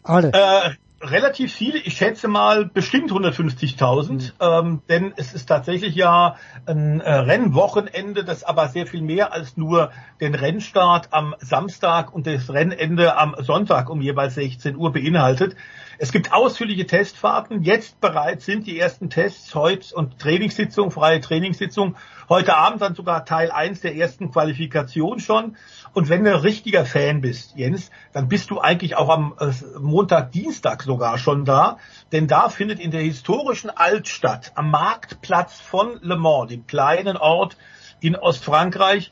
Alle. 0.02 0.32
Äh, 0.32 0.70
relativ 1.00 1.54
viele, 1.54 1.78
ich 1.78 1.96
schätze 1.96 2.28
mal 2.28 2.66
bestimmt 2.66 3.10
150.000, 3.10 4.32
ähm, 4.40 4.82
denn 4.88 5.12
es 5.16 5.32
ist 5.32 5.46
tatsächlich 5.46 5.94
ja 5.94 6.36
ein 6.66 7.00
äh, 7.00 7.10
Rennwochenende, 7.10 8.24
das 8.24 8.44
aber 8.44 8.68
sehr 8.68 8.86
viel 8.86 9.00
mehr 9.00 9.32
als 9.32 9.56
nur 9.56 9.92
den 10.20 10.34
Rennstart 10.34 11.08
am 11.12 11.34
Samstag 11.38 12.12
und 12.12 12.26
das 12.26 12.50
Rennende 12.50 13.16
am 13.16 13.34
Sonntag 13.38 13.88
um 13.88 14.02
jeweils 14.02 14.34
16 14.34 14.76
Uhr 14.76 14.92
beinhaltet. 14.92 15.56
Es 15.98 16.12
gibt 16.12 16.32
ausführliche 16.32 16.86
Testfahrten. 16.86 17.62
Jetzt 17.62 18.00
bereits 18.00 18.46
sind 18.46 18.66
die 18.66 18.78
ersten 18.78 19.10
Tests 19.10 19.54
heute 19.54 19.94
und 19.94 20.18
Trainingssitzung, 20.18 20.90
freie 20.90 21.20
Trainingssitzung. 21.20 21.96
Heute 22.28 22.56
Abend 22.56 22.80
dann 22.80 22.94
sogar 22.94 23.24
Teil 23.24 23.50
1 23.50 23.80
der 23.80 23.96
ersten 23.96 24.30
Qualifikation 24.30 25.20
schon. 25.20 25.56
Und 25.92 26.08
wenn 26.08 26.24
du 26.24 26.32
ein 26.32 26.40
richtiger 26.40 26.84
Fan 26.84 27.20
bist, 27.20 27.56
Jens, 27.56 27.90
dann 28.12 28.28
bist 28.28 28.50
du 28.50 28.60
eigentlich 28.60 28.96
auch 28.96 29.08
am 29.08 29.34
äh, 29.40 29.50
Montag, 29.78 30.30
Dienstag 30.32 30.82
sogar 30.82 31.18
schon 31.18 31.44
da. 31.44 31.78
Denn 32.12 32.28
da 32.28 32.48
findet 32.48 32.78
in 32.78 32.92
der 32.92 33.02
historischen 33.02 33.70
Altstadt 33.70 34.52
am 34.54 34.70
Marktplatz 34.70 35.60
von 35.60 35.98
Le 36.00 36.16
Mans, 36.16 36.50
dem 36.50 36.66
kleinen 36.66 37.16
Ort 37.16 37.56
in 38.00 38.14
Ostfrankreich, 38.14 39.10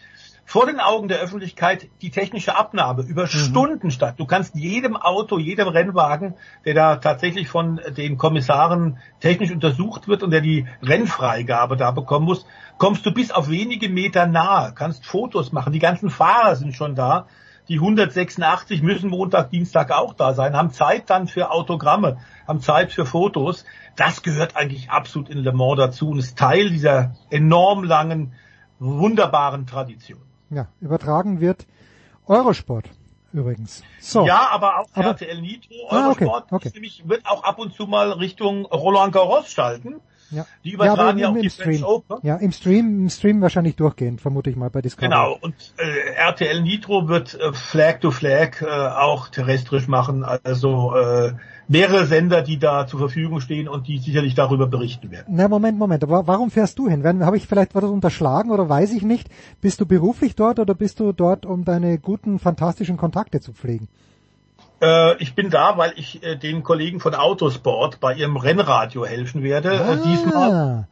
vor 0.49 0.65
den 0.65 0.81
Augen 0.81 1.09
der 1.09 1.21
Öffentlichkeit 1.21 1.89
die 2.01 2.09
technische 2.09 2.57
Abnahme 2.57 3.03
über 3.03 3.27
Stunden 3.27 3.91
statt. 3.91 4.15
Du 4.17 4.25
kannst 4.25 4.55
jedem 4.55 4.97
Auto, 4.97 5.39
jedem 5.39 5.69
Rennwagen, 5.69 6.37
der 6.65 6.73
da 6.73 6.97
tatsächlich 6.97 7.49
von 7.49 7.79
den 7.99 8.17
Kommissaren 8.17 8.97
technisch 9.21 9.51
untersucht 9.51 10.09
wird 10.09 10.23
und 10.23 10.31
der 10.31 10.41
die 10.41 10.67
Rennfreigabe 10.83 11.77
da 11.77 11.91
bekommen 11.91 12.25
muss, 12.25 12.47
kommst 12.79 13.05
du 13.05 13.13
bis 13.13 13.31
auf 13.31 13.51
wenige 13.51 13.91
Meter 13.91 14.27
nahe, 14.27 14.73
kannst 14.75 15.05
Fotos 15.05 15.53
machen. 15.53 15.75
Die 15.75 15.81
ganzen 15.81 16.09
Fahrer 16.09 16.57
sind 16.57 16.75
schon 16.75 16.95
da. 16.95 17.27
Die 17.69 17.75
186 17.75 18.81
müssen 18.81 19.11
Montag, 19.11 19.51
Dienstag 19.51 19.91
auch 19.91 20.15
da 20.15 20.33
sein, 20.33 20.57
haben 20.57 20.71
Zeit 20.71 21.11
dann 21.11 21.29
für 21.29 21.51
Autogramme, 21.51 22.21
haben 22.47 22.63
Zeit 22.63 22.91
für 22.91 23.05
Fotos. 23.05 23.67
Das 23.97 24.23
gehört 24.23 24.57
eigentlich 24.57 24.91
absolut 24.91 25.29
in 25.29 25.37
Le 25.37 25.53
Mans 25.53 25.77
dazu 25.77 26.09
und 26.09 26.19
ist 26.19 26.39
Teil 26.39 26.71
dieser 26.71 27.17
enorm 27.29 27.85
langen, 27.85 28.33
wunderbaren 28.79 29.67
Tradition. 29.67 30.28
Ja, 30.51 30.69
übertragen 30.81 31.41
wird 31.41 31.67
Eurosport 32.27 32.87
übrigens. 33.33 33.83
So. 34.01 34.27
Ja, 34.27 34.49
aber 34.51 34.79
auch 34.81 34.89
Aber- 34.95 35.09
RTL 35.09 35.41
Nitro, 35.41 35.75
Ah, 35.91 36.11
okay, 36.11 36.25
Eurosport, 36.25 36.53
okay. 36.53 36.71
nämlich, 36.75 37.03
wird 37.07 37.27
auch 37.27 37.45
ab 37.45 37.59
und 37.59 37.75
zu 37.75 37.87
mal 37.87 38.13
Richtung 38.13 38.65
Roland 38.67 39.13
Garros 39.13 39.51
schalten. 39.51 39.97
Ja. 40.31 40.45
Die 40.63 40.73
übertragen 40.73 41.19
ja, 41.19 41.29
aber 41.29 41.33
auch 41.33 41.37
im, 41.37 41.41
die 41.43 41.47
im 41.47 41.51
French 41.53 41.77
Stream. 41.79 41.85
Open. 41.85 42.19
Ja, 42.23 42.37
im 42.37 42.53
Stream, 42.53 43.03
im 43.05 43.09
Stream 43.11 43.41
wahrscheinlich 43.41 43.77
durchgehend, 43.77 44.21
vermute 44.21 44.51
ich 44.51 44.57
mal 44.57 44.69
bei 44.69 44.83
Discovery. 44.83 45.09
Genau, 45.09 45.39
und 45.41 45.55
äh, 45.79 46.15
RTL 46.17 46.61
Nitro 46.61 47.09
wird 47.09 47.35
äh, 47.35 47.53
Flag 47.55 48.01
to 48.01 48.11
Flag 48.11 48.61
äh, 48.61 48.67
auch 48.67 49.29
terrestrisch 49.29 49.89
machen. 49.89 50.25
Also 50.25 50.95
äh, 50.97 51.33
mehrere 51.69 52.07
Sender, 52.07 52.43
die 52.43 52.59
da 52.59 52.87
zur 52.87 52.99
Verfügung 52.99 53.41
stehen 53.41 53.69
und 53.69 53.87
die 53.87 53.99
sicherlich 53.99 54.35
darüber 54.35 54.67
berichten 54.67 55.11
werden. 55.11 55.27
Na, 55.29 55.49
Moment, 55.49 55.79
Moment. 55.79 56.03
Aber 56.03 56.27
warum 56.27 56.51
fährst 56.51 56.79
du 56.79 56.89
hin? 56.89 57.05
Habe 57.25 57.37
ich 57.37 57.47
vielleicht 57.47 57.75
was 57.75 57.85
unterschlagen 57.85 58.51
oder 58.51 58.69
weiß 58.69 58.93
ich 58.95 59.03
nicht? 59.03 59.29
Bist 59.61 59.81
du 59.81 59.87
beruflich 59.87 60.35
dort 60.35 60.59
oder 60.59 60.75
bist 60.75 60.99
du 60.99 61.13
dort, 61.13 61.47
um 61.47 61.65
deine 61.65 61.99
guten, 61.99 62.39
fantastischen 62.39 62.97
Kontakte 62.97 63.41
zu 63.41 63.53
pflegen? 63.53 63.89
Äh, 64.81 65.17
ich 65.23 65.35
bin 65.35 65.51
da, 65.51 65.77
weil 65.77 65.93
ich 65.97 66.23
äh, 66.23 66.37
den 66.37 66.63
Kollegen 66.63 67.01
von 67.01 67.15
Autosport 67.15 68.01
bei 68.01 68.15
ihrem 68.15 68.37
Rennradio 68.37 69.05
helfen 69.05 69.43
werde. 69.43 69.75
Äh, 69.75 69.97
diesmal. 70.09 70.53
Ah, 70.53 70.89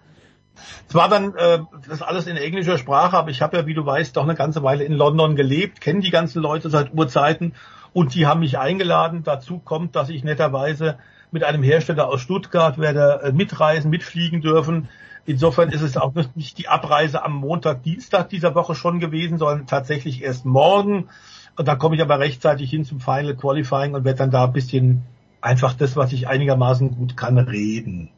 Es 0.89 0.95
war 0.95 1.09
dann 1.09 1.35
äh, 1.37 1.61
das 1.89 2.03
alles 2.03 2.27
in 2.27 2.37
englischer 2.37 2.79
Sprache, 2.79 3.17
aber 3.17 3.31
ich 3.31 3.43
habe 3.43 3.57
ja, 3.57 3.67
wie 3.67 3.75
du 3.75 3.87
weißt, 3.87 4.17
doch 4.17 4.25
eine 4.25 4.35
ganze 4.35 4.63
Weile 4.63 4.85
in 4.85 4.93
London 4.93 5.37
gelebt, 5.37 5.81
kenne 5.81 6.01
die 6.01 6.11
ganzen 6.11 6.43
Leute 6.43 6.69
seit 6.69 6.93
Urzeiten 6.95 7.55
und 7.97 8.15
die 8.15 8.27
haben 8.27 8.41
mich 8.41 8.59
eingeladen. 8.59 9.23
Dazu 9.23 9.59
kommt, 9.59 9.97
dass 9.97 10.11
ich 10.11 10.23
netterweise 10.23 10.99
mit 11.31 11.45
einem 11.45 11.63
Hersteller 11.63 12.09
aus 12.09 12.21
Stuttgart, 12.21 12.77
werde 12.77 13.23
äh, 13.23 13.33
mitreisen, 13.33 13.89
mitfliegen 13.91 14.43
dürfen. 14.43 14.91
Insofern 15.25 15.71
ist 15.71 15.81
es 15.81 15.97
auch 15.97 16.13
nicht 16.35 16.59
die 16.59 16.69
Abreise 16.69 17.25
am 17.25 17.33
Montag, 17.37 17.85
Dienstag 17.85 18.29
dieser 18.29 18.55
Woche 18.55 18.75
schon 18.75 19.01
gewesen, 19.01 19.39
sondern 19.39 19.67
tatsächlich 19.67 20.23
erst 20.23 20.45
morgen. 20.45 21.09
Und 21.57 21.69
da 21.69 21.75
komme 21.75 21.97
ich 21.97 22.03
aber 22.03 22.19
rechtzeitig 22.19 22.69
hin 22.69 22.85
zum 22.85 23.01
Final 23.01 23.35
Qualifying 23.35 23.95
und 23.95 24.05
werde 24.05 24.19
dann 24.19 24.31
da 24.31 24.45
ein 24.45 24.53
bisschen 24.53 25.03
einfach 25.41 25.73
das, 25.73 25.97
was 25.97 26.13
ich 26.13 26.29
einigermaßen 26.29 26.95
gut 26.97 27.17
kann, 27.17 27.39
reden. 27.39 28.11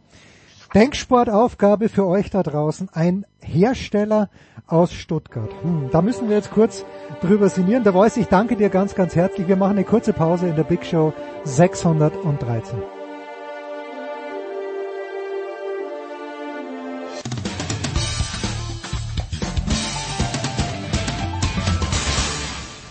Denksportaufgabe 0.75 1.89
für 1.89 2.07
euch 2.07 2.29
da 2.29 2.43
draußen. 2.43 2.91
Ein 2.93 3.25
Hersteller 3.41 4.29
aus 4.67 4.93
Stuttgart. 4.93 5.51
Hm, 5.63 5.89
da 5.91 6.03
müssen 6.03 6.29
wir 6.29 6.37
jetzt 6.37 6.51
kurz 6.51 6.85
drüber 7.23 7.49
sinnieren. 7.49 7.85
Der 7.85 7.95
Voice, 7.95 8.19
ich 8.19 8.27
danke 8.27 8.55
dir 8.55 8.69
ganz, 8.69 8.95
ganz 8.95 9.17
herzlich. 9.17 9.49
Wir 9.49 9.57
machen 9.57 9.79
eine 9.79 9.85
kurze 9.85 10.13
Pause 10.13 10.49
in 10.49 10.57
der 10.57 10.65
Big 10.65 10.85
Show 10.85 11.15
613. 11.45 12.79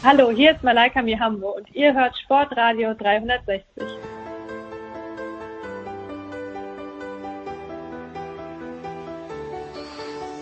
Hallo, 0.04 0.32
hier 0.32 0.52
ist 0.52 0.64
Malaika 0.64 1.02
Mihambo 1.02 1.58
und 1.58 1.76
ihr 1.76 1.94
hört 1.94 2.18
Sportradio 2.18 2.94
360. 2.94 4.07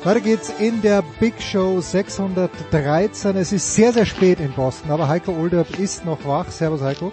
Weiter 0.06 0.22
geht's 0.22 0.54
in 0.60 0.84
der 0.84 1.04
Big 1.20 1.42
Show 1.42 1.82
613. 1.82 3.36
Es 3.38 3.52
ist 3.52 3.74
sehr, 3.74 3.92
sehr 3.92 4.06
spät 4.06 4.40
in 4.40 4.52
Boston, 4.52 4.92
aber 4.92 5.08
Heiko 5.08 5.32
Olderb 5.32 5.80
ist 5.80 6.06
noch 6.06 6.24
wach. 6.28 6.48
Servus 6.52 6.84
Heiko. 6.84 7.12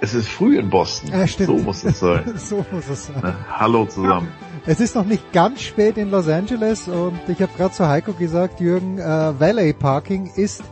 Es 0.00 0.14
ist 0.14 0.26
früh 0.26 0.58
in 0.58 0.70
Boston. 0.70 1.10
Ja, 1.10 1.26
stimmt. 1.26 1.48
So 1.50 1.58
muss 1.58 1.84
es 1.84 2.00
sein. 2.00 2.32
so 2.38 2.64
muss 2.72 2.88
es 2.88 3.08
sein. 3.08 3.34
Hallo 3.50 3.84
zusammen. 3.84 4.28
Es 4.66 4.80
ist 4.80 4.94
noch 4.94 5.04
nicht 5.04 5.32
ganz 5.34 5.60
spät 5.60 5.98
in 5.98 6.10
Los 6.10 6.28
Angeles 6.28 6.88
und 6.88 7.20
ich 7.28 7.42
habe 7.42 7.52
gerade 7.56 7.74
zu 7.74 7.86
Heiko 7.86 8.14
gesagt, 8.14 8.60
Jürgen, 8.60 8.98
äh, 8.98 9.38
Valet 9.38 9.78
Parking 9.78 10.30
ist 10.34 10.62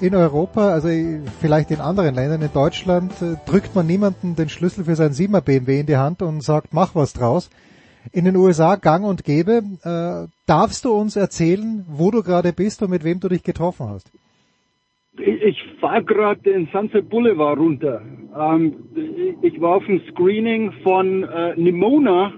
in 0.00 0.14
Europa, 0.14 0.72
also 0.72 0.88
vielleicht 1.40 1.70
in 1.70 1.80
anderen 1.80 2.14
Ländern, 2.14 2.42
in 2.42 2.52
Deutschland, 2.52 3.12
äh, 3.22 3.36
drückt 3.46 3.74
man 3.74 3.86
niemanden 3.86 4.36
den 4.36 4.50
Schlüssel 4.50 4.84
für 4.84 4.96
sein 4.96 5.12
7er 5.12 5.40
BMW 5.40 5.80
in 5.80 5.86
die 5.86 5.96
Hand 5.96 6.20
und 6.20 6.42
sagt, 6.42 6.74
mach 6.74 6.94
was 6.94 7.14
draus 7.14 7.48
in 8.12 8.24
den 8.24 8.36
USA 8.36 8.76
gang 8.76 9.04
und 9.04 9.24
gäbe. 9.24 9.62
Äh, 9.84 10.28
darfst 10.46 10.84
du 10.84 10.92
uns 10.92 11.16
erzählen, 11.16 11.84
wo 11.88 12.10
du 12.10 12.22
gerade 12.22 12.52
bist 12.52 12.82
und 12.82 12.90
mit 12.90 13.04
wem 13.04 13.20
du 13.20 13.28
dich 13.28 13.42
getroffen 13.42 13.88
hast? 13.88 14.10
Ich 15.18 15.62
fahre 15.80 16.02
gerade 16.02 16.40
den 16.40 16.68
Sunset 16.72 17.08
Boulevard 17.10 17.58
runter. 17.58 18.02
Ähm, 18.36 18.74
ich 19.42 19.60
war 19.60 19.76
auf 19.76 19.84
dem 19.84 20.00
Screening 20.10 20.72
von 20.82 21.24
äh, 21.24 21.54
Nimona. 21.56 22.32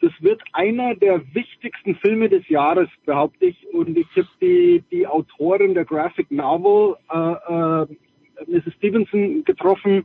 Das 0.00 0.12
wird 0.20 0.40
einer 0.52 0.94
der 0.94 1.22
wichtigsten 1.34 1.96
Filme 1.96 2.28
des 2.28 2.48
Jahres, 2.48 2.88
behaupte 3.06 3.46
ich. 3.46 3.66
Und 3.72 3.96
ich 3.96 4.06
habe 4.16 4.28
die, 4.40 4.84
die 4.92 5.06
Autorin 5.06 5.74
der 5.74 5.84
Graphic 5.84 6.30
Novel, 6.30 6.96
äh, 7.10 7.16
äh, 7.18 7.86
Mrs. 8.46 8.74
Stevenson, 8.76 9.44
getroffen. 9.44 10.04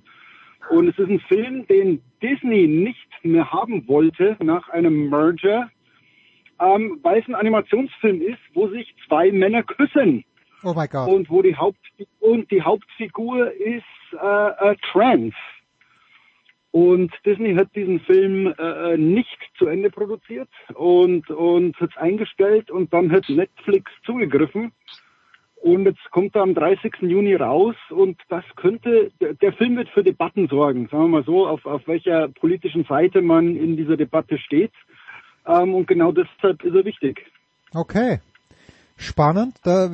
Und 0.72 0.88
es 0.88 0.98
ist 0.98 1.10
ein 1.10 1.20
Film, 1.20 1.68
den 1.68 2.02
Disney 2.22 2.68
nicht 2.68 3.09
mehr 3.24 3.52
haben 3.52 3.88
wollte 3.88 4.38
nach 4.42 4.70
einem 4.70 5.10
Merger, 5.10 5.70
ähm, 6.60 7.00
weil 7.04 7.20
es 7.22 7.28
ein 7.28 7.36
Animationsfilm 7.36 8.22
ist, 8.22 8.40
wo 8.54 8.68
sich 8.68 8.94
zwei 9.08 9.32
Männer 9.32 9.64
küssen. 9.64 10.24
Oh 10.64 10.74
mein 10.74 10.90
Gott. 10.90 11.10
Und 11.10 11.30
wo 11.30 11.42
die 11.42 11.56
Haupt 11.56 11.80
und 12.20 12.52
die 12.52 12.62
Hauptfigur 12.62 13.52
ist 13.52 13.84
äh, 14.22 14.72
äh, 14.72 14.76
trans. 14.92 15.34
Und 16.72 17.12
Disney 17.26 17.56
hat 17.56 17.76
diesen 17.76 18.00
Film 18.02 18.54
äh, 18.58 18.96
nicht 18.98 19.40
zu 19.58 19.68
Ende 19.68 19.90
produziert 19.90 20.50
und 20.76 21.30
und 21.32 21.80
hat 21.80 21.90
es 21.92 21.98
eingestellt 21.98 22.70
und 22.70 22.94
dann 22.94 23.12
hat 23.12 23.28
Netflix 23.28 23.92
zugegriffen 24.06 24.72
und 25.62 25.86
jetzt 25.86 26.12
kommt 26.12 26.36
er 26.36 26.44
am 26.44 26.54
30. 26.54 26.94
Juni 27.02 27.36
raus 27.36 27.76
und 27.90 28.18
das 28.30 28.44
könnte, 28.56 29.12
der 29.20 29.54
Film 29.54 29.76
wird 29.76 29.90
für 29.90 30.04
Debatten 30.04 30.48
sorgen, 30.48 30.88
sagen 30.90 31.04
wir 31.04 31.10
mal 31.10 31.24
so, 31.24 31.48
auf, 31.48 31.66
auf 31.66 31.82
welcher 31.88 32.30
politischen 32.30 32.86
Seite 32.86 33.22
man 33.22 33.56
in 33.56 33.76
dieser 33.76 33.98
Debatte 33.98 34.38
steht. 34.38 34.72
Ähm, 35.46 35.74
und 35.74 35.88
genau 35.88 36.12
deshalb 36.12 36.64
ist 36.64 36.76
er 36.76 36.86
wichtig. 36.86 37.26
Okay. 37.74 38.20
Spannend, 38.98 39.56
da 39.64 39.90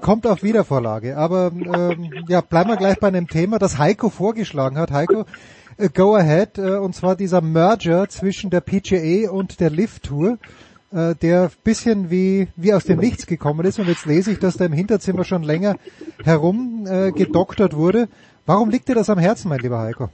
kommt 0.00 0.26
auf 0.26 0.42
Wiedervorlage. 0.42 1.16
Aber 1.16 1.52
ähm, 1.52 2.12
ja, 2.28 2.40
bleiben 2.40 2.70
wir 2.70 2.76
gleich 2.76 2.98
bei 2.98 3.06
einem 3.06 3.28
Thema, 3.28 3.58
das 3.58 3.78
Heiko 3.78 4.10
vorgeschlagen 4.10 4.78
hat. 4.78 4.90
Heiko, 4.90 5.26
äh, 5.76 5.88
go 5.88 6.16
ahead, 6.16 6.58
äh, 6.58 6.76
und 6.76 6.94
zwar 6.94 7.14
dieser 7.14 7.40
Merger 7.40 8.08
zwischen 8.08 8.50
der 8.50 8.60
PGA 8.60 9.30
und 9.30 9.60
der 9.60 9.70
Lift 9.70 10.04
Tour 10.04 10.38
äh, 10.90 11.14
der 11.14 11.50
bisschen 11.64 12.10
wie, 12.10 12.48
wie 12.56 12.72
aus 12.72 12.84
dem 12.84 12.98
Nichts 12.98 13.26
gekommen 13.26 13.66
ist. 13.66 13.78
Und 13.78 13.88
jetzt 13.88 14.06
lese 14.06 14.32
ich, 14.32 14.38
dass 14.38 14.56
da 14.56 14.64
im 14.64 14.72
Hinterzimmer 14.72 15.24
schon 15.24 15.42
länger 15.42 15.76
herum 16.24 16.86
äh, 16.88 17.12
gedoktert 17.12 17.74
wurde. 17.74 18.08
Warum 18.46 18.70
liegt 18.70 18.88
dir 18.88 18.94
das 18.94 19.10
am 19.10 19.18
Herzen, 19.18 19.48
mein 19.48 19.60
lieber 19.60 19.78
Heiko? 19.78 20.10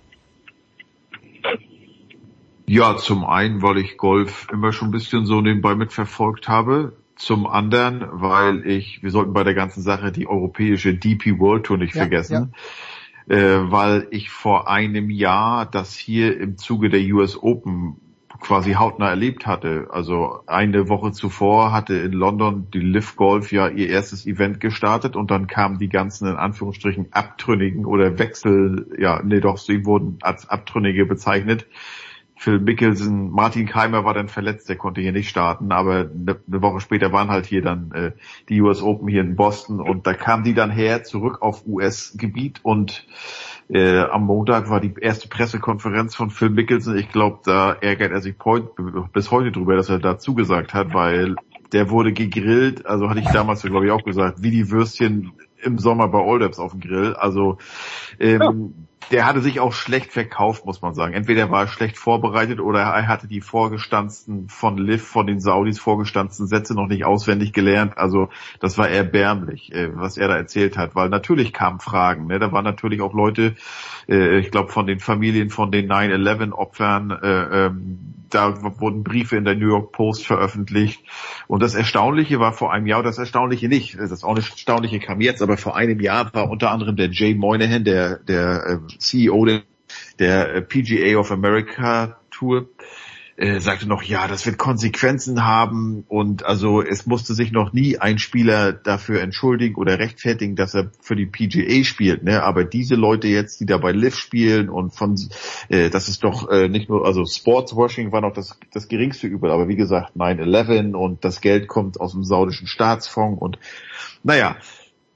Ja, 2.67 2.97
zum 2.97 3.25
einen, 3.25 3.63
weil 3.63 3.79
ich 3.79 3.99
Golf 3.99 4.49
immer 4.51 4.73
schon 4.73 4.89
ein 4.89 4.93
bisschen 4.93 5.27
so 5.27 5.41
nebenbei 5.41 5.75
mitverfolgt 5.75 6.49
habe. 6.49 6.97
Zum 7.17 7.47
anderen, 7.47 8.05
weil 8.11 8.67
ich, 8.67 9.03
wir 9.03 9.11
sollten 9.11 9.33
bei 9.33 9.45
der 9.45 9.55
ganzen 9.55 9.83
Sache 9.83 10.11
die 10.11 10.27
europäische 10.27 10.95
DP 10.95 11.39
World 11.39 11.67
Tour 11.67 11.79
nicht 11.79 11.95
ja, 11.95 12.01
vergessen. 12.01 12.53
Ja. 13.29 13.37
Äh, 13.37 13.71
weil 13.71 14.09
ich 14.11 14.31
vor 14.31 14.69
einem 14.69 15.11
Jahr 15.11 15.67
das 15.67 15.95
hier 15.95 16.39
im 16.39 16.59
Zuge 16.59 16.89
der 16.89 17.01
US 17.15 17.41
Open 17.41 17.97
quasi 18.45 18.75
hautnah 18.75 19.09
erlebt 19.09 19.47
hatte. 19.47 19.89
Also 19.91 20.41
eine 20.47 20.89
Woche 20.89 21.13
zuvor 21.13 21.73
hatte 21.73 21.95
in 21.95 22.13
London 22.13 22.69
die 22.73 22.81
Live 22.81 23.17
Golf 23.17 23.51
ja 23.53 23.69
ihr 23.69 23.89
erstes 23.89 24.27
Event 24.27 24.61
gestartet 24.61 25.17
und 25.17 25.31
dann 25.31 25.47
kamen 25.47 25.79
die 25.79 25.89
ganzen 25.89 26.29
in 26.29 26.37
Anführungsstrichen 26.37 27.09
Abtrünnigen 27.11 27.87
oder 27.87 28.19
Wechsel, 28.19 28.87
ja, 28.99 29.23
nee 29.25 29.41
doch, 29.41 29.57
sie 29.57 29.87
wurden 29.87 30.19
als 30.21 30.49
Abtrünnige 30.49 31.07
bezeichnet. 31.07 31.67
Phil 32.37 32.59
Mickelson, 32.59 33.31
Martin 33.31 33.67
Keimer 33.67 34.05
war 34.05 34.13
dann 34.13 34.29
verletzt, 34.29 34.69
der 34.69 34.77
konnte 34.77 35.01
hier 35.01 35.13
nicht 35.13 35.29
starten, 35.29 35.73
aber 35.73 36.11
eine, 36.11 36.39
Woche 36.47 36.81
später 36.81 37.13
waren 37.13 37.29
halt 37.29 37.47
hier 37.47 37.63
dann 37.63 37.93
äh, 37.93 38.13
die 38.49 38.61
US 38.61 38.83
Open 38.83 39.09
hier 39.09 39.21
in 39.21 39.37
Boston 39.37 39.81
und 39.81 40.07
da 40.07 40.15
kamen 40.15 40.43
die 40.43 40.55
dann 40.55 40.71
her 40.71 41.05
zurück 41.05 41.43
auf 41.43 41.65
US-Gebiet 41.67 42.61
und 42.63 43.07
äh, 43.71 44.01
am 44.01 44.27
Montag 44.27 44.69
war 44.69 44.81
die 44.81 44.95
erste 45.01 45.29
Pressekonferenz 45.29 46.15
von 46.15 46.31
Phil 46.31 46.51
Mickelson. 46.51 46.99
Ich 46.99 47.11
glaube, 47.11 47.39
da 47.45 47.73
ärgert 47.73 48.13
er 48.13 48.21
sich 48.21 48.35
bis 49.13 49.31
heute 49.31 49.53
drüber, 49.53 49.77
dass 49.77 49.89
er 49.89 49.99
da 49.99 50.19
zugesagt 50.19 50.75
hat, 50.75 50.93
weil 50.93 51.37
der 51.73 51.89
wurde 51.91 52.13
gegrillt, 52.13 52.85
also 52.85 53.09
hatte 53.09 53.21
ich 53.21 53.29
damals, 53.29 53.63
glaube 53.63 53.87
ich, 53.87 53.93
auch 53.93 54.05
gesagt, 54.05 54.43
wie 54.43 54.51
die 54.51 54.71
Würstchen 54.71 55.33
im 55.63 55.79
Sommer 55.79 56.09
bei 56.09 56.19
Oldeps 56.19 56.59
auf 56.59 56.73
dem 56.73 56.81
Grill. 56.81 57.15
Also 57.15 57.57
ähm, 58.21 58.41
ja 58.41 58.53
der 59.11 59.27
hatte 59.27 59.41
sich 59.41 59.61
auch 59.61 59.73
schlecht 59.73 60.13
verkauft, 60.13 60.65
muss 60.65 60.83
man 60.83 60.95
sagen. 60.95 61.15
Entweder 61.15 61.51
war 61.51 61.63
er 61.63 61.69
schlecht 61.69 61.99
vorbereitet 61.99 62.61
oder 62.61 62.81
er 62.81 63.09
hatte 63.09 63.29
die 63.29 63.41
vorgestanzten 63.41 64.49
von 64.49 64.79
Liv, 64.79 65.03
von 65.03 65.27
den 65.27 65.41
Saudis 65.41 65.79
vorgestanzten 65.79 66.47
Sätze 66.47 66.75
noch 66.75 66.89
nicht 66.89 67.05
auswendig 67.05 67.53
gelernt. 67.53 67.99
Also 67.99 68.29
das 68.61 68.79
war 68.79 68.89
erbärmlich, 68.89 69.73
äh, 69.73 69.91
was 69.95 70.17
er 70.17 70.29
da 70.29 70.37
erzählt 70.37 70.77
hat, 70.77 70.95
weil 70.95 71.09
natürlich 71.09 71.53
kamen 71.53 71.81
Fragen. 71.81 72.27
Ne? 72.27 72.39
Da 72.39 72.53
waren 72.53 72.65
natürlich 72.65 73.01
auch 73.01 73.15
Leute, 73.15 73.55
äh, 74.09 74.39
ich 74.39 74.51
glaube 74.51 74.71
von 74.71 74.87
den 74.87 75.01
Familien 75.01 75.51
von 75.51 75.71
den 75.71 75.91
9-11-Opfern, 75.91 77.11
äh, 77.11 77.67
ähm, 77.67 78.15
da 78.35 78.81
wurden 78.81 79.05
Briefe 79.05 79.37
in 79.37 79.45
der 79.45 79.55
New 79.55 79.69
York 79.69 79.93
Post 79.93 80.27
veröffentlicht. 80.27 81.01
Und 81.47 81.63
das 81.63 81.75
Erstaunliche 81.75 82.41
war 82.41 82.53
vor 82.53 82.73
einem 82.73 82.87
Jahr, 82.87 83.03
das 83.03 83.19
Erstaunliche 83.19 83.69
nicht, 83.69 83.97
das 83.99 84.25
Erstaunliche 84.25 84.99
kam 84.99 85.21
jetzt, 85.21 85.41
aber 85.41 85.57
vor 85.57 85.77
einem 85.77 86.01
Jahr 86.01 86.35
war 86.35 86.51
unter 86.51 86.71
anderem 86.71 86.97
der 86.97 87.11
Jay 87.11 87.35
Moynihan, 87.35 87.85
der, 87.85 88.19
der 88.19 88.81
CEO 88.99 89.45
der, 89.45 89.63
der 90.19 90.61
PGA 90.63 91.19
of 91.19 91.31
America 91.31 92.19
Tour, 92.31 92.69
äh, 93.37 93.59
sagte 93.59 93.89
noch, 93.89 94.03
ja, 94.03 94.29
das 94.29 94.47
wird 94.47 94.59
Konsequenzen 94.59 95.45
haben 95.45 96.05
und 96.07 96.47
also 96.47 96.81
es 96.81 97.07
musste 97.07 97.35
sich 97.35 97.51
noch 97.51 97.73
nie 97.73 97.99
ein 97.99 98.19
Spieler 98.21 98.73
dafür 98.73 99.21
entschuldigen 99.23 99.75
oder 99.75 99.99
rechtfertigen, 99.99 100.55
dass 100.55 100.75
er 100.75 100.93
für 101.01 101.17
die 101.17 101.27
PGA 101.27 101.83
spielt. 101.83 102.23
Ne? 102.23 102.45
Aber 102.45 102.63
diese 102.63 102.95
Leute 102.95 103.27
jetzt, 103.27 103.59
die 103.61 103.67
da 103.67 103.79
bei 103.79 103.91
Liv 103.91 104.15
spielen 104.17 104.69
und 104.69 104.95
von, 104.95 105.17
äh, 105.69 105.91
das 105.91 106.09
ist 106.09 106.23
doch 106.23 106.49
äh, 106.49 106.69
nicht 106.69 106.89
nur, 106.89 107.05
also 107.05 107.25
Sportswashing 107.25 108.13
war 108.13 108.21
noch 108.21 108.35
das, 108.35 108.57
das 108.73 108.87
geringste 108.87 109.27
Übel, 109.27 109.51
aber 109.51 109.67
wie 109.67 109.77
gesagt 109.77 110.17
9-11 110.17 110.95
und 110.95 111.25
das 111.25 111.41
Geld 111.41 111.67
kommt 111.67 112.01
aus 112.01 112.13
dem 112.13 112.23
saudischen 112.23 112.69
Staatsfonds 112.69 113.43
und 113.43 113.59
naja, 114.23 114.57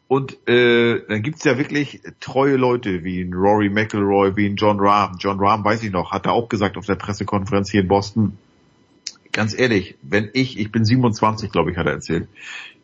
und 0.09 0.49
äh, 0.49 1.03
dann 1.07 1.23
gibt's 1.23 1.45
ja 1.45 1.59
wirklich 1.59 2.01
treue 2.19 2.57
Leute 2.57 3.05
wie 3.05 3.21
ein 3.21 3.33
Rory 3.33 3.69
McIlroy, 3.69 4.37
wie 4.37 4.47
ein 4.47 4.57
John 4.57 4.81
Rahm. 4.81 5.17
John 5.21 5.39
Rahm, 5.39 5.65
weiß 5.65 5.83
ich 5.83 5.93
noch, 5.93 6.11
hat 6.13 6.27
er 6.27 6.33
auch 6.33 6.49
gesagt 6.49 6.77
auf 6.77 6.87
der 6.87 6.97
Pressekonferenz 6.97 7.71
hier 7.71 7.83
in 7.83 7.89
Boston, 7.89 8.39
ganz 9.33 9.57
ehrlich, 9.57 9.97
wenn 10.03 10.31
ich, 10.33 10.59
ich 10.59 10.73
bin 10.73 10.85
27, 10.85 11.53
glaube 11.53 11.71
ich, 11.71 11.77
hat 11.77 11.87
er 11.87 11.93
erzählt, 11.93 12.29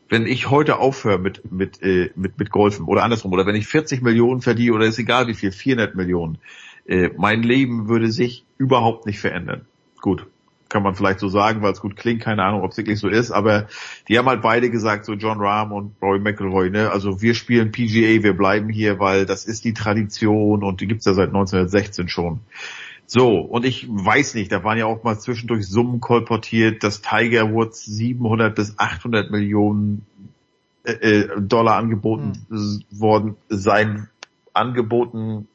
wenn 0.09 0.27
ich 0.27 0.51
heute 0.51 0.79
aufhöre 0.79 1.19
mit, 1.19 1.51
mit, 1.51 1.83
äh, 1.83 2.11
mit, 2.15 2.39
mit 2.39 2.51
Golfen 2.51 2.85
oder 2.85 3.03
andersrum, 3.03 3.33
oder 3.33 3.47
wenn 3.47 3.57
ich 3.57 3.67
40 3.67 4.03
Millionen 4.03 4.43
verdiene 4.43 4.75
oder 4.75 4.85
ist 4.85 4.99
egal 4.99 5.27
wie 5.27 5.35
viel, 5.35 5.51
400 5.51 5.95
Millionen, 5.95 6.39
Äh, 6.87 7.11
mein 7.17 7.43
Leben 7.43 7.89
würde 7.89 8.13
sich 8.13 8.45
überhaupt 8.59 9.07
nicht 9.07 9.19
verändern. 9.19 9.63
Gut, 10.01 10.27
kann 10.75 10.83
man 10.83 10.97
vielleicht 10.97 11.21
so 11.21 11.29
sagen, 11.29 11.63
weil 11.63 11.71
es 11.71 11.81
gut 11.81 11.95
klingt, 11.95 12.21
keine 12.21 12.43
Ahnung, 12.43 12.63
ob 12.63 12.73
es 12.73 12.77
wirklich 12.77 12.99
so 12.99 13.07
ist, 13.07 13.31
aber 13.31 13.69
die 14.09 14.19
haben 14.19 14.27
halt 14.27 14.43
beide 14.43 14.71
gesagt, 14.71 15.05
so 15.05 15.13
John 15.13 15.39
Rahm 15.41 15.71
und 15.71 15.95
Roy 16.03 16.19
McIlroy, 16.19 16.69
ne, 16.69 16.91
also 16.91 17.23
wir 17.23 17.35
spielen 17.35 17.71
PGA, 17.71 18.25
wir 18.25 18.37
bleiben 18.37 18.69
hier, 18.71 18.99
weil 18.99 19.25
das 19.25 19.45
ist 19.45 19.65
die 19.65 19.73
Tradition 19.73 20.65
und 20.65 20.81
die 20.81 20.89
gibt's 20.89 21.05
ja 21.05 21.15
seit 21.15 21.29
1916 21.29 22.09
schon. 22.09 22.41
So, 23.07 23.39
und 23.39 23.65
ich 23.65 23.87
weiß 23.89 24.35
nicht, 24.35 24.51
da 24.51 24.65
waren 24.65 24.77
ja 24.77 24.87
auch 24.87 25.05
mal 25.05 25.17
zwischendurch 25.17 25.65
Summen 25.65 26.01
kolportiert, 26.01 26.83
dass 26.83 27.03
Tiger 27.03 27.53
Woods 27.53 27.85
700 27.85 28.53
bis 28.53 28.77
800 28.77 29.31
Millionen 29.31 30.05
äh, 30.83 30.91
äh, 30.95 31.41
Dollar 31.41 31.77
angeboten 31.77 32.33
mhm. 32.49 32.83
worden 32.91 33.37
sein, 33.49 34.09
angeboten 34.53 35.47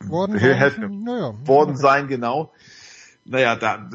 worden 0.00 1.04
naja, 1.04 1.34
worden 1.44 1.76
sein, 1.76 2.08
genau. 2.08 2.50
Naja, 3.28 3.56
da, 3.56 3.90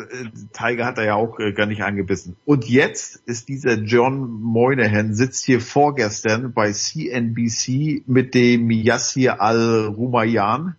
Tiger 0.51 0.85
hat 0.85 0.97
er 0.97 1.05
ja 1.05 1.15
auch 1.15 1.39
äh, 1.39 1.53
gar 1.53 1.65
nicht 1.65 1.83
angebissen. 1.83 2.35
Und 2.45 2.67
jetzt 2.67 3.21
ist 3.25 3.47
dieser 3.47 3.75
John 3.75 4.29
Moynihan, 4.41 5.13
sitzt 5.13 5.45
hier 5.45 5.61
vorgestern 5.61 6.53
bei 6.53 6.71
CNBC 6.73 8.03
mit 8.07 8.35
dem 8.35 8.69
Yassir 8.69 9.41
Al-Rumayyan, 9.41 10.75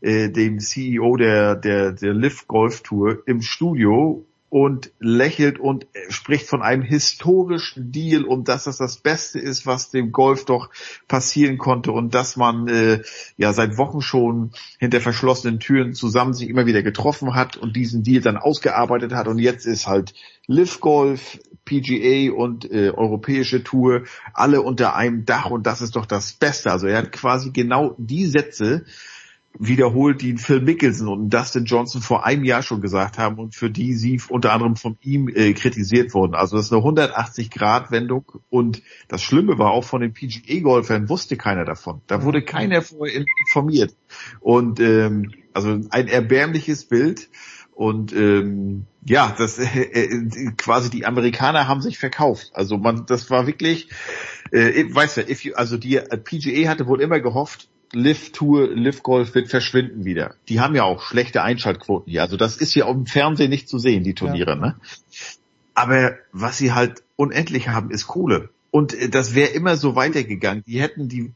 äh, 0.00 0.28
dem 0.28 0.58
CEO 0.58 1.16
der, 1.16 1.54
der, 1.54 1.92
der 1.92 2.14
Lift 2.14 2.48
Golf 2.48 2.82
Tour, 2.82 3.22
im 3.26 3.42
Studio 3.42 4.26
und 4.54 4.92
lächelt 5.00 5.58
und 5.58 5.88
spricht 6.10 6.46
von 6.46 6.62
einem 6.62 6.82
historischen 6.82 7.90
Deal 7.90 8.22
und 8.22 8.46
dass 8.46 8.62
das 8.62 8.76
das 8.76 8.98
Beste 8.98 9.40
ist, 9.40 9.66
was 9.66 9.90
dem 9.90 10.12
Golf 10.12 10.44
doch 10.44 10.70
passieren 11.08 11.58
konnte 11.58 11.90
und 11.90 12.14
dass 12.14 12.36
man 12.36 12.68
äh, 12.68 13.02
ja 13.36 13.52
seit 13.52 13.78
Wochen 13.78 14.00
schon 14.00 14.52
hinter 14.78 15.00
verschlossenen 15.00 15.58
Türen 15.58 15.92
zusammen 15.92 16.34
sich 16.34 16.48
immer 16.48 16.66
wieder 16.66 16.84
getroffen 16.84 17.34
hat 17.34 17.56
und 17.56 17.74
diesen 17.74 18.04
Deal 18.04 18.22
dann 18.22 18.36
ausgearbeitet 18.36 19.12
hat 19.12 19.26
und 19.26 19.40
jetzt 19.40 19.66
ist 19.66 19.88
halt 19.88 20.14
Live 20.46 20.78
Golf, 20.78 21.40
PGA 21.64 22.32
und 22.32 22.70
äh, 22.70 22.90
europäische 22.90 23.64
Tour 23.64 24.04
alle 24.34 24.62
unter 24.62 24.94
einem 24.94 25.24
Dach 25.24 25.50
und 25.50 25.66
das 25.66 25.82
ist 25.82 25.96
doch 25.96 26.06
das 26.06 26.32
Beste. 26.32 26.70
Also 26.70 26.86
er 26.86 26.98
hat 26.98 27.10
quasi 27.10 27.50
genau 27.50 27.96
die 27.98 28.26
Sätze 28.26 28.84
wiederholt, 29.58 30.20
die 30.20 30.36
Phil 30.36 30.60
Mickelson 30.60 31.08
und 31.08 31.30
Dustin 31.30 31.64
Johnson 31.64 32.02
vor 32.02 32.26
einem 32.26 32.44
Jahr 32.44 32.62
schon 32.62 32.80
gesagt 32.80 33.18
haben 33.18 33.38
und 33.38 33.54
für 33.54 33.70
die 33.70 33.94
sie 33.94 34.20
unter 34.28 34.52
anderem 34.52 34.76
von 34.76 34.98
ihm 35.00 35.28
äh, 35.28 35.52
kritisiert 35.52 36.12
wurden. 36.12 36.34
Also 36.34 36.56
das 36.56 36.66
ist 36.66 36.72
eine 36.72 36.82
180-Grad-Wendung 36.82 38.24
und 38.50 38.82
das 39.08 39.22
Schlimme 39.22 39.58
war 39.58 39.70
auch 39.70 39.84
von 39.84 40.00
den 40.00 40.12
PGA-Golfern 40.12 41.08
wusste 41.08 41.36
keiner 41.36 41.64
davon. 41.64 42.00
Da 42.06 42.22
wurde 42.22 42.42
keiner 42.42 42.82
vorher 42.82 43.24
informiert. 43.46 43.94
Und 44.40 44.80
ähm, 44.80 45.32
also 45.52 45.80
ein 45.90 46.08
erbärmliches 46.08 46.84
Bild. 46.86 47.28
Und 47.74 48.12
ähm, 48.12 48.86
ja, 49.04 49.34
das 49.36 49.58
äh, 49.58 49.64
äh, 49.64 50.52
quasi 50.56 50.90
die 50.90 51.06
Amerikaner 51.06 51.68
haben 51.68 51.80
sich 51.80 51.98
verkauft. 51.98 52.50
Also 52.54 52.78
man, 52.78 53.06
das 53.06 53.30
war 53.30 53.46
wirklich, 53.46 53.88
äh, 54.52 54.84
weißt 54.88 55.18
du, 55.18 55.20
if 55.22 55.44
you, 55.44 55.54
also 55.54 55.76
die 55.76 55.96
äh, 55.96 56.16
PGA 56.16 56.68
hatte 56.68 56.86
wohl 56.86 57.00
immer 57.00 57.20
gehofft, 57.20 57.68
Live 57.94 58.32
Tour, 58.32 58.68
Live 58.74 59.02
Golf 59.02 59.34
wird 59.34 59.48
verschwinden 59.48 60.04
wieder. 60.04 60.34
Die 60.48 60.60
haben 60.60 60.74
ja 60.74 60.84
auch 60.84 61.02
schlechte 61.02 61.42
Einschaltquoten 61.42 62.10
hier. 62.10 62.22
Also 62.22 62.36
das 62.36 62.56
ist 62.56 62.72
hier 62.72 62.86
auf 62.86 62.94
dem 62.94 63.06
Fernsehen 63.06 63.50
nicht 63.50 63.68
zu 63.68 63.78
sehen, 63.78 64.04
die 64.04 64.14
Turniere. 64.14 64.52
Ja. 64.52 64.56
Ne? 64.56 64.76
Aber 65.74 66.14
was 66.32 66.58
sie 66.58 66.72
halt 66.72 67.02
unendlich 67.16 67.68
haben, 67.68 67.90
ist 67.90 68.06
Kohle. 68.06 68.50
Und 68.70 68.94
äh, 68.94 69.08
das 69.08 69.34
wäre 69.34 69.50
immer 69.50 69.76
so 69.76 69.96
weitergegangen. 69.96 70.64
Die 70.66 70.80
hätten 70.80 71.08
die 71.08 71.32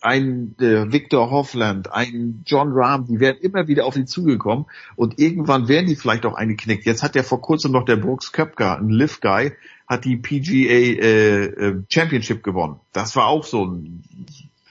ein 0.00 0.54
äh, 0.60 0.92
Victor 0.92 1.30
Hoffland, 1.30 1.92
ein 1.92 2.42
John 2.46 2.70
Rahm, 2.72 3.06
die 3.06 3.20
wären 3.20 3.36
immer 3.38 3.68
wieder 3.68 3.84
auf 3.84 3.96
ihn 3.96 4.06
zugekommen 4.06 4.66
und 4.96 5.18
irgendwann 5.18 5.68
wären 5.68 5.86
die 5.86 5.96
vielleicht 5.96 6.24
auch 6.26 6.34
eingeknickt. 6.34 6.86
Jetzt 6.86 7.02
hat 7.02 7.14
ja 7.14 7.22
vor 7.22 7.40
kurzem 7.40 7.72
noch 7.72 7.84
der 7.84 7.96
Brooks 7.96 8.32
Köpker, 8.32 8.78
ein 8.78 8.90
Live 8.90 9.20
Guy, 9.20 9.52
hat 9.86 10.04
die 10.04 10.16
PGA 10.16 11.02
äh, 11.02 11.44
äh, 11.44 11.82
Championship 11.88 12.42
gewonnen. 12.42 12.76
Das 12.92 13.16
war 13.16 13.26
auch 13.26 13.44
so 13.44 13.64
ein 13.64 14.04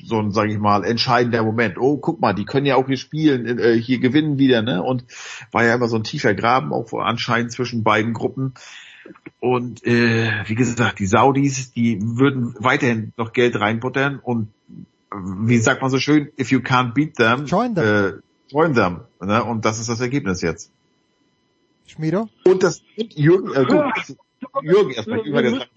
so 0.08 0.20
ein, 0.20 0.32
sage 0.32 0.54
ich 0.54 0.58
mal, 0.58 0.86
entscheidender 0.86 1.44
Moment. 1.44 1.78
Oh, 1.78 1.98
guck 1.98 2.22
mal, 2.22 2.34
die 2.34 2.46
können 2.46 2.66
ja 2.66 2.76
auch 2.76 2.88
hier 2.88 2.98
spielen, 2.98 3.60
äh, 3.60 3.74
hier 3.74 4.00
gewinnen 4.00 4.38
wieder, 4.38 4.62
ne? 4.62 4.82
Und 4.82 5.04
war 5.52 5.66
ja 5.66 5.76
immer 5.76 5.90
so 5.90 5.98
ein 5.98 6.04
tiefer 6.04 6.34
Graben 6.34 6.72
auch 6.72 6.94
anscheinend 6.94 7.52
zwischen 7.52 7.84
beiden 7.84 8.14
Gruppen. 8.14 8.54
Und 9.40 9.86
äh, 9.86 10.32
wie 10.46 10.56
gesagt, 10.56 11.00
die 11.00 11.06
Saudis, 11.06 11.72
die 11.74 12.00
würden 12.02 12.56
weiterhin 12.60 13.12
noch 13.18 13.34
Geld 13.34 13.60
reinbuttern 13.60 14.20
und 14.20 14.50
wie 15.12 15.58
sagt 15.58 15.82
man 15.82 15.92
so 15.92 16.00
schön, 16.00 16.30
if 16.40 16.52
you 16.52 16.60
can't 16.60 16.94
beat 16.94 17.16
them, 17.16 17.46
join 17.46 17.76
them. 17.76 17.86
Äh, 17.86 18.22
join 18.50 18.74
them. 18.74 19.02
Ne? 19.22 19.44
Und 19.44 19.66
das 19.66 19.80
ist 19.80 19.90
das 19.90 20.00
Ergebnis 20.00 20.42
jetzt. 20.42 20.72
Schmiedo? 21.86 22.30
Und 22.46 22.64
das 22.64 22.82
Jürgen, 22.96 23.54
äh, 23.54 23.66
gut, 23.66 24.18
Jürgen 24.62 24.92
erstmal 24.92 25.20
über 25.20 25.42
der 25.42 25.68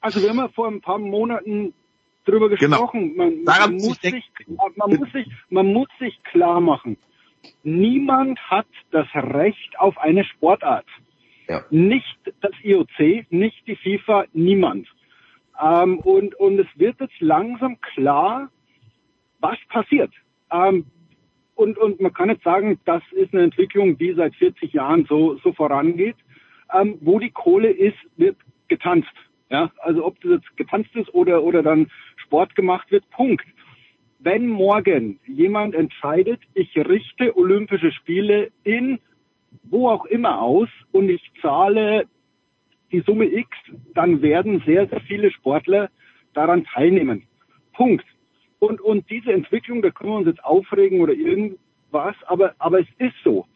Also 0.00 0.22
wir 0.22 0.30
haben 0.30 0.38
ja 0.38 0.48
vor 0.48 0.68
ein 0.68 0.80
paar 0.80 0.98
Monaten 0.98 1.74
drüber 2.24 2.48
genau. 2.48 2.86
gesprochen. 2.86 3.14
Genau. 3.14 3.24
Man, 3.24 3.44
man, 3.44 3.72
muss 3.74 4.00
sich, 4.00 4.30
man, 4.76 4.98
muss 4.98 5.12
sich, 5.12 5.26
man 5.48 5.72
muss 5.72 5.88
sich 5.98 6.22
klar 6.24 6.60
machen. 6.60 6.96
Niemand 7.62 8.38
hat 8.50 8.66
das 8.90 9.06
Recht 9.14 9.78
auf 9.78 9.96
eine 9.98 10.24
Sportart. 10.24 10.86
Ja. 11.48 11.64
Nicht 11.70 12.18
das 12.40 12.52
IOC, 12.62 13.30
nicht 13.30 13.66
die 13.66 13.76
FIFA, 13.76 14.24
niemand. 14.32 14.86
Ähm, 15.60 15.98
und, 15.98 16.34
und 16.36 16.58
es 16.58 16.66
wird 16.76 17.00
jetzt 17.00 17.20
langsam 17.20 17.80
klar, 17.80 18.50
was 19.40 19.58
passiert. 19.68 20.12
Ähm, 20.52 20.86
und, 21.54 21.76
und 21.76 22.00
man 22.00 22.14
kann 22.14 22.30
jetzt 22.30 22.44
sagen, 22.44 22.78
das 22.84 23.02
ist 23.12 23.34
eine 23.34 23.42
Entwicklung, 23.42 23.98
die 23.98 24.14
seit 24.14 24.34
40 24.36 24.72
Jahren 24.72 25.04
so, 25.06 25.36
so 25.42 25.52
vorangeht. 25.52 26.16
Ähm, 26.72 26.98
wo 27.00 27.18
die 27.18 27.30
Kohle 27.30 27.70
ist, 27.70 27.98
wird 28.16 28.36
getanzt. 28.68 29.12
Ja, 29.50 29.72
also 29.78 30.06
ob 30.06 30.20
das 30.20 30.32
jetzt 30.32 30.56
getanzt 30.56 30.94
ist 30.94 31.12
oder, 31.12 31.42
oder 31.42 31.62
dann 31.62 31.90
Sport 32.30 32.54
gemacht 32.54 32.92
wird, 32.92 33.10
Punkt. 33.10 33.44
Wenn 34.20 34.46
morgen 34.46 35.18
jemand 35.26 35.74
entscheidet, 35.74 36.40
ich 36.54 36.76
richte 36.76 37.36
Olympische 37.36 37.90
Spiele 37.90 38.52
in 38.62 39.00
wo 39.64 39.88
auch 39.88 40.04
immer 40.06 40.40
aus 40.40 40.68
und 40.92 41.08
ich 41.08 41.22
zahle 41.42 42.06
die 42.92 43.00
Summe 43.00 43.26
X, 43.26 43.48
dann 43.94 44.22
werden 44.22 44.62
sehr, 44.64 44.86
sehr 44.86 45.00
viele 45.00 45.32
Sportler 45.32 45.90
daran 46.34 46.64
teilnehmen. 46.64 47.24
Punkt. 47.72 48.04
Und, 48.58 48.80
und 48.80 49.08
diese 49.10 49.32
Entwicklung, 49.32 49.82
da 49.82 49.90
können 49.90 50.10
wir 50.10 50.16
uns 50.18 50.26
jetzt 50.26 50.44
aufregen 50.44 51.00
oder 51.00 51.12
irgendwas, 51.12 52.14
aber, 52.26 52.54
aber 52.58 52.80
es 52.80 52.88
ist 52.98 53.14
so. 53.24 53.46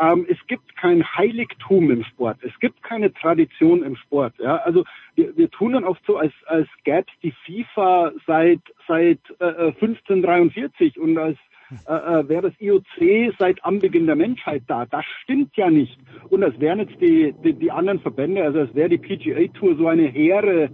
Ähm, 0.00 0.26
es 0.28 0.38
gibt 0.46 0.76
kein 0.76 1.04
Heiligtum 1.16 1.90
im 1.90 2.04
Sport. 2.04 2.38
Es 2.42 2.58
gibt 2.58 2.82
keine 2.82 3.12
Tradition 3.12 3.82
im 3.82 3.96
Sport. 3.96 4.34
Ja? 4.38 4.56
Also 4.56 4.84
wir, 5.14 5.36
wir 5.36 5.50
tun 5.50 5.72
dann 5.72 5.84
oft 5.84 6.00
so, 6.06 6.16
als, 6.16 6.32
als 6.46 6.68
gäbe 6.84 7.04
es 7.06 7.20
die 7.22 7.34
FIFA 7.44 8.12
seit, 8.26 8.60
seit 8.88 9.20
äh, 9.40 9.72
1543 9.72 10.98
und 10.98 11.18
als 11.18 11.38
äh, 11.86 11.92
äh 11.92 12.28
wäre 12.28 12.50
das 12.50 12.60
IOC 12.60 13.34
seit 13.38 13.62
Anbeginn 13.62 14.06
der 14.06 14.16
Menschheit 14.16 14.62
da. 14.68 14.86
Das 14.86 15.04
stimmt 15.22 15.54
ja 15.56 15.68
nicht. 15.68 15.98
Und 16.30 16.40
das 16.40 16.58
wären 16.58 16.78
jetzt 16.78 16.98
die, 17.00 17.34
die, 17.44 17.52
die 17.52 17.70
anderen 17.70 18.00
Verbände, 18.00 18.42
also 18.42 18.60
es 18.60 18.74
wäre 18.74 18.88
die 18.88 18.98
PGA 18.98 19.52
Tour 19.52 19.76
so 19.76 19.86
eine 19.86 20.06
hehre, 20.06 20.70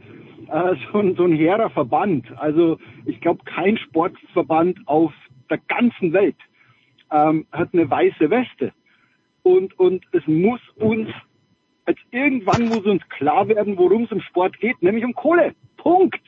äh, 0.48 0.74
so, 0.92 1.00
ein, 1.00 1.16
so 1.16 1.24
ein 1.24 1.32
hehrer 1.32 1.70
Verband. 1.70 2.26
Also 2.38 2.78
ich 3.06 3.20
glaube, 3.20 3.42
kein 3.44 3.76
Sportverband 3.76 4.78
auf 4.86 5.12
der 5.50 5.58
ganzen 5.58 6.12
Welt 6.12 6.36
ähm, 7.10 7.46
hat 7.50 7.70
eine 7.72 7.90
weiße 7.90 8.30
Weste. 8.30 8.72
Und, 9.46 9.78
und 9.78 10.04
es 10.10 10.26
muss 10.26 10.60
uns, 10.74 11.08
als 11.84 11.98
irgendwann 12.10 12.66
muss 12.66 12.84
uns 12.84 13.08
klar 13.10 13.46
werden, 13.46 13.78
worum 13.78 14.02
es 14.02 14.10
im 14.10 14.20
Sport 14.22 14.58
geht, 14.58 14.82
nämlich 14.82 15.04
um 15.04 15.14
Kohle. 15.14 15.54
Punkt. 15.76 16.20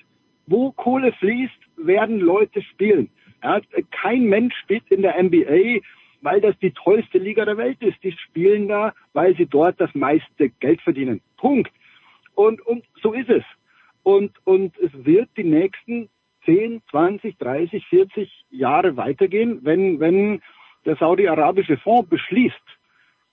Wo 0.46 0.70
Kohle 0.70 1.12
fließt, 1.14 1.58
werden 1.78 2.20
Leute 2.20 2.62
spielen. 2.62 3.10
Ja, 3.42 3.60
kein 3.90 4.26
Mensch 4.26 4.54
spielt 4.62 4.88
in 4.90 5.02
der 5.02 5.20
NBA, 5.20 5.80
weil 6.20 6.40
das 6.40 6.56
die 6.60 6.70
tollste 6.70 7.18
Liga 7.18 7.44
der 7.44 7.56
Welt 7.56 7.82
ist. 7.82 8.00
Die 8.04 8.12
spielen 8.12 8.68
da, 8.68 8.94
weil 9.14 9.36
sie 9.36 9.46
dort 9.46 9.80
das 9.80 9.92
meiste 9.96 10.50
Geld 10.60 10.80
verdienen. 10.82 11.20
Punkt. 11.38 11.72
Und, 12.36 12.64
und 12.66 12.84
so 13.02 13.14
ist 13.14 13.30
es. 13.30 13.42
Und, 14.04 14.30
und 14.44 14.78
es 14.78 14.92
wird 14.94 15.28
die 15.36 15.42
nächsten 15.42 16.08
10, 16.44 16.82
20, 16.92 17.36
30, 17.36 17.84
40 17.84 18.44
Jahre 18.50 18.96
weitergehen, 18.96 19.58
wenn, 19.64 19.98
wenn 19.98 20.40
der 20.84 20.94
saudi-arabische 20.94 21.78
Fonds 21.78 22.08
beschließt, 22.08 22.77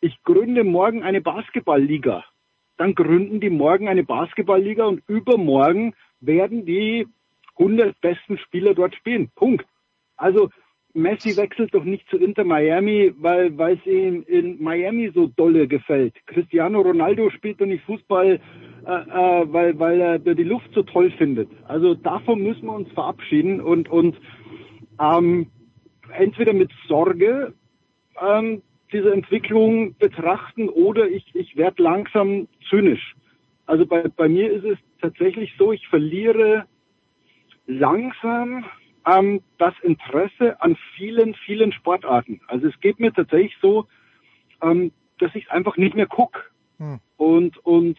ich 0.06 0.22
gründe 0.24 0.64
morgen 0.64 1.02
eine 1.02 1.20
Basketballliga. 1.20 2.24
Dann 2.78 2.94
gründen 2.94 3.40
die 3.40 3.50
morgen 3.50 3.88
eine 3.88 4.04
Basketballliga 4.04 4.86
und 4.86 5.02
übermorgen 5.08 5.96
werden 6.20 6.64
die 6.64 7.08
100 7.58 8.00
besten 8.02 8.38
Spieler 8.38 8.76
dort 8.76 8.94
spielen. 8.94 9.32
Punkt. 9.34 9.66
Also 10.16 10.50
Messi 10.94 11.36
wechselt 11.36 11.74
doch 11.74 11.84
nicht 11.84 12.08
zu 12.10 12.18
Inter 12.18 12.44
Miami, 12.44 13.14
weil 13.18 13.60
es 13.60 13.86
ihm 13.88 14.24
in 14.28 14.62
Miami 14.62 15.12
so 15.14 15.26
dolle 15.26 15.68
gefällt. 15.68 16.14
Cristiano 16.28 16.82
Ronaldo 16.82 17.32
spielt 17.32 17.60
doch 17.60 17.66
nicht 17.66 17.84
Fußball, 17.86 18.40
äh, 18.86 18.92
äh, 18.92 19.54
weil 19.54 19.80
weil 19.80 20.00
er 20.00 20.20
die 20.20 20.44
Luft 20.44 20.70
so 20.76 20.84
toll 20.84 21.12
findet. 21.18 21.50
Also 21.68 21.96
davon 21.96 22.44
müssen 22.44 22.68
wir 22.68 22.74
uns 22.74 22.92
verabschieden 22.92 23.60
und 23.60 23.90
und 23.90 24.16
ähm, 25.02 25.48
entweder 26.14 26.54
mit 26.54 26.72
Sorge 26.88 27.54
ähm, 28.22 28.62
diese 28.96 29.12
Entwicklung 29.12 29.98
betrachten 29.98 30.70
oder 30.70 31.10
ich, 31.10 31.26
ich 31.36 31.58
werde 31.58 31.84
langsam 31.84 32.48
zynisch. 32.70 33.16
Also 33.66 33.86
bei, 33.86 34.08
bei 34.08 34.30
mir 34.30 34.50
ist 34.50 34.64
es 34.64 34.78
tatsächlich 35.02 35.54
so, 35.58 35.74
ich 35.74 35.86
verliere 35.90 36.66
langsam 37.68 38.64
ähm, 39.06 39.42
das 39.58 39.74
Interesse 39.82 40.62
an 40.62 40.78
vielen, 40.96 41.34
vielen 41.46 41.74
Sportarten. 41.74 42.40
Also 42.48 42.68
es 42.68 42.80
geht 42.80 43.02
mir 43.02 43.12
tatsächlich 43.12 43.58
so, 43.62 43.86
ähm, 44.62 44.94
dass 45.20 45.36
ich 45.36 45.52
einfach 45.52 45.76
nicht 45.76 45.96
mehr 45.96 46.08
guck. 46.08 46.54
Hm. 46.78 47.00
Und, 47.18 47.58
und 47.66 47.98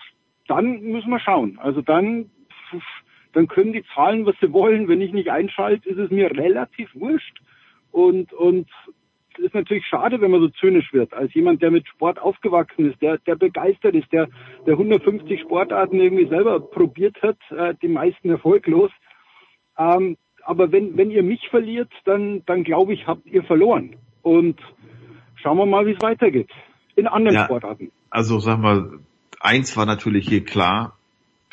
dann 0.48 0.80
müssen 0.80 1.10
wir 1.10 1.20
schauen. 1.20 1.58
Also 1.58 1.82
dann, 1.82 2.30
dann 3.34 3.48
können 3.48 3.74
die 3.74 3.84
zahlen, 3.94 4.24
was 4.24 4.36
sie 4.40 4.50
wollen. 4.50 4.88
Wenn 4.88 5.02
ich 5.02 5.12
nicht 5.12 5.30
einschalte, 5.30 5.90
ist 5.90 5.98
es 5.98 6.10
mir 6.10 6.30
relativ 6.30 6.88
wurscht. 6.94 7.38
Und, 7.90 8.32
und 8.32 8.70
ist 9.38 9.54
natürlich 9.54 9.86
schade, 9.86 10.20
wenn 10.20 10.30
man 10.30 10.40
so 10.40 10.48
zynisch 10.48 10.92
wird. 10.92 11.12
Als 11.12 11.32
jemand, 11.34 11.62
der 11.62 11.70
mit 11.70 11.86
Sport 11.88 12.18
aufgewachsen 12.18 12.90
ist, 12.90 13.00
der, 13.02 13.18
der 13.18 13.36
begeistert 13.36 13.94
ist, 13.94 14.12
der, 14.12 14.28
der 14.66 14.74
150 14.74 15.40
Sportarten 15.40 16.00
irgendwie 16.00 16.26
selber 16.28 16.60
probiert 16.60 17.20
hat, 17.22 17.38
äh, 17.50 17.74
die 17.82 17.88
meisten 17.88 18.30
erfolglos. 18.30 18.90
Ähm, 19.78 20.16
aber 20.44 20.70
wenn, 20.72 20.96
wenn 20.96 21.10
ihr 21.10 21.22
mich 21.22 21.48
verliert, 21.48 21.90
dann, 22.04 22.42
dann 22.46 22.64
glaube 22.64 22.92
ich, 22.94 23.06
habt 23.06 23.26
ihr 23.26 23.42
verloren. 23.42 23.96
Und 24.22 24.60
schauen 25.36 25.58
wir 25.58 25.66
mal, 25.66 25.86
wie 25.86 25.92
es 25.92 26.02
weitergeht. 26.02 26.50
In 26.94 27.06
anderen 27.06 27.36
Ja. 27.36 27.44
Sportarten. 27.44 27.90
Also 28.10 28.38
sag 28.38 28.58
mal, 28.58 29.00
eins 29.40 29.76
war 29.76 29.86
natürlich 29.86 30.28
hier 30.28 30.44
klar, 30.44 30.95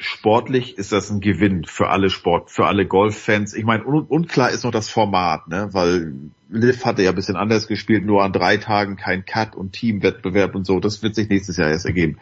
sportlich 0.06 0.78
ist 0.78 0.92
das 0.92 1.10
ein 1.10 1.20
Gewinn 1.20 1.66
für 1.66 1.90
alle 1.90 2.10
Sport, 2.10 2.52
für 2.52 2.66
alle 2.66 2.86
Golffans. 2.86 3.54
Ich 3.54 3.64
meine, 3.64 3.86
un 3.86 4.04
unklar 4.04 4.52
ist 4.52 4.64
noch 4.64 4.72
das 4.72 4.90
Format, 4.90 5.48
ne? 5.48 5.70
weil 5.72 6.14
Liv 6.50 6.86
hatte 6.86 7.02
ja 7.04 7.10
ein 7.10 7.16
bisschen 7.16 7.36
anders 7.36 7.68
gespielt, 7.68 8.06
nur 8.06 8.24
an 8.24 8.32
drei 8.32 8.58
Tagen 8.58 8.96
kein 8.96 9.26
Cut 9.26 9.56
und 9.56 9.74
Teamwettbewerb 9.74 10.56
und 10.56 10.66
so. 10.66 10.80
Das 10.80 11.02
wird 11.02 11.16
sich 11.16 11.30
nächstes 11.30 11.58
Jahr 11.58 11.70
erst 11.70 11.86
ergeben. 11.86 12.18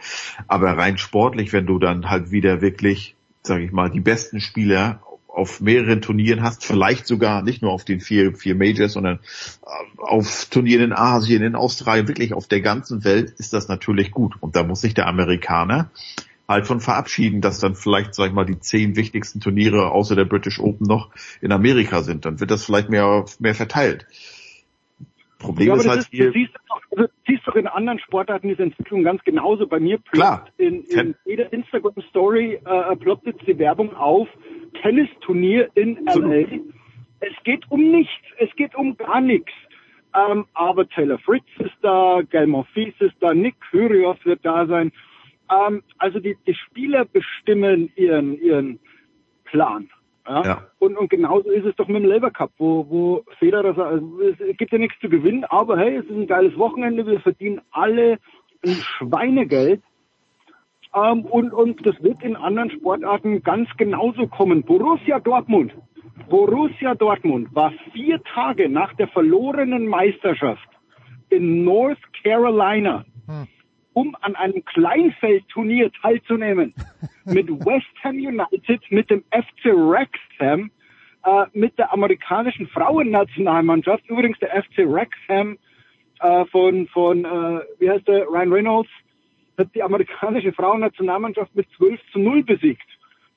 Aber 0.47 0.77
rein 0.77 0.97
sportlich, 0.97 1.51
wenn 1.53 1.65
du 1.65 1.79
dann 1.79 2.09
halt 2.09 2.31
wieder 2.31 2.61
wirklich, 2.61 3.15
sage 3.43 3.65
ich 3.65 3.71
mal, 3.71 3.89
die 3.89 3.99
besten 3.99 4.39
Spieler 4.39 5.01
auf 5.27 5.61
mehreren 5.61 6.01
Turnieren 6.01 6.43
hast, 6.43 6.65
vielleicht 6.65 7.07
sogar 7.07 7.41
nicht 7.41 7.61
nur 7.61 7.71
auf 7.71 7.85
den 7.85 8.01
vier, 8.01 8.35
vier 8.35 8.55
Majors, 8.55 8.93
sondern 8.93 9.19
äh, 9.65 10.01
auf 10.01 10.45
Turnieren 10.49 10.85
in 10.85 10.93
Asien, 10.93 11.41
in 11.41 11.55
Australien, 11.55 12.07
wirklich 12.07 12.33
auf 12.33 12.47
der 12.47 12.61
ganzen 12.61 13.03
Welt 13.03 13.31
ist 13.37 13.53
das 13.53 13.67
natürlich 13.67 14.11
gut. 14.11 14.35
Und 14.39 14.55
da 14.55 14.63
muss 14.63 14.81
sich 14.81 14.93
der 14.93 15.07
Amerikaner 15.07 15.89
halt 16.51 16.67
von 16.67 16.80
verabschieden, 16.80 17.41
dass 17.41 17.59
dann 17.59 17.75
vielleicht, 17.75 18.13
sag 18.13 18.27
ich 18.27 18.33
mal, 18.33 18.45
die 18.45 18.59
zehn 18.59 18.95
wichtigsten 18.95 19.39
Turniere 19.39 19.91
außer 19.91 20.15
der 20.15 20.25
British 20.25 20.59
Open 20.59 20.88
noch 20.88 21.09
in 21.41 21.51
Amerika 21.51 22.01
sind. 22.01 22.25
Dann 22.25 22.39
wird 22.39 22.51
das 22.51 22.65
vielleicht 22.65 22.89
mehr, 22.89 23.25
mehr 23.39 23.55
verteilt. 23.55 24.05
Problem 25.39 25.69
Ja, 25.69 25.75
ist 25.75 25.88
halt 25.88 25.99
ist, 26.01 26.09
hier, 26.11 26.27
du, 26.27 26.33
siehst 26.33 26.53
doch, 26.69 26.81
du 26.95 27.07
siehst 27.27 27.47
doch 27.47 27.55
in 27.55 27.67
anderen 27.67 27.99
Sportarten 27.99 28.47
diese 28.47 28.63
Entwicklung 28.63 29.03
ganz 29.03 29.23
genauso. 29.23 29.67
Bei 29.67 29.80
mir 29.80 29.97
Klar. 30.11 30.45
ploppt 30.45 30.59
in, 30.59 30.83
in 30.83 31.15
jeder 31.25 31.51
Instagram-Story 31.51 32.59
äh, 32.63 32.95
ploppt 32.95 33.25
jetzt 33.25 33.47
die 33.47 33.57
Werbung 33.57 33.95
auf. 33.95 34.27
Tennisturnier 34.81 35.69
in 35.73 36.05
LA. 36.05 36.59
Es 37.19 37.33
geht 37.43 37.69
um 37.69 37.91
nichts. 37.91 38.23
Es 38.38 38.49
geht 38.55 38.75
um 38.75 38.95
gar 38.97 39.19
nichts. 39.19 39.51
Ähm, 40.13 40.45
aber 40.53 40.88
Taylor 40.89 41.19
Fritz 41.19 41.45
ist 41.59 41.75
da, 41.81 42.21
Gael 42.30 42.47
Monfils 42.47 42.95
ist 42.99 43.15
da, 43.21 43.33
Nick 43.33 43.55
Kyrgios 43.69 44.17
wird 44.25 44.43
da 44.43 44.65
sein. 44.67 44.91
Ähm, 45.51 45.83
also 45.97 46.19
die, 46.19 46.38
die 46.47 46.53
Spieler 46.53 47.05
bestimmen 47.05 47.91
ihren, 47.95 48.39
ihren 48.41 48.80
Plan. 49.45 49.89
Ja? 50.27 50.43
Ja. 50.43 50.67
Und, 50.80 50.97
und 50.97 51.09
genauso 51.09 51.49
ist 51.49 51.65
es 51.65 51.75
doch 51.75 51.88
mit 51.88 52.03
dem 52.03 52.09
Labour 52.09 52.31
Cup, 52.31 52.51
wo, 52.57 52.85
wo 52.89 53.23
Federer 53.39 53.73
sagt, 53.73 53.91
also, 53.91 54.21
es 54.21 54.57
gibt 54.57 54.71
ja 54.71 54.77
nichts 54.77 54.99
zu 54.99 55.09
gewinnen, 55.09 55.43
aber 55.45 55.77
hey, 55.77 55.97
es 55.97 56.05
ist 56.05 56.11
ein 56.11 56.27
geiles 56.27 56.57
Wochenende, 56.57 57.05
wir 57.05 57.19
verdienen 57.19 57.61
alle 57.71 58.19
ein 58.65 58.75
Schweinegeld. 58.97 59.81
Ähm, 60.93 61.25
und, 61.25 61.53
und 61.53 61.85
das 61.85 62.01
wird 62.03 62.21
in 62.21 62.35
anderen 62.35 62.69
Sportarten 62.71 63.43
ganz 63.43 63.69
genauso 63.77 64.27
kommen. 64.27 64.63
Borussia 64.63 65.19
Dortmund. 65.19 65.73
Borussia 66.30 66.95
Dortmund 66.95 67.53
war 67.55 67.73
vier 67.93 68.21
Tage 68.23 68.69
nach 68.69 68.93
der 68.93 69.07
verlorenen 69.07 69.88
Meisterschaft 69.88 70.67
in 71.30 71.63
North 71.63 71.99
Carolina, 72.23 73.05
um 73.93 74.15
an 74.21 74.35
einem 74.35 74.63
Kleinfeldturnier 74.65 75.91
teilzunehmen. 76.01 76.73
mit 77.25 77.49
West 77.49 77.87
Ham 78.03 78.15
United, 78.15 78.81
mit 78.89 79.09
dem 79.09 79.23
FC 79.31 79.65
Wrexham, 79.65 80.71
äh, 81.23 81.45
mit 81.53 81.77
der 81.77 81.93
amerikanischen 81.93 82.67
Frauennationalmannschaft. 82.67 84.07
Übrigens 84.09 84.39
der 84.39 84.63
FC 84.63 84.79
Wrexham 84.79 85.57
äh, 86.19 86.45
von, 86.45 86.87
von 86.87 87.25
äh, 87.25 87.61
wie 87.79 87.89
heißt 87.89 88.07
der, 88.07 88.27
Ryan 88.27 88.53
Reynolds, 88.53 88.89
hat 89.57 89.73
die 89.75 89.83
amerikanische 89.83 90.53
Frauennationalmannschaft 90.53 91.55
mit 91.55 91.67
12 91.77 91.99
zu 92.11 92.19
0 92.19 92.43
besiegt. 92.43 92.87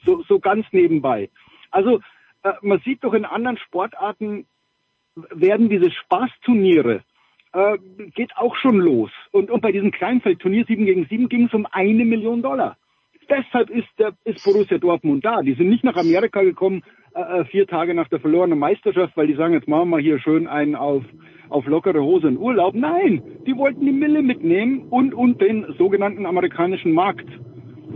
So, 0.05 0.23
so 0.29 0.39
ganz 0.39 0.67
nebenbei. 0.73 1.31
Also 1.71 2.01
äh, 2.43 2.53
man 2.63 2.81
sieht 2.85 3.03
doch 3.05 3.15
in 3.15 3.25
anderen 3.25 3.59
Sportarten 3.59 4.47
werden 5.15 5.69
diese 5.69 5.91
Spaßturniere 5.91 7.03
äh, 7.55 7.79
geht 8.15 8.37
auch 8.37 8.57
schon 8.57 8.79
los. 8.79 9.11
Und, 9.31 9.51
und 9.51 9.61
bei 9.61 9.73
diesem 9.73 9.93
Kleinfeldturnier 9.93 10.65
7 10.67 10.85
gegen 10.87 11.07
7 11.07 11.29
ging 11.29 11.47
es 11.47 11.55
um 11.55 11.67
eine 11.71 12.05
Million 12.05 12.43
Dollar. 12.43 12.77
Deshalb 13.29 13.71
ist, 13.71 13.89
der, 13.99 14.13
ist 14.25 14.45
Borussia 14.45 14.77
Dortmund 14.79 15.25
da. 15.25 15.41
Die 15.41 15.55
sind 15.55 15.71
nicht 15.71 15.85
nach 15.85 15.97
Amerika 15.97 16.43
gekommen, 16.43 16.83
äh, 17.15 17.21
äh, 17.21 17.45
vier 17.47 17.67
Tage 17.67 17.95
nach 17.95 18.09
der 18.09 18.21
verlorenen 18.21 18.59
Meisterschaft, 18.59 19.17
weil 19.17 19.29
die 19.29 19.35
sagen, 19.35 19.55
jetzt 19.55 19.69
machen 19.69 19.89
wir 19.91 19.99
hier 19.99 20.19
schön 20.19 20.47
einen 20.47 20.75
auf, 20.75 21.05
auf 21.49 21.65
lockere 21.67 22.03
Hose 22.03 22.29
in 22.29 22.39
Urlaub. 22.39 22.75
Nein, 22.75 23.23
die 23.47 23.57
wollten 23.57 23.87
die 23.87 23.93
Mille 23.93 24.23
mitnehmen 24.23 24.89
und, 24.91 25.15
und 25.15 25.41
den 25.41 25.75
sogenannten 25.79 26.27
amerikanischen 26.27 26.93
Markt 26.93 27.29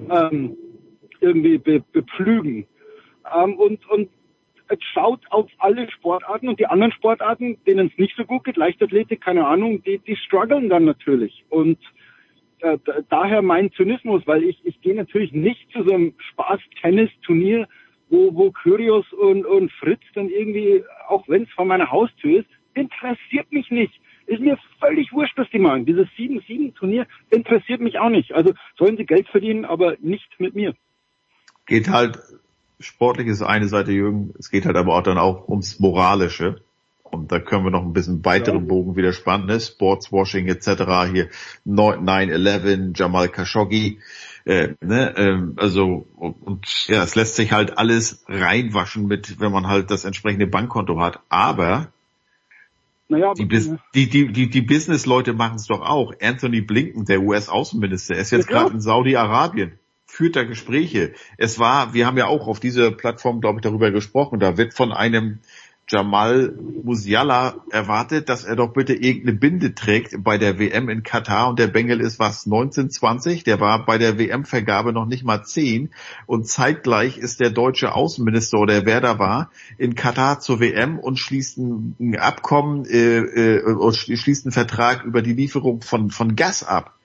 ähm, 0.08 0.56
irgendwie 1.20 1.58
be, 1.58 1.82
bepflügen. 1.92 2.66
Ähm, 3.34 3.54
und, 3.58 3.90
und 3.90 4.08
schaut 4.92 5.20
auf 5.30 5.50
alle 5.58 5.90
Sportarten 5.90 6.48
und 6.48 6.60
die 6.60 6.66
anderen 6.66 6.92
Sportarten, 6.92 7.58
denen 7.66 7.88
es 7.88 7.98
nicht 7.98 8.14
so 8.16 8.24
gut 8.24 8.44
geht, 8.44 8.56
Leichtathletik, 8.56 9.20
keine 9.20 9.46
Ahnung, 9.46 9.82
die, 9.82 9.98
die 9.98 10.16
strugglen 10.16 10.68
dann 10.68 10.84
natürlich. 10.84 11.44
Und 11.48 11.78
äh, 12.60 12.78
da- 12.84 13.00
daher 13.08 13.42
mein 13.42 13.72
Zynismus, 13.72 14.26
weil 14.26 14.42
ich, 14.44 14.60
ich 14.64 14.80
gehe 14.80 14.94
natürlich 14.94 15.32
nicht 15.32 15.70
zu 15.72 15.84
so 15.84 15.94
einem 15.94 16.14
Spaß-Tennis-Turnier, 16.32 17.68
wo, 18.10 18.34
wo 18.34 18.50
Kyrgios 18.50 19.10
und, 19.12 19.44
und 19.46 19.70
Fritz 19.72 20.00
dann 20.14 20.28
irgendwie, 20.28 20.82
auch 21.08 21.28
wenn 21.28 21.42
es 21.42 21.50
vor 21.50 21.64
meiner 21.64 21.90
Haustür 21.90 22.40
ist, 22.40 22.48
interessiert 22.74 23.50
mich 23.52 23.70
nicht. 23.70 23.92
Ist 24.26 24.40
mir 24.40 24.58
völlig 24.78 25.12
wurscht, 25.12 25.36
was 25.38 25.48
die 25.50 25.58
machen. 25.58 25.86
Dieses 25.86 26.06
7-7-Turnier 26.18 27.06
interessiert 27.30 27.80
mich 27.80 27.98
auch 27.98 28.10
nicht. 28.10 28.32
Also 28.32 28.52
sollen 28.78 28.96
sie 28.96 29.06
Geld 29.06 29.28
verdienen, 29.28 29.64
aber 29.64 29.96
nicht 30.00 30.28
mit 30.38 30.54
mir. 30.54 30.74
geht 31.66 31.88
halt, 31.88 32.18
sportlich 32.80 33.28
ist 33.28 33.42
eine 33.42 33.68
Seite, 33.68 33.92
Jürgen, 33.92 34.34
es 34.38 34.50
geht 34.50 34.66
halt 34.66 34.76
aber 34.76 34.94
auch 34.94 35.02
dann 35.02 35.18
auch 35.18 35.48
ums 35.48 35.78
Moralische. 35.80 36.62
Und 37.10 37.32
da 37.32 37.38
können 37.38 37.64
wir 37.64 37.70
noch 37.70 37.82
ein 37.82 37.94
bisschen 37.94 38.22
weiteren 38.24 38.66
Bogen 38.68 38.94
wieder 38.94 39.12
spannen, 39.14 39.46
ne? 39.46 39.60
Sportswashing 39.60 40.46
etc. 40.46 40.66
Hier 41.10 41.28
9-11, 41.66 42.98
Jamal 42.98 43.30
Khashoggi, 43.30 43.98
äh, 44.44 44.74
ne? 44.80 45.14
ähm, 45.16 45.54
also 45.56 46.06
und, 46.16 46.66
ja, 46.86 47.02
es 47.02 47.14
lässt 47.14 47.36
sich 47.36 47.52
halt 47.52 47.78
alles 47.78 48.24
reinwaschen 48.28 49.06
mit, 49.06 49.40
wenn 49.40 49.52
man 49.52 49.66
halt 49.66 49.90
das 49.90 50.04
entsprechende 50.04 50.46
Bankkonto 50.46 51.00
hat. 51.00 51.20
Aber 51.28 51.92
Naja, 53.08 53.32
die, 53.34 53.48
die, 53.48 54.08
die, 54.08 54.32
die, 54.32 54.50
die 54.50 54.62
Business-Leute 54.62 55.32
machen 55.32 55.56
es 55.56 55.66
doch 55.66 55.80
auch. 55.80 56.12
Anthony 56.20 56.60
Blinken, 56.60 57.04
der 57.06 57.20
US-Außenminister, 57.22 58.16
ist 58.16 58.32
jetzt 58.32 58.50
Ja, 58.50 58.60
gerade 58.60 58.74
in 58.74 58.80
Saudi-Arabien, 58.80 59.78
führt 60.08 60.34
da 60.34 60.42
Gespräche. 60.42 61.12
Es 61.36 61.58
war, 61.58 61.94
wir 61.94 62.06
haben 62.06 62.16
ja 62.16 62.26
auch 62.26 62.48
auf 62.48 62.58
dieser 62.58 62.90
Plattform, 62.90 63.40
glaube 63.40 63.58
ich, 63.58 63.62
darüber 63.62 63.92
gesprochen, 63.92 64.40
da 64.40 64.56
wird 64.56 64.74
von 64.74 64.90
einem 64.90 65.40
Jamal 65.90 66.54
Musiala 66.82 67.64
erwartet, 67.70 68.28
dass 68.28 68.44
er 68.44 68.56
doch 68.56 68.74
bitte 68.74 68.92
irgendeine 68.92 69.38
Binde 69.38 69.74
trägt 69.74 70.22
bei 70.22 70.36
der 70.36 70.58
WM 70.58 70.90
in 70.90 71.02
Katar 71.02 71.48
und 71.48 71.58
der 71.58 71.68
Bengel 71.68 72.00
ist 72.00 72.18
was 72.18 72.44
19, 72.44 72.90
20, 72.90 73.42
der 73.44 73.58
war 73.58 73.86
bei 73.86 73.96
der 73.96 74.18
WM-Vergabe 74.18 74.92
noch 74.92 75.06
nicht 75.06 75.24
mal 75.24 75.44
10 75.44 75.90
und 76.26 76.46
zeitgleich 76.46 77.16
ist 77.16 77.40
der 77.40 77.50
deutsche 77.50 77.94
Außenminister 77.94 78.58
oder 78.58 78.84
wer 78.84 79.00
da 79.00 79.18
war 79.18 79.50
in 79.78 79.94
Katar 79.94 80.40
zur 80.40 80.60
WM 80.60 80.98
und 80.98 81.18
schließt 81.18 81.56
ein, 81.58 82.16
Abkommen 82.18 82.84
äh, 82.84 83.20
äh, 83.20 83.92
schließt 83.92 84.44
einen 84.44 84.52
Vertrag 84.52 85.04
über 85.04 85.22
die 85.22 85.32
Lieferung 85.32 85.80
von 85.80 86.10
von 86.10 86.36
Gas 86.36 86.64
ab. 86.64 86.97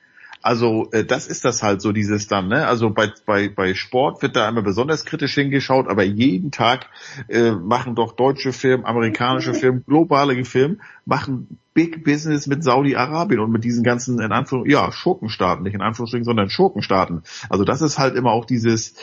Also 0.44 0.90
äh, 0.92 1.06
das 1.06 1.26
ist 1.28 1.46
das 1.46 1.64
halt 1.64 1.82
so 1.82 1.94
dieses 1.94 2.28
dann, 2.28 2.50
ne? 2.50 2.68
Also 2.68 2.90
bei, 2.90 3.12
bei, 3.26 3.48
bei 3.48 3.74
Sport 3.74 4.22
wird 4.22 4.36
da 4.36 4.50
immer 4.50 4.62
besonders 4.62 5.06
kritisch 5.06 5.36
hingeschaut, 5.36 5.88
aber 5.88 6.04
jeden 6.04 6.52
Tag 6.52 6.90
äh, 7.30 7.52
machen 7.52 7.96
doch 7.96 8.12
deutsche 8.12 8.52
Firmen, 8.52 8.86
amerikanische 8.86 9.54
Firmen, 9.54 9.86
globale 9.88 10.44
Firmen, 10.44 10.82
machen 11.06 11.60
Big 11.74 12.04
Business 12.04 12.46
mit 12.46 12.62
Saudi-Arabien 12.62 13.40
und 13.40 13.52
mit 13.52 13.64
diesen 13.64 13.86
ganzen, 13.86 14.20
in 14.20 14.34
Anführungszeichen, 14.34 14.86
ja, 14.86 14.92
Schurkenstaaten, 14.92 15.64
nicht 15.64 15.76
in 15.76 15.82
Anführungsstrichen, 15.82 16.26
sondern 16.26 16.50
Schurkenstaaten. 16.50 17.24
Also 17.50 17.64
das 17.64 17.82
ist 17.82 17.98
halt 17.98 18.16
immer 18.16 18.32
auch 18.32 18.44
dieses, 18.44 18.96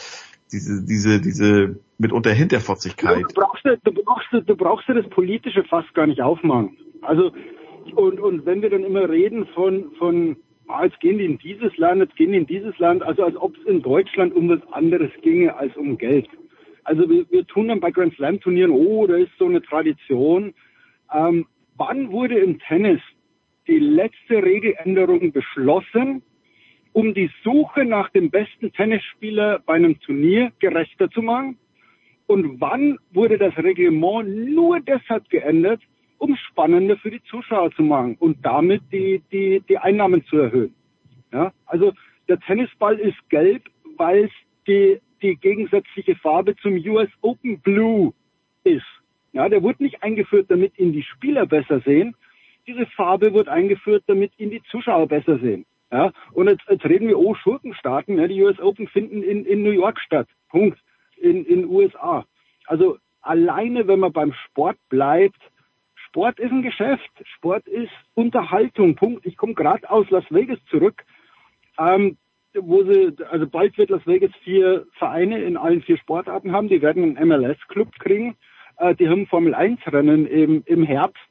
diese, 0.53 0.85
diese, 0.85 1.23
diese 1.23 1.81
mitunter 1.97 2.33
Hinterfotzigkeit. 2.33 3.25
Du 3.31 3.41
brauchst, 3.41 3.65
du 3.65 3.93
brauchst, 3.93 4.29
du 4.33 4.57
brauchst 4.57 4.89
das 4.91 5.09
Politische 5.09 5.65
fast 5.65 5.95
gar 5.95 6.07
nicht 6.07 6.21
aufmachen. 6.21 6.77
Also, 7.01 7.33
und, 7.97 8.21
und 8.21 8.45
wenn 8.45 8.61
wir 8.61 8.69
dann 8.69 8.85
immer 8.85 9.09
reden 9.09 9.47
von, 9.55 9.93
von, 9.99 10.37
ah, 10.71 10.85
jetzt 10.85 11.01
gehen 11.01 11.19
die 11.19 11.25
in 11.25 11.39
dieses 11.39 11.77
Land, 11.77 12.01
jetzt 12.01 12.17
gehen 12.17 12.33
die 12.33 12.39
in 12.39 12.47
dieses 12.47 12.79
Land, 12.79 13.03
also 13.03 13.25
als 13.25 13.37
ob 13.37 13.57
es 13.57 13.65
in 13.65 13.83
Deutschland 13.83 14.35
um 14.35 14.49
was 14.49 14.61
anderes 14.73 15.11
ginge 15.23 15.55
als 15.55 15.77
um 15.77 15.99
Geld. 15.99 16.29
Also 16.85 17.09
wir, 17.09 17.31
wir 17.31 17.47
tun 17.47 17.69
dann 17.69 17.81
bei 17.81 17.91
Grand 17.91 18.15
Slam 18.15 18.41
Turnieren, 18.41 18.71
oh, 18.71 19.07
da 19.07 19.17
ist 19.17 19.33
so 19.39 19.47
eine 19.47 19.63
Tradition. 19.63 20.55
Ähm, 21.13 21.47
wann 21.77 22.11
wurde 22.11 22.39
im 22.39 22.59
Tennis 22.61 23.01
die 23.67 23.79
letzte 23.79 24.43
Regeländerung 24.43 25.33
beschlossen, 25.33 26.23
um 26.93 27.15
die 27.15 27.31
Suche 27.45 27.85
nach 27.85 28.11
dem 28.11 28.31
besten 28.31 28.73
Tennisspieler 28.73 29.61
bei 29.65 29.75
einem 29.75 30.01
Turnier 30.01 30.53
gerechter 30.59 31.11
zu 31.11 31.23
machen? 31.23 31.59
Und 32.27 32.61
wann 32.61 32.99
wurde 33.13 33.39
das 33.39 33.57
Reglement 33.57 34.29
nur 34.53 34.81
deshalb 34.81 35.29
geändert, 35.31 35.81
um 36.21 36.37
spannender 36.37 36.99
für 36.99 37.11
die 37.11 37.23
Zuschauer 37.25 37.73
zu 37.73 37.83
machen 37.83 38.17
und 38.21 38.45
damit 38.45 38.83
die, 38.93 39.23
die, 39.33 39.63
die 39.69 39.79
Einnahmen 39.79 40.25
zu 40.27 40.37
erhöhen? 40.37 40.75
Ja, 41.33 41.53
also 41.67 41.93
der 42.29 42.39
Tennisball 42.41 42.99
ist 42.99 43.17
gelb, 43.31 43.63
weil 43.97 44.25
es 44.25 44.31
die, 44.67 45.01
die 45.23 45.37
gegensätzliche 45.37 46.15
Farbe 46.17 46.55
zum 46.57 46.75
US 46.75 47.09
Open 47.23 47.59
Blue 47.61 48.13
ist. 48.65 48.85
Ja, 49.33 49.49
der 49.49 49.63
wurde 49.63 49.83
nicht 49.83 50.03
eingeführt, 50.03 50.47
damit 50.51 50.79
ihn 50.79 50.93
die 50.93 51.05
Spieler 51.05 51.47
besser 51.47 51.81
sehen. 51.81 52.15
Diese 52.67 52.85
Farbe 52.87 53.33
wird 53.33 53.49
eingeführt, 53.49 54.05
damit 54.07 54.33
ihn 54.39 54.51
die 54.51 54.63
Zuschauer 54.71 55.09
besser 55.09 55.39
sehen. 55.39 55.65
Ja, 55.91 56.13
und 56.33 56.49
jetzt, 56.49 56.63
jetzt 56.69 56.85
reden 56.85 57.09
wir, 57.09 57.19
oh, 57.19 57.35
Schurkenstaaten, 57.35 58.19
ja, 58.19 58.29
die 58.29 58.43
US 58.43 58.61
Open 58.61 58.87
finden 58.89 59.23
in, 59.23 59.47
in 59.47 59.63
New 59.63 59.71
York 59.71 59.99
statt. 60.01 60.29
Punkt. 60.51 60.79
In, 61.17 61.45
in 61.47 61.67
USA. 61.67 62.25
Also 62.67 62.99
alleine, 63.23 63.87
wenn 63.89 64.01
man 64.01 64.13
beim 64.13 64.33
Sport 64.33 64.77
bleibt, 64.89 65.41
Sport 66.11 66.41
ist 66.41 66.51
ein 66.51 66.63
Geschäft, 66.63 67.09
Sport 67.37 67.69
ist 67.69 67.93
Unterhaltung. 68.15 68.97
Punkt. 68.97 69.25
Ich 69.25 69.37
komme 69.37 69.55
gerade 69.55 69.89
aus 69.89 70.11
Las 70.11 70.25
Vegas 70.31 70.59
zurück, 70.69 71.05
ähm, 71.79 72.17
wo 72.53 72.83
sie, 72.83 73.15
also 73.31 73.47
bald 73.47 73.79
wird 73.79 73.91
Las 73.91 74.05
Vegas 74.09 74.33
vier 74.43 74.87
Vereine 74.95 75.41
in 75.41 75.57
allen 75.57 75.83
vier 75.83 75.99
Sportarten 75.99 76.51
haben. 76.51 76.69
Die 76.69 76.83
werden 76.83 77.17
einen 77.17 77.29
MLS-Club 77.29 77.93
kriegen. 78.01 78.37
Äh, 78.79 78.97
die 78.97 79.09
haben 79.09 79.29
Formel 79.29 79.55
1-Rennen 79.55 80.27
im, 80.27 80.65
im 80.67 80.83
Herbst. 80.83 81.23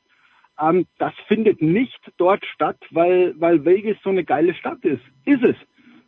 Ähm, 0.57 0.87
das 0.97 1.13
findet 1.27 1.61
nicht 1.61 1.99
dort 2.15 2.45
statt, 2.45 2.77
weil, 2.91 3.33
weil 3.37 3.65
Vegas 3.65 3.97
so 4.01 4.11
eine 4.11 4.23
geile 4.23 4.53
Stadt 4.53 4.85
ist. 4.85 5.03
Ist 5.25 5.43
es. 5.43 5.57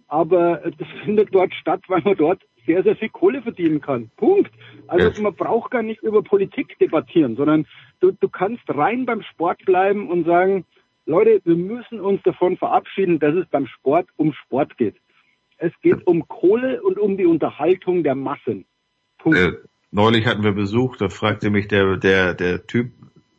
Aber 0.08 0.62
das 0.78 0.88
findet 1.04 1.36
dort 1.36 1.54
statt, 1.56 1.82
weil 1.90 2.04
man 2.06 2.16
dort 2.16 2.42
sehr, 2.72 2.84
sehr 2.84 2.96
viel 2.96 3.10
Kohle 3.10 3.42
verdienen 3.42 3.82
kann. 3.82 4.10
Punkt. 4.16 4.52
Also 4.88 5.10
ja. 5.10 5.22
man 5.22 5.36
braucht 5.36 5.72
gar 5.72 5.84
nicht 5.84 6.02
über 6.02 6.24
Politik 6.24 6.80
debattieren, 6.80 7.36
sondern 7.36 7.68
du, 8.00 8.12
du 8.12 8.30
kannst 8.30 8.64
rein 8.68 9.06
beim 9.06 9.24
Sport 9.24 9.66
bleiben 9.66 10.10
und 10.10 10.26
sagen, 10.26 10.66
Leute, 11.06 11.42
wir 11.44 11.56
müssen 11.56 12.00
uns 12.00 12.22
davon 12.24 12.58
verabschieden, 12.58 13.20
dass 13.20 13.36
es 13.36 13.46
beim 13.48 13.68
Sport 13.68 14.08
um 14.16 14.34
Sport 14.34 14.78
geht. 14.78 14.96
Es 15.58 15.74
geht 15.82 16.08
um 16.08 16.28
Kohle 16.28 16.82
und 16.82 16.98
um 16.98 17.18
die 17.18 17.26
Unterhaltung 17.26 18.04
der 18.04 18.16
Massen. 18.16 18.66
Punkt. 19.18 19.38
Äh, 19.38 19.54
neulich 19.92 20.26
hatten 20.26 20.44
wir 20.44 20.54
Besuch, 20.54 20.96
da 20.96 21.10
fragte 21.10 21.50
mich 21.50 21.68
der, 21.68 21.98
der, 21.98 22.34
der 22.34 22.66
Typ, 22.66 22.92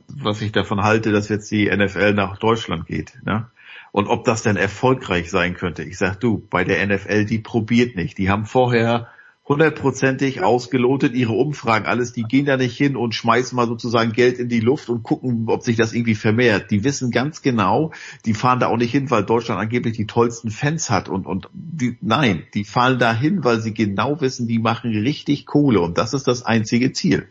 was 0.09 0.43
ich 0.43 0.53
davon 0.53 0.83
halte, 0.83 1.13
dass 1.13 1.29
jetzt 1.29 1.51
die 1.51 1.71
NFL 1.75 2.13
nach 2.13 2.37
Deutschland 2.39 2.87
geht. 2.87 3.19
Ne? 3.25 3.51
Und 3.93 4.07
ob 4.09 4.25
das 4.25 4.43
denn 4.43 4.57
erfolgreich 4.57 5.31
sein 5.31 5.55
könnte. 5.55 5.83
Ich 5.83 5.99
sag 5.99 6.21
du, 6.21 6.47
bei 6.51 6.65
der 6.65 6.87
NFL, 6.87 7.25
die 7.25 7.39
probiert 7.39 7.97
nicht. 7.97 8.19
Die 8.19 8.31
haben 8.31 8.45
vorher 8.45 9.09
hundertprozentig 9.53 10.43
ausgelotet, 10.43 11.15
ihre 11.15 11.33
Umfragen, 11.33 11.87
alles, 11.87 12.13
die 12.13 12.23
gehen 12.23 12.47
da 12.47 12.57
nicht 12.57 12.77
hin 12.77 12.97
und 12.97 13.15
schmeißen 13.15 13.55
mal 13.55 13.67
sozusagen 13.67 14.13
Geld 14.13 14.39
in 14.39 14.49
die 14.49 14.61
Luft 14.61 14.89
und 14.89 15.03
gucken, 15.03 15.45
ob 15.49 15.63
sich 15.63 15.77
das 15.77 15.93
irgendwie 15.93 16.15
vermehrt. 16.15 16.71
Die 16.71 16.85
wissen 16.85 17.11
ganz 17.11 17.43
genau, 17.43 17.93
die 18.25 18.35
fahren 18.35 18.61
da 18.61 18.69
auch 18.69 18.79
nicht 18.79 18.93
hin, 18.93 19.11
weil 19.11 19.25
Deutschland 19.25 19.61
angeblich 19.61 19.97
die 19.97 20.07
tollsten 20.07 20.51
Fans 20.51 20.91
hat 20.91 21.09
und, 21.09 21.27
und 21.27 21.51
die, 21.53 21.99
nein, 22.01 22.45
die 22.55 22.65
fahren 22.65 22.99
da 22.99 23.15
hin, 23.15 23.45
weil 23.45 23.61
sie 23.61 23.75
genau 23.75 24.21
wissen, 24.21 24.49
die 24.49 24.59
machen 24.59 24.91
richtig 24.91 25.45
Kohle 25.45 25.81
und 25.81 25.99
das 25.99 26.15
ist 26.15 26.27
das 26.27 26.45
einzige 26.45 26.93
Ziel 26.93 27.29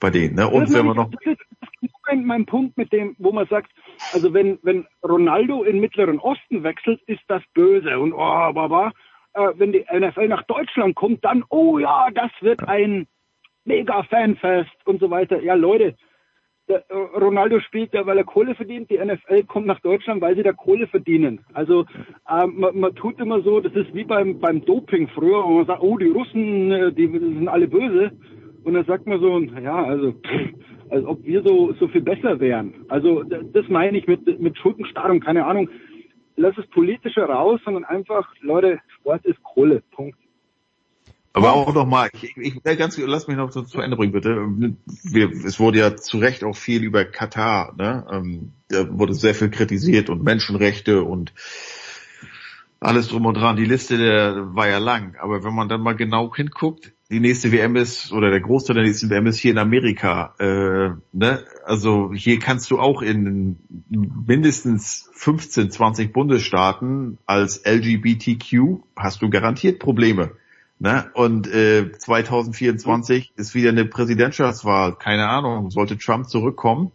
bei 0.00 0.10
denen. 0.10 0.36
Ne? 0.36 0.48
Und 0.48 0.72
wenn 0.72 0.86
man 0.86 0.96
noch 0.96 1.10
mein 2.12 2.44
Punkt 2.46 2.76
mit 2.76 2.92
dem, 2.92 3.14
wo 3.18 3.30
man 3.30 3.46
sagt, 3.46 3.70
also 4.12 4.34
wenn, 4.34 4.58
wenn 4.62 4.86
Ronaldo 5.02 5.62
in 5.62 5.80
Mittleren 5.80 6.18
Osten 6.18 6.64
wechselt, 6.64 7.00
ist 7.06 7.22
das 7.28 7.42
böse 7.54 7.98
und 7.98 8.12
oh, 8.12 8.52
baba. 8.52 8.92
Äh, 9.34 9.52
wenn 9.56 9.72
die 9.72 9.84
NFL 9.92 10.28
nach 10.28 10.42
Deutschland 10.44 10.94
kommt, 10.94 11.24
dann, 11.24 11.44
oh 11.48 11.78
ja, 11.78 12.08
das 12.12 12.30
wird 12.40 12.66
ein 12.68 13.06
mega 13.64 14.02
Fanfest 14.04 14.70
und 14.84 15.00
so 15.00 15.10
weiter. 15.10 15.42
Ja, 15.42 15.54
Leute, 15.54 15.94
der, 16.68 16.84
äh, 16.88 16.94
Ronaldo 17.18 17.60
spielt 17.60 17.92
ja, 17.94 18.06
weil 18.06 18.18
er 18.18 18.24
Kohle 18.24 18.54
verdient. 18.54 18.90
Die 18.90 18.98
NFL 18.98 19.44
kommt 19.44 19.66
nach 19.66 19.80
Deutschland, 19.80 20.20
weil 20.20 20.36
sie 20.36 20.42
da 20.42 20.52
Kohle 20.52 20.86
verdienen. 20.86 21.40
Also 21.52 21.84
ähm, 22.28 22.54
man, 22.56 22.78
man 22.78 22.94
tut 22.94 23.20
immer 23.20 23.42
so, 23.42 23.60
das 23.60 23.72
ist 23.74 23.94
wie 23.94 24.04
beim, 24.04 24.40
beim 24.40 24.64
Doping 24.64 25.08
früher, 25.08 25.44
wo 25.44 25.58
man 25.58 25.66
sagt, 25.66 25.82
oh, 25.82 25.98
die 25.98 26.08
Russen, 26.08 26.72
äh, 26.72 26.92
die 26.92 27.06
sind 27.06 27.48
alle 27.48 27.68
böse. 27.68 28.12
Und 28.62 28.74
dann 28.74 28.84
sagt 28.84 29.06
man 29.06 29.20
so, 29.20 29.38
ja, 29.40 29.84
also, 29.84 30.14
als 30.90 31.04
ob 31.04 31.24
wir 31.24 31.42
so, 31.42 31.72
so 31.74 31.88
viel 31.88 32.02
besser 32.02 32.40
wären. 32.40 32.84
Also, 32.88 33.22
das 33.22 33.68
meine 33.68 33.98
ich 33.98 34.06
mit, 34.06 34.40
mit 34.40 34.58
Schurkenstarrung, 34.58 35.20
keine 35.20 35.46
Ahnung. 35.46 35.68
Lass 36.36 36.56
es 36.58 36.66
politische 36.68 37.22
raus, 37.22 37.60
sondern 37.64 37.84
einfach, 37.84 38.32
Leute, 38.40 38.80
Sport 38.98 39.24
ist 39.26 39.42
Kohle. 39.42 39.82
Punkt. 39.90 40.16
Aber 41.32 41.52
auch 41.52 41.72
nochmal, 41.72 42.10
ich, 42.12 42.36
ich, 42.36 42.62
ganz, 42.62 42.98
lass 42.98 43.28
mich 43.28 43.36
noch 43.36 43.50
zu, 43.50 43.62
zu 43.62 43.80
Ende 43.80 43.96
bringen, 43.96 44.12
bitte. 44.12 44.48
Wir, 45.04 45.30
es 45.30 45.60
wurde 45.60 45.78
ja 45.78 45.96
zu 45.96 46.18
Recht 46.18 46.42
auch 46.42 46.56
viel 46.56 46.82
über 46.82 47.04
Katar, 47.04 47.74
ne? 47.76 48.04
Ähm, 48.10 48.52
da 48.68 48.86
wurde 48.98 49.14
sehr 49.14 49.34
viel 49.34 49.50
kritisiert 49.50 50.10
und 50.10 50.24
Menschenrechte 50.24 51.04
und 51.04 51.32
alles 52.80 53.08
drum 53.08 53.26
und 53.26 53.34
dran. 53.34 53.56
Die 53.56 53.64
Liste 53.64 53.96
der 53.96 54.56
war 54.56 54.68
ja 54.68 54.78
lang. 54.78 55.16
Aber 55.20 55.44
wenn 55.44 55.54
man 55.54 55.68
dann 55.68 55.82
mal 55.82 55.94
genau 55.94 56.34
hinguckt, 56.34 56.92
die 57.10 57.20
nächste 57.20 57.50
WM 57.50 57.74
ist, 57.74 58.12
oder 58.12 58.30
der 58.30 58.40
Großteil 58.40 58.74
der 58.74 58.84
nächsten 58.84 59.10
WM 59.10 59.26
ist 59.26 59.38
hier 59.38 59.50
in 59.50 59.58
Amerika. 59.58 60.34
Äh, 60.38 60.90
ne? 61.12 61.44
Also 61.64 62.12
hier 62.14 62.38
kannst 62.38 62.70
du 62.70 62.78
auch 62.78 63.02
in 63.02 63.56
mindestens 63.88 65.10
15, 65.14 65.72
20 65.72 66.12
Bundesstaaten 66.12 67.18
als 67.26 67.62
LGBTQ 67.66 68.80
hast 68.96 69.22
du 69.22 69.28
garantiert 69.28 69.80
Probleme. 69.80 70.32
Ne? 70.78 71.10
Und 71.14 71.48
äh, 71.48 71.90
2024 71.92 73.32
ist 73.36 73.54
wieder 73.54 73.70
eine 73.70 73.84
Präsidentschaftswahl. 73.84 74.94
Keine 74.94 75.28
Ahnung, 75.28 75.70
sollte 75.70 75.98
Trump 75.98 76.28
zurückkommen 76.28 76.92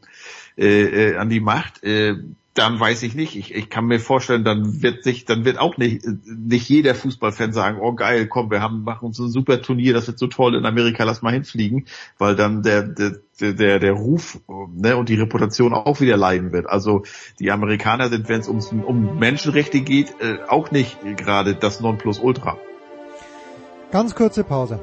äh, 0.57 1.11
äh, 1.11 1.17
an 1.17 1.29
die 1.29 1.41
Macht. 1.41 1.83
Äh, 1.83 2.15
dann 2.55 2.79
weiß 2.79 3.03
ich 3.03 3.15
nicht. 3.15 3.35
Ich, 3.35 3.53
ich 3.53 3.69
kann 3.69 3.85
mir 3.85 3.99
vorstellen, 3.99 4.45
dann 4.45 4.81
wird 4.81 5.03
sich, 5.03 5.25
dann 5.25 5.43
wird 5.43 5.59
auch 5.59 5.77
nicht, 5.77 6.05
nicht 6.25 6.69
jeder 6.69 6.95
Fußballfan 6.95 7.51
sagen, 7.51 7.79
oh 7.81 7.93
geil, 7.93 8.27
komm, 8.27 8.49
wir 8.49 8.61
haben, 8.61 8.83
machen 8.83 9.05
uns 9.05 9.19
ein 9.19 9.29
super 9.29 9.61
Turnier, 9.61 9.93
das 9.93 10.07
wird 10.07 10.17
so 10.17 10.27
toll 10.27 10.55
in 10.55 10.65
Amerika, 10.65 11.03
lass 11.03 11.21
mal 11.21 11.33
hinfliegen, 11.33 11.85
weil 12.17 12.37
dann 12.37 12.63
der, 12.63 12.83
der, 12.83 13.19
der, 13.39 13.79
der 13.79 13.91
Ruf 13.91 14.39
ne, 14.73 14.95
und 14.95 15.09
die 15.09 15.15
Reputation 15.15 15.73
auch 15.73 15.99
wieder 15.99 16.15
leiden 16.15 16.53
wird. 16.53 16.67
Also 16.67 17.03
die 17.39 17.51
Amerikaner 17.51 18.07
sind, 18.07 18.29
wenn 18.29 18.39
es 18.39 18.47
um, 18.47 19.19
Menschenrechte 19.19 19.81
geht, 19.81 20.15
äh, 20.21 20.37
auch 20.47 20.71
nicht 20.71 20.97
gerade 21.17 21.55
das 21.55 21.81
Nonplusultra. 21.81 22.57
Ganz 23.91 24.15
kurze 24.15 24.45
Pause. 24.45 24.79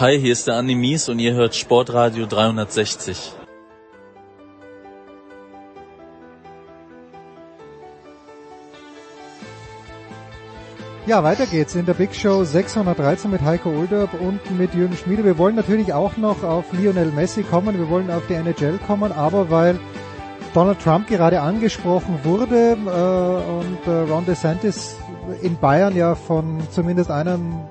Hi, 0.00 0.16
hier 0.16 0.30
ist 0.30 0.46
der 0.46 0.54
Andi 0.54 0.76
Mies 0.76 1.08
und 1.08 1.18
ihr 1.18 1.34
hört 1.34 1.56
Sportradio 1.56 2.26
360. 2.26 3.32
Ja, 11.04 11.24
weiter 11.24 11.46
geht's 11.46 11.74
in 11.74 11.84
der 11.84 11.94
Big 11.94 12.14
Show 12.14 12.44
613 12.44 13.28
mit 13.28 13.40
Heiko 13.40 13.70
Ulderb 13.70 14.14
und 14.20 14.38
mit 14.56 14.72
Jürgen 14.72 14.96
Schmiede. 14.96 15.24
Wir 15.24 15.36
wollen 15.36 15.56
natürlich 15.56 15.92
auch 15.92 16.16
noch 16.16 16.44
auf 16.44 16.72
Lionel 16.72 17.10
Messi 17.10 17.42
kommen, 17.42 17.76
wir 17.76 17.88
wollen 17.88 18.08
auf 18.12 18.22
die 18.28 18.34
NHL 18.34 18.78
kommen, 18.86 19.10
aber 19.10 19.50
weil 19.50 19.80
Donald 20.54 20.78
Trump 20.78 21.08
gerade 21.08 21.40
angesprochen 21.40 22.20
wurde 22.22 22.76
äh, 22.86 23.52
und 23.52 23.92
äh, 23.92 24.08
Ron 24.08 24.24
DeSantis 24.26 24.94
in 25.42 25.56
Bayern 25.56 25.96
ja 25.96 26.14
von 26.14 26.60
zumindest 26.70 27.10
einem 27.10 27.62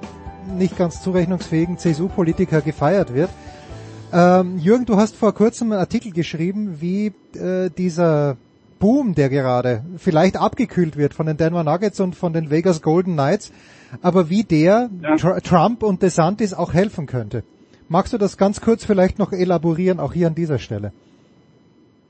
nicht 0.55 0.77
ganz 0.77 1.01
zurechnungsfähigen 1.01 1.77
CSU-Politiker 1.77 2.61
gefeiert 2.61 3.13
wird. 3.13 3.29
Ähm, 4.13 4.57
Jürgen, 4.57 4.85
du 4.85 4.95
hast 4.95 5.15
vor 5.15 5.33
kurzem 5.33 5.71
einen 5.71 5.81
Artikel 5.81 6.11
geschrieben, 6.11 6.77
wie 6.79 7.13
äh, 7.35 7.69
dieser 7.69 8.37
Boom, 8.79 9.15
der 9.15 9.29
gerade 9.29 9.83
vielleicht 9.97 10.37
abgekühlt 10.37 10.97
wird 10.97 11.13
von 11.13 11.25
den 11.25 11.37
Denver 11.37 11.63
Nuggets 11.63 11.99
und 11.99 12.15
von 12.15 12.31
den 12.31 12.49
Vegas 12.49 12.81
Golden 12.81 13.13
Knights, 13.13 13.51
aber 14.01 14.29
wie 14.29 14.43
der 14.43 14.89
ja. 15.01 15.15
Tr 15.15 15.41
Trump 15.41 15.83
und 15.83 16.01
DeSantis 16.01 16.53
auch 16.53 16.73
helfen 16.73 17.05
könnte. 17.05 17.43
Magst 17.89 18.13
du 18.13 18.17
das 18.17 18.37
ganz 18.37 18.61
kurz 18.61 18.85
vielleicht 18.85 19.17
noch 19.17 19.31
elaborieren, 19.31 19.99
auch 19.99 20.13
hier 20.13 20.27
an 20.27 20.35
dieser 20.35 20.59
Stelle? 20.59 20.91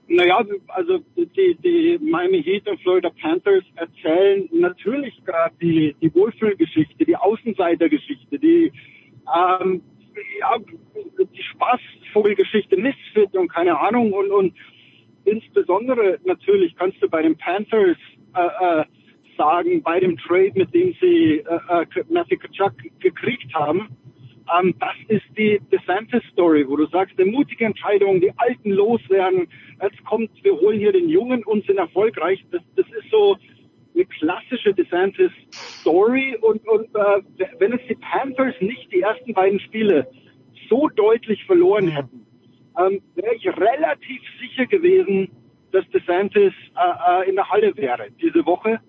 Naja, 0.10 0.42
also 0.69 1.00
die, 1.18 1.56
die 1.56 2.00
Miami 2.02 2.42
Heat 2.42 2.68
und 2.68 2.80
Florida 2.82 3.10
Panthers 3.22 3.64
erzählen 3.76 4.48
natürlich 4.53 5.14
gerade 5.26 5.53
die, 5.61 5.95
die 6.02 6.14
Wohlfühlgeschichte, 6.16 7.06
die 7.06 7.16
Außenseitergeschichte, 7.16 8.40
die, 8.40 8.72
ähm, 9.36 9.82
ja, 10.40 10.58
die 11.19 11.44
Spaßvogelgeschichte, 11.44 12.77
Misfit 12.77 13.36
und 13.36 13.50
keine 13.50 13.77
Ahnung. 13.77 14.14
Und, 14.14 14.32
und 14.32 14.53
insbesondere 15.26 16.19
natürlich 16.24 16.74
kannst 16.77 17.02
du 17.02 17.10
bei 17.10 17.22
den 17.22 17.38
Panthers 17.38 17.98
äh, 18.34 18.80
äh, 18.82 18.86
sagen, 19.38 19.84
bei 19.84 20.00
dem 20.00 20.18
Trade, 20.18 20.53
mit 20.56 20.74
dem 20.74 20.95
sie 21.02 21.40
äh, 21.40 21.84
äh, 21.84 22.03
Matthew 22.10 22.38
Kachuk 22.38 22.74
gekriegt 23.00 23.53
haben, 23.53 23.90
ähm, 24.59 24.74
das 24.80 24.95
ist 25.08 25.26
die 25.38 25.59
DeSantis-Story, 25.72 26.67
wo 26.67 26.76
du 26.76 26.85
sagst, 26.88 27.19
eine 27.19 27.30
mutige 27.30 27.66
Entscheidung, 27.66 28.22
die 28.22 28.32
Alten 28.38 28.72
loswerden, 28.72 29.48
jetzt 29.82 30.03
kommt, 30.06 30.30
wir 30.43 30.56
holen 30.59 30.80
hier 30.80 30.92
den 30.92 31.09
Jungen 31.09 31.43
und 31.43 31.66
sind 31.66 31.77
erfolgreich. 31.77 32.43
Das, 32.51 32.61
das 32.76 32.85
ist 32.88 33.09
so 33.11 33.38
eine 33.93 34.06
klassische 34.06 34.74
DeSantis-Story 34.74 36.38
und, 36.42 36.67
und 36.67 36.85
äh, 36.95 37.48
wenn 37.59 37.74
es 37.74 37.82
die 37.90 37.95
Panthers 37.95 38.56
nicht 38.61 38.92
die 38.92 39.01
ersten 39.01 39.34
beiden 39.34 39.59
Spiele 39.59 40.08
so 40.69 40.88
deutlich 40.90 41.43
verloren 41.45 41.88
hätten, 41.88 42.26
ähm, 42.77 43.01
wäre 43.16 43.35
ich 43.35 43.48
relativ 43.48 44.22
sicher 44.40 44.66
gewesen, 44.67 45.30
dass 45.72 45.88
DeSantis 45.90 46.53
äh, 46.76 47.24
äh, 47.24 47.30
in 47.30 47.35
der 47.35 47.50
Halle 47.50 47.76
wäre 47.76 48.08
diese 48.22 48.45
Woche. 48.45 48.80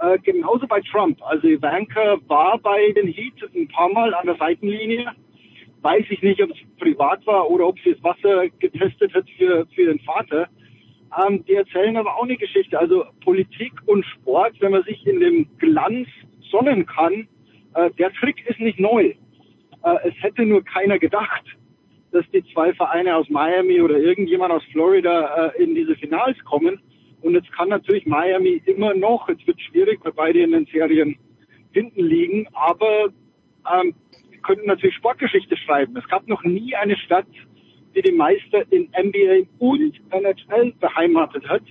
Äh, 0.00 0.18
genauso 0.18 0.66
bei 0.66 0.80
Trump. 0.80 1.22
Also 1.22 1.46
Ivanka 1.46 2.18
war 2.26 2.58
bei 2.58 2.92
den 2.92 3.06
Heat 3.06 3.34
ein 3.54 3.68
paar 3.68 3.88
Mal 3.90 4.12
an 4.14 4.26
der 4.26 4.36
Seitenlinie. 4.36 5.12
Weiß 5.82 6.04
ich 6.08 6.22
nicht, 6.22 6.42
ob 6.42 6.50
es 6.50 6.56
privat 6.78 7.26
war 7.26 7.50
oder 7.50 7.68
ob 7.68 7.78
sie 7.80 7.92
das 7.92 8.02
Wasser 8.02 8.48
getestet 8.58 9.14
hat 9.14 9.24
für, 9.36 9.66
für 9.74 9.86
den 9.86 10.00
Vater. 10.00 10.48
Ähm, 11.16 11.44
die 11.46 11.54
erzählen 11.54 11.96
aber 11.96 12.16
auch 12.16 12.24
eine 12.24 12.36
Geschichte. 12.36 12.78
Also 12.78 13.04
Politik 13.22 13.72
und 13.86 14.04
Sport, 14.04 14.54
wenn 14.60 14.72
man 14.72 14.82
sich 14.84 15.06
in 15.06 15.20
dem 15.20 15.46
Glanz 15.58 16.08
sonnen 16.50 16.86
kann, 16.86 17.28
äh, 17.74 17.90
der 17.98 18.12
Trick 18.14 18.44
ist 18.48 18.60
nicht 18.60 18.80
neu. 18.80 19.14
Äh, 19.84 20.08
es 20.08 20.14
hätte 20.22 20.44
nur 20.44 20.64
keiner 20.64 20.98
gedacht, 20.98 21.44
dass 22.10 22.24
die 22.32 22.44
zwei 22.52 22.72
Vereine 22.74 23.16
aus 23.16 23.28
Miami 23.28 23.80
oder 23.80 23.98
irgendjemand 23.98 24.52
aus 24.52 24.62
Florida 24.72 25.52
äh, 25.56 25.62
in 25.62 25.74
diese 25.74 25.94
Finals 25.96 26.38
kommen. 26.44 26.80
Und 27.24 27.32
jetzt 27.34 27.50
kann 27.52 27.70
natürlich 27.70 28.04
Miami 28.04 28.60
immer 28.66 28.92
noch, 28.92 29.30
es 29.30 29.46
wird 29.46 29.58
schwierig, 29.62 29.98
weil 30.04 30.12
beide 30.12 30.40
in 30.40 30.52
den 30.52 30.66
Serien 30.66 31.16
hinten 31.72 32.04
liegen, 32.04 32.46
aber 32.52 33.08
ähm, 33.72 33.94
könnten 34.42 34.66
natürlich 34.66 34.94
Sportgeschichte 34.96 35.56
schreiben. 35.56 35.96
Es 35.96 36.06
gab 36.08 36.28
noch 36.28 36.44
nie 36.44 36.74
eine 36.76 36.98
Stadt, 36.98 37.26
die 37.96 38.02
die 38.02 38.12
Meister 38.12 38.70
in 38.70 38.90
NBA 38.90 39.48
und 39.58 39.98
NHL 40.10 40.74
beheimatet 40.78 41.48
hat. 41.48 41.62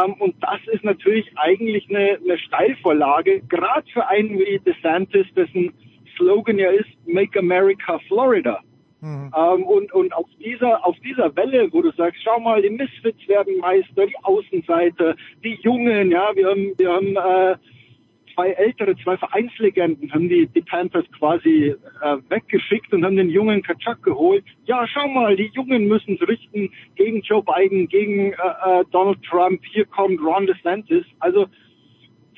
Ähm, 0.00 0.12
und 0.20 0.36
das 0.40 0.60
ist 0.72 0.84
natürlich 0.84 1.26
eigentlich 1.34 1.88
eine, 1.90 2.20
eine 2.22 2.38
Steilvorlage, 2.38 3.42
gerade 3.48 3.90
für 3.92 4.06
einen 4.06 4.38
wie 4.38 4.60
DeSantis, 4.64 5.26
dessen 5.34 5.72
Slogan 6.16 6.58
ja 6.60 6.70
ist 6.70 6.90
Make 7.06 7.40
America 7.40 7.98
Florida. 8.06 8.60
Mhm. 9.00 9.32
Ähm, 9.36 9.62
und, 9.64 9.92
und 9.92 10.12
auf 10.14 10.26
dieser, 10.42 10.84
auf 10.86 10.96
dieser 11.00 11.34
Welle, 11.36 11.72
wo 11.72 11.82
du 11.82 11.92
sagst, 11.92 12.22
schau 12.22 12.40
mal, 12.40 12.62
die 12.62 12.70
Misfits 12.70 13.28
werden 13.28 13.58
Meister, 13.58 14.06
die 14.06 14.16
Außenseiter, 14.22 15.16
die 15.44 15.58
Jungen, 15.62 16.10
ja, 16.10 16.30
wir 16.34 16.48
haben, 16.48 16.72
wir 16.76 16.92
haben 16.92 17.16
äh, 17.16 17.56
zwei 18.36 18.50
ältere, 18.50 18.94
zwei 19.02 19.16
Vereinslegenden, 19.16 20.12
haben 20.12 20.28
die, 20.28 20.46
die 20.46 20.60
Panthers 20.60 21.04
quasi 21.18 21.74
äh, 22.02 22.16
weggeschickt 22.28 22.92
und 22.92 23.04
haben 23.04 23.16
den 23.16 23.30
jungen 23.30 23.62
Kaczak 23.62 24.02
geholt. 24.02 24.44
Ja, 24.66 24.86
schau 24.86 25.08
mal, 25.08 25.36
die 25.36 25.50
Jungen 25.54 25.88
müssen 25.88 26.18
es 26.20 26.28
richten 26.28 26.70
gegen 26.94 27.22
Joe 27.22 27.42
Biden, 27.42 27.88
gegen 27.88 28.32
äh, 28.32 28.34
äh, 28.34 28.84
Donald 28.92 29.22
Trump, 29.24 29.60
hier 29.64 29.86
kommt 29.86 30.20
Ron 30.20 30.46
DeSantis. 30.46 31.04
Also 31.18 31.46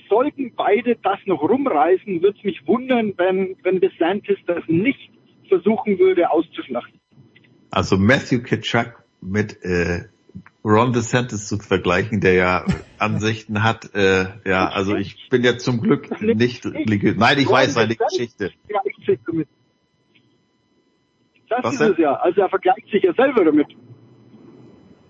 sollten 0.09 0.53
beide 0.57 0.97
das 1.03 1.19
noch 1.27 1.43
rumreißen, 1.43 2.23
würde 2.23 2.39
es 2.39 2.45
mich 2.45 2.67
wundern, 2.67 3.13
wenn, 3.17 3.57
wenn 3.63 3.81
DeSantis 3.81 4.39
das 4.47 4.63
nicht 4.69 5.11
versuchen 5.49 5.99
würde 5.99 6.31
auszuschlachten. 6.31 7.01
Also 7.71 7.97
Matthew 7.97 8.43
Kitschak 8.43 9.05
mit 9.21 9.63
äh, 9.63 10.05
Ron 10.65 10.93
DeSantis 10.93 11.49
zu 11.49 11.59
vergleichen, 11.59 12.21
der 12.21 12.35
ja 12.35 12.65
Ansichten 12.99 13.63
hat. 13.63 13.95
Äh, 13.95 14.27
ja, 14.45 14.69
also 14.69 14.97
ich 14.97 15.29
bin 15.31 15.45
ja 15.45 15.57
zum 15.59 15.81
Glück 15.81 16.21
nicht 16.21 16.65
religiös. 16.67 17.17
Nein, 17.17 17.39
ich 17.39 17.49
weiß 17.49 17.75
seine 17.75 17.97
Geschichte. 17.97 18.53
Das 21.49 21.65
Was 21.65 21.73
ist 21.75 21.81
denn? 21.81 21.93
es 21.93 21.99
ja. 21.99 22.15
Also 22.15 22.41
er 22.41 22.49
vergleicht 22.49 22.91
sich 22.91 23.03
ja 23.03 23.15
selber 23.15 23.45
damit. 23.45 23.69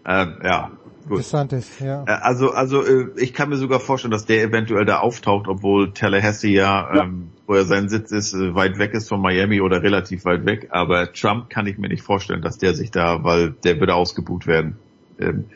Ähm, 0.07 0.39
ja, 0.43 0.78
Gut. 1.09 1.19
DeSantis, 1.21 1.81
ja. 1.81 2.05
Äh, 2.07 2.11
also, 2.11 2.51
also 2.51 2.85
äh, 2.85 3.09
ich 3.17 3.33
kann 3.33 3.49
mir 3.49 3.57
sogar 3.57 3.81
vorstellen, 3.81 4.13
dass 4.13 4.27
der 4.27 4.43
eventuell 4.43 4.85
da 4.85 4.99
auftaucht, 4.99 5.49
obwohl 5.49 5.93
Tallahassee 5.93 6.53
ja, 6.53 6.95
ja. 6.95 7.05
Ähm, 7.05 7.31
wo 7.47 7.55
er 7.55 7.65
sein 7.65 7.89
Sitz 7.89 8.13
ist, 8.13 8.35
äh, 8.35 8.55
weit 8.55 8.79
weg 8.79 8.93
ist 8.93 9.09
von 9.09 9.21
Miami 9.21 9.61
oder 9.61 9.83
relativ 9.83 10.25
weit 10.27 10.45
weg. 10.45 10.69
Aber 10.71 11.13
Trump 11.13 11.49
kann 11.49 11.67
ich 11.67 11.79
mir 11.79 11.89
nicht 11.89 12.03
vorstellen, 12.03 12.43
dass 12.43 12.59
der 12.59 12.75
sich 12.75 12.91
da, 12.91 13.25
weil 13.25 13.53
der 13.65 13.81
würde 13.81 13.95
ausgebucht 13.95 14.47
werden. 14.47 14.77
Ähm, 15.19 15.47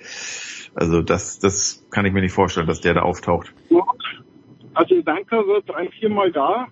also 0.75 1.03
das, 1.03 1.39
das 1.39 1.85
kann 1.91 2.07
ich 2.07 2.15
mir 2.15 2.23
nicht 2.23 2.33
vorstellen, 2.33 2.67
dass 2.67 2.81
der 2.81 2.95
da 2.95 3.03
auftaucht. 3.03 3.53
Also 4.73 4.95
Ivanka 4.95 5.37
wird 5.37 5.69
drei, 5.69 5.89
viermal 6.01 6.33
da 6.33 6.69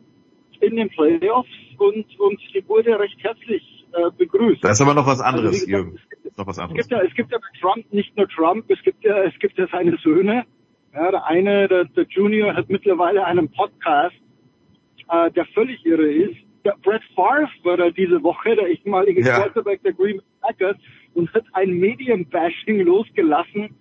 in 0.61 0.77
den 0.77 0.89
Playoffs 0.89 1.51
und, 1.77 2.07
und 2.19 2.41
die 2.55 2.67
wurde 2.67 2.99
recht 2.99 3.19
herzlich 3.19 3.87
äh, 3.93 4.11
begrüßt. 4.17 4.65
Das 4.65 4.73
ist 4.73 4.81
aber 4.81 4.95
noch 4.95 5.07
was 5.07 5.21
anderes, 5.21 5.61
also, 5.61 5.71
Jürgen 5.71 5.99
noch 6.41 6.47
was 6.47 6.59
anderes. 6.59 6.81
Es 6.81 6.89
gibt 6.89 7.01
ja, 7.01 7.07
es 7.07 7.15
gibt 7.15 7.33
ja 7.33 7.39
bei 7.39 7.61
Trump 7.61 7.93
nicht 7.93 8.17
nur 8.17 8.29
Trump, 8.29 8.65
es 8.69 8.83
gibt 8.83 9.05
ja, 9.05 9.23
es 9.23 9.39
gibt 9.39 9.59
ja 9.59 9.67
seine 9.71 9.97
Söhne. 9.99 10.45
Ja, 10.93 11.11
der 11.11 11.25
eine, 11.27 11.69
der, 11.69 11.85
der 11.85 12.05
Junior 12.09 12.55
hat 12.55 12.69
mittlerweile 12.69 13.25
einen 13.25 13.49
Podcast, 13.51 14.17
äh, 15.09 15.31
der 15.31 15.45
völlig 15.47 15.85
irre 15.87 16.11
ist. 16.11 16.37
Der 16.65 16.77
Brett 16.83 17.03
Favre 17.15 17.49
war 17.63 17.77
da 17.77 17.91
diese 17.91 18.23
Woche, 18.23 18.57
der 18.57 18.67
ehemalige 18.67 19.23
ja. 19.23 19.37
Quarterback 19.37 19.83
der 19.83 19.93
Green 19.93 20.17
Bay 20.17 20.25
Packers, 20.41 20.77
und 21.15 21.33
hat 21.33 21.45
ein 21.53 21.71
Medienbashing 21.71 22.81
losgelassen. 22.81 23.77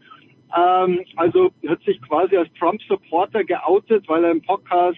Ähm, 0.55 1.01
also 1.15 1.51
hat 1.67 1.81
sich 1.83 2.01
quasi 2.01 2.38
als 2.38 2.51
Trump-Supporter 2.53 3.43
geoutet, 3.43 4.07
weil 4.07 4.23
er 4.23 4.31
im 4.31 4.41
Podcast 4.41 4.97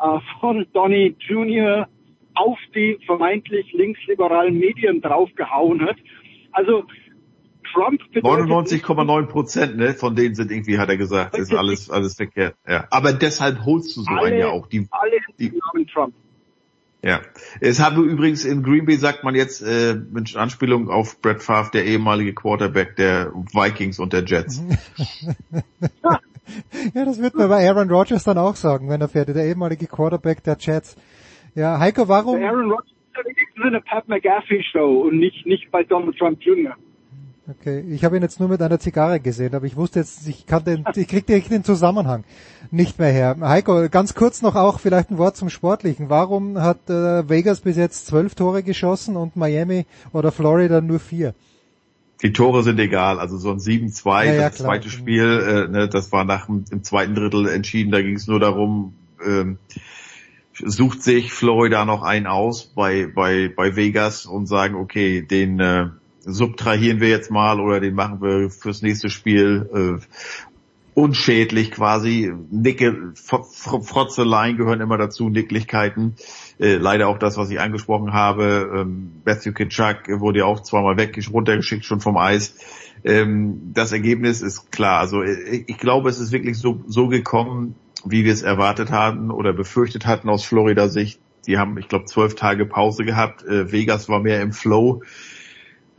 äh, 0.00 0.18
von 0.40 0.66
Donny 0.72 1.14
Jr. 1.20 1.88
auf 2.34 2.58
die 2.74 2.98
vermeintlich 3.06 3.72
linksliberalen 3.72 4.58
Medien 4.58 5.00
draufgehauen 5.00 5.82
hat. 5.82 5.96
Also 6.52 6.84
Trump 7.72 8.00
99,9 8.14 9.26
Prozent, 9.26 9.76
ne, 9.76 9.94
von 9.94 10.16
denen 10.16 10.34
sind 10.34 10.50
irgendwie, 10.50 10.78
hat 10.78 10.88
er 10.88 10.96
gesagt, 10.96 11.36
ist 11.36 11.54
alles, 11.54 11.90
alles 11.90 12.14
verkehrt. 12.14 12.54
Ja. 12.66 12.86
Aber 12.90 13.12
deshalb 13.12 13.64
holst 13.64 13.96
du 13.96 14.02
so 14.02 14.10
alle, 14.10 14.26
einen 14.28 14.38
ja 14.38 14.48
auch. 14.48 14.66
Die, 14.66 14.86
alle 14.90 15.18
die, 15.38 15.50
Namen 15.50 15.86
Trump. 15.86 16.14
Ja. 17.02 17.20
Es 17.60 17.80
habe 17.80 18.02
übrigens 18.02 18.44
in 18.44 18.62
Green 18.62 18.86
Bay 18.86 18.96
sagt 18.96 19.22
man 19.22 19.34
jetzt 19.34 19.62
äh, 19.62 19.94
mit 19.94 20.34
Anspielung 20.36 20.88
auf 20.90 21.20
Brett 21.20 21.42
Favre, 21.42 21.70
der 21.72 21.84
ehemalige 21.84 22.34
Quarterback 22.34 22.96
der 22.96 23.32
Vikings 23.52 23.98
und 23.98 24.12
der 24.12 24.24
Jets. 24.24 24.62
ja, 26.02 27.04
das 27.04 27.20
wird 27.20 27.34
man 27.34 27.48
bei 27.48 27.68
Aaron 27.68 27.90
Rodgers 27.90 28.24
dann 28.24 28.38
auch 28.38 28.56
sagen, 28.56 28.88
wenn 28.88 29.00
er 29.00 29.08
fährt, 29.08 29.28
der 29.28 29.44
ehemalige 29.44 29.86
Quarterback 29.86 30.42
der 30.42 30.56
Jets. 30.58 30.96
Ja, 31.54 31.78
Heiko, 31.78 32.08
warum? 32.08 32.42
Aaron 32.42 32.70
Rodgers 32.70 32.95
ist 33.24 33.64
eine 33.64 33.80
Pat 33.80 34.08
McAfee 34.08 34.62
Show 34.62 35.02
und 35.02 35.18
nicht, 35.18 35.46
nicht 35.46 35.70
bei 35.70 35.82
Donald 35.82 36.16
Trump 36.18 36.40
Jr. 36.42 36.76
Okay, 37.48 37.84
ich 37.90 38.04
habe 38.04 38.16
ihn 38.16 38.22
jetzt 38.22 38.40
nur 38.40 38.48
mit 38.48 38.60
einer 38.60 38.80
Zigarre 38.80 39.20
gesehen, 39.20 39.54
aber 39.54 39.66
ich 39.66 39.76
wusste 39.76 40.00
jetzt, 40.00 40.26
ich 40.26 40.46
kann 40.46 40.64
den, 40.64 40.84
ich 40.96 41.06
krieg 41.06 41.26
den 41.26 41.62
Zusammenhang 41.62 42.24
nicht 42.72 42.98
mehr 42.98 43.12
her. 43.12 43.36
Heiko, 43.40 43.88
ganz 43.88 44.14
kurz 44.14 44.42
noch 44.42 44.56
auch 44.56 44.80
vielleicht 44.80 45.12
ein 45.12 45.18
Wort 45.18 45.36
zum 45.36 45.48
Sportlichen. 45.48 46.10
Warum 46.10 46.60
hat 46.60 46.90
äh, 46.90 47.28
Vegas 47.28 47.60
bis 47.60 47.76
jetzt 47.76 48.06
zwölf 48.06 48.34
Tore 48.34 48.64
geschossen 48.64 49.16
und 49.16 49.36
Miami 49.36 49.86
oder 50.12 50.32
Florida 50.32 50.80
nur 50.80 50.98
vier? 50.98 51.34
Die 52.22 52.32
Tore 52.32 52.64
sind 52.64 52.80
egal, 52.80 53.20
also 53.20 53.36
so 53.36 53.50
ein 53.52 53.58
7-2, 53.58 54.24
ja, 54.24 54.32
ja, 54.32 54.42
das 54.48 54.56
klar. 54.56 54.68
zweite 54.68 54.90
Spiel, 54.90 55.22
äh, 55.22 55.70
ne, 55.70 55.88
das 55.88 56.10
war 56.10 56.24
nach 56.24 56.46
dem 56.46 56.64
im 56.70 56.82
zweiten 56.82 57.14
Drittel 57.14 57.46
entschieden, 57.46 57.92
da 57.92 58.02
ging 58.02 58.16
es 58.16 58.26
nur 58.26 58.40
darum, 58.40 58.94
ähm, 59.24 59.58
sucht 60.64 61.02
sich 61.02 61.32
Florida 61.32 61.84
noch 61.84 62.02
einen 62.02 62.26
aus 62.26 62.66
bei, 62.66 63.06
bei, 63.06 63.52
bei 63.54 63.76
Vegas 63.76 64.26
und 64.26 64.46
sagen, 64.46 64.74
okay, 64.74 65.22
den 65.22 65.60
äh, 65.60 65.88
subtrahieren 66.20 67.00
wir 67.00 67.08
jetzt 67.08 67.30
mal 67.30 67.60
oder 67.60 67.80
den 67.80 67.94
machen 67.94 68.20
wir 68.20 68.50
fürs 68.50 68.82
nächste 68.82 69.10
Spiel 69.10 70.00
äh, 70.00 70.06
unschädlich 70.94 71.72
quasi. 71.72 72.32
Nicke, 72.50 73.12
Frotzeleien 73.14 74.56
gehören 74.56 74.80
immer 74.80 74.96
dazu, 74.96 75.28
Nicklichkeiten. 75.28 76.14
Äh, 76.58 76.76
leider 76.76 77.08
auch 77.08 77.18
das, 77.18 77.36
was 77.36 77.50
ich 77.50 77.60
angesprochen 77.60 78.14
habe. 78.14 78.70
Ähm, 78.74 79.12
Matthew 79.24 79.52
Kitschak 79.52 80.08
wurde 80.20 80.40
ja 80.40 80.44
auch 80.46 80.60
zweimal 80.60 80.96
weg, 80.96 81.18
runtergeschickt 81.30 81.84
schon 81.84 82.00
vom 82.00 82.16
Eis. 82.16 82.56
Ähm, 83.04 83.72
das 83.74 83.92
Ergebnis 83.92 84.40
ist 84.40 84.72
klar. 84.72 85.00
Also 85.00 85.22
ich, 85.22 85.68
ich 85.68 85.78
glaube, 85.78 86.08
es 86.08 86.18
ist 86.18 86.32
wirklich 86.32 86.58
so, 86.58 86.82
so 86.86 87.08
gekommen, 87.08 87.74
wie 88.08 88.24
wir 88.24 88.32
es 88.32 88.42
erwartet 88.42 88.90
hatten 88.90 89.30
oder 89.30 89.52
befürchtet 89.52 90.06
hatten 90.06 90.28
aus 90.28 90.44
Florida 90.44 90.88
Sicht. 90.88 91.20
die 91.46 91.58
haben, 91.58 91.78
ich 91.78 91.88
glaube, 91.88 92.06
zwölf 92.06 92.34
Tage 92.34 92.66
Pause 92.66 93.04
gehabt. 93.04 93.44
Äh, 93.44 93.70
Vegas 93.70 94.08
war 94.08 94.20
mehr 94.20 94.40
im 94.40 94.52
Flow. 94.52 95.02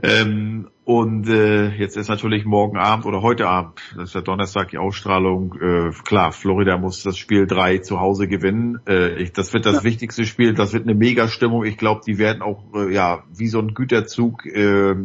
Ähm, 0.04 0.70
und 0.84 1.28
äh, 1.28 1.70
jetzt 1.70 1.98
ist 1.98 2.08
natürlich 2.08 2.46
morgen 2.46 2.78
Abend 2.78 3.06
oder 3.06 3.22
heute 3.22 3.48
Abend, 3.48 3.82
das 3.96 4.10
ist 4.10 4.16
ja 4.16 4.22
Donnerstag 4.22 4.70
die 4.70 4.78
Ausstrahlung, 4.78 5.56
äh, 5.60 5.92
klar, 6.06 6.32
Florida 6.32 6.78
muss 6.78 7.04
das 7.04 7.18
Spiel 7.18 7.48
3 7.48 7.80
zu 7.80 8.00
Hause 8.00 8.28
gewinnen. 8.28 8.80
Äh, 8.88 9.22
ich, 9.22 9.34
das 9.34 9.54
wird 9.54 9.66
das 9.66 9.78
ja. 9.78 9.84
wichtigste 9.84 10.26
Spiel, 10.26 10.54
das 10.54 10.74
wird 10.74 10.84
eine 10.84 10.94
Mega-Stimmung. 10.94 11.66
Ich 11.66 11.78
glaube, 11.78 12.02
die 12.06 12.20
werden 12.20 12.42
auch 12.42 12.64
äh, 12.76 12.94
ja 12.94 13.24
wie 13.34 13.48
so 13.48 13.60
ein 13.60 13.74
Güterzug 13.74 14.46
äh, 14.46 14.96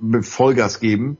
mit 0.00 0.24
Vollgas 0.24 0.80
geben. 0.80 1.18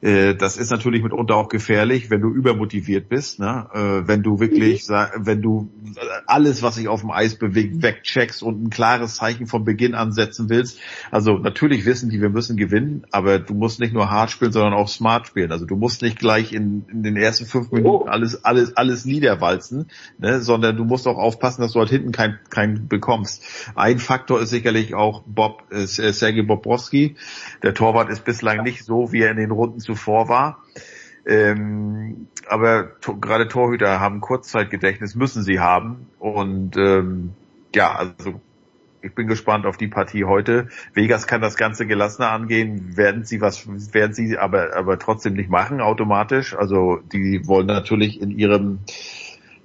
Äh, 0.00 0.34
das 0.34 0.56
ist 0.56 0.70
natürlich 0.70 1.02
mitunter 1.02 1.36
auch 1.36 1.48
gefährlich, 1.48 2.10
wenn 2.10 2.20
du 2.20 2.30
übermotiviert 2.30 3.08
bist, 3.08 3.40
ne? 3.40 3.66
Äh, 3.72 4.08
wenn 4.08 4.22
du 4.22 4.38
wirklich, 4.38 4.88
mhm. 4.88 5.26
wenn 5.26 5.42
du 5.42 5.70
alles, 6.26 6.62
was 6.62 6.76
sich 6.76 6.88
auf 6.88 7.00
dem 7.00 7.10
Eis 7.10 7.36
bewegt, 7.36 7.82
wegcheckst 7.82 8.42
und 8.42 8.62
ein 8.62 8.70
klares 8.70 9.16
Zeichen 9.16 9.46
von 9.46 9.64
Beginn 9.64 9.94
an 9.94 10.12
setzen 10.12 10.48
willst. 10.48 10.78
Also 11.10 11.38
natürlich 11.38 11.84
wissen 11.84 12.10
die, 12.10 12.20
wir 12.20 12.30
müssen 12.30 12.56
gewinnen, 12.56 13.06
aber 13.10 13.38
du 13.38 13.54
musst 13.54 13.80
nicht 13.80 13.92
nur 13.92 14.10
hart 14.10 14.30
spielen, 14.30 14.52
sondern 14.52 14.74
auch 14.74 14.88
smart 14.88 15.26
spielen. 15.26 15.50
Also 15.50 15.66
du 15.66 15.76
musst 15.76 16.02
nicht 16.02 16.18
gleich 16.18 16.52
in, 16.52 16.84
in 16.90 17.02
den 17.02 17.16
ersten 17.16 17.46
fünf 17.46 17.72
Minuten 17.72 18.08
oh. 18.08 18.10
alles, 18.10 18.44
alles, 18.44 18.76
alles 18.76 19.04
niederwalzen, 19.04 19.86
ne? 20.18 20.40
sondern 20.40 20.76
du 20.76 20.84
musst 20.84 21.08
auch 21.08 21.18
aufpassen, 21.18 21.62
dass 21.62 21.72
du 21.72 21.80
halt 21.80 21.90
hinten 21.90 22.12
kein, 22.12 22.38
kein 22.50 22.86
bekommst. 22.88 23.42
Ein 23.74 23.98
Faktor 23.98 24.40
ist 24.40 24.50
sicherlich 24.50 24.94
auch 24.94 25.22
Bob, 25.26 25.64
äh, 25.70 25.86
Sergei 25.86 26.42
Bobrowski. 26.42 27.16
Der 27.62 27.74
Torwart 27.74 28.10
ist 28.10 28.24
bislang 28.24 28.62
nicht 28.62 28.84
so, 28.84 29.12
wie 29.12 29.22
er 29.22 29.32
in 29.32 29.38
den 29.38 29.50
Runden 29.50 29.80
zuvor 29.88 30.28
war. 30.28 30.62
Ähm, 31.24 32.28
aber 32.46 33.00
to 33.00 33.16
gerade 33.16 33.48
Torhüter 33.48 34.00
haben 34.00 34.20
Kurzzeitgedächtnis, 34.20 35.14
müssen 35.14 35.42
sie 35.42 35.60
haben. 35.60 36.06
Und 36.18 36.76
ähm, 36.76 37.30
ja, 37.74 37.94
also 37.94 38.40
ich 39.00 39.14
bin 39.14 39.28
gespannt 39.28 39.64
auf 39.64 39.78
die 39.78 39.88
Partie 39.88 40.24
heute. 40.24 40.68
Vegas 40.92 41.26
kann 41.26 41.40
das 41.40 41.56
Ganze 41.56 41.86
gelassener 41.86 42.30
angehen, 42.30 42.98
werden 42.98 43.24
sie 43.24 43.40
was, 43.40 43.66
werden 43.94 44.12
sie 44.12 44.36
aber, 44.36 44.76
aber 44.76 44.98
trotzdem 44.98 45.34
nicht 45.34 45.48
machen 45.48 45.80
automatisch. 45.80 46.54
Also 46.54 47.00
die 47.12 47.46
wollen 47.46 47.66
natürlich 47.66 48.20
in 48.20 48.30
ihrem, 48.30 48.80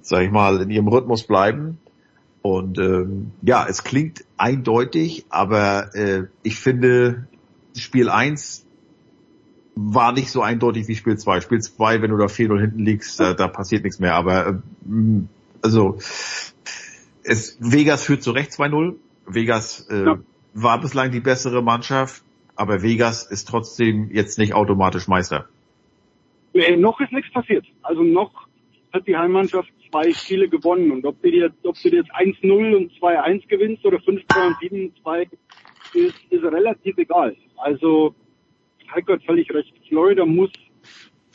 sag 0.00 0.22
ich 0.22 0.30
mal, 0.30 0.62
in 0.62 0.70
ihrem 0.70 0.88
Rhythmus 0.88 1.24
bleiben. 1.24 1.78
Und 2.40 2.78
ähm, 2.78 3.32
ja, 3.42 3.66
es 3.68 3.84
klingt 3.84 4.24
eindeutig, 4.38 5.26
aber 5.28 5.94
äh, 5.94 6.24
ich 6.42 6.56
finde, 6.56 7.26
Spiel 7.76 8.08
1 8.08 8.63
war 9.76 10.12
nicht 10.12 10.30
so 10.30 10.42
eindeutig 10.42 10.88
wie 10.88 10.94
Spiel 10.94 11.16
2. 11.16 11.40
Spiel 11.40 11.60
2, 11.60 12.02
wenn 12.02 12.10
du 12.10 12.16
da 12.16 12.26
4-0 12.26 12.60
hinten 12.60 12.78
liegst, 12.78 13.18
da, 13.18 13.34
da 13.34 13.48
passiert 13.48 13.84
nichts 13.84 13.98
mehr. 13.98 14.14
Aber 14.14 14.46
äh, 14.46 14.54
also 15.62 15.98
es, 17.24 17.58
Vegas 17.60 18.04
führt 18.04 18.22
zu 18.22 18.30
Recht 18.30 18.52
2-0. 18.52 18.94
Vegas 19.26 19.88
äh, 19.90 20.04
ja. 20.04 20.18
war 20.52 20.80
bislang 20.80 21.10
die 21.10 21.20
bessere 21.20 21.62
Mannschaft, 21.62 22.22
aber 22.54 22.82
Vegas 22.82 23.24
ist 23.24 23.48
trotzdem 23.48 24.10
jetzt 24.12 24.38
nicht 24.38 24.54
automatisch 24.54 25.08
Meister. 25.08 25.48
Nee, 26.52 26.76
noch 26.76 27.00
ist 27.00 27.12
nichts 27.12 27.32
passiert. 27.32 27.66
Also 27.82 28.02
noch 28.02 28.46
hat 28.92 29.06
die 29.08 29.16
Heimmannschaft 29.16 29.72
zwei 29.90 30.12
Spiele 30.12 30.48
gewonnen 30.48 30.92
und 30.92 31.04
ob 31.04 31.20
du 31.22 31.28
jetzt, 31.28 31.66
ob 31.66 31.74
du 31.82 31.88
jetzt 31.88 32.12
1-0 32.14 32.76
und 32.76 32.92
2-1 32.92 33.48
gewinnst 33.48 33.84
oder 33.84 33.98
5-2 33.98 34.46
und 34.46 34.56
7-2 35.04 35.28
ist, 35.94 36.14
ist 36.30 36.44
relativ 36.44 36.96
egal. 36.98 37.36
Also 37.56 38.14
Heiko 38.92 39.14
hat 39.14 39.22
völlig 39.24 39.52
recht. 39.52 39.72
Florida 39.88 40.24
muss 40.24 40.50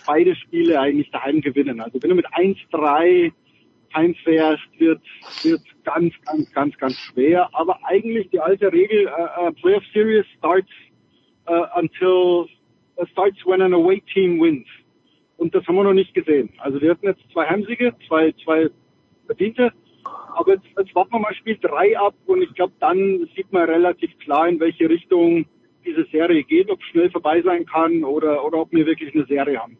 beide 0.05 0.35
Spiele 0.35 0.79
eigentlich 0.79 1.11
daheim 1.11 1.41
gewinnen. 1.41 1.79
Also 1.81 2.01
wenn 2.01 2.09
du 2.09 2.15
mit 2.15 2.27
1-3 2.27 3.31
heimfährst, 3.93 4.63
wird, 4.77 5.01
wird 5.43 5.61
ganz, 5.83 6.13
ganz, 6.25 6.51
ganz, 6.51 6.77
ganz 6.77 6.95
schwer. 6.95 7.49
Aber 7.53 7.79
eigentlich 7.83 8.29
die 8.29 8.39
alte 8.39 8.71
Regel, 8.71 9.07
uh, 9.07 9.47
uh, 9.47 9.51
Playoff 9.51 9.83
Series 9.93 10.25
starts 10.37 10.69
uh, 11.47 11.65
until, 11.75 12.47
uh, 12.97 13.05
starts 13.11 13.37
when 13.45 13.61
an 13.61 13.73
away 13.73 14.01
team 14.13 14.39
wins. 14.39 14.67
Und 15.37 15.55
das 15.55 15.65
haben 15.67 15.75
wir 15.75 15.83
noch 15.83 15.93
nicht 15.93 16.13
gesehen. 16.13 16.49
Also 16.57 16.81
wir 16.81 16.91
hatten 16.91 17.05
jetzt 17.05 17.21
zwei 17.31 17.47
Heimsiege, 17.47 17.95
zwei, 18.07 18.33
zwei 18.43 18.69
verdiente. 19.25 19.71
Aber 20.35 20.53
jetzt, 20.53 20.65
jetzt 20.77 20.95
warten 20.95 21.13
wir 21.13 21.19
mal 21.19 21.33
Spiel 21.33 21.57
3 21.61 21.97
ab 21.97 22.13
und 22.25 22.41
ich 22.41 22.53
glaube, 22.53 22.73
dann 22.79 23.27
sieht 23.35 23.51
man 23.51 23.69
relativ 23.69 24.17
klar, 24.19 24.47
in 24.47 24.59
welche 24.59 24.89
Richtung 24.89 25.45
diese 25.89 26.09
Serie 26.11 26.43
geht, 26.43 26.69
ob 26.69 26.81
schnell 26.83 27.09
vorbei 27.09 27.41
sein 27.41 27.65
kann 27.65 28.03
oder, 28.03 28.45
oder 28.45 28.59
ob 28.59 28.71
wir 28.71 28.85
wirklich 28.85 29.13
eine 29.13 29.25
Serie 29.25 29.59
haben. 29.59 29.77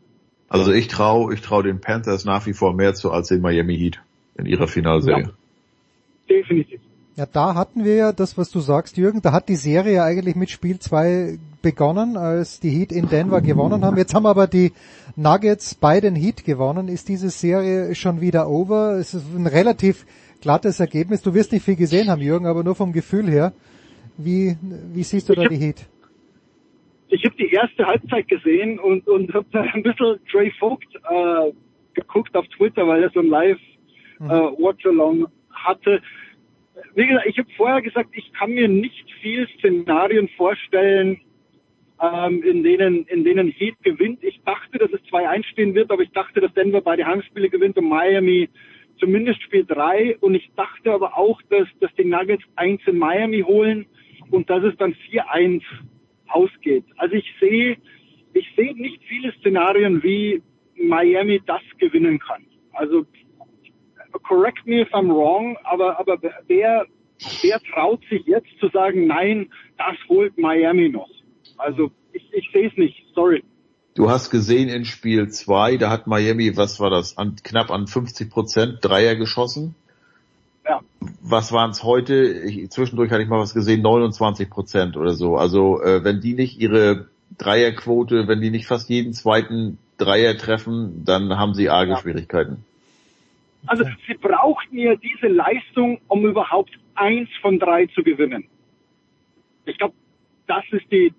Also 0.50 0.72
ich 0.72 0.88
traue 0.88 1.34
ich 1.34 1.42
trau 1.42 1.62
den 1.62 1.80
Panthers 1.80 2.26
nach 2.26 2.46
wie 2.48 2.54
vor 2.54 2.74
mehr 2.74 2.96
zu 2.96 3.12
als 3.12 3.28
den 3.28 3.42
Miami 3.42 3.78
Heat 3.78 4.02
in 4.38 4.46
ihrer 4.46 4.68
Finalserie. 4.68 5.24
Ja, 5.24 6.36
definitiv. 6.36 6.80
Ja, 7.16 7.26
da 7.26 7.54
hatten 7.54 7.84
wir 7.84 7.96
ja 7.96 8.12
das, 8.14 8.38
was 8.38 8.50
du 8.50 8.62
sagst, 8.62 8.96
Jürgen, 8.96 9.22
da 9.22 9.34
hat 9.34 9.50
die 9.50 9.58
Serie 9.58 10.04
eigentlich 10.04 10.38
mit 10.38 10.50
Spiel 10.50 10.80
2 10.80 11.38
begonnen, 11.62 12.16
als 12.16 12.62
die 12.62 12.70
Heat 12.70 12.94
in 12.94 13.10
Denver 13.10 13.42
gewonnen 13.42 13.84
haben. 13.84 13.98
Jetzt 13.98 14.14
haben 14.14 14.26
aber 14.26 14.48
die 14.48 14.72
Nuggets 15.18 15.76
bei 15.76 16.00
den 16.00 16.16
Heat 16.16 16.46
gewonnen. 16.46 16.88
Ist 16.88 17.10
diese 17.10 17.30
Serie 17.30 17.94
schon 17.94 18.22
wieder 18.22 18.48
over? 18.48 18.94
Es 18.98 19.14
ist 19.14 19.26
ein 19.36 19.48
relativ 19.48 20.06
glattes 20.40 20.80
Ergebnis. 20.80 21.22
Du 21.22 21.34
wirst 21.34 21.52
nicht 21.52 21.66
viel 21.66 21.76
gesehen 21.76 22.10
haben, 22.10 22.22
Jürgen, 22.22 22.46
aber 22.46 22.64
nur 22.64 22.76
vom 22.76 22.94
Gefühl 22.94 23.30
her. 23.30 23.52
Wie, 24.18 24.58
wie 24.94 25.04
siehst 25.04 25.28
du 25.28 25.34
ich 25.34 25.40
da 25.40 25.48
die 25.50 25.58
Heat? 25.58 25.86
Ich 27.10 27.26
habe 27.26 27.36
die 27.38 27.52
erste 27.52 27.86
Halbzeit 27.86 28.28
gesehen 28.28 28.80
und, 28.80 29.08
und 29.08 29.34
habe 29.34 29.48
da 29.52 29.62
ein 29.62 29.84
bisschen 29.84 30.20
Trey 30.32 30.52
Vogt 30.60 30.88
äh, 30.96 31.52
geguckt 31.94 32.36
auf 32.36 32.48
Twitter, 32.50 32.88
weil 32.88 33.04
er 33.04 33.10
so 33.10 33.20
ein 33.20 33.28
Live-Watch-Along 33.28 35.20
mhm. 35.20 35.26
äh, 35.26 35.54
hatte. 35.54 36.02
Wie 36.96 37.08
gesagt, 37.08 37.28
ich 37.28 37.38
habe 37.40 37.50
vorher 37.58 37.82
gesagt, 37.82 38.10
ich 38.14 38.32
kann 38.34 38.52
mir 38.52 38.68
nicht 38.68 39.12
viel 39.22 39.48
Szenarien 39.58 40.30
vorstellen, 40.38 41.20
ähm, 42.02 42.44
in 42.44 42.64
denen 42.64 43.06
in 43.06 43.24
denen 43.24 43.50
Heat 43.50 43.76
gewinnt. 43.84 44.24
Ich 44.24 44.40
dachte, 44.46 44.78
dass 44.78 44.92
es 44.92 45.02
2-1 45.12 45.46
stehen 45.46 45.74
wird, 45.76 45.92
aber 45.92 46.04
ich 46.04 46.12
dachte, 46.12 46.40
dass 46.40 46.54
Denver 46.54 46.82
beide 46.82 47.06
Heimspiele 47.06 47.50
gewinnt 47.50 47.78
und 47.78 47.90
Miami 47.90 48.50
zumindest 49.00 49.42
Spiel 49.44 49.66
3. 49.66 50.18
Und 50.20 50.36
ich 50.36 50.50
dachte 50.56 50.92
aber 50.92 51.18
auch, 51.18 51.42
dass, 51.50 51.68
dass 51.80 51.94
die 51.96 52.06
Nuggets 52.06 52.44
1 52.56 52.82
in 52.86 52.98
Miami 52.98 53.42
holen 53.42 53.86
und 54.32 54.50
dass 54.50 54.64
es 54.64 54.78
dann 54.78 54.94
4-1 55.12 55.64
ausgeht. 56.30 56.86
Also 56.98 57.16
ich 57.16 57.26
sehe 57.40 57.78
ich 58.34 58.48
sehe 58.56 58.76
nicht 58.76 59.02
viele 59.08 59.34
Szenarien, 59.40 60.04
wie 60.04 60.42
Miami 60.76 61.42
das 61.46 61.62
gewinnen 61.78 62.20
kann. 62.20 62.46
Also 62.74 63.06
correct 64.24 64.66
me 64.66 64.82
if 64.82 64.94
I'm 64.94 65.10
wrong, 65.10 65.58
aber 65.64 66.00
aber 66.00 66.20
wer 66.48 66.86
wer 67.42 67.60
traut 67.74 68.02
sich 68.10 68.26
jetzt 68.26 68.50
zu 68.60 68.70
sagen, 68.70 69.08
nein, 69.08 69.52
das 69.78 69.98
holt 70.08 70.38
Miami 70.38 70.90
noch? 70.90 71.10
Also 71.58 71.92
ich, 72.14 72.24
ich 72.32 72.50
sehe 72.54 72.70
es 72.70 72.78
nicht, 72.78 72.96
sorry. 73.14 73.44
Du 73.96 74.10
hast 74.10 74.30
gesehen 74.30 74.70
in 74.70 74.86
Spiel 74.86 75.30
2, 75.30 75.78
da 75.78 75.90
hat 75.90 76.08
Miami, 76.08 76.56
was 76.56 76.80
war 76.80 76.90
das, 76.90 77.18
an, 77.18 77.36
knapp 77.44 77.70
an 77.70 77.88
50 77.88 78.30
Prozent 78.30 78.78
Dreier 78.82 79.16
geschossen. 79.16 79.76
Ja. 80.70 80.82
Was 81.22 81.52
waren 81.52 81.72
es 81.72 81.84
heute? 81.84 82.24
Ich, 82.24 82.70
zwischendurch 82.70 83.12
hatte 83.12 83.24
ich 83.24 83.28
mal 83.28 83.40
was 83.40 83.56
gesehen, 83.56 83.82
29 83.82 84.50
Prozent 84.52 84.98
oder 84.98 85.14
so. 85.14 85.36
Also 85.36 85.82
äh, 85.82 86.04
wenn 86.04 86.22
die 86.22 86.36
nicht 86.36 86.60
ihre 86.60 87.08
Dreierquote, 87.40 88.28
wenn 88.28 88.40
die 88.40 88.52
nicht 88.52 88.68
fast 88.68 88.88
jeden 88.90 89.14
zweiten 89.14 89.80
Dreier 89.98 90.38
treffen, 90.38 91.04
dann 91.06 91.38
haben 91.38 91.56
sie 91.56 91.70
arge 91.70 91.92
ja. 91.92 91.98
Schwierigkeiten. 91.98 92.64
Also 93.66 93.84
sie 94.08 94.14
brauchten 94.14 94.78
ja 94.78 94.96
diese 94.96 95.28
Leistung, 95.28 96.00
um 96.08 96.26
überhaupt 96.26 96.72
eins 96.94 97.30
von 97.42 97.58
drei 97.58 97.88
zu 97.88 98.04
gewinnen. 98.04 98.46
Ich 99.66 99.78
glaube, 99.78 99.96
das 100.46 100.64
ist 100.72 100.92
die 100.92 101.14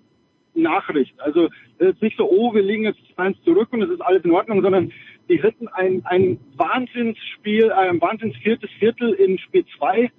Nachricht. 0.53 1.19
Also 1.19 1.49
es 1.77 1.93
ist 1.93 2.01
nicht 2.01 2.17
so, 2.17 2.29
oh, 2.29 2.53
wir 2.53 2.61
liegen 2.61 2.83
jetzt 2.83 3.01
eins 3.17 3.37
zurück 3.43 3.67
und 3.71 3.81
es 3.81 3.89
ist 3.89 4.01
alles 4.01 4.23
in 4.23 4.31
Ordnung, 4.31 4.61
sondern 4.61 4.91
die 5.31 5.41
hatten 5.41 5.67
ein, 5.69 6.05
ein 6.05 6.37
Wahnsinnsspiel, 6.57 7.71
ein 7.71 7.99
Wahnsinns 8.01 8.35
viertes 8.37 8.69
Viertel 8.79 9.13
in 9.13 9.39
Spiel 9.39 9.65
2. 9.77 10.11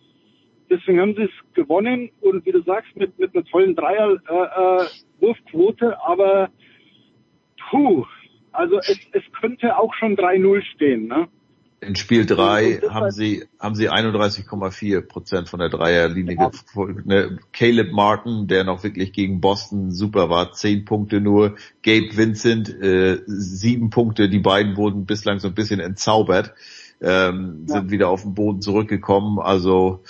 Deswegen 0.71 1.01
haben 1.01 1.15
sie 1.15 1.25
es 1.25 1.31
gewonnen 1.53 2.11
und 2.23 2.47
wie 2.47 2.53
du 2.53 2.63
sagst, 2.63 2.97
mit, 2.97 3.19
mit 3.19 3.35
einer 3.35 3.45
tollen 3.45 3.77
Dreier-Wurfquote, 3.77 5.85
äh, 5.85 5.91
äh, 5.91 5.97
aber 6.03 6.49
puh, 7.71 8.07
also 8.53 8.79
es, 8.79 8.99
es 9.13 9.23
könnte 9.39 9.79
auch 9.79 9.93
schon 9.95 10.17
3-0 10.17 10.63
stehen, 10.75 11.09
ne? 11.09 11.29
In 11.83 11.97
Spiel 11.97 12.27
3 12.27 12.83
haben 12.91 13.11
sie, 13.11 13.45
haben 13.59 13.75
sie 13.75 13.91
31,4 13.91 15.01
Prozent 15.01 15.49
von 15.49 15.59
der 15.59 15.69
Dreierlinie 15.69 16.37
ja. 16.37 16.51
Ne, 17.05 17.39
Caleb 17.53 17.91
Martin, 17.91 18.47
der 18.47 18.63
noch 18.63 18.85
wirklich 18.85 19.13
gegen 19.13 19.41
Boston 19.41 19.91
super 19.91 20.31
war, 20.31 20.53
10 20.53 20.85
Punkte 20.85 21.21
nur. 21.21 21.57
Gabe 21.83 22.17
Vincent, 22.17 22.69
äh, 22.69 23.21
7 23.27 23.91
Punkte. 23.91 24.29
Die 24.29 24.39
beiden 24.39 24.77
wurden 24.77 25.07
bislang 25.07 25.41
so 25.41 25.49
ein 25.49 25.55
bisschen 25.55 25.81
entzaubert, 25.81 26.55
ähm, 27.01 27.67
ja. 27.69 27.75
sind 27.75 27.91
wieder 27.91 28.11
auf 28.11 28.23
den 28.23 28.35
Boden 28.35 28.61
zurückgekommen. 28.61 29.41
Also, 29.41 30.05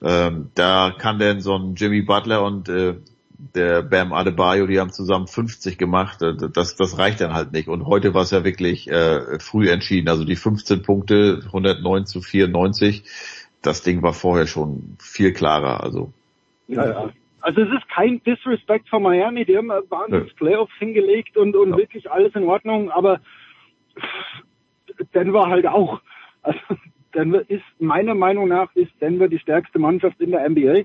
ähm, 0.00 0.50
da 0.54 0.94
kann 0.96 1.18
denn 1.18 1.40
so 1.40 1.56
ein 1.56 1.74
Jimmy 1.74 2.02
Butler 2.02 2.44
und 2.44 2.68
äh, 2.68 2.94
der 3.38 3.82
Bam 3.82 4.12
Adebayo, 4.12 4.66
die 4.66 4.80
haben 4.80 4.90
zusammen 4.90 5.28
50 5.28 5.78
gemacht. 5.78 6.22
Äh, 6.22 6.34
das, 6.52 6.76
das 6.76 6.98
reicht 6.98 7.20
dann 7.20 7.32
halt 7.32 7.52
nicht. 7.52 7.68
Und 7.68 7.86
heute 7.86 8.12
war 8.14 8.22
es 8.22 8.32
ja 8.32 8.44
wirklich 8.44 8.90
äh, 8.90 9.38
früh 9.38 9.70
entschieden. 9.70 10.08
Also 10.08 10.24
die 10.24 10.36
15 10.36 10.82
Punkte, 10.82 11.42
109 11.46 12.06
zu 12.06 12.20
94. 12.20 13.04
das 13.62 13.82
Ding 13.82 14.02
war 14.02 14.12
vorher 14.12 14.46
schon 14.46 14.96
viel 14.98 15.32
klarer. 15.32 15.82
Also 15.82 16.12
Ja, 16.66 16.86
ja. 16.86 17.10
Also 17.40 17.62
es 17.62 17.68
ist 17.68 17.88
kein 17.88 18.20
Disrespect 18.24 18.88
von 18.88 19.02
Miami, 19.02 19.44
die 19.44 19.56
haben 19.56 19.68
wahnsinnig 19.68 20.34
Playoffs 20.34 20.74
hingelegt 20.80 21.36
und, 21.36 21.54
und 21.54 21.76
wirklich 21.76 22.10
alles 22.10 22.34
in 22.34 22.44
Ordnung, 22.44 22.90
aber 22.90 23.20
Denver 25.14 25.46
halt 25.46 25.66
auch. 25.66 26.00
Also 26.42 26.58
Denver 27.14 27.48
ist, 27.48 27.64
meiner 27.78 28.14
Meinung 28.14 28.48
nach, 28.48 28.74
ist 28.74 28.90
Denver 29.00 29.28
die 29.28 29.38
stärkste 29.38 29.78
Mannschaft 29.78 30.20
in 30.20 30.32
der 30.32 30.48
NBA 30.48 30.82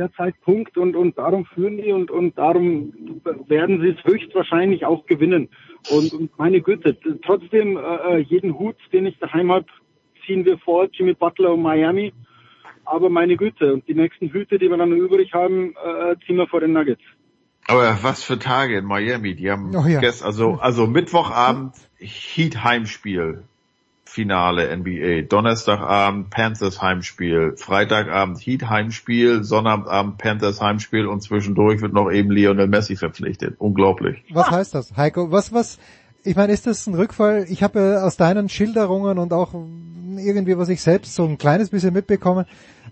derzeit 0.00 0.40
Punkt 0.40 0.78
und, 0.78 0.96
und 0.96 1.18
darum 1.18 1.44
führen 1.44 1.76
die 1.76 1.92
und, 1.92 2.10
und 2.10 2.36
darum 2.38 3.20
werden 3.46 3.80
sie 3.80 3.88
es 3.88 4.04
höchstwahrscheinlich 4.04 4.86
auch 4.86 5.06
gewinnen. 5.06 5.48
Und, 5.90 6.12
und 6.12 6.38
meine 6.38 6.60
Güte, 6.60 6.96
trotzdem 7.24 7.76
äh, 7.76 8.18
jeden 8.18 8.58
Hut, 8.58 8.76
den 8.92 9.06
ich 9.06 9.18
daheim 9.18 9.52
habe, 9.52 9.66
ziehen 10.26 10.44
wir 10.44 10.58
vor, 10.58 10.88
Jimmy 10.90 11.14
Butler 11.14 11.52
und 11.52 11.62
Miami. 11.62 12.12
Aber 12.84 13.10
meine 13.10 13.36
Güte, 13.36 13.74
und 13.74 13.86
die 13.86 13.94
nächsten 13.94 14.32
Hüte, 14.32 14.58
die 14.58 14.68
wir 14.68 14.76
dann 14.76 14.92
übrig 14.92 15.32
haben, 15.32 15.74
äh, 15.74 16.16
ziehen 16.26 16.36
wir 16.36 16.46
vor 16.46 16.60
den 16.60 16.72
Nuggets. 16.72 17.02
Aber 17.68 17.98
was 18.02 18.24
für 18.24 18.38
Tage 18.38 18.78
in 18.78 18.84
Miami. 18.86 19.34
Die 19.36 19.50
haben 19.50 19.74
Oh 19.76 19.86
ja. 19.86 20.00
gestern, 20.00 20.26
also, 20.26 20.54
also 20.54 20.86
Mittwochabend 20.86 21.74
Heat 21.98 22.64
Heimspiel. 22.64 23.44
Finale 24.10 24.76
NBA. 24.76 25.22
Donnerstagabend 25.28 26.30
Panthers 26.30 26.82
Heimspiel. 26.82 27.54
Freitagabend 27.56 28.38
Heat 28.38 28.68
Heimspiel. 28.68 29.44
Sonnabendabend 29.44 30.18
Panthers 30.18 30.60
Heimspiel 30.60 31.06
und 31.06 31.22
zwischendurch 31.22 31.80
wird 31.80 31.92
noch 31.92 32.10
eben 32.10 32.32
Lionel 32.32 32.66
Messi 32.66 32.96
verpflichtet. 32.96 33.54
Unglaublich. 33.58 34.24
Was 34.32 34.50
heißt 34.50 34.74
das, 34.74 34.96
Heiko? 34.96 35.30
Was, 35.30 35.52
was, 35.52 35.78
ich 36.24 36.34
meine, 36.34 36.52
ist 36.52 36.66
das 36.66 36.88
ein 36.88 36.94
Rückfall? 36.96 37.46
Ich 37.48 37.62
habe 37.62 37.78
äh, 37.78 37.96
aus 38.04 38.16
deinen 38.16 38.48
Schilderungen 38.48 39.18
und 39.18 39.32
auch 39.32 39.54
irgendwie, 39.54 40.58
was 40.58 40.68
ich 40.70 40.82
selbst 40.82 41.14
so 41.14 41.24
ein 41.24 41.38
kleines 41.38 41.70
bisschen 41.70 41.94
mitbekommen, 41.94 42.46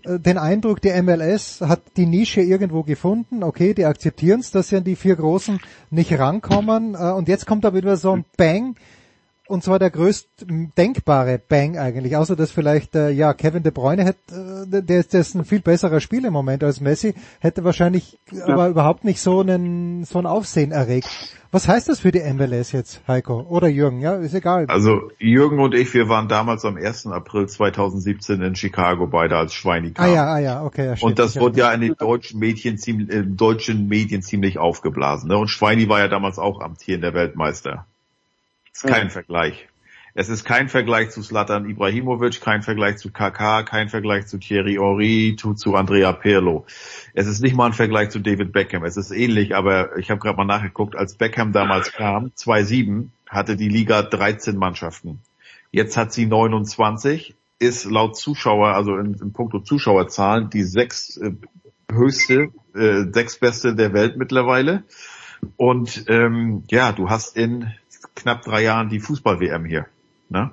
äh, 0.05 0.19
den 0.19 0.37
Eindruck, 0.37 0.81
die 0.81 1.01
MLS 1.01 1.59
hat 1.59 1.81
die 1.97 2.05
Nische 2.05 2.39
irgendwo 2.39 2.83
gefunden. 2.83 3.43
Okay, 3.43 3.73
die 3.73 3.83
akzeptieren 3.83 4.39
es, 4.39 4.51
dass 4.51 4.69
sie 4.69 4.77
an 4.77 4.85
die 4.85 4.95
vier 4.95 5.17
Großen 5.17 5.59
nicht 5.89 6.17
rankommen. 6.17 6.95
Äh, 6.95 7.11
und 7.11 7.27
jetzt 7.27 7.45
kommt 7.45 7.65
aber 7.65 7.75
wieder 7.75 7.97
so 7.97 8.13
ein 8.13 8.25
Bang. 8.37 8.75
Und 9.49 9.63
zwar 9.63 9.79
der 9.79 9.89
größt 9.89 10.45
denkbare 10.77 11.39
Bang 11.39 11.75
eigentlich, 11.75 12.15
außer 12.15 12.35
dass 12.35 12.51
vielleicht 12.51 12.95
äh, 12.95 13.09
ja 13.09 13.33
Kevin 13.33 13.63
De 13.63 13.71
Bruyne 13.71 14.05
hätte, 14.05 14.67
äh, 14.71 14.83
der 14.83 14.99
ist, 14.99 15.11
der 15.11 15.21
ist 15.21 15.33
ein 15.33 15.43
viel 15.43 15.61
besserer 15.61 16.01
Spieler 16.01 16.27
im 16.27 16.33
Moment 16.33 16.63
als 16.63 16.81
Messi, 16.81 17.15
hätte 17.39 17.63
wahrscheinlich 17.63 18.19
aber 18.45 18.67
überhaupt 18.67 19.05
nicht 19.05 19.19
so 19.19 19.39
einen 19.39 20.03
so 20.03 20.19
ein 20.19 20.27
Aufsehen 20.27 20.71
erregt. 20.71 21.09
Was 21.51 21.67
heißt 21.67 21.89
das 21.89 21.99
für 21.99 22.11
die 22.11 22.19
MLS 22.31 22.73
jetzt, 22.73 23.01
Heiko 23.07 23.41
oder 23.49 23.67
Jürgen? 23.67 24.01
Ja, 24.01 24.17
ist 24.17 24.35
egal. 24.35 24.67
Also 24.67 25.09
Jürgen 25.17 25.59
und 25.59 25.73
ich, 25.73 25.91
wir 25.95 26.07
waren 26.09 26.27
damals 26.27 26.63
am 26.63 26.77
1. 26.77 27.07
April 27.07 27.47
2017 27.47 28.43
in 28.43 28.55
Chicago 28.55 29.07
beide 29.07 29.35
als 29.35 29.55
Schweini 29.55 29.93
ah 29.95 30.05
ja, 30.05 30.25
ah 30.27 30.37
ja, 30.37 30.63
okay, 30.63 30.85
ja, 30.85 30.95
stimmt. 30.95 31.13
Und 31.13 31.17
das 31.17 31.35
Ich 31.35 31.41
wurde 31.41 31.57
ja 31.57 31.73
in 31.73 31.81
den 31.81 31.95
deutschen 31.95 32.39
Medien 32.39 32.77
ziemlich, 32.77 33.09
in 33.09 33.35
deutschen 33.35 33.87
Medien 33.87 34.21
ziemlich 34.21 34.59
aufgeblasen. 34.59 35.27
Ne? 35.27 35.39
Und 35.39 35.47
Schweini 35.47 35.89
war 35.89 35.97
ja 35.97 36.07
damals 36.07 36.37
auch 36.37 36.61
amtierender 36.61 37.15
Weltmeister. 37.15 37.87
Ist 38.83 38.87
kein 38.87 39.09
Vergleich. 39.09 39.67
Es 40.13 40.29
ist 40.29 40.45
kein 40.45 40.69
Vergleich 40.69 41.09
zu 41.11 41.21
Slatan 41.21 41.69
Ibrahimovic, 41.69 42.39
kein 42.39 42.61
Vergleich 42.61 42.97
zu 42.97 43.11
KK, 43.11 43.63
kein 43.63 43.89
Vergleich 43.89 44.25
zu 44.27 44.37
Thierry 44.37 44.75
Henry, 44.75 45.35
zu, 45.37 45.53
zu 45.53 45.75
Andrea 45.75 46.13
Pirlo. 46.13 46.65
Es 47.13 47.27
ist 47.27 47.41
nicht 47.41 47.57
mal 47.57 47.67
ein 47.67 47.73
Vergleich 47.73 48.09
zu 48.09 48.19
David 48.19 48.53
Beckham. 48.53 48.85
Es 48.85 48.95
ist 48.95 49.11
ähnlich, 49.11 49.53
aber 49.53 49.97
ich 49.97 50.09
habe 50.09 50.19
gerade 50.21 50.37
mal 50.37 50.45
nachgeguckt, 50.45 50.95
als 50.95 51.15
Beckham 51.15 51.51
damals 51.51 51.91
kam, 51.91 52.31
2007, 52.35 53.11
hatte 53.27 53.57
die 53.57 53.67
Liga 53.67 54.01
13 54.01 54.55
Mannschaften. 54.55 55.19
Jetzt 55.71 55.97
hat 55.97 56.13
sie 56.13 56.25
29, 56.25 57.35
ist 57.59 57.83
laut 57.83 58.15
Zuschauer, 58.15 58.69
also 58.69 58.95
in, 58.95 59.13
in 59.15 59.33
puncto 59.33 59.59
Zuschauerzahlen, 59.59 60.49
die 60.49 60.63
sechs 60.63 61.17
äh, 61.17 61.33
höchste, 61.91 62.49
äh, 62.73 63.03
sechstbeste 63.11 63.75
der 63.75 63.91
Welt 63.91 64.15
mittlerweile. 64.15 64.83
Und 65.57 66.05
ähm, 66.07 66.63
ja, 66.69 66.93
du 66.93 67.09
hast 67.09 67.37
in 67.37 67.73
knapp 68.19 68.43
drei 68.43 68.63
Jahren 68.63 68.89
die 68.89 68.99
Fußball-WM 68.99 69.65
hier. 69.65 69.87
Ne? 70.29 70.51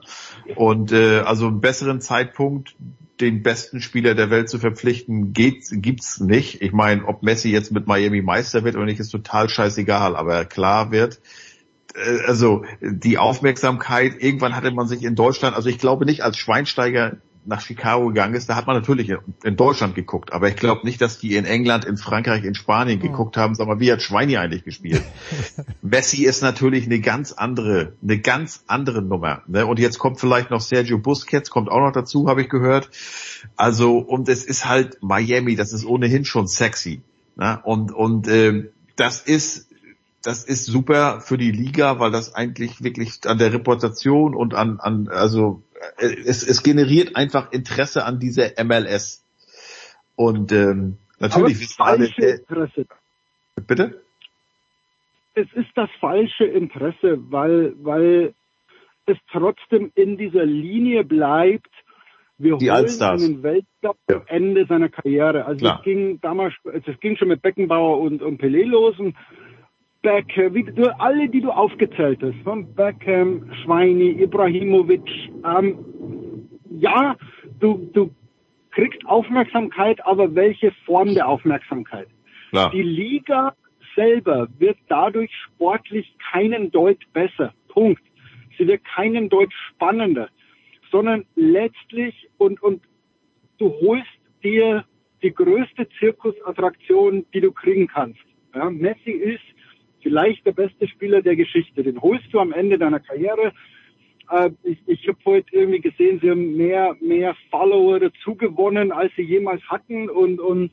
Und 0.54 0.92
äh, 0.92 1.20
also 1.20 1.48
einen 1.48 1.60
besseren 1.60 2.00
Zeitpunkt, 2.00 2.74
den 3.20 3.42
besten 3.42 3.80
Spieler 3.80 4.14
der 4.14 4.30
Welt 4.30 4.48
zu 4.48 4.58
verpflichten, 4.58 5.32
geht, 5.32 5.66
gibt's 5.70 6.20
nicht. 6.20 6.62
Ich 6.62 6.72
meine, 6.72 7.04
ob 7.04 7.22
Messi 7.22 7.50
jetzt 7.50 7.72
mit 7.72 7.86
Miami 7.86 8.22
Meister 8.22 8.64
wird 8.64 8.76
oder 8.76 8.84
nicht, 8.86 9.00
ist 9.00 9.10
total 9.10 9.48
scheißegal. 9.48 10.16
Aber 10.16 10.44
klar 10.44 10.90
wird, 10.92 11.20
äh, 11.94 12.26
also 12.26 12.64
die 12.80 13.18
Aufmerksamkeit, 13.18 14.14
irgendwann 14.18 14.56
hatte 14.56 14.70
man 14.70 14.86
sich 14.86 15.02
in 15.02 15.14
Deutschland, 15.14 15.56
also 15.56 15.68
ich 15.68 15.78
glaube 15.78 16.06
nicht, 16.06 16.22
als 16.22 16.36
Schweinsteiger 16.36 17.18
nach 17.46 17.60
Chicago 17.60 18.08
gegangen 18.08 18.34
ist, 18.34 18.48
da 18.48 18.56
hat 18.56 18.66
man 18.66 18.76
natürlich 18.76 19.10
in- 19.44 19.56
Deutschland 19.56 19.94
geguckt, 19.94 20.32
aber 20.32 20.48
ich 20.48 20.56
glaube 20.56 20.84
nicht, 20.84 21.00
dass 21.00 21.18
die 21.18 21.36
in 21.36 21.44
England, 21.44 21.84
in 21.84 21.96
Frankreich, 21.96 22.44
in 22.44 22.54
Spanien 22.54 23.00
geguckt 23.00 23.36
haben, 23.36 23.54
sag 23.54 23.66
mal, 23.66 23.80
wie 23.80 23.90
hat 23.90 24.02
Schweini 24.02 24.36
eigentlich 24.36 24.64
gespielt? 24.64 25.02
Messi 25.82 26.24
ist 26.24 26.42
natürlich 26.42 26.86
eine 26.86 27.00
ganz 27.00 27.32
andere, 27.32 27.92
eine 28.02 28.18
ganz 28.18 28.64
andere 28.66 29.02
Nummer. 29.02 29.42
Ne? 29.46 29.66
Und 29.66 29.78
jetzt 29.78 29.98
kommt 29.98 30.20
vielleicht 30.20 30.50
noch 30.50 30.60
Sergio 30.60 30.98
Busquets, 30.98 31.50
kommt 31.50 31.70
auch 31.70 31.80
noch 31.80 31.92
dazu, 31.92 32.28
habe 32.28 32.42
ich 32.42 32.48
gehört. 32.48 32.90
Also, 33.56 33.98
und 33.98 34.28
es 34.28 34.44
ist 34.44 34.66
halt 34.66 34.98
Miami, 35.02 35.56
das 35.56 35.72
ist 35.72 35.84
ohnehin 35.84 36.24
schon 36.24 36.46
sexy. 36.46 37.02
Ne? 37.36 37.60
Und, 37.64 37.92
und 37.92 38.28
ähm, 38.28 38.68
das 38.96 39.20
ist 39.20 39.66
das 40.26 40.42
ist 40.42 40.64
super 40.64 41.20
für 41.20 41.38
die 41.38 41.52
Liga, 41.52 42.00
weil 42.00 42.10
das 42.10 42.34
eigentlich 42.34 42.82
wirklich 42.82 43.20
an 43.26 43.38
der 43.38 43.52
Reputation 43.52 44.34
und 44.34 44.54
an, 44.54 44.80
an 44.80 45.06
also 45.08 45.62
äh, 45.65 45.65
es, 45.98 46.42
es 46.42 46.62
generiert 46.62 47.16
einfach 47.16 47.52
Interesse 47.52 48.04
an 48.04 48.18
dieser 48.18 48.52
MLS. 48.64 49.24
Und 50.16 50.52
ähm, 50.52 50.98
natürlich 51.18 51.60
wissen 51.60 51.82
alle, 51.82 52.06
äh, 52.06 52.36
Interesse. 52.36 52.86
bitte? 53.66 54.02
es 55.36 55.46
ist 55.52 55.70
das 55.74 55.90
falsche 56.00 56.44
Interesse, 56.44 57.18
weil, 57.30 57.74
weil 57.82 58.34
es 59.04 59.18
trotzdem 59.30 59.92
in 59.94 60.16
dieser 60.16 60.44
Linie 60.46 61.04
bleibt, 61.04 61.70
wir 62.38 62.56
Die 62.56 62.70
holen 62.70 62.76
Allstars. 62.76 63.22
einen 63.22 63.42
Weltcup 63.42 63.96
am 64.08 64.22
Ende 64.26 64.66
seiner 64.66 64.88
Karriere. 64.88 65.44
Also 65.44 65.60
Klar. 65.60 65.78
es 65.78 65.84
ging 65.84 66.20
damals, 66.20 66.54
es 66.64 67.00
ging 67.00 67.16
schon 67.16 67.28
mit 67.28 67.42
Beckenbauer 67.42 68.00
und, 68.00 68.22
und 68.22 68.40
Pelé 68.40 68.64
los 68.64 68.98
und 68.98 69.14
Beckham, 70.06 70.54
wie 70.54 70.62
du, 70.62 71.00
alle, 71.00 71.28
die 71.28 71.40
du 71.40 71.50
aufgezählt 71.50 72.22
hast, 72.22 72.36
von 72.44 72.72
Beckham, 72.76 73.50
Schweini, 73.64 74.10
Ibrahimovic, 74.22 75.02
ähm, 75.44 76.48
ja, 76.78 77.16
du, 77.58 77.90
du 77.92 78.14
kriegst 78.70 79.04
Aufmerksamkeit, 79.06 79.98
aber 80.06 80.32
welche 80.36 80.70
Form 80.84 81.12
der 81.12 81.26
Aufmerksamkeit? 81.26 82.06
Klar. 82.50 82.70
Die 82.70 82.82
Liga 82.82 83.56
selber 83.96 84.46
wird 84.58 84.78
dadurch 84.88 85.32
sportlich 85.44 86.14
keinen 86.30 86.70
Deut 86.70 87.00
besser. 87.12 87.52
Punkt. 87.66 88.02
Sie 88.56 88.68
wird 88.68 88.84
keinen 88.84 89.28
Deut 89.28 89.52
spannender, 89.70 90.28
sondern 90.92 91.24
letztlich 91.34 92.28
und, 92.38 92.62
und 92.62 92.80
du 93.58 93.72
holst 93.80 94.06
dir 94.44 94.84
die 95.24 95.34
größte 95.34 95.88
Zirkusattraktion, 95.98 97.26
die 97.34 97.40
du 97.40 97.50
kriegen 97.50 97.88
kannst. 97.88 98.20
Ja, 98.54 98.70
Messi 98.70 99.10
ist 99.10 99.42
vielleicht 100.06 100.46
der 100.46 100.52
beste 100.52 100.86
Spieler 100.86 101.20
der 101.20 101.34
Geschichte. 101.34 101.82
Den 101.82 102.00
holst 102.00 102.32
du 102.32 102.38
am 102.38 102.52
Ende 102.52 102.78
deiner 102.78 103.00
Karriere. 103.00 103.52
Äh, 104.30 104.50
ich 104.62 104.78
ich 104.86 105.08
habe 105.08 105.18
heute 105.24 105.48
irgendwie 105.50 105.80
gesehen, 105.80 106.20
sie 106.22 106.30
haben 106.30 106.56
mehr, 106.56 106.94
mehr 107.00 107.34
Follower 107.50 107.98
dazu 107.98 108.36
gewonnen, 108.36 108.92
als 108.92 109.12
sie 109.16 109.22
jemals 109.22 109.60
hatten 109.68 110.08
und, 110.08 110.38
und 110.38 110.70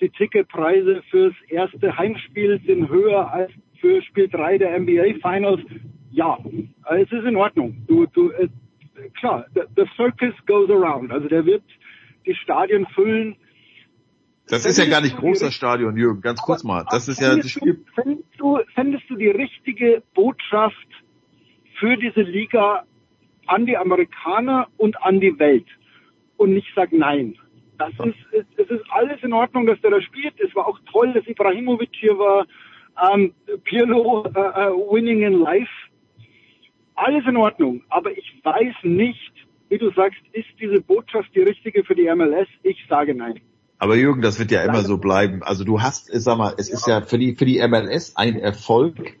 die 0.00 0.08
Ticketpreise 0.08 1.00
fürs 1.10 1.34
erste 1.48 1.96
Heimspiel 1.96 2.60
sind 2.66 2.88
höher 2.88 3.32
als 3.32 3.52
für 3.80 4.02
Spiel 4.02 4.26
3 4.26 4.58
der 4.58 4.80
NBA 4.80 5.14
Finals. 5.22 5.60
Ja, 6.10 6.38
es 6.90 7.12
ist 7.12 7.24
in 7.24 7.36
Ordnung. 7.36 7.76
Du, 7.86 8.06
du, 8.06 8.30
äh, 8.32 8.48
klar, 9.20 9.46
the, 9.54 9.60
the 9.76 9.84
circus 9.94 10.34
goes 10.46 10.68
around. 10.70 11.12
Also 11.12 11.28
der 11.28 11.46
wird 11.46 11.62
die 12.26 12.34
Stadien 12.34 12.84
füllen. 12.96 13.36
Das 14.52 14.66
ist 14.66 14.76
ja 14.76 14.84
gar 14.84 15.00
nicht 15.00 15.16
groß, 15.16 15.38
das 15.38 15.54
Stadion, 15.54 15.96
Jürgen, 15.96 16.20
ganz 16.20 16.42
kurz 16.42 16.62
mal. 16.62 16.84
Das 16.90 17.08
ist 17.08 17.22
ja 17.22 17.34
das 17.34 17.50
Spiel. 17.50 17.72
du, 17.72 17.92
fändest, 17.94 18.28
du, 18.36 18.58
fändest 18.74 19.04
du 19.08 19.16
die 19.16 19.30
richtige 19.30 20.02
Botschaft 20.12 20.88
für 21.80 21.96
diese 21.96 22.20
Liga 22.20 22.84
an 23.46 23.64
die 23.64 23.78
Amerikaner 23.78 24.68
und 24.76 25.02
an 25.02 25.20
die 25.20 25.38
Welt? 25.38 25.64
Und 26.36 26.52
nicht 26.52 26.68
sag 26.76 26.92
nein. 26.92 27.34
Das 27.78 27.92
ist, 28.04 28.14
es, 28.32 28.44
es 28.58 28.70
ist 28.70 28.84
alles 28.90 29.22
in 29.22 29.32
Ordnung, 29.32 29.64
dass 29.64 29.80
der 29.80 29.90
da 29.90 30.02
spielt. 30.02 30.38
Es 30.38 30.54
war 30.54 30.66
auch 30.66 30.78
toll, 30.92 31.14
dass 31.14 31.26
Ibrahimovic 31.26 31.88
hier 31.92 32.18
war. 32.18 32.46
Ähm, 33.10 33.32
Pirlo, 33.64 34.26
äh, 34.26 34.38
äh, 34.38 34.70
winning 34.70 35.22
in 35.22 35.40
life. 35.40 35.72
Alles 36.94 37.24
in 37.26 37.38
Ordnung. 37.38 37.84
Aber 37.88 38.10
ich 38.10 38.38
weiß 38.42 38.74
nicht, 38.82 39.32
wie 39.70 39.78
du 39.78 39.90
sagst, 39.92 40.20
ist 40.32 40.50
diese 40.60 40.82
Botschaft 40.82 41.34
die 41.34 41.40
richtige 41.40 41.84
für 41.84 41.94
die 41.94 42.14
MLS? 42.14 42.48
Ich 42.62 42.84
sage 42.86 43.14
nein. 43.14 43.40
Aber 43.82 43.96
Jürgen, 43.96 44.22
das 44.22 44.38
wird 44.38 44.52
ja 44.52 44.62
immer 44.62 44.82
so 44.82 44.96
bleiben. 44.96 45.42
Also 45.42 45.64
du 45.64 45.82
hast, 45.82 46.08
sag 46.12 46.38
mal, 46.38 46.54
es 46.56 46.68
ist 46.68 46.86
ja 46.86 47.00
für 47.00 47.18
die, 47.18 47.34
für 47.34 47.44
die 47.44 47.60
MLS 47.66 48.14
ein 48.14 48.38
Erfolg, 48.38 49.18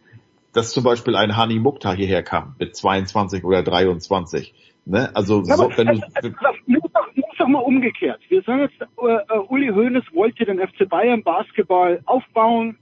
dass 0.52 0.70
zum 0.70 0.84
Beispiel 0.84 1.16
ein 1.16 1.36
Hani 1.36 1.58
Mukhtar 1.58 1.96
hierher 1.96 2.22
kam 2.22 2.54
mit 2.60 2.76
22 2.76 3.42
oder 3.42 3.64
23. 3.64 4.54
Ne? 4.84 5.10
Also 5.16 5.42
so, 5.42 5.68
wenn 5.74 5.88
du, 5.88 6.30
doch 7.38 7.48
mal 7.48 7.58
umgekehrt. 7.58 8.20
Wir 8.28 8.42
sagen 8.42 8.60
jetzt, 8.60 8.80
äh, 8.80 9.34
äh, 9.34 9.38
Uli 9.48 9.66
Hoeneß 9.66 10.04
wollte 10.12 10.44
den 10.44 10.60
FC 10.60 10.88
Bayern 10.88 11.24
Basketball 11.24 12.00
aufbauen. 12.04 12.78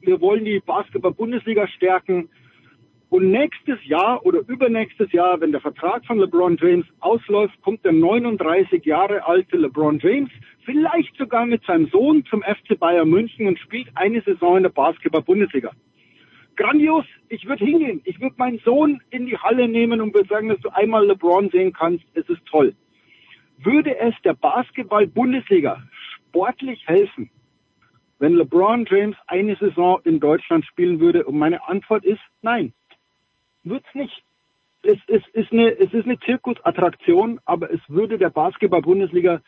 Wir 0.00 0.22
wollen 0.22 0.46
die 0.46 0.62
Basketball-Bundesliga 0.64 1.68
stärken. 1.68 2.30
Und 3.10 3.30
nächstes 3.30 3.84
Jahr 3.84 4.24
oder 4.24 4.38
übernächstes 4.46 5.12
Jahr, 5.12 5.38
wenn 5.42 5.52
der 5.52 5.60
Vertrag 5.60 6.06
von 6.06 6.18
LeBron 6.18 6.56
James 6.58 6.86
ausläuft, 7.00 7.60
kommt 7.60 7.84
der 7.84 7.92
39 7.92 8.84
Jahre 8.86 9.26
alte 9.26 9.58
LeBron 9.58 9.98
James, 9.98 10.30
vielleicht 10.70 11.16
sogar 11.16 11.46
mit 11.46 11.64
seinem 11.64 11.88
Sohn 11.88 12.24
zum 12.26 12.42
FC 12.42 12.78
Bayern 12.78 13.08
München 13.08 13.46
und 13.46 13.58
spielt 13.58 13.88
eine 13.94 14.20
Saison 14.22 14.58
in 14.58 14.62
der 14.62 14.70
Basketball-Bundesliga. 14.70 15.72
Grandios, 16.56 17.04
ich 17.28 17.46
würde 17.46 17.64
hingehen. 17.64 18.02
Ich 18.04 18.20
würde 18.20 18.34
meinen 18.38 18.58
Sohn 18.60 19.00
in 19.10 19.26
die 19.26 19.36
Halle 19.36 19.68
nehmen 19.68 20.00
und 20.00 20.14
würde 20.14 20.28
sagen, 20.28 20.48
dass 20.48 20.60
du 20.60 20.68
einmal 20.70 21.06
LeBron 21.06 21.50
sehen 21.50 21.72
kannst. 21.72 22.04
Es 22.14 22.28
ist 22.28 22.44
toll. 22.46 22.74
Würde 23.58 23.98
es 23.98 24.14
der 24.24 24.34
Basketball-Bundesliga 24.34 25.82
sportlich 26.16 26.86
helfen, 26.86 27.30
wenn 28.18 28.34
LeBron 28.34 28.86
James 28.88 29.16
eine 29.26 29.56
Saison 29.56 30.00
in 30.04 30.20
Deutschland 30.20 30.64
spielen 30.66 31.00
würde? 31.00 31.24
Und 31.24 31.38
meine 31.38 31.66
Antwort 31.68 32.04
ist 32.04 32.20
nein 32.42 32.72
wird's 33.64 33.94
nicht. 33.94 34.22
Es, 34.82 34.98
es, 35.08 35.22
ist 35.34 35.52
eine, 35.52 35.78
es 35.78 35.92
ist 35.92 36.06
eine 36.06 36.18
Zirkusattraktion, 36.20 37.38
aber 37.44 37.70
es 37.70 37.80
würde 37.88 38.16
der 38.16 38.30
Basketball-Bundesliga 38.30 39.42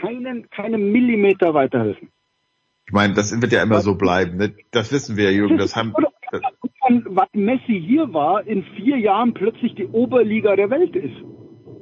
keinen, 0.00 0.48
keinen 0.50 0.92
Millimeter 0.92 1.54
weiterhelfen. 1.54 2.08
Ich 2.86 2.92
meine, 2.92 3.14
das 3.14 3.40
wird 3.40 3.52
ja 3.52 3.62
immer 3.62 3.80
so 3.80 3.94
bleiben. 3.94 4.36
Ne? 4.36 4.54
Das 4.70 4.92
wissen 4.92 5.16
wir, 5.16 5.32
Jürgen. 5.32 5.58
Das 5.58 5.74
haben. 5.74 5.94
Weil 5.94 7.28
Messi 7.32 7.82
hier 7.86 8.12
war, 8.12 8.46
in 8.46 8.62
vier 8.76 8.98
Jahren 8.98 9.32
plötzlich 9.32 9.74
die 9.74 9.86
Oberliga 9.86 10.54
der 10.54 10.68
Welt 10.68 10.94
ist. 10.94 11.16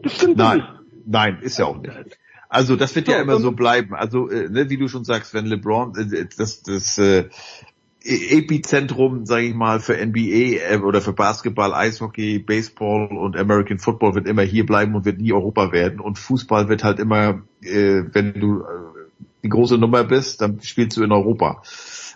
Das 0.03 0.15
stimmt 0.17 0.37
Nein, 0.37 0.59
nicht. 0.59 0.69
nein, 1.07 1.39
ist 1.41 1.59
ja 1.59 1.67
auch 1.67 1.81
nicht. 1.81 2.19
Also 2.49 2.77
das 2.77 2.95
wird 2.95 3.09
ja 3.09 3.21
immer 3.21 3.39
so 3.39 3.53
bleiben. 3.53 3.95
Also 3.95 4.29
äh, 4.29 4.49
ne, 4.49 4.69
wie 4.69 4.77
du 4.77 4.87
schon 4.87 5.05
sagst, 5.05 5.33
wenn 5.33 5.47
LeBron 5.47 5.95
äh, 5.97 6.27
das 6.37 6.63
das 6.63 6.99
äh, 6.99 7.31
Epizentrum, 8.05 9.27
sage 9.27 9.47
ich 9.47 9.55
mal, 9.55 9.81
für 9.81 9.95
NBA 9.95 10.73
äh, 10.73 10.79
oder 10.79 11.01
für 11.01 11.13
Basketball, 11.13 11.73
Eishockey, 11.73 12.39
Baseball 12.39 13.17
und 13.17 13.37
American 13.37 13.79
Football 13.79 14.15
wird 14.15 14.27
immer 14.27 14.43
hier 14.43 14.67
bleiben 14.67 14.95
und 14.95 15.05
wird 15.05 15.21
nie 15.21 15.33
Europa 15.33 15.73
werden. 15.73 16.01
Und 16.01 16.19
Fußball 16.19 16.69
wird 16.69 16.85
halt 16.85 16.99
immer, 16.99 17.43
äh, 17.63 18.03
wenn 18.13 18.35
du 18.35 18.61
äh, 18.61 18.65
die 19.43 19.49
große 19.49 19.79
Nummer 19.79 20.05
bist, 20.05 20.41
dann 20.41 20.61
spielst 20.61 20.97
du 20.97 21.03
in 21.03 21.13
Europa. 21.13 21.63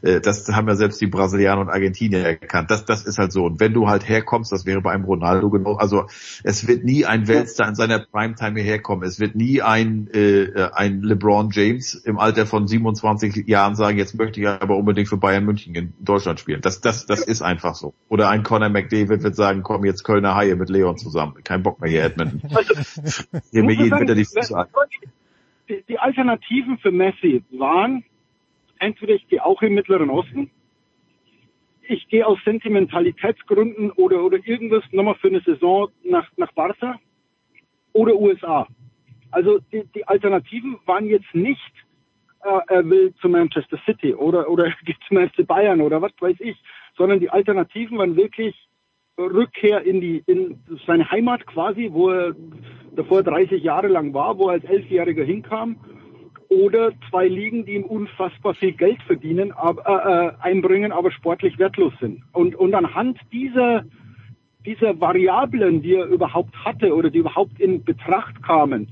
Äh, 0.02 0.20
das 0.20 0.49
haben 0.49 0.68
ja 0.68 0.75
selbst 0.75 1.00
die 1.00 1.07
Brasilianer 1.07 1.62
und 1.62 1.68
Argentinier 1.68 2.20
erkannt. 2.20 2.70
Das, 2.70 2.84
das 2.84 3.05
ist 3.05 3.18
halt 3.18 3.33
so. 3.33 3.44
Und 3.44 3.60
wenn 3.60 3.73
du 3.73 3.89
halt 3.89 4.08
herkommst, 4.08 4.52
das 4.52 4.66
wäre 4.66 4.81
bei 4.81 4.92
einem 4.92 5.05
Ronaldo 5.05 5.50
genau, 5.50 5.75
also 5.76 6.07
es 6.44 6.66
wird 6.66 6.84
nie 6.84 7.05
ein 7.05 7.28
Weltstar 7.28 7.68
in 7.68 7.75
seiner 7.75 7.99
Primetime 7.99 8.60
herkommen. 8.60 9.07
Es 9.07 9.20
wird 9.20 9.34
nie 9.34 9.62
ein, 9.62 10.08
äh, 10.12 10.68
ein 10.73 11.02
LeBron 11.02 11.50
James 11.50 11.94
im 11.94 12.18
Alter 12.18 12.47
von 12.47 12.66
27 12.66 13.47
Jahren 13.47 13.75
sagen, 13.75 13.99
jetzt 13.99 14.16
möchte 14.16 14.41
ich 14.41 14.49
aber 14.49 14.76
unbedingt 14.76 15.08
für 15.08 15.16
Bayern 15.16 15.44
München 15.44 15.75
in 15.75 15.94
Deutschland 16.00 16.41
spielen. 16.41 16.60
Das, 16.60 16.81
das, 16.81 17.07
das 17.07 17.20
ist 17.20 17.42
einfach 17.42 17.75
so. 17.75 17.94
Oder 18.08 18.28
ein 18.28 18.42
Conor 18.42 18.68
McDavid 18.68 19.23
wird 19.23 19.36
sagen, 19.36 19.62
komm 19.62 19.84
jetzt 19.84 20.05
Kölner 20.05 20.34
Haie 20.34 20.57
mit 20.57 20.68
Leon 20.68 20.97
zusammen. 20.97 21.34
Kein 21.44 21.62
Bock 21.62 21.81
mehr 21.81 21.91
hier, 21.91 22.05
Edmonton. 22.05 22.42
Hier 23.50 23.65
mir 23.65 23.75
jeden 23.75 24.00
wieder 24.00 24.15
die 24.15 24.25
Füße 24.25 24.57
an. 24.57 24.66
Die, 25.68 25.83
die 25.89 25.99
Alternativen 25.99 26.78
für 26.78 26.91
Messi 26.92 27.42
waren, 27.50 28.05
entweder 28.78 29.14
ich 29.14 29.26
gehe 29.28 29.44
auch 29.44 29.62
im 29.62 29.74
Mittleren 29.74 30.10
Osten, 30.10 30.50
ich 31.88 32.08
gehe 32.08 32.26
aus 32.26 32.38
Sentimentalitätsgründen 32.44 33.92
oder, 33.92 34.24
oder 34.24 34.38
irgendwas 34.44 34.84
nochmal 34.90 35.14
für 35.16 35.28
eine 35.28 35.40
Saison 35.40 35.88
nach, 36.02 36.28
nach 36.36 36.52
Barca 36.52 36.98
oder 37.92 38.16
USA. 38.16 38.66
Also 39.30 39.58
die, 39.72 39.84
die 39.94 40.06
Alternativen 40.06 40.78
waren 40.86 41.06
jetzt 41.06 41.32
nicht, 41.34 41.72
äh, 42.42 42.58
er 42.68 42.88
will 42.88 43.14
zu 43.20 43.28
Manchester 43.28 43.78
City 43.84 44.14
oder, 44.14 44.48
oder 44.48 44.72
geht 44.84 44.96
zum 45.08 45.18
FC 45.18 45.46
Bayern 45.46 45.80
oder 45.80 46.02
was 46.02 46.12
weiß 46.18 46.36
ich, 46.40 46.56
sondern 46.96 47.20
die 47.20 47.30
Alternativen 47.30 47.98
waren 47.98 48.16
wirklich 48.16 48.55
Rückkehr 49.18 49.82
in 49.82 50.00
die 50.00 50.22
in 50.26 50.60
seine 50.86 51.10
Heimat 51.10 51.46
quasi, 51.46 51.88
wo 51.90 52.10
er 52.10 52.34
davor 52.94 53.22
30 53.22 53.62
Jahre 53.62 53.88
lang 53.88 54.12
war, 54.12 54.38
wo 54.38 54.48
er 54.48 54.55
als 54.55 54.64
Elfjähriger 54.64 55.24
hinkam 55.24 55.76
oder 56.56 56.92
zwei 57.10 57.28
Ligen, 57.28 57.66
die 57.66 57.74
ihm 57.74 57.84
unfassbar 57.84 58.54
viel 58.54 58.72
Geld 58.72 59.02
verdienen, 59.02 59.52
aber, 59.52 59.84
äh, 59.86 60.26
äh, 60.26 60.32
einbringen, 60.40 60.90
aber 60.90 61.10
sportlich 61.10 61.58
wertlos 61.58 61.92
sind. 62.00 62.22
Und, 62.32 62.54
und 62.54 62.74
anhand 62.74 63.18
dieser, 63.30 63.84
dieser 64.64 64.98
Variablen, 64.98 65.82
die 65.82 65.94
er 65.94 66.06
überhaupt 66.06 66.54
hatte 66.64 66.94
oder 66.94 67.10
die 67.10 67.18
überhaupt 67.18 67.60
in 67.60 67.84
Betracht 67.84 68.42
kamen, 68.42 68.88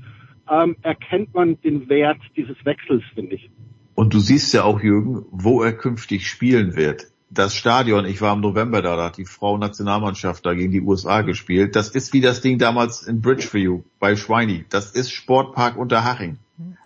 ähm, 0.49 0.75
erkennt 0.83 1.33
man 1.33 1.59
den 1.61 1.89
Wert 1.89 2.19
dieses 2.37 2.57
Wechsels, 2.65 3.03
finde 3.15 3.35
ich. 3.35 3.49
Und 3.95 4.13
du 4.13 4.19
siehst 4.19 4.53
ja 4.53 4.63
auch, 4.63 4.81
Jürgen, 4.81 5.25
wo 5.31 5.63
er 5.63 5.73
künftig 5.73 6.27
spielen 6.27 6.75
wird. 6.75 7.07
Das 7.31 7.55
Stadion, 7.55 8.05
ich 8.05 8.21
war 8.21 8.35
im 8.35 8.41
November 8.41 8.83
da, 8.83 8.95
da 8.95 9.05
hat 9.05 9.17
die 9.17 9.25
Frau-Nationalmannschaft 9.25 10.45
da 10.45 10.53
gegen 10.53 10.71
die 10.71 10.81
USA 10.81 11.21
gespielt. 11.21 11.75
Das 11.75 11.89
ist 11.89 12.13
wie 12.13 12.21
das 12.21 12.41
Ding 12.41 12.59
damals 12.59 13.01
in 13.07 13.21
Bridgeview 13.21 13.81
bei 13.99 14.15
Schweini. 14.15 14.65
Das 14.69 14.91
ist 14.91 15.11
Sportpark 15.11 15.77
Unterhaching. 15.77 16.37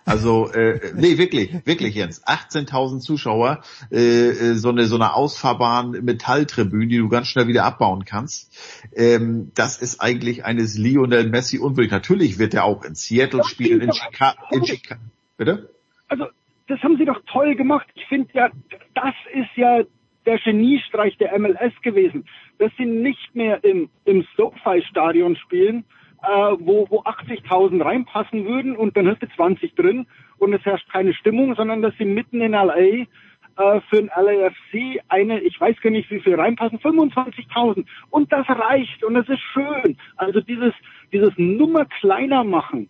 Also 0.04 0.50
äh, 0.52 0.92
nee, 0.96 1.16
wirklich, 1.18 1.64
wirklich 1.64 1.94
Jens. 1.94 2.26
18.000 2.26 3.00
Zuschauer, 3.00 3.62
äh, 3.92 4.28
äh, 4.28 4.54
so 4.54 4.70
eine 4.70 4.86
so 4.86 4.96
eine 4.96 5.14
ausfahrbaren 5.14 6.04
Metalltribüne, 6.04 6.88
die 6.88 6.98
du 6.98 7.08
ganz 7.08 7.28
schnell 7.28 7.46
wieder 7.46 7.64
abbauen 7.64 8.04
kannst. 8.04 8.52
Ähm, 8.96 9.52
das 9.54 9.80
ist 9.80 10.00
eigentlich 10.00 10.44
eines 10.44 10.76
Lionel 10.76 11.28
Messi 11.28 11.58
unwürdig. 11.58 11.92
Natürlich 11.92 12.38
wird 12.38 12.54
er 12.54 12.64
auch 12.64 12.84
in 12.84 12.96
Seattle 12.96 13.44
spielen, 13.44 13.82
in 13.82 13.92
Chicago. 13.92 14.42
In 14.50 14.64
Chica 14.64 14.96
Bitte? 15.36 15.70
Also 16.08 16.26
das 16.66 16.80
haben 16.82 16.96
sie 16.98 17.04
doch 17.04 17.20
toll 17.32 17.54
gemacht. 17.54 17.86
Ich 17.94 18.04
finde 18.06 18.28
ja, 18.34 18.50
das 18.94 19.14
ist 19.32 19.56
ja 19.56 19.84
der 20.26 20.38
Geniestreich 20.38 21.16
der 21.18 21.38
MLS 21.38 21.72
gewesen, 21.82 22.26
dass 22.58 22.70
sie 22.76 22.84
nicht 22.84 23.34
mehr 23.34 23.62
im, 23.64 23.88
im 24.04 24.26
SoFi-Stadion 24.36 25.36
spielen, 25.36 25.84
äh, 26.22 26.56
wo, 26.58 26.86
wo 26.90 27.00
80.000 27.02 27.84
reinpassen 27.84 28.44
würden 28.44 28.76
und 28.76 28.96
dann 28.96 29.08
hast 29.08 29.22
du 29.22 29.28
20 29.28 29.74
drin 29.74 30.06
und 30.38 30.52
es 30.52 30.64
herrscht 30.64 30.90
keine 30.90 31.14
Stimmung, 31.14 31.54
sondern 31.54 31.82
dass 31.82 31.94
sie 31.98 32.04
mitten 32.04 32.40
in 32.40 32.52
LA 32.52 32.76
äh, 32.76 33.80
für 33.88 33.98
ein 33.98 34.10
LAFC 34.16 35.02
eine, 35.08 35.40
ich 35.40 35.60
weiß 35.60 35.80
gar 35.80 35.90
nicht, 35.90 36.10
wie 36.10 36.20
viel 36.20 36.34
reinpassen, 36.34 36.78
25.000 36.78 37.84
und 38.10 38.32
das 38.32 38.48
reicht 38.48 39.04
und 39.04 39.14
das 39.14 39.28
ist 39.28 39.40
schön. 39.52 39.96
Also 40.16 40.40
dieses, 40.40 40.72
dieses 41.12 41.32
Nummer 41.36 41.84
kleiner 41.84 42.44
machen, 42.44 42.88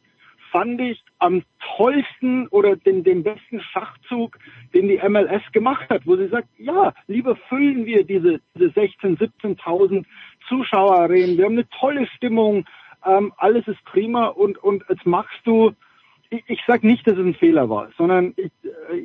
fand 0.51 0.81
ich 0.81 1.03
am 1.19 1.43
tollsten 1.77 2.49
oder 2.49 2.77
den, 2.77 3.05
den 3.05 3.23
besten 3.23 3.61
Schachzug, 3.61 4.39
den 4.75 4.89
die 4.89 5.01
MLS 5.09 5.43
gemacht 5.53 5.89
hat, 5.91 6.07
wo 6.07 6.17
sie 6.17 6.29
sagt, 6.29 6.49
ja, 6.59 6.93
lieber 7.07 7.37
füllen 7.49 7.87
wir 7.87 8.05
diese, 8.05 8.41
diese 8.55 8.71
16, 8.71 9.19
17.000 9.19 10.05
Zuschauerarenen, 10.49 11.37
wir 11.37 11.45
haben 11.45 11.53
eine 11.53 11.69
tolle 11.69 12.07
Stimmung, 12.17 12.65
ähm, 13.05 13.33
alles 13.37 13.67
ist 13.69 13.85
prima 13.85 14.27
und, 14.27 14.59
und 14.59 14.85
jetzt 14.89 15.07
machst 15.07 15.41
du, 15.45 15.73
ich, 16.31 16.45
ich 16.47 16.61
sag 16.67 16.85
nicht, 16.85 17.07
dass 17.07 17.19
es 17.19 17.25
ein 17.25 17.35
Fehler 17.35 17.69
war, 17.69 17.91
sondern 17.97 18.35
ich, 18.37 18.51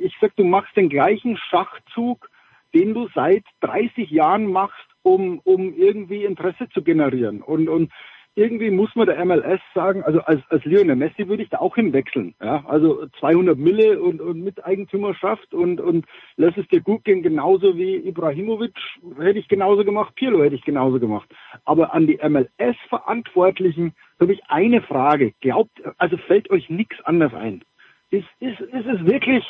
ich 0.00 0.14
sag, 0.20 0.34
du 0.36 0.44
machst 0.44 0.76
den 0.76 0.88
gleichen 0.88 1.36
Schachzug, 1.36 2.30
den 2.74 2.94
du 2.94 3.08
seit 3.14 3.44
30 3.60 4.10
Jahren 4.10 4.50
machst, 4.50 4.86
um, 5.02 5.40
um 5.44 5.74
irgendwie 5.74 6.24
Interesse 6.24 6.68
zu 6.70 6.82
generieren. 6.82 7.42
Und, 7.42 7.68
und 7.68 7.92
irgendwie 8.36 8.70
muss 8.70 8.94
man 8.94 9.06
der 9.06 9.24
MLS 9.24 9.60
sagen, 9.74 10.02
also 10.04 10.20
als, 10.20 10.42
als 10.50 10.62
Lionel 10.66 10.94
Messi 10.94 11.26
würde 11.26 11.42
ich 11.42 11.48
da 11.48 11.58
auch 11.58 11.74
hinwechseln. 11.74 12.34
Ja? 12.40 12.62
Also 12.66 13.06
200 13.18 13.56
Mille 13.56 13.98
und, 14.00 14.20
und 14.20 14.44
Miteigentümerschaft 14.44 15.54
und, 15.54 15.80
und 15.80 16.04
lass 16.36 16.54
es 16.58 16.68
dir 16.68 16.82
gut 16.82 17.02
gehen, 17.04 17.22
genauso 17.22 17.78
wie 17.78 17.96
Ibrahimovic 17.96 18.74
hätte 19.18 19.38
ich 19.38 19.48
genauso 19.48 19.84
gemacht, 19.84 20.14
Pirlo 20.16 20.44
hätte 20.44 20.54
ich 20.54 20.64
genauso 20.64 21.00
gemacht. 21.00 21.28
Aber 21.64 21.94
an 21.94 22.06
die 22.06 22.20
MLS-Verantwortlichen 22.22 23.94
habe 24.20 24.34
ich 24.34 24.42
eine 24.48 24.82
Frage. 24.82 25.32
Glaubt, 25.40 25.72
also 25.96 26.18
fällt 26.18 26.50
euch 26.50 26.68
nichts 26.68 27.00
anderes 27.04 27.32
ein. 27.32 27.62
Ist, 28.10 28.28
ist, 28.40 28.60
ist 28.60 28.86
es 28.86 29.06
wirklich, 29.06 29.44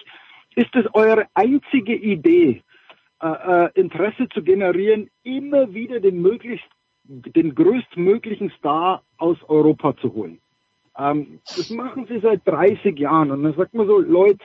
ist 0.54 0.74
es 0.76 0.86
eure 0.94 1.26
einzige 1.34 1.94
Idee, 1.94 2.62
äh, 3.20 3.64
äh, 3.64 3.70
Interesse 3.74 4.28
zu 4.28 4.42
generieren, 4.42 5.10
immer 5.24 5.74
wieder 5.74 5.98
den 5.98 6.22
möglichst 6.22 6.68
den 7.08 7.54
größtmöglichen 7.54 8.50
Star 8.58 9.02
aus 9.18 9.36
Europa 9.48 9.96
zu 9.96 10.14
holen. 10.14 10.40
Ähm, 10.98 11.40
das 11.44 11.70
machen 11.70 12.06
sie 12.08 12.20
seit 12.20 12.46
30 12.46 12.98
Jahren 12.98 13.30
und 13.30 13.42
dann 13.42 13.54
sagt 13.54 13.74
man 13.74 13.86
so, 13.86 13.98
Leute, 13.98 14.44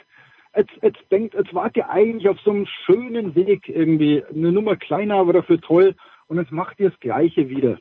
jetzt, 0.55 0.71
jetzt 0.81 0.99
denkt, 1.11 1.33
jetzt 1.33 1.53
wart 1.53 1.77
ihr 1.77 1.89
eigentlich 1.89 2.27
auf 2.29 2.39
so 2.41 2.51
einem 2.51 2.67
schönen 2.85 3.35
Weg 3.35 3.69
irgendwie, 3.69 4.23
eine 4.25 4.51
Nummer 4.51 4.75
kleiner, 4.75 5.15
aber 5.15 5.33
dafür 5.33 5.61
toll 5.61 5.95
und 6.27 6.37
jetzt 6.37 6.51
macht 6.51 6.79
ihr 6.79 6.89
das 6.89 6.99
Gleiche 6.99 7.49
wieder. 7.49 7.77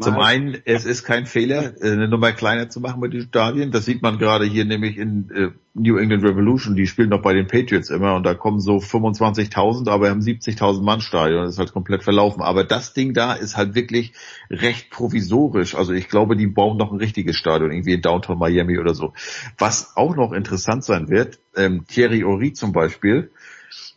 Zum 0.00 0.18
einen, 0.18 0.56
es 0.64 0.84
ist 0.84 1.04
kein 1.04 1.26
Fehler, 1.26 1.74
eine 1.82 2.08
Nummer 2.08 2.32
kleiner 2.32 2.68
zu 2.68 2.80
machen 2.80 3.00
mit 3.00 3.12
den 3.12 3.22
Stadien. 3.22 3.70
Das 3.70 3.84
sieht 3.84 4.02
man 4.02 4.18
gerade 4.18 4.44
hier 4.44 4.64
nämlich 4.64 4.96
in, 4.96 5.30
äh, 5.30 5.50
New 5.74 5.96
England 5.96 6.24
Revolution, 6.24 6.76
die 6.76 6.86
spielen 6.86 7.10
doch 7.10 7.22
bei 7.22 7.34
den 7.34 7.46
Patriots 7.46 7.90
immer 7.90 8.14
und 8.14 8.24
da 8.24 8.34
kommen 8.34 8.60
so 8.60 8.78
25.000, 8.78 9.88
aber 9.88 10.04
wir 10.04 10.10
haben 10.10 10.20
70.000 10.20 10.82
Mann 10.82 11.00
Stadion, 11.00 11.42
das 11.44 11.54
ist 11.54 11.58
halt 11.58 11.72
komplett 11.72 12.02
verlaufen. 12.02 12.42
Aber 12.42 12.64
das 12.64 12.94
Ding 12.94 13.14
da 13.14 13.32
ist 13.32 13.56
halt 13.56 13.74
wirklich 13.74 14.12
recht 14.50 14.90
provisorisch. 14.90 15.74
Also 15.74 15.92
ich 15.92 16.08
glaube, 16.08 16.36
die 16.36 16.46
brauchen 16.46 16.78
noch 16.78 16.92
ein 16.92 16.98
richtiges 16.98 17.36
Stadion, 17.36 17.70
irgendwie 17.70 17.94
in 17.94 18.02
Downtown 18.02 18.38
Miami 18.38 18.78
oder 18.78 18.94
so. 18.94 19.12
Was 19.56 19.96
auch 19.96 20.16
noch 20.16 20.32
interessant 20.32 20.84
sein 20.84 21.08
wird, 21.08 21.38
ähm, 21.56 21.84
Thierry 21.86 22.24
Ori 22.24 22.52
zum 22.52 22.72
Beispiel, 22.72 23.30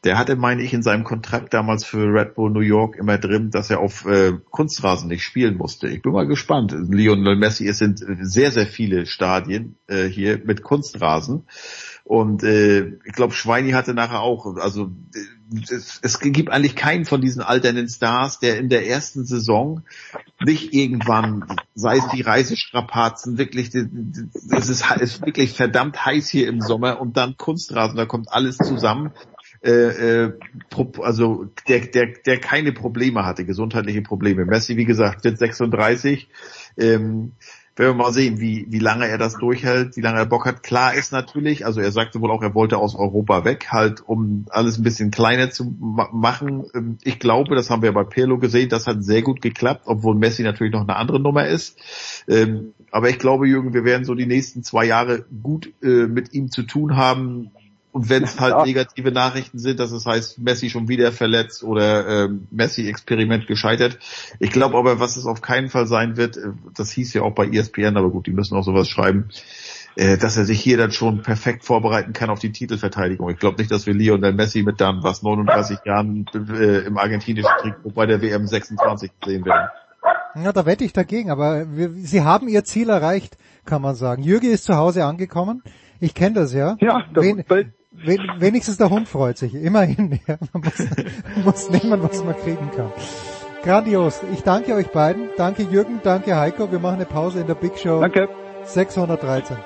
der 0.03 0.17
hatte, 0.17 0.35
meine 0.35 0.63
ich, 0.63 0.73
in 0.73 0.83
seinem 0.83 1.03
Kontrakt 1.03 1.53
damals 1.53 1.85
für 1.85 2.11
Red 2.11 2.35
Bull 2.35 2.51
New 2.51 2.61
York 2.61 2.95
immer 2.95 3.17
drin, 3.17 3.51
dass 3.51 3.69
er 3.69 3.79
auf 3.79 4.05
äh, 4.05 4.33
Kunstrasen 4.49 5.07
nicht 5.07 5.23
spielen 5.23 5.57
musste. 5.57 5.87
Ich 5.87 6.01
bin 6.01 6.11
mal 6.11 6.27
gespannt. 6.27 6.73
Lionel 6.89 7.35
Messi, 7.35 7.67
es 7.67 7.77
sind 7.77 8.03
sehr, 8.21 8.51
sehr 8.51 8.67
viele 8.67 9.05
Stadien 9.05 9.75
äh, 9.87 10.05
hier 10.05 10.41
mit 10.43 10.63
Kunstrasen. 10.63 11.45
Und 12.03 12.43
äh, 12.43 12.97
ich 13.05 13.13
glaube, 13.13 13.33
Schweini 13.33 13.71
hatte 13.71 13.93
nachher 13.93 14.21
auch, 14.21 14.57
also 14.57 14.91
es, 15.69 15.99
es 16.01 16.19
gibt 16.19 16.49
eigentlich 16.49 16.75
keinen 16.75 17.05
von 17.05 17.21
diesen 17.21 17.41
alternden 17.41 17.87
Stars, 17.87 18.39
der 18.39 18.57
in 18.57 18.69
der 18.69 18.87
ersten 18.87 19.23
Saison 19.23 19.83
nicht 20.43 20.73
irgendwann, 20.73 21.45
sei 21.75 21.97
es 21.97 22.07
die 22.09 22.21
Reisestrapazen, 22.21 23.37
wirklich, 23.37 23.73
es 23.73 24.69
ist, 24.69 24.83
es 24.95 25.01
ist 25.01 25.25
wirklich 25.25 25.53
verdammt 25.53 26.05
heiß 26.05 26.27
hier 26.27 26.47
im 26.47 26.59
Sommer 26.59 26.99
und 26.99 27.17
dann 27.17 27.37
Kunstrasen, 27.37 27.97
da 27.97 28.05
kommt 28.05 28.31
alles 28.31 28.57
zusammen 28.57 29.11
äh, 29.63 30.25
äh, 30.25 30.33
also 31.01 31.47
der, 31.67 31.79
der, 31.81 32.07
der 32.25 32.39
keine 32.39 32.71
Probleme 32.71 33.25
hatte, 33.25 33.45
gesundheitliche 33.45 34.01
Probleme. 34.01 34.45
Messi, 34.45 34.77
wie 34.77 34.85
gesagt, 34.85 35.23
wird 35.23 35.37
36. 35.37 36.27
Ähm, 36.77 37.33
werden 37.75 37.97
wir 37.97 38.03
mal 38.03 38.13
sehen, 38.13 38.39
wie, 38.39 38.65
wie 38.69 38.79
lange 38.79 39.07
er 39.07 39.17
das 39.17 39.35
durchhält, 39.35 39.95
wie 39.95 40.01
lange 40.01 40.19
er 40.19 40.25
Bock 40.25 40.45
hat. 40.45 40.61
Klar 40.61 40.93
ist 40.93 41.13
natürlich, 41.13 41.65
also 41.65 41.79
er 41.79 41.91
sagte 41.91 42.19
wohl 42.19 42.29
auch, 42.29 42.43
er 42.43 42.53
wollte 42.53 42.77
aus 42.77 42.95
Europa 42.95 43.45
weg, 43.45 43.67
halt, 43.69 44.01
um 44.05 44.45
alles 44.49 44.77
ein 44.77 44.83
bisschen 44.83 45.09
kleiner 45.09 45.51
zu 45.51 45.73
ma 45.79 46.09
machen. 46.11 46.65
Ähm, 46.73 46.97
ich 47.03 47.19
glaube, 47.19 47.55
das 47.55 47.69
haben 47.69 47.81
wir 47.81 47.93
bei 47.93 48.03
Pirlo 48.03 48.39
gesehen, 48.39 48.69
das 48.69 48.87
hat 48.87 49.03
sehr 49.03 49.21
gut 49.21 49.41
geklappt, 49.41 49.83
obwohl 49.85 50.15
Messi 50.15 50.43
natürlich 50.43 50.73
noch 50.73 50.81
eine 50.81 50.97
andere 50.97 51.19
Nummer 51.19 51.47
ist. 51.47 51.79
Ähm, 52.27 52.73
aber 52.91 53.09
ich 53.09 53.19
glaube, 53.19 53.47
Jürgen, 53.47 53.73
wir 53.73 53.85
werden 53.85 54.03
so 54.03 54.15
die 54.15 54.25
nächsten 54.25 54.63
zwei 54.63 54.85
Jahre 54.85 55.25
gut 55.41 55.71
äh, 55.81 56.07
mit 56.07 56.33
ihm 56.33 56.51
zu 56.51 56.63
tun 56.63 56.97
haben. 56.97 57.51
Und 57.91 58.09
wenn 58.09 58.23
es 58.23 58.39
halt 58.39 58.53
ja. 58.53 58.65
negative 58.65 59.11
Nachrichten 59.11 59.59
sind, 59.59 59.79
dass 59.79 59.91
es 59.91 60.05
heißt, 60.05 60.39
Messi 60.39 60.69
schon 60.69 60.87
wieder 60.87 61.11
verletzt 61.11 61.63
oder 61.63 62.25
ähm, 62.25 62.47
Messi-Experiment 62.49 63.47
gescheitert. 63.47 63.99
Ich 64.39 64.51
glaube 64.51 64.77
aber, 64.77 64.99
was 64.99 65.17
es 65.17 65.25
auf 65.25 65.41
keinen 65.41 65.69
Fall 65.69 65.87
sein 65.87 66.15
wird, 66.15 66.37
äh, 66.37 66.51
das 66.73 66.91
hieß 66.91 67.13
ja 67.13 67.23
auch 67.23 67.33
bei 67.33 67.47
ESPN, 67.47 67.97
aber 67.97 68.09
gut, 68.09 68.27
die 68.27 68.31
müssen 68.31 68.55
auch 68.55 68.63
sowas 68.63 68.87
schreiben, 68.87 69.27
äh, 69.97 70.17
dass 70.17 70.37
er 70.37 70.45
sich 70.45 70.61
hier 70.61 70.77
dann 70.77 70.91
schon 70.91 71.21
perfekt 71.21 71.65
vorbereiten 71.65 72.13
kann 72.13 72.29
auf 72.29 72.39
die 72.39 72.53
Titelverteidigung. 72.53 73.29
Ich 73.29 73.39
glaube 73.39 73.57
nicht, 73.57 73.71
dass 73.71 73.85
wir 73.85 73.93
Lionel 73.93 74.31
Messi 74.31 74.63
mit 74.63 74.79
dann 74.79 75.03
was 75.03 75.21
39 75.21 75.79
Jahren 75.83 76.25
äh, 76.33 76.85
im 76.85 76.97
argentinischen 76.97 77.51
Trikot 77.59 77.91
bei 77.91 78.05
der 78.05 78.21
WM 78.21 78.47
26 78.47 79.11
sehen 79.25 79.45
werden. 79.45 79.67
Ja, 80.35 80.53
da 80.53 80.65
wette 80.65 80.85
ich 80.85 80.93
dagegen, 80.93 81.29
aber 81.29 81.75
wir, 81.75 81.89
sie 81.89 82.21
haben 82.21 82.47
ihr 82.47 82.63
Ziel 82.63 82.89
erreicht, 82.89 83.37
kann 83.65 83.81
man 83.81 83.95
sagen. 83.95 84.23
Jürgen 84.23 84.49
ist 84.49 84.63
zu 84.63 84.77
Hause 84.77 85.03
angekommen. 85.03 85.61
Ich 85.99 86.13
kenne 86.13 86.35
das 86.35 86.53
ja. 86.53 86.77
Ja, 86.79 87.03
das 87.13 87.23
Wen, 87.25 87.43
wenigstens 87.91 88.77
der 88.77 88.89
Hund 88.89 89.07
freut 89.07 89.37
sich, 89.37 89.53
immerhin. 89.53 90.19
Ja, 90.27 90.37
man 90.53 90.63
muss, 90.63 90.79
muss 91.45 91.69
nehmen, 91.69 92.01
was 92.01 92.23
man 92.23 92.35
kriegen 92.37 92.71
kann. 92.71 92.91
Grandios. 93.63 94.21
Ich 94.33 94.41
danke 94.41 94.73
euch 94.73 94.87
beiden. 94.87 95.29
Danke 95.37 95.63
Jürgen, 95.63 95.99
danke 96.03 96.35
Heiko. 96.35 96.71
Wir 96.71 96.79
machen 96.79 96.95
eine 96.95 97.05
Pause 97.05 97.41
in 97.41 97.47
der 97.47 97.55
Big 97.55 97.77
Show. 97.77 97.99
Danke. 98.01 98.29
613. 98.63 99.57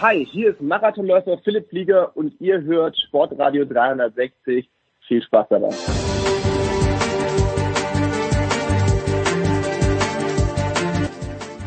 Hi, 0.00 0.24
hier 0.24 0.50
ist 0.50 0.60
Marathonläufer 0.60 1.38
Philipp 1.38 1.68
Flieger 1.70 2.16
und 2.16 2.32
ihr 2.40 2.62
hört 2.62 2.96
Sportradio 3.08 3.64
360. 3.64 4.68
Viel 5.08 5.22
Spaß 5.22 5.46
dabei. 5.50 5.70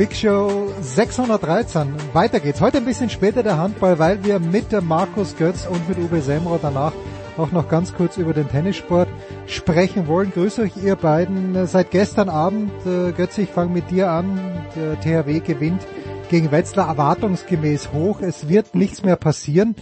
Big 0.01 0.15
Show 0.15 0.73
613. 0.81 1.93
Weiter 2.13 2.39
geht's. 2.39 2.59
Heute 2.59 2.77
ein 2.77 2.85
bisschen 2.85 3.11
später 3.11 3.43
der 3.43 3.59
Handball, 3.59 3.99
weil 3.99 4.23
wir 4.23 4.39
mit 4.39 4.71
Markus 4.81 5.37
Götz 5.37 5.67
und 5.67 5.87
mit 5.87 5.99
Uwe 5.99 6.21
Semro 6.21 6.57
danach 6.59 6.93
auch 7.37 7.51
noch 7.51 7.69
ganz 7.69 7.93
kurz 7.93 8.17
über 8.17 8.33
den 8.33 8.49
Tennissport 8.49 9.07
sprechen 9.45 10.07
wollen. 10.07 10.31
Grüße 10.31 10.63
euch 10.63 10.75
ihr 10.75 10.95
beiden. 10.95 11.67
Seit 11.67 11.91
gestern 11.91 12.29
Abend, 12.29 12.71
äh, 12.83 13.11
Götz, 13.11 13.37
ich 13.37 13.49
fange 13.49 13.73
mit 13.73 13.91
dir 13.91 14.09
an. 14.09 14.39
Der 14.75 14.99
THW 14.99 15.39
gewinnt 15.39 15.85
gegen 16.31 16.51
Wetzlar 16.51 16.87
erwartungsgemäß 16.87 17.93
hoch. 17.93 18.21
Es 18.21 18.49
wird 18.49 18.73
nichts 18.73 19.03
mehr 19.03 19.17
passieren. 19.17 19.75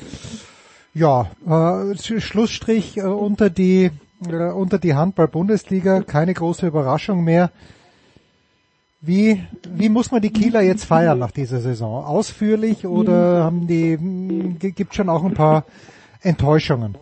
Ja, 0.93 1.27
äh, 1.47 1.95
Schlussstrich 2.19 2.97
äh, 2.97 3.03
unter 3.03 3.49
die 3.49 3.91
unter 4.27 4.79
die 4.79 4.95
Handball-Bundesliga. 4.95 6.01
Keine 6.01 6.33
große 6.33 6.67
Überraschung 6.67 7.23
mehr. 7.23 7.51
Wie, 9.01 9.41
wie 9.69 9.87
muss 9.87 10.11
man 10.11 10.21
die 10.21 10.31
Kieler 10.31 10.61
jetzt 10.61 10.83
feiern 10.83 11.19
nach 11.19 11.31
dieser 11.31 11.61
Saison? 11.61 12.03
Ausführlich 12.03 12.85
oder 12.85 13.43
haben 13.43 13.65
die, 13.65 13.97
gibt 14.71 14.93
schon 14.93 15.09
auch 15.09 15.23
ein 15.23 15.33
paar 15.33 15.65
Enttäuschungen? 16.21 16.97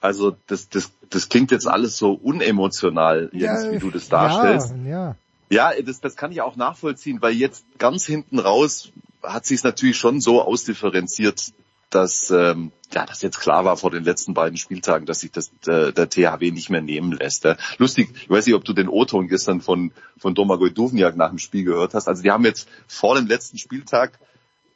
Also 0.00 0.36
das, 0.46 0.68
das, 0.68 0.92
das 1.10 1.28
klingt 1.28 1.50
jetzt 1.50 1.66
alles 1.66 1.96
so 1.96 2.12
unemotional, 2.12 3.30
Jens, 3.32 3.64
ja, 3.64 3.72
wie 3.72 3.78
du 3.78 3.90
das 3.90 4.08
darstellst. 4.08 4.74
Ja, 4.84 5.16
ja. 5.50 5.72
ja 5.74 5.82
das, 5.82 6.00
das 6.00 6.16
kann 6.16 6.30
ich 6.30 6.40
auch 6.40 6.56
nachvollziehen, 6.56 7.20
weil 7.20 7.34
jetzt 7.34 7.64
ganz 7.78 8.06
hinten 8.06 8.38
raus 8.38 8.92
hat 9.22 9.46
sich 9.46 9.58
es 9.58 9.64
natürlich 9.64 9.96
schon 9.96 10.20
so 10.20 10.42
ausdifferenziert, 10.42 11.52
dass 11.94 12.30
ähm, 12.30 12.72
ja, 12.92 13.06
das 13.06 13.22
jetzt 13.22 13.40
klar 13.40 13.64
war 13.64 13.76
vor 13.76 13.90
den 13.90 14.04
letzten 14.04 14.34
beiden 14.34 14.56
Spieltagen, 14.56 15.06
dass 15.06 15.20
sich 15.20 15.32
das 15.32 15.52
äh, 15.66 15.92
der 15.92 16.08
THW 16.08 16.50
nicht 16.50 16.70
mehr 16.70 16.82
nehmen 16.82 17.12
lässt. 17.12 17.44
Ja. 17.44 17.56
Lustig, 17.78 18.10
ich 18.14 18.30
weiß 18.30 18.46
nicht, 18.46 18.54
ob 18.54 18.64
du 18.64 18.72
den 18.72 18.88
O-Ton 18.88 19.28
gestern 19.28 19.60
von 19.60 19.92
von 20.18 20.34
Domagoj 20.34 20.70
Duvniak 20.70 21.16
nach 21.16 21.30
dem 21.30 21.38
Spiel 21.38 21.64
gehört 21.64 21.94
hast. 21.94 22.08
Also 22.08 22.22
die 22.22 22.30
haben 22.30 22.44
jetzt 22.44 22.68
vor 22.86 23.14
dem 23.14 23.26
letzten 23.26 23.58
Spieltag 23.58 24.18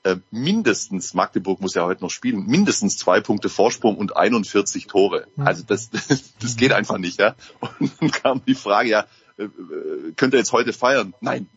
äh, 0.07 0.19
mindestens, 0.31 1.15
Magdeburg 1.15 1.61
muss 1.61 1.75
ja 1.75 1.85
heute 1.85 2.03
noch 2.03 2.11
spielen, 2.11 2.47
mindestens 2.47 2.97
zwei 2.97 3.21
Punkte 3.21 3.49
Vorsprung 3.49 3.97
und 3.97 4.17
41 4.17 4.87
Tore. 4.87 5.27
Mhm. 5.35 5.47
Also 5.47 5.65
das, 5.67 5.91
das, 5.91 6.07
das 6.41 6.57
geht 6.57 6.73
einfach 6.73 6.99
nicht. 6.99 7.19
Ja. 7.19 7.35
Und 7.81 7.91
dann 8.01 8.11
kam 8.13 8.43
die 8.47 8.55
Frage, 8.55 8.89
ja, 8.89 9.07
äh, 9.37 9.45
äh 9.45 10.13
könnt 10.17 10.33
ihr 10.33 10.39
jetzt 10.39 10.53
heute 10.53 10.73
feiern? 10.73 11.13
Nein, 11.21 11.49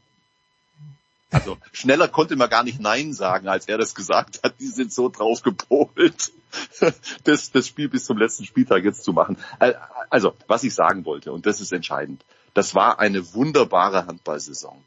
also 1.32 1.58
schneller 1.72 2.08
konnte 2.08 2.36
man 2.36 2.50
gar 2.50 2.64
nicht 2.64 2.80
Nein 2.80 3.14
sagen, 3.14 3.48
als 3.48 3.68
er 3.68 3.78
das 3.78 3.94
gesagt 3.94 4.42
hat. 4.44 4.60
Die 4.60 4.68
sind 4.68 4.92
so 4.92 5.10
drauf 5.10 5.44
gepolt, 5.44 6.32
das, 7.24 7.52
das 7.52 7.68
Spiel 7.68 7.90
bis 7.90 8.06
zum 8.06 8.18
letzten 8.18 8.46
Spieltag 8.46 8.84
jetzt 8.84 9.04
zu 9.04 9.14
machen. 9.14 9.38
Also, 10.10 10.34
was 10.48 10.64
ich 10.64 10.74
sagen 10.74 11.06
wollte, 11.06 11.32
und 11.32 11.46
das 11.46 11.62
ist 11.62 11.72
entscheidend, 11.72 12.26
das 12.54 12.74
war 12.74 13.00
eine 13.00 13.34
wunderbare 13.34 14.08
Handballsaison. 14.08 14.84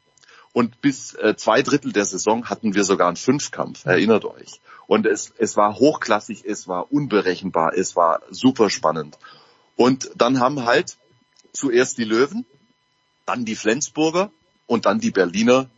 Und 0.51 0.81
bis 0.81 1.15
äh, 1.15 1.35
zwei 1.35 1.63
Drittel 1.63 1.93
der 1.93 2.05
Saison 2.05 2.49
hatten 2.49 2.75
wir 2.75 2.83
sogar 2.83 3.07
einen 3.07 3.17
Fünfkampf, 3.17 3.85
erinnert 3.85 4.25
euch. 4.25 4.61
Und 4.85 5.07
es, 5.07 5.33
es 5.37 5.57
war 5.57 5.75
hochklassig, 5.79 6.43
es 6.45 6.67
war 6.67 6.91
unberechenbar, 6.91 7.73
es 7.75 7.95
war 7.95 8.21
super 8.29 8.69
spannend. 8.69 9.17
Und 9.75 10.11
dann 10.15 10.39
haben 10.39 10.65
halt 10.65 10.97
zuerst 11.53 11.97
die 11.97 12.03
Löwen, 12.03 12.45
dann 13.25 13.45
die 13.45 13.55
Flensburger 13.55 14.29
und 14.67 14.85
dann 14.85 14.99
die 14.99 15.11
Berliner 15.11 15.69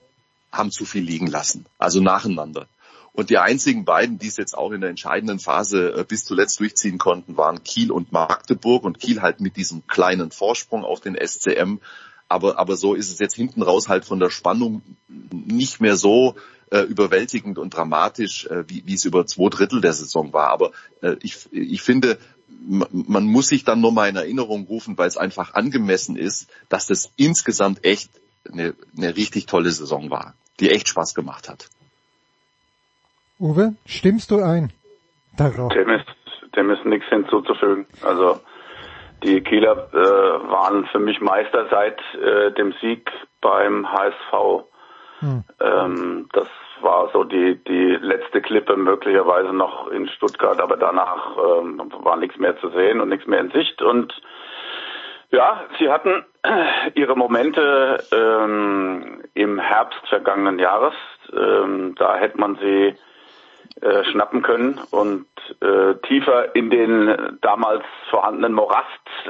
haben 0.57 0.71
zu 0.71 0.85
viel 0.85 1.03
liegen 1.03 1.27
lassen, 1.27 1.65
also 1.77 2.01
nacheinander. 2.01 2.67
Und 3.15 3.29
die 3.29 3.37
einzigen 3.37 3.85
beiden, 3.85 4.19
die 4.19 4.27
es 4.27 4.35
jetzt 4.35 4.57
auch 4.57 4.71
in 4.71 4.81
der 4.81 4.89
entscheidenden 4.89 5.39
Phase 5.39 5.95
äh, 5.95 6.03
bis 6.03 6.25
zuletzt 6.25 6.59
durchziehen 6.59 6.97
konnten, 6.97 7.37
waren 7.37 7.63
Kiel 7.63 7.89
und 7.91 8.11
Magdeburg 8.11 8.83
und 8.83 8.99
Kiel 8.99 9.21
halt 9.21 9.39
mit 9.39 9.55
diesem 9.55 9.87
kleinen 9.87 10.31
Vorsprung 10.31 10.83
auf 10.83 10.99
den 10.99 11.15
SCM. 11.15 11.77
Aber, 12.27 12.59
aber 12.59 12.75
so 12.75 12.93
ist 12.93 13.09
es 13.09 13.19
jetzt 13.19 13.35
hinten 13.35 13.61
raus 13.61 13.87
halt 13.87 14.03
von 14.03 14.19
der 14.19 14.29
Spannung 14.29 14.81
nicht 15.07 15.79
mehr 15.79 15.95
so 15.95 16.35
äh, 16.71 16.81
überwältigend 16.81 17.57
und 17.57 17.73
dramatisch, 17.73 18.47
äh, 18.47 18.67
wie, 18.67 18.83
wie 18.85 18.95
es 18.95 19.05
über 19.05 19.25
zwei 19.25 19.49
Drittel 19.49 19.79
der 19.79 19.93
Saison 19.93 20.33
war. 20.33 20.49
Aber 20.49 20.71
äh, 21.01 21.15
ich, 21.21 21.37
ich 21.51 21.81
finde, 21.81 22.17
man 22.67 23.25
muss 23.25 23.47
sich 23.47 23.63
dann 23.63 23.79
nur 23.79 23.93
mal 23.93 24.09
in 24.09 24.17
Erinnerung 24.17 24.65
rufen, 24.65 24.97
weil 24.97 25.07
es 25.07 25.17
einfach 25.17 25.53
angemessen 25.53 26.17
ist, 26.17 26.47
dass 26.67 26.87
das 26.87 27.11
insgesamt 27.15 27.85
echt 27.85 28.09
eine, 28.51 28.73
eine 28.97 29.15
richtig 29.15 29.45
tolle 29.45 29.71
Saison 29.71 30.09
war 30.09 30.33
die 30.59 30.71
echt 30.71 30.87
Spaß 30.87 31.13
gemacht 31.15 31.49
hat. 31.49 31.69
Uwe, 33.39 33.75
stimmst 33.85 34.31
du 34.31 34.41
ein? 34.41 34.71
Darauf. 35.37 35.73
Dem 35.73 35.89
ist, 35.89 36.05
dem 36.55 36.69
ist 36.69 36.85
nichts 36.85 37.07
hinzuzufügen. 37.09 37.85
Also 38.01 38.39
die 39.23 39.41
Kieler 39.41 39.89
äh, 39.93 40.49
waren 40.49 40.85
für 40.87 40.99
mich 40.99 41.19
Meister 41.19 41.67
seit 41.69 41.99
äh, 42.15 42.51
dem 42.51 42.73
Sieg 42.81 43.09
beim 43.41 43.91
HSV. 43.91 44.65
Hm. 45.19 45.43
Ähm, 45.59 46.29
das 46.33 46.47
war 46.81 47.09
so 47.11 47.23
die, 47.23 47.59
die 47.67 47.97
letzte 48.01 48.41
Klippe 48.41 48.75
möglicherweise 48.77 49.53
noch 49.53 49.87
in 49.87 50.07
Stuttgart, 50.09 50.59
aber 50.61 50.77
danach 50.77 51.35
ähm, 51.37 51.91
war 52.03 52.17
nichts 52.17 52.37
mehr 52.37 52.57
zu 52.59 52.69
sehen 52.69 53.01
und 53.01 53.09
nichts 53.09 53.27
mehr 53.27 53.39
in 53.39 53.51
Sicht 53.51 53.81
und 53.81 54.13
Ja, 55.35 55.65
sie 55.79 55.89
hatten 55.89 56.23
ihre 56.93 57.17
Momente 57.17 58.01
ähm, 58.13 59.21
im 59.33 59.59
Herbst 59.59 59.99
vergangenen 60.07 60.59
Jahres. 60.59 60.93
Ähm, 61.33 61.93
da 61.99 62.15
hätte 62.15 62.37
man 62.37 62.55
sie 62.55 62.95
äh, 63.81 64.03
schnappen 64.05 64.43
können 64.43 64.79
und 64.91 65.25
äh, 65.59 65.95
tiefer 66.07 66.55
in 66.55 66.69
den 66.69 67.37
damals 67.41 67.83
vorhandenen 68.09 68.53
Morast 68.53 68.85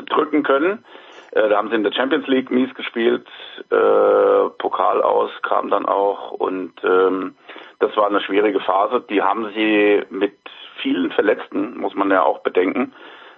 drücken 0.06 0.44
können. 0.44 0.86
Äh, 1.32 1.50
da 1.50 1.58
haben 1.58 1.70
sie 1.70 1.76
in 1.76 1.84
der 1.84 1.94
Champions 1.94 2.28
League 2.28 2.52
mies 2.52 2.72
gespielt, 2.76 3.26
äh, 3.72 4.50
Pokal 4.60 5.02
aus 5.02 5.32
kam 5.42 5.72
dann 5.72 5.88
auch 5.88 6.30
und 6.34 6.74
ähm, 6.84 7.36
das 7.80 7.98
war 7.98 8.06
eine 8.06 8.22
schwierige 8.22 8.60
Phase. 8.60 9.04
Die 9.10 9.24
haben 9.24 9.52
sie 9.56 10.04
mit 10.12 10.38
vielen 10.84 11.12
Verletzten, 11.14 11.80
muss 11.80 11.96
man 11.96 12.12
ja 12.12 12.22
auch 12.22 12.44
bedenken, 12.44 12.94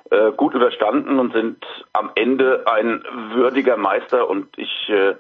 äh, 0.10 0.32
gut 0.32 0.54
überstanden 0.54 1.20
und 1.20 1.34
sind 1.34 1.66
am 1.94 2.12
Ende 2.16 2.66
ein 2.66 3.04
würdiger 3.34 3.78
Meister. 3.78 4.30
Und 4.30 4.48
ich 4.58 4.90
äh, 4.90 5.16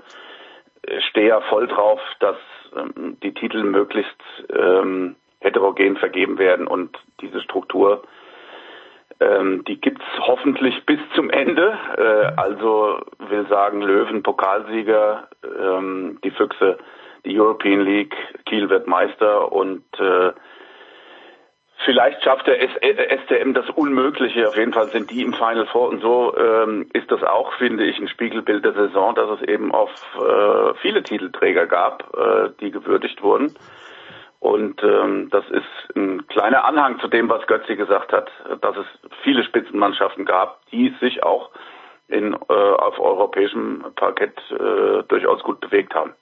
stehe 1.09 1.30
ja 1.30 1.41
voll 1.41 1.67
drauf, 1.67 1.99
dass 2.19 2.38
ähm, 2.75 3.17
die 3.22 3.33
Titel 3.33 3.64
möglichst 3.64 4.22
ähm, 4.53 5.16
heterogen 5.40 5.98
vergeben 5.98 6.38
werden. 6.38 6.67
Und 6.67 6.98
diese 7.22 7.41
Struktur, 7.41 8.03
ähm, 9.19 9.64
die 9.66 9.80
gibt's 9.80 10.06
hoffentlich 10.19 10.85
bis 10.85 10.99
zum 11.16 11.30
Ende. 11.30 11.77
Äh, 11.98 12.40
also 12.40 12.99
will 13.19 13.48
sagen 13.48 13.82
Löwen 13.82 14.24
Pokalsieger, 14.24 15.27
ähm, 15.43 16.19
die 16.24 16.32
Füchse 16.32 16.77
die 17.25 17.38
European 17.38 17.82
League, 17.82 18.16
Kiel 18.45 18.69
wird 18.69 18.88
Meister. 18.88 19.51
Und 19.51 19.83
äh, 19.99 20.32
Vielleicht 21.86 22.24
schafft 22.24 22.48
der 22.48 22.60
STM 22.60 23.54
das 23.54 23.70
Unmögliche. 23.70 24.48
Auf 24.48 24.58
jeden 24.58 24.74
Fall 24.74 24.88
sind 24.88 25.12
die 25.12 25.22
im 25.22 25.34
Final 25.34 25.68
Four 25.68 25.90
und 25.90 26.02
so 26.02 26.36
ähm, 26.36 26.90
ist 26.94 27.10
das 27.12 27.24
auch, 27.24 27.54
finde 27.54 27.86
ich, 27.86 28.00
ein 28.00 28.08
Spiegelbild 28.08 28.66
der 28.66 28.74
Saison, 28.74 29.16
dass 29.16 29.40
es 29.40 29.48
eben 29.48 29.74
auf 29.74 29.92
äh, 30.16 30.74
viele 30.82 31.04
Titelträger 31.04 31.68
gab, 31.68 32.14
äh, 32.18 32.50
die 32.60 32.72
gewürdigt 32.72 33.22
wurden. 33.22 33.56
Und 34.40 34.84
ähm, 34.84 35.30
das 35.30 35.46
ist 35.50 35.96
ein 35.96 36.28
kleiner 36.28 36.66
Anhang 36.66 37.00
zu 37.00 37.08
dem, 37.08 37.30
was 37.30 37.46
Götzi 37.48 37.76
gesagt 37.76 38.12
hat, 38.12 38.30
dass 38.62 38.76
es 38.78 38.86
viele 39.24 39.44
Spitzenmannschaften 39.44 40.26
gab, 40.26 40.60
die 40.72 40.94
sich 41.00 41.24
auch 41.24 41.52
in, 42.08 42.34
äh, 42.34 42.54
auf 42.54 43.00
europäischem 43.00 43.84
Parkett 43.96 44.40
äh, 44.52 45.04
durchaus 45.08 45.44
gut 45.44 45.60
bewegt 45.60 45.94
haben. 45.94 46.14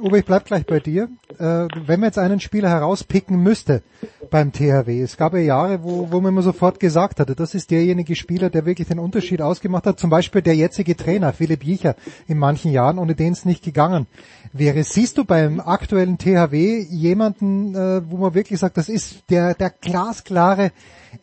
Uwe, 0.00 0.18
ich 0.20 0.24
bleib 0.24 0.44
gleich 0.44 0.66
bei 0.66 0.78
dir. 0.78 1.08
Äh, 1.36 1.66
wenn 1.86 1.98
man 1.98 2.04
jetzt 2.04 2.18
einen 2.18 2.38
Spieler 2.38 2.68
herauspicken 2.68 3.42
müsste 3.42 3.82
beim 4.30 4.52
THW, 4.52 5.02
es 5.02 5.16
gab 5.16 5.32
ja 5.34 5.40
Jahre, 5.40 5.82
wo, 5.82 6.12
wo 6.12 6.20
man 6.20 6.32
immer 6.32 6.42
sofort 6.42 6.78
gesagt 6.78 7.18
hatte, 7.18 7.34
das 7.34 7.54
ist 7.54 7.72
derjenige 7.72 8.14
Spieler, 8.14 8.50
der 8.50 8.66
wirklich 8.66 8.86
den 8.86 9.00
Unterschied 9.00 9.42
ausgemacht 9.42 9.86
hat. 9.86 9.98
Zum 9.98 10.10
Beispiel 10.10 10.42
der 10.42 10.54
jetzige 10.54 10.96
Trainer, 10.96 11.32
Philipp 11.32 11.64
Jicher, 11.64 11.96
in 12.28 12.38
manchen 12.38 12.70
Jahren, 12.70 12.98
ohne 12.98 13.16
den 13.16 13.32
es 13.32 13.44
nicht 13.44 13.64
gegangen 13.64 14.06
wäre. 14.54 14.82
Siehst 14.84 15.18
du 15.18 15.24
beim 15.24 15.60
aktuellen 15.60 16.16
THW 16.16 16.80
jemanden, 16.88 17.74
äh, 17.74 18.00
wo 18.10 18.18
man 18.18 18.34
wirklich 18.34 18.58
sagt, 18.58 18.76
das 18.76 18.88
ist 18.88 19.30
der, 19.30 19.54
der 19.54 19.70
glasklare 19.70 20.70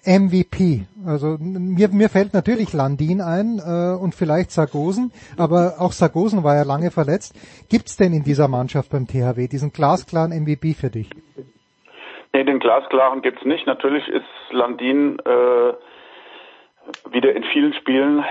MVP. 0.05 0.85
Also 1.05 1.37
mir, 1.39 1.89
mir 1.89 2.09
fällt 2.09 2.33
natürlich 2.33 2.73
Landin 2.73 3.21
ein 3.21 3.59
äh, 3.59 3.95
und 4.01 4.13
vielleicht 4.13 4.51
Sargosen, 4.51 5.11
aber 5.37 5.75
auch 5.79 5.91
Sargosen 5.91 6.43
war 6.43 6.55
ja 6.55 6.63
lange 6.63 6.91
verletzt. 6.91 7.33
Gibt's 7.69 7.97
denn 7.97 8.13
in 8.13 8.23
dieser 8.23 8.47
Mannschaft 8.47 8.91
beim 8.91 9.07
THW 9.07 9.47
diesen 9.47 9.71
glasklaren 9.71 10.31
MVP 10.31 10.73
für 10.73 10.89
dich? 10.89 11.09
Nee, 12.33 12.43
den 12.43 12.59
glasklaren 12.59 13.21
gibt's 13.21 13.43
nicht. 13.43 13.65
Natürlich 13.67 14.07
ist 14.07 14.23
Landin 14.51 15.19
äh, 15.19 15.73
wieder 17.11 17.35
in 17.35 17.43
vielen 17.51 17.73
Spielen, 17.73 18.23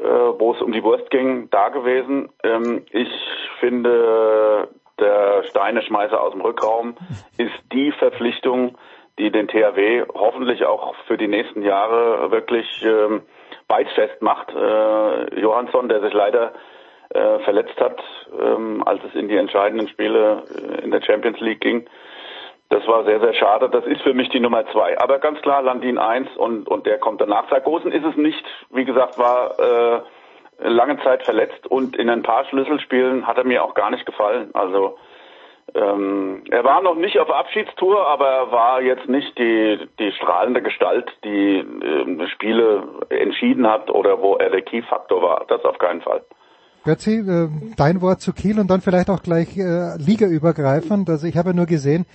äh, 0.00 0.40
wo 0.40 0.52
es 0.52 0.62
um 0.62 0.72
die 0.72 0.82
Wurst 0.82 1.10
ging, 1.10 1.48
da 1.50 1.68
gewesen. 1.68 2.30
Ähm, 2.42 2.84
ich 2.90 3.10
finde, 3.58 4.68
der 4.98 5.44
Steineschmeißer 5.44 6.20
aus 6.20 6.32
dem 6.32 6.40
Rückraum 6.40 6.96
ist 7.36 7.52
die 7.72 7.92
Verpflichtung, 7.92 8.76
die 9.18 9.30
den 9.30 9.48
THW 9.48 10.04
hoffentlich 10.14 10.64
auch 10.64 10.94
für 11.06 11.18
die 11.18 11.28
nächsten 11.28 11.62
Jahre 11.62 12.30
wirklich 12.30 12.66
ähm, 12.84 13.22
beidsfest 13.68 14.22
macht. 14.22 14.50
Äh, 14.54 15.40
Johansson, 15.40 15.88
der 15.88 16.00
sich 16.00 16.12
leider 16.12 16.52
äh, 17.10 17.38
verletzt 17.40 17.78
hat, 17.80 18.00
ähm, 18.40 18.82
als 18.86 19.02
es 19.04 19.14
in 19.14 19.28
die 19.28 19.36
entscheidenden 19.36 19.88
Spiele 19.88 20.44
äh, 20.54 20.84
in 20.84 20.90
der 20.90 21.02
Champions 21.02 21.40
League 21.40 21.60
ging. 21.60 21.86
Das 22.70 22.86
war 22.86 23.04
sehr, 23.04 23.20
sehr 23.20 23.34
schade. 23.34 23.68
Das 23.68 23.84
ist 23.84 24.00
für 24.02 24.14
mich 24.14 24.28
die 24.28 24.38
Nummer 24.38 24.64
zwei. 24.70 24.96
Aber 25.00 25.18
ganz 25.18 25.42
klar 25.42 25.60
Landin 25.60 25.98
eins 25.98 26.28
und, 26.36 26.68
und 26.68 26.86
der 26.86 26.98
kommt 26.98 27.20
danach. 27.20 27.50
Sargosen 27.50 27.90
ist 27.90 28.04
es 28.04 28.16
nicht. 28.16 28.44
Wie 28.70 28.84
gesagt, 28.84 29.18
war 29.18 29.58
äh, 29.58 30.68
lange 30.68 31.02
Zeit 31.02 31.24
verletzt 31.24 31.66
und 31.66 31.96
in 31.96 32.08
ein 32.08 32.22
paar 32.22 32.44
Schlüsselspielen 32.44 33.26
hat 33.26 33.38
er 33.38 33.44
mir 33.44 33.64
auch 33.64 33.74
gar 33.74 33.90
nicht 33.90 34.06
gefallen. 34.06 34.50
Also 34.54 34.98
ähm, 35.74 36.44
er 36.50 36.62
war 36.62 36.80
noch 36.80 36.94
nicht 36.94 37.18
auf 37.18 37.28
Abschiedstour, 37.28 38.06
aber 38.06 38.28
er 38.28 38.52
war 38.52 38.82
jetzt 38.82 39.08
nicht 39.08 39.36
die, 39.36 39.88
die 39.98 40.12
strahlende 40.12 40.62
Gestalt, 40.62 41.10
die 41.24 41.58
äh, 41.58 42.26
Spiele 42.28 42.84
entschieden 43.08 43.68
hat 43.68 43.90
oder 43.90 44.22
wo 44.22 44.36
er 44.36 44.50
der 44.50 44.62
Key-Faktor 44.62 45.20
war. 45.22 45.44
Das 45.48 45.64
auf 45.64 45.78
keinen 45.78 46.02
Fall. 46.02 46.22
Götzi, 46.84 47.16
äh, 47.18 47.48
dein 47.76 48.00
Wort 48.00 48.22
zu 48.22 48.32
Kiel 48.32 48.58
und 48.58 48.68
dann 48.68 48.80
vielleicht 48.80 49.10
auch 49.10 49.22
gleich 49.22 49.56
äh, 49.56 49.96
ligaübergreifend. 49.96 51.10
Also 51.10 51.26
ich 51.26 51.36
habe 51.36 51.52
nur 51.52 51.66
gesehen, 51.66 52.06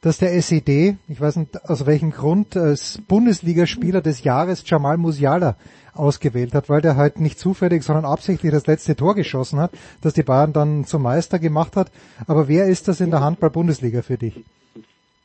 dass 0.00 0.18
der 0.18 0.32
SED, 0.34 0.96
ich 1.08 1.20
weiß 1.20 1.36
nicht 1.36 1.64
aus 1.68 1.86
welchem 1.86 2.12
Grund, 2.12 2.56
als 2.56 3.00
Bundesligaspieler 3.08 4.00
des 4.00 4.22
Jahres 4.22 4.62
Jamal 4.66 4.96
Musiala 4.96 5.56
ausgewählt 5.94 6.54
hat, 6.54 6.68
weil 6.68 6.80
der 6.80 6.96
halt 6.96 7.20
nicht 7.20 7.38
zufällig, 7.38 7.82
sondern 7.82 8.04
absichtlich 8.04 8.52
das 8.52 8.66
letzte 8.66 8.96
Tor 8.96 9.14
geschossen 9.14 9.58
hat, 9.58 9.72
das 10.00 10.14
die 10.14 10.22
Bayern 10.22 10.52
dann 10.52 10.84
zum 10.84 11.02
Meister 11.02 11.38
gemacht 11.38 11.76
hat. 11.76 11.90
Aber 12.26 12.48
wer 12.48 12.66
ist 12.66 12.88
das 12.88 13.00
in 13.00 13.10
der 13.10 13.20
Handball-Bundesliga 13.20 14.02
für 14.02 14.18
dich? 14.18 14.44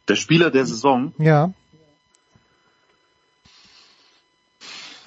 Der 0.08 0.16
Spieler 0.16 0.52
der 0.52 0.66
Saison? 0.66 1.14
Ja. 1.18 1.52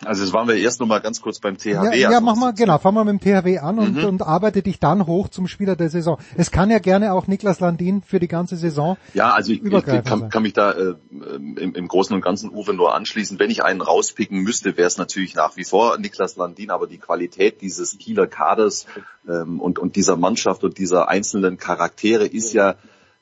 Also 0.05 0.23
jetzt 0.23 0.33
waren 0.33 0.49
wir 0.49 0.57
erst 0.57 0.81
noch 0.81 0.87
mal 0.87 1.01
ganz 1.01 1.21
kurz 1.21 1.41
beim 1.41 1.59
THW. 1.59 1.97
Ja, 1.99 2.11
ja 2.11 2.21
mach 2.21 2.37
mal, 2.37 2.55
genau, 2.55 2.79
fang 2.79 2.95
mal 2.95 3.05
mit 3.05 3.21
dem 3.23 3.43
THW 3.43 3.59
an 3.59 3.79
und, 3.79 3.97
mhm. 3.97 4.05
und 4.05 4.23
arbeite 4.23 4.63
dich 4.63 4.79
dann 4.79 5.07
hoch 5.07 5.29
zum 5.29 5.47
Spieler 5.47 5.77
der 5.77 5.91
Saison. 5.91 6.19
Es 6.37 6.51
kann 6.51 6.71
ja 6.71 6.79
gerne 6.79 7.13
auch 7.13 7.27
Niklas 7.27 7.61
Landin 7.61 8.03
für 8.03 8.19
die 8.19 8.29
ganze 8.29 8.57
Saison. 8.57 8.97
Ja, 9.15 9.33
also 9.33 9.53
ich, 9.53 9.63
ich 9.63 10.05
kann, 10.05 10.31
kann, 10.31 10.43
mich 10.43 10.55
da 10.55 10.73
äh, 10.73 10.95
im, 11.11 11.75
im 11.75 11.89
Großen 11.89 12.15
und 12.15 12.23
Ganzen 12.23 12.51
Uwe 12.51 12.73
nur 12.73 12.95
anschließen. 12.95 13.39
Wenn 13.39 13.51
ich 13.51 13.63
einen 13.63 13.83
rauspicken 13.83 14.39
müsste, 14.39 14.77
wäre 14.77 14.87
es 14.87 14.97
natürlich 14.97 15.35
nach 15.35 15.57
wie 15.57 15.65
vor 15.65 15.99
Niklas 15.99 16.37
Landin, 16.37 16.71
aber 16.71 16.87
die 16.87 16.99
Qualität 16.99 17.61
dieses 17.61 17.99
Kieler 17.99 18.27
Kaders 18.27 18.87
ähm, 19.29 19.61
und, 19.61 19.79
und 19.79 19.97
dieser 19.97 20.17
Mannschaft 20.17 20.65
und 20.65 20.79
dieser 20.79 21.09
einzelnen 21.09 21.59
Charaktere 21.59 22.27
ist 22.27 22.53
ja, 22.53 22.77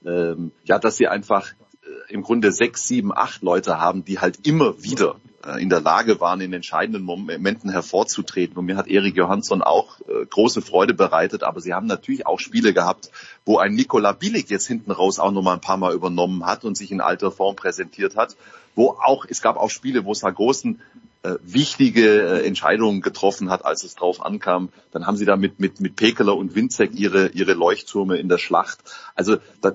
ähm, 0.05 0.53
ja, 0.65 0.79
dass 0.79 0.97
sie 0.97 1.09
einfach 1.09 1.53
äh, 1.83 2.13
im 2.13 2.23
Grunde 2.23 2.53
sechs, 2.53 2.87
sieben, 2.87 3.13
acht 3.17 3.43
Leute 3.43 3.81
haben, 3.81 4.05
die 4.05 4.19
halt 4.19 4.47
immer 4.47 4.83
wieder 4.83 5.17
äh, 5.38 5.38
in 5.57 5.69
der 5.69 5.81
Lage 5.81 6.21
waren, 6.21 6.41
in 6.41 6.53
entscheidenden 6.53 7.03
Momenten 7.03 7.71
hervorzutreten. 7.71 8.57
Und 8.57 8.67
mir 8.67 8.77
hat 8.77 8.89
Erik 8.89 9.17
Johansson 9.17 9.63
auch 9.63 10.01
äh, 10.01 10.27
große 10.27 10.63
Freude 10.63 10.95
bereitet. 10.95 11.43
Aber 11.43 11.61
sie 11.61 11.75
haben 11.75 11.87
natürlich 11.87 12.27
auch 12.27 12.39
Spiele 12.39 12.73
gehabt, 12.73 13.11
wo 13.45 13.59
ein 13.59 13.75
Nikola 13.75 14.13
Bilic 14.13 14.51
jetzt 14.51 14.67
hinten 14.67 14.91
raus 14.91 15.19
auch 15.19 15.33
nochmal 15.33 15.55
ein 15.55 15.61
paar 15.61 15.77
Mal 15.77 15.95
übernommen 15.95 16.47
hat 16.47 16.65
und 16.65 16.77
sich 16.77 16.91
in 16.91 17.01
alter 17.01 17.31
Form 17.31 17.57
präsentiert 17.57 18.17
hat. 18.17 18.37
Wo 18.75 18.91
auch, 18.91 19.25
es 19.29 19.43
gab 19.43 19.57
auch 19.57 19.71
Spiele, 19.71 20.05
wo 20.05 20.15
Sargosen 20.15 20.81
äh, 21.23 21.35
wichtige 21.43 22.23
äh, 22.23 22.47
Entscheidungen 22.47 23.01
getroffen 23.01 23.51
hat, 23.51 23.65
als 23.65 23.83
es 23.83 23.95
drauf 23.95 24.25
ankam. 24.25 24.69
Dann 24.93 25.07
haben 25.07 25.17
sie 25.17 25.25
da 25.25 25.37
mit, 25.37 25.59
mit, 25.59 25.81
mit 25.81 25.97
Pekeler 25.97 26.37
und 26.37 26.55
Winzek 26.55 26.95
ihre, 26.95 27.29
ihre 27.29 27.55
Leuchttürme 27.55 28.19
in 28.19 28.29
der 28.29 28.39
Schlacht. 28.39 28.79
Also 29.17 29.39
da, 29.61 29.73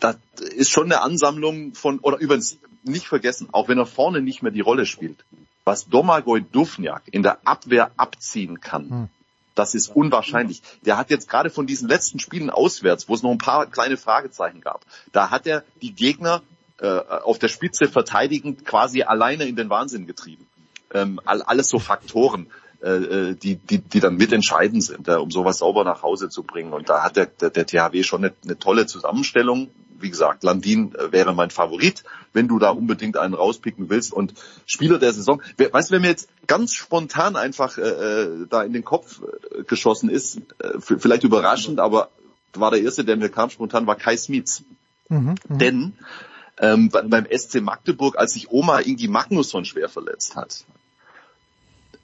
da 0.00 0.14
ist 0.56 0.70
schon 0.70 0.86
eine 0.86 1.02
Ansammlung 1.02 1.74
von, 1.74 1.98
oder 1.98 2.18
übrigens 2.18 2.58
nicht 2.88 3.06
vergessen, 3.06 3.48
auch 3.52 3.68
wenn 3.68 3.78
er 3.78 3.86
vorne 3.86 4.20
nicht 4.20 4.42
mehr 4.42 4.52
die 4.52 4.60
Rolle 4.60 4.86
spielt, 4.86 5.24
was 5.64 5.88
Domagoj 5.88 6.42
Dufniak 6.52 7.02
in 7.10 7.22
der 7.22 7.38
Abwehr 7.44 7.90
abziehen 7.96 8.60
kann, 8.60 8.90
hm. 8.90 9.08
das 9.54 9.74
ist 9.74 9.88
unwahrscheinlich. 9.88 10.62
Der 10.82 10.96
hat 10.96 11.10
jetzt 11.10 11.28
gerade 11.28 11.50
von 11.50 11.66
diesen 11.66 11.88
letzten 11.88 12.20
Spielen 12.20 12.50
auswärts, 12.50 13.08
wo 13.08 13.14
es 13.14 13.22
noch 13.22 13.30
ein 13.30 13.38
paar 13.38 13.66
kleine 13.66 13.96
Fragezeichen 13.96 14.60
gab, 14.60 14.84
da 15.12 15.30
hat 15.30 15.46
er 15.46 15.64
die 15.82 15.92
Gegner 15.92 16.42
äh, 16.78 16.86
auf 16.86 17.38
der 17.38 17.48
Spitze 17.48 17.88
verteidigend 17.88 18.64
quasi 18.64 19.02
alleine 19.02 19.44
in 19.44 19.56
den 19.56 19.70
Wahnsinn 19.70 20.06
getrieben. 20.06 20.46
Ähm, 20.92 21.20
alles 21.24 21.68
so 21.68 21.78
Faktoren, 21.78 22.46
äh, 22.82 22.88
äh, 22.88 23.34
die, 23.34 23.56
die, 23.56 23.78
die 23.78 24.00
dann 24.00 24.16
mitentscheidend 24.16 24.82
sind, 24.82 25.08
äh, 25.08 25.14
um 25.14 25.30
sowas 25.30 25.58
sauber 25.58 25.84
nach 25.84 26.02
Hause 26.02 26.28
zu 26.28 26.42
bringen. 26.42 26.72
Und 26.72 26.88
da 26.88 27.02
hat 27.02 27.16
der, 27.16 27.26
der, 27.26 27.50
der 27.50 27.66
THW 27.66 28.02
schon 28.02 28.24
eine, 28.24 28.34
eine 28.44 28.58
tolle 28.58 28.86
Zusammenstellung 28.86 29.70
wie 29.98 30.10
gesagt, 30.10 30.44
Landin 30.44 30.94
äh, 30.94 31.12
wäre 31.12 31.34
mein 31.34 31.50
Favorit, 31.50 32.04
wenn 32.32 32.48
du 32.48 32.58
da 32.58 32.70
unbedingt 32.70 33.16
einen 33.16 33.34
rauspicken 33.34 33.88
willst. 33.88 34.12
Und 34.12 34.34
Spieler 34.66 34.98
der 34.98 35.12
Saison, 35.12 35.42
weißt 35.56 35.90
du, 35.90 35.92
wer 35.92 36.00
mir 36.00 36.08
jetzt 36.08 36.28
ganz 36.46 36.74
spontan 36.74 37.36
einfach 37.36 37.78
äh, 37.78 37.82
äh, 37.82 38.46
da 38.48 38.62
in 38.62 38.72
den 38.72 38.84
Kopf 38.84 39.22
geschossen 39.66 40.10
ist, 40.10 40.38
äh, 40.58 40.78
vielleicht 40.80 41.24
überraschend, 41.24 41.80
aber 41.80 42.10
war 42.54 42.70
der 42.70 42.82
erste, 42.82 43.04
der 43.04 43.16
mir 43.16 43.28
kam 43.28 43.50
spontan, 43.50 43.86
war 43.86 43.96
Kai 43.96 44.16
Smits. 44.16 44.64
Mhm, 45.08 45.34
mh. 45.48 45.58
Denn 45.58 45.92
ähm, 46.58 46.88
beim 46.88 47.26
SC 47.30 47.60
Magdeburg, 47.60 48.18
als 48.18 48.32
sich 48.32 48.50
Oma 48.50 48.80
Ingi 48.80 49.08
Magnusson 49.08 49.64
schwer 49.64 49.88
verletzt 49.88 50.36
hat, 50.36 50.64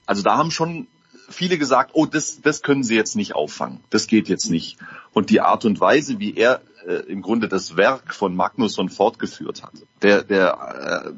also 0.05 0.21
da 0.21 0.37
haben 0.37 0.51
schon 0.51 0.87
viele 1.29 1.57
gesagt, 1.57 1.91
oh, 1.93 2.05
das, 2.05 2.41
das 2.41 2.61
können 2.61 2.83
sie 2.83 2.95
jetzt 2.95 3.15
nicht 3.15 3.35
auffangen. 3.35 3.83
Das 3.89 4.07
geht 4.07 4.29
jetzt 4.29 4.49
nicht. 4.49 4.77
Und 5.13 5.29
die 5.29 5.41
Art 5.41 5.65
und 5.65 5.79
Weise, 5.79 6.19
wie 6.19 6.35
er 6.35 6.61
äh, 6.85 6.95
im 7.07 7.21
Grunde 7.21 7.47
das 7.47 7.77
Werk 7.77 8.13
von 8.13 8.35
Magnusson 8.35 8.89
fortgeführt 8.89 9.63
hat, 9.63 9.73
der, 10.01 10.23
der, 10.23 11.13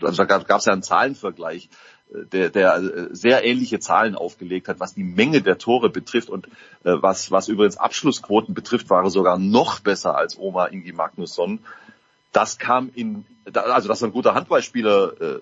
äh, 0.00 0.04
also 0.04 0.24
da 0.24 0.38
gab 0.38 0.58
es 0.58 0.66
ja 0.66 0.72
einen 0.72 0.82
Zahlenvergleich, 0.82 1.68
äh, 2.12 2.24
der, 2.26 2.50
der 2.50 2.76
äh, 2.76 3.08
sehr 3.12 3.44
ähnliche 3.44 3.80
Zahlen 3.80 4.14
aufgelegt 4.14 4.68
hat, 4.68 4.80
was 4.80 4.94
die 4.94 5.04
Menge 5.04 5.42
der 5.42 5.58
Tore 5.58 5.90
betrifft 5.90 6.28
und 6.28 6.46
äh, 6.84 6.94
was, 7.00 7.30
was 7.30 7.48
übrigens 7.48 7.76
Abschlussquoten 7.76 8.54
betrifft, 8.54 8.90
war 8.90 9.04
er 9.04 9.10
sogar 9.10 9.38
noch 9.38 9.80
besser 9.80 10.16
als 10.16 10.38
Oma 10.38 10.66
Ingi 10.66 10.92
Magnusson. 10.92 11.60
Das 12.32 12.58
kam 12.58 12.90
in, 12.94 13.24
also 13.52 13.88
dass 13.88 14.02
er 14.02 14.08
ein 14.08 14.12
guter 14.12 14.34
Handballspieler 14.34 15.20
äh, 15.20 15.40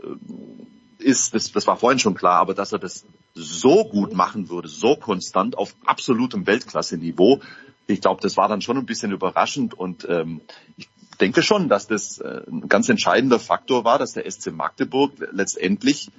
ist, 1.05 1.35
das, 1.35 1.53
das 1.53 1.67
war 1.67 1.77
vorhin 1.77 1.99
schon 1.99 2.15
klar, 2.15 2.41
aber 2.41 2.55
dass 2.55 2.73
er 2.73 2.79
das 2.79 3.05
so 3.35 3.85
gut 3.85 4.15
machen 4.15 4.49
würde, 4.49 4.69
so 4.69 4.97
konstant 4.97 5.57
auf 5.59 5.75
absolutem 5.85 6.47
Weltklasse-Niveau, 6.47 7.41
ich 7.87 8.01
glaube, 8.01 8.23
das 8.23 8.37
war 8.37 8.49
dann 8.49 8.63
schon 8.63 8.79
ein 8.79 8.87
bisschen 8.87 9.13
überraschend 9.13 9.75
und 9.75 10.07
ähm, 10.09 10.41
ich 10.77 10.89
denke 11.21 11.43
schon, 11.43 11.69
dass 11.69 11.87
das 11.87 12.19
äh, 12.19 12.43
ein 12.49 12.69
ganz 12.69 12.89
entscheidender 12.89 13.39
Faktor 13.39 13.85
war, 13.85 13.99
dass 13.99 14.13
der 14.13 14.31
SC 14.31 14.53
Magdeburg 14.53 15.13
letztendlich, 15.33 16.11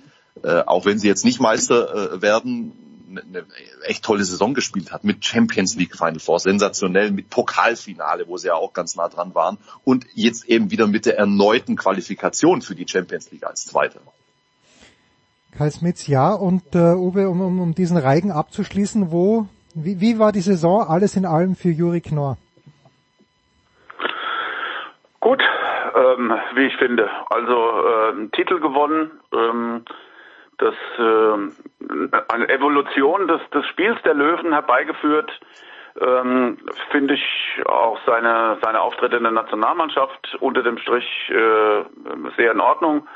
äh, 0.43 0.61
auch 0.65 0.85
wenn 0.85 0.99
sie 0.99 1.07
jetzt 1.07 1.25
nicht 1.25 1.39
Meister 1.39 2.13
äh, 2.13 2.21
werden, 2.21 2.73
eine, 3.09 3.21
eine 3.21 3.45
echt 3.83 4.03
tolle 4.03 4.23
Saison 4.23 4.53
gespielt 4.53 4.91
hat 4.91 5.03
mit 5.03 5.23
Champions 5.23 5.75
League 5.75 5.95
Final 5.95 6.19
Four, 6.19 6.39
sensationell 6.39 7.11
mit 7.11 7.29
Pokalfinale, 7.29 8.27
wo 8.27 8.37
sie 8.37 8.47
ja 8.47 8.55
auch 8.55 8.73
ganz 8.73 8.95
nah 8.95 9.09
dran 9.09 9.33
waren 9.35 9.57
und 9.83 10.05
jetzt 10.13 10.45
eben 10.45 10.71
wieder 10.71 10.87
mit 10.87 11.05
der 11.05 11.17
erneuten 11.17 11.75
Qualifikation 11.75 12.61
für 12.61 12.75
die 12.75 12.87
Champions 12.87 13.31
League 13.31 13.45
als 13.45 13.65
Zweiter. 13.65 14.01
Kai 15.57 15.69
Smits, 15.69 16.07
ja. 16.07 16.33
Und 16.33 16.75
äh, 16.75 16.95
Uwe, 16.95 17.29
um, 17.29 17.41
um, 17.41 17.61
um 17.61 17.73
diesen 17.73 17.97
Reigen 17.97 18.31
abzuschließen, 18.31 19.11
wo, 19.11 19.45
wie, 19.73 20.01
wie 20.01 20.19
war 20.19 20.31
die 20.31 20.41
Saison 20.41 20.85
alles 20.87 21.15
in 21.15 21.25
allem 21.25 21.55
für 21.55 21.69
Juri 21.69 22.01
Knorr? 22.01 22.37
Gut, 25.19 25.41
ähm, 25.95 26.33
wie 26.55 26.67
ich 26.67 26.75
finde. 26.77 27.09
Also 27.29 27.53
äh, 27.53 28.27
Titel 28.33 28.59
gewonnen, 28.59 29.11
ähm, 29.33 29.85
das 30.57 30.75
äh, 30.97 32.23
eine 32.29 32.49
Evolution 32.49 33.27
des, 33.27 33.41
des 33.53 33.65
Spiels 33.67 34.01
der 34.03 34.13
Löwen 34.13 34.53
herbeigeführt. 34.53 35.31
Ähm, 35.99 36.57
finde 36.91 37.13
ich 37.13 37.23
auch 37.65 37.97
seine 38.05 38.57
seine 38.61 38.81
Auftritte 38.81 39.15
in 39.15 39.23
der 39.23 39.31
Nationalmannschaft 39.31 40.37
unter 40.41 40.61
dem 40.61 40.77
Strich 40.77 41.05
äh, 41.29 41.83
sehr 42.35 42.51
in 42.51 42.59
Ordnung. 42.59 43.07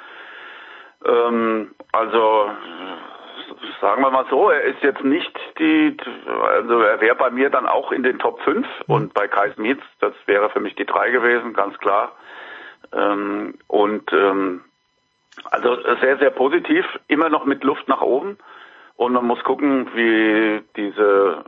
Ähm, 1.05 1.71
also 1.91 2.51
sagen 3.81 4.01
wir 4.01 4.11
mal 4.11 4.25
so, 4.29 4.49
er 4.49 4.63
ist 4.63 4.81
jetzt 4.83 5.03
nicht 5.03 5.37
die, 5.57 5.95
also 6.27 6.81
er 6.81 7.01
wäre 7.01 7.15
bei 7.15 7.29
mir 7.29 7.49
dann 7.49 7.65
auch 7.65 7.91
in 7.91 8.03
den 8.03 8.19
Top 8.19 8.41
5 8.41 8.67
und 8.87 9.13
bei 9.13 9.27
Kai 9.27 9.51
Smits, 9.51 9.83
das 9.99 10.13
wäre 10.25 10.49
für 10.49 10.59
mich 10.59 10.75
die 10.75 10.85
3 10.85 11.11
gewesen, 11.11 11.53
ganz 11.53 11.77
klar. 11.77 12.11
Ähm, 12.93 13.55
und 13.67 14.11
ähm, 14.13 14.63
also 15.51 15.77
sehr, 16.01 16.17
sehr 16.17 16.31
positiv, 16.31 16.85
immer 17.07 17.29
noch 17.29 17.45
mit 17.45 17.63
Luft 17.63 17.87
nach 17.87 18.01
oben. 18.01 18.37
Und 18.95 19.13
man 19.13 19.25
muss 19.25 19.41
gucken, 19.45 19.89
wie 19.93 20.61
diese, 20.75 21.45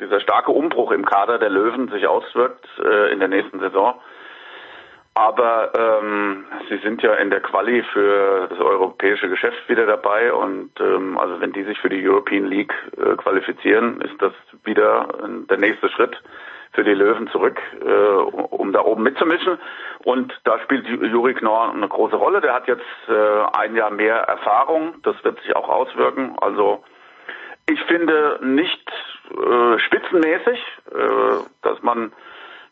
dieser 0.00 0.20
starke 0.20 0.50
Umbruch 0.50 0.90
im 0.90 1.04
Kader 1.04 1.38
der 1.38 1.50
Löwen 1.50 1.88
sich 1.88 2.06
auswirkt 2.06 2.66
äh, 2.82 3.12
in 3.12 3.20
der 3.20 3.28
nächsten 3.28 3.60
Saison. 3.60 3.94
Aber 5.14 5.72
ähm, 5.74 6.44
sie 6.68 6.78
sind 6.78 7.02
ja 7.02 7.14
in 7.14 7.30
der 7.30 7.40
Quali 7.40 7.82
für 7.92 8.46
das 8.48 8.58
europäische 8.58 9.28
Geschäft 9.28 9.68
wieder 9.68 9.84
dabei 9.84 10.32
und 10.32 10.70
ähm, 10.80 11.18
also 11.18 11.40
wenn 11.40 11.52
die 11.52 11.64
sich 11.64 11.78
für 11.80 11.88
die 11.88 12.06
European 12.06 12.46
League 12.46 12.72
äh, 12.96 13.16
qualifizieren, 13.16 14.00
ist 14.02 14.22
das 14.22 14.32
wieder 14.64 15.08
äh, 15.22 15.46
der 15.48 15.58
nächste 15.58 15.88
Schritt 15.88 16.16
für 16.72 16.84
die 16.84 16.94
Löwen 16.94 17.28
zurück, 17.28 17.60
äh, 17.84 17.90
um 17.90 18.72
da 18.72 18.82
oben 18.82 19.02
mitzumischen. 19.02 19.58
Und 20.04 20.32
da 20.44 20.60
spielt 20.60 20.86
Juri 20.86 21.34
Knorr 21.34 21.72
eine 21.72 21.88
große 21.88 22.16
Rolle. 22.16 22.40
Der 22.40 22.54
hat 22.54 22.68
jetzt 22.68 22.84
äh, 23.08 23.58
ein 23.58 23.74
Jahr 23.74 23.90
mehr 23.90 24.16
Erfahrung. 24.16 24.94
Das 25.02 25.16
wird 25.24 25.40
sich 25.42 25.56
auch 25.56 25.68
auswirken. 25.68 26.36
Also 26.40 26.84
ich 27.68 27.82
finde 27.82 28.38
nicht 28.42 28.90
äh, 29.30 29.78
spitzenmäßig, 29.80 30.58
äh, 30.92 31.44
dass 31.62 31.82
man 31.82 32.12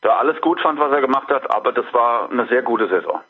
da 0.02 0.18
alles 0.18 0.40
gut 0.40 0.60
fand, 0.60 0.78
was 0.78 0.92
er 0.92 1.00
gemacht 1.00 1.28
hat, 1.28 1.50
aber 1.50 1.72
das 1.72 1.86
war 1.92 2.30
eine 2.30 2.46
sehr 2.48 2.62
gute 2.62 2.88
Saison. 2.88 3.20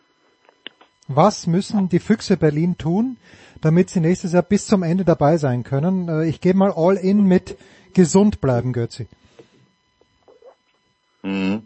Was 1.08 1.46
müssen 1.46 1.88
die 1.88 2.00
Füchse 2.00 2.36
Berlin 2.36 2.76
tun, 2.76 3.16
damit 3.62 3.88
sie 3.88 4.00
nächstes 4.00 4.34
Jahr 4.34 4.42
bis 4.42 4.66
zum 4.66 4.82
Ende 4.82 5.04
dabei 5.04 5.38
sein 5.38 5.64
können? 5.64 6.08
Äh, 6.08 6.28
ich 6.28 6.40
gehe 6.40 6.54
mal 6.54 6.72
all 6.76 6.96
in 6.96 7.24
mit 7.24 7.56
gesund 7.94 8.40
bleiben, 8.40 8.72
Götzi. 8.72 9.08
Mhm. 11.22 11.62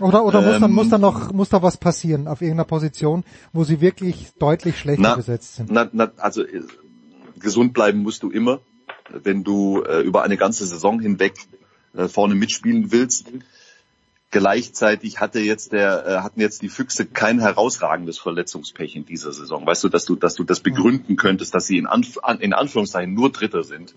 Oder, 0.00 0.24
oder 0.24 0.42
muss, 0.42 0.60
dann, 0.60 0.72
muss 0.72 0.84
ähm. 0.84 0.90
da 0.90 0.98
noch, 0.98 1.32
muss 1.32 1.48
da 1.48 1.62
was 1.62 1.76
passieren 1.76 2.28
auf 2.28 2.40
irgendeiner 2.40 2.66
Position, 2.66 3.24
wo 3.52 3.64
sie 3.64 3.80
wirklich 3.80 4.32
deutlich 4.38 4.78
schlechter 4.78 5.02
na, 5.02 5.16
besetzt 5.16 5.56
sind? 5.56 5.70
Na, 5.70 5.88
na, 5.92 6.12
also 6.18 6.42
äh, 6.44 6.62
gesund 7.38 7.72
bleiben 7.72 8.02
musst 8.02 8.22
du 8.22 8.30
immer, 8.30 8.60
wenn 9.10 9.42
du 9.42 9.82
äh, 9.82 10.00
über 10.02 10.22
eine 10.22 10.36
ganze 10.36 10.66
Saison 10.66 11.00
hinweg 11.00 11.34
äh, 11.96 12.06
vorne 12.06 12.34
mitspielen 12.34 12.92
willst. 12.92 13.32
Gleichzeitig 14.30 15.20
hatte 15.20 15.40
jetzt 15.40 15.72
der, 15.72 16.06
äh, 16.06 16.16
hatten 16.18 16.40
jetzt 16.40 16.60
die 16.60 16.68
Füchse 16.68 17.06
kein 17.06 17.40
herausragendes 17.40 18.18
Verletzungspech 18.18 18.94
in 18.94 19.06
dieser 19.06 19.32
Saison. 19.32 19.66
Weißt 19.66 19.82
du, 19.84 19.88
dass 19.88 20.04
du, 20.04 20.16
dass 20.16 20.34
du 20.34 20.44
das 20.44 20.60
begründen 20.60 21.16
könntest, 21.16 21.54
dass 21.54 21.66
sie 21.66 21.78
in, 21.78 21.86
Anf 21.86 22.18
in 22.40 22.52
Anführungszeichen 22.52 23.14
nur 23.14 23.32
Dritter 23.32 23.64
sind, 23.64 23.94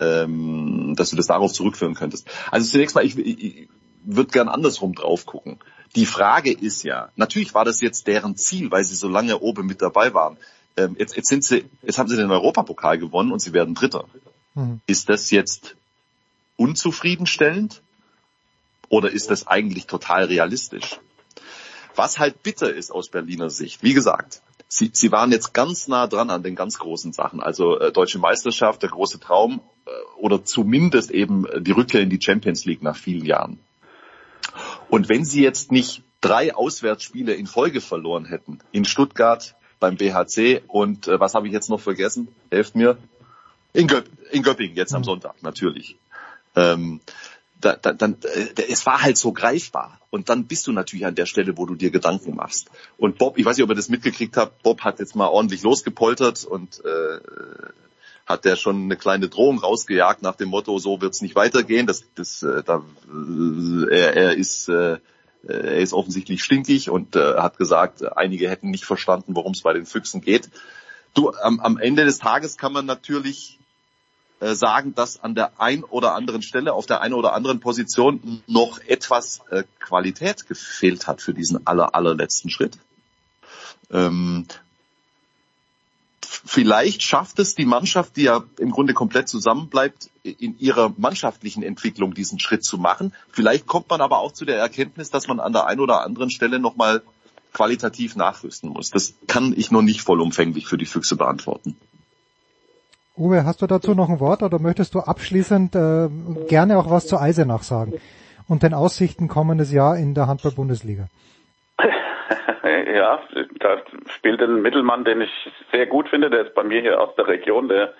ähm, 0.00 0.94
dass 0.96 1.10
du 1.10 1.16
das 1.16 1.26
darauf 1.26 1.52
zurückführen 1.52 1.94
könntest. 1.94 2.28
Also 2.50 2.68
zunächst 2.68 2.96
mal, 2.96 3.04
ich, 3.04 3.16
ich, 3.18 3.44
ich 3.44 3.68
würde 4.02 4.32
gern 4.32 4.48
andersrum 4.48 4.94
drauf 4.94 5.26
gucken. 5.26 5.58
Die 5.94 6.06
Frage 6.06 6.52
ist 6.52 6.82
ja, 6.82 7.10
natürlich 7.14 7.54
war 7.54 7.64
das 7.64 7.80
jetzt 7.80 8.08
deren 8.08 8.36
Ziel, 8.36 8.70
weil 8.72 8.82
sie 8.82 8.96
so 8.96 9.08
lange 9.08 9.38
oben 9.38 9.66
mit 9.66 9.80
dabei 9.80 10.12
waren. 10.12 10.38
Ähm, 10.76 10.96
jetzt, 10.98 11.16
jetzt 11.16 11.28
sind 11.28 11.44
sie, 11.44 11.64
jetzt 11.82 11.98
haben 11.98 12.08
sie 12.08 12.16
den 12.16 12.30
Europapokal 12.30 12.98
gewonnen 12.98 13.30
und 13.30 13.40
sie 13.40 13.52
werden 13.52 13.74
Dritter. 13.74 14.06
Mhm. 14.54 14.80
Ist 14.86 15.08
das 15.08 15.30
jetzt 15.30 15.76
unzufriedenstellend? 16.56 17.80
Oder 18.88 19.10
ist 19.10 19.30
das 19.30 19.46
eigentlich 19.46 19.86
total 19.86 20.24
realistisch? 20.24 20.98
Was 21.94 22.18
halt 22.18 22.42
bitter 22.42 22.72
ist 22.72 22.90
aus 22.90 23.08
Berliner 23.08 23.50
Sicht, 23.50 23.82
wie 23.82 23.92
gesagt, 23.92 24.40
sie, 24.68 24.90
sie 24.92 25.10
waren 25.10 25.32
jetzt 25.32 25.52
ganz 25.52 25.88
nah 25.88 26.06
dran 26.06 26.30
an 26.30 26.42
den 26.42 26.54
ganz 26.54 26.78
großen 26.78 27.12
Sachen, 27.12 27.40
also 27.40 27.78
äh, 27.78 27.92
deutsche 27.92 28.18
Meisterschaft, 28.18 28.82
der 28.82 28.90
große 28.90 29.18
Traum 29.18 29.60
äh, 29.86 29.90
oder 30.18 30.44
zumindest 30.44 31.10
eben 31.10 31.46
die 31.60 31.72
Rückkehr 31.72 32.00
in 32.00 32.10
die 32.10 32.20
Champions 32.20 32.64
League 32.64 32.82
nach 32.82 32.96
vielen 32.96 33.24
Jahren. 33.24 33.58
Und 34.88 35.08
wenn 35.08 35.24
sie 35.24 35.42
jetzt 35.42 35.72
nicht 35.72 36.02
drei 36.20 36.54
Auswärtsspiele 36.54 37.34
in 37.34 37.46
Folge 37.46 37.80
verloren 37.80 38.24
hätten, 38.24 38.60
in 38.72 38.84
Stuttgart, 38.84 39.54
beim 39.80 39.96
BHC 39.96 40.62
und 40.66 41.08
äh, 41.08 41.20
was 41.20 41.34
habe 41.34 41.46
ich 41.46 41.52
jetzt 41.52 41.70
noch 41.70 41.80
vergessen? 41.80 42.28
Helft 42.50 42.74
mir. 42.74 42.98
In, 43.72 43.86
Göp 43.86 44.06
in 44.30 44.42
Göppingen 44.42 44.76
jetzt 44.76 44.94
am 44.94 45.02
mhm. 45.02 45.06
Sonntag, 45.06 45.42
natürlich. 45.42 45.96
Ähm, 46.56 47.00
da, 47.60 47.76
da, 47.76 47.92
dann, 47.92 48.16
äh, 48.22 48.62
es 48.68 48.86
war 48.86 49.02
halt 49.02 49.18
so 49.18 49.32
greifbar. 49.32 50.00
Und 50.10 50.28
dann 50.28 50.46
bist 50.46 50.66
du 50.66 50.72
natürlich 50.72 51.06
an 51.06 51.14
der 51.14 51.26
Stelle, 51.26 51.56
wo 51.56 51.66
du 51.66 51.74
dir 51.74 51.90
Gedanken 51.90 52.34
machst. 52.36 52.70
Und 52.96 53.18
Bob, 53.18 53.38
ich 53.38 53.44
weiß 53.44 53.56
nicht, 53.56 53.64
ob 53.64 53.70
ihr 53.70 53.76
das 53.76 53.88
mitgekriegt 53.88 54.36
habt, 54.36 54.62
Bob 54.62 54.82
hat 54.82 54.98
jetzt 54.98 55.16
mal 55.16 55.26
ordentlich 55.26 55.62
losgepoltert 55.62 56.44
und 56.44 56.82
äh, 56.84 57.20
hat 58.26 58.44
der 58.44 58.56
schon 58.56 58.84
eine 58.84 58.96
kleine 58.96 59.28
Drohung 59.28 59.58
rausgejagt 59.58 60.22
nach 60.22 60.36
dem 60.36 60.48
Motto, 60.48 60.78
so 60.78 61.00
wird's 61.00 61.22
nicht 61.22 61.34
weitergehen. 61.34 61.86
Das, 61.86 62.04
das, 62.14 62.42
äh, 62.42 62.62
da, 62.62 62.82
äh, 63.10 63.90
er, 63.90 64.16
er 64.16 64.36
ist 64.36 64.68
äh, 64.68 64.98
er 65.46 65.78
ist 65.78 65.92
offensichtlich 65.92 66.42
stinkig 66.42 66.90
und 66.90 67.16
äh, 67.16 67.36
hat 67.36 67.58
gesagt, 67.58 68.04
einige 68.16 68.50
hätten 68.50 68.70
nicht 68.70 68.84
verstanden, 68.84 69.36
worum 69.36 69.52
es 69.52 69.62
bei 69.62 69.72
den 69.72 69.86
Füchsen 69.86 70.20
geht. 70.20 70.50
Du, 71.14 71.32
am, 71.32 71.60
am 71.60 71.78
Ende 71.78 72.04
des 72.04 72.18
Tages 72.18 72.58
kann 72.58 72.72
man 72.72 72.86
natürlich 72.86 73.58
äh, 74.40 74.54
sagen, 74.54 74.94
dass 74.94 75.22
an 75.22 75.34
der 75.34 75.60
ein 75.60 75.82
oder 75.82 76.14
anderen 76.14 76.42
Stelle, 76.42 76.72
auf 76.72 76.86
der 76.86 77.00
einen 77.00 77.14
oder 77.14 77.32
anderen 77.32 77.60
Position 77.60 78.42
noch 78.46 78.78
etwas 78.86 79.40
äh, 79.50 79.64
Qualität 79.80 80.46
gefehlt 80.46 81.06
hat 81.06 81.20
für 81.20 81.34
diesen 81.34 81.66
aller, 81.66 81.94
allerletzten 81.94 82.48
Schritt. 82.48 82.78
Ähm, 83.90 84.46
vielleicht 86.20 87.02
schafft 87.02 87.38
es 87.40 87.54
die 87.54 87.64
Mannschaft, 87.64 88.16
die 88.16 88.22
ja 88.22 88.44
im 88.58 88.70
Grunde 88.70 88.94
komplett 88.94 89.28
zusammenbleibt, 89.28 90.10
in 90.22 90.58
ihrer 90.58 90.94
mannschaftlichen 90.96 91.62
Entwicklung 91.62 92.14
diesen 92.14 92.38
Schritt 92.38 92.64
zu 92.64 92.78
machen. 92.78 93.12
Vielleicht 93.32 93.66
kommt 93.66 93.90
man 93.90 94.00
aber 94.00 94.18
auch 94.18 94.32
zu 94.32 94.44
der 94.44 94.58
Erkenntnis, 94.58 95.10
dass 95.10 95.26
man 95.26 95.40
an 95.40 95.52
der 95.52 95.66
einen 95.66 95.80
oder 95.80 96.02
anderen 96.02 96.30
Stelle 96.30 96.58
nochmal 96.58 97.02
qualitativ 97.52 98.14
nachrüsten 98.14 98.70
muss. 98.70 98.90
Das 98.90 99.14
kann 99.26 99.52
ich 99.56 99.70
nur 99.70 99.82
nicht 99.82 100.02
vollumfänglich 100.02 100.66
für 100.66 100.78
die 100.78 100.86
Füchse 100.86 101.16
beantworten. 101.16 101.76
Uwe, 103.18 103.44
hast 103.44 103.62
du 103.62 103.66
dazu 103.66 103.94
noch 103.94 104.08
ein 104.08 104.20
Wort 104.20 104.42
oder 104.42 104.60
möchtest 104.60 104.94
du 104.94 105.00
abschließend 105.00 105.74
äh, 105.74 106.08
gerne 106.48 106.78
auch 106.78 106.88
was 106.88 107.06
zu 107.06 107.18
Eisenach 107.18 107.62
sagen 107.62 107.94
und 108.48 108.62
den 108.62 108.74
Aussichten 108.74 109.26
kommendes 109.28 109.72
Jahr 109.72 109.96
in 109.98 110.14
der 110.14 110.26
Handball-Bundesliga? 110.26 111.06
Ja, 112.94 113.20
da 113.60 113.78
spielt 114.16 114.42
ein 114.42 114.60
Mittelmann, 114.60 115.04
den 115.04 115.22
ich 115.22 115.30
sehr 115.72 115.86
gut 115.86 116.08
finde, 116.08 116.28
der 116.28 116.46
ist 116.46 116.54
bei 116.54 116.64
mir 116.64 116.80
hier 116.80 117.00
aus 117.00 117.14
der 117.14 117.26
Region, 117.28 117.68
der 117.68 117.94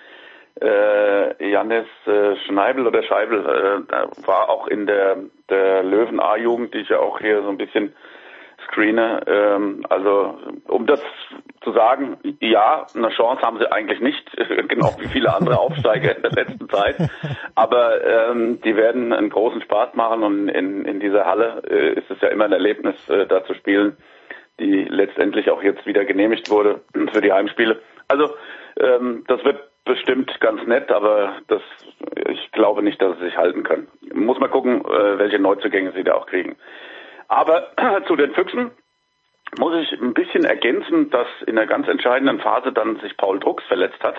äh, 0.60 1.50
Jannis 1.50 1.86
äh, 2.06 2.36
Schneibel 2.46 2.86
oder 2.86 3.02
Scheibel 3.02 3.38
äh, 3.38 4.26
war 4.26 4.50
auch 4.50 4.66
in 4.66 4.86
der, 4.86 5.16
der 5.48 5.82
Löwen 5.82 6.20
A-Jugend, 6.20 6.74
die 6.74 6.78
ich 6.78 6.88
ja 6.88 6.98
auch 6.98 7.20
hier 7.20 7.42
so 7.42 7.48
ein 7.48 7.56
bisschen 7.56 7.94
screene. 8.68 9.20
Ähm, 9.26 9.84
also 9.88 10.38
um 10.66 10.86
das 10.86 11.00
zu 11.62 11.72
sagen, 11.72 12.18
ja, 12.40 12.86
eine 12.94 13.10
Chance 13.10 13.42
haben 13.42 13.58
sie 13.58 13.70
eigentlich 13.70 14.00
nicht, 14.00 14.24
genau 14.68 14.94
wie 14.98 15.08
viele 15.08 15.34
andere 15.34 15.58
Aufsteiger 15.58 16.16
in 16.16 16.22
der 16.22 16.32
letzten 16.32 16.68
Zeit. 16.68 16.96
Aber 17.54 18.04
ähm, 18.04 18.60
die 18.62 18.76
werden 18.76 19.12
einen 19.12 19.30
großen 19.30 19.62
Spaß 19.62 19.94
machen 19.94 20.22
und 20.22 20.48
in, 20.48 20.84
in 20.84 21.00
dieser 21.00 21.26
Halle 21.26 21.62
äh, 21.68 21.98
ist 21.98 22.10
es 22.10 22.20
ja 22.20 22.28
immer 22.28 22.44
ein 22.44 22.52
Erlebnis, 22.52 22.96
äh, 23.08 23.26
da 23.26 23.44
zu 23.44 23.54
spielen, 23.54 23.96
die 24.60 24.84
letztendlich 24.84 25.50
auch 25.50 25.62
jetzt 25.62 25.86
wieder 25.86 26.04
genehmigt 26.04 26.50
wurde 26.50 26.80
für 27.12 27.20
die 27.20 27.32
Heimspiele. 27.32 27.80
Also 28.08 28.34
ähm, 28.80 29.24
das 29.26 29.44
wird 29.44 29.60
bestimmt 29.84 30.38
ganz 30.40 30.64
nett, 30.66 30.92
aber 30.92 31.36
das, 31.48 31.62
ich 32.28 32.52
glaube 32.52 32.82
nicht, 32.82 33.00
dass 33.00 33.18
sie 33.18 33.24
sich 33.24 33.36
halten 33.36 33.62
können. 33.62 33.88
Muss 34.12 34.38
mal 34.38 34.48
gucken, 34.48 34.84
äh, 34.84 35.18
welche 35.18 35.38
Neuzugänge 35.38 35.92
sie 35.92 36.04
da 36.04 36.14
auch 36.14 36.26
kriegen. 36.26 36.56
Aber 37.28 37.68
zu 38.06 38.16
den 38.16 38.32
Füchsen 38.32 38.70
muss 39.58 39.74
ich 39.74 40.00
ein 40.00 40.14
bisschen 40.14 40.44
ergänzen, 40.44 41.10
dass 41.10 41.28
in 41.46 41.56
einer 41.56 41.66
ganz 41.66 41.88
entscheidenden 41.88 42.40
Phase 42.40 42.72
dann 42.72 42.98
sich 43.00 43.16
Paul 43.16 43.38
Drucks 43.38 43.64
verletzt 43.64 44.02
hat. 44.02 44.18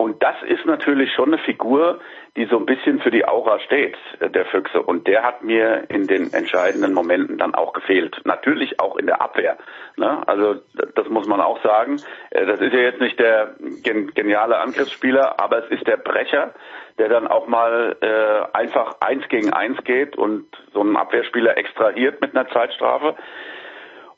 Und 0.00 0.22
das 0.22 0.36
ist 0.46 0.64
natürlich 0.64 1.12
schon 1.12 1.34
eine 1.34 1.42
Figur, 1.42 1.98
die 2.36 2.44
so 2.44 2.56
ein 2.56 2.66
bisschen 2.66 3.00
für 3.00 3.10
die 3.10 3.26
Aura 3.26 3.58
steht, 3.58 3.96
äh, 4.20 4.30
der 4.30 4.46
Füchse. 4.46 4.80
Und 4.80 5.08
der 5.08 5.24
hat 5.24 5.42
mir 5.42 5.86
in 5.88 6.06
den 6.06 6.32
entscheidenden 6.32 6.94
Momenten 6.94 7.36
dann 7.36 7.56
auch 7.56 7.72
gefehlt. 7.72 8.20
Natürlich 8.24 8.78
auch 8.78 8.96
in 8.96 9.06
der 9.06 9.20
Abwehr. 9.20 9.58
Ne? 9.96 10.22
Also 10.28 10.54
das 10.94 11.08
muss 11.08 11.26
man 11.26 11.40
auch 11.40 11.60
sagen. 11.64 12.00
Äh, 12.30 12.46
das 12.46 12.60
ist 12.60 12.72
ja 12.72 12.78
jetzt 12.78 13.00
nicht 13.00 13.18
der 13.18 13.56
geniale 13.82 14.58
Angriffsspieler, 14.58 15.40
aber 15.40 15.64
es 15.64 15.70
ist 15.72 15.88
der 15.88 15.96
Brecher, 15.96 16.54
der 16.98 17.08
dann 17.08 17.26
auch 17.26 17.46
mal 17.46 17.96
äh, 18.00 18.56
einfach 18.56 18.96
eins 19.00 19.26
gegen 19.28 19.52
eins 19.52 19.82
geht 19.84 20.16
und 20.16 20.46
so 20.72 20.80
einen 20.80 20.96
Abwehrspieler 20.96 21.56
extrahiert 21.56 22.20
mit 22.20 22.36
einer 22.36 22.48
Zeitstrafe. 22.48 23.14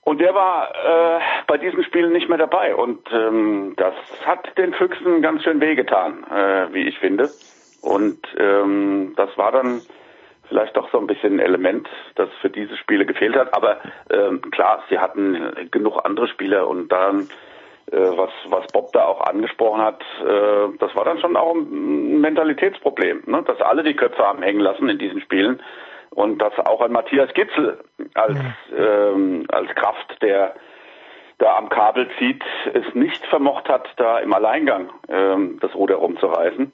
Und 0.02 0.20
der 0.20 0.34
war 0.34 0.70
äh, 0.70 1.20
bei 1.46 1.58
diesen 1.58 1.84
Spielen 1.84 2.12
nicht 2.12 2.28
mehr 2.28 2.38
dabei. 2.38 2.74
Und 2.74 3.00
ähm, 3.12 3.74
das 3.76 3.94
hat 4.24 4.56
den 4.56 4.72
Füchsen 4.74 5.20
ganz 5.20 5.44
schön 5.44 5.60
wehgetan, 5.60 6.24
äh, 6.24 6.72
wie 6.72 6.88
ich 6.88 6.98
finde. 6.98 7.30
Und 7.82 8.18
ähm, 8.38 9.12
das 9.16 9.36
war 9.36 9.52
dann 9.52 9.82
vielleicht 10.48 10.76
doch 10.76 10.90
so 10.90 10.98
ein 10.98 11.06
bisschen 11.06 11.34
ein 11.34 11.40
Element, 11.40 11.88
das 12.16 12.28
für 12.40 12.50
diese 12.50 12.76
Spiele 12.76 13.06
gefehlt 13.06 13.36
hat. 13.36 13.54
Aber 13.54 13.78
ähm, 14.10 14.42
klar, 14.50 14.82
sie 14.88 14.98
hatten 14.98 15.68
genug 15.70 16.04
andere 16.04 16.28
Spieler 16.28 16.66
und 16.66 16.90
dann, 16.90 17.28
was, 17.90 18.30
was 18.48 18.66
Bob 18.72 18.92
da 18.92 19.04
auch 19.06 19.20
angesprochen 19.20 19.80
hat, 19.82 20.02
äh, 20.20 20.76
das 20.78 20.94
war 20.94 21.04
dann 21.04 21.18
schon 21.18 21.36
auch 21.36 21.54
ein 21.54 22.20
Mentalitätsproblem, 22.20 23.24
ne? 23.26 23.42
dass 23.42 23.60
alle 23.60 23.82
die 23.82 23.94
Köpfe 23.94 24.24
haben 24.24 24.42
hängen 24.42 24.60
lassen 24.60 24.88
in 24.88 24.98
diesen 24.98 25.20
Spielen 25.20 25.60
und 26.10 26.38
dass 26.38 26.56
auch 26.58 26.80
ein 26.80 26.92
Matthias 26.92 27.32
Gitzel 27.34 27.78
als, 28.14 28.38
ähm, 28.76 29.46
als 29.50 29.74
Kraft, 29.74 30.22
der 30.22 30.54
da 31.38 31.56
am 31.56 31.68
Kabel 31.68 32.08
zieht, 32.18 32.44
es 32.74 32.94
nicht 32.94 33.24
vermocht 33.26 33.68
hat, 33.68 33.88
da 33.96 34.18
im 34.18 34.32
Alleingang 34.32 34.90
ähm, 35.08 35.58
das 35.60 35.74
Ruder 35.74 35.96
rumzureißen. 35.96 36.72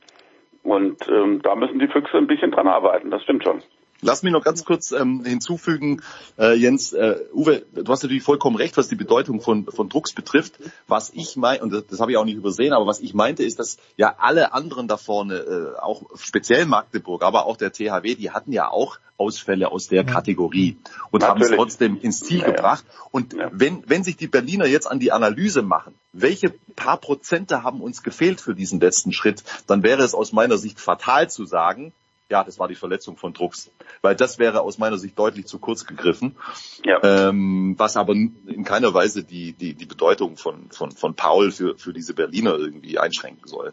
Und 0.65 1.09
ähm, 1.09 1.41
da 1.43 1.55
müssen 1.55 1.79
die 1.79 1.87
Füchse 1.87 2.19
ein 2.19 2.27
bisschen 2.27 2.51
dran 2.51 2.67
arbeiten, 2.67 3.11
das 3.11 3.23
stimmt 3.23 3.45
schon. 3.45 3.63
Lass 4.03 4.23
mich 4.23 4.33
noch 4.33 4.45
ganz 4.45 4.65
kurz 4.65 4.93
ähm, 4.93 5.25
hinzufügen, 5.25 6.03
äh, 6.39 6.55
Jens, 6.55 6.93
äh, 6.93 7.17
Uwe, 7.33 7.65
du 7.75 7.91
hast 7.91 8.03
natürlich 8.03 8.23
vollkommen 8.23 8.57
recht, 8.57 8.77
was 8.77 8.89
die 8.89 8.97
Bedeutung 8.97 9.41
von, 9.41 9.67
von 9.67 9.89
Drucks 9.89 10.13
betrifft. 10.13 10.59
Was 10.87 11.11
ich 11.15 11.37
meine, 11.37 11.63
und 11.63 11.73
das, 11.73 11.87
das 11.87 12.01
habe 12.01 12.11
ich 12.11 12.17
auch 12.17 12.25
nicht 12.25 12.37
übersehen, 12.37 12.73
aber 12.73 12.87
was 12.87 13.01
ich 13.01 13.15
meinte, 13.15 13.43
ist, 13.43 13.59
dass 13.59 13.79
ja 13.97 14.17
alle 14.19 14.53
anderen 14.53 14.89
da 14.89 14.97
vorne, 14.97 15.37
äh, 15.37 15.79
auch 15.81 16.03
speziell 16.17 16.67
Magdeburg, 16.67 17.23
aber 17.23 17.47
auch 17.47 17.57
der 17.57 17.73
THW, 17.73 18.15
die 18.15 18.31
hatten 18.31 18.53
ja 18.53 18.69
auch 18.71 18.99
Ausfälle 19.19 19.73
aus 19.73 19.89
der 19.89 20.05
Kategorie 20.05 20.77
und 21.11 21.25
haben 21.25 21.41
es 21.41 21.51
trotzdem 21.51 21.99
ins 22.01 22.21
Ziel 22.21 22.41
ja, 22.41 22.51
gebracht. 22.51 22.85
Und 23.11 23.33
ja. 23.33 23.51
wenn, 23.53 23.83
wenn 23.87 24.05
sich 24.05 24.17
die 24.17 24.27
Berliner 24.27 24.67
jetzt 24.67 24.87
an 24.87 24.99
die 24.99 25.11
Analyse 25.11 25.63
machen, 25.63 25.95
welche 26.13 26.53
paar 26.75 26.99
Prozente 26.99 27.63
haben 27.63 27.81
uns 27.81 28.03
gefehlt 28.03 28.41
für 28.41 28.55
diesen 28.55 28.79
letzten 28.79 29.13
Schritt, 29.13 29.43
dann 29.67 29.83
wäre 29.83 30.03
es 30.03 30.15
aus 30.15 30.33
meiner 30.33 30.59
Sicht 30.59 30.81
fatal 30.81 31.31
zu 31.31 31.47
sagen, 31.47 31.93
ja, 32.31 32.43
das 32.45 32.59
war 32.59 32.69
die 32.69 32.75
Verletzung 32.75 33.17
von 33.17 33.33
Drucks. 33.33 33.71
Weil 34.03 34.17
das 34.17 34.39
wäre 34.39 34.63
aus 34.63 34.79
meiner 34.79 34.99
Sicht 34.99 35.19
deutlich 35.19 35.47
zu 35.47 35.59
kurz 35.59 35.87
gegriffen. 35.87 36.37
Ja. 36.85 37.03
Ähm, 37.03 37.75
was 37.79 37.97
aber 37.97 38.15
in 38.15 38.65
keiner 38.65 38.93
Weise 38.95 39.23
die, 39.25 39.53
die, 39.53 39.75
die 39.75 39.87
Bedeutung 39.87 40.37
von, 40.37 40.71
von, 40.71 40.91
von 40.91 41.15
Paul 41.15 41.53
für, 41.53 41.77
für 41.79 41.93
diese 41.93 42.15
Berliner 42.15 42.55
irgendwie 42.55 42.99
einschränken 42.99 43.47
soll. 43.47 43.73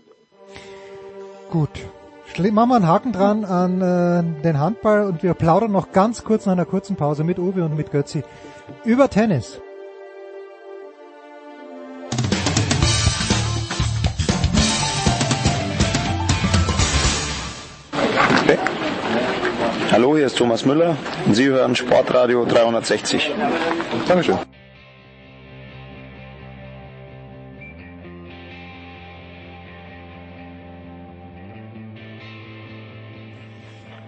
Gut. 1.49 1.69
Machen 2.51 2.69
wir 2.69 2.75
einen 2.77 2.87
Haken 2.87 3.11
dran 3.11 3.45
an 3.45 3.81
äh, 3.81 4.41
den 4.41 4.59
Handball 4.59 5.05
und 5.05 5.21
wir 5.21 5.35
plaudern 5.35 5.71
noch 5.71 5.91
ganz 5.91 6.23
kurz 6.23 6.47
nach 6.47 6.53
einer 6.53 6.65
kurzen 6.65 6.95
Pause 6.95 7.23
mit 7.23 7.37
Uwe 7.37 7.63
und 7.63 7.75
mit 7.75 7.91
Götzi 7.91 8.23
über 8.85 9.09
Tennis. 9.09 9.61
Hallo, 19.93 20.17
hier 20.17 20.25
ist 20.25 20.39
Thomas 20.39 20.65
Müller 20.65 20.97
und 21.27 21.35
Sie 21.35 21.45
hören 21.45 21.75
Sportradio 21.75 22.45
360. 22.45 23.31
Dankeschön. 24.07 24.39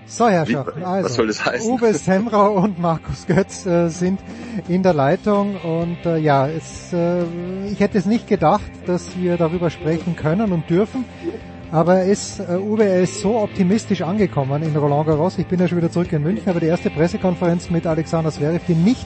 So, 0.07 0.27
Herrschaften, 0.27 0.83
also, 0.83 1.05
was 1.05 1.13
soll 1.13 1.27
das 1.27 1.45
heißen? 1.45 1.71
Uwe 1.71 1.93
Semrau 1.93 2.53
und 2.63 2.79
Markus 2.79 3.27
Götz 3.27 3.67
äh, 3.67 3.89
sind 3.89 4.19
in 4.67 4.81
der 4.81 4.95
Leitung 4.95 5.55
und 5.57 6.03
äh, 6.07 6.17
ja, 6.17 6.47
es, 6.47 6.93
äh, 6.93 7.25
ich 7.71 7.79
hätte 7.79 7.99
es 7.99 8.07
nicht 8.07 8.27
gedacht, 8.27 8.71
dass 8.87 9.15
wir 9.19 9.37
darüber 9.37 9.69
sprechen 9.69 10.15
können 10.15 10.51
und 10.51 10.67
dürfen. 10.67 11.05
Aber 11.75 11.95
er 11.95 12.05
ist, 12.05 12.39
äh, 12.39 12.55
Uwe, 12.55 12.85
er 12.85 13.01
ist 13.01 13.19
so 13.19 13.37
optimistisch 13.37 14.01
angekommen 14.01 14.63
in 14.63 14.77
Roland 14.77 15.07
Garros. 15.07 15.37
Ich 15.37 15.45
bin 15.45 15.59
ja 15.59 15.67
schon 15.67 15.77
wieder 15.77 15.91
zurück 15.91 16.09
in 16.13 16.23
München, 16.23 16.47
aber 16.47 16.61
die 16.61 16.67
erste 16.67 16.89
Pressekonferenz 16.89 17.69
mit 17.69 17.85
Alexander 17.85 18.31
Zverev, 18.31 18.63
die 18.65 18.75
nicht 18.75 19.05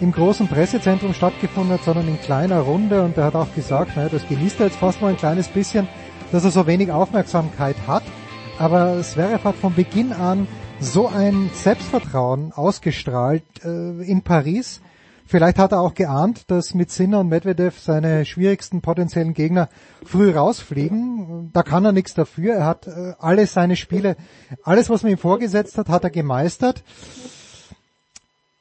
im 0.00 0.12
großen 0.12 0.46
Pressezentrum 0.46 1.12
stattgefunden 1.12 1.72
hat, 1.72 1.82
sondern 1.82 2.06
in 2.06 2.20
kleiner 2.20 2.60
Runde. 2.60 3.02
Und 3.02 3.16
er 3.16 3.24
hat 3.24 3.34
auch 3.34 3.52
gesagt, 3.56 3.96
naja, 3.96 4.10
das 4.10 4.28
genießt 4.28 4.60
er 4.60 4.66
jetzt 4.66 4.76
fast 4.76 5.02
mal 5.02 5.08
ein 5.08 5.16
kleines 5.16 5.48
bisschen, 5.48 5.88
dass 6.30 6.44
er 6.44 6.52
so 6.52 6.68
wenig 6.68 6.92
Aufmerksamkeit 6.92 7.74
hat. 7.88 8.04
Aber 8.60 9.02
Zverev 9.02 9.42
hat 9.42 9.56
von 9.56 9.74
Beginn 9.74 10.12
an 10.12 10.46
so 10.78 11.08
ein 11.08 11.50
Selbstvertrauen 11.52 12.52
ausgestrahlt 12.52 13.42
äh, 13.64 14.04
in 14.04 14.22
Paris, 14.22 14.82
Vielleicht 15.26 15.58
hat 15.58 15.72
er 15.72 15.80
auch 15.80 15.94
geahnt, 15.94 16.50
dass 16.50 16.74
mit 16.74 16.90
Sinner 16.90 17.20
und 17.20 17.28
Medvedev 17.28 17.78
seine 17.78 18.26
schwierigsten 18.26 18.82
potenziellen 18.82 19.32
Gegner 19.32 19.68
früh 20.04 20.30
rausfliegen. 20.30 21.50
Da 21.52 21.62
kann 21.62 21.84
er 21.84 21.92
nichts 21.92 22.12
dafür. 22.12 22.54
Er 22.54 22.66
hat 22.66 22.86
äh, 22.86 23.14
alle 23.18 23.46
seine 23.46 23.76
Spiele, 23.76 24.16
alles 24.62 24.90
was 24.90 25.02
man 25.02 25.12
ihm 25.12 25.18
vorgesetzt 25.18 25.78
hat, 25.78 25.88
hat 25.88 26.04
er 26.04 26.10
gemeistert. 26.10 26.84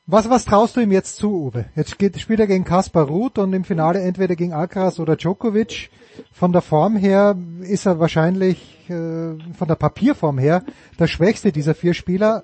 Was, 0.05 0.29
was 0.29 0.43
traust 0.45 0.75
du 0.75 0.81
ihm 0.81 0.91
jetzt 0.91 1.17
zu, 1.17 1.31
Uwe? 1.31 1.65
Jetzt 1.75 1.97
geht, 1.97 2.19
spielt 2.19 2.39
er 2.39 2.47
gegen 2.47 2.65
Kaspar 2.65 3.07
Ruth 3.07 3.37
und 3.37 3.53
im 3.53 3.63
Finale 3.63 4.01
entweder 4.01 4.35
gegen 4.35 4.53
Alcaraz 4.53 4.99
oder 4.99 5.15
Djokovic. 5.15 5.89
Von 6.31 6.51
der 6.51 6.61
Form 6.61 6.97
her 6.97 7.37
ist 7.61 7.85
er 7.85 7.99
wahrscheinlich, 7.99 8.89
äh, 8.89 9.37
von 9.53 9.67
der 9.67 9.75
Papierform 9.75 10.37
her, 10.37 10.63
der 10.99 11.07
schwächste 11.07 11.51
dieser 11.51 11.73
vier 11.73 11.93
Spieler. 11.93 12.43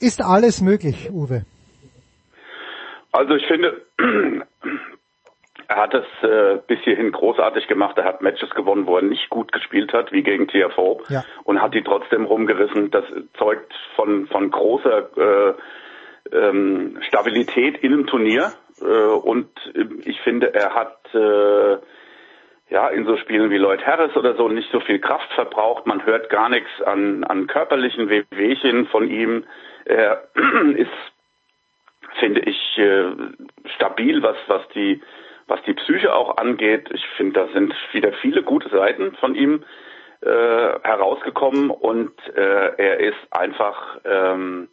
Ist 0.00 0.20
alles 0.20 0.60
möglich, 0.60 1.10
Uwe? 1.12 1.44
Also 3.12 3.34
ich 3.34 3.46
finde, 3.46 3.82
er 5.68 5.76
hat 5.76 5.94
es 5.94 6.06
äh, 6.22 6.58
bis 6.66 6.80
hierhin 6.80 7.12
großartig 7.12 7.68
gemacht. 7.68 7.96
Er 7.98 8.04
hat 8.04 8.22
Matches 8.22 8.50
gewonnen, 8.50 8.86
wo 8.86 8.96
er 8.96 9.02
nicht 9.02 9.28
gut 9.28 9.52
gespielt 9.52 9.92
hat, 9.92 10.12
wie 10.12 10.22
gegen 10.22 10.48
TFO, 10.48 11.02
ja. 11.08 11.24
und 11.44 11.60
hat 11.60 11.74
die 11.74 11.82
trotzdem 11.82 12.24
rumgerissen. 12.24 12.90
Das 12.90 13.04
zeugt 13.38 13.72
von, 13.96 14.26
von 14.26 14.50
großer 14.50 15.10
äh, 15.16 15.54
ähm, 16.36 16.98
Stabilität 17.06 17.78
in 17.78 17.92
einem 17.92 18.06
Turnier. 18.06 18.52
Äh, 18.80 18.84
und 18.84 19.48
ich 20.04 20.20
finde, 20.22 20.54
er 20.54 20.74
hat 20.74 20.98
äh, 21.14 21.78
ja 22.70 22.88
in 22.88 23.04
so 23.04 23.16
Spielen 23.18 23.50
wie 23.50 23.58
Lloyd 23.58 23.86
Harris 23.86 24.16
oder 24.16 24.34
so 24.36 24.48
nicht 24.48 24.70
so 24.72 24.80
viel 24.80 24.98
Kraft 25.00 25.30
verbraucht. 25.34 25.86
Man 25.86 26.06
hört 26.06 26.30
gar 26.30 26.48
nichts 26.48 26.70
an, 26.86 27.24
an 27.24 27.46
körperlichen 27.46 28.08
Wehwehchen 28.08 28.86
von 28.86 29.08
ihm. 29.08 29.44
Er 29.84 30.28
ist 30.76 31.11
finde 32.18 32.40
ich 32.40 32.78
äh, 32.78 33.04
stabil, 33.76 34.22
was 34.22 34.36
was 34.46 34.66
die 34.74 35.00
was 35.46 35.62
die 35.62 35.74
Psyche 35.74 36.14
auch 36.14 36.36
angeht. 36.36 36.88
Ich 36.92 37.04
finde, 37.16 37.40
da 37.40 37.48
sind 37.52 37.74
wieder 37.92 38.12
viele 38.14 38.42
gute 38.42 38.68
Seiten 38.68 39.14
von 39.16 39.34
ihm 39.34 39.64
äh, 40.20 40.28
herausgekommen 40.28 41.70
und 41.70 42.12
äh, 42.36 42.74
er 42.76 43.00
ist 43.00 43.18
einfach 43.30 43.98
ähm, 44.04 44.68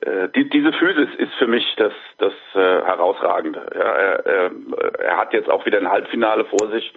äh, 0.00 0.28
die, 0.34 0.48
diese 0.48 0.72
Physis 0.72 1.14
ist 1.18 1.34
für 1.34 1.46
mich 1.46 1.64
das 1.76 1.92
das 2.18 2.32
äh, 2.54 2.58
herausragende. 2.58 3.70
Ja, 3.74 3.80
er, 3.80 4.26
er, 4.26 4.50
er 4.98 5.16
hat 5.16 5.32
jetzt 5.32 5.48
auch 5.48 5.64
wieder 5.66 5.78
ein 5.78 5.90
Halbfinale 5.90 6.44
vor 6.46 6.68
sich 6.70 6.92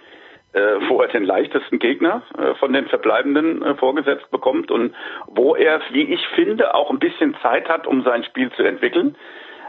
äh, 0.56 0.88
wo 0.88 1.02
er 1.02 1.08
den 1.08 1.24
leichtesten 1.24 1.78
Gegner 1.78 2.22
äh, 2.38 2.54
von 2.54 2.72
den 2.72 2.86
Verbleibenden 2.86 3.62
äh, 3.62 3.74
vorgesetzt 3.74 4.30
bekommt 4.30 4.70
und 4.70 4.94
wo 5.26 5.54
er, 5.54 5.80
wie 5.90 6.14
ich 6.14 6.26
finde, 6.28 6.74
auch 6.74 6.90
ein 6.90 6.98
bisschen 6.98 7.36
Zeit 7.42 7.68
hat, 7.68 7.86
um 7.86 8.02
sein 8.02 8.24
Spiel 8.24 8.50
zu 8.52 8.62
entwickeln. 8.62 9.16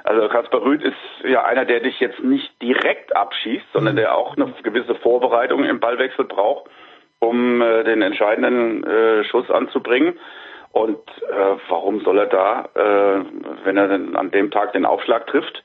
Also 0.07 0.29
Kaspar 0.29 0.61
Rüth 0.61 0.81
ist 0.83 0.95
ja 1.25 1.43
einer, 1.43 1.65
der 1.65 1.81
dich 1.81 1.99
jetzt 1.99 2.21
nicht 2.21 2.61
direkt 2.61 3.13
abschießt, 3.13 3.65
sondern 3.73 3.97
der 3.97 4.15
auch 4.15 4.37
eine 4.37 4.53
gewisse 4.63 4.95
Vorbereitung 4.95 5.65
im 5.65 5.81
Ballwechsel 5.81 6.23
braucht, 6.23 6.69
um 7.19 7.61
äh, 7.61 7.83
den 7.83 8.01
entscheidenden 8.01 8.85
äh, 8.85 9.25
Schuss 9.25 9.51
anzubringen. 9.51 10.17
Und 10.71 11.01
äh, 11.29 11.55
warum 11.67 11.99
soll 12.05 12.19
er 12.19 12.27
da, 12.27 12.69
äh, 12.73 13.25
wenn 13.65 13.75
er 13.75 13.89
denn 13.89 14.15
an 14.15 14.31
dem 14.31 14.49
Tag 14.49 14.71
den 14.71 14.85
Aufschlag 14.85 15.27
trifft, 15.27 15.61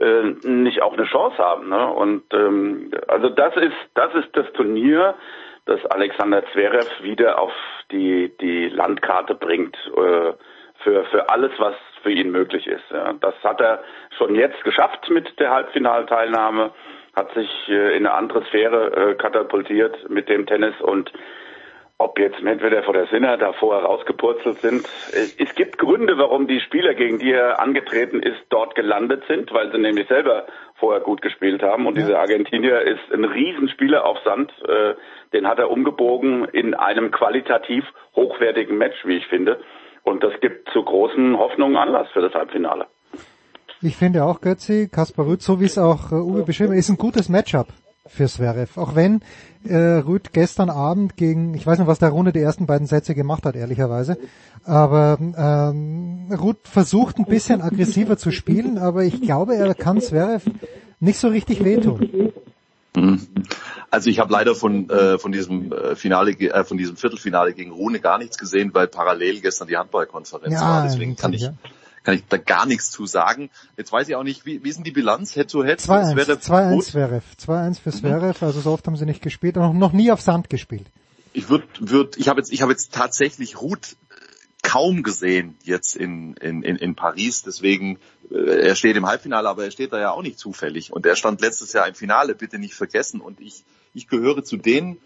äh, 0.00 0.22
nicht 0.42 0.82
auch 0.82 0.94
eine 0.94 1.06
Chance 1.06 1.38
haben? 1.38 1.68
Ne? 1.68 1.86
Und 1.86 2.24
ähm, 2.34 2.90
also 3.06 3.28
das 3.28 3.54
ist 3.58 3.76
das 3.94 4.12
ist 4.14 4.30
das 4.32 4.52
Turnier, 4.54 5.14
das 5.66 5.86
Alexander 5.86 6.44
Zverev 6.46 6.90
wieder 7.04 7.38
auf 7.38 7.52
die 7.92 8.36
die 8.40 8.70
Landkarte 8.70 9.36
bringt 9.36 9.76
äh, 9.96 10.32
für 10.82 11.04
für 11.12 11.28
alles, 11.28 11.52
was 11.58 11.76
für 12.02 12.10
ihn 12.10 12.30
möglich 12.30 12.66
ist. 12.66 12.84
Ja. 12.90 13.12
Das 13.20 13.34
hat 13.42 13.60
er 13.60 13.82
schon 14.16 14.34
jetzt 14.34 14.62
geschafft 14.64 15.08
mit 15.10 15.38
der 15.38 15.50
Halbfinalteilnahme, 15.50 16.70
hat 17.14 17.32
sich 17.34 17.48
äh, 17.68 17.96
in 17.96 18.06
eine 18.06 18.14
andere 18.14 18.44
Sphäre 18.46 19.10
äh, 19.10 19.14
katapultiert 19.14 20.08
mit 20.08 20.28
dem 20.28 20.46
Tennis 20.46 20.74
und 20.80 21.12
ob 22.00 22.18
jetzt 22.20 22.40
Medvedev 22.40 22.88
oder 22.88 23.06
Sinner 23.08 23.36
da 23.36 23.52
vorher 23.52 23.84
rausgepurzelt 23.84 24.58
sind. 24.60 24.88
Es 25.12 25.52
gibt 25.56 25.78
Gründe, 25.78 26.16
warum 26.16 26.46
die 26.46 26.60
Spieler, 26.60 26.94
gegen 26.94 27.18
die 27.18 27.32
er 27.32 27.60
angetreten 27.60 28.22
ist, 28.22 28.38
dort 28.50 28.76
gelandet 28.76 29.24
sind, 29.26 29.52
weil 29.52 29.72
sie 29.72 29.78
nämlich 29.78 30.06
selber 30.06 30.46
vorher 30.76 31.00
gut 31.00 31.22
gespielt 31.22 31.60
haben. 31.60 31.86
Und 31.86 31.98
ja. 31.98 32.06
dieser 32.06 32.20
Argentinier 32.20 32.82
ist 32.82 33.12
ein 33.12 33.24
Riesenspieler 33.24 34.04
auf 34.04 34.18
Sand. 34.24 34.52
Äh, 34.68 34.94
den 35.32 35.48
hat 35.48 35.58
er 35.58 35.72
umgebogen 35.72 36.44
in 36.44 36.74
einem 36.74 37.10
qualitativ 37.10 37.84
hochwertigen 38.14 38.78
Match, 38.78 39.04
wie 39.04 39.16
ich 39.16 39.26
finde. 39.26 39.58
Und 40.08 40.24
das 40.24 40.32
gibt 40.40 40.70
zu 40.70 40.82
großen 40.82 41.36
Hoffnungen 41.36 41.76
Anlass 41.76 42.08
für 42.14 42.22
das 42.22 42.32
Halbfinale. 42.32 42.86
Ich 43.82 43.94
finde 43.96 44.24
auch, 44.24 44.40
Götzi, 44.40 44.88
Kaspar 44.90 45.26
Rüth, 45.26 45.42
so 45.42 45.60
wie 45.60 45.66
es 45.66 45.76
auch 45.76 46.10
äh, 46.10 46.14
Uwe 46.14 46.44
beschrieben 46.44 46.72
ist 46.72 46.88
ein 46.88 46.96
gutes 46.96 47.28
Matchup 47.28 47.68
für 48.06 48.24
Zverev. 48.24 48.80
Auch 48.80 48.96
wenn 48.96 49.20
äh, 49.68 49.76
Rüd 49.76 50.32
gestern 50.32 50.70
Abend 50.70 51.18
gegen, 51.18 51.52
ich 51.52 51.66
weiß 51.66 51.78
nicht, 51.78 51.88
was 51.88 51.98
der 51.98 52.08
Runde 52.08 52.32
die 52.32 52.40
ersten 52.40 52.66
beiden 52.66 52.86
Sätze 52.86 53.14
gemacht 53.14 53.44
hat, 53.44 53.54
ehrlicherweise, 53.54 54.16
aber 54.64 55.18
ähm, 55.20 56.30
Rüd 56.42 56.56
versucht 56.62 57.18
ein 57.18 57.26
bisschen 57.26 57.60
aggressiver 57.60 58.16
zu 58.16 58.30
spielen, 58.30 58.78
aber 58.78 59.04
ich 59.04 59.20
glaube, 59.20 59.56
er 59.56 59.74
kann 59.74 60.00
Zverev 60.00 60.50
nicht 61.00 61.18
so 61.18 61.28
richtig 61.28 61.62
wehtun. 61.62 62.32
Mhm. 62.98 63.28
Also 63.90 64.10
ich 64.10 64.18
habe 64.18 64.32
leider 64.32 64.54
von 64.54 64.90
äh, 64.90 65.18
von 65.18 65.32
diesem 65.32 65.72
äh, 65.72 65.96
Finale 65.96 66.32
äh, 66.32 66.64
von 66.64 66.76
diesem 66.76 66.96
Viertelfinale 66.96 67.54
gegen 67.54 67.70
Rune 67.70 68.00
gar 68.00 68.18
nichts 68.18 68.38
gesehen, 68.38 68.70
weil 68.74 68.88
parallel 68.88 69.40
gestern 69.40 69.68
die 69.68 69.76
Handballkonferenz 69.76 70.54
ja, 70.54 70.60
war. 70.60 70.82
Deswegen 70.84 71.16
kann 71.16 71.32
ich 71.32 71.48
kann 72.04 72.14
ich 72.14 72.24
da 72.28 72.38
gar 72.38 72.66
nichts 72.66 72.90
zu 72.90 73.06
sagen. 73.06 73.50
Jetzt 73.76 73.92
weiß 73.92 74.08
ich 74.08 74.16
auch 74.16 74.22
nicht, 74.22 74.46
wie, 74.46 74.64
wie 74.64 74.68
ist 74.68 74.76
denn 74.76 74.84
die 74.84 74.92
Bilanz 74.92 75.34
Head-to-Head? 75.34 75.80
2-1 75.80 76.80
Zverev. 76.80 77.24
2-1 77.38 77.80
für 77.80 77.90
Zverev, 77.90 78.42
also 78.42 78.60
so 78.60 78.72
oft 78.72 78.86
haben 78.86 78.96
sie 78.96 79.04
nicht 79.04 79.20
gespielt 79.20 79.56
und 79.56 79.62
noch, 79.62 79.74
noch 79.74 79.92
nie 79.92 80.10
auf 80.10 80.20
Sand 80.20 80.48
gespielt. 80.48 80.86
Ich 81.34 81.50
würde, 81.50 81.66
würd, 81.80 82.16
ich 82.16 82.28
habe 82.28 82.40
jetzt, 82.40 82.52
ich 82.52 82.62
habe 82.62 82.72
jetzt 82.72 82.94
tatsächlich 82.94 83.60
Ruth 83.60 83.96
kaum 84.62 85.02
gesehen 85.02 85.56
jetzt 85.62 85.96
in, 85.96 86.34
in, 86.34 86.62
in, 86.62 86.76
in 86.76 86.94
Paris. 86.94 87.42
Deswegen, 87.42 87.96
äh, 87.96 87.98
er 88.30 88.74
steht 88.74 88.96
im 88.96 89.06
Halbfinale, 89.06 89.48
aber 89.48 89.64
er 89.64 89.70
steht 89.70 89.92
da 89.92 90.00
ja 90.00 90.10
auch 90.10 90.22
nicht 90.22 90.38
zufällig. 90.38 90.92
Und 90.92 91.06
er 91.06 91.16
stand 91.16 91.40
letztes 91.40 91.72
Jahr 91.72 91.88
im 91.88 91.94
Finale, 91.94 92.34
bitte 92.34 92.58
nicht 92.58 92.74
vergessen. 92.74 93.20
Und 93.20 93.40
ich, 93.40 93.64
ich 93.94 94.08
gehöre 94.08 94.44
zu 94.44 94.56
denen, 94.56 94.98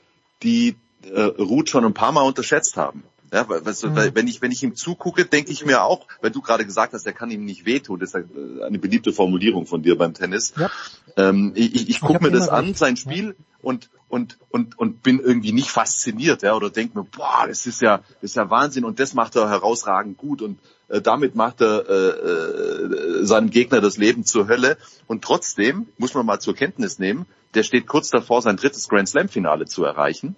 die 0.42 0.76
äh, 1.04 1.20
Ruth 1.20 1.70
schon 1.70 1.84
ein 1.84 1.94
paar 1.94 2.12
Mal 2.12 2.22
unterschätzt 2.22 2.76
haben. 2.76 3.04
Ja, 3.32 3.48
weil, 3.48 3.60
mhm. 3.60 3.96
weil 3.96 4.14
wenn 4.14 4.28
ich 4.28 4.42
wenn 4.42 4.52
ich 4.52 4.62
ihm 4.62 4.76
zugucke, 4.76 5.24
denke 5.24 5.52
ich 5.52 5.64
mir 5.64 5.84
auch, 5.84 6.06
weil 6.20 6.30
du 6.30 6.42
gerade 6.42 6.66
gesagt 6.66 6.92
hast, 6.92 7.06
er 7.06 7.14
kann 7.14 7.30
ihm 7.30 7.46
nicht 7.46 7.64
wehtun, 7.64 7.98
das 7.98 8.12
ist 8.12 8.26
eine 8.62 8.78
beliebte 8.78 9.10
Formulierung 9.10 9.64
von 9.64 9.82
dir 9.82 9.96
beim 9.96 10.12
Tennis. 10.12 10.52
Ja. 10.58 10.70
Ähm, 11.16 11.52
ich 11.54 11.74
ich, 11.74 11.88
ich 11.88 12.00
gucke 12.00 12.22
mir 12.22 12.30
das 12.30 12.50
an, 12.50 12.66
recht. 12.66 12.78
sein 12.78 12.98
Spiel 12.98 13.28
ja. 13.28 13.44
und 13.62 13.88
und 14.08 14.36
und 14.50 14.78
und 14.78 15.02
bin 15.02 15.18
irgendwie 15.18 15.52
nicht 15.52 15.70
fasziniert, 15.70 16.42
ja, 16.42 16.54
oder 16.54 16.68
denke 16.68 16.98
mir, 16.98 17.04
boah, 17.04 17.46
das 17.48 17.64
ist 17.64 17.80
ja 17.80 18.02
das 18.20 18.32
ist 18.32 18.36
ja 18.36 18.50
Wahnsinn 18.50 18.84
und 18.84 19.00
das 19.00 19.14
macht 19.14 19.34
er 19.34 19.48
herausragend 19.48 20.18
gut 20.18 20.42
und 20.42 20.58
äh, 20.58 20.62
damit 21.00 21.34
macht 21.34 21.60
er 21.60 21.88
äh, 21.88 23.22
äh, 23.22 23.24
seinem 23.24 23.50
Gegner 23.50 23.80
das 23.80 23.96
Leben 23.96 24.24
zur 24.24 24.48
Hölle 24.48 24.76
und 25.06 25.22
trotzdem 25.22 25.88
muss 25.98 26.14
man 26.14 26.26
mal 26.26 26.40
zur 26.40 26.54
Kenntnis 26.54 26.98
nehmen, 26.98 27.26
der 27.54 27.62
steht 27.62 27.86
kurz 27.86 28.10
davor, 28.10 28.42
sein 28.42 28.56
drittes 28.56 28.88
Grand 28.88 29.08
Slam 29.08 29.28
Finale 29.28 29.66
zu 29.66 29.84
erreichen 29.84 30.36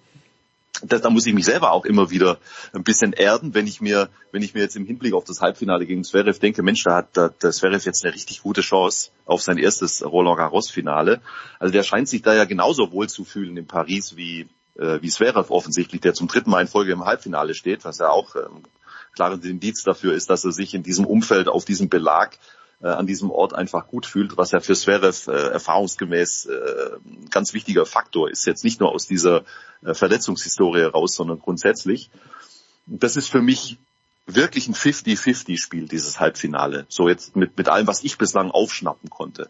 das, 0.83 1.01
da 1.01 1.09
muss 1.09 1.25
ich 1.25 1.33
mich 1.33 1.45
selber 1.45 1.71
auch 1.71 1.85
immer 1.85 2.09
wieder 2.09 2.37
ein 2.73 2.83
bisschen 2.83 3.13
erden, 3.13 3.53
wenn 3.53 3.67
ich 3.67 3.81
mir, 3.81 4.09
wenn 4.31 4.41
ich 4.41 4.53
mir 4.53 4.61
jetzt 4.61 4.75
im 4.75 4.85
Hinblick 4.85 5.13
auf 5.13 5.23
das 5.23 5.41
Halbfinale 5.41 5.85
gegen 5.85 6.03
Zverev 6.03 6.39
denke, 6.39 6.63
Mensch, 6.63 6.83
da 6.83 6.97
hat 6.97 7.09
da, 7.13 7.29
der 7.29 7.51
Zverev 7.51 7.85
jetzt 7.85 8.03
eine 8.03 8.13
richtig 8.13 8.41
gute 8.41 8.61
Chance 8.61 9.09
auf 9.25 9.41
sein 9.41 9.57
erstes 9.57 10.03
Roland 10.03 10.37
Garros 10.37 10.69
Finale. 10.69 11.21
Also 11.59 11.71
der 11.71 11.83
scheint 11.83 12.09
sich 12.09 12.21
da 12.21 12.33
ja 12.33 12.45
genauso 12.45 12.91
wohl 12.91 13.07
zu 13.07 13.23
fühlen 13.23 13.57
in 13.57 13.67
Paris 13.67 14.15
wie, 14.17 14.47
äh, 14.77 15.01
wie 15.01 15.09
Zverev 15.09 15.49
offensichtlich, 15.49 16.01
der 16.01 16.13
zum 16.13 16.27
dritten 16.27 16.49
Mal 16.49 16.61
in 16.61 16.67
Folge 16.67 16.91
im 16.91 17.05
Halbfinale 17.05 17.53
steht, 17.53 17.85
was 17.85 17.99
ja 17.99 18.09
auch 18.09 18.35
ähm, 18.35 18.63
klares 19.15 19.43
Indiz 19.43 19.83
dafür 19.83 20.13
ist, 20.13 20.29
dass 20.29 20.45
er 20.45 20.51
sich 20.51 20.73
in 20.73 20.83
diesem 20.83 21.05
Umfeld 21.05 21.47
auf 21.47 21.65
diesem 21.65 21.89
Belag 21.89 22.37
äh, 22.81 22.87
an 22.87 23.07
diesem 23.07 23.31
Ort 23.31 23.53
einfach 23.53 23.87
gut 23.87 24.05
fühlt, 24.05 24.37
was 24.37 24.51
ja 24.51 24.59
für 24.59 24.75
Zverev 24.75 25.27
äh, 25.27 25.49
erfahrungsgemäß 25.53 26.45
äh, 26.45 26.91
ganz 27.31 27.53
wichtiger 27.53 27.85
Faktor 27.85 28.29
ist, 28.29 28.45
jetzt 28.45 28.63
nicht 28.63 28.79
nur 28.79 28.91
aus 28.91 29.07
dieser 29.07 29.43
äh, 29.83 29.93
Verletzungshistorie 29.93 30.83
raus, 30.83 31.15
sondern 31.15 31.39
grundsätzlich. 31.39 32.09
Das 32.85 33.15
ist 33.15 33.29
für 33.29 33.41
mich 33.41 33.77
wirklich 34.27 34.67
ein 34.67 34.75
50-50-Spiel, 34.75 35.87
dieses 35.87 36.19
Halbfinale. 36.19 36.85
So 36.89 37.07
jetzt 37.07 37.35
mit, 37.35 37.57
mit 37.57 37.69
allem, 37.69 37.87
was 37.87 38.03
ich 38.03 38.17
bislang 38.17 38.51
aufschnappen 38.51 39.09
konnte. 39.09 39.47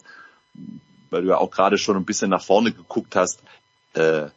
Weil 1.09 1.23
du 1.23 1.29
ja 1.29 1.37
auch 1.37 1.51
gerade 1.51 1.77
schon 1.77 1.95
ein 1.95 2.05
bisschen 2.05 2.29
nach 2.29 2.43
vorne 2.43 2.71
geguckt 2.71 3.15
hast. 3.15 3.41
Äh, 3.93 4.27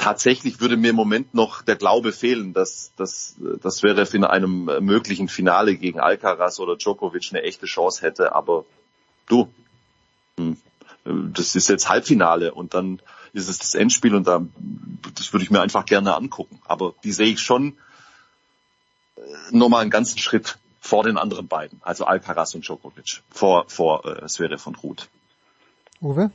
tatsächlich 0.00 0.60
würde 0.60 0.78
mir 0.78 0.90
im 0.90 0.96
Moment 0.96 1.34
noch 1.34 1.60
der 1.60 1.76
Glaube 1.76 2.12
fehlen, 2.12 2.54
dass, 2.54 2.92
dass, 2.96 3.36
dass 3.62 3.76
Zverev 3.76 4.16
in 4.16 4.24
einem 4.24 4.64
möglichen 4.80 5.28
Finale 5.28 5.76
gegen 5.76 6.00
Alcaraz 6.00 6.58
oder 6.58 6.76
Djokovic 6.76 7.28
eine 7.30 7.42
echte 7.42 7.66
Chance 7.66 8.00
hätte. 8.00 8.34
Aber 8.34 8.64
du, 9.26 9.52
hm, 10.38 10.56
das 11.04 11.54
ist 11.54 11.68
jetzt 11.68 11.90
Halbfinale 11.90 12.54
und 12.54 12.72
dann 12.72 13.00
ist 13.34 13.50
es 13.50 13.58
das 13.58 13.74
Endspiel 13.74 14.14
und 14.14 14.26
da, 14.26 14.42
das 15.16 15.34
würde 15.34 15.44
ich 15.44 15.50
mir 15.50 15.60
einfach 15.60 15.84
gerne 15.84 16.16
angucken. 16.16 16.60
Aber 16.64 16.94
die 17.04 17.12
sehe 17.12 17.28
ich 17.28 17.40
schon 17.40 17.76
äh, 19.16 19.20
nochmal 19.50 19.82
einen 19.82 19.90
ganzen 19.90 20.18
Schritt 20.18 20.58
vor 20.80 21.04
den 21.04 21.18
anderen 21.18 21.46
beiden, 21.46 21.78
also 21.82 22.06
Alcaraz 22.06 22.54
und 22.54 22.66
Djokovic, 22.66 23.20
vor, 23.30 23.66
vor 23.68 24.06
äh, 24.06 24.26
Zverev 24.26 24.66
und 24.66 24.82
Ruth. 24.82 25.10
Uwe? 26.00 26.30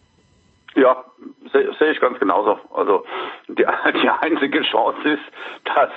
Ja, 0.76 1.06
sehe 1.54 1.72
seh 1.80 1.92
ich 1.92 2.02
ganz 2.02 2.20
genauso. 2.20 2.58
Also 2.74 3.06
die, 3.48 3.66
die 4.04 4.10
einzige 4.10 4.62
Chance 4.64 5.08
ist, 5.08 5.24
dass 5.64 5.90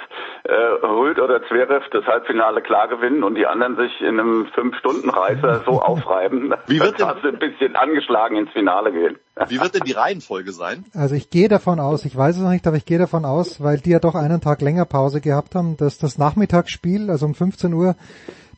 äh, 0.44 0.86
Rüd 0.86 1.18
oder 1.18 1.42
Zverev 1.48 1.84
das 1.90 2.06
Halbfinale 2.06 2.62
klar 2.62 2.86
gewinnen 2.86 3.24
und 3.24 3.34
die 3.34 3.46
anderen 3.46 3.76
sich 3.76 4.00
in 4.00 4.20
einem 4.20 4.46
Fünf-Stunden-Reiser 4.54 5.62
so 5.64 5.82
aufreiben, 5.82 6.54
Wie 6.66 6.80
wird 6.80 7.00
dass 7.00 7.20
sie 7.22 7.28
ein 7.28 7.38
bisschen 7.38 7.74
angeschlagen 7.74 8.36
ins 8.36 8.50
Finale 8.52 8.92
gehen. 8.92 9.18
Wie 9.48 9.60
wird 9.60 9.74
denn 9.74 9.84
die 9.84 9.92
Reihenfolge 9.92 10.52
sein? 10.52 10.84
Also 10.94 11.14
ich 11.14 11.30
gehe 11.30 11.48
davon 11.48 11.80
aus, 11.80 12.04
ich 12.04 12.16
weiß 12.16 12.36
es 12.36 12.42
noch 12.42 12.50
nicht, 12.50 12.66
aber 12.66 12.76
ich 12.76 12.86
gehe 12.86 12.98
davon 12.98 13.24
aus, 13.24 13.62
weil 13.62 13.78
die 13.78 13.90
ja 13.90 13.98
doch 13.98 14.14
einen 14.14 14.40
Tag 14.40 14.60
länger 14.62 14.84
Pause 14.84 15.20
gehabt 15.20 15.54
haben, 15.54 15.76
dass 15.76 15.98
das 15.98 16.18
Nachmittagsspiel, 16.18 17.10
also 17.10 17.26
um 17.26 17.34
15 17.34 17.72
Uhr, 17.72 17.96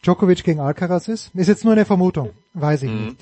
Djokovic 0.02 0.44
gegen 0.44 0.60
Alcaraz 0.60 1.08
ist. 1.08 1.34
Ist 1.34 1.48
jetzt 1.48 1.64
nur 1.64 1.74
eine 1.74 1.84
Vermutung, 1.84 2.30
weiß 2.54 2.84
ich 2.84 2.90
mhm. 2.90 3.04
nicht. 3.04 3.16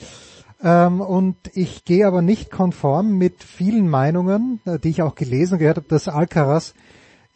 Ähm, 0.62 1.00
und 1.00 1.36
ich 1.54 1.84
gehe 1.84 2.06
aber 2.06 2.22
nicht 2.22 2.50
konform 2.50 3.16
mit 3.16 3.44
vielen 3.44 3.88
Meinungen, 3.88 4.60
äh, 4.64 4.78
die 4.78 4.90
ich 4.90 5.02
auch 5.02 5.14
gelesen 5.14 5.54
und 5.54 5.58
gehört 5.60 5.76
habe, 5.76 5.88
dass 5.88 6.08
Alcaraz 6.08 6.74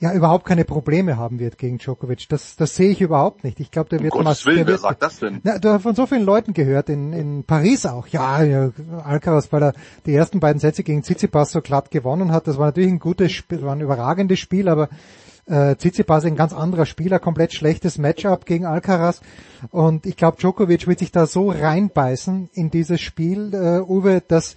ja 0.01 0.13
überhaupt 0.13 0.45
keine 0.45 0.65
Probleme 0.65 1.17
haben 1.17 1.39
wird 1.39 1.59
gegen 1.59 1.79
Djokovic. 1.79 2.29
Das, 2.29 2.57
das 2.57 2.75
sehe 2.75 2.91
ich 2.91 3.01
überhaupt 3.01 3.45
nicht. 3.45 3.61
Ich 3.61 3.71
glaube, 3.71 3.89
der 3.91 4.01
wird 4.01 4.13
Gottes 4.13 4.45
Willen, 4.45 4.67
wer 4.67 4.79
sagt 4.79 5.01
das 5.01 5.21
denn? 5.21 5.41
Na, 5.45 5.59
du 5.61 5.69
hast 5.69 5.83
von 5.83 5.95
so 5.95 6.07
vielen 6.07 6.25
Leuten 6.25 6.53
gehört, 6.55 6.89
in, 6.89 7.13
in 7.13 7.45
Paris 7.45 7.87
auch. 7.87 8.09
Ja, 8.09 8.43
ja, 8.43 8.73
Alcaraz, 9.05 9.53
weil 9.53 9.63
er 9.63 9.75
die 10.05 10.13
ersten 10.13 10.41
beiden 10.41 10.59
Sätze 10.59 10.83
gegen 10.83 11.05
Tsitsipas 11.05 11.53
so 11.53 11.61
glatt 11.61 11.93
gewonnen 11.93 12.33
hat. 12.33 12.49
Das 12.49 12.59
war 12.59 12.67
natürlich 12.67 12.91
ein 12.91 12.99
gutes 12.99 13.31
Spiel, 13.31 13.63
war 13.63 13.77
ein 13.77 13.81
überragendes 13.81 14.41
Spiel, 14.41 14.69
aber 14.69 14.89
äh, 15.47 15.77
Tsitsipas 15.77 16.25
ein 16.25 16.37
ganz 16.37 16.53
anderer 16.53 16.87
Spieler, 16.87 17.19
komplett 17.19 17.53
schlechtes 17.53 17.99
Matchup 17.99 18.47
gegen 18.47 18.67
Alcaraz. 18.67 19.21
Und 19.71 20.07
ich 20.07 20.17
glaube, 20.17 20.39
Djokovic 20.39 20.87
wird 20.87 21.01
sich 21.01 21.13
da 21.13 21.27
so 21.27 21.51
reinbeißen 21.51 22.51
in 22.53 22.71
dieses 22.71 23.01
Spiel, 23.01 23.53
äh, 23.55 23.81
Uwe, 23.81 24.23
dass 24.27 24.57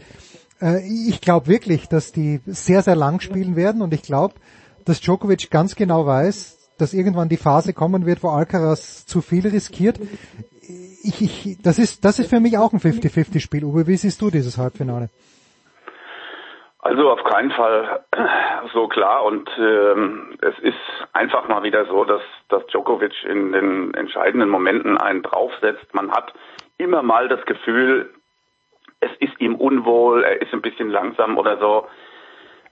äh, 0.62 0.86
ich 0.88 1.22
glaube 1.22 1.48
wirklich, 1.48 1.88
dass 1.88 2.12
die 2.12 2.42
sehr, 2.46 2.82
sehr 2.82 2.96
lang 2.96 3.20
spielen 3.20 3.56
werden. 3.56 3.82
Und 3.82 3.94
ich 3.94 4.04
glaube, 4.04 4.36
dass 4.86 5.02
Djokovic 5.02 5.50
ganz 5.50 5.76
genau 5.76 6.06
weiß, 6.06 6.58
dass 6.78 6.94
irgendwann 6.94 7.30
die 7.30 7.38
Phase 7.38 7.74
kommen 7.74 8.06
wird, 8.06 8.22
wo 8.24 8.30
Alcaraz 8.30 9.06
zu 9.06 9.22
viel 9.22 9.48
riskiert. 9.48 10.00
Ich, 11.04 11.22
ich, 11.22 11.58
das 11.62 11.80
ist, 11.80 12.04
das 12.04 12.20
ist 12.20 12.30
für 12.30 12.40
mich 12.40 12.58
auch 12.58 12.74
ein 12.74 12.80
50-50 12.80 13.40
Spiel. 13.40 13.64
Uwe, 13.64 13.88
wie 13.88 13.98
siehst 13.98 14.22
du 14.22 14.30
dieses 14.30 14.58
Halbfinale? 14.58 15.10
Also 16.86 17.10
auf 17.10 17.24
keinen 17.24 17.50
Fall 17.50 18.06
so 18.74 18.88
klar 18.88 19.26
und 19.26 19.50
ähm, 19.58 20.38
es 20.40 20.54
ist 20.60 20.78
einfach 21.14 21.48
mal 21.48 21.64
wieder 21.64 21.86
so, 21.88 22.06
dass, 22.06 22.22
dass 22.50 22.64
Djokovic 22.68 23.24
in 23.24 23.54
den 23.54 23.92
entscheidenden 23.96 24.50
Momenten 24.50 24.96
einen 24.96 25.24
draufsetzt. 25.24 25.96
Man 25.96 26.12
hat 26.12 26.32
immer 26.78 27.02
mal 27.02 27.28
das 27.28 27.44
Gefühl, 27.48 28.14
es 29.00 29.10
ist 29.20 29.34
ihm 29.42 29.56
unwohl, 29.56 30.24
er 30.24 30.40
ist 30.44 30.54
ein 30.54 30.62
bisschen 30.62 30.92
langsam 30.92 31.40
oder 31.40 31.58
so. 31.58 31.88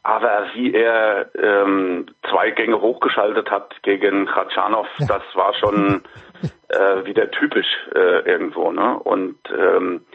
Aber 0.03 0.45
wie 0.53 0.75
er 0.75 1.32
ähm, 1.33 2.06
zwei 2.30 2.51
Gänge 2.51 2.82
hochgeschaltet 2.82 3.50
hat 3.50 3.82
gegen 3.82 4.27
Khatschanov, 4.27 4.85
ja. 5.00 5.08
das 5.08 5.24
war 5.33 5.56
schon 5.56 6.03
äh, 6.69 7.06
wieder 7.06 7.32
typisch 7.32 7.88
äh, 7.95 8.30
irgendwo. 8.30 8.72
Ne? 8.72 8.95
Und 9.00 9.40
ähm, 9.58 10.06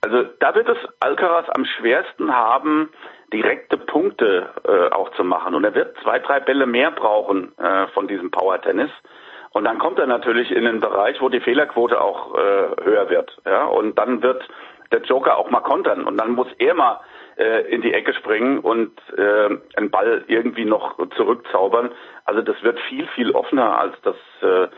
also 0.00 0.24
da 0.40 0.52
wird 0.56 0.68
es 0.68 0.78
Alcaraz 0.98 1.48
am 1.50 1.64
schwersten 1.64 2.34
haben, 2.34 2.90
direkte 3.32 3.76
Punkte 3.76 4.48
äh, 4.66 4.92
auch 4.92 5.10
zu 5.12 5.24
machen. 5.24 5.54
Und 5.54 5.64
er 5.64 5.74
wird 5.74 5.96
zwei, 6.02 6.18
drei 6.18 6.40
Bälle 6.40 6.66
mehr 6.66 6.90
brauchen 6.90 7.56
äh, 7.58 7.88
von 7.88 8.08
diesem 8.08 8.30
Power 8.30 8.60
Tennis. 8.60 8.90
Und 9.50 9.64
dann 9.64 9.78
kommt 9.78 9.98
er 9.98 10.06
natürlich 10.06 10.50
in 10.50 10.64
den 10.64 10.80
Bereich, 10.80 11.20
wo 11.20 11.28
die 11.28 11.40
Fehlerquote 11.40 12.00
auch 12.00 12.34
äh, 12.34 12.84
höher 12.84 13.08
wird. 13.08 13.36
Ja? 13.44 13.64
Und 13.64 13.98
dann 13.98 14.22
wird 14.22 14.46
der 14.92 15.00
Joker 15.02 15.36
auch 15.36 15.50
mal 15.50 15.60
kontern. 15.60 16.04
Und 16.04 16.18
dann 16.18 16.32
muss 16.32 16.48
er 16.58 16.74
mal 16.74 17.00
äh, 17.36 17.62
in 17.72 17.82
die 17.82 17.92
Ecke 17.92 18.14
springen 18.14 18.58
und 18.58 18.92
äh, 19.16 19.48
einen 19.76 19.90
Ball 19.90 20.24
irgendwie 20.26 20.64
noch 20.64 20.96
zurückzaubern. 21.16 21.90
Also 22.24 22.42
das 22.42 22.62
wird 22.62 22.78
viel, 22.80 23.06
viel 23.08 23.32
offener, 23.32 23.78
als 23.78 23.94
das 24.02 24.16
äh, 24.42 24.68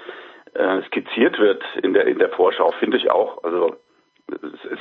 äh, 0.55 0.83
skizziert 0.87 1.39
wird 1.39 1.63
in 1.83 1.93
der 1.93 2.07
in 2.07 2.19
der 2.19 2.31
Vorschau, 2.31 2.73
finde 2.79 2.97
ich 2.97 3.11
auch. 3.11 3.43
Also 3.45 3.77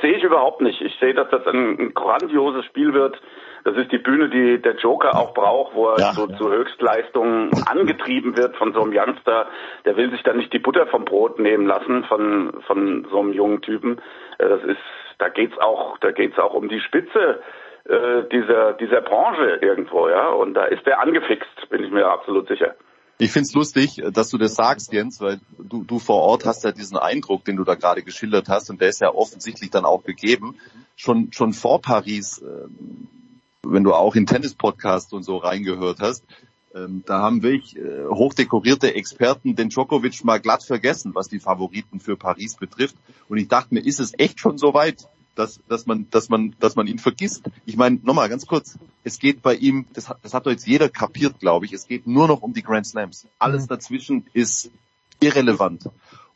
sehe 0.00 0.14
ich 0.16 0.22
überhaupt 0.22 0.60
nicht. 0.60 0.80
Ich 0.80 0.96
sehe, 0.98 1.14
dass 1.14 1.30
das 1.30 1.46
ein, 1.46 1.78
ein, 1.78 1.94
grandioses 1.94 2.64
Spiel 2.66 2.92
wird. 2.94 3.20
Das 3.68 3.76
ist 3.76 3.92
die 3.92 3.98
Bühne, 3.98 4.30
die 4.30 4.62
der 4.62 4.76
Joker 4.76 5.14
auch 5.14 5.34
braucht, 5.34 5.74
wo 5.74 5.88
er 5.88 5.98
ja, 5.98 6.12
so 6.14 6.26
ja. 6.26 6.36
zu 6.38 6.48
Höchstleistungen 6.50 7.50
angetrieben 7.66 8.34
wird 8.34 8.56
von 8.56 8.72
so 8.72 8.80
einem 8.80 8.94
Youngster. 8.96 9.46
Der 9.84 9.94
will 9.98 10.10
sich 10.10 10.22
dann 10.22 10.38
nicht 10.38 10.54
die 10.54 10.58
Butter 10.58 10.86
vom 10.86 11.04
Brot 11.04 11.38
nehmen 11.38 11.66
lassen 11.66 12.04
von 12.04 12.62
von 12.66 13.06
so 13.10 13.20
einem 13.20 13.34
jungen 13.34 13.60
Typen. 13.60 14.00
Äh, 14.38 14.48
das 14.48 14.62
ist, 14.62 14.80
da 15.18 15.28
geht's 15.28 15.58
auch, 15.58 15.98
da 15.98 16.12
geht's 16.12 16.38
auch 16.38 16.54
um 16.54 16.70
die 16.70 16.80
Spitze 16.80 17.42
äh, 17.84 18.22
dieser 18.32 18.72
dieser 18.72 19.02
Branche 19.02 19.58
irgendwo, 19.60 20.08
ja. 20.08 20.30
Und 20.30 20.54
da 20.54 20.64
ist 20.64 20.86
er 20.86 21.00
angefixt, 21.02 21.68
bin 21.68 21.84
ich 21.84 21.90
mir 21.90 22.06
absolut 22.06 22.48
sicher. 22.48 22.74
Ich 23.18 23.32
find's 23.32 23.52
lustig, 23.52 24.00
dass 24.12 24.30
du 24.30 24.38
das 24.38 24.54
sagst, 24.54 24.92
Jens, 24.94 25.20
weil 25.20 25.40
du, 25.58 25.84
du 25.84 25.98
vor 25.98 26.22
Ort 26.22 26.46
hast 26.46 26.64
ja 26.64 26.70
diesen 26.70 26.96
Eindruck, 26.96 27.44
den 27.44 27.56
du 27.56 27.64
da 27.64 27.74
gerade 27.74 28.02
geschildert 28.02 28.48
hast, 28.48 28.70
und 28.70 28.80
der 28.80 28.88
ist 28.88 29.00
ja 29.00 29.12
offensichtlich 29.12 29.70
dann 29.70 29.84
auch 29.84 30.04
gegeben. 30.04 30.56
Schon, 30.96 31.32
schon 31.32 31.52
vor 31.52 31.82
Paris, 31.82 32.40
äh, 32.40 32.68
wenn 33.72 33.84
du 33.84 33.94
auch 33.94 34.14
in 34.14 34.26
Tennis-Podcasts 34.26 35.12
und 35.12 35.22
so 35.22 35.36
reingehört 35.36 36.00
hast, 36.00 36.24
ähm, 36.74 37.02
da 37.06 37.20
haben 37.20 37.42
wirklich 37.42 37.76
äh, 37.76 38.06
hochdekorierte 38.08 38.94
Experten 38.94 39.56
den 39.56 39.70
Djokovic 39.70 40.24
mal 40.24 40.40
glatt 40.40 40.62
vergessen, 40.62 41.14
was 41.14 41.28
die 41.28 41.40
Favoriten 41.40 42.00
für 42.00 42.16
Paris 42.16 42.56
betrifft. 42.56 42.96
Und 43.28 43.38
ich 43.38 43.48
dachte 43.48 43.74
mir, 43.74 43.80
ist 43.80 44.00
es 44.00 44.12
echt 44.18 44.40
schon 44.40 44.58
so 44.58 44.74
weit? 44.74 45.08
dass, 45.38 45.60
dass 45.68 45.86
man, 45.86 46.10
dass 46.10 46.28
man, 46.28 46.56
dass 46.58 46.74
man 46.74 46.88
ihn 46.88 46.98
vergisst. 46.98 47.44
Ich 47.64 47.76
meine, 47.76 48.00
nochmal 48.02 48.28
ganz 48.28 48.46
kurz. 48.46 48.76
Es 49.04 49.20
geht 49.20 49.40
bei 49.40 49.54
ihm, 49.54 49.86
das 49.92 50.08
hat, 50.08 50.18
das 50.22 50.34
hat 50.34 50.46
doch 50.46 50.50
jetzt 50.50 50.66
jeder 50.66 50.88
kapiert, 50.88 51.38
glaube 51.38 51.64
ich. 51.64 51.72
Es 51.72 51.86
geht 51.86 52.08
nur 52.08 52.26
noch 52.26 52.42
um 52.42 52.54
die 52.54 52.62
Grand 52.62 52.86
Slams. 52.86 53.26
Alles 53.38 53.62
mhm. 53.62 53.68
dazwischen 53.68 54.26
ist 54.32 54.70
irrelevant. 55.20 55.88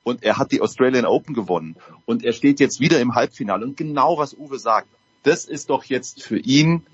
Und 0.05 0.23
er 0.23 0.39
hat 0.39 0.53
die 0.53 0.61
Australian 0.61 1.05
Open 1.05 1.35
gewonnen. 1.35 1.77
Und 2.07 2.25
er 2.25 2.33
steht 2.33 2.61
jetzt 2.61 2.79
wieder 2.79 3.01
im 3.01 3.17
Halbfinale. 3.17 3.65
Und 3.65 3.77
genau 3.77 4.19
was 4.19 4.35
Uwe 4.35 4.59
sagt, 4.59 4.89
das 5.25 5.47
ist 5.47 5.71
doch 5.71 5.85
jetzt 5.85 6.23
für 6.23 6.39
ihn 6.39 6.87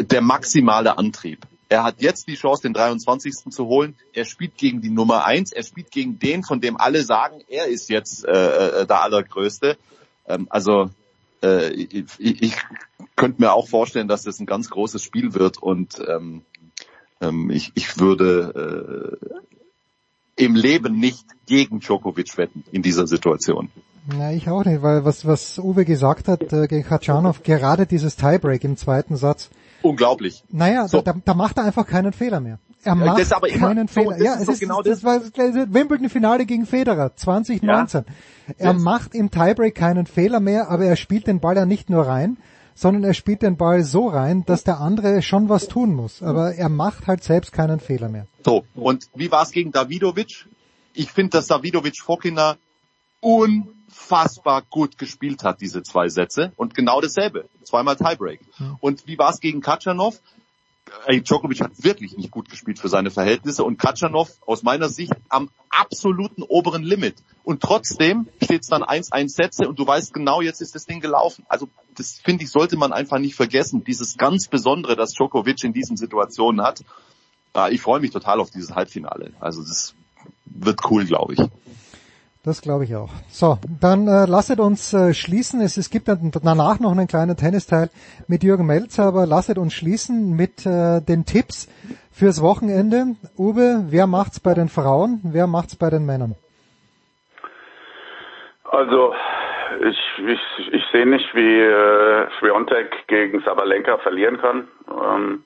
der 0.00 0.20
maximale 0.20 0.98
Antrieb. 0.98 1.46
Er 1.68 1.82
hat 1.82 2.00
jetzt 2.00 2.28
die 2.28 2.36
Chance, 2.36 2.62
den 2.62 2.74
23. 2.74 3.50
zu 3.50 3.66
holen. 3.66 3.96
Er 4.12 4.24
spielt 4.24 4.56
gegen 4.56 4.80
die 4.80 4.90
Nummer 4.90 5.24
1. 5.24 5.52
Er 5.52 5.64
spielt 5.64 5.90
gegen 5.90 6.18
den, 6.18 6.44
von 6.44 6.60
dem 6.60 6.76
alle 6.76 7.02
sagen, 7.02 7.40
er 7.48 7.66
ist 7.66 7.88
jetzt 7.88 8.24
äh, 8.24 8.82
äh 8.82 8.86
der 8.86 9.02
Allergrößte. 9.02 9.76
Ähm, 10.28 10.46
also 10.48 10.90
äh, 11.42 11.72
ich, 11.72 12.06
ich 12.18 12.54
könnte 13.16 13.42
mir 13.42 13.52
auch 13.52 13.68
vorstellen, 13.68 14.08
dass 14.08 14.22
das 14.22 14.38
ein 14.38 14.46
ganz 14.46 14.70
großes 14.70 15.02
Spiel 15.02 15.34
wird 15.34 15.60
und 15.60 15.98
ähm, 16.06 16.42
ähm, 17.20 17.50
ich, 17.50 17.72
ich 17.74 17.98
würde 17.98 19.18
äh, 20.36 20.44
im 20.44 20.54
Leben 20.54 20.98
nicht 20.98 21.24
gegen 21.46 21.80
Djokovic 21.80 22.36
wetten 22.36 22.64
in 22.70 22.82
dieser 22.82 23.06
Situation. 23.06 23.70
Na, 24.06 24.32
ich 24.32 24.48
auch 24.48 24.64
nicht, 24.64 24.82
weil 24.82 25.04
was, 25.04 25.26
was 25.26 25.58
Uwe 25.58 25.84
gesagt 25.84 26.28
hat 26.28 26.52
äh, 26.52 26.68
gegen 26.68 26.84
Khachanov, 26.84 27.42
gerade 27.42 27.86
dieses 27.86 28.16
Tiebreak 28.16 28.62
im 28.62 28.76
zweiten 28.76 29.16
Satz. 29.16 29.50
Unglaublich. 29.86 30.42
Naja, 30.50 30.88
so. 30.88 31.00
da, 31.00 31.14
da 31.24 31.34
macht 31.34 31.58
er 31.58 31.64
einfach 31.64 31.86
keinen 31.86 32.12
Fehler 32.12 32.40
mehr. 32.40 32.58
Er 32.82 32.94
macht 32.94 33.20
das 33.20 33.32
aber 33.32 33.48
immer, 33.48 33.68
keinen 33.68 33.88
Fehler. 33.88 34.16
So, 34.18 34.24
ja, 34.24 34.34
es 34.34 34.48
ist, 34.48 34.60
genau 34.60 34.82
das, 34.82 35.00
das 35.00 35.04
war 35.04 35.18
das 35.20 35.34
Wimbledon-Finale 35.72 36.46
gegen 36.46 36.66
Federer 36.66 37.14
2019. 37.16 38.04
Ja. 38.06 38.14
Er 38.58 38.72
yes. 38.72 38.82
macht 38.82 39.14
im 39.14 39.30
Tiebreak 39.30 39.74
keinen 39.74 40.06
Fehler 40.06 40.40
mehr, 40.40 40.70
aber 40.70 40.84
er 40.84 40.96
spielt 40.96 41.26
den 41.26 41.40
Ball 41.40 41.56
ja 41.56 41.66
nicht 41.66 41.90
nur 41.90 42.06
rein, 42.06 42.36
sondern 42.74 43.04
er 43.04 43.14
spielt 43.14 43.42
den 43.42 43.56
Ball 43.56 43.82
so 43.82 44.06
rein, 44.08 44.44
dass 44.44 44.62
der 44.62 44.80
andere 44.80 45.22
schon 45.22 45.48
was 45.48 45.66
tun 45.66 45.94
muss. 45.94 46.22
Aber 46.22 46.54
er 46.54 46.68
macht 46.68 47.06
halt 47.06 47.24
selbst 47.24 47.52
keinen 47.52 47.80
Fehler 47.80 48.08
mehr. 48.08 48.26
So, 48.44 48.64
und 48.74 49.08
wie 49.14 49.30
war 49.30 49.42
es 49.42 49.50
gegen 49.50 49.72
Davidovic? 49.72 50.46
Ich 50.94 51.10
finde, 51.10 51.30
dass 51.30 51.46
Davidovic 51.46 51.98
Fokina 52.00 52.56
unfassbar 53.86 54.62
gut 54.68 54.98
gespielt 54.98 55.44
hat, 55.44 55.60
diese 55.60 55.82
zwei 55.82 56.08
Sätze. 56.08 56.52
Und 56.56 56.74
genau 56.74 57.00
dasselbe. 57.00 57.48
Zweimal 57.62 57.96
Tiebreak. 57.96 58.40
Hm. 58.56 58.76
Und 58.80 59.06
wie 59.06 59.18
war 59.18 59.30
es 59.30 59.40
gegen 59.40 59.60
Katschanov? 59.60 60.20
ey, 61.06 61.20
Djokovic 61.20 61.60
hat 61.60 61.72
wirklich 61.82 62.16
nicht 62.16 62.30
gut 62.30 62.48
gespielt 62.48 62.78
für 62.78 62.88
seine 62.88 63.10
Verhältnisse 63.10 63.64
und 63.64 63.78
Katschanov 63.78 64.30
aus 64.46 64.62
meiner 64.62 64.88
Sicht 64.88 65.12
am 65.28 65.50
absoluten 65.68 66.42
oberen 66.42 66.82
Limit. 66.82 67.16
Und 67.44 67.60
trotzdem 67.60 68.28
steht 68.42 68.62
es 68.62 68.68
dann 68.68 68.82
1-1 68.82 69.28
Sätze 69.28 69.68
und 69.68 69.78
du 69.78 69.86
weißt 69.86 70.14
genau, 70.14 70.40
jetzt 70.40 70.60
ist 70.60 70.74
das 70.74 70.86
Ding 70.86 71.00
gelaufen. 71.00 71.44
Also 71.48 71.68
das 71.96 72.20
finde 72.22 72.44
ich, 72.44 72.50
sollte 72.50 72.76
man 72.76 72.92
einfach 72.92 73.18
nicht 73.18 73.34
vergessen. 73.34 73.84
Dieses 73.84 74.16
ganz 74.16 74.48
Besondere, 74.48 74.96
das 74.96 75.12
Djokovic 75.12 75.64
in 75.64 75.72
diesen 75.72 75.96
Situationen 75.96 76.64
hat. 76.64 76.84
Ich 77.70 77.80
freue 77.80 78.00
mich 78.00 78.10
total 78.10 78.38
auf 78.40 78.50
dieses 78.50 78.74
Halbfinale. 78.74 79.32
Also 79.40 79.62
das 79.62 79.94
wird 80.44 80.80
cool, 80.90 81.04
glaube 81.04 81.34
ich. 81.34 81.40
Das 82.46 82.62
glaube 82.62 82.84
ich 82.84 82.94
auch. 82.94 83.10
So, 83.28 83.58
dann 83.80 84.06
äh, 84.06 84.24
lasset 84.26 84.60
uns 84.60 84.94
äh, 84.94 85.12
schließen. 85.14 85.60
Es, 85.60 85.76
es 85.76 85.90
gibt 85.90 86.06
danach 86.06 86.78
noch 86.78 86.92
einen 86.92 87.08
kleinen 87.08 87.36
Tennisteil 87.36 87.90
mit 88.28 88.44
Jürgen 88.44 88.66
Melzer, 88.66 89.02
aber 89.02 89.26
lasset 89.26 89.58
uns 89.58 89.74
schließen 89.74 90.36
mit 90.36 90.64
äh, 90.64 91.00
den 91.00 91.24
Tipps 91.24 91.66
fürs 92.12 92.40
Wochenende. 92.40 93.16
Uwe, 93.36 93.86
wer 93.88 94.06
macht's 94.06 94.38
bei 94.38 94.54
den 94.54 94.68
Frauen? 94.68 95.18
Wer 95.24 95.48
macht's 95.48 95.74
bei 95.74 95.90
den 95.90 96.06
Männern? 96.06 96.36
Also 98.62 99.12
ich, 99.80 99.98
ich, 100.24 100.72
ich 100.72 100.84
sehe 100.92 101.04
nicht, 101.04 101.34
wie 101.34 101.60
äh, 101.60 102.28
Sviontek 102.38 103.08
gegen 103.08 103.42
Sabalenka 103.42 103.98
verlieren 103.98 104.38
kann. 104.38 104.68
Ähm, 104.88 105.42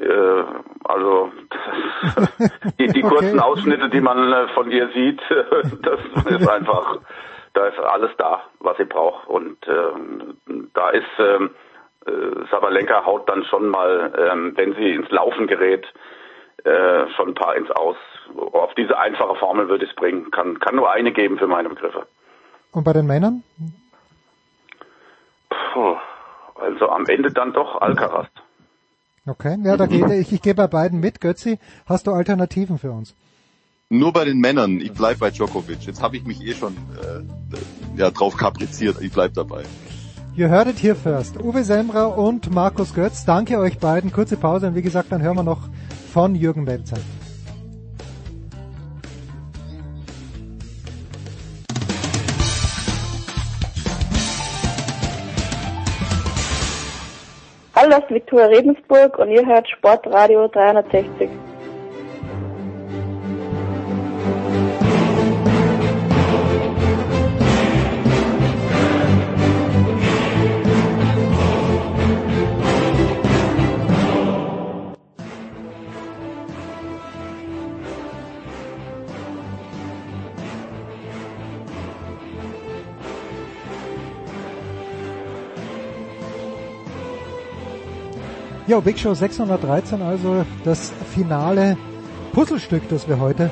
äh, 0.00 0.44
also 0.84 1.30
die, 2.78 2.88
die 2.88 3.02
kurzen 3.02 3.38
okay. 3.38 3.48
Ausschnitte, 3.48 3.88
die 3.90 4.00
man 4.00 4.32
äh, 4.32 4.48
von 4.48 4.70
ihr 4.70 4.88
sieht, 4.94 5.20
das 5.82 6.00
ist 6.26 6.48
einfach, 6.48 6.98
da 7.54 7.66
ist 7.66 7.78
alles 7.78 8.10
da, 8.16 8.42
was 8.60 8.76
sie 8.76 8.84
braucht. 8.84 9.28
Und 9.28 9.56
äh, 9.66 10.54
da 10.74 10.90
ist 10.90 11.06
ähm, 11.18 11.50
äh, 12.06 12.46
Sabalenka 12.50 13.04
haut 13.04 13.28
dann 13.28 13.44
schon 13.44 13.68
mal, 13.68 14.12
ähm, 14.16 14.52
wenn 14.56 14.74
sie 14.74 14.92
ins 14.92 15.10
Laufen 15.10 15.46
gerät, 15.46 15.86
äh, 16.64 17.08
schon 17.16 17.28
ein 17.28 17.34
paar 17.34 17.56
ins 17.56 17.70
Aus. 17.70 17.96
Auf 18.36 18.74
diese 18.74 18.98
einfache 18.98 19.34
Formel 19.36 19.68
würde 19.68 19.84
ich 19.84 19.90
es 19.90 19.96
bringen. 19.96 20.30
Kann, 20.30 20.58
kann 20.60 20.76
nur 20.76 20.90
eine 20.90 21.12
geben 21.12 21.38
für 21.38 21.46
meine 21.46 21.68
Begriffe. 21.68 22.06
Und 22.72 22.84
bei 22.84 22.92
den 22.92 23.06
Männern? 23.06 23.42
Puh, 25.72 25.96
also 26.54 26.88
am 26.88 27.06
Ende 27.06 27.32
dann 27.32 27.52
doch 27.52 27.80
Alcaraz. 27.80 28.28
Okay, 29.26 29.58
ja, 29.64 29.76
da 29.76 29.86
geht 29.86 30.08
ich, 30.10 30.32
ich 30.32 30.42
gehe 30.42 30.54
bei 30.54 30.66
beiden 30.66 31.00
mit. 31.00 31.20
Götzi, 31.20 31.58
hast 31.86 32.06
du 32.06 32.12
Alternativen 32.12 32.78
für 32.78 32.92
uns? 32.92 33.14
Nur 33.90 34.12
bei 34.12 34.24
den 34.24 34.38
Männern. 34.38 34.80
Ich 34.80 34.92
bleib 34.92 35.18
bei 35.18 35.30
Djokovic. 35.30 35.84
Jetzt 35.84 36.00
habe 36.00 36.16
ich 36.16 36.24
mich 36.24 36.40
eh 36.42 36.54
schon 36.54 36.74
äh, 36.74 37.98
ja, 37.98 38.10
drauf 38.10 38.36
kapriziert. 38.36 38.96
Ich 39.00 39.12
bleib 39.12 39.34
dabei. 39.34 39.64
You 40.34 40.48
heard 40.48 40.68
it 40.68 40.82
here 40.82 40.94
first. 40.94 41.36
Uwe 41.36 41.64
Semra 41.64 42.06
und 42.06 42.54
Markus 42.54 42.94
Götz. 42.94 43.24
Danke 43.24 43.58
euch 43.58 43.78
beiden. 43.78 44.12
Kurze 44.12 44.36
Pause 44.36 44.68
und 44.68 44.74
wie 44.76 44.82
gesagt, 44.82 45.10
dann 45.10 45.22
hören 45.22 45.36
wir 45.36 45.42
noch 45.42 45.68
von 46.12 46.34
Jürgen 46.34 46.66
Welzer. 46.66 46.98
Ist 57.90 58.08
Viktoria 58.08 58.46
Redensburg 58.46 59.18
und 59.18 59.30
ihr 59.30 59.44
hört 59.44 59.68
Sportradio 59.68 60.46
360. 60.46 61.28
Ja, 88.70 88.78
Big 88.78 89.00
Show 89.00 89.12
613, 89.12 90.00
also 90.00 90.46
das 90.62 90.92
finale 91.12 91.76
Puzzlestück, 92.32 92.88
das 92.88 93.08
wir 93.08 93.18
heute 93.18 93.50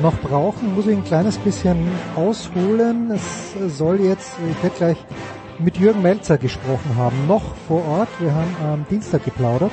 noch 0.00 0.16
brauchen, 0.20 0.76
muss 0.76 0.86
ich 0.86 0.96
ein 0.96 1.02
kleines 1.02 1.36
bisschen 1.38 1.88
ausholen. 2.14 3.10
Es 3.10 3.76
soll 3.76 4.00
jetzt, 4.02 4.36
ich 4.48 4.62
werde 4.62 4.76
gleich 4.76 4.96
mit 5.58 5.78
Jürgen 5.78 6.00
Melzer 6.00 6.38
gesprochen 6.38 6.94
haben, 6.96 7.26
noch 7.26 7.42
vor 7.66 7.84
Ort. 7.88 8.08
Wir 8.20 8.32
haben 8.32 8.54
am 8.72 8.86
Dienstag 8.88 9.24
geplaudert. 9.24 9.72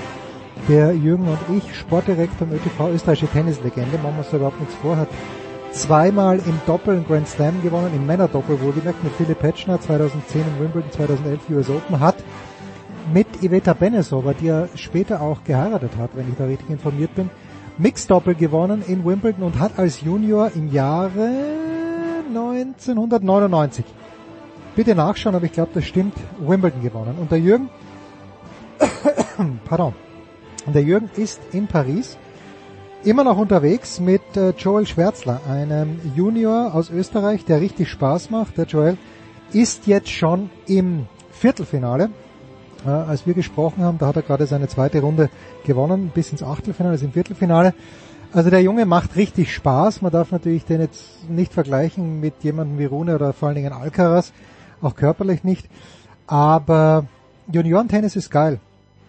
Der 0.68 0.92
Jürgen 0.94 1.28
und 1.28 1.56
ich, 1.56 1.78
Sportdirektor 1.78 2.48
im 2.48 2.56
ÖTV, 2.56 2.90
österreichische 2.92 3.32
Tennislegende, 3.32 4.00
machen 4.00 4.16
wir 4.16 4.20
uns 4.22 4.32
da 4.32 4.38
überhaupt 4.38 4.60
nichts 4.60 4.74
vor, 4.82 4.98
hat 4.98 5.10
zweimal 5.72 6.40
im 6.40 6.60
Doppel 6.66 6.96
einen 6.96 7.06
Grand 7.06 7.28
Slam 7.28 7.62
gewonnen, 7.62 7.92
im 7.96 8.08
Männerdoppel 8.08 8.60
wohlgemerkt 8.60 9.04
mit 9.04 9.14
Philipp 9.14 9.38
Petschner, 9.38 9.80
2010 9.80 10.42
in 10.42 10.60
Wimbledon, 10.60 10.92
2011 10.92 11.42
US 11.52 11.70
Open, 11.70 12.00
hat 12.00 12.16
mit 13.14 13.28
Iveta 13.42 13.74
Benesova, 13.74 14.34
die 14.34 14.48
er 14.48 14.70
später 14.76 15.22
auch 15.22 15.44
geheiratet 15.44 15.92
hat, 15.98 16.12
wenn 16.14 16.30
ich 16.30 16.36
da 16.36 16.46
richtig 16.46 16.70
informiert 16.70 17.16
bin, 17.16 17.30
Mixdoppel 17.78 18.36
gewonnen 18.36 18.84
in 18.88 19.06
Wimbledon 19.06 19.44
und 19.44 19.60
hat 19.60 19.80
als 19.80 20.02
Junior 20.02 20.52
im 20.54 20.72
Jahre 20.72 21.30
1999 22.28 23.86
bitte 24.76 24.96
nachschauen, 24.96 25.36
aber 25.36 25.46
ich 25.46 25.52
glaube, 25.52 25.72
das 25.74 25.86
stimmt, 25.86 26.14
Wimbledon 26.40 26.82
gewonnen. 26.82 27.16
Und 27.20 27.32
der 27.32 27.40
Jürgen, 27.40 27.70
pardon, 29.66 29.94
und 30.66 30.76
der 30.76 30.84
Jürgen 30.84 31.10
ist 31.16 31.42
in 31.52 31.68
Paris 31.68 32.18
immer 33.04 33.24
noch 33.24 33.38
unterwegs 33.38 34.00
mit 34.00 34.22
äh, 34.36 34.52
Joel 34.52 34.86
Schwärzler, 34.86 35.42
einem 35.50 36.00
Junior 36.16 36.76
aus 36.76 36.90
Österreich, 36.90 37.46
der 37.46 37.62
richtig 37.62 37.90
Spaß 37.90 38.30
macht. 38.30 38.58
Der 38.58 38.66
Joel 38.66 38.98
ist 39.52 39.88
jetzt 39.88 40.10
schon 40.10 40.50
im 40.68 41.08
Viertelfinale. 41.32 42.10
Äh, 42.86 42.90
als 42.90 43.26
wir 43.28 43.34
gesprochen 43.34 43.84
haben, 43.84 43.98
da 43.98 44.08
hat 44.08 44.16
er 44.16 44.22
gerade 44.22 44.46
seine 44.46 44.68
zweite 44.68 45.02
Runde 45.02 45.30
gewonnen, 45.66 46.12
bis 46.14 46.32
ins 46.32 46.44
Achtelfinale, 46.44 46.96
ist 46.96 47.04
im 47.04 47.12
Viertelfinale. 47.12 47.74
Also 48.32 48.50
der 48.50 48.62
Junge 48.62 48.86
macht 48.86 49.16
richtig 49.16 49.54
Spaß. 49.54 50.02
Man 50.02 50.12
darf 50.12 50.32
natürlich 50.32 50.66
den 50.66 50.82
jetzt 50.82 51.30
nicht 51.30 51.54
vergleichen 51.54 52.20
mit 52.20 52.36
jemandem 52.44 52.78
wie 52.78 52.86
Rune 52.86 53.16
oder 53.16 53.34
vor 53.34 53.48
allen 53.48 53.56
Dingen 53.56 53.74
Alcaraz, 53.74 54.34
auch 54.82 54.96
körperlich 54.96 55.44
nicht. 55.44 55.68
Aber 56.28 57.06
Juniorentennis 57.52 58.16
ist 58.16 58.30
geil, 58.30 58.60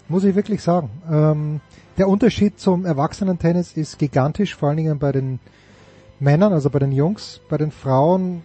muss 0.09 0.25
ich 0.25 0.35
wirklich 0.35 0.63
sagen. 0.63 0.91
Ähm, 1.11 1.61
der 1.99 2.09
Unterschied 2.09 2.59
zum 2.59 2.87
Erwachsenentennis 2.87 3.77
ist 3.77 3.99
gigantisch, 3.99 4.57
vor 4.57 4.71
allen 4.71 4.79
Dingen 4.79 4.99
bei 4.99 5.13
den 5.13 5.39
Männern, 6.19 6.55
also 6.55 6.71
bei 6.71 6.79
den 6.79 6.93
Jungs. 6.93 7.43
Bei 7.51 7.59
den 7.59 7.71
Frauen, 7.71 8.41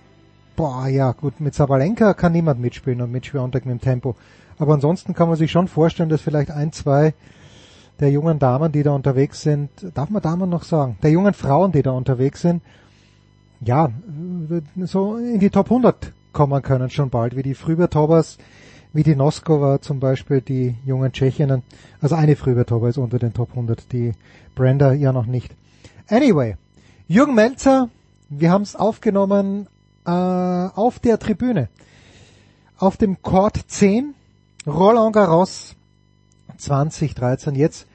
boah, 0.57 0.87
ja 0.87 1.13
gut, 1.13 1.39
mit 1.39 1.55
Sabalenka 1.55 2.13
kann 2.13 2.33
niemand 2.33 2.59
mitspielen 2.59 2.99
und 3.01 3.13
mit 3.13 3.25
Schwerontek 3.25 3.65
mit 3.65 3.79
dem 3.79 3.81
Tempo. 3.81 4.15
Aber 4.57 4.73
ansonsten 4.73 5.13
kann 5.13 5.27
man 5.27 5.37
sich 5.37 5.51
schon 5.51 5.67
vorstellen, 5.67 6.09
dass 6.09 6.21
vielleicht 6.21 6.51
ein, 6.51 6.71
zwei 6.71 7.13
der 7.99 8.11
jungen 8.11 8.39
Damen, 8.39 8.71
die 8.71 8.83
da 8.83 8.91
unterwegs 8.91 9.41
sind, 9.41 9.69
darf 9.93 10.09
man 10.09 10.21
Damen 10.21 10.49
noch 10.49 10.63
sagen, 10.63 10.97
der 11.01 11.11
jungen 11.11 11.33
Frauen, 11.33 11.71
die 11.71 11.81
da 11.81 11.91
unterwegs 11.91 12.41
sind, 12.41 12.61
ja, 13.61 13.89
so 14.83 15.17
in 15.17 15.39
die 15.39 15.49
Top 15.49 15.67
100 15.67 16.11
kommen 16.33 16.61
können 16.61 16.89
schon 16.89 17.09
bald, 17.09 17.35
wie 17.35 17.43
die 17.43 17.55
Frübertobers, 17.55 18.37
wie 18.91 19.03
die 19.03 19.15
Noskova 19.15 19.81
zum 19.81 19.99
Beispiel, 19.99 20.41
die 20.41 20.75
jungen 20.85 21.11
Tschechinnen. 21.11 21.63
Also 22.01 22.15
eine 22.15 22.35
Frübertober 22.35 22.89
ist 22.89 22.97
unter 22.97 23.19
den 23.19 23.33
Top 23.33 23.49
100, 23.51 23.91
die 23.91 24.13
Brenda 24.55 24.93
ja 24.93 25.11
noch 25.11 25.25
nicht. 25.25 25.55
Anyway, 26.07 26.55
Jürgen 27.07 27.35
Melzer, 27.35 27.89
wir 28.29 28.51
haben 28.51 28.63
es 28.63 28.75
aufgenommen 28.75 29.67
äh, 30.05 30.09
auf 30.09 30.99
der 30.99 31.19
Tribüne. 31.19 31.69
Auf 32.77 32.97
dem 32.97 33.21
Court 33.21 33.57
10, 33.67 34.14
Roland 34.67 35.13
Garros 35.13 35.75
2013. 36.57 37.53
Jetzt, 37.53 37.85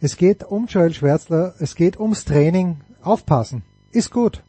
es 0.00 0.16
geht 0.18 0.44
um 0.44 0.66
Joel 0.66 0.92
Schwärzler, 0.92 1.54
es 1.58 1.74
geht 1.74 1.98
ums 1.98 2.24
Training. 2.24 2.80
Aufpassen, 3.02 3.62
ist 3.92 4.10
gut. 4.10 4.42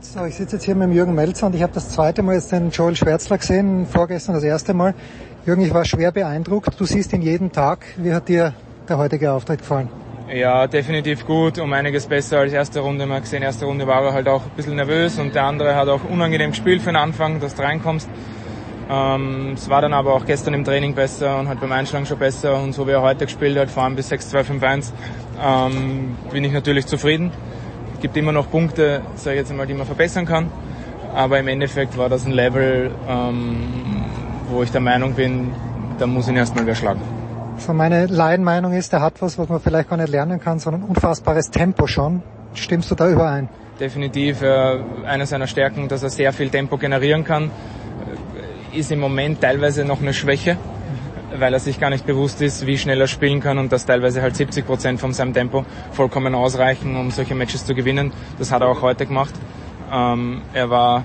So, 0.00 0.24
ich 0.24 0.36
sitze 0.36 0.56
jetzt 0.56 0.64
hier 0.64 0.74
mit 0.74 0.88
dem 0.88 0.92
Jürgen 0.92 1.14
Melzer 1.14 1.46
und 1.46 1.54
ich 1.54 1.62
habe 1.62 1.74
das 1.74 1.90
zweite 1.90 2.22
Mal 2.22 2.36
jetzt 2.36 2.50
den 2.50 2.70
Joel 2.70 2.96
Schwärzler 2.96 3.36
gesehen, 3.36 3.86
vorgestern 3.86 4.34
das 4.34 4.44
erste 4.44 4.72
Mal. 4.72 4.94
Jürgen, 5.44 5.60
ich 5.60 5.74
war 5.74 5.84
schwer 5.84 6.12
beeindruckt. 6.12 6.80
Du 6.80 6.86
siehst 6.86 7.12
ihn 7.12 7.20
jeden 7.20 7.52
Tag. 7.52 7.84
Wie 7.98 8.14
hat 8.14 8.28
dir 8.28 8.54
der 8.88 8.96
heutige 8.96 9.32
Auftritt 9.32 9.58
gefallen? 9.58 9.90
Ja, 10.30 10.66
definitiv 10.66 11.24
gut, 11.24 11.58
um 11.58 11.72
einiges 11.72 12.06
besser 12.06 12.40
als 12.40 12.52
erste 12.52 12.80
Runde. 12.80 13.06
Man 13.06 13.22
gesehen, 13.22 13.42
erste 13.42 13.64
Runde 13.64 13.86
war 13.86 14.04
er 14.04 14.12
halt 14.12 14.28
auch 14.28 14.44
ein 14.44 14.50
bisschen 14.54 14.76
nervös 14.76 15.18
und 15.18 15.34
der 15.34 15.44
andere 15.44 15.74
hat 15.74 15.88
auch 15.88 16.04
unangenehm 16.04 16.50
gespielt 16.50 16.82
für 16.82 16.90
den 16.90 16.96
Anfang, 16.96 17.40
dass 17.40 17.54
du 17.54 17.62
reinkommst. 17.62 18.10
Ähm, 18.90 19.52
es 19.54 19.70
war 19.70 19.80
dann 19.80 19.94
aber 19.94 20.12
auch 20.12 20.26
gestern 20.26 20.52
im 20.52 20.64
Training 20.64 20.94
besser 20.94 21.38
und 21.38 21.48
halt 21.48 21.60
beim 21.60 21.72
Einschlagen 21.72 22.04
schon 22.04 22.18
besser 22.18 22.60
und 22.62 22.74
so 22.74 22.86
wie 22.86 22.90
er 22.90 23.00
heute 23.00 23.24
gespielt 23.24 23.56
hat, 23.58 23.70
vor 23.70 23.84
allem 23.84 23.96
bis 23.96 24.12
6-2-5-1, 24.12 24.92
ähm, 25.42 26.16
bin 26.30 26.44
ich 26.44 26.52
natürlich 26.52 26.86
zufrieden. 26.86 27.32
Es 27.94 28.00
gibt 28.00 28.14
immer 28.18 28.32
noch 28.32 28.50
Punkte, 28.50 29.00
sage 29.14 29.36
ich 29.36 29.40
jetzt 29.40 29.50
einmal, 29.50 29.66
die 29.66 29.74
man 29.74 29.86
verbessern 29.86 30.26
kann, 30.26 30.50
aber 31.14 31.38
im 31.38 31.48
Endeffekt 31.48 31.96
war 31.96 32.10
das 32.10 32.26
ein 32.26 32.32
Level, 32.32 32.90
ähm, 33.08 34.04
wo 34.50 34.62
ich 34.62 34.70
der 34.70 34.82
Meinung 34.82 35.14
bin, 35.14 35.54
da 35.98 36.06
muss 36.06 36.28
ihn 36.28 36.36
erstmal 36.36 36.66
wer 36.66 36.74
schlagen. 36.74 37.17
So 37.58 37.72
meine 37.72 38.06
Laienmeinung 38.06 38.72
ist, 38.72 38.92
er 38.92 39.02
hat 39.02 39.20
was, 39.20 39.36
was 39.38 39.48
man 39.48 39.60
vielleicht 39.60 39.90
gar 39.90 39.96
nicht 39.96 40.08
lernen 40.08 40.40
kann, 40.40 40.58
sondern 40.58 40.84
unfassbares 40.84 41.50
Tempo 41.50 41.86
schon. 41.86 42.22
Stimmst 42.54 42.90
du 42.90 42.94
da 42.94 43.10
überein? 43.10 43.48
Definitiv. 43.78 44.42
Äh, 44.42 44.78
eine 45.06 45.26
seiner 45.26 45.46
Stärken, 45.46 45.88
dass 45.88 46.02
er 46.02 46.10
sehr 46.10 46.32
viel 46.32 46.50
Tempo 46.50 46.78
generieren 46.78 47.24
kann, 47.24 47.50
ist 48.72 48.92
im 48.92 49.00
Moment 49.00 49.40
teilweise 49.40 49.84
noch 49.84 50.00
eine 50.00 50.14
Schwäche, 50.14 50.56
weil 51.36 51.52
er 51.52 51.60
sich 51.60 51.80
gar 51.80 51.90
nicht 51.90 52.06
bewusst 52.06 52.40
ist, 52.42 52.66
wie 52.66 52.78
schnell 52.78 53.00
er 53.00 53.06
spielen 53.06 53.40
kann 53.40 53.58
und 53.58 53.72
dass 53.72 53.86
teilweise 53.86 54.22
halt 54.22 54.36
70 54.36 54.66
Prozent 54.66 55.00
von 55.00 55.12
seinem 55.12 55.34
Tempo 55.34 55.64
vollkommen 55.92 56.34
ausreichen, 56.34 56.96
um 56.96 57.10
solche 57.10 57.34
Matches 57.34 57.64
zu 57.64 57.74
gewinnen. 57.74 58.12
Das 58.38 58.52
hat 58.52 58.62
er 58.62 58.68
auch 58.68 58.82
heute 58.82 59.06
gemacht. 59.06 59.34
Ähm, 59.92 60.42
er 60.52 60.70
war 60.70 61.04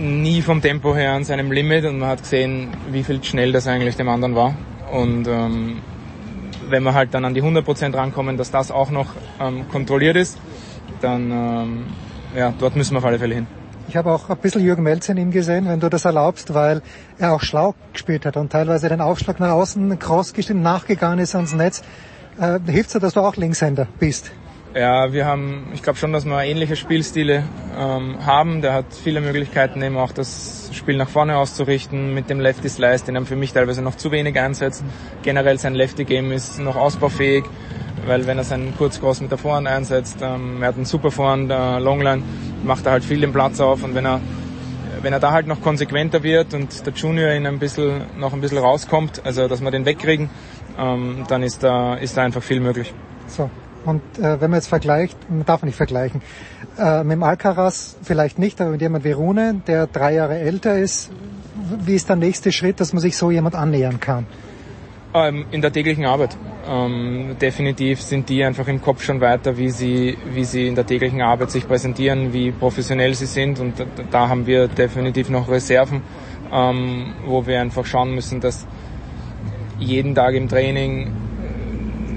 nie 0.00 0.42
vom 0.42 0.62
Tempo 0.62 0.94
her 0.94 1.12
an 1.12 1.24
seinem 1.24 1.52
Limit 1.52 1.84
und 1.84 1.98
man 1.98 2.08
hat 2.08 2.22
gesehen, 2.22 2.68
wie 2.90 3.04
viel 3.04 3.22
schnell 3.22 3.52
das 3.52 3.66
eigentlich 3.66 3.96
dem 3.96 4.08
anderen 4.08 4.34
war. 4.34 4.54
Und 4.92 5.28
ähm, 5.28 5.78
wenn 6.68 6.82
wir 6.82 6.94
halt 6.94 7.14
dann 7.14 7.24
an 7.24 7.34
die 7.34 7.42
100% 7.42 7.94
rankommen, 7.94 8.36
dass 8.36 8.50
das 8.50 8.70
auch 8.70 8.90
noch 8.90 9.08
ähm, 9.40 9.68
kontrolliert 9.68 10.16
ist, 10.16 10.38
dann 11.00 11.30
ähm, 11.30 11.84
ja, 12.34 12.52
dort 12.58 12.76
müssen 12.76 12.94
wir 12.94 12.98
auf 12.98 13.04
alle 13.04 13.18
Fälle 13.18 13.34
hin. 13.34 13.46
Ich 13.88 13.96
habe 13.96 14.12
auch 14.12 14.30
ein 14.30 14.36
bisschen 14.36 14.62
Jürgen 14.64 14.84
Melz 14.84 15.08
in 15.08 15.16
ihm 15.16 15.32
gesehen, 15.32 15.66
wenn 15.66 15.80
du 15.80 15.88
das 15.88 16.04
erlaubst, 16.04 16.54
weil 16.54 16.80
er 17.18 17.32
auch 17.32 17.42
schlau 17.42 17.74
gespielt 17.92 18.24
hat 18.24 18.36
und 18.36 18.52
teilweise 18.52 18.88
den 18.88 19.00
Aufschlag 19.00 19.40
nach 19.40 19.50
außen 19.50 19.98
cross 19.98 20.32
gestimmt 20.32 20.62
nachgegangen 20.62 21.18
ist 21.18 21.34
ans 21.34 21.54
Netz. 21.54 21.82
Äh, 22.40 22.60
hilft 22.70 22.94
dir, 22.94 23.00
dass 23.00 23.14
du 23.14 23.20
auch 23.20 23.36
Linkshänder 23.36 23.88
bist? 23.98 24.30
Ja, 24.72 25.12
wir 25.12 25.26
haben, 25.26 25.66
ich 25.74 25.82
glaube 25.82 25.98
schon, 25.98 26.12
dass 26.12 26.24
wir 26.24 26.44
ähnliche 26.44 26.76
Spielstile 26.76 27.42
ähm, 27.76 28.24
haben. 28.24 28.62
Der 28.62 28.72
hat 28.72 28.86
viele 28.92 29.20
Möglichkeiten, 29.20 29.82
eben 29.82 29.96
auch 29.96 30.12
das 30.12 30.70
Spiel 30.72 30.96
nach 30.96 31.08
vorne 31.08 31.38
auszurichten 31.38 32.14
mit 32.14 32.30
dem 32.30 32.38
Lefty 32.38 32.68
Slice, 32.68 33.04
den 33.04 33.16
er 33.16 33.26
für 33.26 33.34
mich 33.34 33.52
teilweise 33.52 33.82
noch 33.82 33.96
zu 33.96 34.12
wenig 34.12 34.38
einsetzt. 34.38 34.84
Generell 35.22 35.58
sein 35.58 35.74
Lefty 35.74 36.04
Game 36.04 36.30
ist 36.30 36.60
noch 36.60 36.76
ausbaufähig, 36.76 37.44
weil 38.06 38.28
wenn 38.28 38.38
er 38.38 38.44
seinen 38.44 38.76
Kurzcross 38.76 39.20
mit 39.20 39.32
der 39.32 39.38
Vorhand 39.38 39.66
einsetzt, 39.66 40.18
ähm, 40.22 40.62
er 40.62 40.68
hat 40.68 40.76
einen 40.76 40.84
super 40.84 41.10
Vorhand, 41.10 41.50
äh, 41.50 41.80
Longline, 41.80 42.22
macht 42.62 42.86
er 42.86 42.92
halt 42.92 43.04
viel 43.04 43.20
den 43.20 43.32
Platz 43.32 43.58
auf 43.58 43.82
und 43.82 43.96
wenn 43.96 44.06
er 44.06 44.20
wenn 45.02 45.14
er 45.14 45.20
da 45.20 45.32
halt 45.32 45.46
noch 45.46 45.62
konsequenter 45.62 46.22
wird 46.22 46.52
und 46.52 46.84
der 46.84 46.92
Junior 46.92 47.32
ihn 47.32 47.46
ein 47.46 47.58
bisschen, 47.58 48.02
noch 48.18 48.34
ein 48.34 48.42
bisschen 48.42 48.58
rauskommt, 48.58 49.22
also 49.24 49.48
dass 49.48 49.62
wir 49.62 49.70
den 49.70 49.86
wegkriegen, 49.86 50.28
ähm, 50.78 51.24
dann 51.26 51.42
ist 51.42 51.62
da, 51.62 51.94
ist 51.94 52.18
da 52.18 52.22
einfach 52.22 52.42
viel 52.42 52.60
möglich. 52.60 52.92
So, 53.26 53.48
und 53.84 54.02
äh, 54.18 54.40
wenn 54.40 54.50
man 54.50 54.58
jetzt 54.58 54.68
vergleicht, 54.68 55.16
man 55.30 55.44
darf 55.44 55.62
nicht 55.62 55.76
vergleichen, 55.76 56.22
äh, 56.78 57.02
mit 57.02 57.12
dem 57.12 57.22
Alcaraz 57.22 57.96
vielleicht 58.02 58.38
nicht, 58.38 58.60
aber 58.60 58.70
mit 58.70 58.80
jemand 58.80 59.04
wie 59.04 59.12
Rune, 59.12 59.62
der 59.66 59.86
drei 59.86 60.14
Jahre 60.14 60.38
älter 60.38 60.78
ist, 60.78 61.10
wie 61.84 61.94
ist 61.94 62.08
der 62.08 62.16
nächste 62.16 62.52
Schritt, 62.52 62.80
dass 62.80 62.92
man 62.92 63.00
sich 63.00 63.16
so 63.16 63.30
jemand 63.30 63.54
annähern 63.54 64.00
kann? 64.00 64.26
Ähm, 65.12 65.46
in 65.50 65.60
der 65.60 65.72
täglichen 65.72 66.04
Arbeit. 66.04 66.36
Ähm, 66.68 67.36
definitiv 67.40 68.00
sind 68.00 68.28
die 68.28 68.44
einfach 68.44 68.68
im 68.68 68.80
Kopf 68.80 69.02
schon 69.02 69.20
weiter, 69.20 69.56
wie 69.56 69.70
sie, 69.70 70.16
wie 70.32 70.44
sie 70.44 70.68
in 70.68 70.74
der 70.74 70.86
täglichen 70.86 71.20
Arbeit 71.20 71.50
sich 71.50 71.66
präsentieren, 71.66 72.32
wie 72.32 72.52
professionell 72.52 73.14
sie 73.14 73.26
sind 73.26 73.58
und 73.58 73.80
da, 73.80 73.84
da 74.10 74.28
haben 74.28 74.46
wir 74.46 74.68
definitiv 74.68 75.30
noch 75.30 75.48
Reserven, 75.48 76.02
ähm, 76.52 77.14
wo 77.26 77.46
wir 77.46 77.60
einfach 77.60 77.86
schauen 77.86 78.14
müssen, 78.14 78.40
dass 78.40 78.66
jeden 79.78 80.14
Tag 80.14 80.34
im 80.34 80.48
Training 80.48 81.10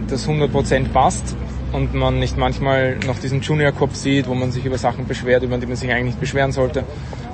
das 0.08 0.28
100% 0.28 0.90
passt 0.90 1.36
und 1.74 1.94
man 1.94 2.20
nicht 2.20 2.38
manchmal 2.38 2.98
noch 3.06 3.20
diesen 3.20 3.42
Junior-Kopf 3.42 3.96
sieht, 3.96 4.28
wo 4.28 4.36
man 4.36 4.52
sich 4.52 4.66
über 4.66 4.78
Sachen 4.78 5.06
beschwert, 5.06 5.44
über 5.44 5.58
die 5.58 5.66
man 5.66 5.76
sich 5.76 5.92
eigentlich 5.92 6.06
nicht 6.06 6.20
beschweren 6.20 6.52
sollte, 6.52 6.84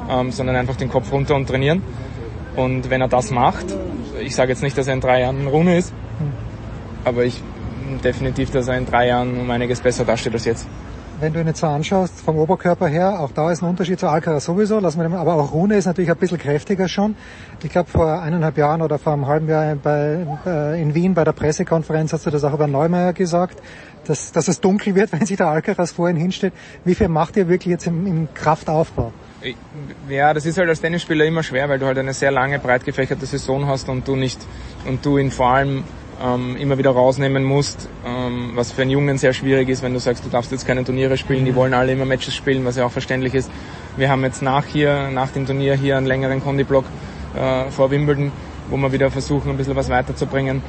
ähm, 0.09 0.31
sondern 0.31 0.55
einfach 0.55 0.77
den 0.77 0.89
Kopf 0.89 1.11
runter 1.11 1.35
und 1.35 1.47
trainieren. 1.47 1.83
Und 2.55 2.89
wenn 2.89 3.01
er 3.01 3.07
das 3.07 3.31
macht, 3.31 3.65
ich 4.19 4.35
sage 4.35 4.51
jetzt 4.51 4.63
nicht, 4.63 4.77
dass 4.77 4.87
er 4.87 4.95
in 4.95 5.01
drei 5.01 5.21
Jahren 5.21 5.45
Rune 5.47 5.77
ist, 5.77 5.93
aber 7.05 7.25
ich 7.25 7.41
definitiv, 8.03 8.51
dass 8.51 8.67
er 8.67 8.77
in 8.77 8.85
drei 8.85 9.07
Jahren 9.07 9.39
um 9.39 9.49
einiges 9.51 9.81
besser 9.81 10.05
dasteht 10.05 10.33
als 10.33 10.45
jetzt. 10.45 10.67
wenn 11.19 11.33
du 11.33 11.41
ihn 11.41 11.47
jetzt 11.47 11.59
so 11.59 11.67
anschaust, 11.67 12.21
vom 12.21 12.37
Oberkörper 12.37 12.87
her, 12.87 13.19
auch 13.19 13.31
da 13.31 13.51
ist 13.51 13.61
ein 13.61 13.69
Unterschied 13.69 13.99
zu 13.99 14.07
Alcaraz 14.07 14.45
sowieso, 14.45 14.79
lassen 14.79 14.99
wir 14.99 15.07
den, 15.07 15.17
aber 15.17 15.35
auch 15.35 15.51
Rune 15.51 15.75
ist 15.75 15.85
natürlich 15.85 16.09
ein 16.09 16.17
bisschen 16.17 16.37
kräftiger 16.37 16.87
schon. 16.87 17.15
Ich 17.61 17.69
glaube, 17.69 17.89
vor 17.89 18.21
eineinhalb 18.21 18.57
Jahren 18.57 18.81
oder 18.81 18.97
vor 18.97 19.13
einem 19.13 19.27
halben 19.27 19.49
Jahr 19.49 19.75
bei, 19.75 20.25
bei, 20.45 20.79
in 20.79 20.95
Wien 20.95 21.13
bei 21.13 21.23
der 21.23 21.33
Pressekonferenz 21.33 22.13
hast 22.13 22.25
du 22.25 22.29
das 22.29 22.43
auch 22.43 22.53
über 22.53 22.67
Neumeier 22.67 23.13
gesagt, 23.13 23.61
dass, 24.05 24.31
dass 24.31 24.47
es 24.47 24.59
dunkel 24.59 24.95
wird, 24.95 25.11
wenn 25.13 25.25
sich 25.25 25.37
der 25.37 25.47
Alcaraz 25.47 25.91
vor 25.91 26.09
ihn 26.09 26.15
hinsteht. 26.15 26.53
Wie 26.85 26.95
viel 26.95 27.07
macht 27.07 27.37
ihr 27.37 27.47
wirklich 27.47 27.71
jetzt 27.71 27.87
im, 27.87 28.05
im 28.05 28.27
Kraftaufbau? 28.33 29.13
Ja, 30.09 30.33
das 30.33 30.45
ist 30.45 30.57
halt 30.57 30.67
als 30.67 30.81
Tennisspieler 30.81 31.23
immer 31.25 31.43
schwer, 31.43 31.69
weil 31.69 31.79
du 31.79 31.85
halt 31.85 31.97
eine 31.97 32.13
sehr 32.13 32.31
lange, 32.31 32.59
breit 32.59 32.83
gefächerte 32.83 33.25
Saison 33.25 33.67
hast 33.67 33.87
und 33.87 34.05
du 34.07 34.17
nicht, 34.17 34.39
und 34.85 35.05
du 35.05 35.17
ihn 35.17 35.31
vor 35.31 35.51
allem 35.51 35.85
ähm, 36.21 36.57
immer 36.57 36.77
wieder 36.77 36.91
rausnehmen 36.91 37.43
musst, 37.43 37.87
ähm, 38.05 38.51
was 38.55 38.71
für 38.71 38.81
einen 38.81 38.91
Jungen 38.91 39.17
sehr 39.17 39.33
schwierig 39.33 39.69
ist, 39.69 39.81
wenn 39.81 39.93
du 39.93 39.99
sagst, 39.99 40.25
du 40.25 40.29
darfst 40.29 40.51
jetzt 40.51 40.67
keine 40.67 40.83
Turniere 40.83 41.17
spielen, 41.17 41.45
die 41.45 41.55
wollen 41.55 41.73
alle 41.73 41.93
immer 41.93 42.05
Matches 42.05 42.35
spielen, 42.35 42.65
was 42.65 42.75
ja 42.75 42.85
auch 42.85 42.91
verständlich 42.91 43.33
ist. 43.33 43.49
Wir 43.95 44.09
haben 44.09 44.23
jetzt 44.23 44.41
nach 44.41 44.65
hier, 44.65 45.09
nach 45.09 45.29
dem 45.29 45.45
Turnier 45.45 45.75
hier 45.75 45.97
einen 45.97 46.05
längeren 46.05 46.43
Kondi-Block 46.43 46.85
äh, 47.35 47.71
vor 47.71 47.91
Wimbledon, 47.91 48.31
wo 48.69 48.77
wir 48.77 48.91
wieder 48.91 49.09
versuchen, 49.09 49.51
ein 49.51 49.57
bisschen 49.57 49.75
was 49.75 49.89
weiterzubringen. 49.89 50.61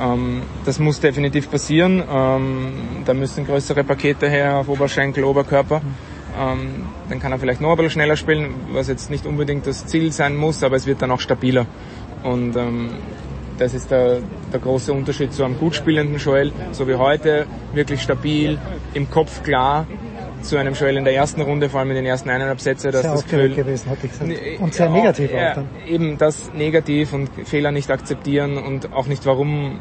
Ähm, 0.00 0.42
das 0.64 0.78
muss 0.78 1.00
definitiv 1.00 1.50
passieren. 1.50 2.02
Ähm, 2.10 2.72
da 3.04 3.14
müssen 3.14 3.46
größere 3.46 3.84
Pakete 3.84 4.28
her 4.28 4.56
auf 4.56 4.68
Oberschenkel, 4.68 5.24
Oberkörper. 5.24 5.80
Ähm, 6.38 6.86
dann 7.08 7.18
kann 7.20 7.32
er 7.32 7.38
vielleicht 7.38 7.60
noch 7.60 7.70
ein 7.70 7.76
bisschen 7.76 7.92
schneller 7.92 8.16
spielen, 8.16 8.54
was 8.72 8.88
jetzt 8.88 9.10
nicht 9.10 9.26
unbedingt 9.26 9.66
das 9.66 9.86
Ziel 9.86 10.12
sein 10.12 10.36
muss, 10.36 10.62
aber 10.62 10.76
es 10.76 10.86
wird 10.86 11.02
dann 11.02 11.10
auch 11.10 11.20
stabiler. 11.20 11.66
Und 12.22 12.56
ähm, 12.56 12.90
das 13.58 13.74
ist 13.74 13.90
der, 13.90 14.20
der 14.52 14.60
große 14.60 14.92
Unterschied 14.92 15.32
zu 15.32 15.44
einem 15.44 15.58
gut 15.58 15.74
spielenden 15.74 16.18
Joel, 16.18 16.52
so 16.70 16.86
wie 16.86 16.94
heute, 16.94 17.46
wirklich 17.72 18.02
stabil, 18.02 18.58
im 18.94 19.10
Kopf 19.10 19.42
klar, 19.42 19.86
zu 20.42 20.56
einem 20.56 20.74
Joel 20.74 20.96
in 20.96 21.04
der 21.04 21.14
ersten 21.14 21.40
Runde, 21.40 21.68
vor 21.68 21.80
allem 21.80 21.90
in 21.90 21.96
den 21.96 22.06
ersten 22.06 22.30
eineinhalb 22.30 22.60
Sätze, 22.60 22.90
dass 22.90 23.02
sehr 23.02 23.12
das 23.12 23.24
Gefühl, 23.24 23.54
gewesen, 23.54 23.90
hatte 23.90 24.06
ich 24.06 24.12
gesagt. 24.12 24.60
Und 24.60 24.74
sehr 24.74 24.88
negativ 24.88 25.30
auch 25.32 25.54
dann. 25.54 25.68
Eben 25.86 26.18
das 26.18 26.52
negativ 26.54 27.12
und 27.12 27.30
Fehler 27.44 27.72
nicht 27.72 27.90
akzeptieren 27.90 28.58
und 28.58 28.92
auch 28.92 29.06
nicht 29.06 29.26
warum 29.26 29.80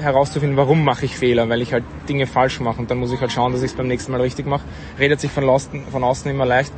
herauszufinden, 0.00 0.56
warum 0.56 0.84
mache 0.84 1.06
ich 1.06 1.16
Fehler, 1.16 1.48
weil 1.48 1.62
ich 1.62 1.72
halt 1.72 1.84
Dinge 2.08 2.26
falsch 2.26 2.60
mache 2.60 2.80
und 2.80 2.90
dann 2.90 2.98
muss 2.98 3.12
ich 3.12 3.20
halt 3.20 3.32
schauen, 3.32 3.52
dass 3.52 3.62
ich 3.62 3.70
es 3.70 3.76
beim 3.76 3.88
nächsten 3.88 4.12
Mal 4.12 4.20
richtig 4.20 4.46
mache. 4.46 4.64
Redet 4.98 5.20
sich 5.20 5.30
von, 5.30 5.48
außen, 5.48 5.86
von 5.90 6.04
außen 6.04 6.30
immer 6.30 6.46
leicht, 6.46 6.72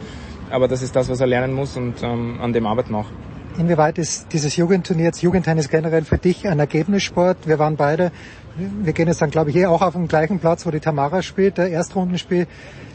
aber 0.50 0.68
das 0.68 0.82
ist 0.82 0.94
das, 0.94 1.08
was 1.08 1.20
er 1.20 1.26
lernen 1.26 1.52
muss 1.52 1.76
und 1.76 2.02
ähm, 2.02 2.38
an 2.40 2.52
dem 2.52 2.66
arbeiten 2.66 2.94
auch. 2.94 3.06
Inwieweit 3.58 3.98
ist 3.98 4.32
dieses 4.32 4.54
Jugendturnier, 4.54 5.06
jetzt 5.06 5.20
Jugendtennis 5.20 5.68
generell 5.68 6.04
für 6.04 6.18
dich 6.18 6.46
ein 6.46 6.60
Ergebnissport? 6.60 7.38
Wir 7.46 7.58
waren 7.58 7.74
beide, 7.74 8.12
wir 8.56 8.92
gehen 8.92 9.08
jetzt 9.08 9.20
dann 9.20 9.30
glaube 9.30 9.50
ich 9.50 9.56
eh 9.56 9.66
auch 9.66 9.82
auf 9.82 9.94
dem 9.94 10.06
gleichen 10.06 10.38
Platz, 10.38 10.64
wo 10.64 10.70
die 10.70 10.78
Tamara 10.78 11.22
spielt. 11.22 11.58
Der 11.58 11.68
Erstrundenspiel 11.68 12.46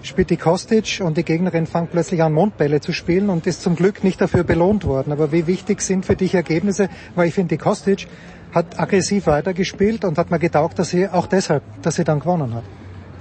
spielt 0.07 0.29
die 0.29 0.37
Kostic 0.37 1.01
und 1.03 1.17
die 1.17 1.23
Gegnerin 1.23 1.65
fängt 1.65 1.91
plötzlich 1.91 2.21
an 2.21 2.33
Mondbälle 2.33 2.81
zu 2.81 2.93
spielen 2.93 3.29
und 3.29 3.47
ist 3.47 3.61
zum 3.61 3.75
Glück 3.75 4.03
nicht 4.03 4.19
dafür 4.21 4.43
belohnt 4.43 4.85
worden. 4.85 5.11
Aber 5.11 5.31
wie 5.31 5.47
wichtig 5.47 5.81
sind 5.81 6.05
für 6.05 6.15
dich 6.15 6.35
Ergebnisse? 6.35 6.89
Weil 7.15 7.27
ich 7.27 7.33
finde, 7.33 7.55
die 7.55 7.57
Kostic 7.57 8.07
hat 8.53 8.79
aggressiv 8.79 9.27
weitergespielt 9.27 10.05
und 10.05 10.17
hat 10.17 10.29
mir 10.31 10.39
getaugt, 10.39 10.77
dass 10.79 10.89
sie 10.89 11.07
auch 11.07 11.27
deshalb, 11.27 11.63
dass 11.81 11.95
sie 11.95 12.03
dann 12.03 12.19
gewonnen 12.19 12.53
hat. 12.53 12.63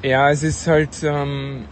Ja, 0.03 0.31
es 0.31 0.43
ist 0.43 0.67
halt 0.67 1.03
ähm, 1.05 1.65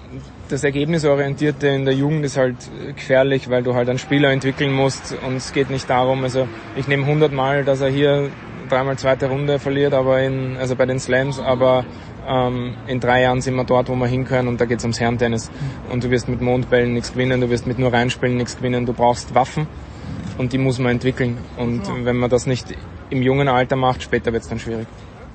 das 0.51 0.65
Ergebnisorientierte 0.65 1.69
in 1.69 1.85
der 1.85 1.95
Jugend 1.95 2.25
ist 2.25 2.37
halt 2.37 2.57
gefährlich, 2.95 3.51
weil 3.51 3.63
du 3.63 3.75
halt 3.75 3.89
einen 3.89 3.99
Spieler 3.99 4.31
entwickeln 4.31 4.73
musst 4.73 5.17
und 5.27 5.37
es 5.37 5.53
geht 5.53 5.71
nicht 5.71 5.89
darum, 5.91 6.23
also 6.25 6.49
ich 6.77 6.89
nehme 6.89 7.05
100 7.05 7.33
Mal, 7.33 7.65
dass 7.65 7.81
er 7.81 7.89
hier 7.89 8.31
dreimal 8.69 8.97
zweite 8.99 9.27
Runde 9.27 9.59
verliert, 9.59 9.95
aber 9.95 10.21
in, 10.21 10.57
also 10.57 10.77
bei 10.77 10.87
den 10.87 11.01
Slams, 11.01 11.41
aber 11.41 11.85
ähm, 12.31 12.75
in 12.87 13.01
drei 13.01 13.23
Jahren 13.23 13.41
sind 13.41 13.55
wir 13.57 13.65
dort, 13.65 13.89
wo 13.89 13.95
wir 13.97 14.07
hinkönnen 14.07 14.49
und 14.49 14.61
da 14.61 14.65
geht's 14.65 14.85
ums 14.85 15.01
Herrentennis. 15.01 15.51
Und 15.91 16.05
du 16.05 16.11
wirst 16.11 16.29
mit 16.29 16.41
Mondbällen 16.41 16.95
nichts 16.95 17.13
gewinnen, 17.13 17.41
du 17.41 17.51
wirst 17.51 17.67
mit 17.67 17.79
nur 17.79 17.93
reinspielen 17.93 18.37
nichts 18.37 18.57
gewinnen, 18.57 18.87
du 18.87 18.93
brauchst 18.93 19.35
Waffen 19.35 19.67
und 20.39 20.53
die 20.53 20.59
muss 20.59 20.79
man 20.79 20.93
entwickeln. 20.93 21.39
Und 21.57 21.83
wenn 22.05 22.17
man 22.17 22.31
das 22.31 22.47
nicht 22.47 22.67
im 23.11 23.23
jungen 23.23 23.49
Alter 23.49 23.77
macht, 23.77 24.03
später 24.03 24.33
wird's 24.33 24.49
dann 24.49 24.59
schwierig. 24.59 24.87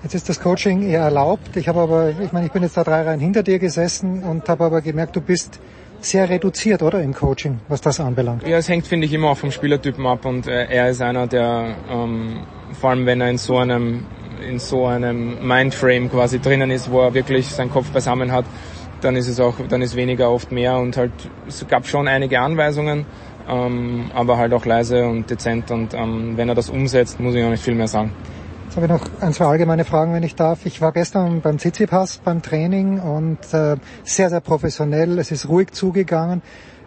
Jetzt 0.04 0.14
ist 0.14 0.30
das 0.30 0.40
Coaching 0.40 0.88
eher 0.88 1.02
erlaubt. 1.02 1.58
Ich 1.58 1.68
habe 1.68 1.80
aber, 1.80 2.14
ich 2.22 2.32
meine, 2.32 2.46
ich 2.46 2.52
bin 2.52 2.62
jetzt 2.62 2.78
da 2.78 2.84
drei 2.84 3.02
Reihen 3.02 3.20
hinter 3.20 3.44
dir 3.44 3.60
gesessen 3.60 4.24
und 4.24 4.48
habe 4.48 4.64
aber 4.64 4.82
gemerkt, 4.82 5.16
du 5.16 5.22
bist 5.22 5.60
sehr 6.00 6.30
reduziert, 6.30 6.84
oder 6.84 7.02
im 7.02 7.14
Coaching, 7.14 7.60
was 7.68 7.82
das 7.82 8.00
anbelangt? 8.00 8.48
Ja, 8.48 8.58
es 8.58 8.70
hängt, 8.70 8.86
finde 8.86 9.08
ich, 9.08 9.14
immer 9.14 9.32
auch 9.32 9.38
vom 9.38 9.52
Spielertypen 9.52 10.06
ab 10.06 10.26
und 10.26 10.46
äh, 10.46 10.66
er 10.66 10.90
ist 10.90 11.02
einer, 11.02 11.26
der 11.26 11.76
ähm, 11.90 12.42
vor 12.80 12.92
allem, 12.92 13.06
wenn 13.08 13.22
er 13.22 13.30
in 13.30 13.38
so 13.38 13.58
einem 13.58 14.06
in 14.42 14.60
so 14.60 14.86
einem 14.86 15.46
Mindframe 15.46 16.10
quasi 16.10 16.40
drinnen 16.40 16.72
ist, 16.72 16.92
wo 16.92 17.02
er 17.02 17.14
wirklich 17.14 17.48
seinen 17.48 17.72
Kopf 17.72 17.90
beisammen 17.92 18.32
hat, 18.32 18.46
dann 19.02 19.16
ist 19.16 19.28
es 19.28 19.40
auch, 19.40 19.56
dann 19.70 19.82
ist 19.82 19.96
weniger 19.96 20.32
oft 20.32 20.52
mehr 20.52 20.78
und 20.78 20.98
halt 20.98 21.12
es 21.48 21.66
gab 21.68 21.88
schon 21.88 22.08
einige 22.08 22.40
Anweisungen, 22.40 23.06
ähm, 23.48 24.12
aber 24.14 24.38
halt 24.38 24.54
auch 24.54 24.66
leise 24.66 25.06
und 25.06 25.30
dezent 25.30 25.72
und 25.72 25.94
ähm, 25.94 26.34
wenn 26.36 26.50
er 26.50 26.56
das 26.56 26.70
umsetzt, 26.70 27.20
muss 27.20 27.36
ich 27.36 27.44
auch 27.44 27.50
nicht 27.50 27.64
viel 27.64 27.76
mehr 27.76 27.88
sagen. 27.88 28.12
Jetzt 28.66 28.78
habe 28.78 28.86
ich 28.88 28.92
noch 28.92 29.22
ein, 29.22 29.32
zwei 29.32 29.46
allgemeine 29.46 29.86
Fragen, 29.86 30.14
wenn 30.14 30.24
ich 30.24 30.36
darf. 30.36 30.66
Ich 30.66 30.82
war 30.82 30.92
gestern 30.92 31.42
beim 31.42 31.60
Tsitsipas 31.60 32.18
beim 32.18 32.42
Training 32.42 33.00
und 33.00 33.38
äh, 33.54 33.78
sehr, 34.04 34.30
sehr 34.30 34.42
professionell. 34.42 35.18
Es 35.20 35.32
ist 35.32 35.48
ruhig 35.48 35.72
zugegangen. 35.72 36.42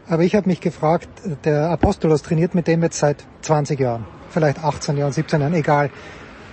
Aber 0.06 0.22
ich 0.22 0.34
habe 0.34 0.48
mich 0.48 0.60
gefragt, 0.60 1.08
der 1.44 1.70
Apostolos 1.70 2.22
trainiert 2.22 2.54
mit 2.54 2.66
dem 2.66 2.82
jetzt 2.82 2.98
seit 2.98 3.24
20 3.42 3.78
Jahren, 3.78 4.06
vielleicht 4.30 4.62
18 4.62 4.96
Jahren, 4.96 5.12
17 5.12 5.40
Jahren, 5.40 5.54
egal. 5.54 5.90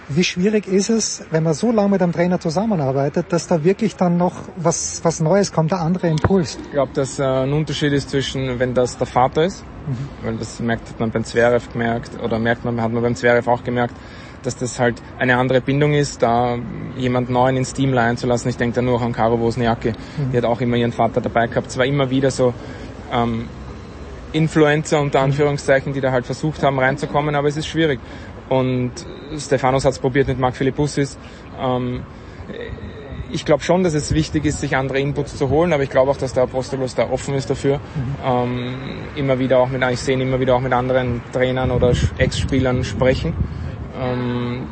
Wie 0.08 0.24
schwierig 0.24 0.68
ist 0.68 0.90
es, 0.90 1.26
wenn 1.32 1.44
man 1.44 1.54
so 1.54 1.72
lange 1.72 1.90
mit 1.90 2.02
einem 2.02 2.12
Trainer 2.12 2.40
zusammenarbeitet, 2.40 3.28
dass 3.30 3.48
da 3.48 3.64
wirklich 3.64 3.96
dann 3.96 4.18
noch 4.18 4.34
was, 4.56 5.04
was 5.04 5.20
Neues 5.20 5.52
kommt, 5.52 5.72
der 5.72 5.80
andere 5.80 6.08
Impuls? 6.08 6.60
Ich 6.64 6.72
glaube, 6.72 6.92
dass 6.94 7.18
äh, 7.18 7.24
ein 7.24 7.54
Unterschied 7.54 7.92
ist 7.92 8.12
zwischen, 8.12 8.60
wenn 8.60 8.76
das 8.76 8.98
der 8.98 9.08
Vater 9.08 9.46
ist, 9.46 9.64
mhm. 9.88 10.26
weil 10.26 10.38
das 10.38 10.60
merkt 10.60 10.90
hat 10.90 11.00
man 11.00 11.10
beim 11.10 11.24
Zverev 11.24 11.72
gemerkt, 11.72 12.22
oder 12.22 12.38
merkt 12.38 12.66
man, 12.66 12.80
hat 12.82 12.92
man 12.92 13.02
beim 13.02 13.16
Zverev 13.16 13.50
auch 13.50 13.64
gemerkt, 13.64 13.96
dass 14.44 14.56
das 14.56 14.80
halt 14.80 15.02
eine 15.18 15.38
andere 15.38 15.60
Bindung 15.60 15.94
ist, 15.94 16.22
da 16.22 16.58
jemand 16.98 17.32
Neuen 17.32 17.58
ins 17.58 17.74
Team 17.74 17.92
leihen 17.92 18.16
zu 18.18 18.28
lassen. 18.28 18.50
Ich 18.50 18.58
denke 18.58 18.76
da 18.76 18.82
nur 18.84 18.98
auch 18.98 19.02
an 19.02 19.12
Caro 19.12 19.40
Wozniacki. 19.40 19.90
Mhm. 19.90 20.32
Die 20.32 20.38
hat 20.38 20.46
auch 20.46 20.62
immer 20.62 20.78
ihren 20.78 20.92
Vater 20.92 21.20
dabei 21.20 21.48
gehabt. 21.48 21.68
Es 21.68 21.78
war 21.80 21.86
immer 21.86 22.12
wieder 22.12 22.30
so 22.30 22.54
ähm, 23.12 23.48
Influencer 24.34 25.00
unter 25.00 25.22
Anführungszeichen, 25.22 25.94
die 25.94 26.02
da 26.02 26.12
halt 26.12 26.26
versucht 26.26 26.62
haben 26.62 26.78
reinzukommen, 26.78 27.36
aber 27.36 27.48
es 27.48 27.58
ist 27.58 27.68
schwierig. 27.68 28.00
Und 28.50 28.92
Stefanos 29.38 29.86
hat 29.86 29.94
es 29.94 30.00
probiert 30.00 30.28
mit 30.28 30.40
Marc 30.40 30.56
Philippussis. 30.56 31.18
Ähm, 31.60 32.04
ich 33.32 33.44
glaube 33.44 33.64
schon, 33.64 33.84
dass 33.84 33.94
es 33.94 34.14
wichtig 34.14 34.46
ist, 34.46 34.60
sich 34.60 34.76
andere 34.76 35.00
Inputs 35.00 35.36
zu 35.36 35.50
holen, 35.50 35.74
aber 35.74 35.84
ich 35.84 35.90
glaube 35.90 36.12
auch, 36.12 36.18
dass 36.18 36.34
der 36.34 36.44
Apostolos 36.44 36.96
da 36.96 37.10
offen 37.10 37.34
ist 37.34 37.50
dafür. 37.50 37.78
Mhm. 37.78 38.16
Ähm, 38.26 38.76
immer 39.16 39.40
wieder 39.40 39.60
auch 39.60 39.70
mit, 39.70 39.84
ich 39.92 40.00
sehe 40.00 40.16
ihn 40.16 40.22
immer 40.22 40.40
wieder 40.40 40.56
auch 40.56 40.62
mit 40.62 40.74
anderen 40.74 41.22
Trainern 41.34 41.72
oder 41.72 41.94
Ex-Spielern 42.18 42.84
sprechen. 42.84 43.34
Ähm, 44.00 44.68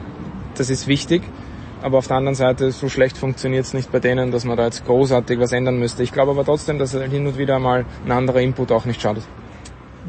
das 0.56 0.70
ist 0.70 0.88
wichtig. 0.88 1.24
Aber 1.82 1.98
auf 1.98 2.08
der 2.08 2.16
anderen 2.16 2.36
Seite, 2.36 2.72
so 2.72 2.88
schlecht 2.88 3.18
funktioniert 3.18 3.66
es 3.66 3.74
nicht 3.74 3.92
bei 3.92 4.00
denen, 4.00 4.32
dass 4.32 4.46
man 4.46 4.56
da 4.56 4.64
jetzt 4.64 4.86
großartig 4.86 5.38
was 5.40 5.52
ändern 5.52 5.80
müsste. 5.80 6.02
Ich 6.02 6.14
glaube 6.14 6.32
aber 6.32 6.46
trotzdem, 6.46 6.80
dass 6.80 6.94
hin 6.94 7.28
und 7.28 7.38
wieder 7.38 7.60
mal 7.60 7.86
ein 8.06 8.12
anderer 8.12 8.40
Input 8.40 8.72
auch 8.72 8.86
nicht 8.86 9.02
schadet. 9.02 9.24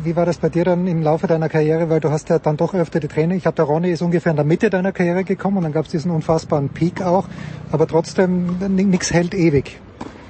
Wie 0.02 0.16
war 0.16 0.26
das 0.26 0.39
bei 0.39 0.48
dir 0.48 0.64
dann 0.64 0.89
im 0.89 1.02
Laufe 1.02 1.28
deiner 1.28 1.48
Karriere? 1.48 1.89
Weil 1.89 2.00
du 2.00 2.10
hast 2.10 2.28
ja 2.28 2.40
dann 2.40 2.56
doch 2.56 2.74
öfter 2.74 2.98
die 2.98 3.06
Training. 3.06 3.39
Ich 3.39 3.47
habe 3.47 3.55
der 3.55 3.64
Ronny 3.64 3.90
ist 3.90 4.02
ungefähr 4.02 4.31
in 4.31 4.36
der 4.36 4.44
Mitte 4.44 4.68
deiner 4.68 4.90
Karriere 4.90 5.23
gekommen 5.23 5.58
und 5.58 5.62
dann 5.62 5.73
gab 5.73 5.84
es 5.84 5.92
diesen 5.92 6.10
unfassbaren 6.10 6.68
Peak 6.68 7.00
auch. 7.00 7.28
Aber 7.70 7.86
trotzdem, 7.86 8.58
nichts 8.58 9.12
hält 9.12 9.34
ewig. 9.34 9.81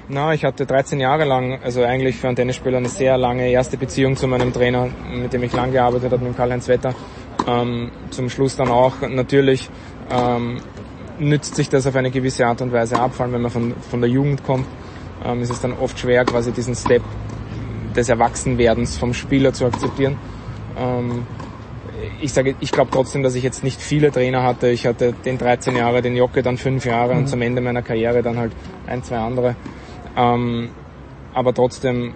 Na, 0.07 0.35
ich 0.35 0.45
hatte 0.45 0.67
13 0.67 0.99
Jahre 0.99 1.25
lang, 1.25 1.59
also 1.63 1.83
eigentlich 1.83 2.15
für 2.15 2.27
einen 2.27 2.35
Tennisspieler 2.35 2.77
eine 2.77 2.89
sehr 2.89 3.17
lange 3.17 3.49
erste 3.49 3.75
Beziehung 3.75 4.15
zu 4.15 4.27
meinem 4.27 4.53
Trainer, 4.53 4.87
mit 5.11 5.33
dem 5.33 5.41
ich 5.41 5.53
lang 5.53 5.71
gearbeitet 5.71 6.11
habe, 6.11 6.23
mit 6.23 6.37
Karl-Heinz 6.37 6.67
Wetter. 6.67 6.93
Ähm, 7.47 7.89
zum 8.11 8.29
Schluss 8.29 8.55
dann 8.55 8.69
auch 8.69 9.01
natürlich 9.01 9.67
ähm, 10.11 10.59
nützt 11.17 11.55
sich 11.55 11.69
das 11.69 11.87
auf 11.87 11.95
eine 11.95 12.11
gewisse 12.11 12.45
Art 12.45 12.61
und 12.61 12.71
Weise 12.71 12.99
ab, 12.99 13.15
vor 13.15 13.25
allem 13.25 13.33
wenn 13.33 13.41
man 13.41 13.51
von, 13.51 13.73
von 13.89 13.99
der 13.99 14.11
Jugend 14.11 14.43
kommt, 14.43 14.67
ähm, 15.25 15.41
ist 15.41 15.49
es 15.49 15.59
dann 15.59 15.73
oft 15.73 15.97
schwer, 15.97 16.23
quasi 16.23 16.51
diesen 16.51 16.75
Step 16.75 17.01
des 17.95 18.09
Erwachsenwerdens 18.09 18.97
vom 18.97 19.13
Spieler 19.13 19.53
zu 19.53 19.65
akzeptieren. 19.65 20.17
Ähm, 20.77 21.25
ich 22.21 22.33
sage, 22.33 22.55
ich 22.59 22.71
glaube 22.71 22.91
trotzdem, 22.91 23.23
dass 23.23 23.35
ich 23.35 23.43
jetzt 23.43 23.63
nicht 23.63 23.81
viele 23.81 24.11
Trainer 24.11 24.43
hatte. 24.43 24.69
Ich 24.69 24.85
hatte 24.85 25.13
den 25.13 25.37
13 25.37 25.75
Jahre, 25.75 26.01
den 26.01 26.15
Jocke 26.15 26.43
dann 26.43 26.57
fünf 26.57 26.85
Jahre 26.85 27.13
mhm. 27.13 27.19
und 27.19 27.27
zum 27.27 27.41
Ende 27.41 27.61
meiner 27.61 27.81
Karriere 27.81 28.21
dann 28.21 28.37
halt 28.37 28.51
ein, 28.87 29.03
zwei 29.03 29.17
andere. 29.17 29.55
Ähm, 30.17 30.69
aber 31.33 31.53
trotzdem, 31.53 32.13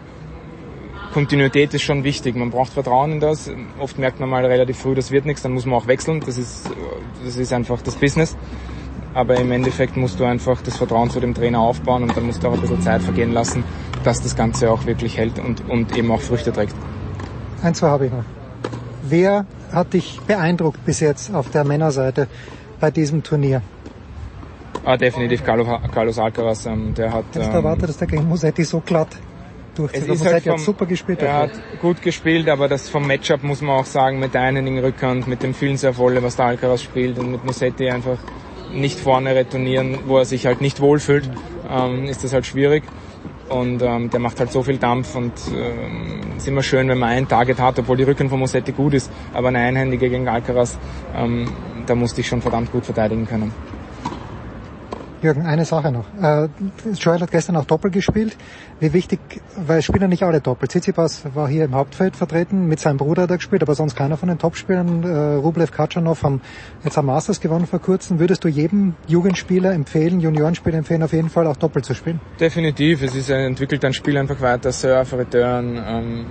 Kontinuität 1.14 1.74
ist 1.74 1.82
schon 1.82 2.04
wichtig. 2.04 2.36
Man 2.36 2.52
braucht 2.52 2.74
Vertrauen 2.74 3.14
in 3.14 3.20
das. 3.20 3.52
Oft 3.80 3.98
merkt 3.98 4.20
man 4.20 4.30
mal 4.30 4.46
relativ 4.46 4.78
früh, 4.78 4.96
das 4.96 5.12
wird 5.12 5.26
nichts, 5.26 5.42
dann 5.42 5.54
muss 5.54 5.66
man 5.66 5.76
auch 5.80 5.88
wechseln. 5.88 6.22
Das 6.26 6.38
ist, 6.38 6.70
das 7.24 7.36
ist 7.36 7.52
einfach 7.52 7.82
das 7.82 7.96
Business. 7.96 8.38
Aber 9.14 9.36
im 9.38 9.52
Endeffekt 9.52 9.98
musst 9.98 10.20
du 10.20 10.26
einfach 10.26 10.62
das 10.62 10.78
Vertrauen 10.78 11.10
zu 11.10 11.20
dem 11.20 11.34
Trainer 11.34 11.60
aufbauen 11.60 12.04
und 12.04 12.16
dann 12.16 12.26
musst 12.26 12.44
du 12.44 12.48
auch 12.48 12.54
ein 12.54 12.62
bisschen 12.62 12.82
Zeit 12.82 13.02
vergehen 13.02 13.34
lassen, 13.34 13.64
dass 14.04 14.22
das 14.22 14.36
Ganze 14.36 14.72
auch 14.72 14.86
wirklich 14.86 15.18
hält 15.18 15.40
und, 15.40 15.68
und 15.68 15.98
eben 15.98 16.12
auch 16.12 16.22
Früchte 16.22 16.54
trägt. 16.54 16.76
Ein, 17.64 17.74
zwei 17.74 17.88
habe 17.88 18.06
ich 18.06 18.12
noch. 18.12 18.24
Wer 19.04 19.46
hat 19.74 19.94
dich 19.94 20.20
beeindruckt 20.28 20.86
bis 20.86 21.00
jetzt 21.00 21.34
auf 21.34 21.50
der 21.50 21.64
Männerseite 21.64 22.28
bei 22.80 22.92
diesem 22.92 23.24
Turnier? 23.24 23.62
Ah, 24.86 24.96
definitiv 24.96 25.44
Carlos, 25.44 25.68
Carlos 25.92 26.20
Alcaraz, 26.20 26.66
ähm, 26.66 26.94
der 26.94 27.12
hat... 27.12 27.26
Hättest 27.34 27.52
du 27.52 27.56
erwartet, 27.58 27.90
dass 27.90 27.98
der 27.98 28.08
gegen 28.08 28.28
Musetti 28.28 28.64
so 28.64 28.80
glatt 28.80 29.10
durchzieht? 29.76 30.04
Es 30.08 30.22
ist 30.22 30.26
halt 30.26 30.44
vom, 30.44 30.54
hat 30.54 30.60
super 30.60 30.86
gespielt. 30.86 31.22
Er 31.22 31.34
hat 31.34 31.52
gut 31.82 32.02
gespielt, 32.02 32.48
aber 32.48 32.68
das 32.68 32.88
vom 32.90 33.06
Matchup 33.06 33.44
muss 33.44 33.62
man 33.62 33.76
auch 33.76 33.86
sagen, 33.86 34.20
mit 34.20 34.34
der 34.34 34.42
einhändigen 34.42 34.80
Rückhand, 34.80 35.28
mit 35.28 35.44
dem 35.44 35.54
vielen 35.54 35.78
sehr 35.78 35.94
volle, 35.94 36.24
was 36.24 36.38
der 36.38 36.46
Alcaraz 36.46 36.82
spielt 36.82 37.20
und 37.20 37.32
mit 37.32 37.44
Musetti 37.44 37.90
einfach 37.90 38.18
nicht 38.74 39.00
vorne 39.00 39.36
retournieren, 39.36 40.00
wo 40.06 40.18
er 40.18 40.26
sich 40.26 40.46
halt 40.46 40.62
nicht 40.62 40.82
wohlfühlt, 40.82 41.30
ähm, 41.70 42.06
ist 42.06 42.24
das 42.24 42.34
halt 42.34 42.46
schwierig. 42.46 42.84
Und 43.50 43.82
ähm, 43.82 44.12
der 44.12 44.20
macht 44.20 44.40
halt 44.40 44.52
so 44.52 44.62
viel 44.62 44.78
Dampf 44.78 45.16
und 45.16 45.34
ähm, 45.52 46.38
ist 46.38 46.48
immer 46.48 46.62
schön, 46.62 46.88
wenn 46.88 47.00
man 47.00 47.10
ein 47.10 47.28
Target 47.28 47.60
hat, 47.60 47.80
obwohl 47.80 47.98
die 47.98 48.04
Rücken 48.04 48.30
von 48.30 48.38
Musetti 48.38 48.72
gut 48.72 48.94
ist, 48.94 49.12
aber 49.34 49.48
eine 49.48 49.58
einhändige 49.60 50.10
gegen 50.10 50.28
Alcaraz, 50.28 50.78
ähm, 51.16 51.52
da 51.88 51.96
musste 51.96 52.22
ich 52.22 52.28
schon 52.28 52.42
verdammt 52.42 52.72
gut 52.72 52.86
verteidigen 52.86 53.28
können. 53.28 53.52
Jürgen, 55.22 55.46
eine 55.46 55.66
Sache 55.66 55.92
noch. 55.92 56.06
Äh, 56.22 56.48
Joel 56.94 57.20
hat 57.20 57.32
gestern 57.32 57.58
auch 57.58 57.66
Doppel 57.66 57.92
gespielt. 57.92 58.38
Wie 58.82 58.94
wichtig, 58.94 59.20
weil 59.58 59.82
spielen 59.82 60.10
nicht 60.10 60.24
alle 60.24 60.40
Doppel. 60.40 60.70
Tsitsipas 60.70 61.24
war 61.36 61.50
hier 61.50 61.66
im 61.66 61.76
Hauptfeld 61.76 62.16
vertreten, 62.16 62.68
mit 62.68 62.80
seinem 62.80 62.96
Bruder 62.96 63.24
hat 63.24 63.32
er 63.32 63.36
gespielt, 63.36 63.62
aber 63.62 63.76
sonst 63.76 63.96
keiner 63.96 64.16
von 64.16 64.30
den 64.30 64.38
Topspielern. 64.38 65.04
Äh, 65.04 65.36
Rublev 65.36 65.72
Katschanov 65.72 66.24
haben 66.24 66.40
jetzt 66.86 66.98
am 66.98 67.08
Masters 67.08 67.42
gewonnen 67.42 67.68
vor 67.68 67.80
kurzem. 67.80 68.20
Würdest 68.20 68.46
du 68.46 68.48
jedem 68.48 68.96
Jugendspieler 69.08 69.74
empfehlen, 69.74 70.22
Juniorenspieler 70.22 70.78
empfehlen, 70.78 71.04
auf 71.04 71.12
jeden 71.12 71.30
Fall 71.30 71.46
auch 71.48 71.58
Doppel 71.58 71.84
zu 71.84 71.94
spielen? 71.94 72.22
Definitiv, 72.40 73.02
es 73.02 73.16
ist, 73.16 73.30
entwickelt 73.30 73.84
ein 73.84 73.92
Spiel 73.92 74.18
einfach 74.18 74.40
weiter, 74.40 74.72
Surf, 74.72 75.12
Return, 75.12 75.78
ähm, 75.86 76.26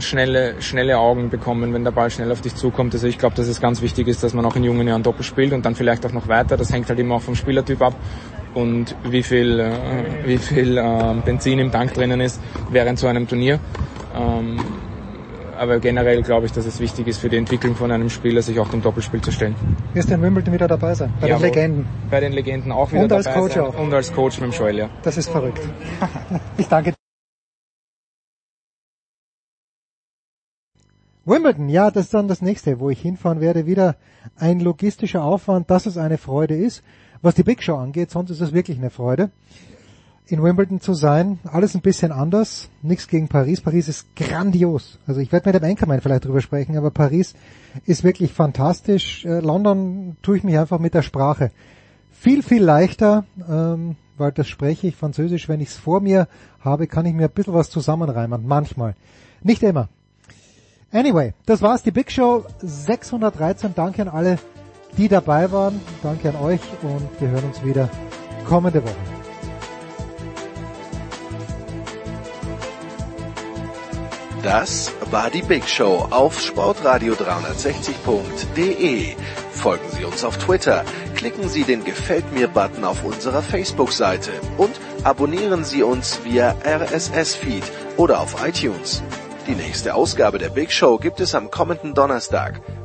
schnelle, 0.00 0.60
schnelle 0.60 0.98
Augen 0.98 1.30
bekommen, 1.30 1.72
wenn 1.72 1.84
der 1.84 1.92
Ball 1.92 2.10
schnell 2.10 2.30
auf 2.30 2.42
dich 2.42 2.54
zukommt. 2.54 2.92
Also 2.92 3.06
ich 3.06 3.16
glaube, 3.16 3.34
dass 3.34 3.48
es 3.48 3.62
ganz 3.62 3.80
wichtig 3.80 4.08
ist, 4.08 4.22
dass 4.22 4.34
man 4.34 4.44
auch 4.44 4.56
in 4.56 4.64
jungen 4.64 4.86
Jahren 4.86 5.02
Doppel 5.02 5.22
spielt 5.22 5.54
und 5.54 5.64
dann 5.64 5.74
vielleicht 5.74 6.04
auch 6.04 6.12
noch 6.12 6.28
weiter. 6.28 6.58
Das 6.58 6.70
hängt 6.70 6.86
halt 6.90 6.98
immer 6.98 7.14
auch 7.14 7.22
vom 7.22 7.34
Spielertyp 7.34 7.80
ab 7.80 7.94
und 8.54 8.94
wie 9.04 9.22
viel, 9.22 9.60
äh, 9.60 9.72
wie 10.26 10.38
viel 10.38 10.78
äh, 10.78 11.14
Benzin 11.24 11.58
im 11.58 11.70
Tank 11.70 11.94
drinnen 11.94 12.20
ist 12.20 12.40
während 12.70 12.98
so 12.98 13.06
einem 13.06 13.28
Turnier. 13.28 13.58
Ähm, 14.16 14.58
aber 15.56 15.78
generell 15.78 16.22
glaube 16.22 16.46
ich, 16.46 16.52
dass 16.52 16.66
es 16.66 16.80
wichtig 16.80 17.06
ist 17.06 17.18
für 17.18 17.28
die 17.28 17.36
Entwicklung 17.36 17.76
von 17.76 17.90
einem 17.90 18.10
Spieler, 18.10 18.42
sich 18.42 18.58
auch 18.58 18.68
dem 18.68 18.82
Doppelspiel 18.82 19.20
zu 19.20 19.30
stellen. 19.30 19.54
Wirst 19.92 20.10
du 20.10 20.14
in 20.14 20.22
Wimbledon 20.22 20.52
wieder 20.52 20.68
dabei 20.68 20.94
sein? 20.94 21.12
Bei 21.20 21.28
Jawohl. 21.28 21.42
den 21.42 21.54
Legenden? 21.54 21.86
Bei 22.10 22.20
den 22.20 22.32
Legenden 22.32 22.72
auch 22.72 22.90
wieder 22.90 23.04
Und 23.04 23.12
als 23.12 23.24
dabei 23.24 23.40
Coach 23.40 23.54
sein. 23.54 23.62
auch. 23.62 23.78
Und 23.78 23.94
als 23.94 24.12
Coach 24.12 24.40
mit 24.40 24.52
dem 24.52 24.58
Joel, 24.58 24.78
ja. 24.78 24.88
Das 25.02 25.16
ist 25.16 25.28
verrückt. 25.28 25.60
ich 26.58 26.66
danke 26.66 26.90
dir. 26.90 26.96
Wimbledon, 31.26 31.68
ja, 31.70 31.90
das 31.90 32.06
ist 32.06 32.14
dann 32.14 32.28
das 32.28 32.42
nächste, 32.42 32.80
wo 32.80 32.90
ich 32.90 33.00
hinfahren 33.00 33.40
werde. 33.40 33.64
Wieder 33.64 33.96
ein 34.36 34.60
logistischer 34.60 35.24
Aufwand, 35.24 35.70
dass 35.70 35.86
es 35.86 35.96
eine 35.96 36.18
Freude 36.18 36.54
ist. 36.54 36.82
Was 37.24 37.34
die 37.34 37.42
Big 37.42 37.62
Show 37.62 37.76
angeht, 37.76 38.10
sonst 38.10 38.28
ist 38.28 38.42
es 38.42 38.52
wirklich 38.52 38.76
eine 38.76 38.90
Freude, 38.90 39.30
in 40.26 40.42
Wimbledon 40.42 40.82
zu 40.82 40.92
sein. 40.92 41.38
Alles 41.44 41.74
ein 41.74 41.80
bisschen 41.80 42.12
anders. 42.12 42.68
Nichts 42.82 43.08
gegen 43.08 43.28
Paris. 43.28 43.62
Paris 43.62 43.88
ist 43.88 44.14
grandios. 44.14 44.98
Also 45.06 45.22
ich 45.22 45.32
werde 45.32 45.50
mit 45.50 45.62
dem 45.62 45.70
Anchorman 45.70 46.02
vielleicht 46.02 46.26
drüber 46.26 46.42
sprechen, 46.42 46.76
aber 46.76 46.90
Paris 46.90 47.32
ist 47.86 48.04
wirklich 48.04 48.34
fantastisch. 48.34 49.24
Äh, 49.24 49.40
London 49.40 50.18
tue 50.20 50.36
ich 50.36 50.44
mich 50.44 50.58
einfach 50.58 50.78
mit 50.78 50.92
der 50.92 51.00
Sprache 51.00 51.50
viel, 52.12 52.42
viel 52.42 52.62
leichter, 52.62 53.24
ähm, 53.48 53.96
weil 54.18 54.32
das 54.32 54.46
spreche 54.46 54.88
ich 54.88 54.94
Französisch. 54.94 55.48
Wenn 55.48 55.62
ich 55.62 55.68
es 55.68 55.76
vor 55.76 56.02
mir 56.02 56.28
habe, 56.60 56.86
kann 56.86 57.06
ich 57.06 57.14
mir 57.14 57.28
ein 57.28 57.34
bisschen 57.34 57.54
was 57.54 57.70
zusammenreimen. 57.70 58.46
Manchmal. 58.46 58.96
Nicht 59.42 59.62
immer. 59.62 59.88
Anyway, 60.92 61.32
das 61.46 61.62
war's, 61.62 61.82
die 61.82 61.90
Big 61.90 62.12
Show 62.12 62.44
613. 62.60 63.72
Danke 63.74 64.02
an 64.02 64.08
alle, 64.08 64.38
die 64.96 65.08
dabei 65.08 65.50
waren. 65.52 65.80
Danke 66.02 66.30
an 66.30 66.36
euch 66.36 66.60
und 66.82 67.08
wir 67.20 67.28
hören 67.28 67.44
uns 67.44 67.62
wieder 67.64 67.88
kommende 68.46 68.82
Woche. 68.82 68.94
Das 74.42 74.92
war 75.10 75.30
die 75.30 75.40
Big 75.40 75.66
Show 75.66 76.06
auf 76.10 76.38
sportradio360.de. 76.38 79.16
Folgen 79.52 79.88
Sie 79.96 80.04
uns 80.04 80.22
auf 80.22 80.36
Twitter, 80.36 80.84
klicken 81.14 81.48
Sie 81.48 81.64
den 81.64 81.82
Gefällt 81.82 82.30
mir-Button 82.30 82.84
auf 82.84 83.04
unserer 83.04 83.40
Facebook-Seite 83.40 84.32
und 84.58 84.78
abonnieren 85.02 85.64
Sie 85.64 85.82
uns 85.82 86.22
via 86.24 86.54
RSS-Feed 86.62 87.64
oder 87.96 88.20
auf 88.20 88.46
iTunes. 88.46 89.02
Die 89.46 89.54
nächste 89.54 89.94
Ausgabe 89.94 90.36
der 90.36 90.50
Big 90.50 90.70
Show 90.70 90.98
gibt 90.98 91.20
es 91.20 91.34
am 91.34 91.50
kommenden 91.50 91.94
Donnerstag. 91.94 92.60